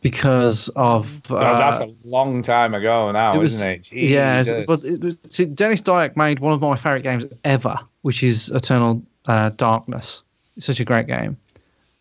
because 0.02 0.68
of 0.76 1.30
uh, 1.32 1.56
that's 1.58 1.78
a 1.78 1.94
long 2.04 2.42
time 2.42 2.74
ago 2.74 3.10
now, 3.12 3.32
it 3.34 3.38
was, 3.38 3.54
isn't 3.54 3.68
it? 3.70 3.92
Yeah, 3.92 4.64
but 4.66 4.84
it, 4.84 5.02
was- 5.02 5.16
see, 5.30 5.46
Dennis 5.46 5.80
Dyack 5.80 6.14
made 6.16 6.40
one 6.40 6.52
of 6.52 6.60
my 6.60 6.76
favorite 6.76 7.02
games 7.04 7.24
ever, 7.44 7.78
which 8.02 8.22
is 8.22 8.50
Eternal 8.50 9.02
uh, 9.26 9.48
Darkness. 9.50 10.22
It's 10.58 10.66
such 10.66 10.78
a 10.80 10.84
great 10.84 11.06
game, 11.06 11.38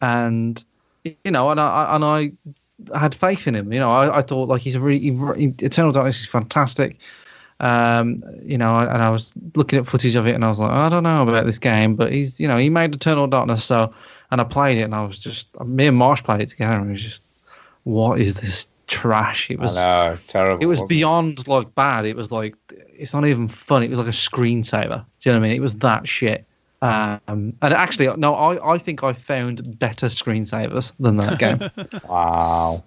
and 0.04 0.64
you 1.04 1.32
know, 1.32 1.50
and 1.50 1.60
I 1.60 1.96
and 1.96 2.04
I 2.04 2.32
had 3.00 3.16
faith 3.16 3.48
in 3.48 3.56
him. 3.56 3.72
You 3.72 3.80
know, 3.80 3.92
I, 3.92 4.18
I 4.18 4.22
thought 4.22 4.50
like 4.50 4.62
he's 4.62 4.76
a 4.76 4.80
really 4.80 5.00
he, 5.00 5.56
Eternal 5.60 5.94
Darkness 5.94 6.20
is 6.20 6.28
fantastic. 6.28 6.98
Um, 7.60 8.24
you 8.42 8.58
know, 8.58 8.78
and 8.78 9.02
I 9.02 9.10
was 9.10 9.32
looking 9.56 9.80
at 9.80 9.88
footage 9.88 10.16
of 10.16 10.28
it, 10.28 10.36
and 10.36 10.44
I 10.44 10.50
was 10.50 10.60
like, 10.60 10.72
I 10.72 10.90
don't 10.90 11.04
know 11.04 11.24
about 11.24 11.46
this 11.46 11.60
game, 11.60 11.96
but 11.96 12.12
he's, 12.12 12.40
you 12.40 12.48
know, 12.48 12.58
he 12.58 12.70
made 12.70 12.94
Eternal 12.94 13.28
Darkness, 13.28 13.64
so, 13.64 13.94
and 14.32 14.42
I 14.42 14.44
played 14.44 14.80
it, 14.80 14.82
and 14.82 14.94
I 14.94 15.06
was 15.06 15.18
just, 15.18 15.48
me 15.62 15.88
and 15.88 15.96
Marsh 15.96 16.24
played 16.24 16.42
it 16.42 16.50
together, 16.50 16.74
and 16.74 16.88
it 16.88 16.92
was 16.92 17.02
just, 17.02 17.24
what 17.84 18.20
is 18.20 18.34
this 18.36 18.68
trash? 18.88 19.50
It 19.50 19.60
was, 19.60 19.78
I 19.78 20.10
know, 20.10 20.16
terrible. 20.28 20.62
it 20.62 20.66
was 20.66 20.82
beyond 20.82 21.48
like 21.48 21.74
bad. 21.74 22.06
It 22.06 22.18
was 22.18 22.32
like 22.32 22.56
it's 22.98 23.14
not 23.14 23.26
even 23.26 23.48
funny. 23.48 23.86
It 23.86 23.92
was 23.92 24.00
like 24.00 24.08
a 24.08 24.12
screensaver. 24.12 25.06
Do 25.20 25.30
you 25.30 25.32
know 25.32 25.40
what 25.40 25.46
I 25.46 25.48
mean? 25.48 25.56
It 25.56 25.62
was 25.62 25.76
that 25.76 26.08
shit. 26.08 26.46
Um, 26.84 27.54
and 27.62 27.74
actually, 27.74 28.14
no, 28.18 28.36
I, 28.36 28.74
I 28.74 28.78
think 28.78 29.04
I 29.04 29.14
found 29.14 29.80
better 29.80 30.08
screensavers 30.08 30.92
than 31.00 31.16
that 31.16 31.40
game. 31.40 31.60
Wow. 32.10 32.84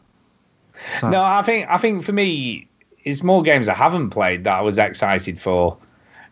So- 1.01 1.09
No, 1.09 1.23
I 1.23 1.43
think 1.43 1.66
I 1.70 1.78
think 1.78 2.05
for 2.05 2.12
me, 2.12 2.68
it's 3.05 3.23
more 3.23 3.43
games 3.43 3.68
I 3.68 3.74
haven't 3.74 4.10
played 4.10 4.44
that 4.44 4.55
I 4.55 4.60
was 4.60 4.77
excited 4.78 5.40
for. 5.40 5.78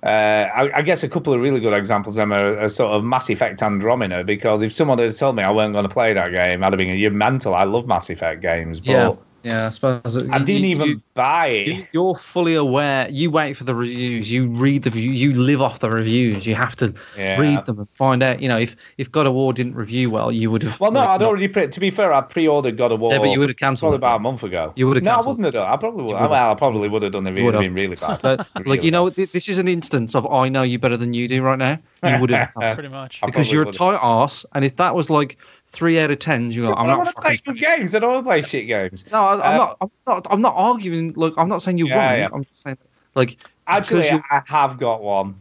Uh, 0.03 0.51
I, 0.55 0.79
I 0.79 0.83
guess 0.83 1.03
a 1.03 1.09
couple 1.09 1.33
of 1.33 1.41
really 1.41 1.61
good 1.61 1.73
examples 1.73 2.19
of 2.19 2.29
them 2.29 2.33
are, 2.35 2.59
are 2.61 2.69
sort 2.69 2.93
of 2.93 3.03
Mass 3.05 3.31
Effect 3.31 3.63
Andromeda 3.63 4.23
because 4.23 4.61
if 4.61 4.71
someone 4.75 4.99
had 4.99 5.17
told 5.17 5.35
me 5.37 5.43
I 5.43 5.51
weren't 5.51 5.73
going 5.73 5.85
to 5.89 5.89
play 5.89 6.13
that 6.13 6.31
game, 6.31 6.63
I'd 6.63 6.73
have 6.75 6.77
been 6.79 6.99
you're 6.99 7.11
mental. 7.11 7.55
I 7.55 7.65
love 7.65 7.87
Mass 7.87 8.11
Effect 8.11 8.43
games, 8.43 8.81
but 8.81 8.89
yeah, 8.89 9.15
yeah. 9.45 9.67
I 9.67 9.71
suppose 9.71 10.17
I 10.17 10.39
didn't 10.39 10.65
even 10.65 11.03
buy 11.15 11.47
it. 11.49 11.67
You, 11.69 11.87
you're 11.93 12.15
fully 12.15 12.55
aware. 12.55 13.09
You 13.09 13.31
wait 13.31 13.57
for 13.57 13.65
the 13.65 13.75
reviews. 13.75 14.31
You 14.31 14.47
read 14.49 14.83
the 14.83 14.91
review. 14.91 15.11
You 15.13 15.35
live 15.35 15.61
off 15.63 15.81
the 15.81 15.91
reviews. 15.91 16.47
You 16.47 16.55
have 16.55 16.75
to 16.77 16.95
Yeah. 17.17 17.39
read 17.41 17.67
them 17.67 17.79
and 17.79 17.89
find 17.91 18.23
out. 18.23 18.41
You 18.41 18.49
know, 18.49 18.59
if 18.59 18.75
if 18.99 19.13
God 19.13 19.27
of 19.27 19.35
War 19.35 19.53
didn't 19.53 19.75
review 19.75 20.11
well, 20.11 20.33
you 20.33 20.51
would 20.51 20.63
have. 20.63 20.81
Well, 20.81 20.91
no, 20.93 21.01
like, 21.01 21.09
I'd 21.11 21.21
not- 21.21 21.29
already. 21.29 21.49
Pre- 21.49 21.69
to 21.69 21.81
be 21.81 21.91
fair, 21.91 22.13
I 22.13 22.21
pre-ordered 22.23 22.77
God 22.77 22.91
of 22.93 23.01
War. 23.01 23.13
Yeah, 23.13 23.19
but 23.19 23.31
you 23.31 23.39
would 23.39 23.49
have 23.51 23.57
cancelled 23.59 23.91
probably 23.91 23.95
it. 23.97 23.99
about 23.99 24.17
a 24.17 24.21
month 24.21 24.43
ago. 24.43 24.73
You 24.77 24.87
would 24.89 24.97
have 24.97 25.05
No, 25.05 25.11
I 25.11 25.15
cancelled. 25.17 25.37
wouldn't 25.39 25.55
have 25.55 25.63
done. 25.63 25.73
I 25.73 25.77
probably 25.77 26.05
would. 26.05 26.17
Have. 26.17 26.31
Well, 26.31 26.51
I 26.51 26.55
probably 26.55 26.89
would 26.89 27.03
have 27.03 27.13
done 27.13 27.27
if 27.27 27.37
it 27.37 27.43
would 27.43 27.45
would 27.47 27.55
have 27.55 27.63
have. 27.65 27.75
been 27.75 27.83
really 27.83 27.97
bad. 27.97 28.21
But, 28.23 28.47
Really 28.57 28.71
like 28.71 28.83
you 28.83 28.91
know, 28.91 29.07
bad. 29.07 29.17
th- 29.17 29.33
this 29.33 29.49
is 29.49 29.59
an 29.59 29.69
instance 29.69 30.15
of 30.15 30.27
I 30.33 30.49
know 30.49 30.63
you 30.63 30.79
better 30.79 30.97
than 30.97 31.13
you 31.15 31.29
do 31.29 31.43
right 31.43 31.59
now. 31.59 31.79
You 32.05 32.21
would 32.21 32.31
have 32.31 32.53
Pretty 32.75 32.89
much. 32.91 33.23
Because 33.25 33.51
you're 33.51 33.63
a 33.63 33.67
would've. 33.67 33.79
tight 33.79 33.99
ass, 34.03 34.45
and 34.55 34.63
if 34.65 34.77
that 34.77 34.95
was 34.95 35.09
like 35.09 35.39
three 35.69 35.99
out 35.99 36.11
of 36.11 36.19
tens, 36.19 36.55
you 36.55 36.63
go, 36.63 36.75
I'm 36.75 36.85
I 36.85 36.87
not. 36.89 36.99
want 36.99 37.09
to 37.11 37.15
play 37.23 37.37
fucking- 37.37 37.55
good 37.55 37.61
games. 37.61 37.95
I 37.95 37.99
don't 37.99 38.13
want 38.13 38.25
to 38.25 38.29
play 38.29 38.43
shit 38.43 38.67
games. 38.69 39.05
No, 39.11 39.21
I, 39.21 39.33
I'm 39.35 39.41
Uh, 39.41 39.57
not. 39.57 39.77
I'm 39.81 39.89
not. 40.07 40.27
I'm 40.31 40.41
not 40.43 40.55
arguing. 40.57 41.13
Look, 41.15 41.35
I'm 41.37 41.49
not 41.49 41.63
saying 41.63 41.79
you're 41.79 41.89
Yeah, 41.89 42.11
wrong. 42.11 42.19
yeah. 42.21 42.29
I'm 42.33 42.45
just 42.45 42.63
saying, 42.63 42.79
like, 43.15 43.37
Actually, 43.67 44.11
I 44.11 44.43
have 44.47 44.79
got 44.79 45.03
one. 45.03 45.37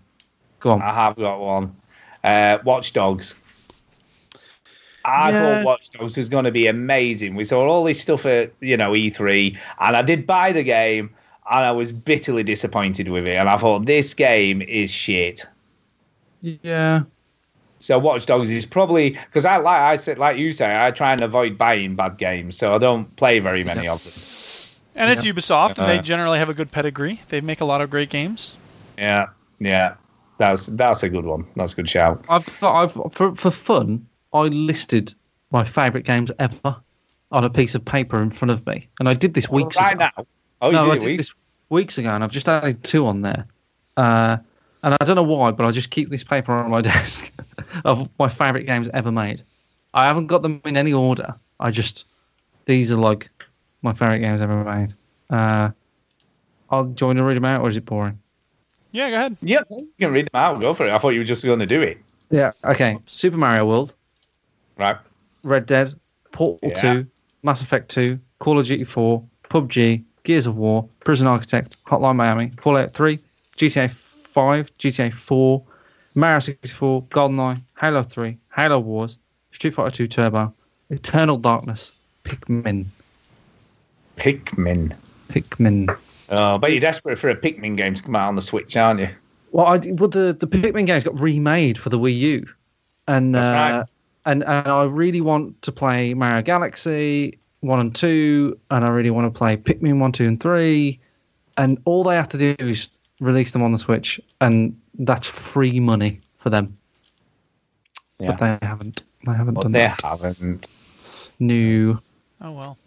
go 0.59 0.71
on. 0.71 0.81
I 0.81 0.93
have 0.93 1.15
got 1.17 1.39
one. 1.39 1.75
Uh, 2.23 2.57
Watch 2.63 2.93
Dogs. 2.93 3.35
I 5.05 5.31
Yeah. 5.31 5.39
thought 5.57 5.65
Watch 5.65 5.89
Dogs 5.89 6.17
was 6.17 6.29
going 6.29 6.45
to 6.45 6.51
be 6.51 6.67
amazing. 6.67 7.35
We 7.35 7.43
saw 7.43 7.67
all 7.67 7.83
this 7.83 7.99
stuff 7.99 8.25
at 8.25 8.53
you 8.61 8.77
know 8.77 8.91
E3, 8.93 9.57
and 9.79 9.97
I 9.97 10.01
did 10.01 10.25
buy 10.25 10.53
the 10.53 10.63
game, 10.63 11.09
and 11.51 11.65
I 11.65 11.71
was 11.71 11.91
bitterly 11.91 12.43
disappointed 12.43 13.09
with 13.09 13.27
it. 13.27 13.35
And 13.35 13.49
I 13.49 13.57
thought 13.57 13.85
this 13.85 14.13
game 14.13 14.61
is 14.61 14.89
shit. 14.89 15.45
Yeah. 16.41 17.01
So 17.83 17.99
Watch 17.99 18.25
Dogs 18.25 18.49
is 18.49 18.65
probably 18.65 19.09
because 19.11 19.43
I 19.43 19.57
like 19.57 19.81
I 19.81 19.95
said 19.97 20.17
like 20.17 20.37
you 20.37 20.53
say 20.53 20.73
I 20.73 20.91
try 20.91 21.11
and 21.11 21.21
avoid 21.21 21.57
buying 21.57 21.95
bad 21.97 22.17
games, 22.17 22.55
so 22.55 22.73
I 22.73 22.77
don't 22.77 23.13
play 23.17 23.39
very 23.39 23.65
many 23.65 23.89
of 23.89 24.01
them. 24.01 24.13
And 24.95 25.11
it's 25.11 25.25
Ubisoft, 25.25 25.79
and 25.79 25.87
they 25.87 25.99
Uh, 25.99 26.01
generally 26.01 26.39
have 26.39 26.47
a 26.47 26.53
good 26.53 26.71
pedigree. 26.71 27.19
They 27.27 27.41
make 27.41 27.59
a 27.59 27.65
lot 27.65 27.81
of 27.81 27.89
great 27.89 28.09
games. 28.09 28.55
Yeah, 28.97 29.27
yeah, 29.59 29.95
that's 30.37 30.67
that's 30.67 31.03
a 31.03 31.09
good 31.09 31.25
one. 31.25 31.45
That's 31.57 31.73
a 31.73 31.75
good 31.75 31.89
shout. 31.89 32.23
I've. 32.29 32.47
I've 32.63 32.93
for 33.11 33.35
for 33.35 33.51
fun. 33.51 34.07
I 34.31 34.43
listed 34.43 35.13
my 35.51 35.65
favourite 35.65 36.05
games 36.05 36.31
ever 36.39 36.77
on 37.33 37.43
a 37.43 37.49
piece 37.49 37.75
of 37.75 37.83
paper 37.83 38.21
in 38.21 38.31
front 38.31 38.51
of 38.51 38.65
me, 38.65 38.87
and 38.99 39.09
I 39.09 39.13
did 39.13 39.33
this 39.33 39.49
weeks 39.49 39.75
right 39.75 39.93
ago. 39.95 40.07
now. 40.15 40.25
Oh, 40.61 40.71
no, 40.71 40.85
you 40.85 40.91
I 40.91 40.93
did, 40.93 41.01
did 41.01 41.13
it, 41.15 41.17
this 41.17 41.33
weeks 41.69 41.97
ago, 41.97 42.11
and 42.11 42.23
I've 42.23 42.31
just 42.31 42.47
added 42.47 42.81
two 42.81 43.07
on 43.07 43.21
there. 43.23 43.45
Uh, 43.97 44.37
and 44.83 44.95
I 44.99 45.05
don't 45.05 45.15
know 45.15 45.23
why, 45.23 45.51
but 45.51 45.65
I 45.65 45.71
just 45.71 45.89
keep 45.89 46.09
this 46.09 46.23
paper 46.23 46.51
on 46.53 46.69
my 46.69 46.81
desk 46.93 47.31
of 47.85 48.09
my 48.19 48.29
favourite 48.29 48.65
games 48.65 48.89
ever 48.93 49.11
made. 49.11 49.41
I 49.93 50.05
haven't 50.05 50.27
got 50.27 50.41
them 50.41 50.61
in 50.65 50.77
any 50.77 50.93
order. 50.93 51.35
I 51.59 51.71
just 51.71 52.05
these 52.65 52.91
are 52.91 52.97
like 52.97 53.29
my 53.81 53.93
favourite 53.93 54.19
games 54.19 54.41
ever 54.41 54.63
made. 54.63 54.93
Uh, 55.29 55.71
I'll 56.69 56.85
join 56.85 57.15
to 57.17 57.23
read 57.23 57.37
them 57.37 57.45
out, 57.45 57.61
or 57.61 57.69
is 57.69 57.75
it 57.77 57.85
boring? 57.85 58.19
Yeah, 58.91 59.09
go 59.09 59.15
ahead. 59.15 59.37
Yeah, 59.41 59.61
you 59.69 59.87
can 59.99 60.11
read 60.11 60.25
them 60.31 60.39
out. 60.39 60.61
Go 60.61 60.73
for 60.73 60.85
it. 60.87 60.91
I 60.91 60.97
thought 60.99 61.09
you 61.09 61.19
were 61.19 61.25
just 61.25 61.43
going 61.43 61.59
to 61.59 61.65
do 61.65 61.81
it. 61.81 61.97
Yeah. 62.29 62.51
Okay. 62.63 62.97
Super 63.05 63.37
Mario 63.37 63.67
World, 63.67 63.93
Right. 64.77 64.97
Red 65.43 65.65
Dead, 65.65 65.93
Portal 66.31 66.69
Yeah. 66.69 66.93
2, 66.95 67.07
Mass 67.43 67.61
Effect 67.61 67.89
2, 67.89 68.19
Call 68.39 68.59
of 68.59 68.65
Duty 68.65 68.83
4, 68.83 69.23
PUBG, 69.49 70.03
Gears 70.23 70.47
of 70.47 70.55
War, 70.55 70.87
Prison 71.03 71.27
Architect, 71.27 71.77
Hotline 71.85 72.15
Miami, 72.15 72.51
Fallout 72.61 72.93
3, 72.93 73.19
GTA 73.57 73.91
5, 74.33 74.77
GTA 74.77 75.13
4, 75.13 75.63
Mario 76.15 76.39
64, 76.39 77.03
GoldenEye, 77.03 77.61
Halo 77.79 78.03
3, 78.03 78.37
Halo 78.55 78.79
Wars, 78.79 79.17
Street 79.51 79.73
Fighter 79.73 79.95
2 79.95 80.07
Turbo, 80.07 80.53
Eternal 80.89 81.37
Darkness, 81.37 81.91
Pikmin. 82.23 82.85
Pikmin. 84.17 84.95
Pikmin. 85.29 85.97
Oh, 86.29 86.57
but 86.57 86.71
you're 86.71 86.79
desperate 86.79 87.17
for 87.17 87.29
a 87.29 87.35
Pikmin 87.35 87.75
game 87.77 87.93
to 87.93 88.03
come 88.03 88.15
out 88.15 88.27
on 88.27 88.35
the 88.35 88.41
Switch, 88.41 88.75
aren't 88.77 88.99
you? 88.99 89.09
Well, 89.51 89.67
I, 89.67 89.77
well 89.77 90.09
the, 90.09 90.35
the 90.39 90.47
Pikmin 90.47 90.85
games 90.85 91.03
got 91.03 91.19
remade 91.19 91.77
for 91.77 91.89
the 91.89 91.99
Wii 91.99 92.17
U. 92.17 92.47
And, 93.07 93.35
That's 93.35 93.47
uh, 93.47 93.51
right. 93.51 93.85
and, 94.25 94.43
and 94.43 94.67
I 94.67 94.83
really 94.85 95.21
want 95.21 95.61
to 95.63 95.71
play 95.71 96.13
Mario 96.13 96.41
Galaxy 96.41 97.37
1 97.61 97.79
and 97.79 97.95
2, 97.95 98.57
and 98.71 98.85
I 98.85 98.89
really 98.89 99.09
want 99.09 99.31
to 99.31 99.37
play 99.37 99.57
Pikmin 99.57 99.99
1, 99.99 100.11
2, 100.11 100.27
and 100.27 100.39
3. 100.39 100.99
And 101.57 101.77
all 101.85 102.03
they 102.03 102.15
have 102.15 102.29
to 102.29 102.37
do 102.37 102.55
is 102.59 102.99
release 103.19 103.51
them 103.51 103.61
on 103.61 103.71
the 103.71 103.77
Switch, 103.77 104.19
and 104.41 104.79
that's 104.99 105.27
free 105.27 105.79
money 105.79 106.21
for 106.37 106.49
them. 106.49 106.77
Yeah. 108.19 108.27
But 108.35 108.39
they 108.61 108.67
haven't. 108.67 109.03
They 109.25 109.33
haven't 109.33 109.53
But 109.55 109.61
done 109.63 109.71
they 109.71 109.79
that. 109.79 110.01
haven't. 110.03 110.67
New. 111.39 111.99
Oh 112.41 112.51
well. 112.51 112.77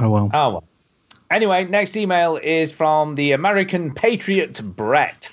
Oh, 0.00 0.10
well. 0.10 0.30
Oh, 0.32 0.50
well. 0.50 0.64
Anyway, 1.30 1.64
next 1.64 1.96
email 1.96 2.36
is 2.36 2.70
from 2.72 3.14
the 3.14 3.32
American 3.32 3.94
Patriot 3.94 4.60
Brett, 4.76 5.30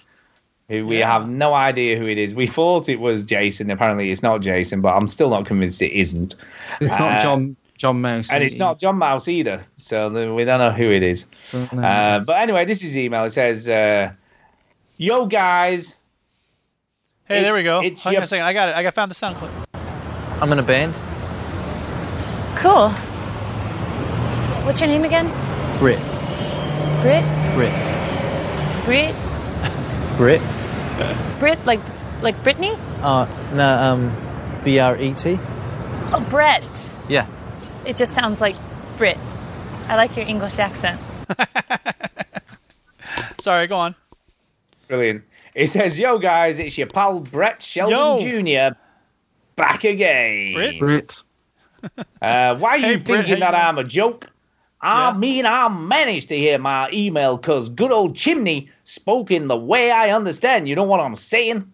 who 0.70 0.86
we 0.88 0.98
have 0.98 1.28
no 1.28 1.54
idea 1.54 1.98
who 1.98 2.06
it 2.08 2.18
is. 2.18 2.34
We 2.34 2.48
thought 2.48 2.88
it 2.90 3.00
was 3.00 3.24
Jason. 3.26 3.70
Apparently, 3.70 4.10
it's 4.12 4.24
not 4.24 4.42
Jason, 4.42 4.82
but 4.82 4.96
I'm 4.96 5.08
still 5.08 5.30
not 5.30 5.46
convinced 5.46 5.82
it 5.82 5.92
isn't. 5.92 6.36
It's 6.80 6.92
Uh, 6.94 6.98
not 7.00 7.22
John 7.22 7.56
John 7.82 8.00
Mouse. 8.00 8.30
And 8.32 8.44
it's 8.44 8.58
not 8.58 8.78
John 8.78 8.98
Mouse 8.98 9.28
either, 9.28 9.66
so 9.76 10.08
we 10.36 10.46
don't 10.46 10.60
know 10.60 10.70
who 10.70 10.92
it 10.92 11.02
is. 11.02 11.26
Uh, 11.52 12.20
but 12.20 12.40
anyway, 12.40 12.64
this 12.64 12.84
is 12.84 12.96
email. 12.96 13.24
It 13.24 13.32
says, 13.32 13.68
uh, 13.68 14.12
"Yo 14.98 15.26
guys, 15.26 15.98
Hey, 17.26 17.42
there 17.42 17.56
we 17.56 17.64
go. 17.64 17.80
it's 17.82 18.04
Hang 18.04 18.18
on 18.18 18.22
a 18.24 18.28
second. 18.28 18.46
I 18.46 18.54
got 18.54 18.70
it. 18.70 18.76
I 18.76 18.84
got 18.84 18.94
found 18.94 19.10
the 19.10 19.16
sound 19.16 19.36
clip. 19.38 19.50
I'm 20.40 20.52
in 20.52 20.60
a 20.60 20.64
band. 20.64 20.94
Cool. 22.58 22.90
What's 24.62 24.80
your 24.80 24.88
name 24.88 25.04
again? 25.04 25.26
Brit. 25.80 25.98
Brit? 27.02 27.26
Brit. 27.56 27.74
Brit? 28.86 29.16
Brit. 30.20 30.42
Brit? 31.40 31.66
Like, 31.66 31.80
like 32.22 32.44
Brittany? 32.44 32.74
Uh, 33.02 33.26
no, 33.56 33.76
um, 33.76 34.16
B 34.64 34.78
R 34.78 34.96
E 34.98 35.16
T. 35.16 35.40
Oh, 36.14 36.24
Brett. 36.30 36.64
Yeah. 37.10 37.26
It 37.86 37.98
just 37.98 38.14
sounds 38.14 38.42
like 38.42 38.56
Brit. 38.98 39.18
I 39.90 39.96
like 39.96 40.16
your 40.16 40.26
English 40.26 40.60
accent. 40.60 41.00
Sorry, 43.40 43.68
go 43.68 43.78
on. 43.78 43.96
brilliant." 44.88 45.24
It 45.56 45.68
says, 45.68 46.00
"Yo 46.00 46.20
guys, 46.20 46.60
it's 46.60 46.78
your 46.78 46.88
pal 46.88 47.20
Brett 47.20 47.62
Sheldon 47.62 48.20
Jr. 48.20 48.76
back 49.56 49.84
again." 49.84 50.54
Brit? 50.54 50.80
Brit. 50.80 51.18
Uh, 52.22 52.56
why 52.58 52.72
are 52.72 52.78
you 52.78 52.98
Hey, 52.98 53.00
thinking 53.00 53.34
how 53.40 53.40
that 53.40 53.54
you 53.54 53.56
I'm 53.56 53.78
a 53.80 53.84
joke? 53.84 54.30
I 54.82 55.16
mean, 55.18 55.46
I 55.46 55.68
managed 55.70 56.30
to 56.30 56.38
hear 56.38 56.60
my 56.60 56.90
email 56.92 57.38
because 57.38 57.70
good 57.70 57.92
old 57.92 58.16
Chimney 58.16 58.70
spoke 58.84 59.32
in 59.32 59.48
the 59.48 59.58
way 59.58 59.92
I 59.92 60.12
understand. 60.12 60.70
You 60.70 60.76
know 60.76 60.84
what 60.84 61.00
I'm 61.00 61.16
saying? 61.16 61.72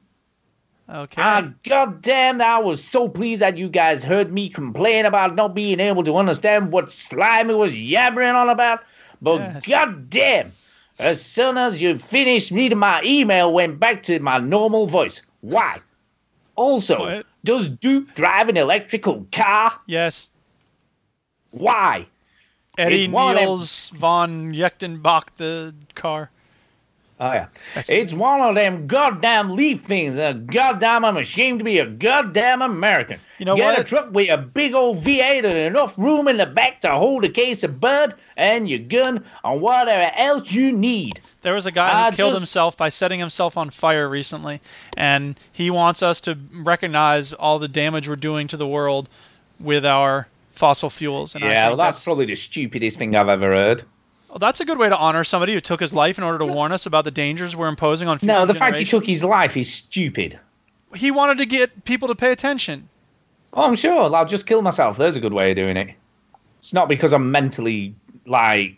Okay. 0.90 1.22
Ah, 1.22 1.50
goddamn, 1.64 2.42
I 2.42 2.60
was 2.60 2.82
so 2.84 3.10
pleased 3.10 3.42
that 3.42 3.58
you 3.58 3.68
guys 3.68 4.04
heard 4.06 4.32
me 4.32 4.48
complain 4.50 5.06
about 5.06 5.36
not 5.36 5.54
being 5.54 5.80
able 5.82 6.04
to 6.06 6.16
understand 6.16 6.72
what 6.72 6.92
Slimy 6.92 7.54
was 7.56 7.74
yabbering 7.74 8.34
on 8.36 8.48
about. 8.50 8.84
But 9.22 9.40
Yes. 9.40 9.68
goddamn, 9.68 10.52
as 10.98 11.22
soon 11.22 11.58
as 11.58 11.82
you 11.82 11.98
finished 11.98 12.52
reading 12.52 12.78
my 12.78 13.02
email, 13.04 13.52
went 13.52 13.80
back 13.80 14.04
to 14.04 14.20
my 14.20 14.38
normal 14.38 14.88
voice. 14.88 15.22
Why? 15.42 15.80
Also, 16.56 17.00
What? 17.00 17.26
does 17.44 17.68
Duke 17.68 18.16
drive 18.16 18.48
an 18.48 18.56
electrical 18.58 19.28
car? 19.32 19.74
yes. 19.88 20.30
Why? 21.52 22.06
Eddie 22.78 23.06
It's 23.06 23.12
Niels 23.12 23.90
von 23.90 24.54
Yechtenbach, 24.54 25.30
the 25.38 25.74
car. 25.96 26.30
Oh 27.20 27.32
yeah, 27.32 27.48
That's 27.74 27.90
it's 27.90 28.14
one 28.14 28.42
of 28.42 28.54
them 28.54 28.86
goddamn 28.86 29.56
leaf 29.56 29.84
things. 29.86 30.20
Uh, 30.20 30.34
goddamn, 30.34 31.04
I'm 31.04 31.18
ashamed 31.18 31.60
to 31.60 31.66
be 31.66 31.80
a 31.80 31.86
goddamn 31.88 32.62
American. 32.62 33.20
You 33.40 33.46
know 33.46 33.56
Get 33.56 33.80
a 33.80 33.84
truck 33.84 34.12
with 34.12 34.30
a 34.30 34.38
big 34.38 34.76
old 34.76 35.04
V8 35.04 35.44
and 35.44 35.58
enough 35.58 35.98
room 35.98 36.28
in 36.28 36.38
the 36.38 36.46
back 36.46 36.82
to 36.82 36.92
hold 36.92 37.26
a 37.26 37.30
case 37.30 37.64
of 37.64 37.82
bud 37.82 38.14
and 38.36 38.70
your 38.70 38.80
gun 38.80 39.26
and 39.44 39.62
whatever 39.62 40.12
else 40.16 40.52
you 40.52 40.72
need. 40.72 41.20
There 41.42 41.56
was 41.56 41.66
a 41.66 41.72
guy 41.72 41.90
who 41.90 41.98
I 41.98 42.12
killed 42.12 42.34
just- 42.34 42.42
himself 42.42 42.78
by 42.78 42.90
setting 42.90 43.20
himself 43.20 43.58
on 43.58 43.72
fire 43.72 44.08
recently, 44.08 44.62
and 44.96 45.40
he 45.52 45.72
wants 45.72 46.04
us 46.04 46.22
to 46.22 46.38
recognize 46.54 47.34
all 47.34 47.58
the 47.58 47.68
damage 47.68 48.08
we're 48.08 48.16
doing 48.16 48.48
to 48.50 48.58
the 48.58 48.68
world 48.68 49.10
with 49.60 49.88
our 49.88 50.28
fossil 50.52 50.92
fuels. 50.92 51.34
And 51.34 51.44
yeah, 51.44 51.70
well, 51.70 51.78
that's, 51.78 52.04
probably 52.04 52.26
the 52.26 52.36
stupidest 52.36 53.00
thing 53.00 53.16
I've 53.16 53.30
ever 53.30 53.56
heard. 53.56 53.84
Well, 54.30 54.40
that's 54.40 54.60
a 54.60 54.66
good 54.66 54.78
way 54.78 54.90
to 54.90 54.98
honor 54.98 55.24
somebody 55.24 55.54
who 55.54 55.62
took 55.62 55.80
his 55.80 55.94
life 55.94 56.18
in 56.18 56.24
order 56.24 56.40
to 56.40 56.46
warn 56.46 56.72
us 56.72 56.86
about 56.86 57.06
the 57.06 57.12
dangers 57.12 57.56
we're 57.56 57.68
imposing 57.70 58.08
on 58.08 58.20
future 58.20 58.34
No, 58.34 58.46
the 58.46 58.54
fact 58.54 58.78
he 58.78 58.84
generations. 58.84 58.90
took 58.92 59.06
his 59.06 59.24
life 59.24 59.56
is 59.58 59.74
stupid. 59.74 60.40
He 60.96 61.12
wanted 61.12 61.38
to 61.40 61.46
get 61.46 61.86
people 61.86 62.10
to 62.10 62.16
pay 62.16 62.32
attention. 62.32 62.90
Oh, 63.54 63.64
I'm 63.64 63.76
sure. 63.76 64.14
I'll 64.14 64.26
just 64.26 64.46
kill 64.46 64.62
myself. 64.62 64.98
There's 64.98 65.16
a 65.16 65.20
good 65.20 65.34
way 65.34 65.52
of 65.52 65.56
doing 65.56 65.78
it. 65.78 65.96
It's 66.60 66.74
not 66.74 66.88
because 66.90 67.14
I'm 67.14 67.32
mentally 67.32 67.96
like 68.26 68.76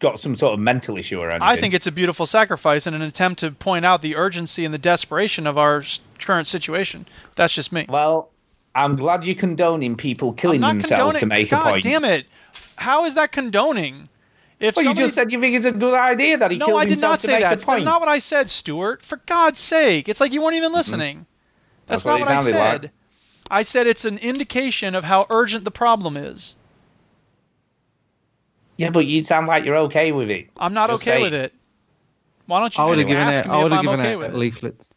got 0.00 0.18
some 0.20 0.34
sort 0.36 0.52
of 0.52 0.58
mental 0.60 0.98
issue 0.98 1.18
or 1.20 1.30
anything. 1.30 1.48
I 1.48 1.56
think 1.56 1.74
it's 1.74 1.86
a 1.86 1.92
beautiful 1.92 2.26
sacrifice 2.26 2.86
in 2.86 2.94
an 2.94 3.02
attempt 3.02 3.40
to 3.40 3.52
point 3.52 3.84
out 3.84 4.02
the 4.02 4.16
urgency 4.16 4.64
and 4.64 4.74
the 4.74 4.78
desperation 4.78 5.46
of 5.46 5.56
our 5.58 5.80
s- 5.80 6.00
current 6.20 6.46
situation. 6.46 7.06
That's 7.36 7.54
just 7.54 7.72
me. 7.72 7.86
Well, 7.88 8.28
I'm 8.74 8.96
glad 8.96 9.24
you're 9.24 9.34
condoning 9.36 9.96
people 9.96 10.32
killing 10.32 10.56
I'm 10.62 10.76
not 10.78 10.82
themselves 10.82 11.18
condoning. 11.18 11.20
to 11.20 11.26
make 11.26 11.50
God 11.50 11.66
a 11.66 11.70
point. 11.72 11.84
damn 11.84 12.04
it! 12.04 12.26
How 12.76 13.04
is 13.04 13.14
that 13.14 13.32
condoning? 13.32 14.08
If 14.62 14.76
well, 14.76 14.84
you 14.84 14.94
just 14.94 15.14
said 15.14 15.32
you 15.32 15.40
think 15.40 15.56
it's 15.56 15.64
a 15.64 15.72
good 15.72 15.92
idea 15.92 16.38
that 16.38 16.52
he 16.52 16.56
no, 16.56 16.66
killed 16.66 16.80
I 16.80 16.84
did 16.84 17.00
not 17.00 17.20
say 17.20 17.32
make 17.32 17.40
that. 17.40 17.50
That's 17.50 17.64
point. 17.64 17.84
not 17.84 18.00
what 18.00 18.08
I 18.08 18.20
said, 18.20 18.48
Stuart. 18.48 19.04
For 19.04 19.16
God's 19.26 19.58
sake, 19.58 20.08
it's 20.08 20.20
like 20.20 20.32
you 20.32 20.40
weren't 20.40 20.54
even 20.54 20.68
mm-hmm. 20.68 20.76
listening. 20.76 21.26
That's, 21.86 22.04
That's 22.04 22.20
not 22.20 22.20
it 22.20 22.30
what 22.30 22.30
I 22.30 22.42
said. 22.42 22.82
like. 22.82 22.92
I 23.50 23.62
said 23.62 23.88
it's 23.88 24.04
an 24.04 24.18
indication 24.18 24.94
of 24.94 25.02
how 25.02 25.26
urgent 25.30 25.64
the 25.64 25.72
problem 25.72 26.16
is. 26.16 26.54
Yeah, 28.76 28.90
but 28.90 29.04
you 29.04 29.24
sound 29.24 29.48
like 29.48 29.64
you're 29.64 29.78
okay 29.78 30.12
with 30.12 30.30
it. 30.30 30.48
I'm 30.56 30.74
not 30.74 30.90
Just 30.90 31.02
okay 31.02 31.18
say 31.18 31.22
with 31.22 31.34
it. 31.34 31.52
Why 32.46 32.60
don't 32.60 32.78
you 32.78 32.84
I 32.84 32.94
just 32.94 33.08
ask 33.10 33.44
it. 33.44 33.48
me 33.48 33.54
I 33.54 33.66
if 33.66 33.72
I'm 33.72 33.84
given 33.84 34.00
okay 34.00 34.12
it 34.12 34.16
with 34.16 34.30
a 34.30 34.34
it? 34.34 34.38
leaflet. 34.38 34.88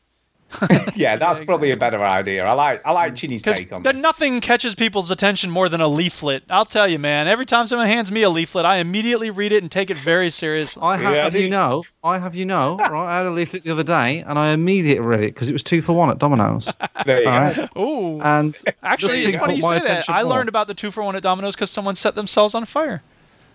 yeah, 0.96 1.16
that's 1.18 1.42
probably 1.42 1.72
a 1.72 1.78
better 1.78 2.02
idea. 2.02 2.46
I 2.46 2.54
like 2.54 2.86
I 2.86 2.92
like 2.92 3.14
mm. 3.14 3.18
Chinny's 3.18 3.44
Because 3.44 3.58
take 3.58 3.72
on 3.72 3.84
then 3.84 4.02
nothing 4.02 4.42
catches 4.42 4.76
people's 4.76 5.12
attention 5.12 5.52
more 5.52 5.70
than 5.70 5.82
a 5.82 5.88
leaflet. 5.88 6.44
I'll 6.50 6.66
tell 6.66 6.88
you, 6.88 7.00
man. 7.00 7.28
Every 7.28 7.46
time 7.46 7.68
someone 7.68 7.88
hands 7.88 8.12
me 8.12 8.24
a 8.24 8.30
leaflet, 8.30 8.66
I 8.66 8.78
immediately 8.78 9.30
read 9.30 9.52
it 9.52 9.64
and 9.64 9.72
take 9.72 9.90
it 9.90 9.98
very 9.98 10.30
seriously. 10.30 10.82
I 10.84 10.98
have, 10.98 11.16
have 11.16 11.36
you 11.36 11.50
know, 11.50 11.84
I 12.04 12.20
have 12.20 12.36
you 12.36 12.46
know, 12.46 12.78
right? 12.80 12.92
I 12.92 13.18
had 13.18 13.26
a 13.26 13.32
leaflet 13.32 13.64
the 13.64 13.72
other 13.72 13.84
day, 13.84 14.20
and 14.20 14.38
I 14.38 14.52
immediately 14.54 15.06
read 15.06 15.22
it 15.22 15.34
because 15.34 15.50
it 15.50 15.54
was 15.54 15.64
two 15.64 15.82
for 15.82 15.94
one 15.94 16.10
at 16.10 16.20
Domino's. 16.20 16.72
There 17.06 17.22
you 17.22 17.30
All 17.30 17.54
go. 17.54 17.62
right? 17.62 17.78
Ooh. 17.78 18.22
And 18.22 18.56
Actually, 18.82 19.20
it's 19.26 19.38
funny 19.38 19.58
you 19.58 19.62
say 19.62 19.80
that. 19.80 20.10
I 20.10 20.24
more. 20.24 20.32
learned 20.32 20.50
about 20.50 20.66
the 20.66 20.74
two 20.74 20.90
for 20.90 21.04
one 21.04 21.16
at 21.16 21.22
Domino's 21.22 21.56
because 21.56 21.70
someone 21.70 21.96
set 21.96 22.16
themselves 22.16 22.56
on 22.56 22.66
fire. 22.66 23.04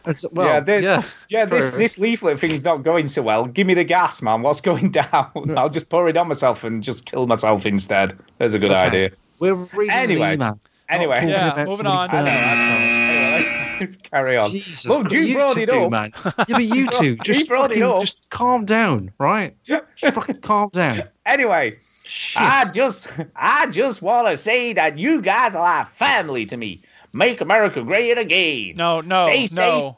It's, 0.06 0.24
well, 0.32 0.46
yeah, 0.54 0.60
this, 0.60 0.82
yeah, 0.82 1.02
yeah, 1.28 1.44
this 1.44 1.70
this 1.72 1.98
leaflet 1.98 2.38
thing's 2.40 2.64
not 2.64 2.78
going 2.82 3.06
so 3.06 3.22
well. 3.22 3.44
Give 3.46 3.66
me 3.66 3.74
the 3.74 3.84
gas, 3.84 4.22
man. 4.22 4.42
What's 4.42 4.60
going 4.60 4.90
down? 4.92 5.30
I'll 5.56 5.68
just 5.70 5.88
pour 5.88 6.08
it 6.08 6.16
on 6.16 6.28
myself 6.28 6.64
and 6.64 6.82
just 6.82 7.06
kill 7.06 7.26
myself 7.26 7.66
instead. 7.66 8.18
That's 8.38 8.54
a 8.54 8.58
good 8.58 8.70
Okay. 8.70 8.80
idea. 8.86 9.10
We're 9.38 9.54
reading 9.54 9.90
Anyway, 9.96 10.26
an 10.28 10.34
email. 10.34 10.60
Anyway, 10.88 11.24
Yeah, 11.28 11.64
moving 11.66 11.86
on. 11.86 12.08
Know. 12.10 12.16
burning 12.16 12.32
I 12.34 12.40
know. 12.40 12.56
themselves. 12.56 12.82
Anyway, 12.82 13.30
let's, 13.78 13.80
let's 13.80 13.96
carry 14.10 14.36
on. 14.36 14.50
Jesus, 14.50 14.86
Look, 14.86 15.12
you 15.12 15.20
you 15.20 15.34
brought 15.34 15.56
it 15.58 15.70
up. 15.70 15.90
man. 15.90 16.12
Yeah, 16.24 16.44
but 16.48 16.64
you 16.64 16.88
two, 16.88 17.16
just 17.16 17.48
brought 17.48 17.70
it 17.70 17.78
fucking, 17.78 17.82
up. 17.84 18.00
just 18.00 18.18
calm 18.30 18.64
down, 18.64 19.12
right? 19.18 19.56
Just 19.64 20.14
fucking 20.14 20.40
calm 20.40 20.70
down. 20.72 21.04
Anyway, 21.26 21.78
Shit. 22.04 22.42
I 22.42 22.64
just 22.72 23.06
I 23.36 23.66
just 23.68 24.02
want 24.02 24.26
to 24.26 24.36
say 24.36 24.72
that 24.72 24.98
you 24.98 25.22
guys 25.22 25.54
are 25.54 25.62
like 25.62 25.90
family 25.92 26.44
to 26.46 26.56
me. 26.56 26.82
Make 27.12 27.40
America 27.40 27.82
great 27.82 28.16
again. 28.18 28.74
No, 28.76 29.00
no, 29.00 29.26
Stay 29.26 29.46
safe. 29.46 29.56
no. 29.56 29.96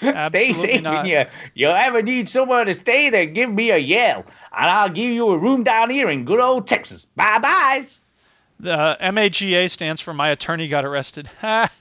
Stay 0.28 0.52
safe 0.52 0.82
not. 0.82 1.02
when 1.02 1.06
you 1.06 1.24
you 1.54 1.68
ever 1.68 2.02
need 2.02 2.28
somewhere 2.28 2.64
to 2.64 2.74
stay, 2.74 3.10
then 3.10 3.32
give 3.34 3.50
me 3.50 3.70
a 3.70 3.76
yell, 3.78 4.24
and 4.56 4.70
I'll 4.70 4.88
give 4.88 5.10
you 5.10 5.28
a 5.30 5.38
room 5.38 5.64
down 5.64 5.90
here 5.90 6.08
in 6.08 6.24
good 6.24 6.40
old 6.40 6.66
Texas. 6.68 7.04
Bye 7.16 7.38
byes. 7.40 8.00
The 8.60 8.96
MAGA 9.00 9.68
stands 9.68 10.00
for 10.00 10.12
My 10.12 10.30
Attorney 10.30 10.68
Got 10.68 10.84
Arrested. 10.84 11.28
Ha! 11.40 11.70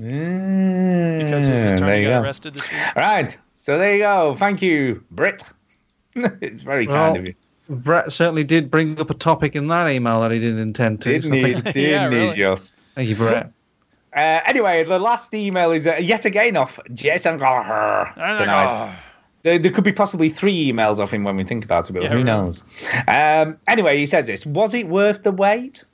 Mm. 0.00 1.18
because 1.18 1.46
his 1.46 1.58
Yeah, 1.60 1.64
there 1.64 1.74
attorney 1.74 2.04
got 2.04 2.10
go. 2.10 2.22
arrested 2.22 2.54
this 2.54 2.70
week. 2.70 2.94
Right. 2.94 3.36
So 3.56 3.78
there 3.78 3.92
you 3.94 3.98
go. 3.98 4.36
Thank 4.38 4.62
you, 4.62 5.02
Britt. 5.10 5.42
it's 6.14 6.62
very 6.62 6.86
kind 6.86 7.14
Well, 7.14 7.16
of 7.22 7.26
you. 7.28 7.34
Brett 7.68 8.12
certainly 8.12 8.44
did 8.44 8.70
bring 8.70 8.98
up 9.00 9.10
a 9.10 9.14
topic 9.14 9.54
in 9.54 9.68
that 9.68 9.90
email 9.90 10.20
that 10.22 10.30
he 10.30 10.38
didn't 10.38 10.58
intend 10.60 11.02
to. 11.02 11.10
Didn't 11.12 11.30
so 11.30 11.34
he? 11.36 11.52
thank 11.52 11.64
Didn't 11.74 12.12
he 12.12 12.18
really. 12.18 12.36
just? 12.36 12.76
Thank 12.94 13.08
you, 13.08 13.16
Brett. 13.16 13.52
Uh, 14.10 14.40
anyway, 14.46 14.82
the 14.84 14.98
last 14.98 15.32
email 15.34 15.70
is 15.70 15.86
uh, 15.86 15.94
yet 15.96 16.24
again 16.24 16.56
off 16.56 16.80
Jason 16.94 17.38
Gallagher 17.38 18.10
tonight. 18.36 18.98
There, 19.42 19.58
there 19.58 19.70
could 19.70 19.84
be 19.84 19.92
possibly 19.92 20.30
three 20.30 20.72
emails 20.72 20.98
off 20.98 21.12
him 21.12 21.24
when 21.24 21.36
we 21.36 21.44
think 21.44 21.62
about 21.62 21.88
it, 21.88 21.92
but 21.92 22.02
Yeah, 22.02 22.08
who 22.08 22.14
really. 22.14 22.24
knows? 22.24 22.64
Um, 23.06 23.58
anyway, 23.68 23.98
he 23.98 24.06
says 24.06 24.26
this 24.26 24.46
Was 24.46 24.72
it 24.72 24.88
worth 24.88 25.22
the 25.24 25.30
wait? 25.30 25.84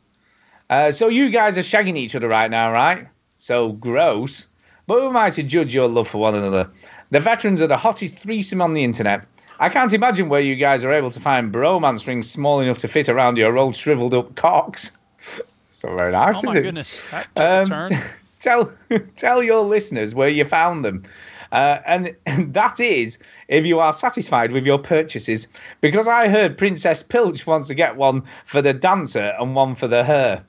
Uh, 0.70 0.92
so 0.92 1.09
you 1.09 1.28
guys 1.28 1.59
are 1.59 1.62
shagging 1.62 1.96
each 1.96 2.14
other 2.14 2.28
right 2.28 2.51
now, 2.51 2.70
right? 2.72 3.09
So 3.36 3.72
gross. 3.72 4.46
But 4.86 5.01
who 5.01 5.09
am 5.09 5.16
I 5.16 5.30
to 5.30 5.42
judge 5.42 5.74
your 5.74 5.88
love 5.88 6.09
for 6.09 6.18
one 6.18 6.36
another? 6.36 6.70
The 7.10 7.20
veterans 7.20 7.60
are 7.62 7.66
the 7.66 7.76
hottest 7.76 8.18
threesome 8.20 8.62
on 8.62 8.74
the 8.74 8.84
internet. 8.84 9.26
I 9.65 9.70
can't 9.70 9.95
imagine 9.95 10.28
where 10.28 10.43
you 10.43 10.57
guys 10.57 10.85
are 10.85 10.93
able 10.93 11.11
to 11.11 11.19
find 11.19 11.51
bromance 11.51 12.07
rings 12.07 12.31
small 12.31 12.61
enough 12.61 12.77
to 12.81 12.89
fit 12.89 13.09
around 13.09 13.39
your 13.39 13.57
old 13.57 13.74
shriveled 13.74 14.12
up 14.12 14.35
cocks. 14.35 14.93
so 15.70 15.97
very 15.97 16.12
nice. 16.12 16.36
Oh 16.36 16.39
is 16.41 16.45
my 16.45 16.57
it? 16.59 16.62
goodness, 16.65 17.11
that 17.11 17.35
took 17.35 17.70
a 17.70 17.74
Um, 17.74 18.03
tell 18.41 18.73
tell 19.16 19.43
your 19.43 19.65
listeners 19.65 20.15
where 20.15 20.28
you 20.28 20.45
found 20.45 20.85
them. 20.85 21.05
Uh, 21.51 21.78
and, 21.86 22.15
that 22.53 22.78
is 22.78 23.16
if 23.49 23.65
you 23.65 23.81
are 23.81 23.95
satisfied 23.95 24.53
with 24.53 24.66
your 24.66 24.78
purchases. 24.78 25.49
Because 25.81 26.09
I 26.09 26.28
heard 26.28 26.59
Princess 26.59 27.03
Pilch 27.03 27.47
wants 27.47 27.69
to 27.69 27.74
get 27.74 27.97
one 27.97 28.23
for 28.45 28.61
the 28.61 28.74
dancer 28.74 29.35
and 29.41 29.55
one 29.55 29.77
for 29.77 29.89
the 29.89 30.05
her. 30.05 30.45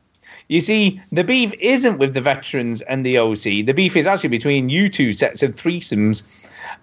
You 0.49 0.59
see, 0.59 1.01
the 1.13 1.23
beef 1.23 1.53
isn't 1.53 1.99
with 1.99 2.15
the 2.15 2.21
veterans 2.21 2.81
and 2.81 3.05
the 3.05 3.17
OC. 3.17 3.65
The 3.65 3.73
beef 3.73 3.95
is 3.95 4.07
actually 4.07 4.29
between 4.29 4.67
you 4.67 4.89
two 4.89 5.13
sets 5.13 5.41
of 5.41 5.55
threesomes. 5.55 6.23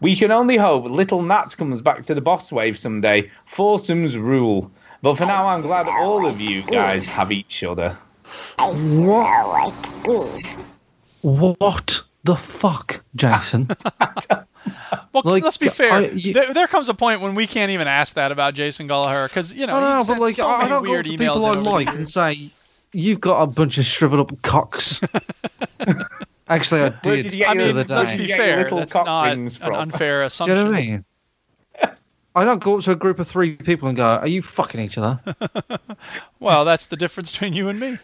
We 0.03 0.17
can 0.17 0.31
only 0.33 0.57
hope 0.57 0.85
little 0.85 1.23
Nat 1.23 1.57
comes 1.57 1.81
back 1.81 2.05
to 2.07 2.15
the 2.15 2.21
boss 2.21 2.51
wave 2.53 2.79
someday. 2.79 3.31
Foursomes 3.47 4.17
rule. 4.17 4.71
But 5.01 5.15
for 5.17 5.27
now, 5.27 5.49
I'm 5.49 5.63
glad 5.63 5.87
all 5.89 6.27
of 6.27 6.41
you 6.41 6.63
guys 6.63 7.07
have 7.07 7.33
each 7.33 7.63
other. 7.65 7.97
I 8.59 8.73
smell 8.75 9.49
like 9.49 10.05
beef. 10.05 10.57
What 11.23 12.03
the 12.25 12.37
fuck, 12.37 13.03
Jason? 13.17 13.69
Well, 15.13 15.25
Like, 15.25 15.43
let's 15.43 15.57
be 15.57 15.69
fair. 15.69 15.93
I- 15.93 16.01
you- 16.09 16.33
there, 16.33 16.55
there 16.55 16.67
comes 16.69 16.89
a 16.89 16.95
point 16.95 17.21
when 17.21 17.35
we 17.35 17.47
can't 17.49 17.71
even 17.73 17.89
ask 17.89 18.15
that 18.15 18.31
about 18.33 18.55
Jason 18.55 18.87
Gallagher 18.87 19.27
because 19.29 19.53
you 19.53 19.67
know 19.67 19.77
I 19.77 19.81
know, 19.81 19.99
he's 19.99 20.07
but 20.07 20.19
like 20.21 20.37
so 20.37 20.47
I, 20.47 20.55
I 20.55 20.59
many 20.59 20.69
don't 20.71 20.85
go 20.85 20.91
weird 20.91 21.07
up 21.07 21.13
to 21.13 21.19
emails 21.19 21.35
people 21.35 21.47
I 21.47 21.51
in 21.53 21.59
over 21.59 21.63
the 21.65 21.71
like 21.71 21.89
and 21.89 22.09
say, 22.09 22.51
"You've 22.93 23.21
got 23.21 23.43
a 23.43 23.47
bunch 23.47 23.77
of 23.79 23.85
shriveled 23.85 24.33
up 24.33 24.41
cocks." 24.43 25.01
Actually, 26.53 26.83
I 26.83 26.89
did. 26.91 27.07
Where 27.07 27.17
did 27.23 27.33
you 27.33 27.39
get 27.39 27.49
I 27.49 27.55
mean, 27.55 27.77
the 27.77 27.85
let's 27.95 28.13
be 28.13 28.19
You 28.19 28.27
get 28.27 28.37
your 28.37 28.47
fair. 28.47 28.63
little 28.65 28.79
That's 28.79 28.95
not 28.95 29.25
rings 29.25 29.57
an 29.57 29.63
from. 29.69 29.75
unfair 29.77 30.29
Do 30.39 30.45
you 30.45 30.55
know 30.55 30.65
what 30.67 30.75
I 30.75 30.81
mean? 30.81 31.05
I 32.35 32.45
don't 32.45 32.63
go 32.63 32.79
up 32.79 32.85
to 32.85 32.93
a 32.93 32.97
group 32.97 33.19
of 33.19 33.29
three 33.29 33.57
people 33.57 33.89
and 33.89 33.97
go, 33.97 34.05
"Are 34.07 34.27
you 34.27 34.43
fucking 34.43 34.81
each 34.81 34.99
other?" 34.99 35.21
Well, 36.41 36.65
that's 36.65 36.87
the 36.87 36.97
difference 36.97 37.33
between 37.33 37.53
you 37.55 37.69
and 37.69 37.81
me. 37.81 37.99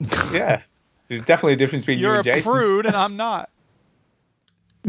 Yeah. 0.32 0.62
There's 1.08 1.22
definitely 1.22 1.54
a 1.54 1.56
difference 1.56 1.84
between 1.86 1.98
You're 1.98 2.10
you 2.12 2.16
a 2.16 2.18
and 2.20 2.24
Jason. 2.24 2.52
prude, 2.52 2.86
and 2.86 2.94
I'm 2.96 3.16
not. 3.16 3.50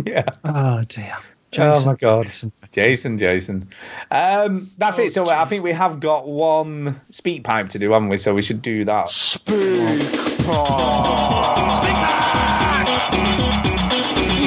Yeah. 0.06 0.24
oh 0.46 0.84
dear. 0.84 1.16
oh 1.58 1.86
my 1.86 1.96
god. 1.96 2.28
Jason. 2.28 2.52
Jason, 2.72 3.18
Jason. 3.18 3.68
Um, 4.12 4.70
that's 4.78 5.00
Oh, 5.00 5.04
it. 5.04 5.12
So 5.14 5.30
I 5.30 5.46
think 5.46 5.64
we 5.64 5.72
have 5.74 6.00
got 6.00 6.28
one 6.28 7.00
speak 7.10 7.44
pipe 7.44 7.70
to 7.70 7.80
do, 7.80 7.92
haven't 7.92 8.10
we? 8.10 8.18
So 8.18 8.34
we 8.34 8.42
should 8.42 8.62
do 8.62 8.86
that. 8.86 9.10
Speak 9.10 10.46
pipe. 10.46 12.61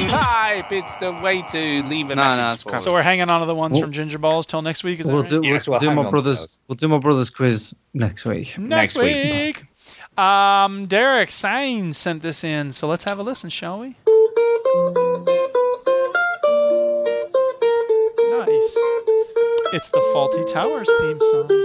It's 0.06 0.96
the 0.96 1.12
way 1.12 1.42
to 1.50 1.82
leave 1.88 2.10
a 2.10 2.14
No, 2.14 2.28
no, 2.28 2.36
message 2.36 2.54
it's 2.54 2.62
for 2.62 2.78
So 2.78 2.92
we're 2.92 3.02
hanging 3.02 3.30
on 3.30 3.40
to 3.40 3.46
the 3.46 3.54
ones 3.54 3.72
Well- 3.72 3.82
from 3.82 3.92
Ginger 3.92 4.18
Balls 4.18 4.46
till 4.46 4.62
next 4.62 4.84
week. 4.84 5.00
Is 5.00 5.06
that 5.06 5.12
We'll 5.12 5.22
right? 5.22 5.30
do, 5.30 5.40
Yes, 5.42 5.66
we'll 5.66 5.78
we'll 5.80 5.90
do 5.90 5.96
my 6.02 6.10
brothers. 6.10 6.58
We'll 6.68 6.76
do 6.76 6.88
my 6.88 6.98
brothers 6.98 7.30
quiz 7.30 7.74
next 7.92 8.24
week. 8.24 8.58
next, 8.58 8.96
next 8.96 8.98
week. 8.98 9.64
week. 10.16 10.18
Um, 10.18 10.86
Derek 10.86 11.30
Sainz 11.30 11.94
sent 11.96 12.22
this 12.22 12.44
in, 12.44 12.72
so 12.72 12.86
let's 12.86 13.04
have 13.04 13.18
a 13.18 13.22
listen, 13.22 13.50
shall 13.50 13.80
we? 13.80 13.88
Nice. 18.38 18.76
It's 19.72 19.88
the 19.88 20.00
Fawlty 20.14 20.52
Towers 20.52 20.88
theme 21.00 21.18
song. 21.20 21.63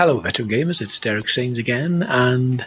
Hello, 0.00 0.18
veteran 0.18 0.48
gamers. 0.48 0.80
It's 0.80 0.98
Derek 0.98 1.28
Sains 1.28 1.58
again, 1.58 2.02
and 2.02 2.64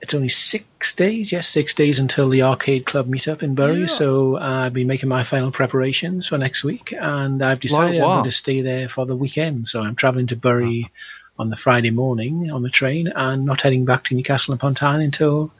it's 0.00 0.14
only 0.14 0.28
six 0.28 0.94
days. 0.94 1.32
Yes, 1.32 1.48
six 1.48 1.74
days 1.74 1.98
until 1.98 2.28
the 2.28 2.42
arcade 2.42 2.86
club 2.86 3.08
meetup 3.08 3.42
in 3.42 3.56
Bury. 3.56 3.80
Yeah. 3.80 3.86
So 3.86 4.36
I've 4.36 4.72
been 4.72 4.86
making 4.86 5.08
my 5.08 5.24
final 5.24 5.50
preparations 5.50 6.28
for 6.28 6.38
next 6.38 6.62
week, 6.62 6.94
and 6.96 7.42
I've 7.42 7.58
decided 7.58 8.00
I'm 8.00 8.08
going 8.08 8.24
to 8.26 8.30
stay 8.30 8.60
there 8.60 8.88
for 8.88 9.04
the 9.04 9.16
weekend. 9.16 9.66
So 9.66 9.82
I'm 9.82 9.96
travelling 9.96 10.28
to 10.28 10.36
Bury 10.36 10.92
on 11.40 11.50
the 11.50 11.56
Friday 11.56 11.90
morning 11.90 12.52
on 12.52 12.62
the 12.62 12.70
train, 12.70 13.08
and 13.08 13.44
not 13.44 13.62
heading 13.62 13.84
back 13.84 14.04
to 14.04 14.14
Newcastle 14.14 14.54
upon 14.54 14.76
Tyne 14.76 15.00
until 15.00 15.52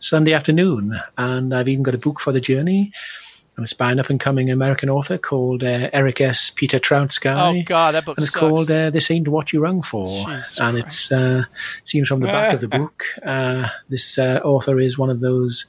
Sunday 0.00 0.34
afternoon. 0.34 1.00
And 1.16 1.54
I've 1.54 1.68
even 1.68 1.82
got 1.82 1.94
a 1.94 1.98
book 1.98 2.20
for 2.20 2.32
the 2.32 2.42
journey. 2.42 2.92
I'm 3.58 3.66
by 3.78 3.92
an 3.92 4.00
up-and-coming 4.00 4.50
American 4.50 4.88
author 4.88 5.18
called 5.18 5.62
uh, 5.62 5.90
Eric 5.92 6.20
S. 6.22 6.50
Peter 6.54 6.78
Troutsky 6.80 7.30
Oh 7.60 7.62
God, 7.66 7.94
that 7.94 8.04
book 8.06 8.16
and 8.18 8.24
it's 8.24 8.32
sucks. 8.32 8.40
called 8.40 8.70
uh, 8.70 8.90
"This 8.90 9.10
Ain't 9.10 9.28
What 9.28 9.52
You 9.52 9.60
Rung 9.60 9.82
For," 9.82 10.06
Jesus 10.26 10.58
and 10.58 10.78
it's 10.78 11.12
uh, 11.12 11.44
seems 11.84 12.08
from 12.08 12.20
the 12.20 12.26
back 12.26 12.54
of 12.54 12.60
the 12.60 12.68
book. 12.78 13.04
Uh, 13.24 13.68
this 13.88 14.18
uh, 14.18 14.40
author 14.42 14.80
is 14.80 14.96
one 14.96 15.10
of 15.10 15.20
those 15.20 15.66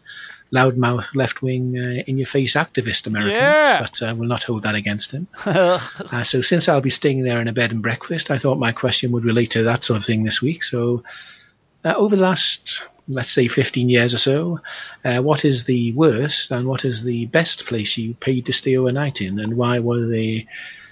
loudmouth, 0.53 1.15
left-wing, 1.15 1.77
uh, 1.77 2.03
in-your-face 2.05 2.53
activist 2.53 3.07
Americans, 3.07 3.33
Yeah. 3.41 3.81
but 3.81 4.01
uh, 4.01 4.13
we'll 4.15 4.29
not 4.29 4.43
hold 4.43 4.63
that 4.63 4.75
against 4.75 5.11
him. 5.11 5.27
Uh, 5.45 6.23
so, 6.23 6.41
since 6.41 6.69
I'll 6.69 6.81
be 6.81 6.89
staying 6.91 7.23
there 7.23 7.41
in 7.41 7.47
a 7.47 7.53
bed 7.53 7.71
and 7.71 7.81
breakfast, 7.81 8.29
I 8.29 8.37
thought 8.37 8.59
my 8.59 8.71
question 8.71 9.11
would 9.13 9.25
relate 9.25 9.51
to 9.51 9.63
that 9.63 9.83
sort 9.83 9.97
of 9.97 10.05
thing 10.05 10.23
this 10.23 10.41
week. 10.41 10.63
So, 10.63 11.03
uh, 11.85 11.93
over 11.95 12.15
the 12.15 12.21
last, 12.21 12.83
let's 13.07 13.31
say, 13.31 13.47
15 13.47 13.89
years 13.89 14.13
or 14.13 14.17
so, 14.17 14.59
uh, 15.05 15.19
what 15.21 15.45
is 15.45 15.63
the 15.65 15.91
worst 15.93 16.51
and 16.51 16.67
what 16.67 16.85
is 16.85 17.03
the 17.03 17.25
best 17.27 17.65
place 17.65 17.97
you 17.97 18.13
paid 18.15 18.45
to 18.47 18.53
stay 18.53 18.77
overnight 18.77 19.21
in, 19.21 19.39
and 19.39 19.55
why 19.57 19.79
were 19.79 20.07
they 20.07 20.47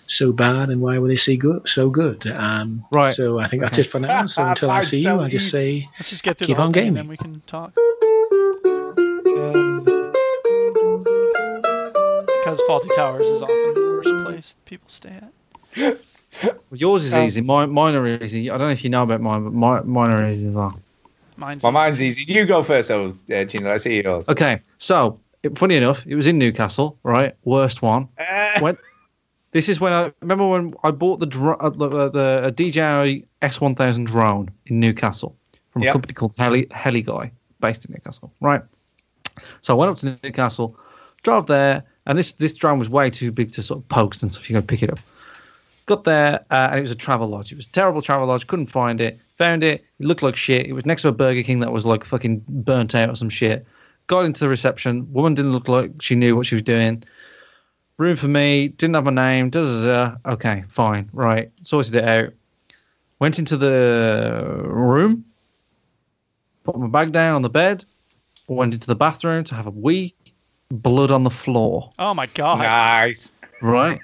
so 0.07 0.33
bad 0.33 0.69
and 0.69 0.81
why 0.81 0.97
were 0.99 1.07
they 1.07 1.15
so 1.15 1.37
good? 1.37 1.67
So 1.69 1.89
good. 1.89 2.27
Um, 2.27 2.85
Right. 2.91 3.11
So 3.11 3.39
I 3.39 3.47
think 3.47 3.61
that's 3.61 3.77
it 3.77 3.87
for 3.87 3.99
now. 3.99 4.25
So 4.25 4.43
until 4.47 4.69
I 4.69 4.75
Mine's 4.75 4.89
see 4.89 4.97
you, 4.97 5.03
so 5.03 5.19
I 5.21 5.29
just 5.29 5.49
say 5.49 5.87
Let's 5.97 6.09
just 6.09 6.23
get 6.23 6.37
through 6.37 6.47
Keep 6.47 6.57
the 6.57 6.63
on 6.63 6.71
gaming. 6.73 6.87
and 6.89 6.97
then 6.97 7.07
we 7.07 7.17
can 7.17 7.39
talk. 7.47 7.73
Because 12.43 12.59
Fawlty 12.67 12.93
Towers 12.95 13.21
is 13.21 13.41
often 13.41 13.73
the 13.75 14.01
worst 14.03 14.25
place 14.25 14.55
people 14.65 14.89
stay 14.89 15.13
at. 15.21 15.97
Well, 16.43 16.53
yours 16.71 17.03
is 17.05 17.13
Um, 17.13 17.25
easy. 17.25 17.41
Mine, 17.41 17.71
mine 17.71 17.95
are 17.95 18.23
easy. 18.23 18.49
I 18.49 18.57
don't 18.57 18.67
know 18.67 18.73
if 18.73 18.83
you 18.83 18.89
know 18.89 19.03
about 19.03 19.21
mine, 19.21 19.43
but 19.43 19.53
mine, 19.53 19.87
mine 19.87 20.09
are 20.11 20.29
easy 20.29 20.47
as 20.47 20.53
well. 20.53 20.79
Mine's 21.37 21.63
Well, 21.63 21.71
mine's 21.71 22.01
easy. 22.01 22.23
You 22.31 22.45
go 22.45 22.63
first, 22.63 22.89
though, 22.89 23.15
uh, 23.33 23.43
Gina. 23.43 23.69
Let's 23.69 23.83
see 23.83 24.01
yours. 24.03 24.29
Okay, 24.29 24.61
so 24.79 25.19
it, 25.43 25.57
funny 25.57 25.75
enough, 25.75 26.05
it 26.07 26.15
was 26.15 26.27
in 26.27 26.37
Newcastle, 26.37 26.97
right? 27.03 27.35
Worst 27.43 27.81
one. 27.81 28.07
Uh, 28.17 28.59
When 28.59 28.77
this 29.51 29.67
is 29.69 29.79
when 29.79 29.91
I 29.91 30.11
remember 30.21 30.47
when 30.47 30.73
I 30.83 30.91
bought 30.91 31.19
the 31.19 31.25
dro- 31.25 31.57
uh, 31.59 31.69
the, 31.69 32.09
the 32.09 32.41
uh, 32.45 32.49
DJI 32.51 33.25
S1000 33.41 34.05
drone 34.05 34.49
in 34.67 34.79
Newcastle 34.79 35.35
from 35.71 35.81
a 35.81 35.85
Yep. 35.85 35.93
company 35.93 36.13
called 36.13 36.33
Heli 36.37 36.67
Heli 36.71 37.01
Guy, 37.01 37.31
based 37.59 37.83
in 37.85 37.91
Newcastle, 37.93 38.31
right? 38.39 38.61
So 39.61 39.73
I 39.73 39.77
went 39.77 39.91
up 39.91 39.97
to 39.97 40.17
Newcastle, 40.23 40.77
drove 41.23 41.47
there, 41.47 41.83
and 42.05 42.17
this 42.17 42.33
this 42.33 42.53
drone 42.53 42.79
was 42.79 42.87
way 42.89 43.09
too 43.09 43.31
big 43.31 43.51
to 43.53 43.63
sort 43.63 43.79
of 43.79 43.89
post 43.89 44.21
and 44.23 44.31
stuff. 44.31 44.49
You 44.49 44.59
go 44.59 44.65
pick 44.65 44.83
it 44.83 44.89
up. 44.91 44.99
Got 45.85 46.03
there, 46.03 46.45
uh, 46.51 46.69
and 46.71 46.79
it 46.79 46.83
was 46.83 46.91
a 46.91 46.95
travel 46.95 47.27
lodge. 47.27 47.51
It 47.51 47.55
was 47.55 47.67
a 47.67 47.71
terrible 47.71 48.01
travel 48.01 48.27
lodge. 48.27 48.47
Couldn't 48.47 48.67
find 48.67 49.01
it. 49.01 49.19
Found 49.37 49.63
it. 49.63 49.83
It 49.99 50.05
looked 50.05 50.21
like 50.21 50.35
shit. 50.35 50.67
It 50.67 50.73
was 50.73 50.85
next 50.85 51.01
to 51.01 51.07
a 51.07 51.11
Burger 51.11 51.43
King 51.43 51.59
that 51.59 51.71
was 51.71 51.85
like 51.85 52.05
fucking 52.05 52.43
burnt 52.47 52.95
out 52.95 53.09
or 53.09 53.15
some 53.15 53.29
shit. 53.29 53.65
Got 54.07 54.25
into 54.25 54.39
the 54.39 54.49
reception. 54.49 55.11
Woman 55.11 55.33
didn't 55.33 55.53
look 55.53 55.67
like 55.67 56.01
she 56.01 56.15
knew 56.15 56.35
what 56.35 56.45
she 56.45 56.55
was 56.55 56.63
doing. 56.63 57.03
Room 57.97 58.15
for 58.15 58.27
me. 58.27 58.69
Didn't 58.69 58.95
have 58.95 59.05
my 59.05 59.11
name. 59.11 59.49
Da, 59.49 59.63
da, 59.63 59.85
da. 59.85 60.31
Okay, 60.33 60.63
fine. 60.69 61.09
Right. 61.13 61.51
Sorted 61.63 61.95
it 61.95 62.03
out. 62.05 62.33
Went 63.19 63.39
into 63.39 63.57
the 63.57 64.61
room. 64.63 65.25
Put 66.63 66.77
my 66.77 66.87
bag 66.87 67.11
down 67.11 67.35
on 67.35 67.41
the 67.41 67.49
bed. 67.49 67.85
Went 68.47 68.73
into 68.73 68.87
the 68.87 68.95
bathroom 68.95 69.43
to 69.45 69.55
have 69.55 69.67
a 69.67 69.71
wee. 69.71 70.13
Blood 70.69 71.11
on 71.11 71.23
the 71.23 71.29
floor. 71.29 71.91
Oh 71.99 72.13
my 72.13 72.27
God. 72.27 72.59
Nice. 72.59 73.31
Right. 73.61 73.99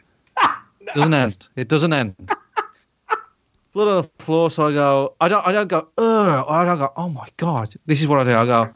Doesn't 0.93 1.13
end. 1.13 1.47
It 1.55 1.67
doesn't 1.67 1.93
end. 1.93 2.15
Blood 3.73 3.87
on 3.87 4.01
the 4.03 4.23
floor. 4.23 4.49
So 4.51 4.67
I 4.67 4.73
go. 4.73 5.13
I 5.19 5.27
don't. 5.27 5.45
I 5.45 5.51
don't 5.51 5.67
go. 5.67 5.87
Ugh. 5.97 6.45
I 6.47 6.65
don't 6.65 6.77
go. 6.77 6.91
Oh 6.95 7.09
my 7.09 7.27
god. 7.37 7.73
This 7.85 8.01
is 8.01 8.07
what 8.07 8.19
I 8.19 8.23
do. 8.23 8.31
I 8.31 8.45
go. 8.45 8.73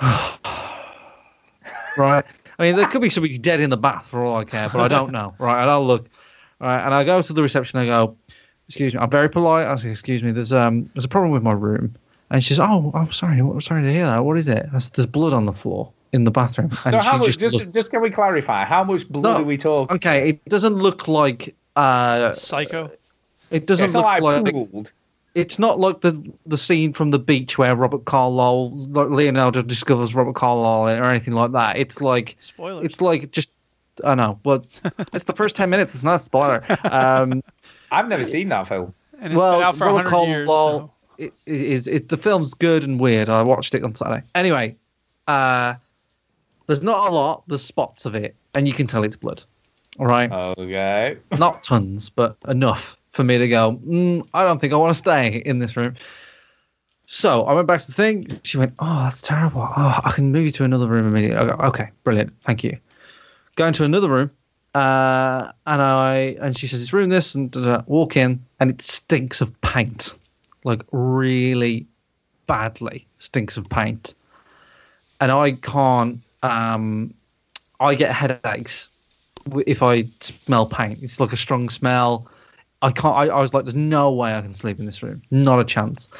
right. 1.96 2.24
I 2.58 2.62
mean, 2.62 2.76
there 2.76 2.86
could 2.86 3.02
be 3.02 3.10
somebody 3.10 3.38
dead 3.38 3.60
in 3.60 3.70
the 3.70 3.76
bath 3.76 4.08
for 4.08 4.24
all 4.24 4.36
I 4.36 4.44
care, 4.44 4.68
but 4.68 4.80
I 4.80 4.88
don't 4.88 5.12
know. 5.12 5.34
Right. 5.40 5.60
And 5.60 5.70
I'll 5.70 5.86
look. 5.86 6.08
Right. 6.60 6.84
And 6.84 6.94
I 6.94 7.04
go 7.04 7.20
to 7.22 7.32
the 7.32 7.42
reception. 7.42 7.78
I 7.78 7.86
go. 7.86 8.16
excuse 8.68 8.94
me. 8.94 9.00
I'm 9.00 9.10
very 9.10 9.28
polite. 9.28 9.66
I 9.66 9.76
say, 9.76 9.90
excuse 9.90 10.22
me. 10.22 10.32
There's 10.32 10.52
um 10.52 10.90
there's 10.94 11.04
a 11.04 11.08
problem 11.08 11.32
with 11.32 11.42
my 11.42 11.52
room. 11.52 11.96
And 12.30 12.42
she 12.42 12.54
says, 12.54 12.60
oh, 12.60 12.90
I'm 12.94 13.12
sorry. 13.12 13.38
I'm 13.38 13.60
sorry 13.60 13.82
to 13.84 13.92
hear 13.92 14.06
that. 14.06 14.24
What 14.24 14.38
is 14.38 14.48
it? 14.48 14.66
I 14.72 14.78
said, 14.78 14.92
there's 14.94 15.06
blood 15.06 15.32
on 15.32 15.44
the 15.44 15.52
floor 15.52 15.92
in 16.14 16.24
the 16.24 16.30
bathroom. 16.30 16.70
And 16.84 16.92
So 16.92 16.98
how 17.00 17.16
much? 17.18 17.26
just 17.26 17.40
Just, 17.40 17.54
looked- 17.56 17.74
just 17.74 17.90
can 17.90 18.00
we 18.00 18.10
clarify? 18.10 18.64
How 18.64 18.84
much 18.84 19.08
blood 19.08 19.22
No. 19.24 19.36
are 19.42 19.44
we 19.44 19.56
talking? 19.56 19.96
Okay, 19.96 20.28
it 20.30 20.44
doesn't 20.46 20.74
look 20.76 21.08
like 21.08 21.54
uh 21.76 22.32
Psycho. 22.34 22.90
It 23.50 23.66
doesn't 23.66 23.84
It's 23.84 23.94
not 23.94 24.04
look 24.22 24.22
like 24.32 24.44
like 24.44 24.54
pooled. 24.54 24.92
it's 25.34 25.58
not 25.58 25.78
like 25.80 26.00
the 26.00 26.12
the 26.46 26.56
scene 26.56 26.92
from 26.92 27.10
the 27.10 27.18
beach 27.18 27.58
where 27.58 27.74
Robert 27.76 28.04
Carlyle, 28.04 28.70
Leonardo 28.72 29.60
discovers 29.62 30.14
Robert 30.14 30.34
Carlyle 30.36 30.88
or 31.02 31.04
anything 31.10 31.34
like 31.34 31.52
that. 31.52 31.76
It's 31.76 32.00
like 32.00 32.36
Spoilers. 32.40 32.84
It's 32.86 33.00
like 33.00 33.30
just 33.32 33.50
I 34.04 34.14
know, 34.14 34.38
but 34.42 34.64
it's 35.12 35.24
the 35.24 35.32
first 35.34 35.56
ten 35.56 35.68
minutes. 35.70 35.94
It's 35.94 36.04
not 36.04 36.20
a 36.20 36.24
spoiler. 36.24 36.62
Um, 36.84 37.42
I've 37.92 38.08
never 38.08 38.24
seen 38.24 38.48
that 38.48 38.66
film. 38.68 38.94
And 39.20 39.32
it's 39.32 39.38
well, 39.38 39.58
been 39.58 39.62
out 39.66 39.76
for 39.76 39.86
Robert 39.86 40.06
Carlyle, 40.06 40.46
So. 40.46 40.90
it, 41.18 41.32
it 41.46 41.60
is 41.62 41.86
it 41.86 42.08
the 42.08 42.16
film's 42.16 42.54
good 42.54 42.82
and 42.84 42.98
weird. 43.00 43.28
I 43.28 43.42
watched 43.42 43.74
it 43.74 43.82
on 43.84 43.94
Saturday. 43.94 44.22
Anyway, 44.34 44.74
uh, 45.28 45.74
there's 46.66 46.82
not 46.82 47.08
a 47.08 47.14
lot. 47.14 47.44
There's 47.46 47.64
spots 47.64 48.06
of 48.06 48.14
it, 48.14 48.34
and 48.54 48.66
you 48.66 48.74
can 48.74 48.86
tell 48.86 49.04
it's 49.04 49.16
blood. 49.16 49.42
All 49.98 50.06
right. 50.06 50.30
Okay. 50.58 51.18
Not 51.38 51.62
tons, 51.62 52.10
but 52.10 52.36
enough 52.48 52.96
for 53.12 53.22
me 53.22 53.38
to 53.38 53.48
go. 53.48 53.78
Mm, 53.86 54.26
I 54.34 54.42
don't 54.42 54.60
think 54.60 54.72
I 54.72 54.76
want 54.76 54.90
to 54.90 54.98
stay 54.98 55.36
in 55.44 55.60
this 55.60 55.76
room. 55.76 55.94
So 57.06 57.44
I 57.44 57.52
went 57.52 57.68
back 57.68 57.80
to 57.80 57.86
the 57.86 57.92
thing. 57.92 58.40
She 58.42 58.56
went, 58.56 58.74
"Oh, 58.78 59.04
that's 59.04 59.22
terrible. 59.22 59.60
Oh, 59.62 60.00
I 60.04 60.10
can 60.10 60.32
move 60.32 60.46
you 60.46 60.50
to 60.52 60.64
another 60.64 60.88
room 60.88 61.06
immediately." 61.06 61.36
I 61.36 61.44
go, 61.44 61.62
"Okay, 61.66 61.90
brilliant, 62.02 62.32
thank 62.44 62.64
you." 62.64 62.78
Go 63.56 63.66
into 63.66 63.84
another 63.84 64.08
room, 64.08 64.30
uh, 64.74 65.52
and 65.66 65.82
I 65.82 66.36
and 66.40 66.58
she 66.58 66.66
says, 66.66 66.82
"It's 66.82 66.92
room 66.92 67.10
this," 67.10 67.34
and 67.34 67.50
da, 67.50 67.60
da. 67.60 67.82
walk 67.86 68.16
in, 68.16 68.44
and 68.58 68.70
it 68.70 68.82
stinks 68.82 69.40
of 69.40 69.60
paint, 69.60 70.14
like 70.64 70.82
really 70.92 71.86
badly 72.46 73.06
stinks 73.18 73.56
of 73.56 73.68
paint, 73.68 74.14
and 75.20 75.30
I 75.30 75.52
can't. 75.52 76.20
Um, 76.44 77.14
I 77.80 77.94
get 77.94 78.12
headaches 78.12 78.88
if 79.66 79.82
I 79.82 80.08
smell 80.20 80.66
paint. 80.66 81.00
It's 81.02 81.20
like 81.20 81.32
a 81.32 81.36
strong 81.36 81.68
smell. 81.68 82.28
I 82.82 82.92
can't. 82.92 83.16
I, 83.16 83.26
I 83.28 83.40
was 83.40 83.54
like, 83.54 83.64
there's 83.64 83.74
no 83.74 84.12
way 84.12 84.34
I 84.34 84.42
can 84.42 84.54
sleep 84.54 84.78
in 84.78 84.86
this 84.86 85.02
room. 85.02 85.22
Not 85.30 85.58
a 85.58 85.64
chance. 85.64 86.10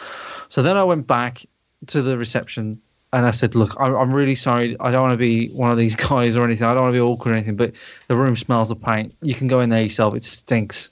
So 0.48 0.62
then 0.62 0.76
I 0.76 0.84
went 0.84 1.06
back 1.06 1.44
to 1.88 2.00
the 2.00 2.16
reception 2.16 2.80
and 3.12 3.26
I 3.26 3.30
said, 3.32 3.54
look, 3.54 3.78
I, 3.78 3.86
I'm 3.86 4.12
really 4.12 4.34
sorry. 4.34 4.76
I 4.80 4.90
don't 4.90 5.02
want 5.02 5.12
to 5.12 5.18
be 5.18 5.48
one 5.50 5.70
of 5.70 5.76
these 5.76 5.94
guys 6.08 6.36
or 6.36 6.44
anything. 6.44 6.66
I 6.66 6.74
don't 6.74 6.84
want 6.84 6.94
to 6.94 6.96
be 6.96 7.00
awkward 7.00 7.32
or 7.32 7.34
anything. 7.34 7.56
But 7.56 7.72
the 8.08 8.16
room 8.16 8.34
smells 8.34 8.70
of 8.70 8.80
paint. 8.80 9.14
You 9.20 9.34
can 9.34 9.46
go 9.46 9.60
in 9.60 9.68
there 9.70 9.82
yourself. 9.82 10.14
It 10.14 10.24
stinks. 10.24 10.90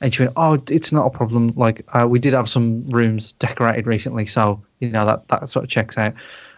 And 0.00 0.12
she 0.12 0.22
went, 0.22 0.32
oh, 0.36 0.60
it's 0.68 0.90
not 0.90 1.06
a 1.06 1.10
problem. 1.10 1.52
Like 1.54 1.82
uh, 1.94 2.06
we 2.08 2.18
did 2.18 2.32
have 2.32 2.48
some 2.48 2.90
rooms 2.90 3.32
decorated 3.32 3.86
recently, 3.86 4.26
so 4.26 4.60
you 4.80 4.88
know 4.88 5.06
that 5.06 5.28
that 5.28 5.48
sort 5.48 5.64
of 5.64 5.70
checks 5.70 5.96
out. 5.96 6.14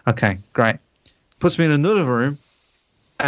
Okay, 0.07 0.39
great. 0.53 0.77
Puts 1.39 1.59
me 1.59 1.65
in 1.65 1.71
another 1.71 2.05
room, 2.05 2.37
uh, 3.19 3.23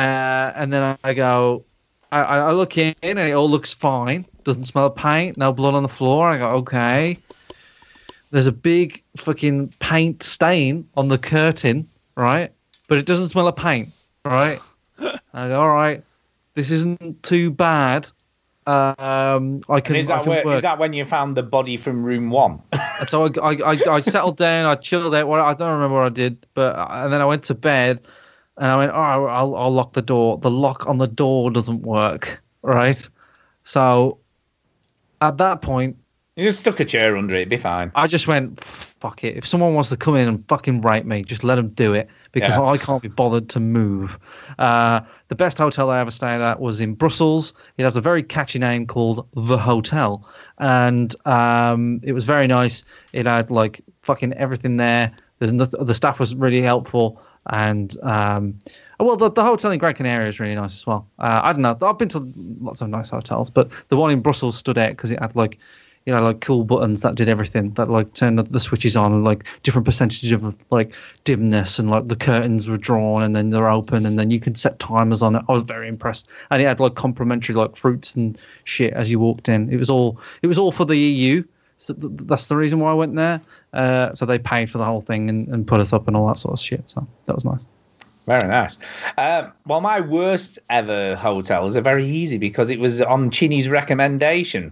and 0.56 0.72
then 0.72 0.98
I 1.04 1.14
go, 1.14 1.66
I, 2.12 2.22
I 2.22 2.38
I 2.38 2.52
look 2.52 2.78
in 2.78 2.96
and 3.02 3.20
it 3.20 3.34
all 3.34 3.50
looks 3.50 3.74
fine. 3.74 4.26
Doesn't 4.44 4.66
smell 4.66 4.88
of 4.88 4.96
paint. 4.96 5.38
No 5.38 5.52
blood 5.52 5.74
on 5.74 5.84
the 5.84 5.90
floor. 5.90 6.30
I 6.30 6.38
go, 6.38 6.48
okay. 6.58 7.18
There's 8.32 8.46
a 8.46 8.52
big 8.52 9.04
fucking 9.18 9.74
paint 9.80 10.24
stain 10.24 10.88
on 10.96 11.08
the 11.08 11.18
curtain, 11.18 11.88
right? 12.16 12.52
But 12.88 12.98
it 12.98 13.06
doesn't 13.06 13.30
smell 13.30 13.48
of 13.48 13.56
paint, 13.56 13.90
right? 14.24 14.60
I 15.00 15.48
go, 15.50 15.60
all 15.60 15.70
right. 15.70 16.04
This 16.56 16.72
isn't 16.72 17.24
too 17.24 17.52
bad. 17.52 18.10
Um, 18.68 19.62
I 19.70 19.80
can. 19.80 19.96
And 19.96 20.02
is 20.02 20.08
that 20.08 20.24
can 20.24 20.30
where, 20.30 20.46
work. 20.46 20.56
is 20.58 20.62
that 20.62 20.78
when 20.78 20.92
you 20.92 21.06
found 21.06 21.38
the 21.38 21.44
body 21.44 21.78
from 21.78 22.04
room 22.04 22.30
one? 22.30 22.62
And 22.74 23.08
so 23.10 23.24
I, 23.24 23.30
I, 23.42 23.52
I, 23.54 23.80
I 23.90 24.02
settled 24.02 24.36
down, 24.36 24.66
I 24.66 24.76
chilled 24.76 25.16
out. 25.16 25.28
Well, 25.28 25.42
I 25.44 25.54
don't 25.54 25.72
remember 25.72 25.96
what 25.96 26.06
I 26.06 26.10
did, 26.10 26.46
but 26.54 26.76
and 26.78 27.14
then 27.14 27.22
I 27.22 27.26
went 27.26 27.46
to 27.46 27.56
bed, 27.56 28.06
and 28.58 28.68
I 28.68 28.76
went, 28.76 28.92
all 28.92 29.02
right, 29.02 29.34
I'll, 29.34 29.56
I'll 29.56 29.74
lock 29.74 29.94
the 29.94 30.02
door. 30.02 30.38
The 30.38 30.52
lock 30.52 30.86
on 30.86 30.98
the 30.98 31.08
door 31.08 31.50
doesn't 31.50 31.84
work, 31.84 32.44
right? 32.62 33.08
So 33.64 34.18
at 35.22 35.38
that 35.38 35.62
point, 35.62 35.96
You 36.36 36.44
just 36.44 36.60
stuck 36.60 36.82
a 36.82 36.86
chair 36.86 37.16
under 37.16 37.36
it, 37.36 37.38
it'd 37.38 37.50
be 37.50 37.58
fine. 37.58 37.92
I 37.96 38.08
just 38.08 38.28
went, 38.28 38.62
fuck 38.62 39.24
it. 39.24 39.38
If 39.38 39.48
someone 39.48 39.76
wants 39.76 39.90
to 39.90 39.98
come 39.98 40.18
in 40.18 40.28
and 40.28 40.46
fucking 40.50 40.82
rape 40.82 41.06
me, 41.06 41.24
just 41.24 41.46
let 41.46 41.56
them 41.56 41.70
do 41.70 41.94
it 41.94 42.10
because 42.40 42.56
Yeah. 42.56 42.64
I 42.64 42.78
can't 42.78 43.02
be 43.02 43.08
bothered 43.08 43.50
to 43.50 43.60
move. 43.60 44.18
Uh, 44.60 45.02
the 45.30 45.36
best 45.36 45.58
hotel 45.58 45.90
I 45.90 46.00
ever 46.00 46.12
stayed 46.12 46.42
at 46.42 46.60
was 46.60 46.80
in 46.80 46.94
Brussels. 46.94 47.54
It 47.78 47.84
has 47.84 47.96
a 47.96 48.02
very 48.02 48.22
catchy 48.22 48.60
name 48.60 48.86
called 48.86 49.28
The 49.34 49.58
Hotel. 49.58 50.28
And 50.60 51.16
um, 51.26 52.00
it 52.04 52.14
was 52.14 52.26
very 52.26 52.46
nice. 52.48 52.84
It 53.14 53.26
had 53.26 53.50
like 53.50 53.82
fucking 54.04 54.34
everything 54.34 54.78
there. 54.78 55.12
There's 55.40 55.52
noth- 55.54 55.74
the 55.80 55.94
staff 55.96 56.20
was 56.20 56.36
really 56.36 56.62
helpful. 56.62 57.20
And 57.50 57.96
um, 58.04 58.60
well, 59.00 59.18
the, 59.18 59.32
the 59.32 59.44
hotel 59.44 59.72
in 59.72 59.80
Gran 59.80 59.96
Canaria 59.96 60.28
is 60.28 60.40
really 60.40 60.56
nice 60.56 60.74
as 60.74 60.86
well. 60.86 61.08
Uh, 61.18 61.40
I 61.44 61.54
don't 61.54 61.62
know. 61.62 61.78
I've 61.82 61.98
been 61.98 62.10
to 62.10 62.32
lots 62.62 62.82
of 62.82 62.90
nice 62.90 63.10
hotels, 63.10 63.50
but 63.50 63.70
the 63.90 63.98
one 63.98 64.12
in 64.12 64.22
Brussels 64.22 64.58
stood 64.58 64.78
out 64.78 64.90
because 64.92 65.12
it 65.12 65.20
had 65.20 65.36
like 65.36 65.58
you 66.08 66.14
know, 66.14 66.24
like 66.24 66.40
cool 66.40 66.64
buttons 66.64 67.02
that 67.02 67.16
did 67.16 67.28
everything 67.28 67.74
that 67.74 67.90
like 67.90 68.14
turned 68.14 68.40
the 68.40 68.60
switches 68.62 68.96
on 68.96 69.12
and 69.12 69.26
like 69.26 69.44
different 69.64 69.84
percentages 69.84 70.32
of 70.32 70.56
like 70.72 70.94
dimness 71.26 71.80
and 71.80 71.92
like 71.92 72.08
the 72.08 72.16
curtains 72.16 72.70
were 72.70 72.78
drawn 72.78 73.24
and 73.24 73.36
then 73.36 73.50
they're 73.50 73.70
open 73.70 74.06
and 74.06 74.18
then 74.18 74.32
you 74.32 74.40
can 74.40 74.56
set 74.56 74.80
timers 74.80 75.22
on 75.22 75.36
it. 75.36 75.44
I 75.50 75.52
was 75.52 75.64
very 75.64 75.90
impressed. 75.90 76.30
And 76.50 76.62
it 76.62 76.66
had 76.66 76.80
like 76.80 76.96
complimentary 76.96 77.56
like 77.56 77.76
fruits 77.76 78.16
and 78.16 78.38
shit 78.64 78.94
as 78.94 79.12
you 79.12 79.20
walked 79.20 79.50
in. 79.50 79.70
It 79.70 79.76
was 79.76 79.90
all 79.90 80.18
it 80.42 80.48
was 80.48 80.58
all 80.58 80.72
for 80.72 80.86
the 80.86 80.98
EU. 80.98 81.44
So 81.78 81.94
th- 81.94 82.14
that's 82.22 82.46
the 82.46 82.56
reason 82.56 82.80
why 82.80 82.92
I 82.92 82.94
went 82.94 83.18
there. 83.18 83.42
Uh, 83.74 84.14
so 84.14 84.26
they 84.26 84.40
paid 84.40 84.72
for 84.72 84.78
the 84.78 84.86
whole 84.86 85.02
thing 85.02 85.30
and, 85.30 85.50
and 85.50 85.68
put 85.68 85.82
us 85.82 85.92
up 85.92 86.08
and 86.08 86.16
all 86.16 86.30
that 86.30 86.38
sort 86.38 86.54
of 86.54 86.62
shit. 86.62 86.90
So 86.90 87.06
that 87.26 87.36
was 87.36 87.44
nice. 87.44 87.66
Very 88.26 88.48
nice. 88.48 88.78
Uh, 89.18 89.50
well, 89.66 89.82
my 89.82 90.00
worst 90.00 90.58
ever 90.70 91.18
hotels 91.18 91.76
are 91.76 91.82
very 91.82 92.08
easy 92.08 92.38
because 92.38 92.70
it 92.70 92.80
was 92.80 93.02
on 93.02 93.30
Chinny's 93.30 93.68
recommendation. 93.68 94.72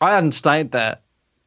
I 0.00 0.14
hadn't 0.14 0.32
stayed 0.32 0.72
there. 0.72 0.98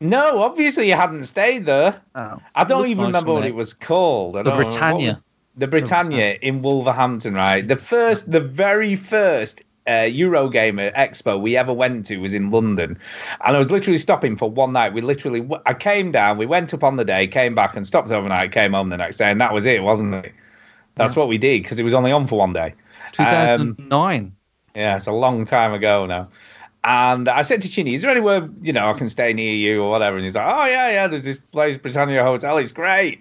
No, 0.02 0.42
obviously 0.42 0.88
you 0.88 0.94
hadn't 0.96 1.26
stayed 1.26 1.66
there. 1.66 2.00
Oh. 2.16 2.40
I 2.56 2.64
don't 2.64 2.88
even 2.88 2.98
nice 3.06 3.08
remember 3.08 3.34
what 3.34 3.46
it 3.46 3.54
was 3.56 3.74
called. 3.74 4.38
I 4.38 4.44
The 4.44 4.52
Britannia. 4.52 5.10
was- 5.12 5.22
The 5.58 5.68
Britannia 5.68 6.38
in 6.42 6.62
Wolverhampton, 6.62 7.34
right? 7.34 7.68
The 7.68 7.76
first, 7.76 8.32
the 8.32 8.40
very 8.40 8.96
first 8.96 9.62
uh, 9.88 10.06
Eurogamer 10.08 10.94
Expo 10.96 11.40
we 11.42 11.58
ever 11.58 11.74
went 11.74 12.06
to 12.06 12.18
was 12.18 12.34
in 12.34 12.50
London, 12.52 12.98
and 13.44 13.56
I 13.56 13.60
was 13.60 13.72
literally 13.72 13.98
stopping 13.98 14.38
for 14.38 14.50
one 14.50 14.72
night. 14.72 14.94
We 14.94 15.02
literally, 15.02 15.50
I 15.66 15.74
came 15.74 16.12
down, 16.12 16.38
we 16.38 16.46
went 16.46 16.74
up 16.74 16.84
on 16.84 16.96
the 16.96 17.04
day, 17.04 17.26
came 17.28 17.56
back 17.56 17.76
and 17.76 17.86
stopped 17.86 18.12
overnight, 18.12 18.52
came 18.52 18.74
home 18.74 18.90
the 18.90 18.98
next 18.98 19.18
day, 19.18 19.32
and 19.32 19.42
that 19.42 19.52
was 19.54 19.66
it, 19.66 19.82
wasn't 19.84 20.14
it? 20.14 20.32
That's 20.96 21.16
what 21.16 21.28
we 21.28 21.38
did 21.38 21.64
because 21.64 21.80
it 21.80 21.84
was 21.84 21.94
only 21.94 22.12
on 22.12 22.28
for 22.28 22.38
one 22.38 22.54
day. 22.54 22.74
Um, 23.18 23.74
2009. 23.76 24.36
yeah, 24.76 24.96
it's 24.96 25.08
a 25.08 25.12
long 25.12 25.46
time 25.46 25.74
ago 25.74 26.06
now. 26.06 26.30
And 26.84 27.28
I 27.28 27.42
said 27.42 27.62
to 27.64 27.70
Chinny, 27.70 27.94
is 27.94 28.02
there 28.02 28.12
anywhere, 28.12 28.50
you 28.62 28.72
know, 28.72 28.90
I 28.90 28.94
can 28.94 29.10
stay 29.10 29.34
near 29.34 29.54
you 29.54 29.84
or 29.84 29.90
whatever? 29.90 30.16
And 30.16 30.24
he's 30.24 30.36
like, 30.36 30.46
oh, 30.48 30.66
yeah, 30.66 30.90
yeah, 30.92 31.08
there's 31.08 31.26
this 31.26 31.40
place, 31.40 31.76
Britannia 31.78 32.24
Hotel. 32.24 32.58
It's 32.58 32.72
great. 32.72 33.20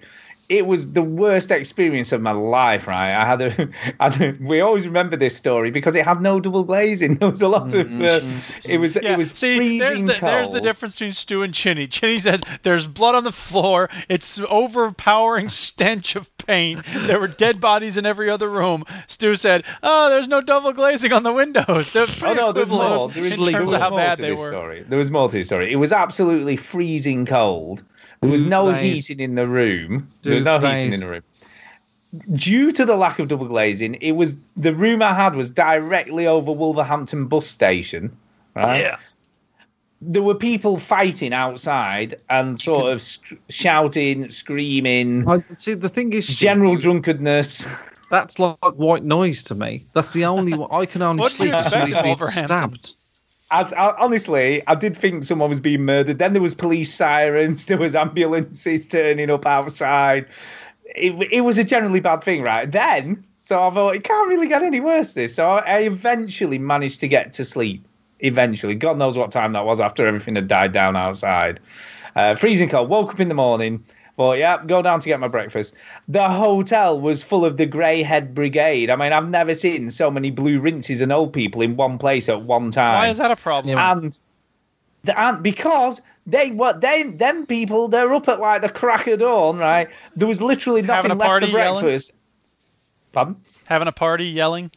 It 0.48 0.66
was 0.66 0.92
the 0.92 1.02
worst 1.02 1.50
experience 1.50 2.12
of 2.12 2.22
my 2.22 2.32
life, 2.32 2.86
right? 2.86 3.12
I 3.12 3.26
had 3.26 3.42
a, 3.42 3.68
I 4.00 4.08
had 4.08 4.22
a 4.22 4.42
we 4.42 4.60
always 4.62 4.86
remember 4.86 5.16
this 5.16 5.36
story 5.36 5.70
because 5.70 5.94
it 5.94 6.06
had 6.06 6.22
no 6.22 6.40
double 6.40 6.64
glazing. 6.64 7.14
There 7.18 7.30
was 7.30 7.42
a 7.42 7.48
lot 7.48 7.74
of, 7.74 7.86
uh, 7.86 8.20
it 8.68 8.80
was, 8.80 8.96
Yeah, 8.96 9.12
it 9.12 9.18
was 9.18 9.30
see, 9.32 9.78
there's 9.78 10.04
the 10.04 10.18
there's 10.20 10.50
the 10.50 10.60
difference 10.60 10.94
between 10.94 11.12
Stu 11.12 11.42
and 11.42 11.52
Chinny. 11.52 11.86
Chinny 11.86 12.20
says 12.20 12.42
there's 12.62 12.86
blood 12.86 13.14
on 13.14 13.24
the 13.24 13.32
floor. 13.32 13.90
It's 14.08 14.40
overpowering 14.40 15.48
stench 15.50 16.16
of 16.16 16.34
paint. 16.38 16.84
There 16.86 17.20
were 17.20 17.28
dead 17.28 17.60
bodies 17.60 17.96
in 17.96 18.06
every 18.06 18.30
other 18.30 18.48
room. 18.48 18.84
Stu 19.06 19.36
said, 19.36 19.64
"Oh, 19.82 20.08
there's 20.10 20.28
no 20.28 20.40
double 20.40 20.72
glazing 20.72 21.12
on 21.12 21.24
the 21.24 21.32
windows." 21.32 21.90
They're 21.90 22.06
Oh 22.22 22.34
no, 22.34 22.52
there's 22.52 22.70
more. 22.70 23.08
There 23.08 23.24
is, 23.24 23.34
in 23.34 23.42
there 23.44 23.52
terms 23.52 23.70
was 23.70 23.74
of 23.74 23.80
how 23.80 23.96
bad 23.96 24.18
they 24.18 24.30
were. 24.30 24.48
Story. 24.48 24.84
There 24.88 24.98
was 24.98 25.10
more 25.10 25.28
to 25.28 25.36
the 25.36 25.42
story. 25.42 25.72
It 25.72 25.76
was 25.76 25.92
absolutely 25.92 26.56
freezing 26.56 27.26
cold. 27.26 27.82
There 28.20 28.30
was 28.30 28.42
no 28.42 28.70
that 28.72 28.84
is- 28.84 29.06
heating 29.06 29.20
in 29.24 29.34
the 29.36 29.46
room. 29.46 30.10
there 30.22 30.34
was 30.34 30.44
no 30.44 30.58
that 30.58 30.76
heating 30.80 30.92
in 30.94 31.00
the 31.00 31.08
room. 31.08 31.22
Due 32.32 32.72
to 32.72 32.84
the 32.86 32.96
lack 32.96 33.18
of 33.18 33.28
double 33.28 33.46
glazing, 33.46 33.94
it 33.96 34.12
was 34.12 34.34
the 34.56 34.74
room 34.74 35.02
I 35.02 35.12
had 35.14 35.34
was 35.36 35.50
directly 35.50 36.26
over 36.26 36.50
Wolverhampton 36.50 37.26
bus 37.26 37.46
station. 37.46 38.16
Right? 38.56 38.80
Yeah. 38.80 38.96
There 40.00 40.22
were 40.22 40.34
people 40.34 40.78
fighting 40.78 41.32
outside 41.34 42.14
and 42.30 42.58
sort 42.58 42.90
of 42.92 43.02
sc- 43.02 43.34
shouting, 43.50 44.28
screaming, 44.30 45.28
I, 45.28 45.44
see, 45.58 45.74
the 45.74 45.88
thing 45.88 46.12
is, 46.12 46.26
general 46.28 46.76
drunkenness. 46.76 47.66
That's 48.10 48.38
like 48.38 48.56
white 48.76 49.04
noise 49.04 49.42
to 49.44 49.54
me. 49.54 49.84
That's 49.92 50.08
the 50.10 50.24
only 50.24 50.54
one 50.54 50.70
I 50.72 50.86
can 50.86 51.02
only 51.02 51.20
What 51.20 51.32
sleep 51.32 51.48
if 51.50 51.54
expect 51.56 51.72
somebody's 51.72 51.94
in 51.94 52.02
being 52.04 52.16
Wolverhampton? 52.16 52.56
stabbed. 52.56 52.94
I, 53.50 53.62
I, 53.62 53.94
honestly, 53.98 54.62
I 54.66 54.74
did 54.74 54.96
think 54.96 55.24
someone 55.24 55.48
was 55.50 55.60
being 55.60 55.84
murdered. 55.84 56.18
Then 56.18 56.32
there 56.34 56.42
was 56.42 56.54
police 56.54 56.92
sirens. 56.94 57.64
There 57.66 57.78
was 57.78 57.94
ambulances 57.94 58.86
turning 58.86 59.30
up 59.30 59.46
outside. 59.46 60.26
It, 60.84 61.12
it 61.32 61.40
was 61.42 61.58
a 61.58 61.64
generally 61.64 62.00
bad 62.00 62.22
thing, 62.24 62.42
right? 62.42 62.70
Then, 62.70 63.24
so 63.38 63.62
I 63.62 63.70
thought 63.70 63.94
it 63.96 64.04
can't 64.04 64.28
really 64.28 64.48
get 64.48 64.62
any 64.62 64.80
worse. 64.80 65.14
This, 65.14 65.34
so 65.34 65.48
I, 65.50 65.60
I 65.60 65.78
eventually 65.80 66.58
managed 66.58 67.00
to 67.00 67.08
get 67.08 67.32
to 67.34 67.44
sleep. 67.44 67.84
eventually. 68.20 68.74
God 68.74 68.98
knows 68.98 69.16
what 69.16 69.30
time 69.30 69.52
that 69.52 69.64
was 69.64 69.80
after 69.80 70.06
everything 70.06 70.34
had 70.36 70.48
died 70.48 70.72
down 70.72 70.96
outside. 70.96 71.60
Uh, 72.16 72.34
freezing 72.34 72.68
cold. 72.68 72.88
Woke 72.88 73.12
up 73.14 73.20
in 73.20 73.28
the 73.28 73.34
morning. 73.34 73.84
But 74.18 74.38
yeah, 74.38 74.60
go 74.66 74.82
down 74.82 74.98
to 74.98 75.08
get 75.08 75.20
my 75.20 75.28
breakfast. 75.28 75.76
The 76.08 76.28
hotel 76.28 77.00
was 77.00 77.22
full 77.22 77.44
of 77.44 77.56
the 77.56 77.68
Greyhead 77.68 78.34
Brigade. 78.34 78.90
I 78.90 78.96
mean, 78.96 79.12
I've 79.12 79.28
never 79.28 79.54
seen 79.54 79.92
so 79.92 80.10
many 80.10 80.32
blue 80.32 80.58
rinses 80.58 81.00
and 81.00 81.12
old 81.12 81.32
people 81.32 81.62
in 81.62 81.76
one 81.76 81.98
place 81.98 82.28
at 82.28 82.42
one 82.42 82.72
time. 82.72 82.94
Why 82.94 83.08
is 83.10 83.18
that 83.18 83.30
a 83.30 83.36
problem? 83.36 83.78
And 83.78 84.18
the, 85.04 85.16
and 85.16 85.40
because 85.40 86.02
they 86.26 86.50
what 86.50 86.80
they 86.80 87.04
them 87.04 87.46
people 87.46 87.86
they're 87.86 88.12
up 88.12 88.28
at 88.28 88.40
like 88.40 88.60
the 88.60 88.68
crack 88.68 89.06
of 89.06 89.20
dawn, 89.20 89.56
right? 89.56 89.88
There 90.16 90.26
was 90.26 90.42
literally 90.42 90.82
Having 90.82 91.10
nothing 91.10 91.10
a 91.12 91.14
left 91.14 91.28
party, 91.28 91.46
for 91.52 91.58
yelling? 91.58 91.82
breakfast. 91.82 92.12
Pardon? 93.12 93.36
Having 93.66 93.86
a 93.86 93.92
party, 93.92 94.24
yelling. 94.24 94.72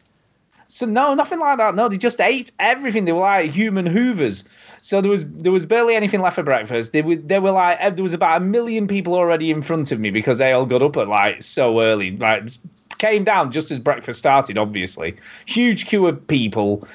So 0.68 0.86
no, 0.86 1.14
nothing 1.14 1.40
like 1.40 1.58
that. 1.58 1.74
No, 1.74 1.88
they 1.88 1.98
just 1.98 2.20
ate 2.20 2.52
everything. 2.60 3.06
They 3.06 3.12
were 3.12 3.20
like 3.20 3.50
human 3.50 3.86
hoovers. 3.86 4.44
So 4.82 5.00
there 5.00 5.10
was 5.10 5.24
there 5.32 5.52
was 5.52 5.64
barely 5.64 5.94
anything 5.94 6.20
left 6.20 6.34
for 6.34 6.42
breakfast. 6.42 6.92
They 6.92 7.02
were 7.02 7.14
they 7.14 7.38
were 7.38 7.52
like 7.52 7.78
there 7.94 8.02
was 8.02 8.14
about 8.14 8.42
a 8.42 8.44
million 8.44 8.88
people 8.88 9.14
already 9.14 9.50
in 9.50 9.62
front 9.62 9.92
of 9.92 10.00
me 10.00 10.10
because 10.10 10.38
they 10.38 10.52
all 10.52 10.66
got 10.66 10.82
up 10.82 10.96
at 10.96 11.06
like 11.06 11.40
so 11.40 11.80
early. 11.80 12.16
Like 12.16 12.50
came 12.98 13.22
down 13.22 13.52
just 13.52 13.70
as 13.70 13.78
breakfast 13.78 14.18
started. 14.18 14.58
Obviously, 14.58 15.16
huge 15.46 15.86
queue 15.86 16.08
of 16.08 16.26
people. 16.26 16.86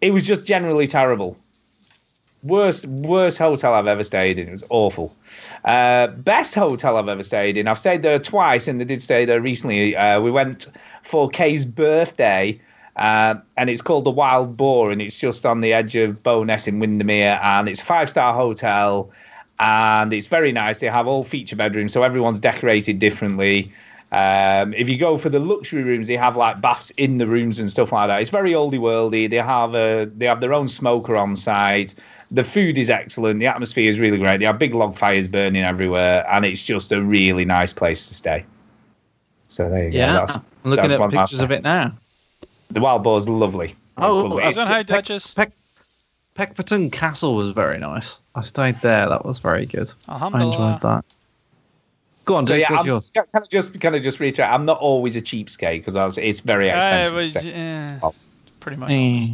It 0.00 0.14
was 0.14 0.26
just 0.26 0.46
generally 0.46 0.86
terrible. 0.86 1.36
Worst 2.44 2.86
worst 2.86 3.36
hotel 3.36 3.74
I've 3.74 3.88
ever 3.88 4.04
stayed 4.04 4.38
in. 4.38 4.48
It 4.48 4.52
was 4.52 4.64
awful. 4.70 5.14
Uh, 5.66 6.06
best 6.06 6.54
hotel 6.54 6.96
I've 6.96 7.08
ever 7.08 7.22
stayed 7.22 7.58
in. 7.58 7.68
I've 7.68 7.78
stayed 7.78 8.02
there 8.02 8.18
twice, 8.18 8.68
and 8.68 8.80
I 8.80 8.84
did 8.84 9.02
stay 9.02 9.26
there 9.26 9.42
recently. 9.42 9.94
Uh, 9.94 10.18
we 10.22 10.30
went 10.30 10.68
for 11.02 11.28
Kay's 11.28 11.66
birthday, 11.66 12.58
uh, 12.98 13.36
and 13.56 13.70
it's 13.70 13.80
called 13.80 14.04
the 14.04 14.10
Wild 14.10 14.56
Boar, 14.56 14.90
and 14.90 15.00
it's 15.00 15.18
just 15.18 15.46
on 15.46 15.60
the 15.60 15.72
edge 15.72 15.94
of 15.96 16.22
Bowness 16.22 16.66
in 16.66 16.80
Windermere, 16.80 17.38
and 17.42 17.68
it's 17.68 17.80
a 17.80 17.84
five 17.84 18.10
star 18.10 18.34
hotel, 18.34 19.10
and 19.60 20.12
it's 20.12 20.26
very 20.26 20.50
nice. 20.50 20.78
They 20.78 20.88
have 20.88 21.06
all 21.06 21.22
feature 21.22 21.54
bedrooms, 21.54 21.92
so 21.92 22.02
everyone's 22.02 22.40
decorated 22.40 22.98
differently. 22.98 23.72
Um, 24.10 24.74
if 24.74 24.88
you 24.88 24.98
go 24.98 25.16
for 25.16 25.28
the 25.28 25.38
luxury 25.38 25.82
rooms, 25.82 26.08
they 26.08 26.16
have 26.16 26.36
like 26.36 26.60
baths 26.60 26.90
in 26.96 27.18
the 27.18 27.26
rooms 27.26 27.60
and 27.60 27.70
stuff 27.70 27.92
like 27.92 28.08
that. 28.08 28.20
It's 28.20 28.30
very 28.30 28.52
oldie 28.52 28.80
worldy. 28.80 29.30
They 29.30 29.36
have 29.36 29.74
a 29.74 30.10
they 30.16 30.26
have 30.26 30.40
their 30.40 30.52
own 30.52 30.66
smoker 30.66 31.16
on 31.16 31.36
site. 31.36 31.94
The 32.30 32.44
food 32.44 32.78
is 32.78 32.90
excellent. 32.90 33.38
The 33.38 33.46
atmosphere 33.46 33.88
is 33.88 34.00
really 34.00 34.18
great. 34.18 34.38
They 34.38 34.46
have 34.46 34.58
big 34.58 34.74
log 34.74 34.98
fires 34.98 35.28
burning 35.28 35.62
everywhere, 35.62 36.26
and 36.28 36.44
it's 36.44 36.62
just 36.62 36.90
a 36.90 37.00
really 37.00 37.44
nice 37.44 37.72
place 37.72 38.08
to 38.08 38.14
stay. 38.14 38.44
So 39.46 39.68
there 39.70 39.88
you 39.88 39.98
Yeah, 39.98 40.12
go. 40.12 40.26
That's, 40.26 40.36
I'm 40.36 40.42
looking 40.64 40.90
at 40.90 41.10
pictures 41.10 41.38
of 41.38 41.52
it 41.52 41.62
now. 41.62 41.96
The 42.70 42.80
Wild 42.80 43.02
Boar 43.02 43.18
is 43.18 43.28
lovely. 43.28 43.74
Oh, 43.96 44.16
lovely. 44.22 44.44
I 44.44 44.48
It's- 44.50 44.66
Hi, 44.66 44.82
Duchess. 44.82 45.34
Peck, 45.34 45.52
Peckforton 46.36 46.92
Castle 46.92 47.34
was 47.34 47.50
very 47.50 47.78
nice. 47.78 48.20
I 48.34 48.42
stayed 48.42 48.80
there. 48.82 49.08
That 49.08 49.24
was 49.24 49.38
very 49.40 49.66
good. 49.66 49.92
I 50.08 50.26
enjoyed 50.26 50.80
that. 50.82 51.04
Go 52.24 52.34
on, 52.36 52.44
so 52.46 52.52
Dave. 52.52 52.60
yeah, 52.68 52.72
what's 52.72 52.86
yours? 52.86 53.10
can 53.14 53.24
I 53.34 53.46
just 53.50 53.80
kind 53.80 53.96
of 53.96 54.02
just 54.02 54.20
reiterate? 54.20 54.50
I'm 54.50 54.66
not 54.66 54.78
always 54.78 55.16
a 55.16 55.22
cheapskate 55.22 55.84
because 55.84 56.18
it's 56.18 56.40
very 56.40 56.70
Uh, 56.70 56.76
expensive. 56.76 57.12
it 57.12 57.16
was, 57.16 57.32
to 57.32 57.98
Oh. 58.02 58.14
pretty 58.60 58.76
much. 58.76 58.90
Eh. 58.90 59.28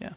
Yeah. 0.00 0.10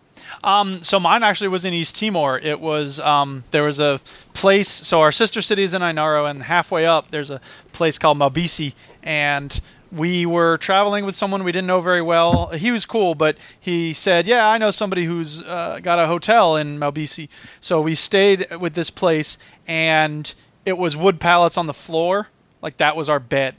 Um, 0.43 0.83
so 0.83 0.99
mine 0.99 1.23
actually 1.23 1.47
was 1.47 1.65
in 1.65 1.73
East 1.73 1.95
Timor. 1.99 2.37
It 2.37 2.59
was 2.61 2.99
um, 2.99 3.43
there 3.49 3.63
was 3.63 3.79
a 3.79 3.99
place. 4.33 4.69
So 4.69 5.01
our 5.01 5.11
sister 5.11 5.41
city 5.41 5.63
is 5.63 5.73
in 5.73 5.81
Ainaro, 5.81 6.29
and 6.29 6.43
halfway 6.43 6.85
up 6.85 7.09
there's 7.09 7.31
a 7.31 7.41
place 7.73 7.97
called 7.97 8.19
Maubisse, 8.19 8.73
and 9.01 9.59
we 9.91 10.25
were 10.25 10.57
traveling 10.57 11.05
with 11.05 11.15
someone 11.15 11.43
we 11.43 11.51
didn't 11.51 11.67
know 11.67 11.81
very 11.81 12.01
well. 12.01 12.47
He 12.47 12.71
was 12.71 12.85
cool, 12.85 13.15
but 13.15 13.37
he 13.59 13.93
said, 13.93 14.27
"Yeah, 14.27 14.47
I 14.47 14.57
know 14.57 14.71
somebody 14.71 15.05
who's 15.05 15.41
uh, 15.41 15.79
got 15.81 15.99
a 15.99 16.07
hotel 16.07 16.55
in 16.55 16.79
Maubisse." 16.79 17.27
So 17.59 17.81
we 17.81 17.95
stayed 17.95 18.55
with 18.59 18.73
this 18.73 18.89
place, 18.89 19.37
and 19.67 20.31
it 20.65 20.77
was 20.77 20.95
wood 20.95 21.19
pallets 21.19 21.57
on 21.57 21.67
the 21.67 21.73
floor, 21.73 22.27
like 22.61 22.77
that 22.77 22.95
was 22.95 23.09
our 23.09 23.19
bed, 23.19 23.55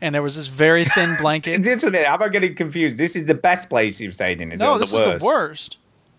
and 0.00 0.14
there 0.14 0.22
was 0.22 0.36
this 0.36 0.48
very 0.48 0.84
thin 0.84 1.16
blanket. 1.20 1.62
Just 1.62 1.84
a 1.84 1.90
minute, 1.90 2.08
am 2.08 2.22
I 2.22 2.28
getting 2.28 2.54
confused? 2.54 2.98
This 2.98 3.16
is 3.16 3.26
the 3.26 3.34
best 3.34 3.68
place 3.68 4.00
you've 4.00 4.14
stayed 4.14 4.40
in, 4.40 4.52
is 4.52 4.60
no, 4.60 4.76
it? 4.76 4.78
this 4.80 4.90
the 4.90 5.14
is 5.14 5.20
the 5.20 5.26
worst. 5.26 5.76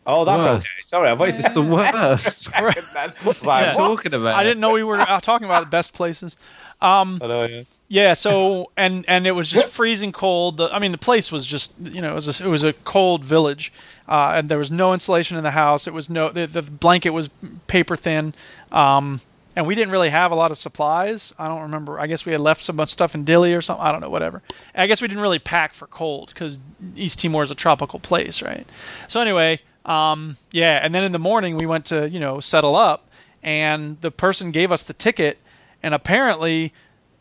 Oh, 0.07 0.26
that's 0.26 0.45
Worst. 0.45 0.59
okay. 0.61 0.81
Sorry, 0.81 1.09
I 1.09 1.15
thought 1.15 1.27
It's 1.30 1.53
the 1.53 1.61
worst. 1.61 2.51
like, 2.53 2.75
Yeah. 3.43 3.75
what? 3.75 3.95
talking 3.98 4.14
about? 4.14 4.35
I 4.35 4.43
didn't 4.43 4.59
know 4.59 4.72
we 4.72 4.83
were 4.83 4.99
uh, 4.99 5.19
talking 5.19 5.45
about 5.45 5.61
the 5.61 5.69
best 5.69 5.93
places. 5.93 6.35
Um, 6.82 7.19
I 7.22 7.27
know, 7.27 7.43
yeah. 7.45 7.61
yeah. 7.90 8.14
So 8.14 8.72
and 8.77 9.06
and 9.07 9.27
it 9.27 9.32
was 9.32 9.49
just 9.49 9.72
freezing 9.74 10.11
cold. 10.14 10.61
I 10.61 10.80
mean, 10.80 10.93
the 10.93 10.98
place 10.98 11.32
was 11.32 11.45
just 11.45 11.74
you 11.80 12.01
know 12.01 12.11
it 12.11 12.15
was 12.15 12.40
a, 12.41 12.45
it 12.45 12.48
was 12.49 12.64
a 12.64 12.72
cold 12.74 13.25
village, 13.25 13.74
uh, 14.07 14.32
and 14.35 14.48
there 14.49 14.57
was 14.57 14.72
no 14.72 14.93
insulation 14.93 15.38
in 15.38 15.43
the 15.43 15.51
house. 15.51 15.88
It 15.88 15.93
was 15.93 16.09
no 16.09 16.30
the, 16.30 16.48
the 16.48 16.61
blanket 16.61 17.09
was 17.09 17.30
paper 17.67 17.95
thin. 17.98 18.33
Um, 18.72 19.19
and 19.56 19.67
we 19.67 19.75
didn't 19.75 19.91
really 19.91 20.09
have 20.09 20.32
a 20.32 20.35
lot 20.35 20.51
of 20.51 20.57
supplies. 20.57 21.33
I 21.38 21.48
don't 21.49 21.64
remember. 21.64 21.99
I 21.99 22.07
guess 22.07 22.25
we 22.25 22.32
had 22.32 22.40
left 22.40 22.61
some 22.61 22.83
stuff 22.85 23.14
in 23.14 23.25
Dili 23.25 23.57
or 23.57 23.61
something. 23.61 23.85
I 23.85 23.91
don't 23.91 23.99
know. 23.99 24.09
Whatever. 24.09 24.41
I 24.74 24.88
guess 24.88 25.01
we 25.01 25.09
didn't 25.09 25.22
really 25.22 25.40
pack 25.40 25.74
for 25.74 25.85
cold 25.85 26.30
because 26.33 26.57
East 26.95 27.19
Timor 27.19 27.43
is 27.43 27.51
a 27.51 27.56
tropical 27.56 27.99
place, 27.99 28.41
right? 28.41 28.65
So 29.09 29.19
anyway, 29.19 29.59
um, 29.90 30.38
yeah. 30.51 30.80
And 30.82 30.93
then 30.93 31.03
in 31.03 31.11
the 31.11 31.19
morning 31.19 31.58
we 31.58 31.66
went 31.66 31.88
to 31.88 32.09
you 32.09 32.19
know 32.19 32.40
settle 32.40 32.76
up, 32.76 33.06
and 33.43 34.00
the 34.00 34.11
person 34.11 34.51
gave 34.51 34.72
us 34.72 34.84
the 34.84 34.93
ticket, 34.93 35.38
and 35.84 35.93
apparently, 35.93 36.74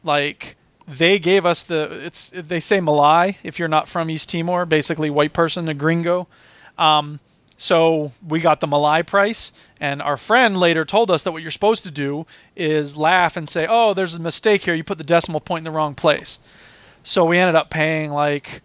like 0.05 0.57
they 0.87 1.19
gave 1.19 1.47
us 1.47 1.65
the 1.65 2.07
it's 2.07 2.31
they 2.31 2.61
say 2.61 2.81
malae 2.81 3.37
if 3.43 3.59
you're 3.59 3.69
not 3.69 3.89
from 3.89 4.11
East 4.11 4.31
Timor, 4.31 4.67
basically 4.67 5.11
white 5.11 5.33
person, 5.33 5.69
a 5.69 5.75
gringo. 5.75 6.29
Um, 6.77 7.19
so 7.57 8.13
we 8.27 8.41
got 8.41 8.61
the 8.61 8.69
malae 8.69 9.03
price, 9.03 9.51
and 9.81 10.01
our 10.01 10.17
friend 10.17 10.57
later 10.57 10.85
told 10.85 11.11
us 11.11 11.25
that 11.25 11.33
what 11.33 11.43
you're 11.43 11.51
supposed 11.51 11.85
to 11.85 11.91
do 11.91 12.27
is 12.55 12.97
laugh 12.97 13.37
and 13.37 13.49
say, 13.49 13.67
"Oh, 13.69 13.95
there's 13.95 14.15
a 14.15 14.21
mistake 14.21 14.63
here. 14.63 14.75
You 14.75 14.85
put 14.85 14.99
the 14.99 15.05
decimal 15.05 15.41
point 15.41 15.61
in 15.61 15.65
the 15.65 15.77
wrong 15.77 15.95
place." 15.95 16.39
So 17.03 17.25
we 17.25 17.39
ended 17.39 17.55
up 17.55 17.71
paying 17.71 18.11
like, 18.11 18.61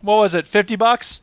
what 0.00 0.16
was 0.16 0.34
it, 0.34 0.46
50 0.46 0.76
bucks? 0.76 1.20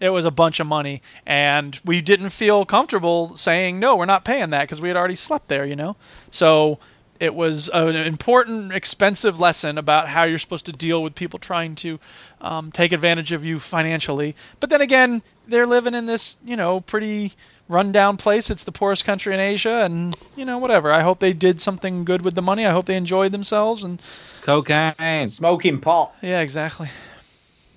It 0.00 0.08
was 0.08 0.24
a 0.24 0.30
bunch 0.30 0.60
of 0.60 0.66
money, 0.66 1.02
and 1.26 1.78
we 1.84 2.00
didn't 2.00 2.30
feel 2.30 2.64
comfortable 2.64 3.36
saying 3.36 3.78
no, 3.78 3.96
we're 3.96 4.06
not 4.06 4.24
paying 4.24 4.50
that 4.50 4.62
because 4.62 4.80
we 4.80 4.88
had 4.88 4.96
already 4.96 5.14
slept 5.14 5.46
there, 5.46 5.66
you 5.66 5.76
know. 5.76 5.96
So 6.30 6.78
it 7.20 7.34
was 7.34 7.68
an 7.68 7.94
important, 7.94 8.72
expensive 8.72 9.38
lesson 9.38 9.76
about 9.76 10.08
how 10.08 10.24
you're 10.24 10.38
supposed 10.38 10.66
to 10.66 10.72
deal 10.72 11.02
with 11.02 11.14
people 11.14 11.38
trying 11.38 11.74
to 11.76 12.00
um, 12.40 12.72
take 12.72 12.92
advantage 12.92 13.32
of 13.32 13.44
you 13.44 13.58
financially. 13.58 14.34
But 14.58 14.70
then 14.70 14.80
again, 14.80 15.22
they're 15.46 15.66
living 15.66 15.94
in 15.94 16.06
this, 16.06 16.38
you 16.42 16.56
know, 16.56 16.80
pretty 16.80 17.34
rundown 17.68 18.16
place. 18.16 18.50
It's 18.50 18.64
the 18.64 18.72
poorest 18.72 19.04
country 19.04 19.34
in 19.34 19.40
Asia, 19.40 19.84
and 19.84 20.16
you 20.34 20.46
know, 20.46 20.58
whatever. 20.58 20.90
I 20.90 21.02
hope 21.02 21.18
they 21.18 21.34
did 21.34 21.60
something 21.60 22.04
good 22.04 22.22
with 22.22 22.34
the 22.34 22.42
money. 22.42 22.64
I 22.64 22.72
hope 22.72 22.86
they 22.86 22.96
enjoyed 22.96 23.32
themselves, 23.32 23.84
and 23.84 24.00
Cocaine. 24.40 25.26
Smoking 25.26 25.80
pot. 25.80 26.14
yeah, 26.22 26.40
exactly. 26.40 26.88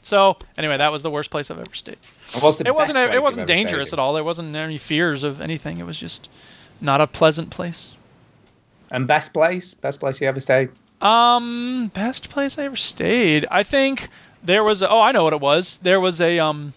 So 0.04 0.38
anyway, 0.58 0.78
that 0.78 0.92
was 0.92 1.02
the 1.02 1.10
worst 1.10 1.32
place 1.32 1.50
I've 1.50 1.60
ever 1.60 1.74
stayed. 1.74 1.98
What's 2.40 2.60
the 2.60 2.68
It 2.68 2.76
wasn't. 2.76 2.98
It 2.98 3.22
wasn't 3.22 3.42
ever 3.42 3.48
stayed 3.48 3.48
dangerous 3.48 3.94
at 3.94 4.00
all. 4.00 4.14
There 4.14 4.24
wasn't 4.24 4.56
any 4.56 4.78
fears 4.78 5.24
of 5.24 5.42
anything. 5.42 5.80
It 5.80 5.86
was 5.86 5.98
just 5.98 6.30
not 6.82 7.02
a 7.02 7.08
pleasant 7.08 7.50
place. 7.50 7.94
And 8.92 9.08
best 9.08 9.34
place? 9.34 9.74
Best 9.74 10.00
place 10.00 10.22
you 10.22 10.28
ever 10.28 10.42
stayed? 10.42 10.70
Um, 11.02 11.90
best 11.94 12.30
place 12.30 12.60
I 12.60 12.66
ever 12.66 12.76
stayed. 12.76 13.48
I 13.50 13.64
think 13.64 14.10
there 14.44 14.64
was. 14.64 14.82
A, 14.82 14.90
oh, 14.90 15.00
I 15.00 15.14
know 15.14 15.24
what 15.24 15.34
it 15.34 15.42
was. 15.42 15.78
There 15.78 16.02
was 16.02 16.20
a 16.20 16.40
um, 16.40 16.74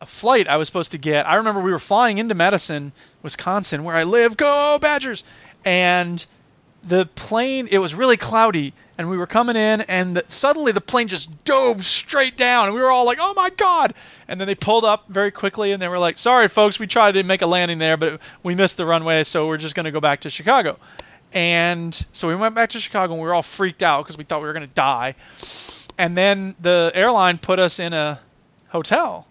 a 0.00 0.06
flight 0.06 0.46
I 0.46 0.56
was 0.56 0.68
supposed 0.68 0.92
to 0.92 0.98
get. 0.98 1.26
I 1.26 1.36
remember 1.36 1.60
we 1.60 1.72
were 1.72 1.80
flying 1.80 2.18
into 2.18 2.34
Madison, 2.36 2.92
Wisconsin, 3.22 3.82
where 3.82 3.96
I 3.96 4.04
live. 4.04 4.36
Go 4.36 4.78
Badgers! 4.80 5.24
And 5.64 6.24
the 6.86 7.06
plane. 7.06 7.68
It 7.70 7.78
was 7.78 7.94
really 7.94 8.16
cloudy, 8.16 8.72
and 8.98 9.08
we 9.08 9.16
were 9.16 9.26
coming 9.26 9.56
in, 9.56 9.82
and 9.82 10.16
the, 10.16 10.24
suddenly 10.26 10.72
the 10.72 10.80
plane 10.80 11.08
just 11.08 11.44
dove 11.44 11.84
straight 11.84 12.36
down, 12.36 12.66
and 12.66 12.74
we 12.74 12.80
were 12.80 12.90
all 12.90 13.04
like, 13.04 13.18
"Oh 13.20 13.34
my 13.34 13.50
god!" 13.50 13.94
And 14.28 14.40
then 14.40 14.46
they 14.46 14.54
pulled 14.54 14.84
up 14.84 15.04
very 15.08 15.30
quickly, 15.30 15.72
and 15.72 15.82
they 15.82 15.88
were 15.88 15.98
like, 15.98 16.18
"Sorry, 16.18 16.48
folks, 16.48 16.78
we 16.78 16.86
tried 16.86 17.12
to 17.12 17.22
make 17.22 17.42
a 17.42 17.46
landing 17.46 17.78
there, 17.78 17.96
but 17.96 18.20
we 18.42 18.54
missed 18.54 18.76
the 18.76 18.86
runway, 18.86 19.24
so 19.24 19.46
we're 19.46 19.58
just 19.58 19.74
going 19.74 19.84
to 19.84 19.92
go 19.92 20.00
back 20.00 20.20
to 20.20 20.30
Chicago." 20.30 20.78
And 21.32 22.06
so 22.12 22.28
we 22.28 22.36
went 22.36 22.54
back 22.54 22.70
to 22.70 22.80
Chicago 22.80 23.14
and 23.14 23.20
we 23.20 23.26
were 23.26 23.34
all 23.34 23.42
freaked 23.42 23.82
out 23.82 24.04
because 24.04 24.16
we 24.16 24.22
thought 24.22 24.40
we 24.40 24.46
were 24.46 24.52
going 24.52 24.68
to 24.68 24.74
die. 24.74 25.16
And 25.98 26.16
then 26.16 26.54
the 26.60 26.92
airline 26.94 27.38
put 27.38 27.58
us 27.58 27.80
in 27.80 27.92
a 27.92 28.20
hotel 28.68 29.26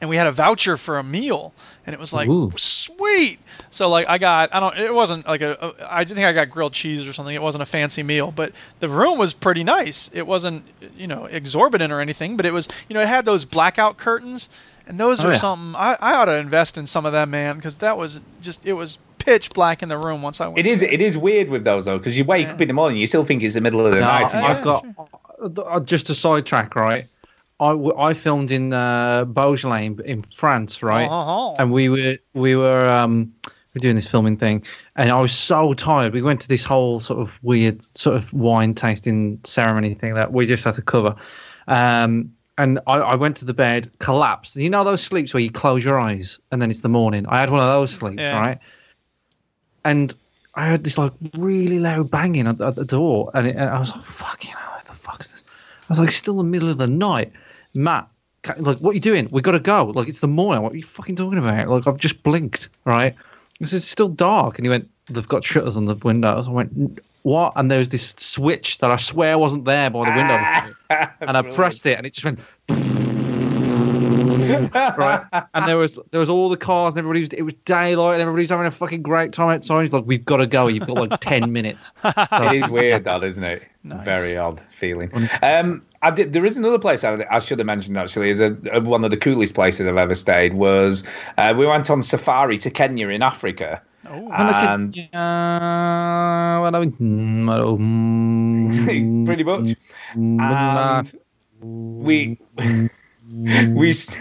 and 0.00 0.08
we 0.10 0.16
had 0.16 0.26
a 0.26 0.32
voucher 0.32 0.76
for 0.76 0.98
a 0.98 1.02
meal 1.02 1.52
and 1.86 1.94
it 1.94 2.00
was 2.00 2.12
like 2.12 2.28
Ooh. 2.28 2.50
sweet. 2.56 3.38
So 3.70 3.88
like 3.88 4.08
I 4.08 4.18
got 4.18 4.54
I 4.54 4.60
don't 4.60 4.76
it 4.78 4.92
wasn't 4.94 5.26
like 5.26 5.40
a, 5.42 5.52
a 5.52 5.74
I 5.94 6.04
think 6.04 6.20
I 6.20 6.32
got 6.32 6.50
grilled 6.50 6.72
cheese 6.72 7.06
or 7.06 7.12
something. 7.12 7.34
It 7.34 7.42
wasn't 7.42 7.62
a 7.62 7.66
fancy 7.66 8.02
meal, 8.02 8.30
but 8.30 8.52
the 8.80 8.88
room 8.88 9.18
was 9.18 9.34
pretty 9.34 9.64
nice. 9.64 10.10
It 10.12 10.26
wasn't 10.26 10.62
you 10.96 11.06
know 11.06 11.26
exorbitant 11.26 11.92
or 11.92 12.00
anything, 12.00 12.36
but 12.36 12.46
it 12.46 12.52
was 12.52 12.68
you 12.88 12.94
know 12.94 13.00
it 13.00 13.08
had 13.08 13.24
those 13.24 13.44
blackout 13.44 13.96
curtains 13.96 14.48
and 14.86 14.98
those 14.98 15.20
Oh, 15.24 15.28
are 15.28 15.32
yeah. 15.32 15.38
something 15.38 15.74
I, 15.76 15.96
I 16.00 16.14
ought 16.16 16.24
to 16.26 16.36
invest 16.38 16.78
in 16.78 16.86
some 16.86 17.06
of 17.06 17.12
them, 17.12 17.30
man, 17.30 17.56
because 17.56 17.76
that 17.76 17.96
was 17.98 18.18
just 18.42 18.66
it 18.66 18.72
was 18.72 18.98
pitch 19.18 19.50
black 19.50 19.82
in 19.82 19.88
the 19.90 19.98
room 19.98 20.22
once 20.22 20.40
I 20.40 20.46
went. 20.48 20.58
It 20.58 20.66
is. 20.66 20.80
there. 20.80 20.88
It 20.88 21.00
is 21.02 21.16
weird 21.16 21.50
with 21.50 21.62
those 21.64 21.84
though, 21.84 21.98
because 21.98 22.16
you 22.16 22.24
wake 22.24 22.46
Yeah. 22.46 22.54
up 22.54 22.60
in 22.60 22.68
the 22.68 22.74
morning, 22.74 22.98
you 22.98 23.06
still 23.06 23.24
think 23.24 23.42
it's 23.42 23.54
the 23.54 23.60
middle 23.60 23.84
of 23.86 23.92
the 23.92 24.00
No, 24.00 24.06
night. 24.06 24.34
and 24.34 24.44
I've 24.44 24.58
you- 24.58 24.64
got 24.64 24.86
uh, 25.66 25.80
just 25.80 26.10
a 26.10 26.14
sidetrack, 26.14 26.74
right? 26.74 27.06
I, 27.60 27.72
I 28.08 28.14
filmed 28.14 28.50
in 28.50 28.72
uh, 28.72 29.24
Beaujolais 29.26 29.86
in, 30.04 30.24
France, 30.34 30.82
right? 30.82 31.08
Oh. 31.10 31.54
And 31.58 31.70
we 31.70 31.88
were 31.88 32.16
we 32.32 32.56
were 32.56 32.88
um 32.88 33.32
we 33.44 33.52
were 33.74 33.80
doing 33.80 33.94
this 33.96 34.06
filming 34.06 34.36
thing, 34.36 34.64
and 34.96 35.10
I 35.10 35.20
was 35.20 35.32
so 35.32 35.74
tired. 35.74 36.14
We 36.14 36.22
went 36.22 36.40
to 36.40 36.48
this 36.48 36.64
whole 36.64 37.00
sort 37.00 37.20
of 37.20 37.30
weird 37.42 37.82
sort 37.96 38.16
of 38.16 38.32
wine 38.32 38.74
tasting 38.74 39.38
ceremony 39.44 39.94
thing 39.94 40.14
that 40.14 40.32
we 40.32 40.46
just 40.46 40.64
had 40.64 40.74
to 40.74 40.82
cover. 40.82 41.14
Um, 41.68 42.32
and 42.58 42.80
I, 42.86 42.94
I 42.96 43.14
went 43.14 43.36
to 43.38 43.44
the 43.44 43.54
bed, 43.54 43.90
collapsed. 44.00 44.56
You 44.56 44.68
know 44.70 44.82
those 44.84 45.02
sleeps 45.02 45.32
where 45.32 45.42
you 45.42 45.50
close 45.50 45.84
your 45.84 45.98
eyes 46.00 46.38
and 46.50 46.60
then 46.60 46.70
it's 46.70 46.80
the 46.80 46.88
morning. 46.88 47.26
I 47.26 47.40
had 47.40 47.50
one 47.50 47.60
of 47.60 47.66
those 47.68 47.90
sleeps, 47.92 48.20
Yeah. 48.20 48.38
right? 48.38 48.58
And 49.84 50.14
I 50.54 50.66
heard 50.66 50.84
this 50.84 50.98
like 50.98 51.12
really 51.36 51.78
loud 51.78 52.10
banging 52.10 52.46
at, 52.46 52.60
at 52.60 52.74
the 52.74 52.84
door, 52.84 53.30
and, 53.34 53.46
it, 53.46 53.56
and 53.56 53.68
I 53.70 53.78
was 53.78 53.94
like, 53.94 54.04
"Fucking 54.04 54.50
hell, 54.50 54.72
what 54.74 54.84
the 54.84 54.92
fuck's 54.94 55.28
this?" 55.28 55.44
I 55.82 55.86
was 55.90 56.00
like, 56.00 56.10
"Still 56.10 56.36
the 56.36 56.44
middle 56.44 56.68
of 56.68 56.78
the 56.78 56.86
night, 56.88 57.32
Matt." 57.74 58.08
Like, 58.56 58.78
what 58.78 58.92
are 58.92 58.94
you 58.94 59.00
doing? 59.00 59.28
We've 59.30 59.42
got 59.42 59.52
to 59.52 59.60
go. 59.60 59.84
Like, 59.84 60.08
it's 60.08 60.20
the 60.20 60.28
morning. 60.28 60.62
What 60.62 60.72
are 60.72 60.76
you 60.76 60.82
fucking 60.82 61.16
talking 61.16 61.38
about? 61.38 61.68
Like, 61.68 61.86
I've 61.86 61.98
just 61.98 62.22
blinked, 62.22 62.70
right? 62.86 63.14
I 63.60 63.64
said, 63.66 63.76
it's 63.78 63.86
still 63.86 64.08
dark. 64.08 64.58
And 64.58 64.64
he 64.64 64.70
went, 64.70 64.88
they've 65.06 65.28
got 65.28 65.44
shutters 65.44 65.76
on 65.76 65.84
the 65.84 65.94
windows. 65.96 66.48
I 66.48 66.50
went, 66.50 67.00
what? 67.22 67.52
And 67.56 67.70
there 67.70 67.78
was 67.78 67.90
this 67.90 68.14
switch 68.16 68.78
that 68.78 68.90
I 68.90 68.96
swear 68.96 69.36
wasn't 69.38 69.64
there 69.66 69.90
by 69.90 70.10
the 70.10 70.16
window. 70.16 70.74
and 71.20 71.36
I 71.36 71.42
pressed 71.42 71.84
it, 71.86 71.98
and 71.98 72.06
it 72.06 72.14
just 72.14 72.24
went. 72.24 72.40
right, 74.74 75.24
and 75.54 75.68
there 75.68 75.76
was 75.76 75.98
there 76.10 76.20
was 76.20 76.28
all 76.28 76.48
the 76.48 76.56
cars, 76.56 76.94
and 76.94 76.98
everybody 76.98 77.20
was 77.20 77.28
it 77.30 77.42
was 77.42 77.54
daylight, 77.66 78.14
and 78.14 78.22
everybody's 78.22 78.50
having 78.50 78.66
a 78.66 78.70
fucking 78.70 79.02
great 79.02 79.32
time 79.32 79.50
outside. 79.50 79.82
He's 79.82 79.92
like, 79.92 80.04
"We've 80.06 80.24
got 80.24 80.38
to 80.38 80.46
go. 80.46 80.66
You've 80.66 80.86
got 80.86 80.96
like 80.96 81.20
ten 81.20 81.52
minutes." 81.52 81.92
it 82.04 82.64
is 82.64 82.68
weird, 82.68 83.04
that 83.04 83.22
isn't 83.22 83.44
it? 83.44 83.62
Very 83.84 84.36
odd 84.36 84.62
feeling. 84.76 85.10
Um, 85.42 85.82
I 86.02 86.10
did, 86.10 86.32
there 86.32 86.46
is 86.46 86.56
another 86.56 86.78
place 86.78 87.04
I, 87.04 87.26
I 87.30 87.40
should 87.40 87.58
have 87.58 87.66
mentioned 87.66 87.98
actually. 87.98 88.30
Is 88.30 88.40
a, 88.40 88.56
a- 88.72 88.80
one 88.80 89.04
of 89.04 89.10
the 89.10 89.18
coolest 89.18 89.54
places 89.54 89.86
I've 89.86 89.96
ever 89.98 90.14
stayed. 90.14 90.54
Was 90.54 91.04
uh, 91.36 91.52
we 91.56 91.66
went 91.66 91.90
on 91.90 92.00
safari 92.02 92.56
to 92.58 92.70
Kenya 92.70 93.08
in 93.08 93.22
Africa. 93.22 93.82
And 94.64 94.96
Uh, 94.96 95.10
well, 96.62 96.74
I 96.74 96.80
mean, 96.80 97.44
pretty 99.26 99.44
much. 99.44 99.76
And 100.14 101.12
we 101.60 102.38
we 103.74 103.92
st- 103.92 104.18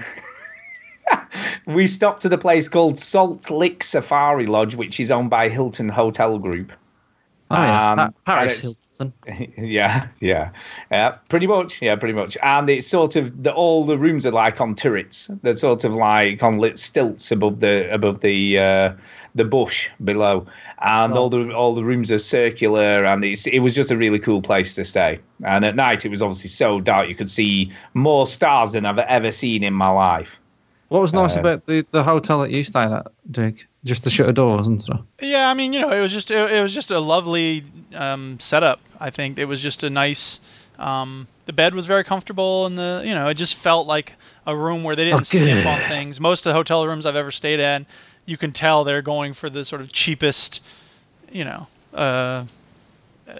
we 1.65 1.87
stopped 1.87 2.25
at 2.25 2.33
a 2.33 2.37
place 2.37 2.67
called 2.67 2.99
Salt 2.99 3.49
Lick 3.49 3.83
Safari 3.83 4.45
Lodge, 4.47 4.75
which 4.75 4.99
is 4.99 5.11
owned 5.11 5.29
by 5.29 5.49
Hilton 5.49 5.89
Hotel 5.89 6.37
Group. 6.37 6.71
Oh, 7.51 7.55
yeah. 7.55 7.91
Um, 7.91 7.97
Pa- 7.97 8.11
Paris 8.25 8.78
yeah, 9.57 10.07
yeah, 10.19 10.51
yeah, 10.91 11.09
pretty 11.29 11.47
much, 11.47 11.81
yeah, 11.81 11.95
pretty 11.95 12.13
much. 12.13 12.37
And 12.43 12.69
it's 12.69 12.87
sort 12.87 13.15
of 13.15 13.43
the, 13.43 13.53
all 13.53 13.85
the 13.85 13.97
rooms 13.97 14.25
are 14.25 14.31
like 14.31 14.59
on 14.59 14.75
turrets. 14.75 15.27
They're 15.41 15.55
sort 15.55 15.83
of 15.83 15.93
like 15.93 16.43
on 16.43 16.57
lit 16.57 16.77
stilts 16.79 17.31
above 17.31 17.59
the 17.59 17.91
above 17.93 18.19
the 18.21 18.57
uh, 18.59 18.93
the 19.35 19.45
bush 19.45 19.89
below, 20.03 20.45
and 20.81 21.13
all 21.13 21.29
the 21.29 21.53
all 21.53 21.75
the 21.75 21.83
rooms 21.83 22.11
are 22.11 22.19
circular. 22.19 23.05
And 23.05 23.23
it's, 23.23 23.47
it 23.47 23.59
was 23.59 23.73
just 23.73 23.91
a 23.91 23.97
really 23.97 24.19
cool 24.19 24.41
place 24.41 24.73
to 24.75 24.83
stay. 24.83 25.19
And 25.45 25.63
at 25.63 25.75
night, 25.75 26.05
it 26.05 26.09
was 26.09 26.21
obviously 26.21 26.49
so 26.49 26.81
dark 26.81 27.07
you 27.07 27.15
could 27.15 27.29
see 27.29 27.71
more 27.93 28.27
stars 28.27 28.73
than 28.73 28.85
I've 28.85 28.99
ever 28.99 29.31
seen 29.31 29.63
in 29.63 29.73
my 29.73 29.89
life. 29.89 30.39
What 30.89 31.01
was 31.01 31.13
nice 31.13 31.37
Uh, 31.37 31.41
about 31.41 31.65
the, 31.67 31.85
the 31.91 32.03
hotel 32.03 32.41
that 32.41 32.49
you 32.49 32.63
stayed 32.63 32.91
at, 32.91 33.07
Dick? 33.29 33.67
Just 33.83 34.03
to 34.03 34.09
shut 34.09 34.27
the 34.27 34.31
shutter 34.31 34.31
doors 34.33 34.67
and 34.67 34.81
stuff. 34.81 35.01
Yeah, 35.21 35.49
I 35.49 35.53
mean, 35.53 35.71
you 35.73 35.79
know, 35.81 35.91
it 35.91 36.01
was 36.01 36.11
just 36.11 36.31
it, 36.31 36.51
it 36.51 36.61
was 36.61 36.73
just 36.73 36.91
a 36.91 36.99
lovely 36.99 37.63
um, 37.95 38.37
setup. 38.39 38.79
I 38.99 39.09
think 39.09 39.39
it 39.39 39.45
was 39.45 39.61
just 39.61 39.83
a 39.83 39.89
nice. 39.89 40.41
Um, 40.77 41.27
the 41.45 41.53
bed 41.53 41.73
was 41.75 41.85
very 41.85 42.03
comfortable, 42.03 42.65
and 42.65 42.77
the 42.77 43.01
you 43.05 43.15
know 43.15 43.27
it 43.29 43.35
just 43.35 43.55
felt 43.55 43.87
like 43.87 44.13
a 44.45 44.55
room 44.55 44.83
where 44.83 44.95
they 44.95 45.05
didn't 45.05 45.21
Oh, 45.21 45.23
skimp 45.23 45.65
on 45.65 45.89
things. 45.89 46.19
Most 46.19 46.45
of 46.45 46.51
the 46.51 46.53
hotel 46.55 46.85
rooms 46.87 47.05
I've 47.05 47.15
ever 47.15 47.31
stayed 47.31 47.59
at, 47.59 47.85
you 48.25 48.37
can 48.37 48.51
tell 48.51 48.83
they're 48.83 49.01
going 49.01 49.33
for 49.33 49.49
the 49.49 49.63
sort 49.63 49.81
of 49.81 49.91
cheapest, 49.91 50.61
you 51.31 51.45
know, 51.45 51.67
uh, 51.93 51.97
uh, 51.97 52.45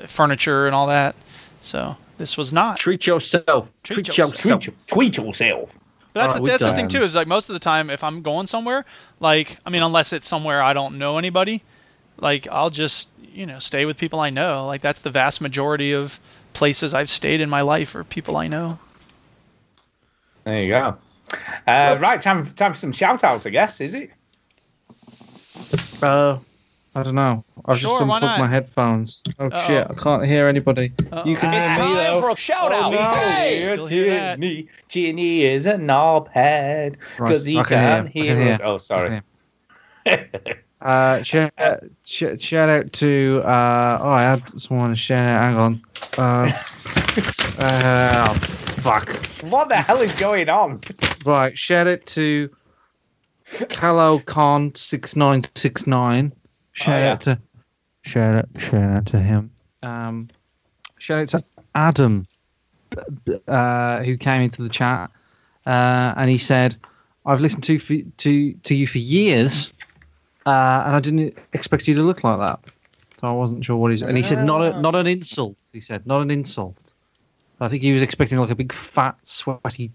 furniture 0.08 0.68
and 0.68 0.76
all 0.76 0.88
that. 0.88 1.16
So 1.62 1.98
this 2.18 2.38
was 2.38 2.54
not. 2.54 2.78
Treat 2.78 3.06
yourself. 3.08 3.70
Treat, 3.84 4.06
Treat 4.06 4.18
yourself. 4.18 4.46
your- 4.46 4.58
treat 4.60 5.14
treat 5.14 5.18
yourself. 5.18 5.74
But 6.14 6.22
that's, 6.22 6.34
Alright, 6.34 6.46
the, 6.46 6.50
that's 6.52 6.64
the 6.64 6.74
thing 6.74 6.88
too 6.88 7.04
is 7.04 7.16
like 7.16 7.28
most 7.28 7.50
of 7.50 7.54
the 7.54 7.60
time 7.60 7.90
if 7.90 8.04
I'm 8.04 8.22
going 8.22 8.48
somewhere, 8.48 8.86
like 9.20 9.58
I 9.66 9.70
mean 9.70 9.84
unless 9.84 10.14
it's 10.14 10.28
somewhere 10.28 10.62
I 10.62 10.74
don't 10.74 10.98
know 10.98 11.18
anybody, 11.18 11.64
like 12.18 12.48
I'll 12.48 12.72
just 12.72 13.10
you 13.22 13.46
know 13.46 13.60
stay 13.60 13.86
with 13.86 13.98
people 13.98 14.20
I 14.20 14.30
know. 14.30 14.66
Like 14.66 14.82
that's 14.82 15.02
the 15.02 15.12
vast 15.12 15.42
majority 15.42 15.94
of 15.94 16.20
places 16.54 16.94
I've 16.94 17.10
stayed 17.10 17.42
in 17.42 17.50
my 17.50 17.62
life 17.62 17.96
are 17.96 18.04
people 18.04 18.38
I 18.38 18.48
know. 18.48 18.80
There 20.44 20.60
you 20.60 20.70
go. 20.70 20.98
Uh, 21.68 21.98
right, 22.00 22.22
time 22.22 22.52
time 22.54 22.74
for 22.74 22.78
some 22.78 22.92
shout 22.92 23.24
outs, 23.24 23.46
I 23.46 23.52
guess, 23.52 23.80
is 23.82 23.94
it? 23.94 24.12
Uh, 26.02 26.40
I 26.96 27.04
don't 27.04 27.14
know. 27.16 27.44
I've 27.66 27.78
sure, 27.78 27.92
just 27.92 28.02
unplugged 28.02 28.40
my 28.40 28.48
headphones. 28.48 29.22
Oh 29.38 29.46
Uh-oh. 29.46 29.68
shit, 29.68 29.86
I 29.90 29.94
can't 29.94 30.26
hear 30.26 30.48
anybody. 30.48 30.92
Uh-oh. 31.12 31.26
You 31.26 31.36
can 31.36 31.54
It's 31.54 31.68
time 31.78 32.22
for 32.22 32.32
a 32.32 32.36
shout 32.36 32.72
out. 32.72 32.94
Oh, 32.94 32.96
no. 32.96 33.10
hey, 33.12 33.78
Ginny, 33.88 34.68
Ginny 34.88 35.44
is 35.44 35.68
an 35.68 35.82
knobhead 35.82 36.96
because 37.18 37.48
right. 37.48 37.58
he 37.58 37.64
can 37.64 38.06
not 38.06 38.08
hear, 38.08 38.36
hear 38.36 38.54
us. 38.54 38.60
Oh, 38.64 38.80
sorry. 38.80 39.22
uh, 40.82 41.22
shout, 41.22 41.54
shout 42.04 42.70
out 42.70 42.92
to 42.94 43.44
uh, 43.46 44.00
oh, 44.02 44.10
I 44.10 44.24
had 44.24 44.60
someone 44.60 44.90
to 44.90 44.96
shout 44.96 45.24
out. 45.24 45.42
Hang 45.42 45.58
on. 45.58 45.80
Uh, 46.18 46.52
uh, 47.60 48.34
fuck. 48.34 49.10
What 49.44 49.70
the 49.70 49.76
hell 49.76 50.02
is 50.02 50.16
going 50.16 50.50
on? 50.50 50.82
Right, 51.24 51.56
shout 51.56 51.86
out 51.88 52.04
to 52.08 52.50
CallowCon6969. 53.52 56.32
Shout 56.80 56.96
Oh, 57.02 57.04
yeah. 57.04 57.12
out 57.12 57.22
to 57.22 57.40
shout 58.04 58.36
out 58.36 58.50
shout 58.58 58.84
out 58.84 59.06
to 59.08 59.20
him. 59.20 59.52
Um, 59.84 60.30
shout 60.98 61.20
out 61.20 61.28
to 61.30 61.44
Adam, 61.76 62.26
uh, 63.48 64.04
who 64.04 64.18
came 64.18 64.42
into 64.42 64.64
the 64.64 64.70
chat, 64.70 65.12
uh, 65.66 66.14
and 66.18 66.30
he 66.30 66.38
said, 66.38 66.76
"I've 67.26 67.42
listened 67.42 67.64
to 67.66 67.80
for, 67.80 67.96
to 68.18 68.54
to 68.54 68.76
you 68.76 68.88
for 68.88 68.98
years, 69.00 69.72
uh, 70.46 70.84
and 70.86 70.96
I 70.96 71.00
didn't 71.00 71.38
expect 71.54 71.88
you 71.88 71.96
to 71.96 72.04
look 72.04 72.24
like 72.24 72.40
that." 72.40 72.60
So 73.20 73.28
I 73.28 73.32
wasn't 73.32 73.66
sure 73.66 73.76
what 73.76 73.92
he's. 73.92 74.02
And 74.02 74.16
he 74.16 74.24
said, 74.24 74.46
"Not 74.46 74.62
a 74.62 74.80
not 74.82 74.96
an 74.96 75.08
insult." 75.08 75.58
He 75.74 75.82
said, 75.82 76.08
"Not 76.08 76.22
an 76.22 76.32
insult." 76.32 76.94
I 77.62 77.68
think 77.68 77.84
he 77.84 77.92
was 77.92 78.02
expecting 78.02 78.38
like 78.38 78.52
a 78.52 78.56
big 78.56 78.72
fat 78.72 79.18
sweaty, 79.24 79.92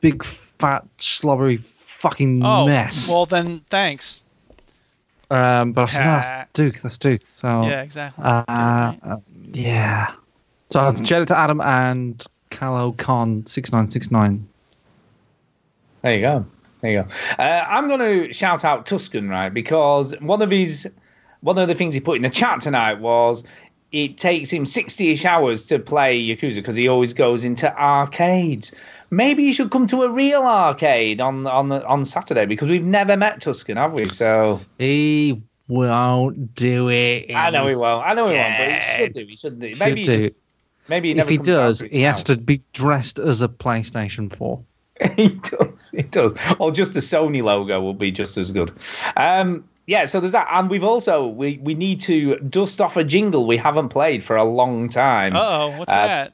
big 0.00 0.22
fat 0.24 0.86
slobbery 0.98 1.56
fucking 1.56 2.44
Oh, 2.44 2.66
mess. 2.66 3.08
well 3.08 3.26
then 3.26 3.58
thanks. 3.70 4.22
Um, 5.34 5.72
but 5.72 5.88
I 5.88 5.92
said, 5.92 6.04
no, 6.04 6.12
that's 6.12 6.52
Duke. 6.52 6.80
That's 6.80 6.98
Duke. 6.98 7.22
So 7.26 7.62
Yeah, 7.62 7.82
exactly. 7.82 8.24
Uh, 8.24 8.44
uh, 8.48 9.16
yeah. 9.52 10.14
So 10.70 10.80
I've 10.80 10.98
shout 11.06 11.22
out 11.22 11.28
to 11.28 11.38
Adam 11.38 11.60
and 11.60 12.24
Calo 12.50 12.96
Con 12.96 13.46
six 13.46 13.72
nine 13.72 13.90
six 13.90 14.10
nine. 14.10 14.46
There 16.02 16.14
you 16.14 16.20
go. 16.20 16.46
There 16.80 16.92
you 16.92 17.02
go. 17.02 17.08
Uh, 17.38 17.64
I'm 17.66 17.88
going 17.88 18.00
to 18.00 18.32
shout 18.32 18.64
out 18.64 18.84
Tuscan, 18.84 19.28
right? 19.28 19.52
Because 19.52 20.14
one 20.20 20.42
of 20.42 20.50
his, 20.50 20.86
one 21.40 21.58
of 21.58 21.66
the 21.66 21.74
things 21.74 21.94
he 21.94 22.00
put 22.00 22.16
in 22.16 22.22
the 22.22 22.30
chat 22.30 22.60
tonight 22.60 23.00
was 23.00 23.42
it 23.90 24.18
takes 24.18 24.50
him 24.50 24.64
60ish 24.64 25.24
hours 25.24 25.64
to 25.66 25.78
play 25.78 26.20
Yakuza 26.20 26.56
because 26.56 26.76
he 26.76 26.88
always 26.88 27.14
goes 27.14 27.44
into 27.44 27.74
arcades. 27.80 28.74
Maybe 29.14 29.44
you 29.44 29.52
should 29.52 29.70
come 29.70 29.86
to 29.88 30.02
a 30.02 30.10
real 30.10 30.42
arcade 30.42 31.20
on 31.20 31.46
on 31.46 31.70
on 31.72 32.04
Saturday 32.04 32.46
because 32.46 32.68
we've 32.68 32.84
never 32.84 33.16
met 33.16 33.40
Tuscan, 33.40 33.76
have 33.76 33.92
we? 33.92 34.08
So 34.08 34.60
He 34.78 35.42
won't 35.68 36.54
do 36.54 36.88
it. 36.90 37.32
I 37.34 37.50
know 37.50 37.66
he 37.66 37.74
won't. 37.76 38.06
I 38.08 38.14
know 38.14 38.26
he 38.26 38.34
won't, 38.34 38.56
but 38.58 38.70
he 38.72 38.80
should 38.96 39.12
do. 39.12 39.26
He 39.26 39.36
should 39.36 39.60
do. 39.60 39.68
Should 39.70 39.78
Maybe 39.80 40.00
he 40.00 40.06
do. 40.06 40.18
just, 40.20 40.38
maybe 40.88 41.12
he 41.14 41.18
if 41.18 41.28
he 41.28 41.38
does, 41.38 41.78
to 41.78 41.84
his 41.84 41.92
he 41.96 42.02
has 42.02 42.22
to 42.24 42.36
be 42.36 42.62
dressed 42.72 43.18
as 43.18 43.40
a 43.40 43.48
PlayStation 43.48 44.34
4. 44.34 44.62
he 45.16 45.28
does. 45.30 45.90
He 45.90 46.02
does. 46.02 46.34
Or 46.58 46.70
just 46.70 46.94
the 46.94 47.00
Sony 47.00 47.42
logo 47.42 47.80
will 47.80 47.94
be 47.94 48.10
just 48.12 48.36
as 48.36 48.50
good. 48.50 48.72
Um, 49.16 49.64
yeah. 49.86 50.04
So 50.06 50.20
there's 50.20 50.32
that, 50.32 50.48
and 50.52 50.70
we've 50.70 50.84
also 50.84 51.26
we 51.26 51.58
we 51.62 51.74
need 51.74 52.00
to 52.02 52.36
dust 52.38 52.80
off 52.80 52.96
a 52.96 53.04
jingle 53.04 53.46
we 53.46 53.56
haven't 53.56 53.88
played 53.90 54.22
for 54.22 54.36
a 54.36 54.44
long 54.44 54.88
time. 54.88 55.34
Uh 55.36 55.40
oh, 55.42 55.78
what's 55.78 55.92
Uh, 55.92 56.06
that? 56.06 56.32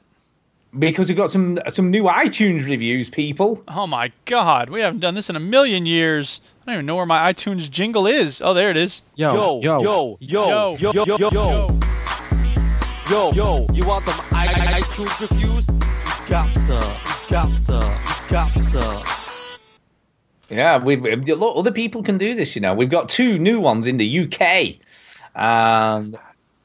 Because 0.77 1.09
we've 1.09 1.17
got 1.17 1.29
some 1.29 1.59
some 1.69 1.91
new 1.91 2.03
iTunes 2.03 2.65
reviews, 2.65 3.09
people. 3.09 3.61
Oh 3.67 3.85
my 3.87 4.09
God, 4.23 4.69
we 4.69 4.79
haven't 4.79 5.01
done 5.01 5.15
this 5.15 5.29
in 5.29 5.35
a 5.35 5.39
million 5.39 5.85
years. 5.85 6.39
I 6.61 6.67
don't 6.67 6.75
even 6.75 6.85
know 6.85 6.95
where 6.95 7.05
my 7.05 7.31
iTunes 7.33 7.69
jingle 7.69 8.07
is. 8.07 8.41
Oh, 8.41 8.53
there 8.53 8.69
it 8.71 8.77
is. 8.77 9.01
Yo, 9.15 9.33
yo, 9.61 9.81
yo, 9.81 10.17
yo, 10.21 10.77
yo, 10.77 10.77
yo, 10.93 11.03
yo, 11.17 11.29
yo, 11.29 11.79
yo, 13.09 13.31
yo. 13.33 13.67
You 13.73 13.85
want 13.85 14.05
some 14.05 14.21
i- 14.31 14.47
i- 14.47 14.79
iTunes 14.81 15.19
reviews? 15.19 15.67
You 15.67 16.29
got 16.29 16.53
to, 16.53 17.01
you 17.25 17.29
got 17.29 17.49
to, 17.67 18.01
you 18.23 18.31
got 18.31 18.51
to. 18.71 20.55
Yeah, 20.55 20.77
we've 20.81 21.03
look, 21.03 21.57
other 21.57 21.71
people 21.73 22.01
can 22.01 22.17
do 22.17 22.33
this. 22.33 22.55
You 22.55 22.61
know, 22.61 22.73
we've 22.73 22.89
got 22.89 23.09
two 23.09 23.37
new 23.39 23.59
ones 23.59 23.87
in 23.87 23.97
the 23.97 24.19
UK, 24.19 24.77
and 25.35 26.17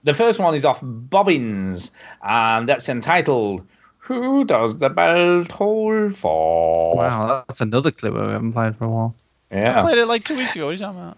the 0.04 0.14
first 0.14 0.38
one 0.38 0.54
is 0.54 0.64
off 0.64 0.78
Bobbins, 0.80 1.90
and 2.22 2.68
that's 2.68 2.88
entitled 2.88 3.66
Who 4.06 4.44
does 4.44 4.78
the 4.78 4.88
belt 4.88 5.50
hold 5.50 6.16
for? 6.16 6.96
Wow, 6.96 7.44
that's 7.48 7.60
another 7.60 7.90
clip 7.90 8.14
we 8.14 8.20
haven't 8.20 8.52
played 8.52 8.76
for 8.76 8.84
a 8.84 8.88
while. 8.88 9.14
Yeah. 9.50 9.58
I 9.58 9.62
Yeah. 9.62 9.82
played 9.82 9.98
it 9.98 10.06
like 10.06 10.22
two 10.22 10.36
weeks 10.36 10.54
ago. 10.54 10.66
What 10.66 10.70
are 10.70 10.74
you 10.74 10.78
talking 10.78 11.00
about? 11.00 11.16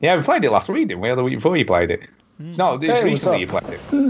Yeah, 0.00 0.16
we 0.16 0.22
played 0.22 0.44
it 0.44 0.52
last 0.52 0.68
week, 0.68 0.86
didn't 0.86 1.00
we? 1.00 1.08
Or 1.08 1.16
the 1.16 1.24
week 1.24 1.34
before 1.34 1.56
you 1.56 1.64
played 1.64 1.90
it. 1.90 2.06
It's 2.38 2.56
not, 2.56 2.76
it's 2.84 2.84
Hey, 2.84 3.02
recently 3.02 3.40
you 3.40 3.48
played 3.48 3.64
it. 3.66 3.80
I 3.92 3.96
don't 3.98 4.08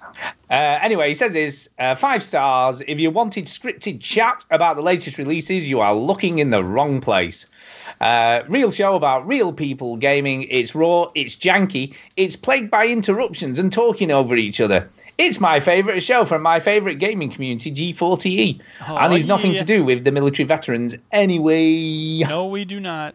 know. 0.00 0.22
Uh, 0.48 0.78
anyway, 0.80 1.08
he 1.08 1.14
says 1.14 1.32
this 1.32 1.68
uh, 1.78 1.96
five 1.96 2.22
stars. 2.22 2.82
If 2.86 3.00
you 3.00 3.10
wanted 3.10 3.46
scripted 3.46 4.00
chat 4.00 4.44
about 4.50 4.76
the 4.76 4.82
latest 4.82 5.18
releases, 5.18 5.68
you 5.68 5.80
are 5.80 5.94
looking 5.94 6.38
in 6.38 6.50
the 6.50 6.62
wrong 6.62 7.00
place. 7.00 7.46
Uh, 8.00 8.42
real 8.48 8.70
show 8.70 8.94
about 8.94 9.26
real 9.26 9.52
people 9.52 9.96
gaming. 9.96 10.44
It's 10.44 10.72
raw, 10.74 11.10
it's 11.16 11.34
janky, 11.34 11.94
it's 12.16 12.36
plagued 12.36 12.70
by 12.70 12.86
interruptions 12.86 13.58
and 13.58 13.72
talking 13.72 14.12
over 14.12 14.36
each 14.36 14.60
other. 14.60 14.88
It's 15.24 15.38
my 15.40 15.60
favourite 15.60 16.00
show 16.02 16.24
from 16.24 16.42
my 16.42 16.58
favourite 16.58 16.98
gaming 16.98 17.30
community, 17.30 17.70
G4TE, 17.72 18.60
Oh, 18.88 18.96
and 18.96 19.12
it's 19.14 19.24
nothing 19.24 19.52
yeah. 19.52 19.60
to 19.60 19.64
do 19.64 19.84
with 19.84 20.02
the 20.04 20.10
military 20.10 20.46
veterans 20.46 20.96
anyway. 21.12 22.18
No, 22.28 22.46
we 22.46 22.64
do 22.64 22.80
not. 22.80 23.14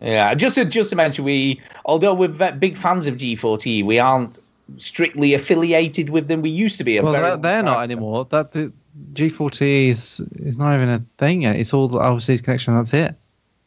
Yeah, 0.00 0.34
just 0.34 0.56
to, 0.56 0.64
just 0.66 0.90
to 0.90 0.96
mention, 0.96 1.24
we 1.24 1.60
although 1.86 2.12
we're 2.14 2.28
big 2.52 2.76
fans 2.76 3.06
of 3.06 3.16
G4TE, 3.16 3.84
we 3.86 3.98
aren't 3.98 4.38
strictly 4.76 5.32
affiliated 5.34 6.10
with 6.10 6.28
them. 6.28 6.42
We 6.42 6.50
used 6.50 6.76
to 6.78 6.84
be 6.84 6.98
a 6.98 7.02
Well, 7.02 7.12
very 7.12 7.24
they're, 7.24 7.36
they're 7.38 7.56
time 7.56 7.64
not 7.64 7.72
ago. 7.76 7.80
anymore. 7.80 8.26
That 8.30 8.52
the 8.52 8.70
G40 9.14 9.88
is 9.90 10.20
is 10.36 10.58
not 10.58 10.74
even 10.74 10.88
a 10.90 10.98
thing 11.18 11.42
yet. 11.42 11.56
It's 11.56 11.72
all 11.72 11.88
the 11.88 12.00
overseas 12.00 12.42
connection. 12.42 12.74
That's 12.74 12.92
it. 12.92 13.14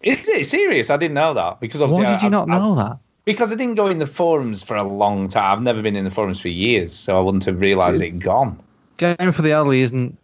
Is 0.04 0.28
it 0.30 0.46
serious? 0.46 0.92
I 0.92 0.98
didn't 0.98 1.16
know 1.16 1.34
that 1.34 1.60
because 1.60 1.82
Why 1.82 1.88
obviously 1.88 2.14
did 2.16 2.22
you 2.22 2.28
I- 2.28 2.32
not 2.32 2.50
I- 2.52 2.58
know 2.60 2.76
that? 2.76 2.98
Because 3.28 3.52
I 3.52 3.56
didn't 3.56 3.76
go 3.76 3.88
in 3.88 4.00
the 4.00 4.08
forums 4.08 4.64
for 4.64 4.78
a 4.78 4.84
long 4.84 5.28
time. 5.28 5.52
I've 5.52 5.62
never 5.62 5.82
been 5.82 5.98
in 5.98 6.06
the 6.06 6.12
forums 6.12 6.40
for 6.40 6.48
years, 6.48 6.96
so 6.96 7.18
I 7.18 7.22
wouldn't 7.22 7.44
have 7.44 7.60
realised 7.60 8.02
it 8.02 8.20
gone. 8.20 8.58
Game 8.96 9.34
for 9.34 9.42
the 9.42 9.52
elderly 9.52 9.82
isn't. 9.82 10.18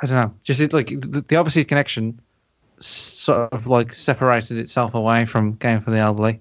I 0.00 0.06
don't 0.06 0.14
know. 0.14 0.34
Just 0.44 0.72
like 0.72 0.86
the, 0.86 1.24
the 1.26 1.34
overseas 1.34 1.66
connection, 1.66 2.20
sort 2.78 3.52
of 3.52 3.66
like 3.66 3.92
separated 3.92 4.60
itself 4.60 4.94
away 4.94 5.26
from 5.26 5.54
Game 5.54 5.80
for 5.80 5.90
the 5.90 5.98
elderly. 5.98 6.40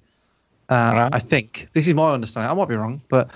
Uh, 0.70 1.10
I 1.12 1.18
think 1.18 1.68
this 1.74 1.88
is 1.88 1.96
my 1.96 2.12
understanding. 2.12 2.52
I 2.52 2.54
might 2.54 2.70
be 2.70 2.76
wrong, 2.76 3.02
but 3.10 3.32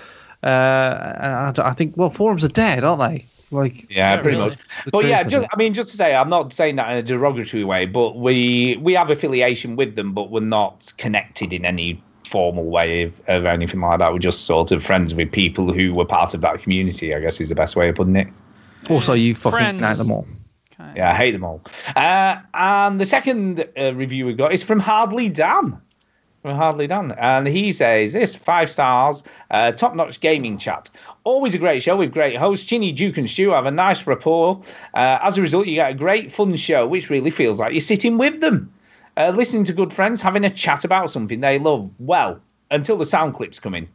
I, 0.48 1.52
I 1.56 1.72
think 1.72 1.96
well, 1.96 2.10
forums 2.10 2.44
are 2.44 2.48
dead, 2.48 2.84
aren't 2.84 3.00
they? 3.00 3.24
Like 3.50 3.90
Yeah, 3.94 4.16
pretty 4.16 4.38
really. 4.38 4.50
much. 4.50 4.58
But 4.90 5.04
yeah, 5.04 5.22
just. 5.22 5.46
I 5.52 5.56
mean, 5.56 5.74
just 5.74 5.90
to 5.90 5.96
say, 5.96 6.14
I'm 6.14 6.30
not 6.30 6.52
saying 6.52 6.76
that 6.76 6.90
in 6.90 6.98
a 6.98 7.02
derogatory 7.02 7.64
way, 7.64 7.86
but 7.86 8.16
we 8.16 8.78
we 8.80 8.94
have 8.94 9.10
affiliation 9.10 9.76
with 9.76 9.94
them, 9.94 10.14
but 10.14 10.30
we're 10.30 10.40
not 10.40 10.92
connected 10.96 11.52
in 11.52 11.64
any 11.64 12.02
formal 12.28 12.64
way 12.64 13.02
of, 13.02 13.20
of 13.26 13.44
anything 13.44 13.80
like 13.80 13.98
that. 13.98 14.12
We're 14.12 14.18
just 14.18 14.46
sort 14.46 14.72
of 14.72 14.82
friends 14.82 15.14
with 15.14 15.30
people 15.30 15.72
who 15.72 15.92
were 15.92 16.06
part 16.06 16.32
of 16.34 16.40
that 16.40 16.62
community. 16.62 17.14
I 17.14 17.20
guess 17.20 17.40
is 17.40 17.50
the 17.50 17.54
best 17.54 17.76
way 17.76 17.90
of 17.90 17.96
putting 17.96 18.16
it. 18.16 18.28
Also, 18.88 19.12
you 19.12 19.34
fucking 19.34 19.58
Friends. 19.58 19.86
hate 19.86 19.98
them 19.98 20.10
all. 20.10 20.26
Yeah, 20.96 21.12
I 21.12 21.14
hate 21.14 21.30
them 21.30 21.44
all. 21.44 21.60
Uh, 21.94 22.36
and 22.54 23.00
the 23.00 23.04
second 23.04 23.64
uh, 23.78 23.94
review 23.94 24.26
we 24.26 24.34
got 24.34 24.52
is 24.52 24.64
from 24.64 24.80
Hardly 24.80 25.28
Dan. 25.28 25.80
From 26.42 26.56
Hardly 26.56 26.88
done. 26.88 27.12
And 27.12 27.46
he 27.46 27.70
says 27.70 28.12
this 28.12 28.34
five 28.34 28.68
stars, 28.68 29.22
uh, 29.50 29.70
top 29.72 29.94
notch 29.94 30.18
gaming 30.18 30.58
chat. 30.58 30.90
Always 31.22 31.54
a 31.54 31.58
great 31.58 31.84
show 31.84 31.96
with 31.96 32.12
great 32.12 32.36
hosts. 32.36 32.66
Chinny, 32.66 32.90
Duke, 32.90 33.16
and 33.16 33.30
Stu 33.30 33.50
have 33.50 33.66
a 33.66 33.70
nice 33.70 34.04
rapport. 34.08 34.60
Uh, 34.92 35.20
as 35.22 35.38
a 35.38 35.42
result, 35.42 35.68
you 35.68 35.76
get 35.76 35.92
a 35.92 35.94
great, 35.94 36.32
fun 36.32 36.56
show, 36.56 36.86
which 36.88 37.10
really 37.10 37.30
feels 37.30 37.60
like 37.60 37.72
you're 37.72 37.80
sitting 37.80 38.18
with 38.18 38.40
them. 38.40 38.72
Uh, 39.16 39.30
listening 39.30 39.62
to 39.64 39.72
good 39.72 39.92
friends 39.92 40.20
having 40.20 40.44
a 40.44 40.50
chat 40.50 40.84
about 40.84 41.10
something 41.10 41.38
they 41.38 41.60
love. 41.60 41.92
Well, 42.00 42.40
until 42.72 42.96
the 42.96 43.06
sound 43.06 43.34
clips 43.34 43.60
come 43.60 43.76
in. 43.76 43.88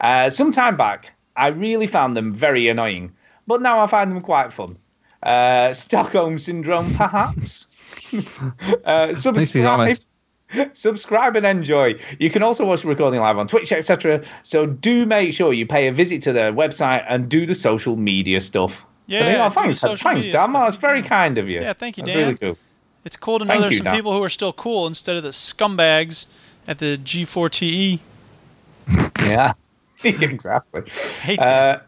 Uh, 0.00 0.30
some 0.30 0.52
time 0.52 0.78
back, 0.78 1.12
I 1.36 1.48
really 1.48 1.86
found 1.86 2.16
them 2.16 2.32
very 2.32 2.68
annoying, 2.68 3.12
but 3.46 3.60
now 3.60 3.80
I 3.80 3.86
find 3.88 4.10
them 4.10 4.22
quite 4.22 4.54
fun. 4.54 4.78
Uh, 5.22 5.74
Stockholm 5.74 6.38
syndrome, 6.38 6.94
perhaps. 6.94 7.68
uh, 8.84 9.12
subscribe, 9.14 9.66
honest. 9.66 10.06
subscribe 10.72 11.36
and 11.36 11.46
enjoy. 11.46 11.98
You 12.18 12.30
can 12.30 12.42
also 12.42 12.64
watch 12.64 12.82
the 12.82 12.88
recording 12.88 13.20
live 13.20 13.38
on 13.38 13.48
Twitch, 13.48 13.72
etc. 13.72 14.24
So 14.42 14.66
do 14.66 15.06
make 15.06 15.32
sure 15.32 15.52
you 15.52 15.66
pay 15.66 15.88
a 15.88 15.92
visit 15.92 16.22
to 16.22 16.32
their 16.32 16.52
website 16.52 17.04
and 17.08 17.28
do 17.28 17.46
the 17.46 17.54
social 17.54 17.96
media 17.96 18.40
stuff. 18.40 18.84
Yeah, 19.06 19.20
so, 19.20 19.38
know, 19.38 19.50
thanks, 19.50 20.02
thanks, 20.02 20.26
Dan. 20.26 20.52
That's 20.52 20.76
very 20.76 21.02
kind 21.02 21.36
of 21.36 21.48
you. 21.48 21.60
Yeah, 21.60 21.74
thank 21.74 21.98
you, 21.98 22.04
That's 22.04 22.14
Dan. 22.14 22.22
really 22.24 22.38
cool. 22.38 22.58
It's 23.04 23.16
cool 23.18 23.38
to 23.38 23.44
know 23.44 23.48
Thank 23.48 23.60
there's 23.60 23.72
you, 23.72 23.78
some 23.78 23.84
Dan. 23.84 23.96
people 23.96 24.16
who 24.16 24.24
are 24.24 24.30
still 24.30 24.52
cool 24.52 24.86
instead 24.86 25.16
of 25.16 25.22
the 25.22 25.28
scumbags 25.30 26.26
at 26.66 26.78
the 26.78 26.98
G4TE. 26.98 28.00
Yeah, 29.20 29.54
exactly. 30.04 30.82
Hate 31.22 31.38
uh, 31.38 31.80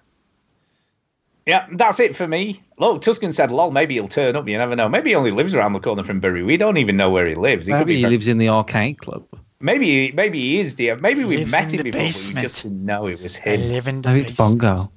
yeah, 1.46 1.66
that's 1.72 2.00
it 2.00 2.16
for 2.16 2.26
me. 2.26 2.62
Look, 2.78 3.02
Tuscan 3.02 3.32
said, 3.32 3.50
"Lol, 3.52 3.70
maybe 3.70 3.94
he'll 3.94 4.08
turn 4.08 4.36
up. 4.36 4.48
You 4.48 4.58
never 4.58 4.76
know. 4.76 4.88
Maybe 4.88 5.10
he 5.10 5.14
only 5.16 5.30
lives 5.30 5.54
around 5.54 5.72
the 5.72 5.80
corner 5.80 6.02
from 6.04 6.20
Bury. 6.20 6.42
We 6.42 6.56
don't 6.56 6.76
even 6.76 6.96
know 6.96 7.10
where 7.10 7.26
he 7.26 7.34
lives. 7.34 7.66
He 7.66 7.72
could 7.72 7.78
Maybe 7.80 7.92
be 7.92 7.96
he 7.98 8.02
from- 8.02 8.10
lives 8.12 8.28
in 8.28 8.38
the 8.38 8.48
arcade 8.48 8.98
club. 8.98 9.24
Maybe, 9.58 10.12
maybe 10.12 10.38
he 10.38 10.58
is 10.60 10.74
dear. 10.74 10.96
Maybe 10.96 11.24
we've 11.24 11.50
met 11.50 11.72
him 11.72 11.78
the 11.78 11.90
before, 11.90 12.02
but 12.02 12.34
we 12.34 12.40
just 12.42 12.62
didn't 12.62 12.84
know 12.84 13.06
it 13.06 13.22
was 13.22 13.36
him. 13.36 13.58
live 13.70 13.88
in 13.88 14.02
Maybe 14.04 14.20
it's 14.24 14.36
Bongo. 14.36 14.92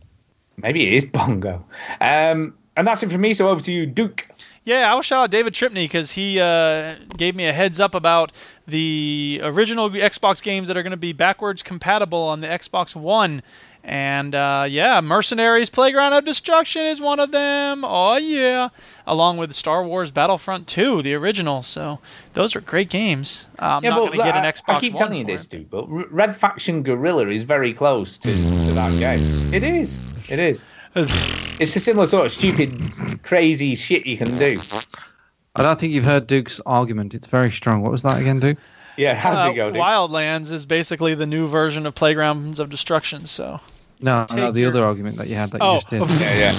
Maybe 0.57 0.85
it 0.85 0.93
is 0.93 1.05
Bongo. 1.05 1.65
Um, 2.01 2.55
and 2.75 2.85
that's 2.85 3.01
it 3.01 3.09
for 3.09 3.17
me. 3.17 3.33
So 3.33 3.47
over 3.47 3.61
to 3.61 3.71
you, 3.71 3.85
Duke. 3.85 4.27
Yeah, 4.65 4.91
I 4.91 4.95
will 4.95 5.01
shout 5.01 5.23
out 5.23 5.31
David 5.31 5.53
Tripney 5.53 5.85
because 5.85 6.11
he 6.11 6.41
uh, 6.41 6.95
gave 7.15 7.35
me 7.35 7.45
a 7.45 7.53
heads 7.53 7.79
up 7.79 7.95
about 7.95 8.33
the 8.67 9.39
original 9.43 9.89
Xbox 9.89 10.43
games 10.43 10.67
that 10.67 10.75
are 10.75 10.83
going 10.83 10.91
to 10.91 10.97
be 10.97 11.13
backwards 11.13 11.63
compatible 11.63 12.23
on 12.23 12.41
the 12.41 12.47
Xbox 12.47 12.93
One. 12.95 13.41
And 13.83 14.35
uh, 14.35 14.65
yeah, 14.69 15.01
Mercenaries 15.01 15.69
Playground 15.69 16.13
of 16.13 16.25
Destruction 16.25 16.81
is 16.87 16.99
one 17.01 17.19
of 17.19 17.31
them. 17.31 17.83
Oh, 17.85 18.17
yeah. 18.17 18.69
Along 19.07 19.37
with 19.37 19.53
Star 19.53 19.83
Wars 19.83 20.11
Battlefront 20.11 20.67
2, 20.67 21.01
the 21.01 21.15
original. 21.15 21.61
So 21.63 21.99
those 22.33 22.55
are 22.55 22.61
great 22.61 22.89
games. 22.89 23.47
Uh, 23.57 23.65
I'm 23.65 23.83
yeah, 23.83 23.91
not 23.91 23.95
but 23.99 24.05
going 24.07 24.17
to 24.19 24.23
get 24.25 24.35
an 24.35 24.45
I- 24.45 24.51
Xbox 24.51 24.75
I 24.75 24.79
keep 24.81 24.93
One 24.93 24.99
telling 25.03 25.17
you 25.19 25.25
this, 25.25 25.45
it. 25.45 25.49
Duke, 25.49 25.69
but 25.69 25.85
Red 26.11 26.35
Faction 26.35 26.83
Guerrilla 26.83 27.27
is 27.29 27.43
very 27.43 27.73
close 27.73 28.17
to, 28.19 28.27
to 28.29 28.73
that 28.73 28.91
game. 28.99 29.53
It 29.53 29.63
is. 29.63 30.29
It 30.29 30.39
is. 30.39 30.63
It's 31.59 31.75
a 31.75 31.79
similar 31.79 32.05
sort 32.07 32.25
of 32.25 32.31
stupid, 32.31 33.21
crazy 33.23 33.75
shit 33.75 34.07
you 34.07 34.17
can 34.17 34.29
do. 34.37 34.55
I 35.55 35.63
don't 35.63 35.77
think 35.77 35.91
you've 35.91 36.05
heard 36.05 36.25
Duke's 36.25 36.61
argument. 36.65 37.13
It's 37.13 37.27
very 37.27 37.51
strong. 37.51 37.81
What 37.81 37.91
was 37.91 38.01
that 38.03 38.19
again, 38.21 38.39
Duke? 38.39 38.57
Yeah, 38.99 39.15
how's 39.15 39.45
Uh, 39.45 39.51
it 39.51 39.55
go, 39.55 39.71
Duke? 39.71 39.81
Wildlands 39.81 40.51
is 40.51 40.65
basically 40.65 41.15
the 41.15 41.25
new 41.25 41.47
version 41.47 41.85
of 41.85 41.95
Playgrounds 41.95 42.59
of 42.59 42.69
Destruction. 42.69 43.25
So 43.27 43.59
No, 44.01 44.25
no, 44.35 44.51
the 44.51 44.59
your- 44.61 44.69
other 44.71 44.85
argument 44.85 45.15
that 45.17 45.27
you 45.27 45.35
had 45.35 45.51
that 45.51 45.61
Oh. 45.61 45.75
you 45.75 45.77
just 45.81 45.89
did. 45.89 46.01
Yeah, 46.21 46.51
yeah. 46.51 46.53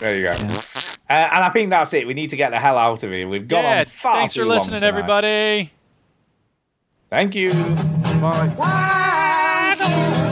There 0.00 0.16
you 0.16 0.22
go. 0.22 0.32
Uh, 0.32 1.12
and 1.12 1.44
I 1.44 1.50
think 1.50 1.68
that's 1.70 1.92
it. 1.92 2.06
We 2.06 2.14
need 2.14 2.30
to 2.30 2.36
get 2.36 2.50
the 2.50 2.58
hell 2.58 2.78
out 2.78 3.02
of 3.02 3.10
here. 3.10 3.28
We've 3.28 3.46
gone 3.46 3.62
yeah, 3.62 3.80
on 3.80 3.84
far 3.86 4.12
thanks 4.14 4.34
too 4.34 4.40
for 4.40 4.46
listening, 4.46 4.80
tonight. 4.80 4.88
everybody. 4.88 5.70
Thank 7.10 7.34
you. 7.34 7.52
Bye. 8.20 8.54
I 8.58 10.30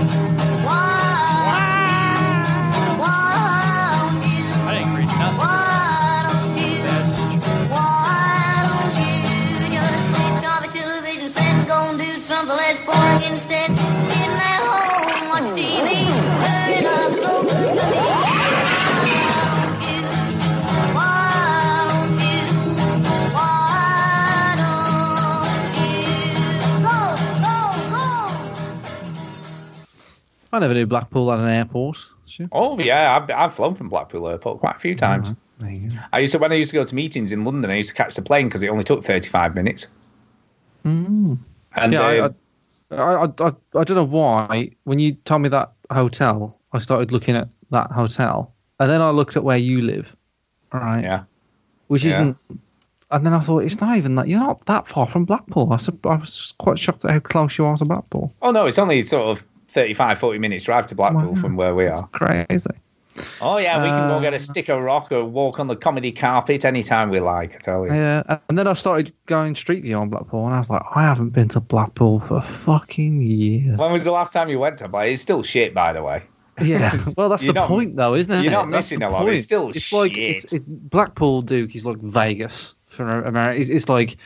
Instead. 13.20 13.70
Home, 13.70 15.28
watch 15.28 15.44
TV, 15.54 16.08
up 16.84 17.12
to 17.12 17.90
me. 17.90 18.12
I 30.54 30.58
never 30.58 30.74
knew 30.74 30.86
Blackpool 30.86 31.30
had 31.30 31.40
an 31.40 31.48
airport. 31.48 31.98
Sure. 32.26 32.48
Oh 32.52 32.78
yeah, 32.78 33.16
I've, 33.16 33.30
I've 33.30 33.54
flown 33.54 33.74
from 33.74 33.88
Blackpool 33.88 34.28
Airport 34.28 34.60
quite 34.60 34.76
a 34.76 34.78
few 34.78 34.94
times. 34.94 35.34
There 35.58 35.70
you 35.70 35.90
go. 35.90 35.96
I 36.12 36.20
used 36.20 36.32
to 36.32 36.38
when 36.38 36.52
I 36.52 36.56
used 36.56 36.70
to 36.70 36.76
go 36.76 36.84
to 36.84 36.94
meetings 36.94 37.32
in 37.32 37.44
London. 37.44 37.70
I 37.70 37.76
used 37.76 37.90
to 37.90 37.94
catch 37.94 38.14
the 38.14 38.22
plane 38.22 38.48
because 38.48 38.62
it 38.62 38.68
only 38.68 38.84
took 38.84 39.04
35 39.04 39.54
minutes. 39.54 39.88
Mm. 40.84 41.38
And 41.74 41.92
yeah, 41.92 42.00
uh, 42.00 42.04
I, 42.04 42.26
I, 42.26 42.30
I, 42.92 43.24
I, 43.24 43.52
I 43.74 43.84
don't 43.84 43.90
know 43.96 44.04
why. 44.04 44.70
When 44.84 44.98
you 44.98 45.12
told 45.24 45.42
me 45.42 45.48
that 45.50 45.72
hotel, 45.90 46.58
I 46.72 46.78
started 46.78 47.12
looking 47.12 47.36
at 47.36 47.48
that 47.70 47.90
hotel, 47.90 48.52
and 48.80 48.90
then 48.90 49.00
I 49.00 49.10
looked 49.10 49.36
at 49.36 49.44
where 49.44 49.56
you 49.56 49.82
live. 49.82 50.14
Right. 50.72 51.02
Yeah. 51.02 51.24
Which 51.88 52.04
Yeah. 52.04 52.10
isn't. 52.10 52.36
And 53.10 53.26
then 53.26 53.34
I 53.34 53.40
thought 53.40 53.58
it's 53.64 53.78
not 53.80 53.98
even 53.98 54.14
that. 54.14 54.28
You're 54.28 54.40
not 54.40 54.64
that 54.66 54.86
far 54.88 55.06
from 55.06 55.26
Blackpool. 55.26 55.70
I, 55.70 55.76
I 56.08 56.14
was 56.16 56.54
quite 56.58 56.78
shocked 56.78 57.04
at 57.04 57.10
how 57.10 57.18
close 57.20 57.58
you 57.58 57.66
are 57.66 57.76
to 57.76 57.84
Blackpool. 57.84 58.32
oh 58.40 58.52
no, 58.52 58.64
it's 58.66 58.78
only 58.78 59.02
sort 59.02 59.28
of 59.36 59.44
35, 59.68 60.18
40 60.18 60.38
minutes 60.38 60.64
drive 60.64 60.86
to 60.86 60.94
Blackpool 60.94 61.32
Wow. 61.32 61.40
from 61.40 61.56
where 61.56 61.74
we 61.74 61.86
are. 61.86 62.06
Crazy. 62.08 62.70
Oh 63.40 63.58
yeah, 63.58 63.76
we 63.82 63.88
can 63.88 64.08
go 64.08 64.16
Uh, 64.16 64.20
get 64.20 64.32
a 64.34 64.38
stick 64.38 64.68
of 64.68 64.80
rock 64.82 65.12
or 65.12 65.24
walk 65.24 65.60
on 65.60 65.66
the 65.66 65.76
comedy 65.76 66.12
carpet 66.12 66.64
anytime 66.64 67.10
we 67.10 67.20
like. 67.20 67.56
I 67.56 67.58
tell 67.58 67.86
you. 67.86 67.92
Yeah, 67.92 68.38
and 68.48 68.58
then 68.58 68.66
I 68.66 68.72
started 68.72 69.12
going 69.26 69.54
Street 69.54 69.82
View 69.82 69.96
on 69.96 70.08
Blackpool, 70.08 70.46
and 70.46 70.54
I 70.54 70.58
was 70.58 70.70
like, 70.70 70.82
I 70.94 71.02
haven't 71.02 71.30
been 71.30 71.48
to 71.50 71.60
Blackpool 71.60 72.20
for 72.20 72.40
fucking 72.40 73.20
years. 73.22 73.78
When 73.78 73.92
was 73.92 74.04
the 74.04 74.12
last 74.12 74.32
time 74.32 74.48
you 74.48 74.58
went 74.58 74.78
to 74.78 74.88
play? 74.88 75.12
It's 75.12 75.22
still 75.22 75.42
shit, 75.42 75.74
by 75.74 75.92
the 75.92 76.02
way. 76.02 76.22
Yeah, 76.62 76.96
well, 77.16 77.28
that's 77.28 77.42
the 77.42 77.52
not- 77.52 77.68
point, 77.68 77.96
though, 77.96 78.14
isn't 78.14 78.32
it? 78.32 78.42
you're 78.42 78.52
not 78.52 78.70
That's 78.70 78.90
missing 78.90 79.02
a 79.02 79.10
lot. 79.10 79.28
It's 79.28 79.44
still 79.44 79.70
it's 79.70 79.92
like 79.92 80.16
it's, 80.16 80.42
shit. 80.50 80.52
it's 80.60 80.64
Blackpool 80.68 81.42
Duke 81.42 81.74
is 81.74 81.84
like 81.84 81.98
Vegas 81.98 82.74
for 82.88 83.22
America. 83.24 83.60
It's, 83.60 83.70
it's 83.70 83.88
like 83.88 84.16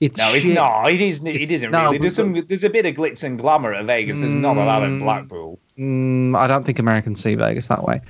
it's 0.00 0.18
No, 0.18 0.32
it's 0.34 0.44
shit. 0.46 0.54
not. 0.54 0.90
It 0.90 1.00
isn't. 1.00 1.26
It 1.26 1.36
It's- 1.36 1.50
isn't 1.52 1.70
no, 1.70 1.84
really. 1.84 1.98
There's 1.98 2.16
some. 2.16 2.44
There's 2.48 2.64
a 2.64 2.70
bit 2.70 2.86
of 2.86 2.94
glitz 2.96 3.22
and 3.22 3.38
glamour 3.38 3.72
at 3.72 3.84
Vegas. 3.86 4.18
There's 4.20 4.34
not 4.34 4.56
a 4.56 4.64
lot 4.64 4.82
Mm. 4.82 5.00
Blackpool. 5.00 5.58
Mm, 5.78 6.36
I 6.36 6.46
don't 6.46 6.64
think 6.64 6.78
Americans 6.78 7.22
see 7.22 7.34
Vegas 7.34 7.66
that 7.68 7.82
way. 7.84 8.00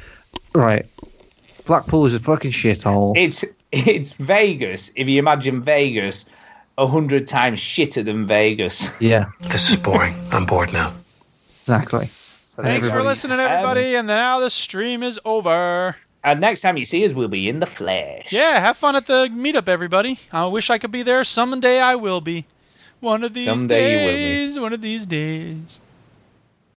Right, 0.55 0.87
Blackpool 1.67 2.07
is 2.07 2.15
a 2.15 2.21
fucking 2.21 2.51
shithole. 2.51 3.17
It's 3.17 3.45
it's 3.71 4.13
Vegas. 4.15 4.91
If 4.95 5.09
you 5.09 5.19
imagine 5.19 5.63
Vegas 5.63 6.27
a 6.79 6.87
hundred 6.87 7.27
times 7.27 7.61
shitter 7.61 8.05
than 8.05 8.27
Vegas. 8.27 8.91
Yeah, 9.01 9.27
This 9.41 9.71
is 9.71 9.77
boring. 9.77 10.15
I'm 10.31 10.47
bored 10.47 10.73
now. 10.73 10.93
exactly. 11.61 12.07
Thanks 12.07 12.89
for 12.89 13.03
listening, 13.03 13.41
everybody. 13.41 13.95
Um, 13.95 14.01
and 14.01 14.07
now 14.09 14.41
the 14.41 14.51
stream 14.51 15.03
is 15.03 15.19
over. 15.25 15.97
And 16.23 16.41
next 16.41 16.61
time 16.61 16.77
you 16.77 16.85
see 16.85 17.05
us, 17.05 17.13
we'll 17.13 17.29
be 17.29 17.49
in 17.49 17.61
the 17.61 17.67
flesh. 17.67 18.33
Yeah, 18.33 18.61
have 18.61 18.77
fun 18.77 18.95
at 18.95 19.07
the 19.07 19.29
meetup, 19.33 19.69
everybody. 19.69 20.19
I 20.31 20.47
wish 20.47 20.71
I 20.71 20.79
could 20.79 20.93
be 20.93 21.03
there. 21.03 21.25
Someday 21.25 21.81
I 21.81 21.97
will 21.97 22.21
be. 22.21 22.45
One 23.01 23.25
of 23.25 23.33
these 23.35 23.47
Someday 23.47 23.91
you 23.93 24.07
will 24.07 24.13
be. 24.15 24.47
days. 24.47 24.59
One 24.59 24.73
of 24.73 24.81
these 24.81 25.07
days. 25.07 25.81